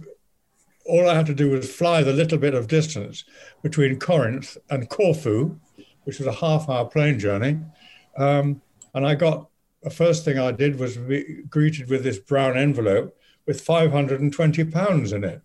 all 0.86 1.10
I 1.10 1.16
had 1.16 1.26
to 1.28 1.34
do 1.34 1.50
was 1.50 1.74
fly 1.74 2.04
the 2.04 2.14
little 2.14 2.38
bit 2.38 2.54
of 2.54 2.68
distance 2.68 3.24
between 3.64 4.00
Corinth 4.00 4.58
and 4.70 4.90
Corfu, 4.90 5.60
which 6.06 6.20
was 6.20 6.28
a 6.28 6.32
half 6.32 6.70
hour 6.70 6.86
plane 6.86 7.20
journey. 7.20 7.60
Um, 8.18 8.62
and 8.94 9.06
I 9.06 9.16
got 9.16 9.50
the 9.84 9.90
first 9.90 10.26
thing 10.26 10.40
I 10.40 10.52
did 10.52 10.80
was 10.80 10.98
be 10.98 11.44
greeted 11.50 11.90
with 11.90 12.04
this 12.04 12.18
brown 12.18 12.58
envelope 12.58 13.16
with 13.46 13.62
520 13.62 14.64
pounds 14.66 15.14
in 15.14 15.24
it, 15.24 15.42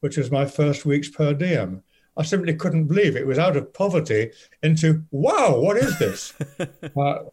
which 0.00 0.16
was 0.16 0.30
my 0.30 0.46
first 0.46 0.86
week's 0.86 1.08
per 1.08 1.34
diem. 1.34 1.82
I 2.16 2.22
simply 2.22 2.54
couldn't 2.54 2.86
believe 2.86 3.16
it. 3.16 3.26
was 3.26 3.38
out 3.38 3.56
of 3.56 3.74
poverty 3.74 4.30
into 4.62 5.04
wow, 5.10 5.58
what 5.58 5.76
is 5.76 5.98
this? 5.98 6.32
uh, 6.96 7.24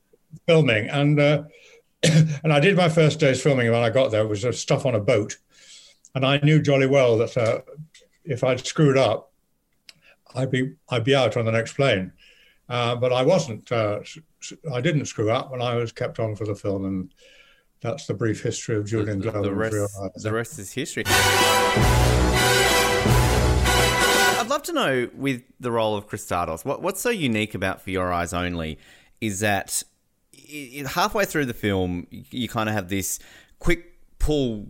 filming 0.48 0.90
and 0.90 1.20
uh, 1.20 1.44
and 2.04 2.52
I 2.52 2.60
did 2.60 2.76
my 2.76 2.90
first 2.90 3.20
day's 3.20 3.42
filming 3.42 3.72
when 3.72 3.84
I 3.84 3.90
got 3.90 4.12
there. 4.12 4.22
It 4.22 4.28
was 4.28 4.60
stuff 4.60 4.86
on 4.86 4.96
a 4.96 5.00
boat, 5.00 5.38
and 6.16 6.26
I 6.26 6.38
knew 6.40 6.62
jolly 6.62 6.88
well 6.88 7.18
that 7.20 7.38
uh, 7.38 7.62
if 8.26 8.44
I'd 8.44 8.66
screwed 8.66 8.98
up, 8.98 9.32
I'd 10.36 10.52
be 10.52 10.74
I'd 10.90 11.04
be 11.04 11.16
out 11.16 11.38
on 11.38 11.46
the 11.46 11.52
next 11.52 11.74
plane. 11.74 12.14
Uh, 12.72 12.96
but 12.96 13.12
I 13.12 13.22
wasn't. 13.22 13.70
Uh, 13.70 14.00
I 14.72 14.80
didn't 14.80 15.04
screw 15.06 15.30
up, 15.30 15.52
and 15.52 15.62
I 15.62 15.76
was 15.76 15.92
kept 15.92 16.20
on 16.20 16.38
for 16.38 16.46
the 16.46 16.56
film, 16.56 16.86
and 16.86 17.14
that's 17.82 18.08
the 18.08 18.14
brief 18.14 18.42
history 18.42 18.78
of 18.78 18.86
Julian 18.86 19.20
the, 19.20 19.30
Glover. 19.30 19.50
The 19.50 19.54
rest, 19.54 20.24
the 20.24 20.32
rest 20.32 20.58
is 20.58 20.72
history. 20.72 21.04
I'd 24.38 24.48
love 24.48 24.64
to 24.64 24.72
know 24.72 25.10
with 25.14 25.44
the 25.60 25.70
role 25.70 25.98
of 25.98 26.08
Kristatos, 26.08 26.64
what, 26.64 26.82
what's 26.82 27.02
so 27.02 27.10
unique 27.10 27.56
about 27.56 27.82
For 27.82 27.90
Your 27.90 28.14
Eyes 28.14 28.32
Only 28.32 28.80
is 29.20 29.42
that 29.42 29.84
halfway 30.88 31.26
through 31.26 31.48
the 31.48 31.54
film, 31.54 32.08
you 32.10 32.48
kind 32.48 32.70
of 32.70 32.76
have 32.76 32.88
this 32.88 33.20
quick 33.60 33.91
pull 34.22 34.68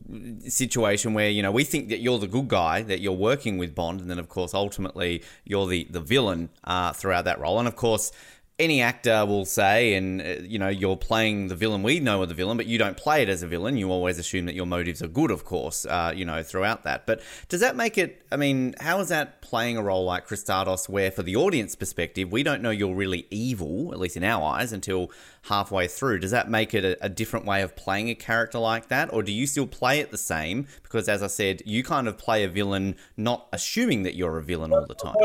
situation 0.48 1.14
where 1.14 1.30
you 1.30 1.44
know 1.44 1.52
we 1.52 1.66
think 1.66 1.90
that 1.90 2.00
you're 2.00 2.18
the 2.18 2.28
good 2.28 2.48
guy 2.48 2.82
that 2.84 3.02
you're 3.02 3.12
working 3.12 3.58
with 3.58 3.76
Bond, 3.76 4.00
and 4.00 4.10
then 4.10 4.18
of 4.18 4.30
course 4.30 4.54
ultimately 4.54 5.22
you're 5.44 5.68
the 5.68 5.86
the 5.90 6.00
villain 6.00 6.50
uh, 6.64 6.94
throughout 6.94 7.26
that 7.26 7.38
role, 7.38 7.60
and 7.60 7.68
of 7.68 7.76
course 7.76 8.14
any 8.62 8.82
actor 8.82 9.26
will 9.26 9.46
say, 9.46 9.96
and 9.96 10.22
uh, 10.22 10.26
you 10.44 10.60
know, 10.60 10.70
you're 10.70 10.96
playing 10.96 11.48
the 11.48 11.56
villain. 11.56 11.84
We 11.84 12.00
know 12.00 12.22
are 12.22 12.26
the 12.26 12.34
villain, 12.34 12.58
but 12.58 12.68
you 12.68 12.78
don't 12.78 12.96
play 12.96 13.24
it 13.24 13.30
as 13.30 13.44
a 13.44 13.48
villain. 13.48 13.76
You 13.76 13.92
always 13.92 14.20
assume 14.20 14.46
that 14.46 14.56
your 14.56 14.66
motives 14.66 15.02
are 15.02 15.08
good, 15.08 15.32
of 15.32 15.44
course. 15.44 15.86
Uh, 15.86 16.14
you 16.16 16.24
know, 16.24 16.44
throughout 16.44 16.84
that. 16.84 17.06
But 17.06 17.22
does 17.50 17.60
that 17.60 17.76
make 17.76 17.98
it? 17.98 18.24
I 18.32 18.38
mean, 18.38 18.76
how 18.80 19.00
is 19.00 19.10
that 19.10 19.42
playing 19.42 19.78
a 19.78 19.84
role 19.84 20.06
like 20.06 20.28
Kristatos, 20.28 20.88
where 20.88 21.12
for 21.12 21.24
the 21.24 21.36
audience 21.36 21.76
perspective, 21.76 22.32
we 22.32 22.44
don't 22.44 22.62
know 22.62 22.70
you're 22.70 22.96
really 22.96 23.28
evil, 23.30 23.92
at 23.92 24.00
least 24.00 24.16
in 24.16 24.24
our 24.24 24.44
eyes, 24.44 24.72
until 24.72 25.12
halfway 25.44 25.88
through? 25.88 26.20
Does 26.20 26.32
that 26.32 26.50
make 26.50 26.74
it 26.74 26.86
a, 26.86 27.06
a 27.06 27.10
different 27.10 27.46
way 27.46 27.62
of 27.64 27.76
playing 27.76 28.10
a 28.10 28.16
character 28.16 28.60
like 28.60 28.88
that, 28.90 29.12
or 29.12 29.24
do 29.24 29.32
you 29.32 29.48
still 29.48 29.68
play 29.68 30.00
it 30.00 30.12
the 30.12 30.18
same? 30.18 30.68
Because 30.84 31.10
as 31.10 31.24
I 31.24 31.28
said, 31.28 31.64
you 31.66 31.84
kind 31.84 32.08
of 32.08 32.18
play 32.18 32.44
a 32.44 32.48
villain, 32.48 32.96
not 33.18 33.48
assuming 33.52 34.04
that 34.04 34.16
you're 34.16 34.38
a 34.38 34.44
villain 34.44 34.72
all 34.72 34.86
the 34.86 34.96
time. 34.96 35.16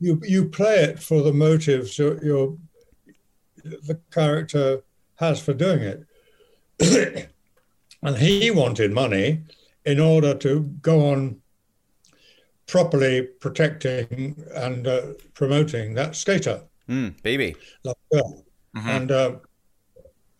You 0.00 0.20
you 0.24 0.48
play 0.48 0.84
it 0.84 1.02
for 1.02 1.22
the 1.22 1.32
motives 1.32 1.98
your, 1.98 2.22
your 2.24 2.56
the 3.64 3.98
character 4.12 4.82
has 5.16 5.40
for 5.40 5.52
doing 5.52 5.82
it. 5.82 7.28
and 8.02 8.16
he 8.16 8.50
wanted 8.50 8.92
money 8.92 9.42
in 9.84 9.98
order 9.98 10.34
to 10.34 10.60
go 10.80 11.10
on 11.10 11.40
properly 12.66 13.22
protecting 13.22 14.44
and 14.54 14.86
uh, 14.86 15.00
promoting 15.34 15.94
that 15.94 16.14
skater. 16.14 16.62
Mm, 16.88 17.20
baby. 17.22 17.56
Mm-hmm. 17.84 18.88
And 18.88 19.10
uh, 19.10 19.36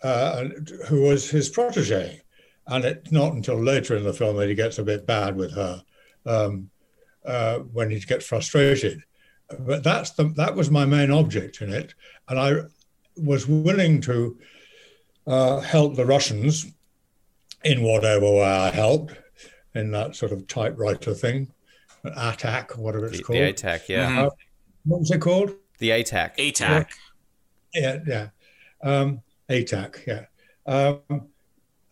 uh, 0.03 0.45
who 0.87 1.03
was 1.03 1.29
his 1.29 1.49
protege. 1.49 2.21
And 2.67 2.85
it's 2.85 3.11
not 3.11 3.33
until 3.33 3.63
later 3.63 3.97
in 3.97 4.05
the 4.05 4.13
film 4.13 4.37
that 4.37 4.49
he 4.49 4.55
gets 4.55 4.79
a 4.79 4.85
bit 4.85 5.07
bad 5.07 5.37
with 5.37 5.53
her 5.55 5.83
um, 6.27 6.71
uh, 7.25 7.59
when 7.59 7.91
he 7.91 7.99
gets 8.01 8.27
frustrated. 8.27 9.03
But 9.59 9.83
that's 9.83 10.11
the 10.11 10.25
that 10.37 10.55
was 10.55 10.70
my 10.70 10.85
main 10.85 11.11
object 11.11 11.62
in 11.62 11.73
it, 11.73 11.95
and 12.29 12.39
I 12.39 12.57
was 13.16 13.47
willing 13.49 14.01
to 14.03 14.39
uh, 15.27 15.61
help 15.61 15.97
the 15.97 16.05
Russians 16.05 16.66
in 17.65 17.83
whatever 17.83 18.31
way 18.31 18.45
I 18.45 18.70
helped 18.70 19.15
in 19.75 19.91
that 19.93 20.16
sort 20.16 20.33
of 20.33 20.47
typewriter 20.47 21.15
thing, 21.15 21.53
an 22.05 22.12
attack 22.16 22.77
whatever 22.77 23.07
it's 23.07 23.19
The, 23.19 23.25
called. 23.25 23.39
the 23.39 23.53
ATAC, 23.53 23.89
yeah. 23.89 24.23
Uh, 24.23 24.31
what 24.85 25.01
was 25.01 25.11
it 25.11 25.20
called? 25.20 25.53
The 25.79 25.91
ATAC. 25.91 26.37
ATAC. 26.37 26.87
Yeah, 27.75 27.99
yeah. 28.07 28.29
Um, 28.83 29.23
ATAC, 29.49 30.07
yeah. 30.07 30.25
Um, 30.66 31.29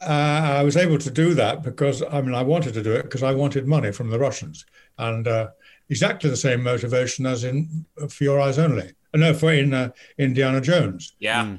uh, 0.01 0.59
I 0.59 0.63
was 0.63 0.77
able 0.77 0.99
to 0.99 1.11
do 1.11 1.35
that 1.35 1.63
because, 1.63 2.03
I 2.03 2.21
mean, 2.21 2.35
I 2.35 2.43
wanted 2.43 2.75
to 2.75 2.83
do 2.83 2.93
it 2.93 3.05
because 3.05 3.23
I 3.23 3.33
wanted 3.33 3.67
money 3.67 3.93
from 3.93 4.11
the 4.11 4.19
Russians. 4.19 4.67
And 4.99 5.27
uh, 5.27 5.49
exactly 5.89 6.31
the 6.31 6.37
same 6.37 6.63
motivation 6.63 7.27
as 7.27 7.45
in 7.45 7.87
For 8.09 8.25
Your 8.25 8.41
Eyes 8.41 8.59
Only. 8.59 8.93
Uh, 9.15 9.19
No, 9.19 9.35
for 9.35 9.53
in 9.53 9.75
uh, 9.75 9.91
Indiana 10.19 10.61
Jones. 10.61 11.15
Yeah. 11.19 11.57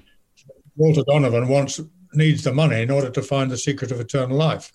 Walter 0.75 1.03
Donovan 1.07 1.47
wants 1.47 1.81
needs 2.13 2.43
the 2.43 2.53
money 2.53 2.81
in 2.81 2.91
order 2.91 3.09
to 3.09 3.21
find 3.21 3.51
the 3.51 3.57
secret 3.57 3.91
of 3.91 3.99
eternal 3.99 4.37
life. 4.37 4.71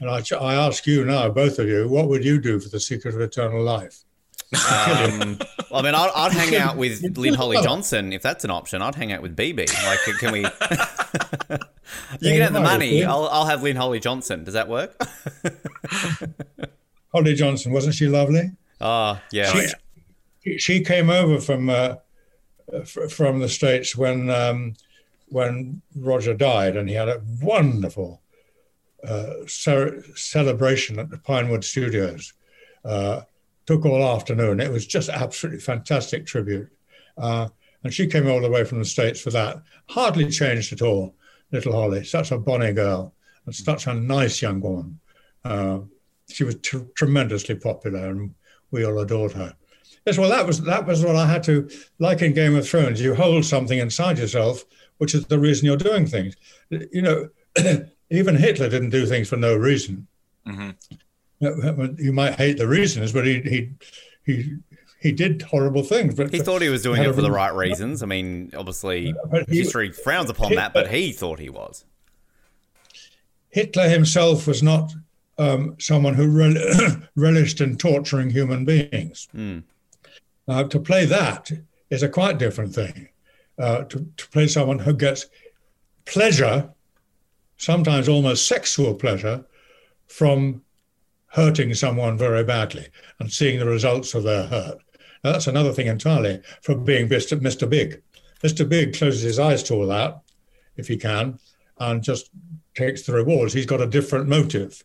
And 0.00 0.08
I, 0.08 0.22
I 0.40 0.54
ask 0.54 0.86
you 0.86 1.04
now, 1.04 1.28
both 1.28 1.58
of 1.58 1.68
you, 1.68 1.88
what 1.88 2.08
would 2.08 2.24
you 2.24 2.40
do 2.40 2.60
for 2.60 2.68
the 2.68 2.78
secret 2.78 3.14
of 3.14 3.20
eternal 3.20 3.62
life? 3.62 4.04
Um, 4.52 5.38
well, 5.70 5.80
I 5.80 5.82
mean, 5.82 5.94
I'd, 5.94 6.10
I'd 6.14 6.32
hang 6.32 6.56
out 6.56 6.76
with 6.76 7.02
Lynn 7.18 7.34
Holly 7.34 7.58
Johnson 7.62 8.12
if 8.12 8.22
that's 8.22 8.44
an 8.44 8.50
option. 8.50 8.80
I'd 8.80 8.94
hang 8.94 9.12
out 9.12 9.22
with 9.22 9.34
Bibi. 9.34 9.66
Like, 9.84 9.98
can 10.20 10.32
we? 10.32 10.40
you 12.20 12.32
can 12.32 12.40
have 12.40 12.52
the 12.52 12.60
money. 12.60 13.04
I'll, 13.04 13.28
I'll 13.28 13.46
have 13.46 13.62
Lynn 13.62 13.76
Holly 13.76 14.00
Johnson. 14.00 14.44
Does 14.44 14.54
that 14.54 14.68
work? 14.68 15.00
Holly 17.12 17.34
Johnson, 17.34 17.72
wasn't 17.72 17.94
she 17.94 18.06
lovely? 18.06 18.52
Oh, 18.80 19.20
yeah. 19.32 19.70
She, 20.44 20.58
she 20.58 20.84
came 20.84 21.10
over 21.10 21.40
from 21.40 21.68
uh, 21.68 21.96
f- 22.72 23.10
from 23.10 23.40
the 23.40 23.48
states 23.48 23.96
when 23.96 24.30
um, 24.30 24.74
when 25.28 25.82
Roger 25.96 26.34
died, 26.34 26.76
and 26.76 26.88
he 26.88 26.94
had 26.94 27.08
a 27.08 27.22
wonderful 27.42 28.22
uh, 29.06 29.32
ce- 29.46 30.04
celebration 30.14 30.98
at 30.98 31.10
the 31.10 31.18
Pinewood 31.18 31.64
Studios. 31.64 32.32
Uh, 32.84 33.22
took 33.66 33.84
all 33.84 34.16
afternoon. 34.16 34.60
It 34.60 34.72
was 34.72 34.86
just 34.86 35.10
absolutely 35.10 35.60
fantastic 35.60 36.24
tribute. 36.24 36.70
Uh, 37.18 37.48
and 37.84 37.92
she 37.92 38.06
came 38.06 38.26
all 38.26 38.40
the 38.40 38.50
way 38.50 38.64
from 38.64 38.78
the 38.78 38.84
States 38.84 39.20
for 39.20 39.30
that. 39.30 39.60
Hardly 39.90 40.30
changed 40.30 40.72
at 40.72 40.80
all, 40.80 41.14
little 41.52 41.72
Holly. 41.72 42.02
Such 42.04 42.32
a 42.32 42.38
bonny 42.38 42.72
girl 42.72 43.12
and 43.44 43.54
such 43.54 43.86
a 43.86 43.92
nice 43.92 44.40
young 44.40 44.60
woman. 44.60 44.98
Uh, 45.44 45.80
she 46.30 46.44
was 46.44 46.56
tr- 46.56 46.78
tremendously 46.96 47.56
popular 47.56 48.08
and 48.08 48.34
we 48.70 48.84
all 48.84 48.98
adored 48.98 49.32
her. 49.32 49.54
Yes, 50.06 50.18
well, 50.18 50.30
that 50.30 50.46
was 50.46 50.62
that 50.62 50.86
was 50.86 51.04
what 51.04 51.16
I 51.16 51.26
had 51.26 51.42
to 51.44 51.68
like 51.98 52.22
in 52.22 52.32
Game 52.32 52.56
of 52.56 52.66
Thrones. 52.66 53.00
You 53.00 53.14
hold 53.14 53.44
something 53.44 53.78
inside 53.78 54.18
yourself, 54.18 54.64
which 54.98 55.14
is 55.14 55.26
the 55.26 55.38
reason 55.38 55.66
you're 55.66 55.76
doing 55.76 56.06
things. 56.06 56.34
You 56.70 57.02
know, 57.02 57.28
even 58.10 58.36
Hitler 58.36 58.68
didn't 58.68 58.90
do 58.90 59.06
things 59.06 59.28
for 59.28 59.36
no 59.36 59.54
reason. 59.54 60.06
Mm-hmm. 60.46 61.94
You 61.98 62.12
might 62.12 62.34
hate 62.36 62.58
the 62.58 62.66
reasons, 62.66 63.12
but 63.12 63.26
he 63.26 63.40
he 63.42 63.70
he 64.24 64.56
he 65.00 65.12
did 65.12 65.42
horrible 65.42 65.82
things. 65.82 66.14
But 66.14 66.32
He 66.32 66.40
thought 66.40 66.62
he 66.62 66.68
was 66.68 66.82
doing 66.82 67.02
it 67.02 67.08
a 67.08 67.12
for 67.12 67.22
the 67.22 67.30
right 67.30 67.54
reasons. 67.54 68.02
I 68.02 68.06
mean, 68.06 68.50
obviously, 68.56 69.14
he- 69.48 69.58
history 69.58 69.92
frowns 69.92 70.30
upon 70.30 70.54
that, 70.54 70.72
but 70.72 70.90
he 70.90 71.12
thought 71.12 71.38
he 71.38 71.50
was. 71.50 71.84
Hitler 73.50 73.88
himself 73.88 74.46
was 74.46 74.62
not 74.62 74.92
um, 75.38 75.76
someone 75.78 76.14
who 76.14 76.28
rel- 76.28 77.02
relished 77.16 77.60
in 77.60 77.76
torturing 77.76 78.30
human 78.30 78.64
beings. 78.64 79.28
Mm. 79.34 79.62
Uh, 80.46 80.64
to 80.64 80.80
play 80.80 81.04
that 81.04 81.50
is 81.90 82.02
a 82.02 82.08
quite 82.08 82.38
different 82.38 82.74
thing. 82.74 83.08
Uh, 83.58 83.84
to, 83.84 84.06
to 84.16 84.28
play 84.28 84.46
someone 84.46 84.78
who 84.78 84.94
gets 84.94 85.26
pleasure, 86.04 86.70
sometimes 87.56 88.08
almost 88.08 88.46
sexual 88.46 88.94
pleasure, 88.94 89.44
from 90.06 90.62
hurting 91.28 91.74
someone 91.74 92.16
very 92.16 92.42
badly 92.44 92.86
and 93.20 93.30
seeing 93.30 93.58
the 93.58 93.66
results 93.66 94.14
of 94.14 94.22
their 94.22 94.46
hurt. 94.46 94.78
Now, 95.22 95.32
that's 95.32 95.46
another 95.46 95.72
thing 95.72 95.88
entirely 95.88 96.40
from 96.62 96.84
being. 96.84 97.08
Mr. 97.08 97.68
Big. 97.68 98.02
Mr. 98.42 98.68
Big 98.68 98.96
closes 98.96 99.22
his 99.22 99.38
eyes 99.38 99.62
to 99.64 99.74
all 99.74 99.86
that, 99.88 100.20
if 100.76 100.86
he 100.88 100.96
can, 100.96 101.38
and 101.80 102.02
just 102.02 102.30
takes 102.74 103.02
the 103.02 103.12
rewards. 103.12 103.52
He's 103.52 103.66
got 103.66 103.80
a 103.80 103.86
different 103.86 104.28
motive. 104.28 104.82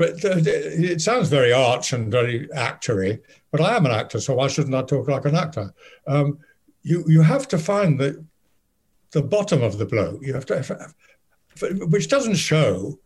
It, 0.00 1.00
sounds 1.00 1.28
very 1.28 1.52
arch 1.52 1.92
and 1.92 2.10
very 2.10 2.48
actory, 2.48 3.20
but 3.50 3.60
I 3.60 3.76
am 3.76 3.86
an 3.86 3.92
actor, 3.92 4.20
so 4.20 4.34
why 4.34 4.48
shouldn't 4.48 4.74
I 4.74 4.82
talk 4.82 5.08
like 5.08 5.24
an 5.24 5.36
actor? 5.36 5.72
Um, 6.06 6.38
you 6.82 7.04
you 7.06 7.22
have 7.22 7.46
to 7.48 7.58
find 7.58 7.98
the 7.98 8.24
the 9.12 9.22
bottom 9.22 9.62
of 9.62 9.78
the 9.78 9.86
blow. 9.86 10.18
You 10.20 10.34
have 10.34 10.46
to, 10.46 10.92
which 11.86 12.08
doesn't 12.08 12.34
show. 12.34 12.98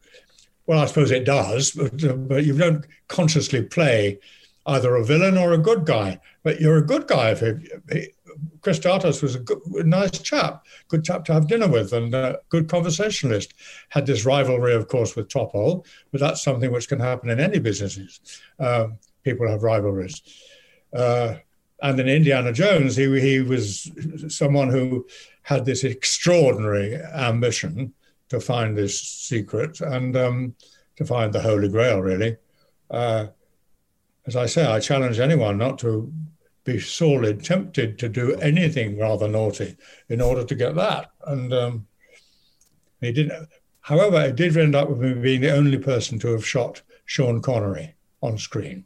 Well, 0.66 0.80
I 0.80 0.86
suppose 0.86 1.10
it 1.10 1.24
does, 1.24 1.70
but, 1.70 2.04
uh, 2.04 2.12
but 2.12 2.44
you 2.44 2.56
don't 2.56 2.84
consciously 3.08 3.62
play 3.62 4.18
either 4.66 4.96
a 4.96 5.04
villain 5.04 5.38
or 5.38 5.52
a 5.52 5.58
good 5.58 5.86
guy. 5.86 6.20
But 6.42 6.60
you're 6.60 6.76
a 6.76 6.86
good 6.86 7.06
guy 7.06 7.30
if 7.30 7.42
he, 8.28 8.58
Kristatos 8.60 9.22
was 9.22 9.34
a, 9.34 9.40
good, 9.40 9.58
a 9.74 9.84
nice 9.84 10.18
chap, 10.18 10.64
good 10.88 11.04
chap 11.04 11.24
to 11.26 11.32
have 11.32 11.48
dinner 11.48 11.68
with, 11.68 11.92
and 11.92 12.14
a 12.14 12.38
good 12.48 12.68
conversationalist. 12.68 13.54
Had 13.88 14.06
this 14.06 14.24
rivalry, 14.24 14.74
of 14.74 14.88
course, 14.88 15.16
with 15.16 15.28
Topol, 15.28 15.84
but 16.10 16.20
that's 16.20 16.42
something 16.42 16.72
which 16.72 16.88
can 16.88 17.00
happen 17.00 17.30
in 17.30 17.40
any 17.40 17.58
businesses. 17.58 18.20
Um, 18.58 18.98
people 19.24 19.48
have 19.48 19.62
rivalries. 19.62 20.22
Uh, 20.92 21.36
and 21.82 22.00
in 22.00 22.08
Indiana 22.08 22.52
Jones, 22.52 22.96
he, 22.96 23.20
he 23.20 23.40
was 23.40 23.90
someone 24.28 24.68
who 24.68 25.06
had 25.42 25.64
this 25.64 25.84
extraordinary 25.84 26.96
ambition 26.96 27.94
to 28.28 28.40
find 28.40 28.76
this 28.76 29.00
secret 29.00 29.80
and 29.80 30.16
um, 30.16 30.54
to 30.96 31.04
find 31.04 31.32
the 31.32 31.40
Holy 31.40 31.68
Grail, 31.68 32.00
really. 32.00 32.36
Uh, 32.90 33.28
as 34.26 34.36
I 34.36 34.46
say, 34.46 34.66
I 34.66 34.80
challenge 34.80 35.18
anyone 35.18 35.56
not 35.56 35.78
to 35.78 36.12
be 36.68 36.78
sorely 36.78 37.34
tempted 37.34 37.98
to 37.98 38.08
do 38.10 38.34
anything 38.34 38.98
rather 38.98 39.26
naughty 39.26 39.74
in 40.10 40.20
order 40.20 40.44
to 40.44 40.54
get 40.54 40.74
that. 40.74 41.10
And 41.26 41.50
um, 41.54 41.86
he 43.00 43.10
didn't. 43.10 43.48
However, 43.80 44.20
it 44.20 44.36
did 44.36 44.54
end 44.54 44.74
up 44.74 44.90
with 44.90 44.98
me 44.98 45.14
being 45.14 45.40
the 45.40 45.56
only 45.56 45.78
person 45.78 46.18
to 46.18 46.32
have 46.32 46.46
shot 46.46 46.82
Sean 47.06 47.40
Connery 47.40 47.94
on 48.20 48.36
screen, 48.36 48.84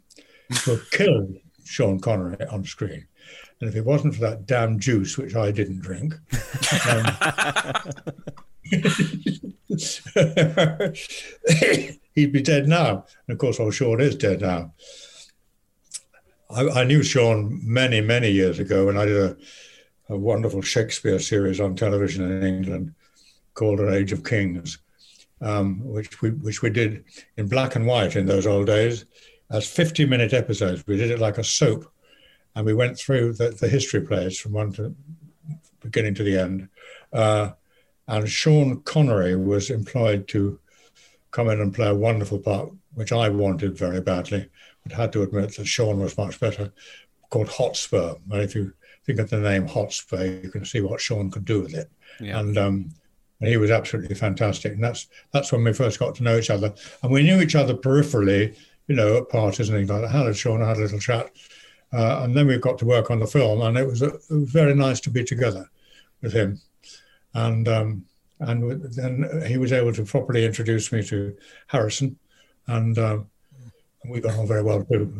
to 0.62 0.76
have 0.76 0.88
killed 0.92 1.34
Sean 1.64 1.98
Connery 1.98 2.36
on 2.46 2.64
screen. 2.64 3.04
And 3.60 3.68
if 3.68 3.74
it 3.74 3.84
wasn't 3.84 4.14
for 4.14 4.20
that 4.20 4.46
damn 4.46 4.78
juice, 4.78 5.18
which 5.18 5.34
I 5.34 5.50
didn't 5.50 5.80
drink, 5.80 6.14
um, 6.88 7.04
he'd 12.14 12.32
be 12.32 12.42
dead 12.42 12.68
now. 12.68 13.06
And 13.26 13.34
of 13.34 13.38
course, 13.38 13.58
old 13.58 13.74
Sean 13.74 14.00
is 14.00 14.14
dead 14.14 14.42
now. 14.42 14.72
I, 16.54 16.80
I 16.80 16.84
knew 16.84 17.02
Sean 17.02 17.60
many, 17.62 18.00
many 18.00 18.30
years 18.30 18.58
ago 18.58 18.86
when 18.86 18.96
I 18.96 19.06
did 19.06 19.16
a, 19.16 19.36
a 20.10 20.16
wonderful 20.16 20.62
Shakespeare 20.62 21.18
series 21.18 21.60
on 21.60 21.76
television 21.76 22.30
in 22.30 22.42
England 22.42 22.94
called 23.54 23.80
An 23.80 23.92
Age 23.92 24.12
of 24.12 24.24
Kings, 24.24 24.78
um, 25.40 25.80
which 25.84 26.20
we 26.22 26.30
which 26.30 26.62
we 26.62 26.70
did 26.70 27.04
in 27.36 27.48
black 27.48 27.76
and 27.76 27.86
white 27.86 28.16
in 28.16 28.26
those 28.26 28.46
old 28.46 28.66
days 28.66 29.04
as 29.50 29.68
50 29.68 30.06
minute 30.06 30.32
episodes. 30.32 30.86
We 30.86 30.96
did 30.96 31.10
it 31.10 31.18
like 31.18 31.38
a 31.38 31.44
soap, 31.44 31.90
and 32.54 32.66
we 32.66 32.74
went 32.74 32.98
through 32.98 33.34
the, 33.34 33.50
the 33.50 33.68
history 33.68 34.00
plays 34.00 34.38
from 34.38 34.52
one 34.52 34.72
to 34.74 34.94
beginning 35.80 36.14
to 36.14 36.22
the 36.22 36.38
end. 36.38 36.68
Uh, 37.12 37.50
and 38.08 38.28
Sean 38.28 38.80
Connery 38.82 39.36
was 39.36 39.70
employed 39.70 40.28
to 40.28 40.58
come 41.30 41.48
in 41.48 41.60
and 41.60 41.74
play 41.74 41.88
a 41.88 41.94
wonderful 41.94 42.38
part, 42.38 42.70
which 42.94 43.12
I 43.12 43.28
wanted 43.28 43.76
very 43.76 44.00
badly, 44.00 44.48
but 44.82 44.92
had 44.92 45.12
to 45.12 45.22
admit 45.22 45.56
that 45.56 45.66
Sean 45.66 46.00
was 46.00 46.16
much 46.16 46.40
better, 46.40 46.72
called 47.30 47.48
Hotspur. 47.48 48.14
And 48.30 48.42
if 48.42 48.54
you 48.54 48.72
think 49.04 49.18
of 49.18 49.30
the 49.30 49.38
name 49.38 49.66
Hotspur, 49.66 50.40
you 50.42 50.50
can 50.50 50.64
see 50.64 50.80
what 50.80 51.00
Sean 51.00 51.30
could 51.30 51.44
do 51.44 51.62
with 51.62 51.74
it. 51.74 51.90
Yeah. 52.20 52.40
And 52.40 52.58
um, 52.58 52.90
and 53.40 53.48
he 53.48 53.56
was 53.56 53.70
absolutely 53.70 54.14
fantastic. 54.14 54.74
And 54.74 54.84
that's 54.84 55.08
that's 55.32 55.50
when 55.50 55.64
we 55.64 55.72
first 55.72 55.98
got 55.98 56.14
to 56.16 56.22
know 56.22 56.38
each 56.38 56.50
other. 56.50 56.72
And 57.02 57.12
we 57.12 57.22
knew 57.22 57.40
each 57.40 57.56
other 57.56 57.74
peripherally, 57.74 58.56
you 58.86 58.94
know, 58.94 59.16
at 59.16 59.28
parties 59.28 59.68
and 59.68 59.78
things 59.78 59.90
like 59.90 60.02
that. 60.02 60.10
Hello, 60.10 60.32
Sean, 60.32 60.62
I 60.62 60.68
had 60.68 60.76
a 60.76 60.80
little 60.80 60.98
chat. 60.98 61.30
Uh, 61.92 62.22
and 62.22 62.34
then 62.34 62.46
we 62.46 62.56
got 62.56 62.78
to 62.78 62.86
work 62.86 63.10
on 63.10 63.18
the 63.18 63.26
film, 63.26 63.60
and 63.60 63.76
it 63.76 63.86
was, 63.86 64.00
a, 64.00 64.06
it 64.06 64.30
was 64.30 64.50
very 64.50 64.74
nice 64.74 64.98
to 64.98 65.10
be 65.10 65.22
together 65.22 65.68
with 66.22 66.32
him. 66.32 66.58
And 67.34 67.68
um, 67.68 68.06
and 68.40 68.82
then 68.94 69.42
he 69.46 69.58
was 69.58 69.72
able 69.72 69.92
to 69.92 70.04
properly 70.04 70.46
introduce 70.46 70.90
me 70.90 71.02
to 71.04 71.36
Harrison, 71.66 72.18
and 72.66 72.98
um, 72.98 73.30
we 74.08 74.20
got 74.20 74.38
on 74.38 74.46
very 74.46 74.62
well 74.62 74.84
too. 74.84 75.14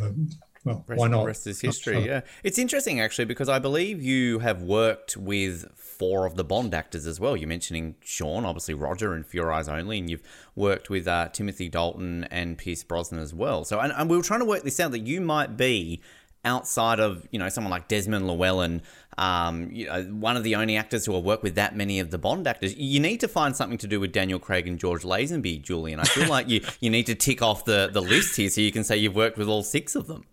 Well, 0.64 0.84
Rest, 0.86 0.98
why 1.00 1.08
not? 1.08 1.26
Rest 1.26 1.46
is 1.46 1.60
history. 1.60 2.06
Yeah, 2.06 2.20
it's 2.44 2.58
interesting 2.58 3.00
actually 3.00 3.24
because 3.24 3.48
I 3.48 3.58
believe 3.58 4.00
you 4.00 4.38
have 4.40 4.62
worked 4.62 5.16
with 5.16 5.66
four 5.74 6.24
of 6.24 6.36
the 6.36 6.44
Bond 6.44 6.72
actors 6.72 7.06
as 7.06 7.18
well. 7.18 7.36
You're 7.36 7.48
mentioning 7.48 7.96
Sean, 8.00 8.44
obviously 8.44 8.74
Roger 8.74 9.12
and 9.12 9.24
Your 9.32 9.52
Eyes 9.52 9.68
Only, 9.68 9.98
and 9.98 10.08
you've 10.08 10.22
worked 10.54 10.88
with 10.88 11.08
uh, 11.08 11.28
Timothy 11.30 11.68
Dalton 11.68 12.24
and 12.30 12.56
Pierce 12.56 12.84
Brosnan 12.84 13.20
as 13.20 13.34
well. 13.34 13.64
So, 13.64 13.80
and, 13.80 13.92
and 13.92 14.08
we 14.08 14.16
were 14.16 14.22
trying 14.22 14.40
to 14.40 14.46
work 14.46 14.62
this 14.62 14.78
out 14.78 14.92
that 14.92 15.00
you 15.00 15.20
might 15.20 15.56
be 15.56 16.00
outside 16.44 16.98
of 16.98 17.26
you 17.30 17.38
know 17.38 17.48
someone 17.48 17.70
like 17.70 17.88
Desmond 17.88 18.26
Llewellyn, 18.26 18.82
um, 19.18 19.70
you 19.70 19.86
know, 19.86 20.02
one 20.04 20.36
of 20.36 20.42
the 20.42 20.54
only 20.54 20.76
actors 20.76 21.04
who 21.04 21.14
have 21.14 21.24
worked 21.24 21.42
with 21.42 21.54
that 21.56 21.76
many 21.76 22.00
of 22.00 22.10
the 22.10 22.18
Bond 22.18 22.46
actors. 22.46 22.74
You 22.76 23.00
need 23.00 23.20
to 23.20 23.28
find 23.28 23.54
something 23.54 23.78
to 23.78 23.86
do 23.86 24.00
with 24.00 24.12
Daniel 24.12 24.38
Craig 24.38 24.66
and 24.66 24.78
George 24.78 25.02
Lazenby, 25.02 25.60
Julian. 25.62 26.00
I 26.00 26.04
feel 26.04 26.28
like 26.28 26.48
you 26.48 26.64
you 26.80 26.90
need 26.90 27.06
to 27.06 27.14
tick 27.14 27.42
off 27.42 27.64
the 27.64 27.90
the 27.92 28.02
list 28.02 28.36
here 28.36 28.48
so 28.48 28.60
you 28.60 28.72
can 28.72 28.84
say 28.84 28.96
you've 28.96 29.16
worked 29.16 29.36
with 29.36 29.48
all 29.48 29.62
six 29.62 29.94
of 29.94 30.06
them. 30.06 30.24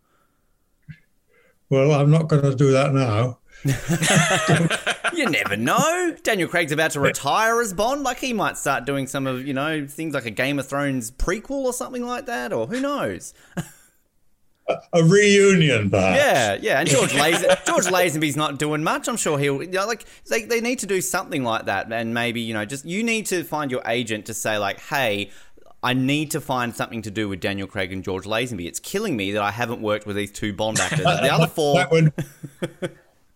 Well, 1.70 1.92
I'm 1.92 2.10
not 2.10 2.28
going 2.28 2.42
to 2.42 2.56
do 2.56 2.72
that 2.72 2.94
now. 2.94 3.38
you 5.14 5.30
never 5.30 5.56
know. 5.58 6.16
Daniel 6.24 6.48
Craig's 6.48 6.72
about 6.72 6.92
to 6.92 7.00
retire 7.00 7.60
as 7.62 7.74
Bond. 7.74 8.04
Like 8.04 8.20
he 8.20 8.34
might 8.34 8.58
start 8.58 8.86
doing 8.86 9.06
some 9.06 9.28
of 9.28 9.46
you 9.46 9.54
know 9.54 9.86
things 9.86 10.14
like 10.14 10.26
a 10.26 10.32
Game 10.32 10.58
of 10.58 10.68
Thrones 10.68 11.12
prequel 11.12 11.64
or 11.66 11.74
something 11.74 12.06
like 12.06 12.26
that, 12.28 12.54
or 12.54 12.68
who 12.68 12.80
knows. 12.80 13.34
a 14.94 15.04
reunion, 15.04 15.90
perhaps. 15.90 16.18
Yeah, 16.20 16.58
yeah. 16.62 16.80
And 16.80 16.90
George 16.90 17.12
Lazen- 17.14 17.66
George 17.66 17.86
Lazenby's 17.86 18.36
not 18.38 18.60
doing 18.60 18.84
much. 18.84 19.08
I'm 19.08 19.18
sure 19.18 19.38
he'll 19.40 19.62
you 19.64 19.70
know, 19.70 19.86
like 19.88 20.06
they, 20.30 20.44
they 20.44 20.62
need 20.62 20.80
to 20.80 20.86
do 20.88 21.02
something 21.02 21.44
like 21.44 21.66
that, 21.66 21.92
and 21.92 22.14
maybe 22.14 22.42
you 22.42 22.54
know 22.54 22.66
just 22.66 22.86
you 22.86 23.04
need 23.04 23.26
to 23.28 23.44
find 23.44 23.72
your 23.72 23.82
agent 23.86 24.26
to 24.28 24.34
say 24.34 24.58
like, 24.58 24.80
hey. 24.80 25.30
I 25.82 25.94
need 25.94 26.32
to 26.32 26.42
find 26.42 26.76
something 26.76 27.02
to 27.04 27.10
do 27.10 27.30
with 27.30 27.40
Daniel 27.40 27.66
Craig 27.66 27.94
and 27.94 28.04
George 28.04 28.26
Lazenby. 28.26 28.66
It's 28.66 28.82
killing 28.82 29.16
me 29.16 29.32
that 29.32 29.42
I 29.42 29.50
haven't 29.52 29.82
worked 29.82 30.06
with 30.06 30.18
these 30.18 30.30
two 30.30 30.52
Bond 30.52 30.78
actors. 30.78 31.06
The 31.06 31.34
other 31.34 31.48
four, 31.56 31.76
that 31.76 31.90
would, 31.90 32.12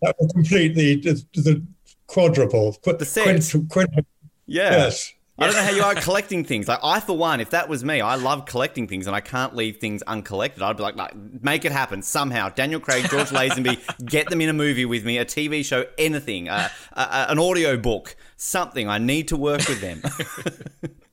that 0.02 0.16
would 0.20 0.30
complete 0.34 0.76
the, 0.76 0.98
the, 0.98 1.26
the 1.42 1.64
quadruple. 2.08 2.74
Qu- 2.84 2.98
The 2.98 3.06
set. 3.06 3.24
quint- 3.50 3.70
quint- 3.70 4.08
Yeah. 4.46 4.72
Yes. 4.72 5.14
I 5.40 5.48
don't 5.48 5.56
know 5.56 5.64
how 5.64 5.72
you 5.72 5.84
are 5.84 5.96
collecting 6.02 6.44
things. 6.46 6.68
Like 6.68 6.80
I, 6.84 7.00
for 7.00 7.18
one, 7.18 7.40
if 7.40 7.50
that 7.52 7.68
was 7.68 7.84
me, 7.84 8.02
I 8.02 8.16
love 8.16 8.46
collecting 8.46 8.88
things, 8.88 9.08
and 9.08 9.16
I 9.16 9.22
can't 9.22 9.56
leave 9.56 9.78
things 9.78 10.04
uncollected. 10.04 10.62
I'd 10.62 10.78
be 10.78 10.84
like, 10.84 10.96
like 10.96 11.16
make 11.42 11.66
it 11.66 11.72
happen 11.72 12.02
somehow. 12.04 12.50
Daniel 12.50 12.80
Craig, 12.80 13.10
George 13.10 13.30
Lazenby, 13.30 14.06
get 14.06 14.30
them 14.30 14.42
in 14.42 14.50
a 14.50 14.54
movie 14.54 14.86
with 14.86 15.06
me, 15.06 15.18
a 15.18 15.26
TV 15.26 15.66
show, 15.66 15.86
anything, 15.98 16.50
uh, 16.50 16.70
uh, 16.94 17.26
an 17.30 17.40
audio 17.40 17.78
book, 17.78 18.16
something. 18.38 18.88
I 18.88 19.00
need 19.00 19.30
to 19.30 19.38
work 19.38 19.68
with 19.68 19.82
them. 19.82 20.04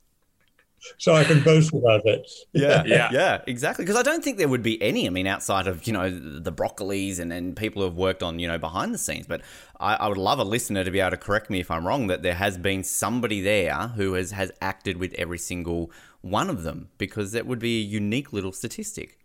So 1.00 1.14
I 1.14 1.24
can 1.24 1.42
boast 1.42 1.72
about 1.72 2.04
it. 2.04 2.30
Yeah, 2.52 2.82
yeah, 2.84 3.08
yeah, 3.10 3.42
exactly. 3.46 3.86
Because 3.86 3.98
I 3.98 4.02
don't 4.02 4.22
think 4.22 4.36
there 4.36 4.50
would 4.50 4.62
be 4.62 4.80
any. 4.82 5.06
I 5.06 5.10
mean, 5.10 5.26
outside 5.26 5.66
of 5.66 5.86
you 5.86 5.94
know 5.94 6.10
the 6.10 6.52
broccolis 6.52 7.18
and, 7.18 7.32
and 7.32 7.56
people 7.56 7.80
who 7.80 7.88
have 7.88 7.96
worked 7.96 8.22
on 8.22 8.38
you 8.38 8.46
know 8.46 8.58
behind 8.58 8.92
the 8.92 8.98
scenes. 8.98 9.26
But 9.26 9.40
I, 9.80 9.94
I 9.94 10.08
would 10.08 10.18
love 10.18 10.38
a 10.38 10.44
listener 10.44 10.84
to 10.84 10.90
be 10.90 11.00
able 11.00 11.12
to 11.12 11.16
correct 11.16 11.48
me 11.48 11.58
if 11.58 11.70
I'm 11.70 11.86
wrong. 11.86 12.08
That 12.08 12.22
there 12.22 12.34
has 12.34 12.58
been 12.58 12.84
somebody 12.84 13.40
there 13.40 13.88
who 13.96 14.12
has 14.12 14.32
has 14.32 14.52
acted 14.60 14.98
with 14.98 15.14
every 15.14 15.38
single 15.38 15.90
one 16.20 16.50
of 16.50 16.64
them 16.64 16.90
because 16.98 17.32
that 17.32 17.46
would 17.46 17.60
be 17.60 17.78
a 17.78 17.82
unique 17.82 18.34
little 18.34 18.52
statistic. 18.52 19.20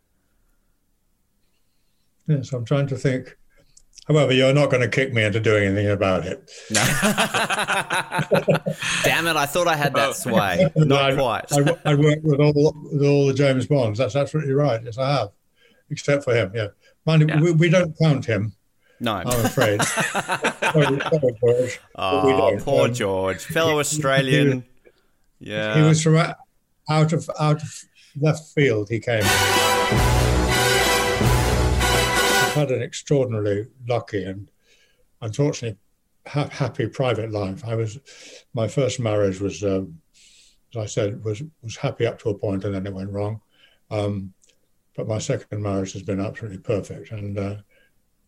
Yes, 2.26 2.54
I'm 2.54 2.64
trying 2.64 2.88
to 2.88 2.96
think. 2.96 3.36
However, 4.08 4.34
you're 4.34 4.54
not 4.54 4.70
going 4.70 4.82
to 4.82 4.88
kick 4.88 5.14
me 5.14 5.24
into 5.24 5.40
doing 5.40 5.64
anything 5.66 5.90
about 5.90 6.26
it. 6.28 6.52
No. 6.70 6.82
Damn 9.04 9.26
it! 9.28 9.36
I 9.36 9.48
thought 9.48 9.68
I 9.68 9.76
had 9.76 9.96
that 9.96 10.16
sway. 10.16 10.70
Not 10.76 11.12
I, 11.12 11.16
quite. 11.16 11.46
I, 11.52 11.76
I 11.86 11.96
worked 11.96 12.24
with 12.24 12.40
all, 12.40 12.54
with 12.92 13.04
all 13.04 13.26
the 13.28 13.34
James 13.34 13.66
Bonds. 13.66 13.98
That's 13.98 14.16
absolutely 14.16 14.54
right. 14.54 14.80
Yes, 14.84 15.00
I 15.00 15.12
have, 15.12 15.30
except 15.90 16.24
for 16.24 16.36
him. 16.36 16.52
Yeah, 16.54 16.68
mind 17.08 17.28
you, 17.30 17.44
we, 17.44 17.52
we 17.54 17.70
don't 17.70 17.96
count 18.00 18.26
him. 18.26 18.54
No, 19.00 19.16
I'm 19.16 19.28
afraid. 19.46 19.82
sorry, 19.84 20.52
sorry, 20.62 21.36
George. 21.42 21.80
Oh, 21.96 22.58
poor 22.62 22.88
Um, 22.88 22.94
George, 22.94 23.44
fellow 23.44 23.80
Australian. 23.80 24.64
Yeah, 25.40 25.76
He 25.76 25.82
was 25.82 26.02
from 26.04 26.18
out 26.18 26.36
out 26.88 27.12
of 27.12 27.28
out 27.40 27.62
of 27.62 27.84
left 28.22 28.54
field. 28.54 28.90
He 28.90 29.00
came. 29.00 29.24
Had 32.56 32.72
an 32.72 32.82
extraordinarily 32.82 33.68
lucky 33.86 34.24
and 34.24 34.50
unfortunately 35.22 35.78
ha- 36.26 36.48
happy 36.50 36.88
private 36.88 37.30
life. 37.32 37.66
I 37.66 37.76
was 37.76 38.00
my 38.54 38.70
first 38.70 38.98
marriage 38.98 39.42
was, 39.42 39.62
um, 39.62 40.00
as 40.74 40.78
I 40.78 40.86
said, 40.86 41.22
was 41.22 41.44
was 41.62 41.76
happy 41.76 42.06
up 42.06 42.18
to 42.20 42.30
a 42.30 42.38
point, 42.38 42.64
and 42.64 42.74
then 42.74 42.88
it 42.88 42.94
went 42.94 43.12
wrong. 43.12 43.42
Um, 43.92 44.34
but 44.96 45.06
my 45.06 45.20
second 45.20 45.62
marriage 45.62 45.92
has 45.94 46.04
been 46.04 46.22
absolutely 46.22 46.60
perfect, 46.60 47.12
and 47.12 47.38
uh, 47.38 47.56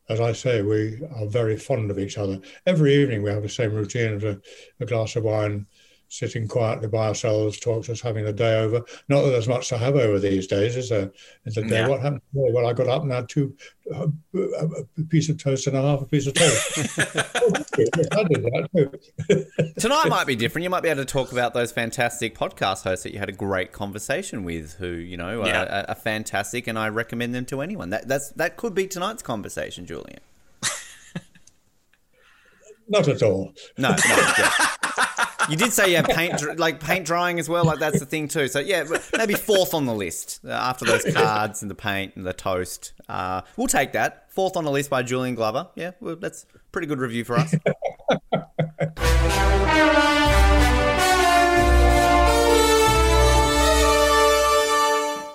as 0.10 0.20
I 0.20 0.34
say, 0.34 0.62
we 0.62 1.02
are 1.16 1.26
very 1.26 1.56
fond 1.56 1.90
of 1.90 1.98
each 1.98 2.18
other. 2.18 2.42
Every 2.66 2.96
evening 2.96 3.24
we 3.24 3.30
have 3.30 3.44
the 3.44 3.50
same 3.50 3.74
routine 3.74 4.14
of 4.14 4.26
a, 4.26 4.42
a 4.82 4.86
glass 4.86 5.16
of 5.16 5.24
wine, 5.24 5.68
sitting 6.10 6.48
quietly 6.48 6.88
by 6.88 7.08
ourselves, 7.08 7.60
talk 7.60 7.84
to 7.86 7.92
us, 7.92 8.02
having 8.02 8.26
the 8.26 8.34
day 8.34 8.60
over. 8.60 8.82
Not 9.10 9.24
that 9.24 9.30
there's 9.32 9.48
much 9.48 9.70
to 9.70 9.78
have 9.78 9.96
over 9.96 10.20
these 10.20 10.48
days, 10.48 10.76
is 10.78 10.90
there? 10.90 11.12
In 11.46 11.54
the 11.54 11.64
day, 11.64 11.80
Yeah. 11.80 11.88
what 11.90 12.02
happened? 12.02 12.22
today? 12.34 12.50
Well, 12.54 12.68
I 12.68 12.74
got 12.74 12.88
up 12.88 13.02
and 13.04 13.12
had 13.12 13.28
two, 13.30 13.56
uh, 13.94 14.08
a, 14.36 14.66
a 15.00 15.04
piece 15.10 15.30
of 15.30 15.38
toast 15.38 15.68
and 15.68 15.76
a 15.76 15.82
half 15.82 16.02
a 16.02 16.06
piece 16.06 16.28
of 16.28 16.34
toast. 16.34 16.78
I 17.00 18.24
did 18.24 18.44
that 18.44 18.70
too. 18.76 18.92
Tonight 19.80 20.10
might 20.10 20.28
be 20.28 20.36
different. 20.36 20.64
You 20.64 20.70
might 20.70 20.84
be 20.84 20.90
able 20.90 21.04
to 21.04 21.12
talk 21.12 21.32
about 21.32 21.54
those 21.54 21.72
fantastic 21.72 22.38
podcast 22.38 22.84
hosts 22.84 23.04
that 23.04 23.14
you 23.14 23.20
had 23.20 23.30
a 23.30 23.34
great 23.34 23.72
conversation 23.72 24.44
with, 24.44 24.74
who 24.76 24.88
you 24.88 25.18
know 25.18 25.46
Yeah. 25.46 25.64
are, 25.84 25.90
are 25.90 25.96
fantastic, 25.96 26.68
and 26.68 26.78
I 26.80 26.90
recommend 26.90 27.36
them 27.36 27.46
to 27.46 27.62
anyone. 27.62 27.90
That 27.90 28.08
that's 28.08 28.30
that 28.32 28.58
could 28.58 28.74
be 28.74 28.88
tonight's 28.88 29.24
conversation, 29.24 29.86
Julian. 29.86 30.20
Not 32.90 33.08
at 33.10 33.22
all. 33.22 33.52
No, 33.78 33.90
no. 33.90 33.96
yeah. 34.08 34.68
You 35.50 35.56
did 35.56 35.72
say 35.72 35.92
you 35.92 35.98
have 35.98 36.08
paint, 36.08 36.60
like 36.60 36.80
paint 36.80 37.06
drying 37.06 37.40
as 37.40 37.48
well. 37.48 37.64
Like 37.64 37.80
that's 37.80 38.00
the 38.00 38.06
thing 38.06 38.28
too. 38.28 38.48
So 38.48 38.60
yeah, 38.60 38.86
maybe 39.18 39.34
fourth 39.34 39.74
on 39.74 39.86
the 39.86 39.94
list 39.94 40.42
uh, 40.46 40.52
after 40.52 40.86
those 40.86 41.06
cards 41.14 41.62
and 41.62 41.72
the 41.72 41.76
paint 41.76 42.16
and 42.16 42.26
the 42.26 42.34
toast. 42.34 42.94
Uh, 43.08 43.42
we'll 43.56 43.68
take 43.68 43.94
that. 43.94 44.32
Fourth 44.32 44.58
on 44.58 44.66
the 44.66 44.72
list 44.72 44.90
by 44.90 45.04
Julian 45.04 45.36
Glover. 45.36 45.70
Yeah, 45.76 45.92
well, 46.02 46.16
that's 46.16 46.46
pretty 46.72 46.88
good 46.88 47.00
review 47.00 47.24
for 47.24 47.38
us. 47.38 47.56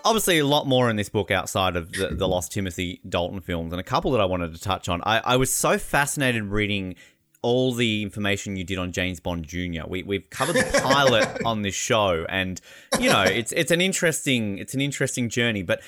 obviously 0.04 0.38
a 0.38 0.46
lot 0.46 0.66
more 0.66 0.90
in 0.90 0.96
this 0.96 1.08
book 1.08 1.30
outside 1.30 1.74
of 1.74 1.92
the, 1.92 2.08
the 2.08 2.28
Lost 2.28 2.52
Timothy 2.52 3.00
Dalton 3.08 3.40
films, 3.40 3.72
and 3.72 3.80
a 3.80 3.84
couple 3.84 4.10
that 4.12 4.20
I 4.20 4.26
wanted 4.26 4.54
to 4.54 4.60
touch 4.60 4.88
on. 4.88 5.00
I, 5.04 5.20
I 5.24 5.36
was 5.36 5.50
so 5.50 5.78
fascinated 5.78 6.44
reading 6.44 6.96
all 7.42 7.72
the 7.74 8.02
information 8.02 8.56
you 8.56 8.64
did 8.64 8.78
on 8.78 8.92
James 8.92 9.18
Bond 9.20 9.44
Jr. 9.46 9.86
We, 9.86 10.02
we've 10.04 10.30
covered 10.30 10.54
the 10.56 10.80
pilot 10.82 11.42
on 11.44 11.62
this 11.62 11.74
show, 11.74 12.24
and 12.28 12.60
you 13.00 13.10
know 13.10 13.22
it's 13.22 13.52
it's 13.52 13.70
an 13.70 13.80
interesting 13.80 14.58
it's 14.58 14.74
an 14.74 14.80
interesting 14.80 15.28
journey, 15.28 15.62
but. 15.62 15.80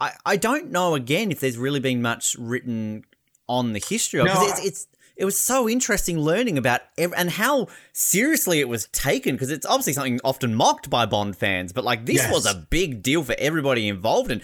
I, 0.00 0.12
I 0.24 0.36
don't 0.36 0.70
know 0.70 0.94
again 0.94 1.32
if 1.32 1.40
there's 1.40 1.58
really 1.58 1.80
been 1.80 2.00
much 2.00 2.36
written 2.38 3.02
on 3.48 3.72
the 3.72 3.80
history 3.80 4.20
of 4.20 4.26
it. 4.26 4.28
'cause 4.32 4.42
No, 4.46 4.48
it's, 4.54 4.64
it's 4.64 4.86
it 5.16 5.24
was 5.24 5.36
so 5.36 5.68
interesting 5.68 6.20
learning 6.20 6.56
about 6.56 6.82
ev- 6.96 7.12
and 7.16 7.30
how 7.30 7.66
seriously 7.92 8.60
it 8.60 8.68
was 8.68 8.86
taken 8.92 9.34
because 9.34 9.50
it's 9.50 9.66
obviously 9.66 9.94
something 9.94 10.20
often 10.22 10.54
mocked 10.54 10.88
by 10.88 11.04
Bond 11.04 11.36
fans, 11.36 11.72
but 11.72 11.82
like 11.82 12.06
this 12.06 12.18
Yes. 12.18 12.32
was 12.32 12.46
a 12.46 12.54
big 12.54 13.02
deal 13.02 13.24
for 13.24 13.34
everybody 13.40 13.88
involved, 13.88 14.30
and 14.30 14.40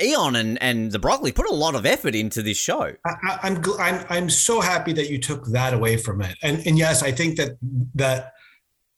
Eon 0.00 0.36
and, 0.36 0.60
and 0.62 0.90
the 0.92 0.98
Broccoli 0.98 1.32
put 1.32 1.46
a 1.46 1.52
lot 1.54 1.74
of 1.74 1.84
effort 1.86 2.14
into 2.14 2.42
this 2.42 2.56
show. 2.56 2.92
I, 3.04 3.10
I- 3.24 3.38
I'm, 3.42 3.62
I'm 3.78 4.06
I'm 4.08 4.30
so 4.30 4.60
happy 4.60 4.92
that 4.94 5.10
you 5.10 5.18
took 5.18 5.46
that 5.46 5.74
away 5.74 5.96
from 5.96 6.20
it. 6.22 6.36
And 6.42 6.66
and 6.66 6.78
yes, 6.78 7.02
I 7.02 7.12
think 7.12 7.36
that 7.36 7.52
that 7.94 8.32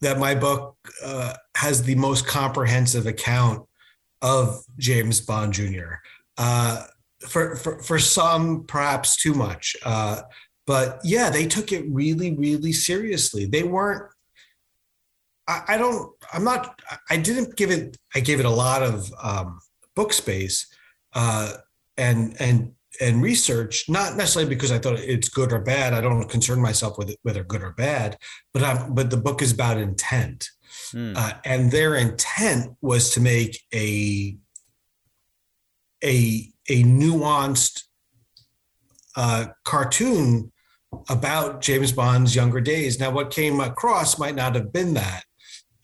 that 0.00 0.18
my 0.18 0.34
book 0.34 0.76
uh, 1.04 1.34
has 1.56 1.82
the 1.82 1.94
most 1.94 2.26
comprehensive 2.26 3.06
account 3.06 3.66
of 4.20 4.62
James 4.78 5.20
Bond 5.20 5.52
Jr. 5.52 5.94
Uh, 6.38 6.84
for, 7.28 7.56
for 7.56 7.82
for 7.82 7.98
some, 7.98 8.64
perhaps 8.64 9.16
too 9.20 9.34
much. 9.34 9.76
Uh, 9.84 10.22
but 10.66 11.00
yeah, 11.04 11.30
they 11.30 11.46
took 11.46 11.72
it 11.72 11.84
really, 11.88 12.34
really 12.36 12.72
seriously. 12.72 13.46
They 13.46 13.62
weren't. 13.64 14.10
I, 15.48 15.62
I 15.68 15.76
don't. 15.76 16.12
I'm 16.32 16.44
not. 16.44 16.80
I 17.10 17.16
didn't 17.16 17.56
give 17.56 17.70
it. 17.70 17.96
I 18.14 18.20
gave 18.20 18.38
it 18.40 18.46
a 18.46 18.50
lot 18.50 18.82
of 18.82 19.12
um, 19.22 19.58
book 19.94 20.12
space 20.12 20.66
uh, 21.14 21.54
and 21.96 22.36
and 22.40 22.72
and 23.00 23.22
research. 23.22 23.88
Not 23.88 24.16
necessarily 24.16 24.48
because 24.48 24.72
I 24.72 24.78
thought 24.78 24.98
it's 24.98 25.28
good 25.28 25.52
or 25.52 25.60
bad. 25.60 25.94
I 25.94 26.00
don't 26.00 26.28
concern 26.28 26.60
myself 26.60 26.98
with 26.98 27.10
it, 27.10 27.18
whether 27.22 27.44
good 27.44 27.62
or 27.62 27.72
bad. 27.72 28.18
But 28.52 28.62
I'm. 28.62 28.94
But 28.94 29.10
the 29.10 29.16
book 29.16 29.42
is 29.42 29.52
about 29.52 29.78
intent, 29.78 30.48
Hmm. 30.92 31.14
uh, 31.16 31.32
and 31.44 31.70
their 31.70 31.94
intent 31.96 32.76
was 32.80 33.10
to 33.14 33.20
make 33.20 33.60
a 33.74 34.36
a 36.04 36.52
a 36.68 36.82
nuanced 36.84 37.84
uh, 39.16 39.46
cartoon 39.64 40.52
about 41.08 41.60
James 41.62 41.92
Bond's 41.92 42.34
younger 42.34 42.60
days. 42.60 43.00
Now, 43.00 43.10
what 43.10 43.30
came 43.30 43.60
across 43.60 44.18
might 44.18 44.34
not 44.34 44.54
have 44.54 44.72
been 44.72 44.94
that, 44.94 45.24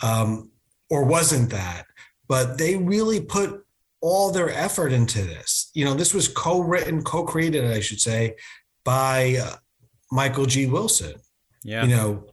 um, 0.03 0.51
or 0.91 1.05
wasn't 1.05 1.51
that, 1.51 1.87
but 2.29 2.59
they 2.59 2.77
really 2.77 3.21
put 3.21 3.65
all 4.01 4.31
their 4.31 4.51
effort 4.51 4.93
into 4.93 5.23
this. 5.23 5.71
You 5.75 5.85
know, 5.85 5.95
this 5.95 6.15
was 6.15 6.29
co-written, 6.29 7.03
co-created, 7.03 7.65
I 7.65 7.81
should 7.81 8.01
say, 8.01 8.37
by 8.85 9.39
uh, 9.43 9.57
Michael 10.13 10.47
G. 10.47 10.67
Wilson. 10.67 11.15
Yeah. 11.65 11.85
You 11.85 11.97
know, 11.97 12.25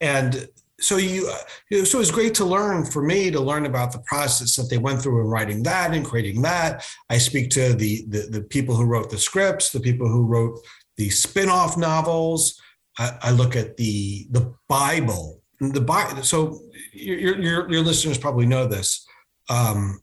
and 0.00 0.48
so 0.80 0.96
you, 0.96 1.32
you 1.70 1.78
know, 1.78 1.84
so 1.84 2.00
it's 2.00 2.10
great 2.10 2.34
to 2.34 2.44
learn 2.44 2.84
for 2.84 3.02
me 3.02 3.30
to 3.30 3.40
learn 3.40 3.66
about 3.66 3.92
the 3.92 4.00
process 4.00 4.56
that 4.56 4.68
they 4.68 4.78
went 4.78 5.00
through 5.00 5.20
in 5.20 5.26
writing 5.28 5.62
that 5.62 5.94
and 5.94 6.04
creating 6.04 6.42
that. 6.42 6.84
I 7.08 7.18
speak 7.18 7.50
to 7.50 7.72
the 7.72 8.04
the, 8.08 8.28
the 8.30 8.42
people 8.42 8.74
who 8.74 8.84
wrote 8.84 9.08
the 9.08 9.18
scripts, 9.18 9.70
the 9.70 9.80
people 9.80 10.08
who 10.08 10.24
wrote 10.24 10.58
the 10.96 11.08
spin-off 11.08 11.76
novels. 11.76 12.60
I, 12.98 13.16
I 13.22 13.30
look 13.30 13.56
at 13.56 13.76
the 13.76 14.26
the 14.30 14.52
Bible. 14.68 15.40
The 15.60 15.80
Bible. 15.80 16.24
So 16.24 16.60
your, 16.92 17.40
your 17.40 17.70
your 17.70 17.80
listeners 17.82 18.18
probably 18.18 18.46
know 18.46 18.66
this. 18.66 19.06
Um, 19.48 20.00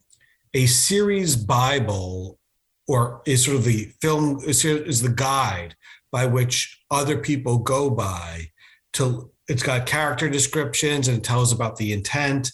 a 0.53 0.65
series 0.65 1.35
Bible, 1.35 2.39
or 2.87 3.21
is 3.25 3.45
sort 3.45 3.57
of 3.57 3.63
the 3.63 3.91
film 4.01 4.39
is, 4.45 5.01
the 5.01 5.09
guide 5.09 5.75
by 6.11 6.25
which 6.25 6.81
other 6.89 7.17
people 7.17 7.59
go 7.59 7.89
by 7.89 8.47
to. 8.93 9.31
It's 9.47 9.63
got 9.63 9.87
character 9.87 10.29
descriptions 10.29 11.07
and 11.07 11.17
it 11.17 11.23
tells 11.23 11.51
about 11.51 11.75
the 11.77 11.91
intent, 11.91 12.51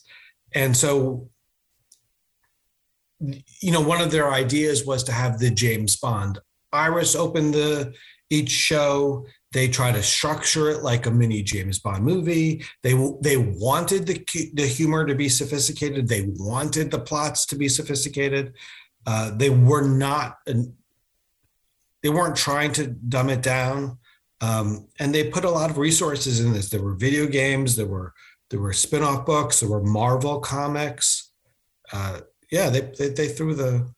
and 0.54 0.76
so 0.76 1.30
you 3.20 3.72
know 3.72 3.82
one 3.82 4.02
of 4.02 4.12
their 4.12 4.32
ideas 4.32 4.86
was 4.86 5.04
to 5.04 5.12
have 5.12 5.40
the 5.40 5.52
James 5.52 5.98
Bond 5.98 6.40
Iris 6.72 7.16
open 7.16 7.52
the 7.52 7.94
each 8.30 8.50
show. 8.50 9.26
They 9.56 9.70
try 9.70 9.94
to 9.94 10.04
structure 10.04 10.70
it 10.70 10.84
like 10.84 11.06
a 11.06 11.12
mini 11.12 11.42
James 11.42 11.80
Bond 11.80 12.04
movie. 12.04 12.66
They 12.84 12.94
they 13.22 13.38
wanted 13.38 14.06
the 14.06 14.52
the 14.54 14.68
humor 14.68 15.06
to 15.06 15.16
be 15.16 15.30
sophisticated. 15.30 16.10
They 16.10 16.30
wanted 16.36 16.92
the 16.92 17.00
plots 17.00 17.46
to 17.46 17.56
be 17.56 17.70
sophisticated. 17.70 18.54
Uh, 19.08 19.32
they 19.34 19.50
were 19.50 19.88
not. 19.88 20.40
They 22.04 22.10
weren't 22.10 22.36
trying 22.36 22.74
to 22.74 22.88
dumb 22.88 23.30
it 23.30 23.42
down, 23.42 23.98
um, 24.42 24.90
and 25.00 25.16
they 25.16 25.30
put 25.30 25.46
a 25.46 25.50
lot 25.50 25.70
of 25.70 25.78
resources 25.78 26.42
in 26.42 26.52
this. 26.52 26.70
There 26.70 26.84
were 26.84 26.96
video 26.96 27.26
games. 27.26 27.78
There 27.78 27.88
were 27.88 28.14
there 28.50 28.60
were 28.60 28.74
spin-off 28.74 29.26
books. 29.26 29.62
There 29.62 29.70
were 29.70 29.82
Marvel 29.82 30.42
comics. 30.42 31.32
Uh, 31.94 32.20
yeah, 32.52 32.70
they, 32.70 32.82
they 32.82 33.08
they 33.08 33.28
threw 33.30 33.56
the 33.56 33.90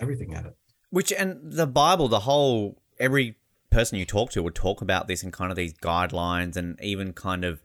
everything 0.00 0.32
at 0.32 0.46
it. 0.46 0.56
Which 0.88 1.12
and 1.12 1.52
the 1.52 1.66
Bible, 1.66 2.08
the 2.08 2.20
whole 2.20 2.80
every 2.98 3.36
person 3.74 3.98
you 3.98 4.06
talk 4.06 4.30
to 4.30 4.42
would 4.42 4.54
talk 4.54 4.80
about 4.80 5.08
this 5.08 5.22
and 5.22 5.32
kind 5.32 5.50
of 5.50 5.56
these 5.56 5.74
guidelines 5.74 6.56
and 6.56 6.78
even 6.80 7.12
kind 7.12 7.44
of 7.44 7.60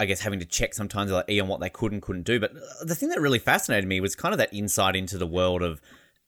I 0.00 0.06
guess 0.06 0.22
having 0.22 0.40
to 0.40 0.46
check 0.46 0.74
sometimes 0.74 1.12
like 1.12 1.28
Ian 1.28 1.46
what 1.46 1.60
they 1.60 1.70
could 1.70 1.92
and 1.92 2.02
couldn't 2.02 2.24
do. 2.24 2.40
But 2.40 2.52
the 2.82 2.96
thing 2.96 3.10
that 3.10 3.20
really 3.20 3.38
fascinated 3.38 3.88
me 3.88 4.00
was 4.00 4.16
kind 4.16 4.32
of 4.32 4.38
that 4.38 4.52
insight 4.52 4.96
into 4.96 5.18
the 5.18 5.26
world 5.26 5.62
of 5.62 5.80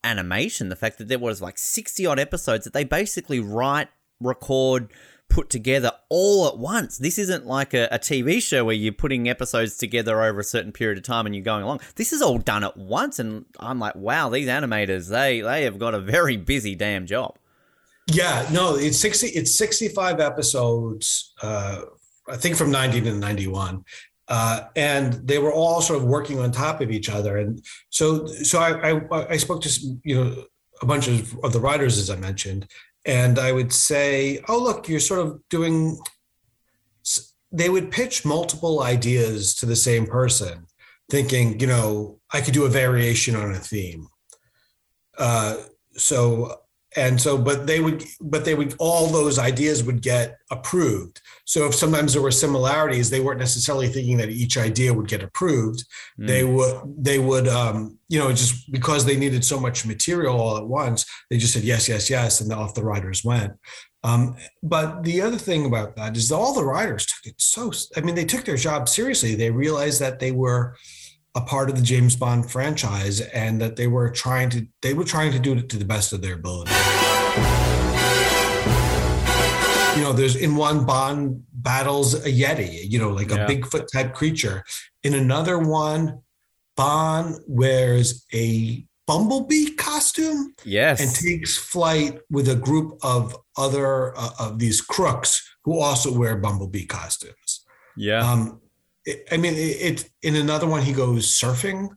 animation. 0.04 0.68
The 0.68 0.76
fact 0.76 0.98
that 0.98 1.08
there 1.08 1.18
was 1.18 1.42
like 1.42 1.58
sixty 1.58 2.06
odd 2.06 2.20
episodes 2.20 2.64
that 2.64 2.72
they 2.72 2.84
basically 2.84 3.40
write, 3.40 3.88
record, 4.20 4.92
put 5.28 5.50
together 5.50 5.90
all 6.08 6.46
at 6.46 6.58
once. 6.58 6.98
This 6.98 7.18
isn't 7.18 7.44
like 7.44 7.74
a, 7.74 7.88
a 7.90 7.98
TV 7.98 8.40
show 8.40 8.64
where 8.64 8.74
you're 8.74 8.92
putting 8.92 9.28
episodes 9.28 9.76
together 9.76 10.22
over 10.22 10.40
a 10.40 10.44
certain 10.44 10.70
period 10.70 10.98
of 10.98 11.04
time 11.04 11.26
and 11.26 11.34
you're 11.34 11.44
going 11.44 11.64
along. 11.64 11.80
This 11.96 12.12
is 12.12 12.22
all 12.22 12.38
done 12.38 12.62
at 12.62 12.76
once, 12.76 13.18
and 13.18 13.46
I'm 13.58 13.80
like, 13.80 13.96
wow, 13.96 14.28
these 14.28 14.46
animators 14.46 15.08
they 15.08 15.40
they 15.40 15.64
have 15.64 15.78
got 15.78 15.94
a 15.94 16.00
very 16.00 16.36
busy 16.36 16.76
damn 16.76 17.06
job. 17.06 17.36
Yeah, 18.06 18.48
no, 18.52 18.76
it's 18.76 18.98
sixty. 18.98 19.28
It's 19.28 19.56
sixty-five 19.56 20.20
episodes. 20.20 21.34
Uh, 21.42 21.82
I 22.28 22.36
think 22.36 22.56
from 22.56 22.70
ninety 22.70 23.00
to 23.00 23.12
ninety-one, 23.12 23.84
uh, 24.28 24.64
and 24.76 25.14
they 25.26 25.38
were 25.38 25.52
all 25.52 25.80
sort 25.80 25.98
of 25.98 26.04
working 26.04 26.38
on 26.38 26.52
top 26.52 26.80
of 26.80 26.90
each 26.90 27.10
other. 27.10 27.38
And 27.38 27.64
so, 27.90 28.26
so 28.26 28.60
I 28.60 28.92
I, 28.92 29.28
I 29.30 29.36
spoke 29.36 29.60
to 29.62 29.98
you 30.04 30.14
know 30.24 30.44
a 30.82 30.86
bunch 30.86 31.08
of, 31.08 31.36
of 31.42 31.52
the 31.52 31.60
writers 31.60 31.98
as 31.98 32.08
I 32.08 32.16
mentioned, 32.16 32.68
and 33.04 33.38
I 33.38 33.50
would 33.50 33.72
say, 33.72 34.40
oh 34.48 34.58
look, 34.58 34.88
you're 34.88 35.00
sort 35.00 35.26
of 35.26 35.40
doing. 35.48 35.98
They 37.52 37.70
would 37.70 37.90
pitch 37.90 38.24
multiple 38.24 38.82
ideas 38.82 39.54
to 39.56 39.66
the 39.66 39.76
same 39.76 40.06
person, 40.06 40.66
thinking, 41.10 41.58
you 41.58 41.66
know, 41.66 42.20
I 42.32 42.40
could 42.40 42.54
do 42.54 42.66
a 42.66 42.68
variation 42.68 43.34
on 43.34 43.52
a 43.52 43.58
theme. 43.58 44.08
Uh, 45.16 45.56
so 45.96 46.60
and 46.96 47.20
so 47.20 47.36
but 47.36 47.66
they 47.66 47.80
would 47.80 48.04
but 48.20 48.44
they 48.44 48.54
would 48.54 48.74
all 48.78 49.06
those 49.08 49.38
ideas 49.38 49.84
would 49.84 50.00
get 50.00 50.38
approved. 50.50 51.20
So 51.44 51.66
if 51.66 51.74
sometimes 51.74 52.12
there 52.12 52.22
were 52.22 52.30
similarities 52.30 53.10
they 53.10 53.20
weren't 53.20 53.38
necessarily 53.38 53.88
thinking 53.88 54.16
that 54.16 54.30
each 54.30 54.56
idea 54.56 54.94
would 54.94 55.08
get 55.08 55.22
approved. 55.22 55.84
Mm. 56.18 56.26
they 56.26 56.44
would 56.44 56.94
they 56.96 57.18
would 57.18 57.48
um 57.48 57.98
you 58.08 58.18
know 58.18 58.30
just 58.32 58.70
because 58.72 59.04
they 59.04 59.16
needed 59.16 59.44
so 59.44 59.60
much 59.60 59.86
material 59.86 60.40
all 60.40 60.56
at 60.56 60.66
once 60.66 61.04
they 61.30 61.38
just 61.38 61.52
said 61.52 61.64
yes 61.64 61.88
yes 61.88 62.08
yes 62.08 62.40
and 62.40 62.52
off 62.52 62.74
the 62.74 62.84
writers 62.84 63.22
went. 63.22 63.52
Um 64.02 64.36
but 64.62 65.04
the 65.04 65.20
other 65.20 65.38
thing 65.38 65.66
about 65.66 65.96
that 65.96 66.16
is 66.16 66.32
all 66.32 66.54
the 66.54 66.64
writers 66.64 67.06
took 67.06 67.32
it 67.32 67.40
so 67.40 67.72
i 67.96 68.00
mean 68.00 68.14
they 68.14 68.24
took 68.24 68.44
their 68.44 68.56
job 68.56 68.88
seriously. 68.88 69.34
They 69.34 69.50
realized 69.50 70.00
that 70.00 70.18
they 70.18 70.32
were 70.32 70.76
a 71.36 71.40
part 71.42 71.68
of 71.68 71.76
the 71.76 71.82
James 71.82 72.16
Bond 72.16 72.50
franchise 72.50 73.20
and 73.20 73.60
that 73.60 73.76
they 73.76 73.86
were 73.86 74.10
trying 74.10 74.48
to 74.50 74.66
they 74.82 74.94
were 74.94 75.04
trying 75.04 75.30
to 75.32 75.38
do 75.38 75.52
it 75.52 75.68
to 75.68 75.76
the 75.76 75.84
best 75.84 76.12
of 76.12 76.22
their 76.22 76.34
ability. 76.34 76.72
You 79.96 80.02
know, 80.02 80.12
there's 80.12 80.36
in 80.36 80.56
one 80.56 80.84
Bond 80.84 81.44
battles 81.52 82.14
a 82.14 82.30
Yeti, 82.30 82.90
you 82.90 82.98
know, 82.98 83.10
like 83.10 83.30
a 83.30 83.46
Bigfoot 83.46 83.86
type 83.92 84.12
creature. 84.14 84.62
In 85.02 85.14
another 85.14 85.58
one, 85.58 86.20
Bond 86.76 87.38
wears 87.46 88.26
a 88.34 88.84
bumblebee 89.06 89.70
costume 89.76 90.54
Yes. 90.64 91.00
and 91.00 91.14
takes 91.14 91.56
flight 91.56 92.18
with 92.30 92.48
a 92.48 92.56
group 92.56 92.98
of 93.02 93.36
other 93.56 94.16
uh, 94.18 94.30
of 94.38 94.58
these 94.58 94.80
crooks 94.80 95.48
who 95.64 95.78
also 95.80 96.12
wear 96.12 96.36
bumblebee 96.36 96.84
costumes. 96.86 97.64
Yeah. 97.96 98.20
Um, 98.20 98.60
I 99.30 99.36
mean, 99.36 99.54
it, 99.54 99.58
it 100.02 100.10
in 100.22 100.36
another 100.36 100.66
one 100.66 100.82
he 100.82 100.92
goes 100.92 101.38
surfing. 101.38 101.88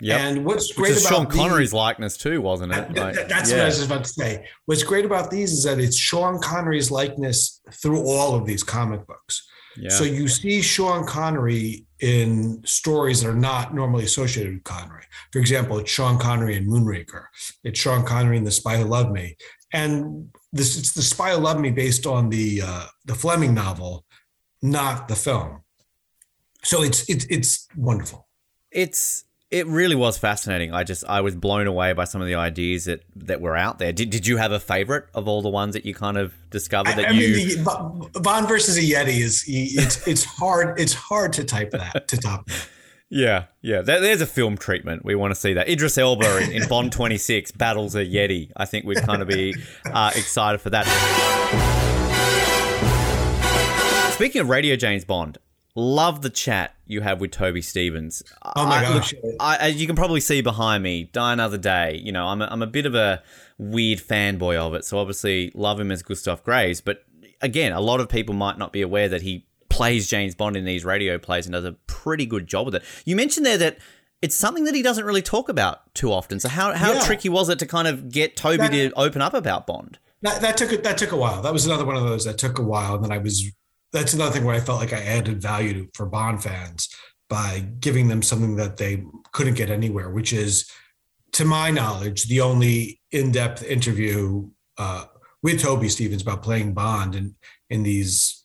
Yep. 0.00 0.20
And 0.20 0.44
what's 0.44 0.68
Which 0.70 0.76
great 0.76 0.90
is 0.92 1.06
about 1.06 1.16
Sean 1.16 1.28
these- 1.28 1.38
Connery's 1.40 1.72
likeness 1.72 2.16
too, 2.16 2.40
wasn't 2.40 2.72
it? 2.72 2.86
Th- 2.88 2.96
Like, 2.98 3.14
th- 3.14 3.28
that's 3.28 3.50
yeah. 3.50 3.56
what 3.58 3.62
I 3.62 3.66
was 3.66 3.76
just 3.76 3.86
about 3.90 4.04
to 4.04 4.10
say. 4.10 4.46
What's 4.66 4.82
great 4.82 5.04
about 5.04 5.30
these 5.30 5.52
is 5.52 5.62
that 5.64 5.78
it's 5.78 5.96
Sean 5.96 6.40
Connery's 6.40 6.90
likeness 6.90 7.60
through 7.72 8.04
all 8.04 8.34
of 8.34 8.44
these 8.44 8.62
comic 8.64 9.06
books. 9.06 9.46
Yeah. 9.76 9.90
So 9.90 10.04
you 10.04 10.28
see 10.28 10.62
Sean 10.62 11.06
Connery 11.06 11.86
in 12.00 12.60
stories 12.64 13.22
that 13.22 13.30
are 13.30 13.34
not 13.36 13.74
normally 13.74 14.04
associated 14.04 14.54
with 14.54 14.64
Connery. 14.64 15.04
For 15.32 15.38
example, 15.38 15.78
it's 15.78 15.90
Sean 15.90 16.18
Connery 16.18 16.56
in 16.56 16.66
Moonraker. 16.68 17.26
It's 17.62 17.78
Sean 17.78 18.04
Connery 18.04 18.36
in 18.36 18.44
The 18.44 18.50
Spy 18.52 18.76
Who 18.76 18.84
Loved 18.84 19.10
Me. 19.12 19.36
And 19.72 20.28
this 20.52 20.76
it's 20.78 20.92
The 20.92 21.02
Spy 21.02 21.32
Who 21.32 21.38
Loved 21.38 21.60
Me 21.60 21.70
based 21.70 22.06
on 22.06 22.28
the 22.28 22.62
uh, 22.64 22.86
the 23.06 23.14
Fleming 23.14 23.54
novel, 23.54 24.04
not 24.62 25.08
the 25.08 25.16
film. 25.16 25.62
So 26.64 26.82
it's 26.82 27.08
it's 27.08 27.26
it's 27.26 27.68
wonderful. 27.76 28.26
It's 28.70 29.24
it 29.50 29.66
really 29.66 29.94
was 29.94 30.18
fascinating. 30.18 30.72
I 30.72 30.82
just 30.82 31.04
I 31.06 31.20
was 31.20 31.36
blown 31.36 31.66
away 31.66 31.92
by 31.92 32.04
some 32.04 32.20
of 32.20 32.26
the 32.26 32.34
ideas 32.34 32.86
that 32.86 33.04
that 33.14 33.40
were 33.40 33.56
out 33.56 33.78
there. 33.78 33.92
Did 33.92 34.10
did 34.10 34.26
you 34.26 34.36
have 34.38 34.50
a 34.50 34.58
favorite 34.58 35.06
of 35.14 35.28
all 35.28 35.42
the 35.42 35.48
ones 35.48 35.74
that 35.74 35.84
you 35.84 35.94
kind 35.94 36.16
of 36.16 36.34
discovered 36.50 36.96
that 36.96 37.06
I, 37.06 37.08
I 37.08 37.10
you 37.12 37.36
mean, 37.36 37.64
the, 37.64 38.20
Von 38.20 38.48
versus 38.48 38.76
a 38.76 38.80
Yeti 38.80 39.20
is 39.20 39.44
it's 39.46 40.06
it's 40.08 40.24
hard 40.24 40.80
it's 40.80 40.94
hard 40.94 41.32
to 41.34 41.44
type 41.44 41.70
that 41.70 42.08
to 42.08 42.16
top 42.16 42.46
that. 42.46 42.68
Yeah, 43.10 43.44
yeah. 43.62 43.82
There's 43.82 44.22
a 44.22 44.26
film 44.26 44.56
treatment. 44.56 45.04
We 45.04 45.14
want 45.14 45.32
to 45.32 45.40
see 45.40 45.52
that. 45.52 45.68
Idris 45.68 45.98
Elba 45.98 46.38
in, 46.42 46.50
in 46.50 46.68
Bond 46.68 46.90
26 46.90 47.52
battles 47.52 47.94
a 47.94 48.04
Yeti. 48.04 48.50
I 48.56 48.64
think 48.64 48.86
we'd 48.86 49.02
kind 49.02 49.22
of 49.22 49.28
be 49.28 49.54
uh, 49.84 50.10
excited 50.16 50.58
for 50.58 50.70
that. 50.70 50.84
Speaking 54.14 54.40
of 54.40 54.48
Radio 54.48 54.74
James 54.74 55.04
Bond, 55.04 55.38
love 55.76 56.22
the 56.22 56.30
chat 56.30 56.74
you 56.86 57.00
have 57.00 57.20
with 57.20 57.30
Toby 57.32 57.60
Stephens. 57.62 58.22
Oh 58.56 58.66
my 58.66 58.78
I- 58.78 58.82
gosh. 58.82 59.14
I, 59.40 59.56
as 59.56 59.76
you 59.76 59.86
can 59.86 59.96
probably 59.96 60.20
see 60.20 60.40
behind 60.40 60.82
me, 60.82 61.04
Die 61.12 61.32
Another 61.32 61.58
Day. 61.58 62.00
You 62.02 62.12
know, 62.12 62.26
I'm 62.26 62.40
a, 62.42 62.46
I'm 62.50 62.62
a 62.62 62.66
bit 62.66 62.86
of 62.86 62.94
a 62.94 63.22
weird 63.58 63.98
fanboy 63.98 64.56
of 64.56 64.74
it. 64.74 64.84
So 64.84 64.98
obviously 64.98 65.50
love 65.54 65.80
him 65.80 65.90
as 65.90 66.02
Gustav 66.02 66.42
Graves, 66.44 66.80
but 66.80 67.04
again, 67.40 67.72
a 67.72 67.80
lot 67.80 68.00
of 68.00 68.08
people 68.08 68.34
might 68.34 68.58
not 68.58 68.72
be 68.72 68.82
aware 68.82 69.08
that 69.08 69.22
he 69.22 69.46
plays 69.68 70.08
James 70.08 70.34
Bond 70.34 70.56
in 70.56 70.64
these 70.64 70.84
radio 70.84 71.18
plays 71.18 71.46
and 71.46 71.52
does 71.52 71.64
a 71.64 71.72
pretty 71.88 72.26
good 72.26 72.46
job 72.46 72.66
with 72.66 72.76
it. 72.76 72.82
You 73.04 73.16
mentioned 73.16 73.44
there 73.44 73.58
that 73.58 73.78
it's 74.22 74.36
something 74.36 74.64
that 74.64 74.74
he 74.74 74.82
doesn't 74.82 75.04
really 75.04 75.22
talk 75.22 75.48
about 75.48 75.92
too 75.94 76.12
often. 76.12 76.38
So 76.40 76.48
how 76.48 76.72
how 76.72 76.92
Yeah. 76.92 77.00
tricky 77.04 77.28
was 77.28 77.48
it 77.48 77.58
to 77.58 77.66
kind 77.66 77.88
of 77.88 78.10
get 78.10 78.36
Toby 78.36 78.58
That- 78.58 78.70
to 78.70 78.92
open 78.92 79.20
up 79.20 79.34
about 79.34 79.66
Bond? 79.66 79.98
That, 80.22 80.40
that 80.40 80.56
took 80.56 80.72
a, 80.72 80.76
that 80.78 80.96
took 80.96 81.12
a 81.12 81.16
while. 81.16 81.42
That 81.42 81.52
was 81.52 81.66
another 81.66 81.84
one 81.84 81.96
of 81.96 82.04
those 82.04 82.24
that 82.24 82.38
took 82.38 82.58
a 82.58 82.62
while. 82.62 82.94
And 82.94 83.04
then 83.04 83.12
I 83.12 83.18
was 83.18 83.44
that's 83.94 84.12
another 84.12 84.32
thing 84.32 84.44
where 84.44 84.54
I 84.54 84.60
felt 84.60 84.80
like 84.80 84.92
I 84.92 85.02
added 85.02 85.40
value 85.40 85.88
for 85.94 86.04
Bond 86.04 86.42
fans 86.42 86.94
by 87.30 87.66
giving 87.80 88.08
them 88.08 88.22
something 88.22 88.56
that 88.56 88.76
they 88.76 89.02
couldn't 89.32 89.54
get 89.54 89.70
anywhere, 89.70 90.10
which 90.10 90.32
is, 90.32 90.70
to 91.32 91.44
my 91.44 91.70
knowledge, 91.70 92.24
the 92.24 92.42
only 92.42 93.00
in-depth 93.10 93.62
interview 93.64 94.48
uh, 94.78 95.06
with 95.42 95.62
Toby 95.62 95.88
Stephens 95.88 96.22
about 96.22 96.42
playing 96.42 96.74
Bond 96.74 97.14
in 97.14 97.34
in 97.70 97.82
these 97.82 98.44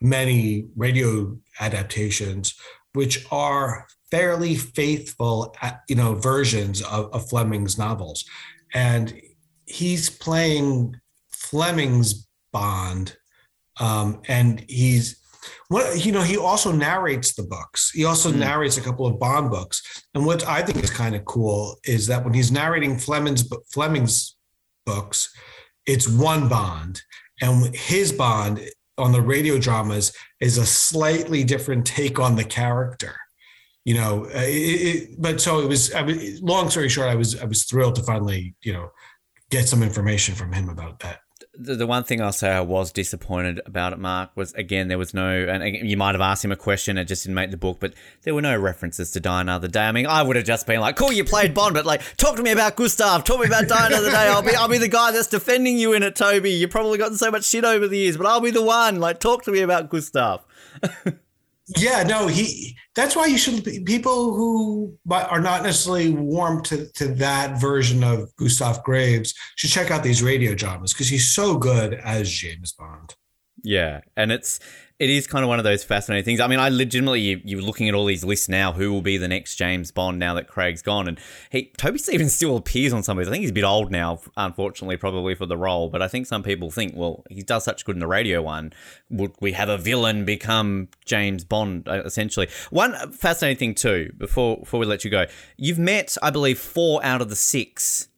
many 0.00 0.64
radio 0.76 1.36
adaptations, 1.60 2.54
which 2.92 3.26
are 3.30 3.86
fairly 4.10 4.54
faithful, 4.54 5.54
uh, 5.60 5.72
you 5.88 5.96
know, 5.96 6.14
versions 6.14 6.82
of, 6.82 7.12
of 7.12 7.28
Fleming's 7.28 7.76
novels, 7.76 8.24
and 8.72 9.20
he's 9.66 10.08
playing 10.08 10.94
Fleming's 11.30 12.26
Bond, 12.52 13.17
um, 13.80 14.20
and 14.28 14.64
he's 14.68 15.20
what 15.68 16.04
you 16.04 16.12
know. 16.12 16.22
He 16.22 16.36
also 16.36 16.72
narrates 16.72 17.34
the 17.34 17.42
books. 17.42 17.90
He 17.92 18.04
also 18.04 18.30
narrates 18.30 18.76
a 18.76 18.80
couple 18.80 19.06
of 19.06 19.18
Bond 19.18 19.50
books. 19.50 20.04
And 20.14 20.26
what 20.26 20.46
I 20.46 20.62
think 20.62 20.82
is 20.82 20.90
kind 20.90 21.14
of 21.14 21.24
cool 21.24 21.76
is 21.84 22.06
that 22.06 22.24
when 22.24 22.34
he's 22.34 22.52
narrating 22.52 22.98
Fleming's 22.98 23.48
Fleming's 23.72 24.36
books, 24.84 25.32
it's 25.86 26.08
one 26.08 26.48
Bond, 26.48 27.02
and 27.40 27.74
his 27.74 28.12
Bond 28.12 28.60
on 28.96 29.12
the 29.12 29.22
radio 29.22 29.58
dramas 29.58 30.12
is 30.40 30.58
a 30.58 30.66
slightly 30.66 31.44
different 31.44 31.86
take 31.86 32.18
on 32.18 32.34
the 32.34 32.44
character 32.44 33.14
you 33.84 33.94
know 33.94 34.26
uh, 34.34 34.44
it, 34.44 34.50
it, 34.50 35.22
but 35.22 35.40
so 35.40 35.60
it 35.60 35.68
was 35.68 35.92
I 35.94 36.02
was 36.02 36.42
long 36.42 36.68
story 36.68 36.90
short 36.90 37.08
i 37.08 37.14
was 37.14 37.40
i 37.40 37.44
was 37.44 37.64
thrilled 37.64 37.94
to 37.94 38.02
finally 38.02 38.54
you 38.62 38.72
know 38.72 38.90
get 39.50 39.66
some 39.66 39.82
information 39.82 40.34
from 40.34 40.52
him 40.52 40.68
about 40.68 40.98
that 41.00 41.20
the, 41.58 41.74
the 41.74 41.86
one 41.86 42.04
thing 42.04 42.22
I'll 42.22 42.32
say 42.32 42.50
I 42.50 42.60
was 42.60 42.92
disappointed 42.92 43.60
about 43.66 43.92
it, 43.92 43.98
Mark, 43.98 44.30
was 44.36 44.52
again 44.54 44.88
there 44.88 44.98
was 44.98 45.12
no, 45.12 45.28
and 45.28 45.88
you 45.88 45.96
might 45.96 46.14
have 46.14 46.20
asked 46.20 46.44
him 46.44 46.52
a 46.52 46.56
question, 46.56 46.96
it 46.96 47.06
just 47.06 47.24
didn't 47.24 47.34
make 47.34 47.50
the 47.50 47.56
book, 47.56 47.78
but 47.80 47.94
there 48.22 48.34
were 48.34 48.42
no 48.42 48.56
references 48.56 49.10
to 49.12 49.20
Die 49.20 49.40
Another 49.40 49.68
Day. 49.68 49.86
I 49.86 49.92
mean, 49.92 50.06
I 50.06 50.22
would 50.22 50.36
have 50.36 50.44
just 50.44 50.66
been 50.66 50.80
like, 50.80 50.96
"Cool, 50.96 51.12
you 51.12 51.24
played 51.24 51.54
Bond, 51.54 51.74
but 51.74 51.84
like, 51.84 52.02
talk 52.16 52.36
to 52.36 52.42
me 52.42 52.52
about 52.52 52.76
Gustav, 52.76 53.24
talk 53.24 53.36
to 53.36 53.42
me 53.42 53.46
about 53.48 53.68
Die 53.68 53.86
Another 53.86 54.10
Day. 54.10 54.28
I'll 54.28 54.42
be, 54.42 54.54
I'll 54.54 54.68
be 54.68 54.78
the 54.78 54.88
guy 54.88 55.10
that's 55.10 55.26
defending 55.26 55.78
you 55.78 55.92
in 55.92 56.02
it, 56.02 56.14
Toby. 56.14 56.52
You've 56.52 56.70
probably 56.70 56.98
gotten 56.98 57.16
so 57.16 57.30
much 57.30 57.44
shit 57.44 57.64
over 57.64 57.88
the 57.88 57.98
years, 57.98 58.16
but 58.16 58.26
I'll 58.26 58.40
be 58.40 58.50
the 58.50 58.62
one. 58.62 59.00
Like, 59.00 59.18
talk 59.20 59.42
to 59.44 59.50
me 59.50 59.60
about 59.60 59.90
Gustav." 59.90 60.44
yeah 61.76 62.02
no 62.02 62.26
he 62.26 62.76
that's 62.94 63.14
why 63.14 63.26
you 63.26 63.36
should 63.36 63.64
people 63.84 64.32
who 64.34 64.96
are 65.10 65.40
not 65.40 65.62
necessarily 65.62 66.10
warm 66.10 66.62
to, 66.62 66.90
to 66.92 67.08
that 67.08 67.60
version 67.60 68.02
of 68.02 68.34
gustav 68.36 68.82
graves 68.84 69.34
should 69.56 69.70
check 69.70 69.90
out 69.90 70.02
these 70.02 70.22
radio 70.22 70.54
dramas 70.54 70.92
because 70.92 71.08
he's 71.08 71.34
so 71.34 71.56
good 71.56 71.94
as 71.94 72.30
james 72.30 72.72
bond. 72.72 73.14
Yeah, 73.62 74.00
and 74.16 74.30
it's 74.32 74.60
it 74.98 75.10
is 75.10 75.28
kind 75.28 75.44
of 75.44 75.48
one 75.48 75.60
of 75.60 75.64
those 75.64 75.84
fascinating 75.84 76.24
things. 76.24 76.40
I 76.40 76.48
mean, 76.48 76.58
I 76.58 76.70
legitimately 76.70 77.20
you, 77.20 77.40
you're 77.44 77.62
looking 77.62 77.88
at 77.88 77.94
all 77.94 78.04
these 78.04 78.24
lists 78.24 78.48
now. 78.48 78.72
Who 78.72 78.92
will 78.92 79.02
be 79.02 79.16
the 79.16 79.28
next 79.28 79.54
James 79.54 79.92
Bond 79.92 80.18
now 80.18 80.34
that 80.34 80.48
Craig's 80.48 80.82
gone? 80.82 81.06
And 81.06 81.20
he 81.50 81.72
Toby 81.76 81.98
Stephens 81.98 82.34
still 82.34 82.56
appears 82.56 82.92
on 82.92 83.04
some 83.04 83.16
of 83.16 83.22
these. 83.22 83.28
I 83.28 83.30
think 83.30 83.42
he's 83.42 83.50
a 83.50 83.54
bit 83.54 83.62
old 83.64 83.92
now, 83.92 84.20
unfortunately, 84.36 84.96
probably 84.96 85.36
for 85.36 85.46
the 85.46 85.56
role. 85.56 85.88
But 85.88 86.02
I 86.02 86.08
think 86.08 86.26
some 86.26 86.42
people 86.42 86.72
think, 86.72 86.94
well, 86.96 87.22
he 87.30 87.42
does 87.42 87.62
such 87.62 87.84
good 87.84 87.94
in 87.94 88.00
the 88.00 88.08
radio 88.08 88.42
one. 88.42 88.72
Would 89.08 89.34
we 89.40 89.52
have 89.52 89.68
a 89.68 89.78
villain 89.78 90.24
become 90.24 90.88
James 91.04 91.44
Bond 91.44 91.88
uh, 91.88 92.02
essentially? 92.04 92.48
One 92.70 93.12
fascinating 93.12 93.58
thing 93.58 93.74
too. 93.76 94.12
Before 94.18 94.58
before 94.58 94.80
we 94.80 94.86
let 94.86 95.04
you 95.04 95.12
go, 95.12 95.26
you've 95.56 95.78
met, 95.78 96.16
I 96.22 96.30
believe, 96.30 96.58
four 96.58 97.04
out 97.04 97.22
of 97.22 97.28
the 97.28 97.36
six 97.36 98.08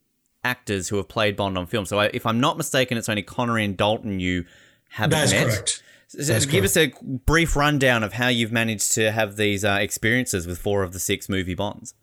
actors 0.44 0.88
who 0.88 0.96
have 0.96 1.08
played 1.08 1.36
Bond 1.36 1.58
on 1.58 1.66
film. 1.66 1.84
So 1.84 1.98
I, 1.98 2.06
if 2.14 2.24
I'm 2.24 2.40
not 2.40 2.56
mistaken, 2.56 2.96
it's 2.96 3.10
only 3.10 3.22
Connery 3.22 3.66
and 3.66 3.76
Dalton 3.76 4.18
you 4.18 4.46
haven't 4.88 5.10
That's 5.10 5.32
met. 5.32 5.46
correct. 5.46 5.82
So 6.12 6.32
That's 6.32 6.44
give 6.44 6.64
us 6.64 6.76
a 6.76 6.92
brief 7.24 7.54
rundown 7.54 8.02
of 8.02 8.14
how 8.14 8.26
you've 8.26 8.50
managed 8.50 8.92
to 8.94 9.12
have 9.12 9.36
these 9.36 9.64
uh, 9.64 9.78
experiences 9.80 10.44
with 10.44 10.58
four 10.58 10.82
of 10.82 10.92
the 10.92 10.98
six 10.98 11.28
movie 11.28 11.54
Bonds. 11.54 11.94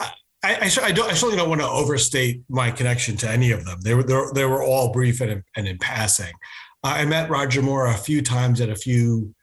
I, 0.00 0.10
I, 0.42 0.70
I 0.82 0.92
don't. 0.92 1.10
I 1.10 1.12
certainly 1.12 1.36
don't 1.36 1.50
want 1.50 1.60
to 1.60 1.68
overstate 1.68 2.44
my 2.48 2.70
connection 2.70 3.14
to 3.18 3.30
any 3.30 3.50
of 3.50 3.66
them. 3.66 3.78
They 3.82 3.92
were 3.92 4.32
they 4.32 4.46
were, 4.46 4.62
all 4.62 4.90
brief 4.90 5.20
and, 5.20 5.30
in- 5.30 5.44
and 5.54 5.68
in 5.68 5.78
passing. 5.78 6.32
I 6.82 7.04
met 7.04 7.28
Roger 7.28 7.60
Moore 7.60 7.88
a 7.88 7.94
few 7.94 8.22
times 8.22 8.62
at 8.62 8.70
a 8.70 8.74
few 8.74 9.34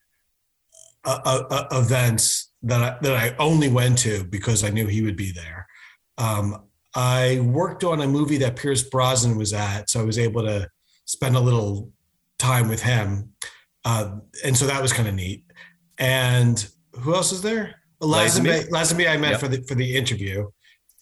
uh, 1.06 1.20
uh, 1.24 1.44
uh, 1.52 1.68
events 1.80 2.52
that 2.64 2.82
I, 2.82 2.98
that 3.02 3.16
I 3.16 3.36
only 3.38 3.70
went 3.70 4.00
to 4.00 4.24
because 4.24 4.64
I 4.64 4.72
knew 4.72 4.88
he 4.88 5.04
would 5.04 5.16
be 5.16 5.32
there. 5.32 5.68
Um, 6.18 6.64
I 6.96 7.42
worked 7.42 7.84
on 7.84 8.02
a 8.02 8.08
movie 8.08 8.40
that 8.40 8.56
Pierce 8.56 8.82
Brosnan 8.82 9.38
was 9.38 9.54
at, 9.54 9.90
so 9.92 10.02
I 10.02 10.04
was 10.04 10.18
able 10.18 10.42
to 10.42 10.68
spend 11.06 11.36
a 11.36 11.40
little 11.40 11.92
time 12.40 12.68
with 12.68 12.82
him, 12.82 13.34
uh, 13.86 14.18
and 14.44 14.56
so 14.58 14.66
that 14.68 14.82
was 14.82 14.94
kind 14.94 15.08
of 15.08 15.16
neat. 15.16 15.44
And 15.98 16.66
who 17.00 17.14
else 17.16 17.32
is 17.32 17.42
there? 17.42 17.76
Lazenby. 18.02 18.70
Lazenby, 18.70 19.10
I 19.10 19.18
met 19.18 19.32
Yep. 19.32 19.40
for 19.40 19.48
the 19.50 19.62
for 19.64 19.76
the 19.76 19.96
interview, 19.98 20.48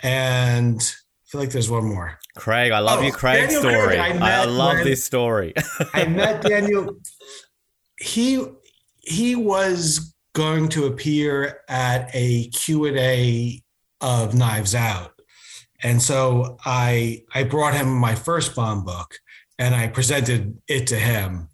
and 0.02 0.82
I 0.82 1.26
feel 1.30 1.42
like 1.42 1.52
there's 1.52 1.70
one 1.70 1.86
more. 1.86 2.18
Craig, 2.38 2.72
I 2.72 2.80
love 2.80 3.00
Oh, 3.00 3.04
your 3.04 3.12
Craig 3.14 3.50
Daniel 3.50 3.62
story. 3.62 3.86
Craig, 3.98 4.00
I 4.22 4.42
I, 4.42 4.46
love 4.46 4.76
when- 4.76 4.84
this 4.86 5.04
story. 5.04 5.54
I 5.94 6.06
met 6.06 6.42
Daniel. 6.42 6.98
He 8.00 8.44
he 9.02 9.36
was 9.36 10.14
going 10.34 10.70
to 10.70 10.86
appear 10.86 11.62
at 11.68 12.10
a 12.14 12.48
Q&A 12.50 13.64
of 14.02 14.36
Knives 14.36 14.76
Out. 14.76 15.14
And 15.82 16.02
so 16.02 16.58
I 16.66 17.24
I 17.34 17.44
brought 17.44 17.74
him 17.76 17.90
my 17.94 18.14
first 18.16 18.56
Bond 18.56 18.86
book 18.86 19.16
and 19.60 19.74
I 19.76 19.88
presented 19.88 20.60
it 20.68 20.88
to 20.88 20.96
him. 20.98 21.50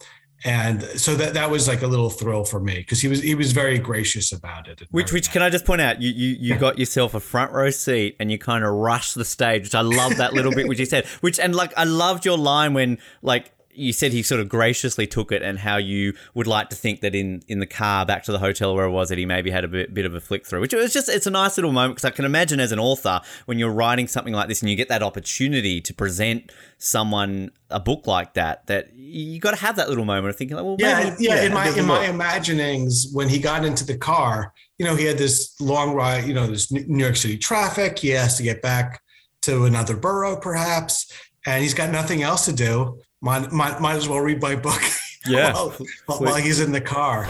And 0.46 0.84
so 1.00 1.16
that 1.16 1.34
that 1.36 1.50
was 1.50 1.68
like 1.68 1.82
a 1.84 1.88
little 1.88 2.10
thrill 2.10 2.44
for 2.44 2.60
me 2.60 2.78
because 2.78 3.02
he 3.02 3.08
was 3.08 3.22
he 3.22 3.34
was 3.34 3.54
very 3.54 3.80
gracious 3.80 4.32
about 4.32 4.68
it. 4.68 4.82
Which, 4.92 5.14
which 5.14 5.32
can 5.32 5.42
I 5.42 5.50
just 5.50 5.64
point 5.66 5.80
out? 5.80 6.02
You, 6.02 6.12
you, 6.12 6.36
you 6.40 6.56
got 6.58 6.78
yourself 6.78 7.14
a 7.14 7.20
front 7.22 7.54
row 7.54 7.70
seat 7.70 8.18
and 8.20 8.30
you 8.30 8.38
kind 8.38 8.66
of 8.66 8.72
rushed 8.72 9.16
the 9.16 9.26
stage, 9.26 9.64
which 9.64 9.76
I 9.76 9.82
love 9.82 10.18
that 10.18 10.34
little 10.34 10.52
bit 10.52 10.68
which 10.68 10.80
you 10.80 10.86
said. 10.86 11.06
Which 11.22 11.40
and 11.40 11.56
like 11.56 11.74
I 11.78 11.86
loved 11.86 12.26
your 12.26 12.38
line 12.38 12.74
when 12.74 12.98
like 13.22 13.52
you 13.76 13.93
said 13.93 14.11
he 14.11 14.24
sort 14.24 14.42
of 14.42 14.50
graciously 14.50 15.08
took 15.08 15.32
it 15.32 15.42
and 15.42 15.60
how 15.60 15.77
you 15.77 16.14
would 16.34 16.48
like 16.48 16.69
to 16.69 16.76
think 16.76 17.02
that 17.02 17.16
in 17.16 17.43
in 17.48 17.60
the 17.60 17.66
car 17.66 18.06
back 18.06 18.24
to 18.24 18.32
the 18.32 18.40
hotel 18.40 18.76
where 18.76 18.85
it 18.85 18.92
was 18.92 19.10
that 19.10 19.18
he 19.18 19.26
maybe 19.26 19.52
had 19.52 19.64
a 19.64 19.68
bit, 19.68 19.93
bit 19.93 20.06
of 20.06 20.14
a 20.14 20.19
flick 20.19 20.45
through. 20.45 20.61
Which 20.61 20.74
it 20.74 20.77
was 20.77 20.93
just 20.93 21.10
it's 21.10 21.27
a 21.27 21.32
nice 21.32 21.58
little 21.58 21.72
moment 21.72 21.95
because 21.95 22.06
I 22.06 22.11
can 22.11 22.26
imagine 22.26 22.60
as 22.60 22.72
an 22.72 22.80
author 22.80 23.22
when 23.45 23.60
you're 23.60 23.72
writing 23.72 24.08
something 24.08 24.34
like 24.34 24.48
this 24.48 24.61
and 24.61 24.69
you 24.69 24.76
get 24.76 24.90
that 24.90 25.03
opportunity 25.03 25.82
to 25.82 25.93
present 25.93 26.52
someone 26.77 27.52
a 27.69 27.80
book 27.80 28.08
like 28.08 28.34
that 28.34 28.68
that 28.68 28.93
you 28.93 29.40
got 29.40 29.52
to 29.52 29.61
have 29.61 29.76
that 29.77 29.90
little 29.90 30.06
moment 30.06 30.30
of 30.30 30.35
thinking 30.35 30.56
like 30.58 30.66
well 30.66 30.76
yeah, 30.80 31.10
maybe, 31.10 31.24
yeah. 31.24 31.43
In 31.43 31.53
my 31.53 31.69
in 31.69 31.85
my 31.85 32.00
work. 32.00 32.10
imaginings, 32.10 33.08
when 33.14 33.30
he 33.30 33.40
got 33.40 33.66
into 33.66 33.85
the 33.85 33.98
car, 33.98 34.53
you 34.77 34.85
know, 34.85 34.95
he 34.95 35.06
had 35.06 35.18
this 35.18 35.60
long 35.60 35.93
ride. 35.93 36.26
You 36.26 36.34
know, 36.34 36.48
this 36.48 36.72
New 36.72 37.03
York 37.03 37.16
City 37.16 37.38
traffic. 37.38 38.00
He 38.00 38.10
has 38.10 38.38
to 38.38 38.43
get 38.43 38.61
back 38.61 39.02
to 39.42 39.66
another 39.66 39.95
borough, 39.95 40.38
perhaps, 40.38 41.11
and 41.45 41.61
he's 41.61 41.74
got 41.74 41.92
nothing 41.92 42.24
else 42.24 42.45
to 42.45 42.53
do. 42.53 43.00
Might 43.24 43.53
might, 43.53 43.80
might 43.80 43.95
as 43.95 44.10
well 44.10 44.19
read 44.19 44.42
my 44.42 44.56
book. 44.56 44.82
Yeah. 45.26 45.53
while, 45.53 46.19
while 46.19 46.35
he's 46.35 46.60
in 46.60 46.74
the 46.74 46.82
car. 46.82 47.26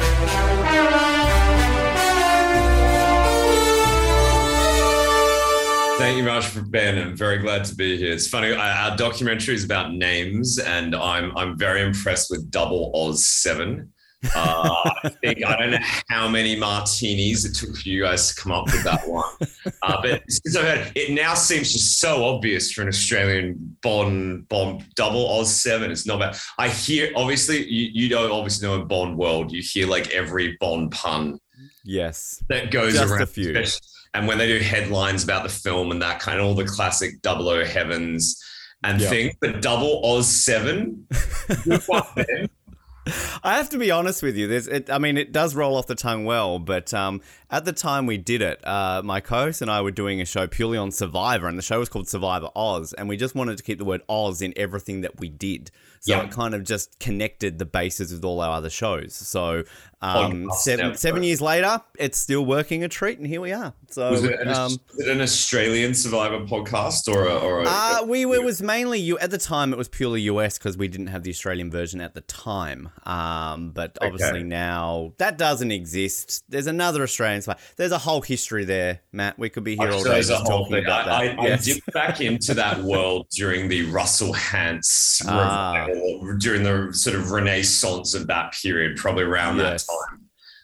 Thank 5.99 6.17
you 6.17 6.23
much 6.23 6.47
for 6.47 6.63
Ben. 6.63 6.97
I'm 6.97 7.15
very 7.15 7.37
glad 7.37 7.65
to 7.65 7.75
be 7.75 7.97
here. 7.97 8.11
It's 8.11 8.27
funny. 8.27 8.51
Our 8.51 8.57
our 8.57 8.97
documentary 8.97 9.53
is 9.53 9.63
about 9.63 9.93
names, 9.93 10.57
and 10.57 10.95
I'm 10.95 11.37
I'm 11.37 11.55
very 11.55 11.83
impressed 11.83 12.31
with 12.31 12.49
Double 12.49 12.91
Oz 12.95 13.27
Seven. 13.27 13.93
Uh, 14.35 14.89
I 15.03 15.09
think 15.21 15.45
I 15.45 15.57
don't 15.57 15.71
know 15.71 15.77
how 16.09 16.27
many 16.29 16.55
martinis 16.55 17.43
it 17.45 17.53
took 17.55 17.75
for 17.75 17.87
you 17.89 18.03
guys 18.03 18.33
to 18.33 18.41
come 18.41 18.51
up 18.51 18.65
with 18.65 18.83
that 18.83 19.07
one. 19.07 19.23
Uh, 19.81 20.01
but 20.01 20.23
since 20.29 20.55
I've 20.55 20.63
heard, 20.65 20.91
it 20.95 21.11
now 21.11 21.33
seems 21.33 21.71
just 21.73 21.99
so 21.99 22.23
obvious 22.25 22.71
for 22.71 22.83
an 22.83 22.87
Australian 22.87 23.77
Bond 23.81 24.47
Bond 24.47 24.85
Double 24.95 25.27
Oz 25.39 25.53
Seven. 25.61 25.91
It's 25.91 26.05
not 26.05 26.19
bad. 26.19 26.37
I 26.57 26.69
hear 26.69 27.11
obviously 27.15 27.67
you 27.69 27.89
you 27.93 28.09
don't 28.09 28.31
obviously 28.31 28.67
know 28.67 28.75
in 28.81 28.87
Bond 28.87 29.17
world 29.17 29.51
you 29.51 29.61
hear 29.61 29.87
like 29.87 30.09
every 30.11 30.55
Bond 30.59 30.91
pun 30.91 31.39
Yes. 31.83 32.41
that 32.49 32.71
goes 32.71 32.93
Just 32.93 33.11
around. 33.11 33.21
a 33.23 33.25
few. 33.25 33.61
And 34.13 34.27
when 34.27 34.37
they 34.37 34.47
do 34.47 34.59
headlines 34.63 35.23
about 35.23 35.43
the 35.43 35.49
film 35.49 35.91
and 35.91 36.01
that 36.01 36.19
kind 36.19 36.39
of 36.39 36.45
all 36.45 36.53
the 36.53 36.65
classic 36.65 37.21
Double 37.21 37.49
O 37.49 37.65
Heavens 37.65 38.41
and 38.83 39.01
Yeah. 39.01 39.09
things, 39.09 39.33
but 39.41 39.61
Double 39.61 40.01
Oz 40.05 40.27
Seven, 40.27 41.05
good 41.65 41.81
one, 41.87 42.03
Ben. 42.15 42.49
I 43.43 43.57
have 43.57 43.69
to 43.69 43.77
be 43.77 43.91
honest 43.91 44.23
with 44.23 44.37
you. 44.37 44.47
There's, 44.47 44.67
it, 44.67 44.89
I 44.89 44.97
mean, 44.97 45.17
it 45.17 45.31
does 45.31 45.55
roll 45.55 45.75
off 45.75 45.87
the 45.87 45.95
tongue 45.95 46.25
well, 46.25 46.59
but 46.59 46.93
um, 46.93 47.21
at 47.51 47.65
the 47.65 47.73
time 47.73 48.05
we 48.05 48.17
did 48.17 48.41
it, 48.41 48.65
uh, 48.65 49.01
my 49.03 49.19
co-host 49.19 49.61
and 49.61 49.69
I 49.69 49.81
were 49.81 49.91
doing 49.91 50.21
a 50.21 50.25
show 50.25 50.47
purely 50.47 50.77
on 50.77 50.91
Survivor, 50.91 51.47
and 51.47 51.57
the 51.57 51.63
show 51.63 51.79
was 51.79 51.89
called 51.89 52.07
Survivor 52.07 52.49
Oz, 52.55 52.93
and 52.93 53.09
we 53.09 53.17
just 53.17 53.35
wanted 53.35 53.57
to 53.57 53.63
keep 53.63 53.77
the 53.77 53.85
word 53.85 54.01
Oz 54.07 54.41
in 54.41 54.53
everything 54.55 55.01
that 55.01 55.19
we 55.19 55.27
did. 55.27 55.69
So 56.03 56.11
Yeah. 56.13 56.23
it 56.25 56.31
kind 56.31 56.53
of 56.53 56.65
just 56.65 56.99
connected 56.99 57.59
the 57.59 57.65
bases 57.65 58.11
with 58.11 58.25
all 58.25 58.41
our 58.41 58.57
other 58.57 58.69
shows. 58.69 59.15
So 59.15 59.63
um, 60.01 60.47
Podcast 60.47 60.53
seven, 60.55 60.95
seven 60.97 61.23
years 61.23 61.39
later, 61.39 61.79
it's 61.97 62.17
still 62.17 62.45
working 62.45 62.83
a 62.83 62.89
treat, 62.89 63.19
and 63.19 63.25
here 63.25 63.39
we 63.39 63.53
are. 63.53 63.71
So 63.89 64.11
was, 64.11 64.23
it 64.25 64.37
an, 64.37 64.49
um, 64.49 64.77
was 64.97 65.07
it 65.07 65.07
an 65.07 65.21
Australian 65.21 65.93
Survivor 65.93 66.41
podcast 66.41 67.07
or 67.07 67.25
a, 67.27 67.33
or 67.35 67.61
a, 67.61 67.65
uh, 67.65 67.99
we 68.05 68.23
it 68.23 68.43
was 68.43 68.61
mainly 68.61 68.99
you 68.99 69.17
at 69.19 69.31
the 69.31 69.37
time. 69.37 69.71
It 69.71 69.77
was 69.77 69.87
purely 69.87 70.19
US 70.23 70.57
because 70.57 70.75
we 70.75 70.89
didn't 70.89 71.07
have 71.07 71.23
the 71.23 71.29
Australian 71.29 71.71
version 71.71 72.01
at 72.01 72.15
the 72.15 72.21
time. 72.21 72.89
Um, 73.05 73.69
but 73.71 73.97
obviously 74.01 74.39
Okay. 74.39 74.43
now 74.43 75.13
that 75.19 75.37
doesn't 75.37 75.71
exist. 75.71 76.43
There's 76.49 76.67
another 76.67 77.01
Australian. 77.03 77.41
spy- 77.41 77.55
There's 77.77 77.93
a 77.93 77.97
whole 77.99 78.21
history 78.21 78.65
there, 78.65 78.99
Matt. 79.13 79.39
We 79.39 79.47
could 79.49 79.63
be 79.63 79.77
here 79.77 79.89
all 79.89 80.03
day 80.03 80.21
just 80.21 80.45
talking 80.45 80.73
thing. 80.73 80.83
about 80.83 81.07
I, 81.07 81.27
that. 81.29 81.39
I, 81.39 81.43
Yes. 81.47 81.61
I 81.69 81.73
dipped 81.75 81.93
back 81.93 82.19
into 82.19 82.53
that 82.55 82.81
world 82.81 83.27
during 83.31 83.69
the 83.69 83.83
Russell 83.85 84.33
Hantz 84.33 85.21
Ah. 85.29 85.87
Revival, 85.93 86.37
during 86.37 86.63
the 86.63 86.93
sort 86.93 87.15
of 87.15 87.31
renaissance 87.31 88.13
of 88.13 88.27
that 88.27 88.53
period, 88.53 88.97
probably 88.97 89.23
around 89.23 89.57
Yes. 89.57 89.85
that 89.85 89.93
time. 89.93 90.19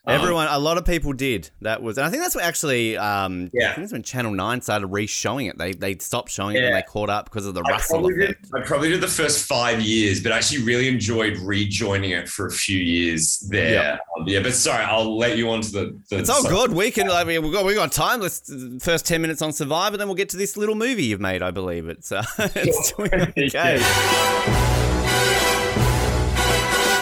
Um, 0.07 0.15
Everyone, 0.15 0.47
a 0.49 0.57
lot 0.57 0.77
of 0.77 0.85
people 0.85 1.11
did. 1.13 1.51
That 1.61 1.83
was, 1.83 1.97
and 1.97 2.07
I 2.07 2.09
think 2.09 2.23
that's 2.23 2.33
what 2.33 2.43
actually. 2.43 2.97
Um, 2.97 3.51
Yeah. 3.53 3.71
I 3.71 3.73
think 3.73 3.83
that's 3.83 3.91
when 3.91 4.01
Channel 4.01 4.31
Nine 4.31 4.61
started 4.61 4.87
re-showing 4.87 5.47
it. 5.47 5.57
They 5.57 5.73
they 5.73 5.97
stopped 5.97 6.31
showing 6.31 6.55
it 6.55 6.63
and 6.63 6.73
they 6.73 6.81
caught 6.83 7.09
up 7.11 7.25
because 7.25 7.45
of 7.45 7.53
the 7.53 7.61
I 7.61 7.71
Russell 7.71 7.99
probably, 7.99 8.15
did. 8.15 8.37
I 8.55 8.61
probably 8.61 8.89
did 8.89 9.01
the 9.01 9.07
first 9.09 9.45
five 9.45 9.81
years, 9.81 10.23
but 10.23 10.31
I 10.31 10.37
actually 10.37 10.63
really 10.63 10.87
enjoyed 10.87 11.37
rejoining 11.39 12.11
it 12.11 12.27
for 12.29 12.47
a 12.47 12.51
few 12.51 12.79
years 12.79 13.39
there. 13.49 13.73
Yeah. 13.73 13.97
Um, 14.17 14.25
yeah, 14.25 14.39
but 14.41 14.53
sorry, 14.53 14.83
I'll 14.85 15.15
let 15.17 15.37
you 15.37 15.49
on 15.51 15.61
to 15.61 15.71
the. 15.71 15.99
the 16.09 16.19
It's 16.19 16.29
all 16.29 16.43
good. 16.43 16.71
We 16.73 16.89
can. 16.91 17.11
I 17.11 17.23
mean, 17.25 17.43
we 17.43 17.51
got 17.51 17.65
we 17.65 17.75
got 17.75 17.91
time. 17.91 18.21
Let's 18.21 18.51
first 18.81 19.05
ten 19.05 19.21
minutes 19.21 19.41
on 19.43 19.51
Survivor, 19.51 19.97
then 19.97 20.07
we'll 20.07 20.15
get 20.15 20.29
to 20.29 20.37
this 20.37 20.55
little 20.57 20.75
movie 20.75 21.03
you've 21.03 21.21
made. 21.21 21.43
I 21.43 21.51
believe 21.51 21.87
it's 21.89 22.11
uh, 22.11 22.23
it's 22.39 22.93
doing 22.93 23.11
okay. 23.37 23.79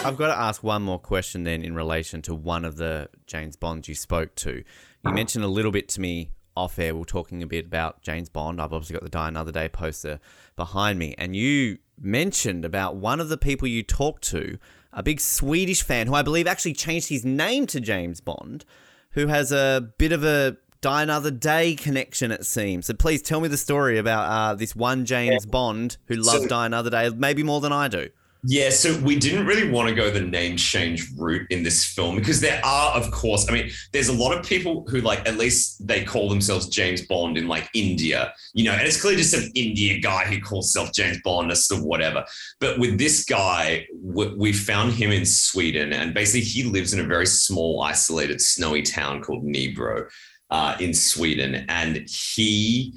I've 0.08 0.16
got 0.16 0.28
to 0.28 0.38
ask 0.38 0.62
one 0.62 0.82
more 0.82 0.98
question 0.98 1.44
then 1.44 1.62
in 1.62 1.74
relation 1.74 2.22
to 2.22 2.34
one 2.34 2.64
of 2.64 2.76
the 2.76 3.08
James 3.26 3.56
Bonds 3.56 3.88
you 3.88 3.94
spoke 3.94 4.34
to. 4.36 4.62
You 5.04 5.12
mentioned 5.12 5.44
a 5.44 5.48
little 5.48 5.70
bit 5.70 5.88
to 5.90 6.00
me 6.00 6.30
off 6.56 6.78
air. 6.78 6.94
We 6.94 7.02
are 7.02 7.04
talking 7.04 7.42
a 7.42 7.46
bit 7.46 7.66
about 7.66 8.02
James 8.02 8.28
Bond. 8.28 8.60
I've 8.60 8.72
obviously 8.72 8.94
got 8.94 9.02
the 9.04 9.08
Die 9.10 9.28
Another 9.28 9.52
Day 9.52 9.68
poster 9.68 10.18
behind 10.56 10.98
me, 10.98 11.14
and 11.18 11.36
you 11.36 11.78
mentioned 12.00 12.64
about 12.64 12.96
one 12.96 13.20
of 13.20 13.28
the 13.28 13.36
people 13.38 13.68
you 13.68 13.82
talked 13.82 14.24
to, 14.24 14.58
a 14.92 15.02
big 15.02 15.20
Swedish 15.20 15.82
fan 15.82 16.06
who 16.06 16.14
I 16.14 16.22
believe 16.22 16.46
actually 16.46 16.72
changed 16.72 17.08
his 17.08 17.24
name 17.24 17.66
to 17.68 17.80
James 17.80 18.20
Bond, 18.20 18.64
who 19.12 19.26
has 19.28 19.52
a 19.52 19.90
bit 19.98 20.12
of 20.12 20.24
a 20.24 20.56
Die 20.80 21.02
Another 21.02 21.30
Day 21.30 21.74
connection, 21.74 22.30
it 22.32 22.46
seems. 22.46 22.86
So 22.86 22.94
please 22.94 23.20
tell 23.22 23.40
me 23.40 23.48
the 23.48 23.56
story 23.56 23.98
about 23.98 24.28
uh, 24.28 24.54
this 24.54 24.74
one 24.74 25.04
James 25.04 25.44
Bond 25.46 25.96
who 26.06 26.14
loves 26.16 26.42
So- 26.42 26.48
Die 26.48 26.66
Another 26.66 26.90
Day, 26.90 27.10
maybe 27.10 27.42
more 27.42 27.60
than 27.60 27.72
I 27.72 27.88
do. 27.88 28.08
Yeah, 28.44 28.70
so 28.70 28.96
we 29.00 29.18
didn't 29.18 29.46
really 29.46 29.68
want 29.68 29.88
to 29.88 29.94
go 29.94 30.10
the 30.10 30.20
name 30.20 30.56
change 30.56 31.04
route 31.16 31.48
in 31.50 31.64
this 31.64 31.84
film 31.84 32.14
because 32.14 32.40
there 32.40 32.64
are, 32.64 32.92
of 32.92 33.10
course, 33.10 33.48
I 33.48 33.52
mean, 33.52 33.70
there's 33.92 34.08
a 34.08 34.12
lot 34.12 34.36
of 34.36 34.46
people 34.46 34.86
who 34.88 35.00
like 35.00 35.26
at 35.28 35.36
least 35.36 35.84
they 35.84 36.04
call 36.04 36.28
themselves 36.28 36.68
James 36.68 37.04
Bond 37.04 37.36
in 37.36 37.48
like 37.48 37.68
India, 37.74 38.32
you 38.54 38.64
know, 38.64 38.72
and 38.72 38.86
it's 38.86 39.00
clearly 39.00 39.20
just 39.20 39.34
an 39.34 39.50
India 39.56 39.98
guy 39.98 40.24
who 40.24 40.40
calls 40.40 40.72
himself 40.72 40.94
James 40.94 41.18
Bond 41.24 41.50
or 41.50 41.82
whatever. 41.82 42.24
But 42.60 42.78
with 42.78 42.96
this 42.96 43.24
guy, 43.24 43.86
we, 44.00 44.52
found 44.52 44.92
him 44.92 45.10
in 45.10 45.24
Sweden, 45.24 45.92
and 45.92 46.14
basically 46.14 46.40
he 46.40 46.62
lives 46.62 46.92
in 46.92 47.00
a 47.00 47.04
very 47.04 47.26
small, 47.26 47.82
isolated, 47.82 48.40
snowy 48.40 48.82
town 48.82 49.22
called 49.22 49.44
Nybro 49.44 50.08
uh, 50.50 50.76
in 50.80 50.94
Sweden, 50.94 51.64
and 51.68 52.08
he 52.08 52.94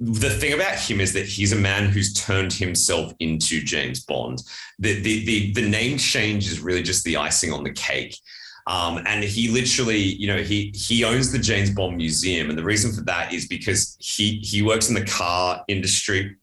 the 0.00 0.30
thing 0.30 0.54
about 0.54 0.78
him 0.78 0.98
is 0.98 1.12
that 1.12 1.26
he's 1.26 1.52
a 1.52 1.56
man 1.56 1.90
who's 1.90 2.14
turned 2.14 2.54
himself 2.54 3.12
into 3.20 3.62
James 3.62 4.02
Bond. 4.02 4.42
The 4.78 4.94
the 5.00 5.24
the, 5.26 5.52
the 5.52 5.68
name 5.68 5.98
change 5.98 6.50
is 6.50 6.60
really 6.60 6.82
just 6.82 7.04
the 7.04 7.18
icing 7.18 7.52
on 7.52 7.62
the 7.62 7.72
cake. 7.72 8.18
Um, 8.66 9.02
and 9.06 9.22
he 9.24 9.48
literally, 9.48 9.98
you 9.98 10.26
know, 10.26 10.42
he 10.42 10.72
he 10.74 11.04
owns 11.04 11.32
the 11.32 11.38
James 11.38 11.70
Bond 11.70 11.96
Museum, 11.96 12.48
and 12.48 12.58
the 12.58 12.64
reason 12.64 12.92
for 12.92 13.02
that 13.02 13.32
is 13.32 13.46
because 13.46 13.96
he 14.00 14.38
he 14.42 14.62
works 14.62 14.88
in 14.88 14.94
the 14.94 15.04
car 15.04 15.64
industry, 15.68 16.36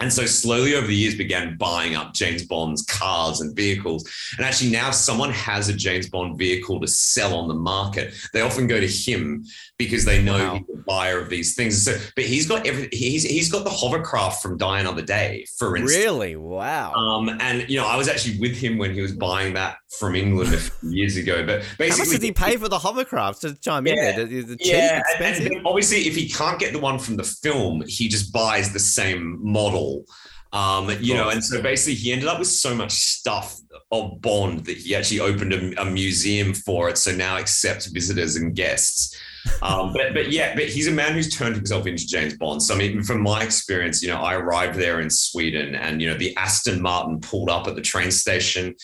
and 0.00 0.12
so 0.12 0.26
slowly 0.26 0.74
over 0.74 0.86
the 0.86 0.94
years 0.94 1.16
began 1.16 1.56
buying 1.56 1.96
up 1.96 2.14
James 2.14 2.44
Bond's 2.44 2.82
cars 2.82 3.40
and 3.40 3.54
vehicles. 3.56 4.08
And 4.36 4.46
actually 4.46 4.70
now 4.70 4.88
if 4.88 4.94
someone 4.94 5.30
has 5.30 5.68
a 5.68 5.72
James 5.72 6.08
Bond 6.08 6.38
vehicle 6.38 6.80
to 6.80 6.86
sell 6.86 7.34
on 7.34 7.48
the 7.48 7.54
market, 7.54 8.14
they 8.32 8.40
often 8.40 8.66
go 8.66 8.78
to 8.78 8.86
him 8.86 9.44
because 9.76 10.04
they 10.04 10.22
know 10.22 10.54
he's 10.54 10.66
the 10.66 10.82
buyer 10.86 11.18
of 11.18 11.30
these 11.30 11.54
things. 11.54 11.82
So, 11.82 11.96
but 12.14 12.24
he's 12.24 12.46
got 12.46 12.66
every 12.66 12.88
he's 12.92 13.24
he's 13.24 13.50
got 13.50 13.64
the 13.64 13.70
hovercraft 13.70 14.42
from 14.42 14.56
Die 14.56 14.80
Another 14.80 15.02
Day, 15.02 15.46
for 15.56 15.76
instance. 15.76 16.04
Really? 16.04 16.36
Wow. 16.36 16.92
Um, 16.92 17.28
and 17.40 17.68
you 17.68 17.78
know, 17.78 17.86
I 17.86 17.96
was 17.96 18.08
actually 18.08 18.38
with 18.38 18.56
him 18.56 18.78
when 18.78 18.92
he 18.92 19.00
was 19.00 19.12
buying 19.12 19.54
that 19.54 19.78
from 19.98 20.14
England 20.14 20.54
a 20.54 20.58
few 20.58 20.90
years 20.90 21.16
ago. 21.16 21.44
But 21.46 21.60
basically, 21.78 21.90
How 21.90 21.96
much 21.98 22.08
did 22.08 22.22
he 22.22 22.32
pay 22.32 22.56
for 22.56 22.68
the 22.68 22.78
hovercraft? 22.78 23.40
To 23.42 23.54
chime 23.54 23.86
in 23.86 23.96
Yeah. 23.96 24.16
there, 24.16 24.26
is 24.26 24.50
it 24.50 24.60
cheap, 24.60 24.72
yeah, 24.72 25.02
and- 25.20 25.46
and 25.46 25.66
obviously, 25.66 26.06
if 26.06 26.14
he 26.14 26.28
can't 26.28 26.58
get 26.58 26.72
the 26.72 26.78
one 26.78 26.98
from 26.98 27.16
the 27.16 27.24
film, 27.24 27.82
he 27.86 28.08
just 28.08 28.32
buys 28.32 28.72
the 28.72 28.80
same 28.80 29.38
model. 29.42 30.04
Um, 30.52 30.90
you 31.00 31.12
know, 31.14 31.28
and 31.28 31.44
so 31.44 31.60
basically, 31.60 31.94
he 31.94 32.10
ended 32.12 32.26
up 32.28 32.38
with 32.38 32.48
so 32.48 32.74
much 32.74 32.92
stuff 32.92 33.56
of 33.92 34.20
Bond 34.22 34.64
that 34.64 34.78
he 34.78 34.94
actually 34.94 35.20
opened 35.20 35.52
a, 35.52 35.82
a 35.82 35.84
museum 35.84 36.54
for 36.54 36.88
it. 36.88 36.96
So 36.96 37.12
now 37.12 37.36
accepts 37.36 37.86
visitors 37.86 38.36
and 38.36 38.54
guests. 38.54 39.14
Um, 39.62 39.92
but 39.92 40.14
but 40.14 40.30
yeah, 40.30 40.54
but 40.54 40.64
he's 40.64 40.88
a 40.88 40.92
man 40.92 41.14
who's 41.14 41.34
turned 41.34 41.56
himself 41.56 41.86
into 41.86 42.06
James 42.06 42.36
Bond. 42.36 42.62
So 42.62 42.74
I 42.74 42.78
mean, 42.78 43.02
from 43.02 43.22
my 43.22 43.42
experience, 43.42 44.02
you 44.02 44.08
know, 44.08 44.20
I 44.20 44.34
arrived 44.34 44.78
there 44.78 45.00
in 45.00 45.10
Sweden, 45.10 45.74
and 45.74 46.00
you 46.00 46.08
know, 46.08 46.16
the 46.16 46.36
Aston 46.36 46.80
Martin 46.80 47.20
pulled 47.20 47.50
up 47.50 47.66
at 47.66 47.74
the 47.74 47.82
train 47.82 48.10
station. 48.10 48.74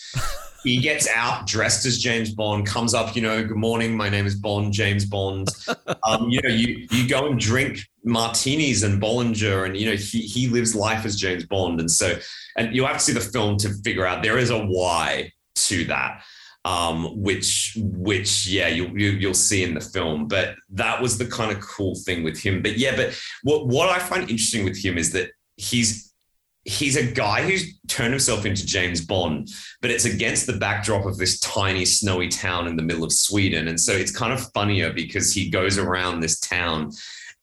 He 0.63 0.77
gets 0.77 1.07
out 1.13 1.45
dressed 1.45 1.85
as 1.85 1.99
James 1.99 2.33
Bond, 2.33 2.65
comes 2.65 2.95
up, 2.95 3.15
you 3.15 3.21
know, 3.21 3.45
good 3.45 3.55
morning, 3.55 3.95
my 3.95 4.09
name 4.09 4.25
is 4.25 4.33
Bond, 4.33 4.73
James 4.73 5.05
Bond. 5.05 5.47
Um, 6.03 6.29
you 6.29 6.41
know, 6.41 6.49
you 6.49 6.87
you 6.89 7.07
go 7.07 7.27
and 7.27 7.39
drink 7.39 7.79
martinis 8.03 8.81
and 8.81 9.01
Bollinger, 9.01 9.65
and 9.65 9.77
you 9.77 9.85
know, 9.85 9.95
he 9.95 10.21
he 10.21 10.47
lives 10.47 10.73
life 10.73 11.05
as 11.05 11.15
James 11.15 11.45
Bond. 11.45 11.79
And 11.79 11.89
so, 11.89 12.17
and 12.57 12.75
you 12.75 12.83
have 12.85 12.97
to 12.97 13.03
see 13.03 13.13
the 13.13 13.19
film 13.19 13.57
to 13.57 13.69
figure 13.83 14.07
out 14.07 14.23
there 14.23 14.39
is 14.39 14.49
a 14.49 14.59
why 14.59 15.31
to 15.55 15.85
that. 15.85 16.23
Um, 16.65 17.21
which, 17.21 17.77
which, 17.79 18.47
yeah, 18.47 18.69
you, 18.69 18.87
you 18.87 19.11
you'll 19.11 19.35
see 19.35 19.63
in 19.63 19.75
the 19.75 19.81
film. 19.81 20.27
But 20.27 20.55
that 20.71 20.99
was 20.99 21.19
the 21.19 21.27
kind 21.27 21.55
of 21.55 21.61
cool 21.61 21.93
thing 21.93 22.23
with 22.23 22.39
him. 22.39 22.63
But 22.63 22.79
yeah, 22.79 22.95
but 22.95 23.15
what 23.43 23.67
what 23.67 23.89
I 23.89 23.99
find 23.99 24.23
interesting 24.23 24.65
with 24.65 24.83
him 24.83 24.97
is 24.97 25.11
that 25.11 25.29
he's 25.57 26.11
he's 26.65 26.97
a 26.97 27.05
guy 27.05 27.43
who's 27.43 27.79
turned 27.87 28.11
himself 28.11 28.45
into 28.45 28.65
James 28.65 29.05
Bond, 29.05 29.49
but 29.81 29.91
it's 29.91 30.05
against 30.05 30.47
the 30.47 30.57
backdrop 30.57 31.05
of 31.05 31.17
this 31.17 31.39
tiny 31.39 31.85
snowy 31.85 32.27
town 32.27 32.67
in 32.67 32.75
the 32.75 32.81
middle 32.81 33.03
of 33.03 33.13
Sweden. 33.13 33.67
And 33.67 33.79
so 33.79 33.93
it's 33.93 34.11
kind 34.11 34.33
of 34.33 34.51
funnier 34.51 34.91
because 34.91 35.31
he 35.31 35.49
goes 35.49 35.77
around 35.77 36.19
this 36.19 36.39
town 36.39 36.91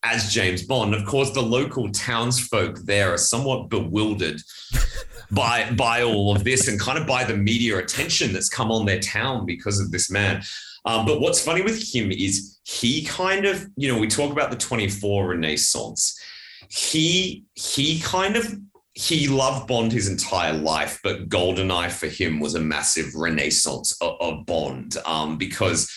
as 0.02 0.33
James 0.33 0.65
Bond. 0.65 0.94
Of 0.94 1.07
course, 1.07 1.31
the 1.31 1.42
local 1.42 1.91
townsfolk 1.92 2.81
there 2.81 3.15
are 3.15 3.18
somewhat 3.18 3.70
bewildered 3.70 4.42
by 5.32 5.70
by 5.72 6.02
all 6.02 6.34
of 6.34 6.44
this 6.44 6.68
and 6.68 6.78
kind 6.78 6.98
of 6.98 7.06
by 7.06 7.24
the 7.24 7.36
media 7.36 7.78
attention 7.78 8.32
that's 8.32 8.48
come 8.48 8.70
on 8.70 8.84
their 8.86 9.00
town 9.00 9.46
because 9.46 9.80
of 9.80 9.90
this 9.90 10.10
man. 10.10 10.42
Um, 10.84 11.06
but 11.06 11.20
what's 11.20 11.42
funny 11.42 11.62
with 11.62 11.94
him 11.94 12.10
is 12.10 12.58
he 12.64 13.04
kind 13.04 13.44
of, 13.46 13.66
you 13.76 13.92
know, 13.92 13.98
we 13.98 14.08
talk 14.08 14.32
about 14.32 14.50
the 14.50 14.56
24 14.56 15.28
Renaissance. 15.28 16.20
He 16.68 17.44
he 17.54 18.00
kind 18.00 18.36
of 18.36 18.58
he 18.94 19.26
loved 19.26 19.68
Bond 19.68 19.90
his 19.90 20.08
entire 20.08 20.52
life, 20.52 21.00
but 21.02 21.28
Goldeneye 21.28 21.90
for 21.90 22.08
him 22.08 22.40
was 22.40 22.54
a 22.54 22.60
massive 22.60 23.14
renaissance 23.14 23.96
of, 24.02 24.16
of 24.20 24.44
Bond 24.44 24.98
um, 25.06 25.38
because 25.38 25.90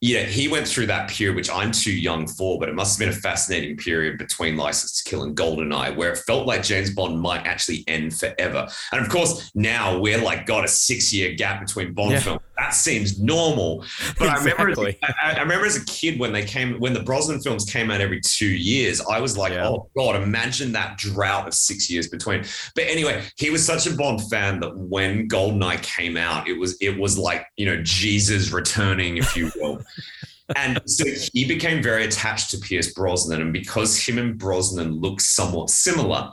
yeah, 0.00 0.22
he 0.22 0.46
went 0.46 0.68
through 0.68 0.86
that 0.86 1.10
period, 1.10 1.34
which 1.34 1.50
I'm 1.50 1.72
too 1.72 1.92
young 1.92 2.26
for, 2.28 2.58
but 2.58 2.68
it 2.68 2.74
must 2.74 2.98
have 2.98 3.06
been 3.08 3.16
a 3.16 3.20
fascinating 3.20 3.76
period 3.76 4.16
between 4.16 4.56
License 4.56 5.02
to 5.02 5.10
Kill 5.10 5.24
and 5.24 5.36
Goldeneye, 5.36 5.96
where 5.96 6.12
it 6.12 6.18
felt 6.18 6.46
like 6.46 6.62
James 6.62 6.90
Bond 6.94 7.20
might 7.20 7.46
actually 7.46 7.82
end 7.88 8.16
forever. 8.16 8.68
And 8.92 9.04
of 9.04 9.10
course, 9.10 9.50
now 9.56 9.98
we're 9.98 10.22
like 10.22 10.46
got 10.46 10.64
a 10.64 10.68
six 10.68 11.12
year 11.12 11.34
gap 11.34 11.60
between 11.60 11.94
Bond 11.94 12.12
Yeah. 12.12 12.20
films. 12.20 12.40
That 12.58 12.74
seems 12.74 13.20
normal. 13.20 13.84
But 14.18 14.30
I 14.30 14.38
remember, 14.38 14.70
as, 14.70 14.96
I, 15.22 15.32
I 15.36 15.40
remember 15.40 15.64
as 15.64 15.76
a 15.76 15.84
kid 15.84 16.18
when 16.18 16.32
they 16.32 16.44
came, 16.44 16.80
when 16.80 16.92
the 16.92 17.02
Brosnan 17.02 17.40
films 17.40 17.64
came 17.64 17.88
out 17.88 18.00
every 18.00 18.20
two 18.20 18.48
years, 18.48 19.00
I 19.00 19.20
was 19.20 19.38
like, 19.38 19.52
oh 19.52 19.88
God, 19.96 20.20
imagine 20.20 20.72
that 20.72 20.98
drought 20.98 21.46
of 21.46 21.54
six 21.54 21.88
years 21.88 22.08
between. 22.08 22.44
But 22.74 22.84
anyway, 22.84 23.22
he 23.36 23.50
was 23.50 23.64
such 23.64 23.86
a 23.86 23.94
Bond 23.94 24.28
fan 24.28 24.58
that 24.60 24.76
when 24.76 25.28
Goldeneye 25.28 25.82
came 25.82 26.16
out, 26.16 26.48
it 26.48 26.58
was 26.58 26.76
it 26.80 26.98
was 26.98 27.16
like 27.16 27.46
you 27.56 27.66
know 27.66 27.80
Jesus 27.84 28.50
returning, 28.50 29.18
if 29.18 29.36
you 29.36 29.52
will. 29.54 29.80
and 30.56 30.80
so 30.84 31.04
he 31.32 31.46
became 31.46 31.80
very 31.80 32.04
attached 32.06 32.50
to 32.50 32.58
Pierce 32.58 32.92
Brosnan, 32.92 33.40
and 33.40 33.52
because 33.52 33.96
him 33.96 34.18
and 34.18 34.36
Brosnan 34.36 35.00
look 35.00 35.20
somewhat 35.20 35.70
similar, 35.70 36.32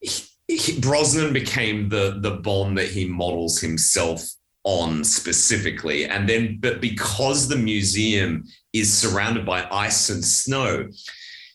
he, 0.00 0.26
he, 0.46 0.78
Brosnan 0.78 1.32
became 1.32 1.88
the 1.88 2.18
the 2.20 2.36
Bond 2.36 2.78
that 2.78 2.88
he 2.88 3.08
models 3.08 3.60
himself 3.60 4.24
on 4.64 5.04
specifically, 5.04 6.06
and 6.06 6.28
then 6.28 6.58
but 6.60 6.80
because 6.80 7.48
the 7.48 7.56
museum 7.56 8.44
is 8.72 8.92
surrounded 8.92 9.46
by 9.46 9.66
ice 9.70 10.08
and 10.08 10.24
snow, 10.24 10.88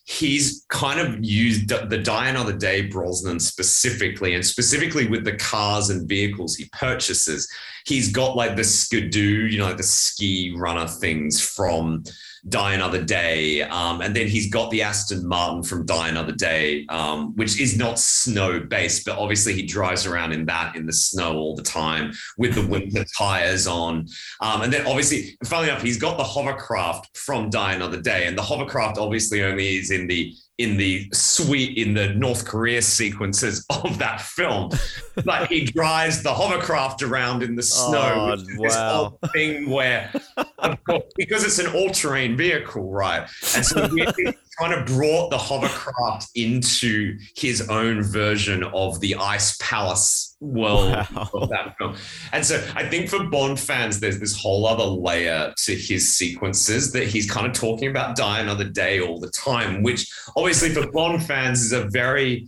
he's 0.05 0.65
kind 0.69 0.99
of 0.99 1.23
used 1.23 1.69
the 1.69 1.97
Die 1.97 2.29
Another 2.29 2.57
Day 2.57 2.83
Brosnan 2.83 3.39
specifically, 3.39 4.33
and 4.33 4.45
specifically 4.45 5.07
with 5.07 5.23
the 5.23 5.35
cars 5.35 5.89
and 5.89 6.07
vehicles 6.07 6.55
he 6.55 6.69
purchases. 6.73 7.47
He's 7.85 8.11
got 8.11 8.35
like 8.35 8.55
the 8.55 8.63
skidoo, 8.63 9.47
you 9.47 9.57
know, 9.57 9.73
the 9.73 9.83
ski 9.83 10.53
runner 10.57 10.87
things 10.87 11.41
from 11.41 12.03
Die 12.47 12.73
Another 12.73 13.03
Day. 13.03 13.61
Um, 13.63 14.01
and 14.01 14.15
then 14.15 14.27
he's 14.27 14.49
got 14.49 14.71
the 14.71 14.81
Aston 14.81 15.27
Martin 15.27 15.63
from 15.63 15.85
Die 15.85 16.07
Another 16.07 16.31
Day, 16.31 16.85
um, 16.89 17.35
which 17.35 17.59
is 17.59 17.77
not 17.77 17.99
snow 17.99 18.59
based, 18.59 19.05
but 19.05 19.17
obviously 19.17 19.53
he 19.53 19.63
drives 19.63 20.05
around 20.05 20.31
in 20.31 20.45
that 20.45 20.75
in 20.75 20.85
the 20.85 20.93
snow 20.93 21.37
all 21.37 21.55
the 21.55 21.63
time 21.63 22.13
with 22.37 22.55
the 22.55 22.65
winter 22.65 23.05
tires 23.17 23.67
on. 23.67 24.07
Um, 24.41 24.61
and 24.61 24.71
then 24.71 24.87
obviously, 24.87 25.37
funnily 25.43 25.69
enough, 25.69 25.81
he's 25.81 25.99
got 25.99 26.17
the 26.17 26.23
hovercraft 26.23 27.17
from 27.17 27.49
Die 27.49 27.73
Another 27.73 28.01
Day. 28.01 28.27
And 28.27 28.37
the 28.37 28.43
hovercraft 28.43 28.97
obviously 28.97 29.43
only 29.43 29.77
is 29.77 29.91
in 29.91 30.07
the 30.07 30.33
in 30.59 30.75
the 30.75 31.07
sweet 31.13 31.77
in 31.77 31.93
the 31.93 32.09
North 32.09 32.45
Korea 32.45 32.81
sequences 32.81 33.65
of 33.83 33.97
that 33.97 34.21
film. 34.21 34.69
but 35.25 35.47
he 35.47 35.63
drives 35.65 36.21
the 36.21 36.33
hovercraft 36.33 37.01
around 37.01 37.41
in 37.43 37.55
the 37.55 37.63
snow. 37.63 38.13
Oh, 38.15 38.31
which 38.31 38.41
is 38.41 38.47
This 38.57 38.75
wow. 38.75 38.93
whole 39.21 39.29
thing 39.33 39.69
where, 39.69 40.11
of 40.59 40.83
course, 40.83 41.03
because 41.15 41.43
it's 41.45 41.59
an 41.59 41.73
all-terrain 41.73 42.35
vehicle, 42.35 42.91
right? 42.91 43.27
And 43.55 43.65
so 43.65 43.87
kind 44.59 44.73
of 44.73 44.85
brought 44.85 45.29
the 45.29 45.37
hovercraft 45.37 46.27
into 46.35 47.17
his 47.35 47.67
own 47.69 48.01
version 48.03 48.63
of 48.73 48.99
the 48.99 49.15
Ice 49.15 49.57
Palace 49.61 50.35
world 50.39 50.93
of 51.33 51.49
that 51.49 51.75
film. 51.77 51.95
And 52.31 52.45
so 52.45 52.63
I 52.75 52.87
think 52.87 53.09
for 53.09 53.23
Bond 53.25 53.59
fans, 53.59 53.99
there's 53.99 54.19
this 54.19 54.39
whole 54.39 54.65
other 54.65 54.83
layer 54.83 55.53
to 55.65 55.75
his 55.75 56.15
sequences 56.15 56.91
that 56.93 57.07
he's 57.07 57.29
kind 57.29 57.47
of 57.47 57.53
talking 57.53 57.89
about 57.89 58.15
Die 58.15 58.39
Another 58.39 58.69
Day 58.69 59.01
all 59.01 59.19
the 59.19 59.31
time, 59.31 59.83
which 59.83 60.11
obviously 60.35 60.69
for 60.69 60.89
Bond 60.91 61.25
fans 61.25 61.61
is 61.63 61.71
a 61.71 61.85
very 61.89 62.47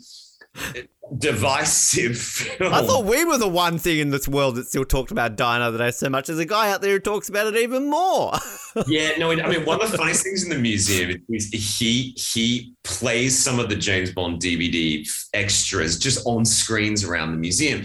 divisive 1.18 2.18
film. 2.18 2.74
I 2.74 2.82
thought 2.86 3.06
we 3.06 3.26
were 3.26 3.38
the 3.38 3.48
one 3.48 3.78
thing 3.78 4.00
in 4.00 4.10
this 4.10 4.28
world 4.28 4.56
that 4.56 4.68
still 4.68 4.86
talked 4.86 5.12
about 5.12 5.36
Die 5.36 5.56
Another 5.56 5.78
Day 5.78 5.92
so 5.92 6.10
much. 6.10 6.28
There's 6.28 6.40
a 6.40 6.46
guy 6.46 6.72
out 6.72 6.82
there 6.82 6.94
who 6.94 7.00
talks 7.00 7.30
about 7.30 7.48
it 7.48 7.56
even 7.58 7.90
more. 7.90 8.34
yeah, 8.88 9.18
no, 9.18 9.32
I 9.32 9.48
mean, 9.48 9.66
one 9.66 9.82
of 9.82 9.92
the 9.92 9.98
funniest 9.98 10.24
things 10.24 10.44
in 10.44 10.50
the 10.50 10.58
museum 10.58 11.24
is 11.30 11.50
he 11.50 12.16
he 12.18 12.74
plays 12.84 13.38
some 13.38 13.60
of 13.60 13.70
the 13.70 13.76
James 13.76 14.12
Bond 14.12 14.42
DVD 14.42 15.08
extras 15.34 16.00
just 16.00 16.26
on 16.26 16.46
screens 16.46 17.04
around 17.04 17.32
the 17.32 17.38
museum. 17.38 17.84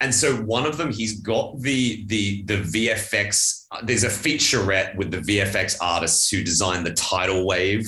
And 0.00 0.14
so 0.14 0.36
one 0.36 0.66
of 0.66 0.76
them, 0.76 0.92
he's 0.92 1.20
got 1.20 1.58
the 1.60 2.04
the 2.06 2.42
the 2.44 2.56
VFX. 2.58 3.66
There's 3.84 4.04
a 4.04 4.08
featurette 4.08 4.94
with 4.96 5.10
the 5.10 5.18
VFX 5.18 5.78
artists 5.80 6.30
who 6.30 6.44
designed 6.44 6.84
the 6.84 6.92
tidal 6.94 7.46
wave. 7.46 7.86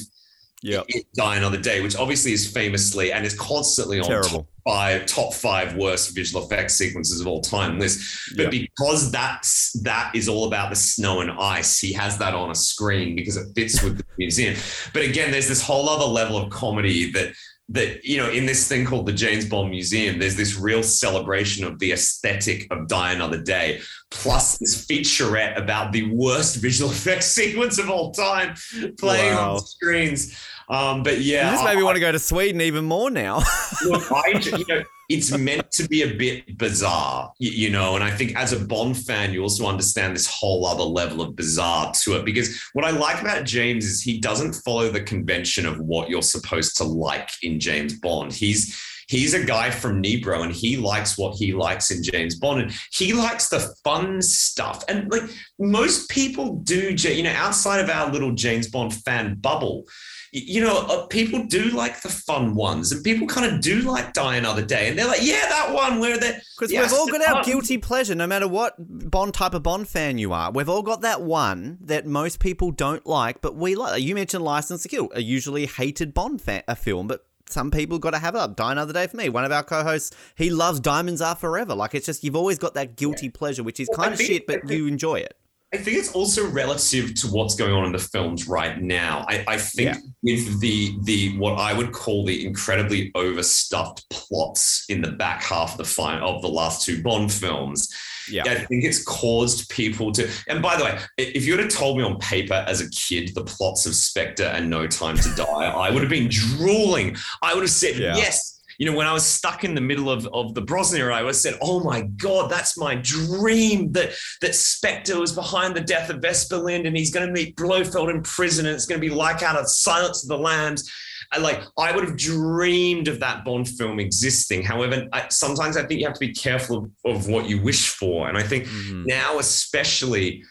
Yeah, 0.61 0.83
Die 1.15 1.37
Another 1.37 1.61
Day, 1.61 1.83
which 1.83 1.95
obviously 1.97 2.33
is 2.33 2.51
famously 2.51 3.13
and 3.13 3.25
is 3.25 3.35
constantly 3.39 4.01
on 4.01 4.07
Terrible. 4.07 4.29
top 4.29 4.47
five 4.69 5.07
top 5.07 5.33
five 5.33 5.75
worst 5.77 6.15
visual 6.15 6.45
effects 6.45 6.75
sequences 6.75 7.21
of 7.23 7.27
all 7.27 7.41
time 7.41 7.79
list. 7.79 7.99
But 8.37 8.53
Yeah. 8.53 8.61
because 8.67 9.11
that's 9.11 9.73
that 9.83 10.15
is 10.15 10.29
all 10.29 10.45
about 10.47 10.69
the 10.71 10.77
snow 10.77 11.21
and 11.23 11.31
ice, 11.31 11.79
he 11.79 11.93
has 11.95 12.19
that 12.19 12.35
on 12.35 12.51
a 12.51 12.55
screen 12.55 13.17
because 13.17 13.37
it 13.39 13.47
fits 13.55 13.83
with 13.83 13.97
the 13.99 14.05
museum. 14.19 14.55
But 14.93 15.03
again, 15.05 15.31
there's 15.31 15.49
this 15.49 15.63
whole 15.63 15.89
other 15.89 16.05
level 16.21 16.37
of 16.37 16.51
comedy 16.51 17.11
that 17.13 17.33
that 17.71 18.03
you 18.03 18.17
know 18.17 18.31
in 18.31 18.47
this 18.47 18.67
thing 18.67 18.85
called 18.87 19.07
the 19.07 19.13
James 19.13 19.45
Bond 19.47 19.71
Museum, 19.71 20.19
there's 20.19 20.37
this 20.37 20.57
real 20.57 20.83
celebration 20.83 21.65
of 21.65 21.79
the 21.79 21.93
aesthetic 21.93 22.67
of 22.71 22.89
Die 22.89 23.13
Another 23.13 23.41
Day, 23.43 23.81
plus 24.11 24.57
this 24.59 24.87
featurette 24.87 25.55
about 25.59 25.93
the 25.93 26.05
worst 26.11 26.57
visual 26.57 26.91
effects 26.97 27.27
sequence 27.27 27.79
of 27.79 27.91
all 27.91 28.11
time 28.13 28.55
playing 28.99 29.35
Wow. 29.35 29.57
on 29.57 29.67
screens. 29.67 30.35
Um, 30.69 31.03
but 31.03 31.21
yeah, 31.21 31.51
this 31.51 31.61
I- 31.61 31.65
made 31.67 31.77
me 31.77 31.83
want 31.83 31.97
to 31.97 32.01
go 32.01 32.13
to 32.13 32.19
Sweden 32.19 32.61
even 32.61 32.85
more 32.85 33.11
now. 33.11 33.43
Look, 33.87 34.11
I, 34.13 34.41
you 34.43 34.65
know, 34.69 34.83
it's 35.09 35.37
meant 35.37 35.71
to 35.73 35.89
be 35.89 36.03
a 36.03 36.15
bit 36.15 36.59
bizarre, 36.59 37.33
you, 37.39 37.51
you 37.51 37.71
know, 37.71 37.95
and 37.95 38.05
I 38.05 38.11
think 38.11 38.37
as 38.37 38.53
a 38.53 38.59
Bond 38.63 38.97
fan, 38.97 39.33
you 39.33 39.43
also 39.43 39.67
understand 39.67 40.15
this 40.15 40.27
whole 40.27 40.67
other 40.67 40.83
level 40.85 41.23
of 41.23 41.35
bizarre 41.35 41.93
to 42.03 42.17
it. 42.17 42.27
Because 42.27 42.61
what 42.75 42.85
I 42.85 42.91
like 42.91 43.23
about 43.23 43.45
James 43.45 43.87
is 43.87 44.03
he 44.03 44.19
doesn't 44.21 44.53
follow 44.53 44.91
the 44.91 45.01
convention 45.01 45.65
of 45.65 45.79
what 45.81 46.11
you're 46.11 46.21
supposed 46.21 46.77
to 46.77 46.85
like 46.85 47.31
in 47.43 47.59
James 47.59 47.99
Bond. 47.99 48.33
He's 48.35 48.79
he's 49.09 49.33
a 49.33 49.43
guy 49.43 49.71
from 49.71 50.03
Nybro 50.03 50.43
and 50.43 50.53
he 50.53 50.77
likes 50.77 51.17
what 51.17 51.35
he 51.35 51.55
likes 51.55 51.91
in 51.91 52.03
James 52.03 52.35
Bond 52.39 52.61
and 52.61 52.73
he 52.93 53.15
likes 53.15 53.49
the 53.49 53.75
fun 53.83 54.21
stuff. 54.21 54.85
And 54.87 55.11
like 55.11 55.23
most 55.59 56.11
people 56.11 56.57
do, 56.57 56.91
you 56.93 57.23
know, 57.23 57.33
outside 57.33 57.81
of 57.81 57.89
our 57.89 58.13
little 58.13 58.33
James 58.33 58.69
Bond 58.69 58.93
fan 58.95 59.37
bubble, 59.37 59.87
you 60.33 60.63
know, 60.63 60.87
uh, 60.89 61.07
people 61.07 61.45
do 61.47 61.71
like 61.71 62.01
the 62.03 62.09
fun 62.09 62.55
ones 62.55 62.93
and 62.93 63.03
people 63.03 63.27
kind 63.27 63.53
of 63.53 63.61
do 63.61 63.81
like 63.81 64.13
Die 64.13 64.37
Another 64.37 64.65
Day. 64.65 64.89
And 64.89 64.99
they're 64.99 65.07
like, 65.07 65.23
yeah, 65.23 65.47
that 65.49 65.73
one 65.73 65.99
where 66.01 66.19
they 66.19 66.39
Because 66.59 66.71
we've 66.71 66.93
all 66.93 67.09
got 67.09 67.27
our 67.29 67.43
guilty 67.45 67.79
pleasure, 67.79 68.15
no 68.15 68.27
matter 68.27 68.49
what 68.49 68.75
Bond 68.79 69.35
type 69.35 69.55
of 69.55 69.63
Bond 69.63 69.89
fan 69.89 70.19
you 70.19 70.33
are. 70.33 70.51
We've 70.51 70.69
all 70.69 70.83
got 70.83 71.03
that 71.03 71.23
one 71.23 71.79
that 71.83 72.07
most 72.07 72.41
people 72.41 72.71
don't 72.71 73.07
like, 73.07 73.41
but 73.41 73.55
we 73.57 73.75
like. 73.75 74.03
You 74.03 74.15
mentioned 74.15 74.45
License 74.45 74.83
to 74.83 74.89
Kill, 74.89 75.09
a 75.15 75.23
usually 75.23 75.67
hated 75.67 76.15
Bond 76.15 76.43
fa- 76.43 76.65
a 76.69 76.77
film, 76.77 77.07
but 77.07 77.25
some 77.49 77.71
people 77.71 77.99
got 77.99 78.11
to 78.11 78.19
have 78.19 78.35
it 78.35 78.39
up. 78.39 78.57
Die 78.57 78.73
Another 78.73 78.93
Day 78.93 79.07
for 79.07 79.17
me. 79.17 79.29
One 79.29 79.45
of 79.45 79.53
our 79.53 79.63
co-hosts, 79.63 80.15
he 80.37 80.51
loves 80.51 80.81
Diamonds 80.81 81.21
Are 81.21 81.35
Forever. 81.35 81.75
Like 81.75 81.95
it's 81.95 82.07
just 82.07 82.23
you've 82.23 82.37
always 82.37 82.59
got 82.59 82.75
that 82.75 82.97
guilty 82.97 83.31
pleasure, 83.31 83.63
which 83.63 83.81
is 83.81 83.89
Well, 83.89 84.05
kind 84.05 84.15
of 84.15 84.21
shit, 84.21 84.47
but 84.47 84.69
you 84.69 84.87
enjoy 84.87 85.17
it. 85.17 85.35
I 85.73 85.77
think 85.77 85.99
it's 85.99 86.13
also 86.13 86.49
relative 86.49 87.15
to 87.17 87.27
what's 87.27 87.55
going 87.55 87.75
on 87.75 87.85
in 87.85 87.93
the 87.93 87.99
films 87.99 88.49
right 88.49 88.81
now. 88.81 89.27
I, 89.29 89.45
I 89.47 89.59
think 89.59 89.91
Yeah. 89.91 89.97
with 90.23 90.61
the 90.61 90.95
the 91.05 91.37
what 91.37 91.59
I 91.59 91.75
would 91.75 91.93
call 91.93 92.25
the 92.25 92.47
incredibly 92.47 93.11
overstuffed 93.15 94.09
plots 94.09 94.85
in 94.89 95.03
the 95.03 95.13
back 95.13 95.43
half 95.43 95.73
of 95.73 95.79
the 95.79 95.85
fine 95.85 96.21
of 96.23 96.41
the 96.41 96.49
last 96.49 96.85
two 96.87 97.03
Bond 97.03 97.31
films. 97.31 97.89
Yeah. 98.31 98.45
I 98.47 98.55
think 98.65 98.85
it's 98.85 99.03
caused 99.05 99.69
people 99.71 100.11
to. 100.13 100.31
And 100.49 100.63
by 100.63 100.77
the 100.77 100.85
way, 100.85 100.99
if 101.19 101.45
you 101.47 101.55
would 101.55 101.61
have 101.65 101.73
told 101.73 101.97
me 101.99 102.03
on 102.05 102.19
paper 102.19 102.65
as 102.67 102.81
a 102.81 102.89
kid 102.91 103.35
the 103.35 103.45
plots 103.45 103.85
of 103.87 103.95
Spectre 103.95 104.45
and 104.45 104.69
No 104.71 104.87
Time 104.87 105.17
to 105.19 105.35
Die, 105.35 105.45
I 105.45 105.91
would 105.91 106.03
have 106.03 106.11
been 106.11 106.29
drooling. 106.31 107.17
I 107.43 107.55
would 107.55 107.63
have 107.63 107.71
said 107.71 107.97
Yeah. 107.97 108.17
yes 108.17 108.58
you 108.79 108.89
know, 108.89 108.97
when 108.97 109.09
I 109.09 109.13
was 109.13 109.27
stuck 109.27 109.65
in 109.65 109.75
the 109.75 109.81
middle 109.81 110.09
of, 110.09 110.27
of 110.29 110.55
the 110.55 110.61
Brosnan 110.61 111.01
era, 111.01 111.15
I 111.15 111.23
was 111.23 111.41
said, 111.41 111.59
"Oh 111.61 111.81
my 111.81 112.03
God, 112.03 112.49
that's 112.49 112.79
my 112.79 112.95
dream 112.95 113.91
that 113.93 114.13
that 114.41 114.55
Spectre 114.55 115.19
was 115.19 115.33
behind 115.33 115.75
the 115.75 115.81
death 115.81 116.11
of 116.11 116.23
Vesper 116.23 116.57
Lynd, 116.57 116.87
and 116.87 116.97
he's 116.97 117.13
going 117.13 117.27
to 117.27 117.33
meet 117.33 117.57
Blofeld 117.57 118.09
in 118.09 118.23
prison, 118.23 118.67
and 118.67 118.75
it's 118.75 118.87
going 118.87 119.01
to 119.01 119.07
be 119.07 119.13
like 119.13 119.43
out 119.43 119.57
of 119.57 119.69
Silence 119.69 120.23
of 120.23 120.29
the 120.29 120.39
Lambs." 120.39 120.91
And 121.33 121.43
like, 121.43 121.63
I 121.77 121.95
would 121.95 122.05
have 122.05 122.17
dreamed 122.17 123.09
of 123.09 123.21
that 123.21 123.45
Bond 123.45 123.69
film 123.69 124.01
existing. 124.01 124.63
However, 124.63 125.07
I, 125.13 125.29
sometimes 125.29 125.77
I 125.77 125.85
think 125.85 126.01
you 126.01 126.07
have 126.07 126.15
to 126.15 126.21
be 126.21 126.33
careful 126.33 126.91
of, 127.05 127.17
of 127.17 127.29
what 127.29 127.49
you 127.49 127.61
wish 127.61 127.89
for, 127.89 128.29
and 128.29 128.39
I 128.39 128.43
think 128.43 128.67
mm-hmm. 128.67 129.05
now, 129.07 129.39
especially. 129.39 130.45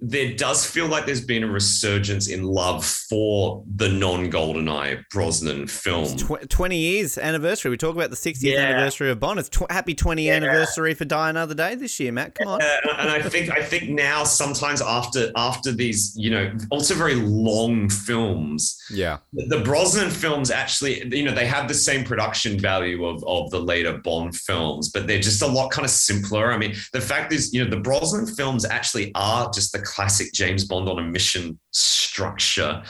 There 0.00 0.32
does 0.34 0.64
feel 0.64 0.86
like 0.86 1.04
there's 1.04 1.24
been 1.24 1.44
a 1.44 1.46
resurgence 1.46 2.28
in 2.28 2.42
love 2.44 2.84
for 2.86 3.62
the 3.76 3.88
non-GoldenEye 3.88 5.04
Brosnan 5.10 5.66
film. 5.66 6.16
Tw- 6.16 6.48
20 6.48 6.76
years 6.78 7.18
anniversary. 7.18 7.70
We 7.70 7.76
talk 7.76 7.94
about 7.94 8.10
the 8.10 8.16
60th 8.16 8.54
Yeah. 8.54 8.60
anniversary 8.60 9.10
of 9.10 9.20
Bond. 9.20 9.40
It's 9.40 9.48
tw- 9.48 9.70
happy 9.70 9.94
20 9.94 10.26
Yeah. 10.26 10.34
anniversary 10.36 10.94
for 10.94 11.04
Die 11.04 11.28
Another 11.30 11.54
Day 11.54 11.74
this 11.74 12.00
year, 12.00 12.12
Matt. 12.12 12.34
Come 12.34 12.48
on. 12.48 12.62
Uh, 12.62 12.66
and 12.98 13.10
I 13.10 13.20
think 13.22 13.50
I 13.50 13.62
think 13.62 13.90
now 13.90 14.24
sometimes 14.24 14.80
after 14.80 15.30
after 15.36 15.70
these 15.72 16.14
you 16.16 16.30
know 16.30 16.50
also 16.70 16.94
very 16.94 17.14
long 17.16 17.88
films, 17.90 18.76
Yeah. 18.90 19.18
the 19.34 19.60
Brosnan 19.60 20.10
films 20.10 20.50
actually 20.50 21.04
you 21.14 21.24
know 21.24 21.34
they 21.34 21.46
have 21.46 21.68
the 21.68 21.74
same 21.74 22.04
production 22.04 22.58
value 22.58 23.04
of 23.04 23.22
of 23.26 23.50
the 23.50 23.60
later 23.60 23.98
Bond 23.98 24.34
films, 24.36 24.88
but 24.88 25.06
they're 25.06 25.20
just 25.20 25.42
a 25.42 25.46
lot 25.46 25.70
kind 25.70 25.84
of 25.84 25.90
simpler. 25.90 26.52
I 26.52 26.56
mean, 26.58 26.74
the 26.92 27.00
fact 27.00 27.32
is 27.32 27.52
you 27.52 27.62
know 27.62 27.68
the 27.70 27.76
Brosnan 27.80 28.26
films 28.26 28.64
actually 28.64 29.12
are 29.14 29.50
just 29.52 29.73
the 29.74 29.80
classic 29.80 30.32
James 30.32 30.64
Bond 30.64 30.88
on 30.88 30.98
a 30.98 31.02
mission 31.02 31.58
structure. 31.72 32.82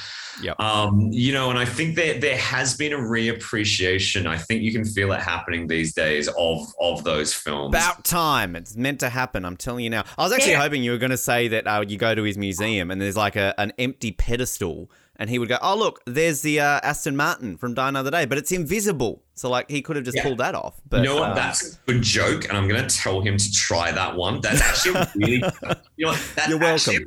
Yeah. 0.42 0.52
Um, 0.58 1.10
you 1.12 1.32
know, 1.32 1.50
and 1.50 1.58
I 1.58 1.64
think 1.64 1.94
there 1.96 2.18
there 2.18 2.36
has 2.36 2.76
been 2.76 2.92
a 2.92 2.98
reappreciation. 2.98 4.26
I 4.26 4.36
think 4.38 4.62
you 4.62 4.72
can 4.72 4.84
feel 4.84 5.12
it 5.12 5.20
happening 5.20 5.66
these 5.66 5.94
days 5.94 6.28
of 6.38 6.58
of 6.80 7.04
those 7.04 7.32
films. 7.32 7.74
About 7.74 8.04
time. 8.04 8.56
It's 8.56 8.76
meant 8.76 9.00
to 9.00 9.08
happen. 9.08 9.44
I'm 9.44 9.56
telling 9.56 9.84
you 9.84 9.90
now. 9.90 10.04
I 10.18 10.22
was 10.24 10.32
actually 10.32 10.52
Yeah. 10.52 10.62
hoping 10.62 10.82
you 10.82 10.90
were 10.92 10.98
going 10.98 11.10
to 11.10 11.16
say 11.16 11.48
that 11.48 11.66
uh, 11.66 11.84
you 11.86 11.96
go 11.98 12.14
to 12.14 12.22
his 12.22 12.36
museum 12.36 12.90
and 12.90 13.00
there's 13.00 13.16
like 13.16 13.36
a, 13.36 13.54
an 13.58 13.72
empty 13.78 14.10
pedestal, 14.12 14.90
and 15.16 15.30
he 15.30 15.38
would 15.38 15.48
go, 15.48 15.58
"Oh 15.62 15.76
look, 15.76 16.00
there's 16.06 16.40
the 16.42 16.60
uh, 16.60 16.80
Aston 16.82 17.16
Martin 17.16 17.56
from 17.56 17.74
Die 17.74 17.88
Another 17.88 18.10
Day, 18.10 18.24
but 18.24 18.38
it's 18.38 18.52
invisible." 18.52 19.22
So 19.34 19.48
like 19.50 19.70
he 19.70 19.82
could 19.82 19.96
have 19.96 20.04
just 20.04 20.16
Yeah. 20.16 20.22
pulled 20.24 20.38
that 20.38 20.54
off. 20.54 20.80
But 20.88 20.98
you 20.98 21.06
know 21.06 21.16
what? 21.16 21.30
um, 21.30 21.34
That's 21.36 21.74
a 21.74 21.78
good 21.86 22.02
joke, 22.02 22.48
and 22.48 22.56
I'm 22.56 22.68
going 22.68 22.86
to 22.86 22.96
tell 22.96 23.20
him 23.20 23.36
to 23.36 23.52
try 23.52 23.90
that 23.92 24.16
one. 24.16 24.40
That's 24.40 24.60
actually 24.60 24.94
a 25.00 25.12
really, 25.16 25.42
you 25.96 26.06
know, 26.06 26.14
that's 26.34 26.48
You're 26.48 26.58
welcome. 26.58 26.94
actually- 26.94 27.06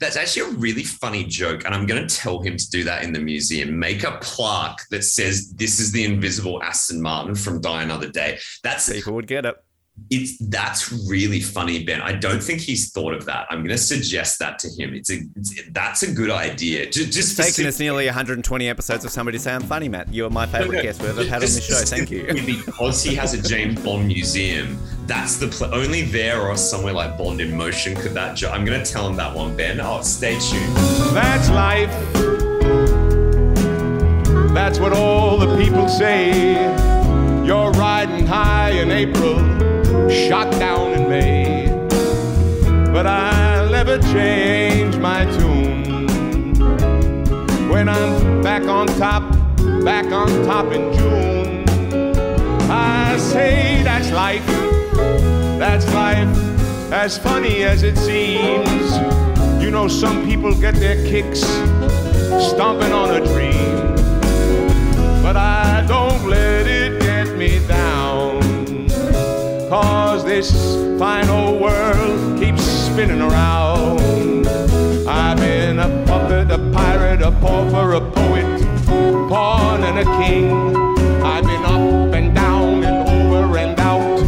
That's 0.00 0.16
actually 0.16 0.54
a 0.54 0.54
really 0.58 0.84
funny 0.84 1.24
joke. 1.24 1.64
And 1.64 1.74
I'm 1.74 1.84
going 1.84 2.06
to 2.06 2.16
tell 2.16 2.40
him 2.40 2.56
to 2.56 2.70
do 2.70 2.84
that 2.84 3.02
in 3.02 3.12
the 3.12 3.18
museum. 3.18 3.76
Make 3.76 4.04
a 4.04 4.12
plaque 4.20 4.78
that 4.90 5.02
says, 5.02 5.52
This 5.54 5.80
is 5.80 5.90
the 5.90 6.04
invisible 6.04 6.62
Aston 6.62 7.02
Martin 7.02 7.34
from 7.34 7.60
Die 7.60 7.82
Another 7.82 8.08
Day. 8.08 8.38
That's 8.62 8.92
people 8.92 9.14
would 9.14 9.26
get 9.26 9.44
it. 9.44 9.56
It's 10.10 10.38
that's 10.48 10.90
really 11.08 11.40
funny, 11.40 11.84
Ben. 11.84 12.00
I 12.00 12.12
don't 12.12 12.42
think 12.42 12.60
he's 12.60 12.90
thought 12.92 13.12
of 13.12 13.26
that. 13.26 13.46
I'm 13.50 13.58
going 13.58 13.68
to 13.70 13.78
suggest 13.78 14.38
that 14.38 14.58
to 14.60 14.68
him. 14.68 14.94
It's 14.94 15.10
a 15.10 15.18
it's, 15.36 15.62
that's 15.70 16.02
a 16.02 16.12
good 16.12 16.30
idea. 16.30 16.86
Just, 16.90 17.12
just 17.12 17.38
It's 17.38 17.56
taken 17.56 17.68
us 17.68 17.78
nearly 17.78 18.06
120 18.06 18.68
episodes 18.68 19.04
of 19.04 19.10
somebody 19.10 19.38
say 19.38 19.54
I'm 19.54 19.62
funny, 19.62 19.88
Matt. 19.88 20.12
You 20.12 20.24
are 20.26 20.30
my 20.30 20.46
favorite 20.46 20.68
No, 20.68 20.74
no, 20.76 20.82
guest 20.82 21.00
we've 21.02 21.10
ever 21.10 21.24
had 21.24 21.34
on 21.34 21.40
this 21.40 21.66
show. 21.66 21.74
Thank 21.84 22.10
you. 22.10 22.26
because 22.46 23.02
he 23.02 23.14
has 23.16 23.34
a 23.34 23.42
James 23.42 23.80
Bond 23.82 24.06
museum. 24.06 24.78
That's 25.06 25.36
the 25.36 25.48
pl- 25.48 25.74
only 25.74 26.02
there 26.02 26.40
or 26.40 26.56
somewhere 26.56 26.92
like 26.92 27.16
Bond 27.18 27.40
in 27.40 27.56
Motion 27.56 27.94
could 27.94 28.12
that. 28.14 28.36
Jo- 28.36 28.50
I'm 28.50 28.64
going 28.64 28.82
to 28.82 28.90
tell 28.90 29.06
him 29.08 29.16
that 29.16 29.34
one, 29.34 29.56
Ben. 29.56 29.80
Oh, 29.80 30.00
stay 30.02 30.38
tuned. 30.38 30.74
That's 31.14 31.48
life. 31.50 31.90
That's 34.54 34.78
what 34.78 34.92
all 34.92 35.38
the 35.38 35.56
people 35.56 35.88
say. 35.88 36.52
You're 37.44 37.70
riding 37.72 38.26
high 38.26 38.70
in 38.70 38.90
April, 38.90 39.38
shot 40.08 40.50
down 40.52 40.92
in 40.92 41.08
May. 41.08 41.66
But 42.92 43.06
I'll 43.06 43.70
never 43.70 43.98
change 43.98 44.96
my 44.96 45.24
tune. 45.36 46.56
When 47.70 47.88
I'm 47.88 48.42
back 48.42 48.64
on 48.64 48.86
top, 48.86 49.22
back 49.84 50.06
on 50.06 50.28
top 50.44 50.66
in 50.72 50.92
June, 50.96 51.64
I 52.70 53.16
say 53.18 53.82
that's 53.82 54.10
life. 54.10 54.46
That's 55.58 55.86
life, 55.94 56.28
as 56.92 57.18
funny 57.18 57.62
as 57.62 57.82
it 57.82 57.96
seems. 57.96 58.88
You 59.62 59.70
know, 59.70 59.88
some 59.88 60.24
people 60.26 60.54
get 60.54 60.74
their 60.76 60.96
kicks 61.06 61.40
stomping 62.50 62.92
on 62.92 63.10
a 63.10 63.24
dream. 63.26 63.94
But 65.22 65.36
I 65.36 65.84
don't 65.86 66.26
let 66.28 66.66
it 66.66 67.00
get 67.00 67.36
me 67.36 67.58
down. 67.66 68.07
Cause 69.68 70.24
this 70.24 70.50
fine 70.98 71.28
old 71.28 71.60
world 71.60 72.40
keeps 72.40 72.62
spinning 72.62 73.20
around. 73.20 74.46
I've 75.06 75.36
been 75.36 75.78
a 75.78 76.04
puppet, 76.06 76.50
a 76.50 76.58
pirate, 76.72 77.20
a 77.20 77.30
pauper, 77.32 77.92
a 77.92 78.00
poet, 78.00 78.62
pawn 79.28 79.84
and 79.84 79.98
a 79.98 80.04
king. 80.16 80.74
I've 81.22 81.44
been 81.44 81.64
up 81.66 82.14
and 82.14 82.34
down 82.34 82.82
and 82.82 83.08
over 83.10 83.58
and 83.58 83.78
out. 83.78 84.20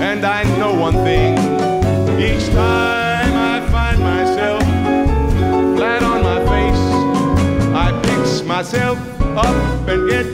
And 0.00 0.24
I 0.24 0.44
know 0.58 0.78
one 0.78 0.94
thing. 1.02 1.38
Each 2.20 2.46
time 2.50 3.34
I 3.34 3.66
find 3.72 3.98
myself 3.98 4.62
flat 5.76 6.04
on 6.04 6.22
my 6.22 6.38
face, 6.46 6.84
I 7.74 7.90
pick 8.04 8.46
myself 8.46 8.98
up 9.36 9.88
and 9.88 10.08
get 10.08 10.33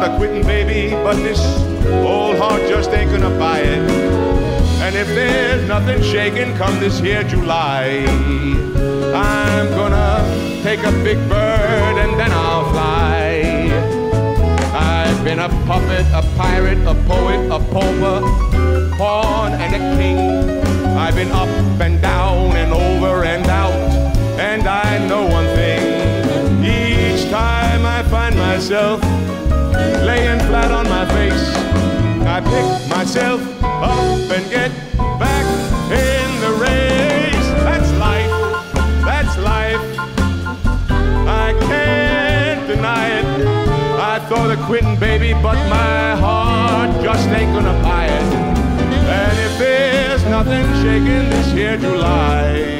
thought 0.00 0.12
of 0.12 0.16
quitting, 0.16 0.42
baby, 0.46 0.94
but 0.94 1.16
this 1.16 1.40
old 2.06 2.36
heart 2.38 2.62
just 2.68 2.90
ain't 2.90 3.10
gonna 3.10 3.38
buy 3.38 3.58
it. 3.58 3.90
And 4.80 4.96
if 4.96 5.06
there's 5.08 5.66
nothing 5.68 6.02
shaking 6.02 6.56
come 6.56 6.78
this 6.80 6.98
here 7.00 7.22
July, 7.22 8.04
I'm 9.14 9.68
gonna 9.68 10.24
take 10.62 10.80
a 10.80 10.92
big 11.04 11.18
bird 11.28 11.96
and 12.02 12.18
then 12.18 12.30
I'll 12.32 12.70
fly. 12.70 13.42
I've 14.72 15.22
been 15.22 15.40
a 15.40 15.50
puppet, 15.66 16.06
a 16.14 16.22
pirate, 16.38 16.78
a 16.86 16.94
poet, 17.04 17.40
a 17.50 17.58
pauper, 17.72 18.96
pawn 18.96 19.52
and 19.52 19.74
a 19.74 19.82
king. 19.98 20.18
I've 20.96 21.14
been 21.14 21.30
up 21.30 21.48
and 21.80 22.00
down 22.00 22.56
and 22.56 22.72
over 22.72 23.24
and 23.24 23.46
out, 23.48 23.74
and 24.40 24.66
I 24.66 25.06
know 25.08 25.26
one 25.26 25.48
thing. 25.56 25.82
Each 26.64 27.28
time 27.30 27.84
I 27.84 28.02
find 28.04 28.34
myself 28.36 29.02
laying 30.10 30.40
flat 30.48 30.70
on 30.72 30.86
my 30.88 31.04
face, 31.16 31.46
I 32.34 32.38
pick 32.52 32.66
myself 32.96 33.40
up 33.62 34.30
and 34.36 34.44
get 34.56 34.70
back 35.22 35.46
in 36.04 36.28
the 36.44 36.52
race. 36.66 37.48
That's 37.66 37.90
life. 38.06 38.32
That's 39.08 39.34
life. 39.52 39.84
I 41.44 41.48
can't 41.70 42.66
deny 42.66 43.06
it. 43.18 43.26
I 44.12 44.18
thought 44.28 44.50
of 44.50 44.60
quitting, 44.66 44.96
baby, 44.98 45.32
but 45.46 45.58
my 45.78 46.16
heart 46.24 46.90
just 47.06 47.28
ain't 47.28 47.52
gonna 47.56 47.78
buy 47.82 48.06
it. 48.06 48.28
And 49.18 49.36
if 49.46 49.52
there's 49.58 50.24
nothing 50.36 50.66
shaking 50.82 51.24
this 51.32 51.48
here 51.52 51.76
July, 51.76 52.79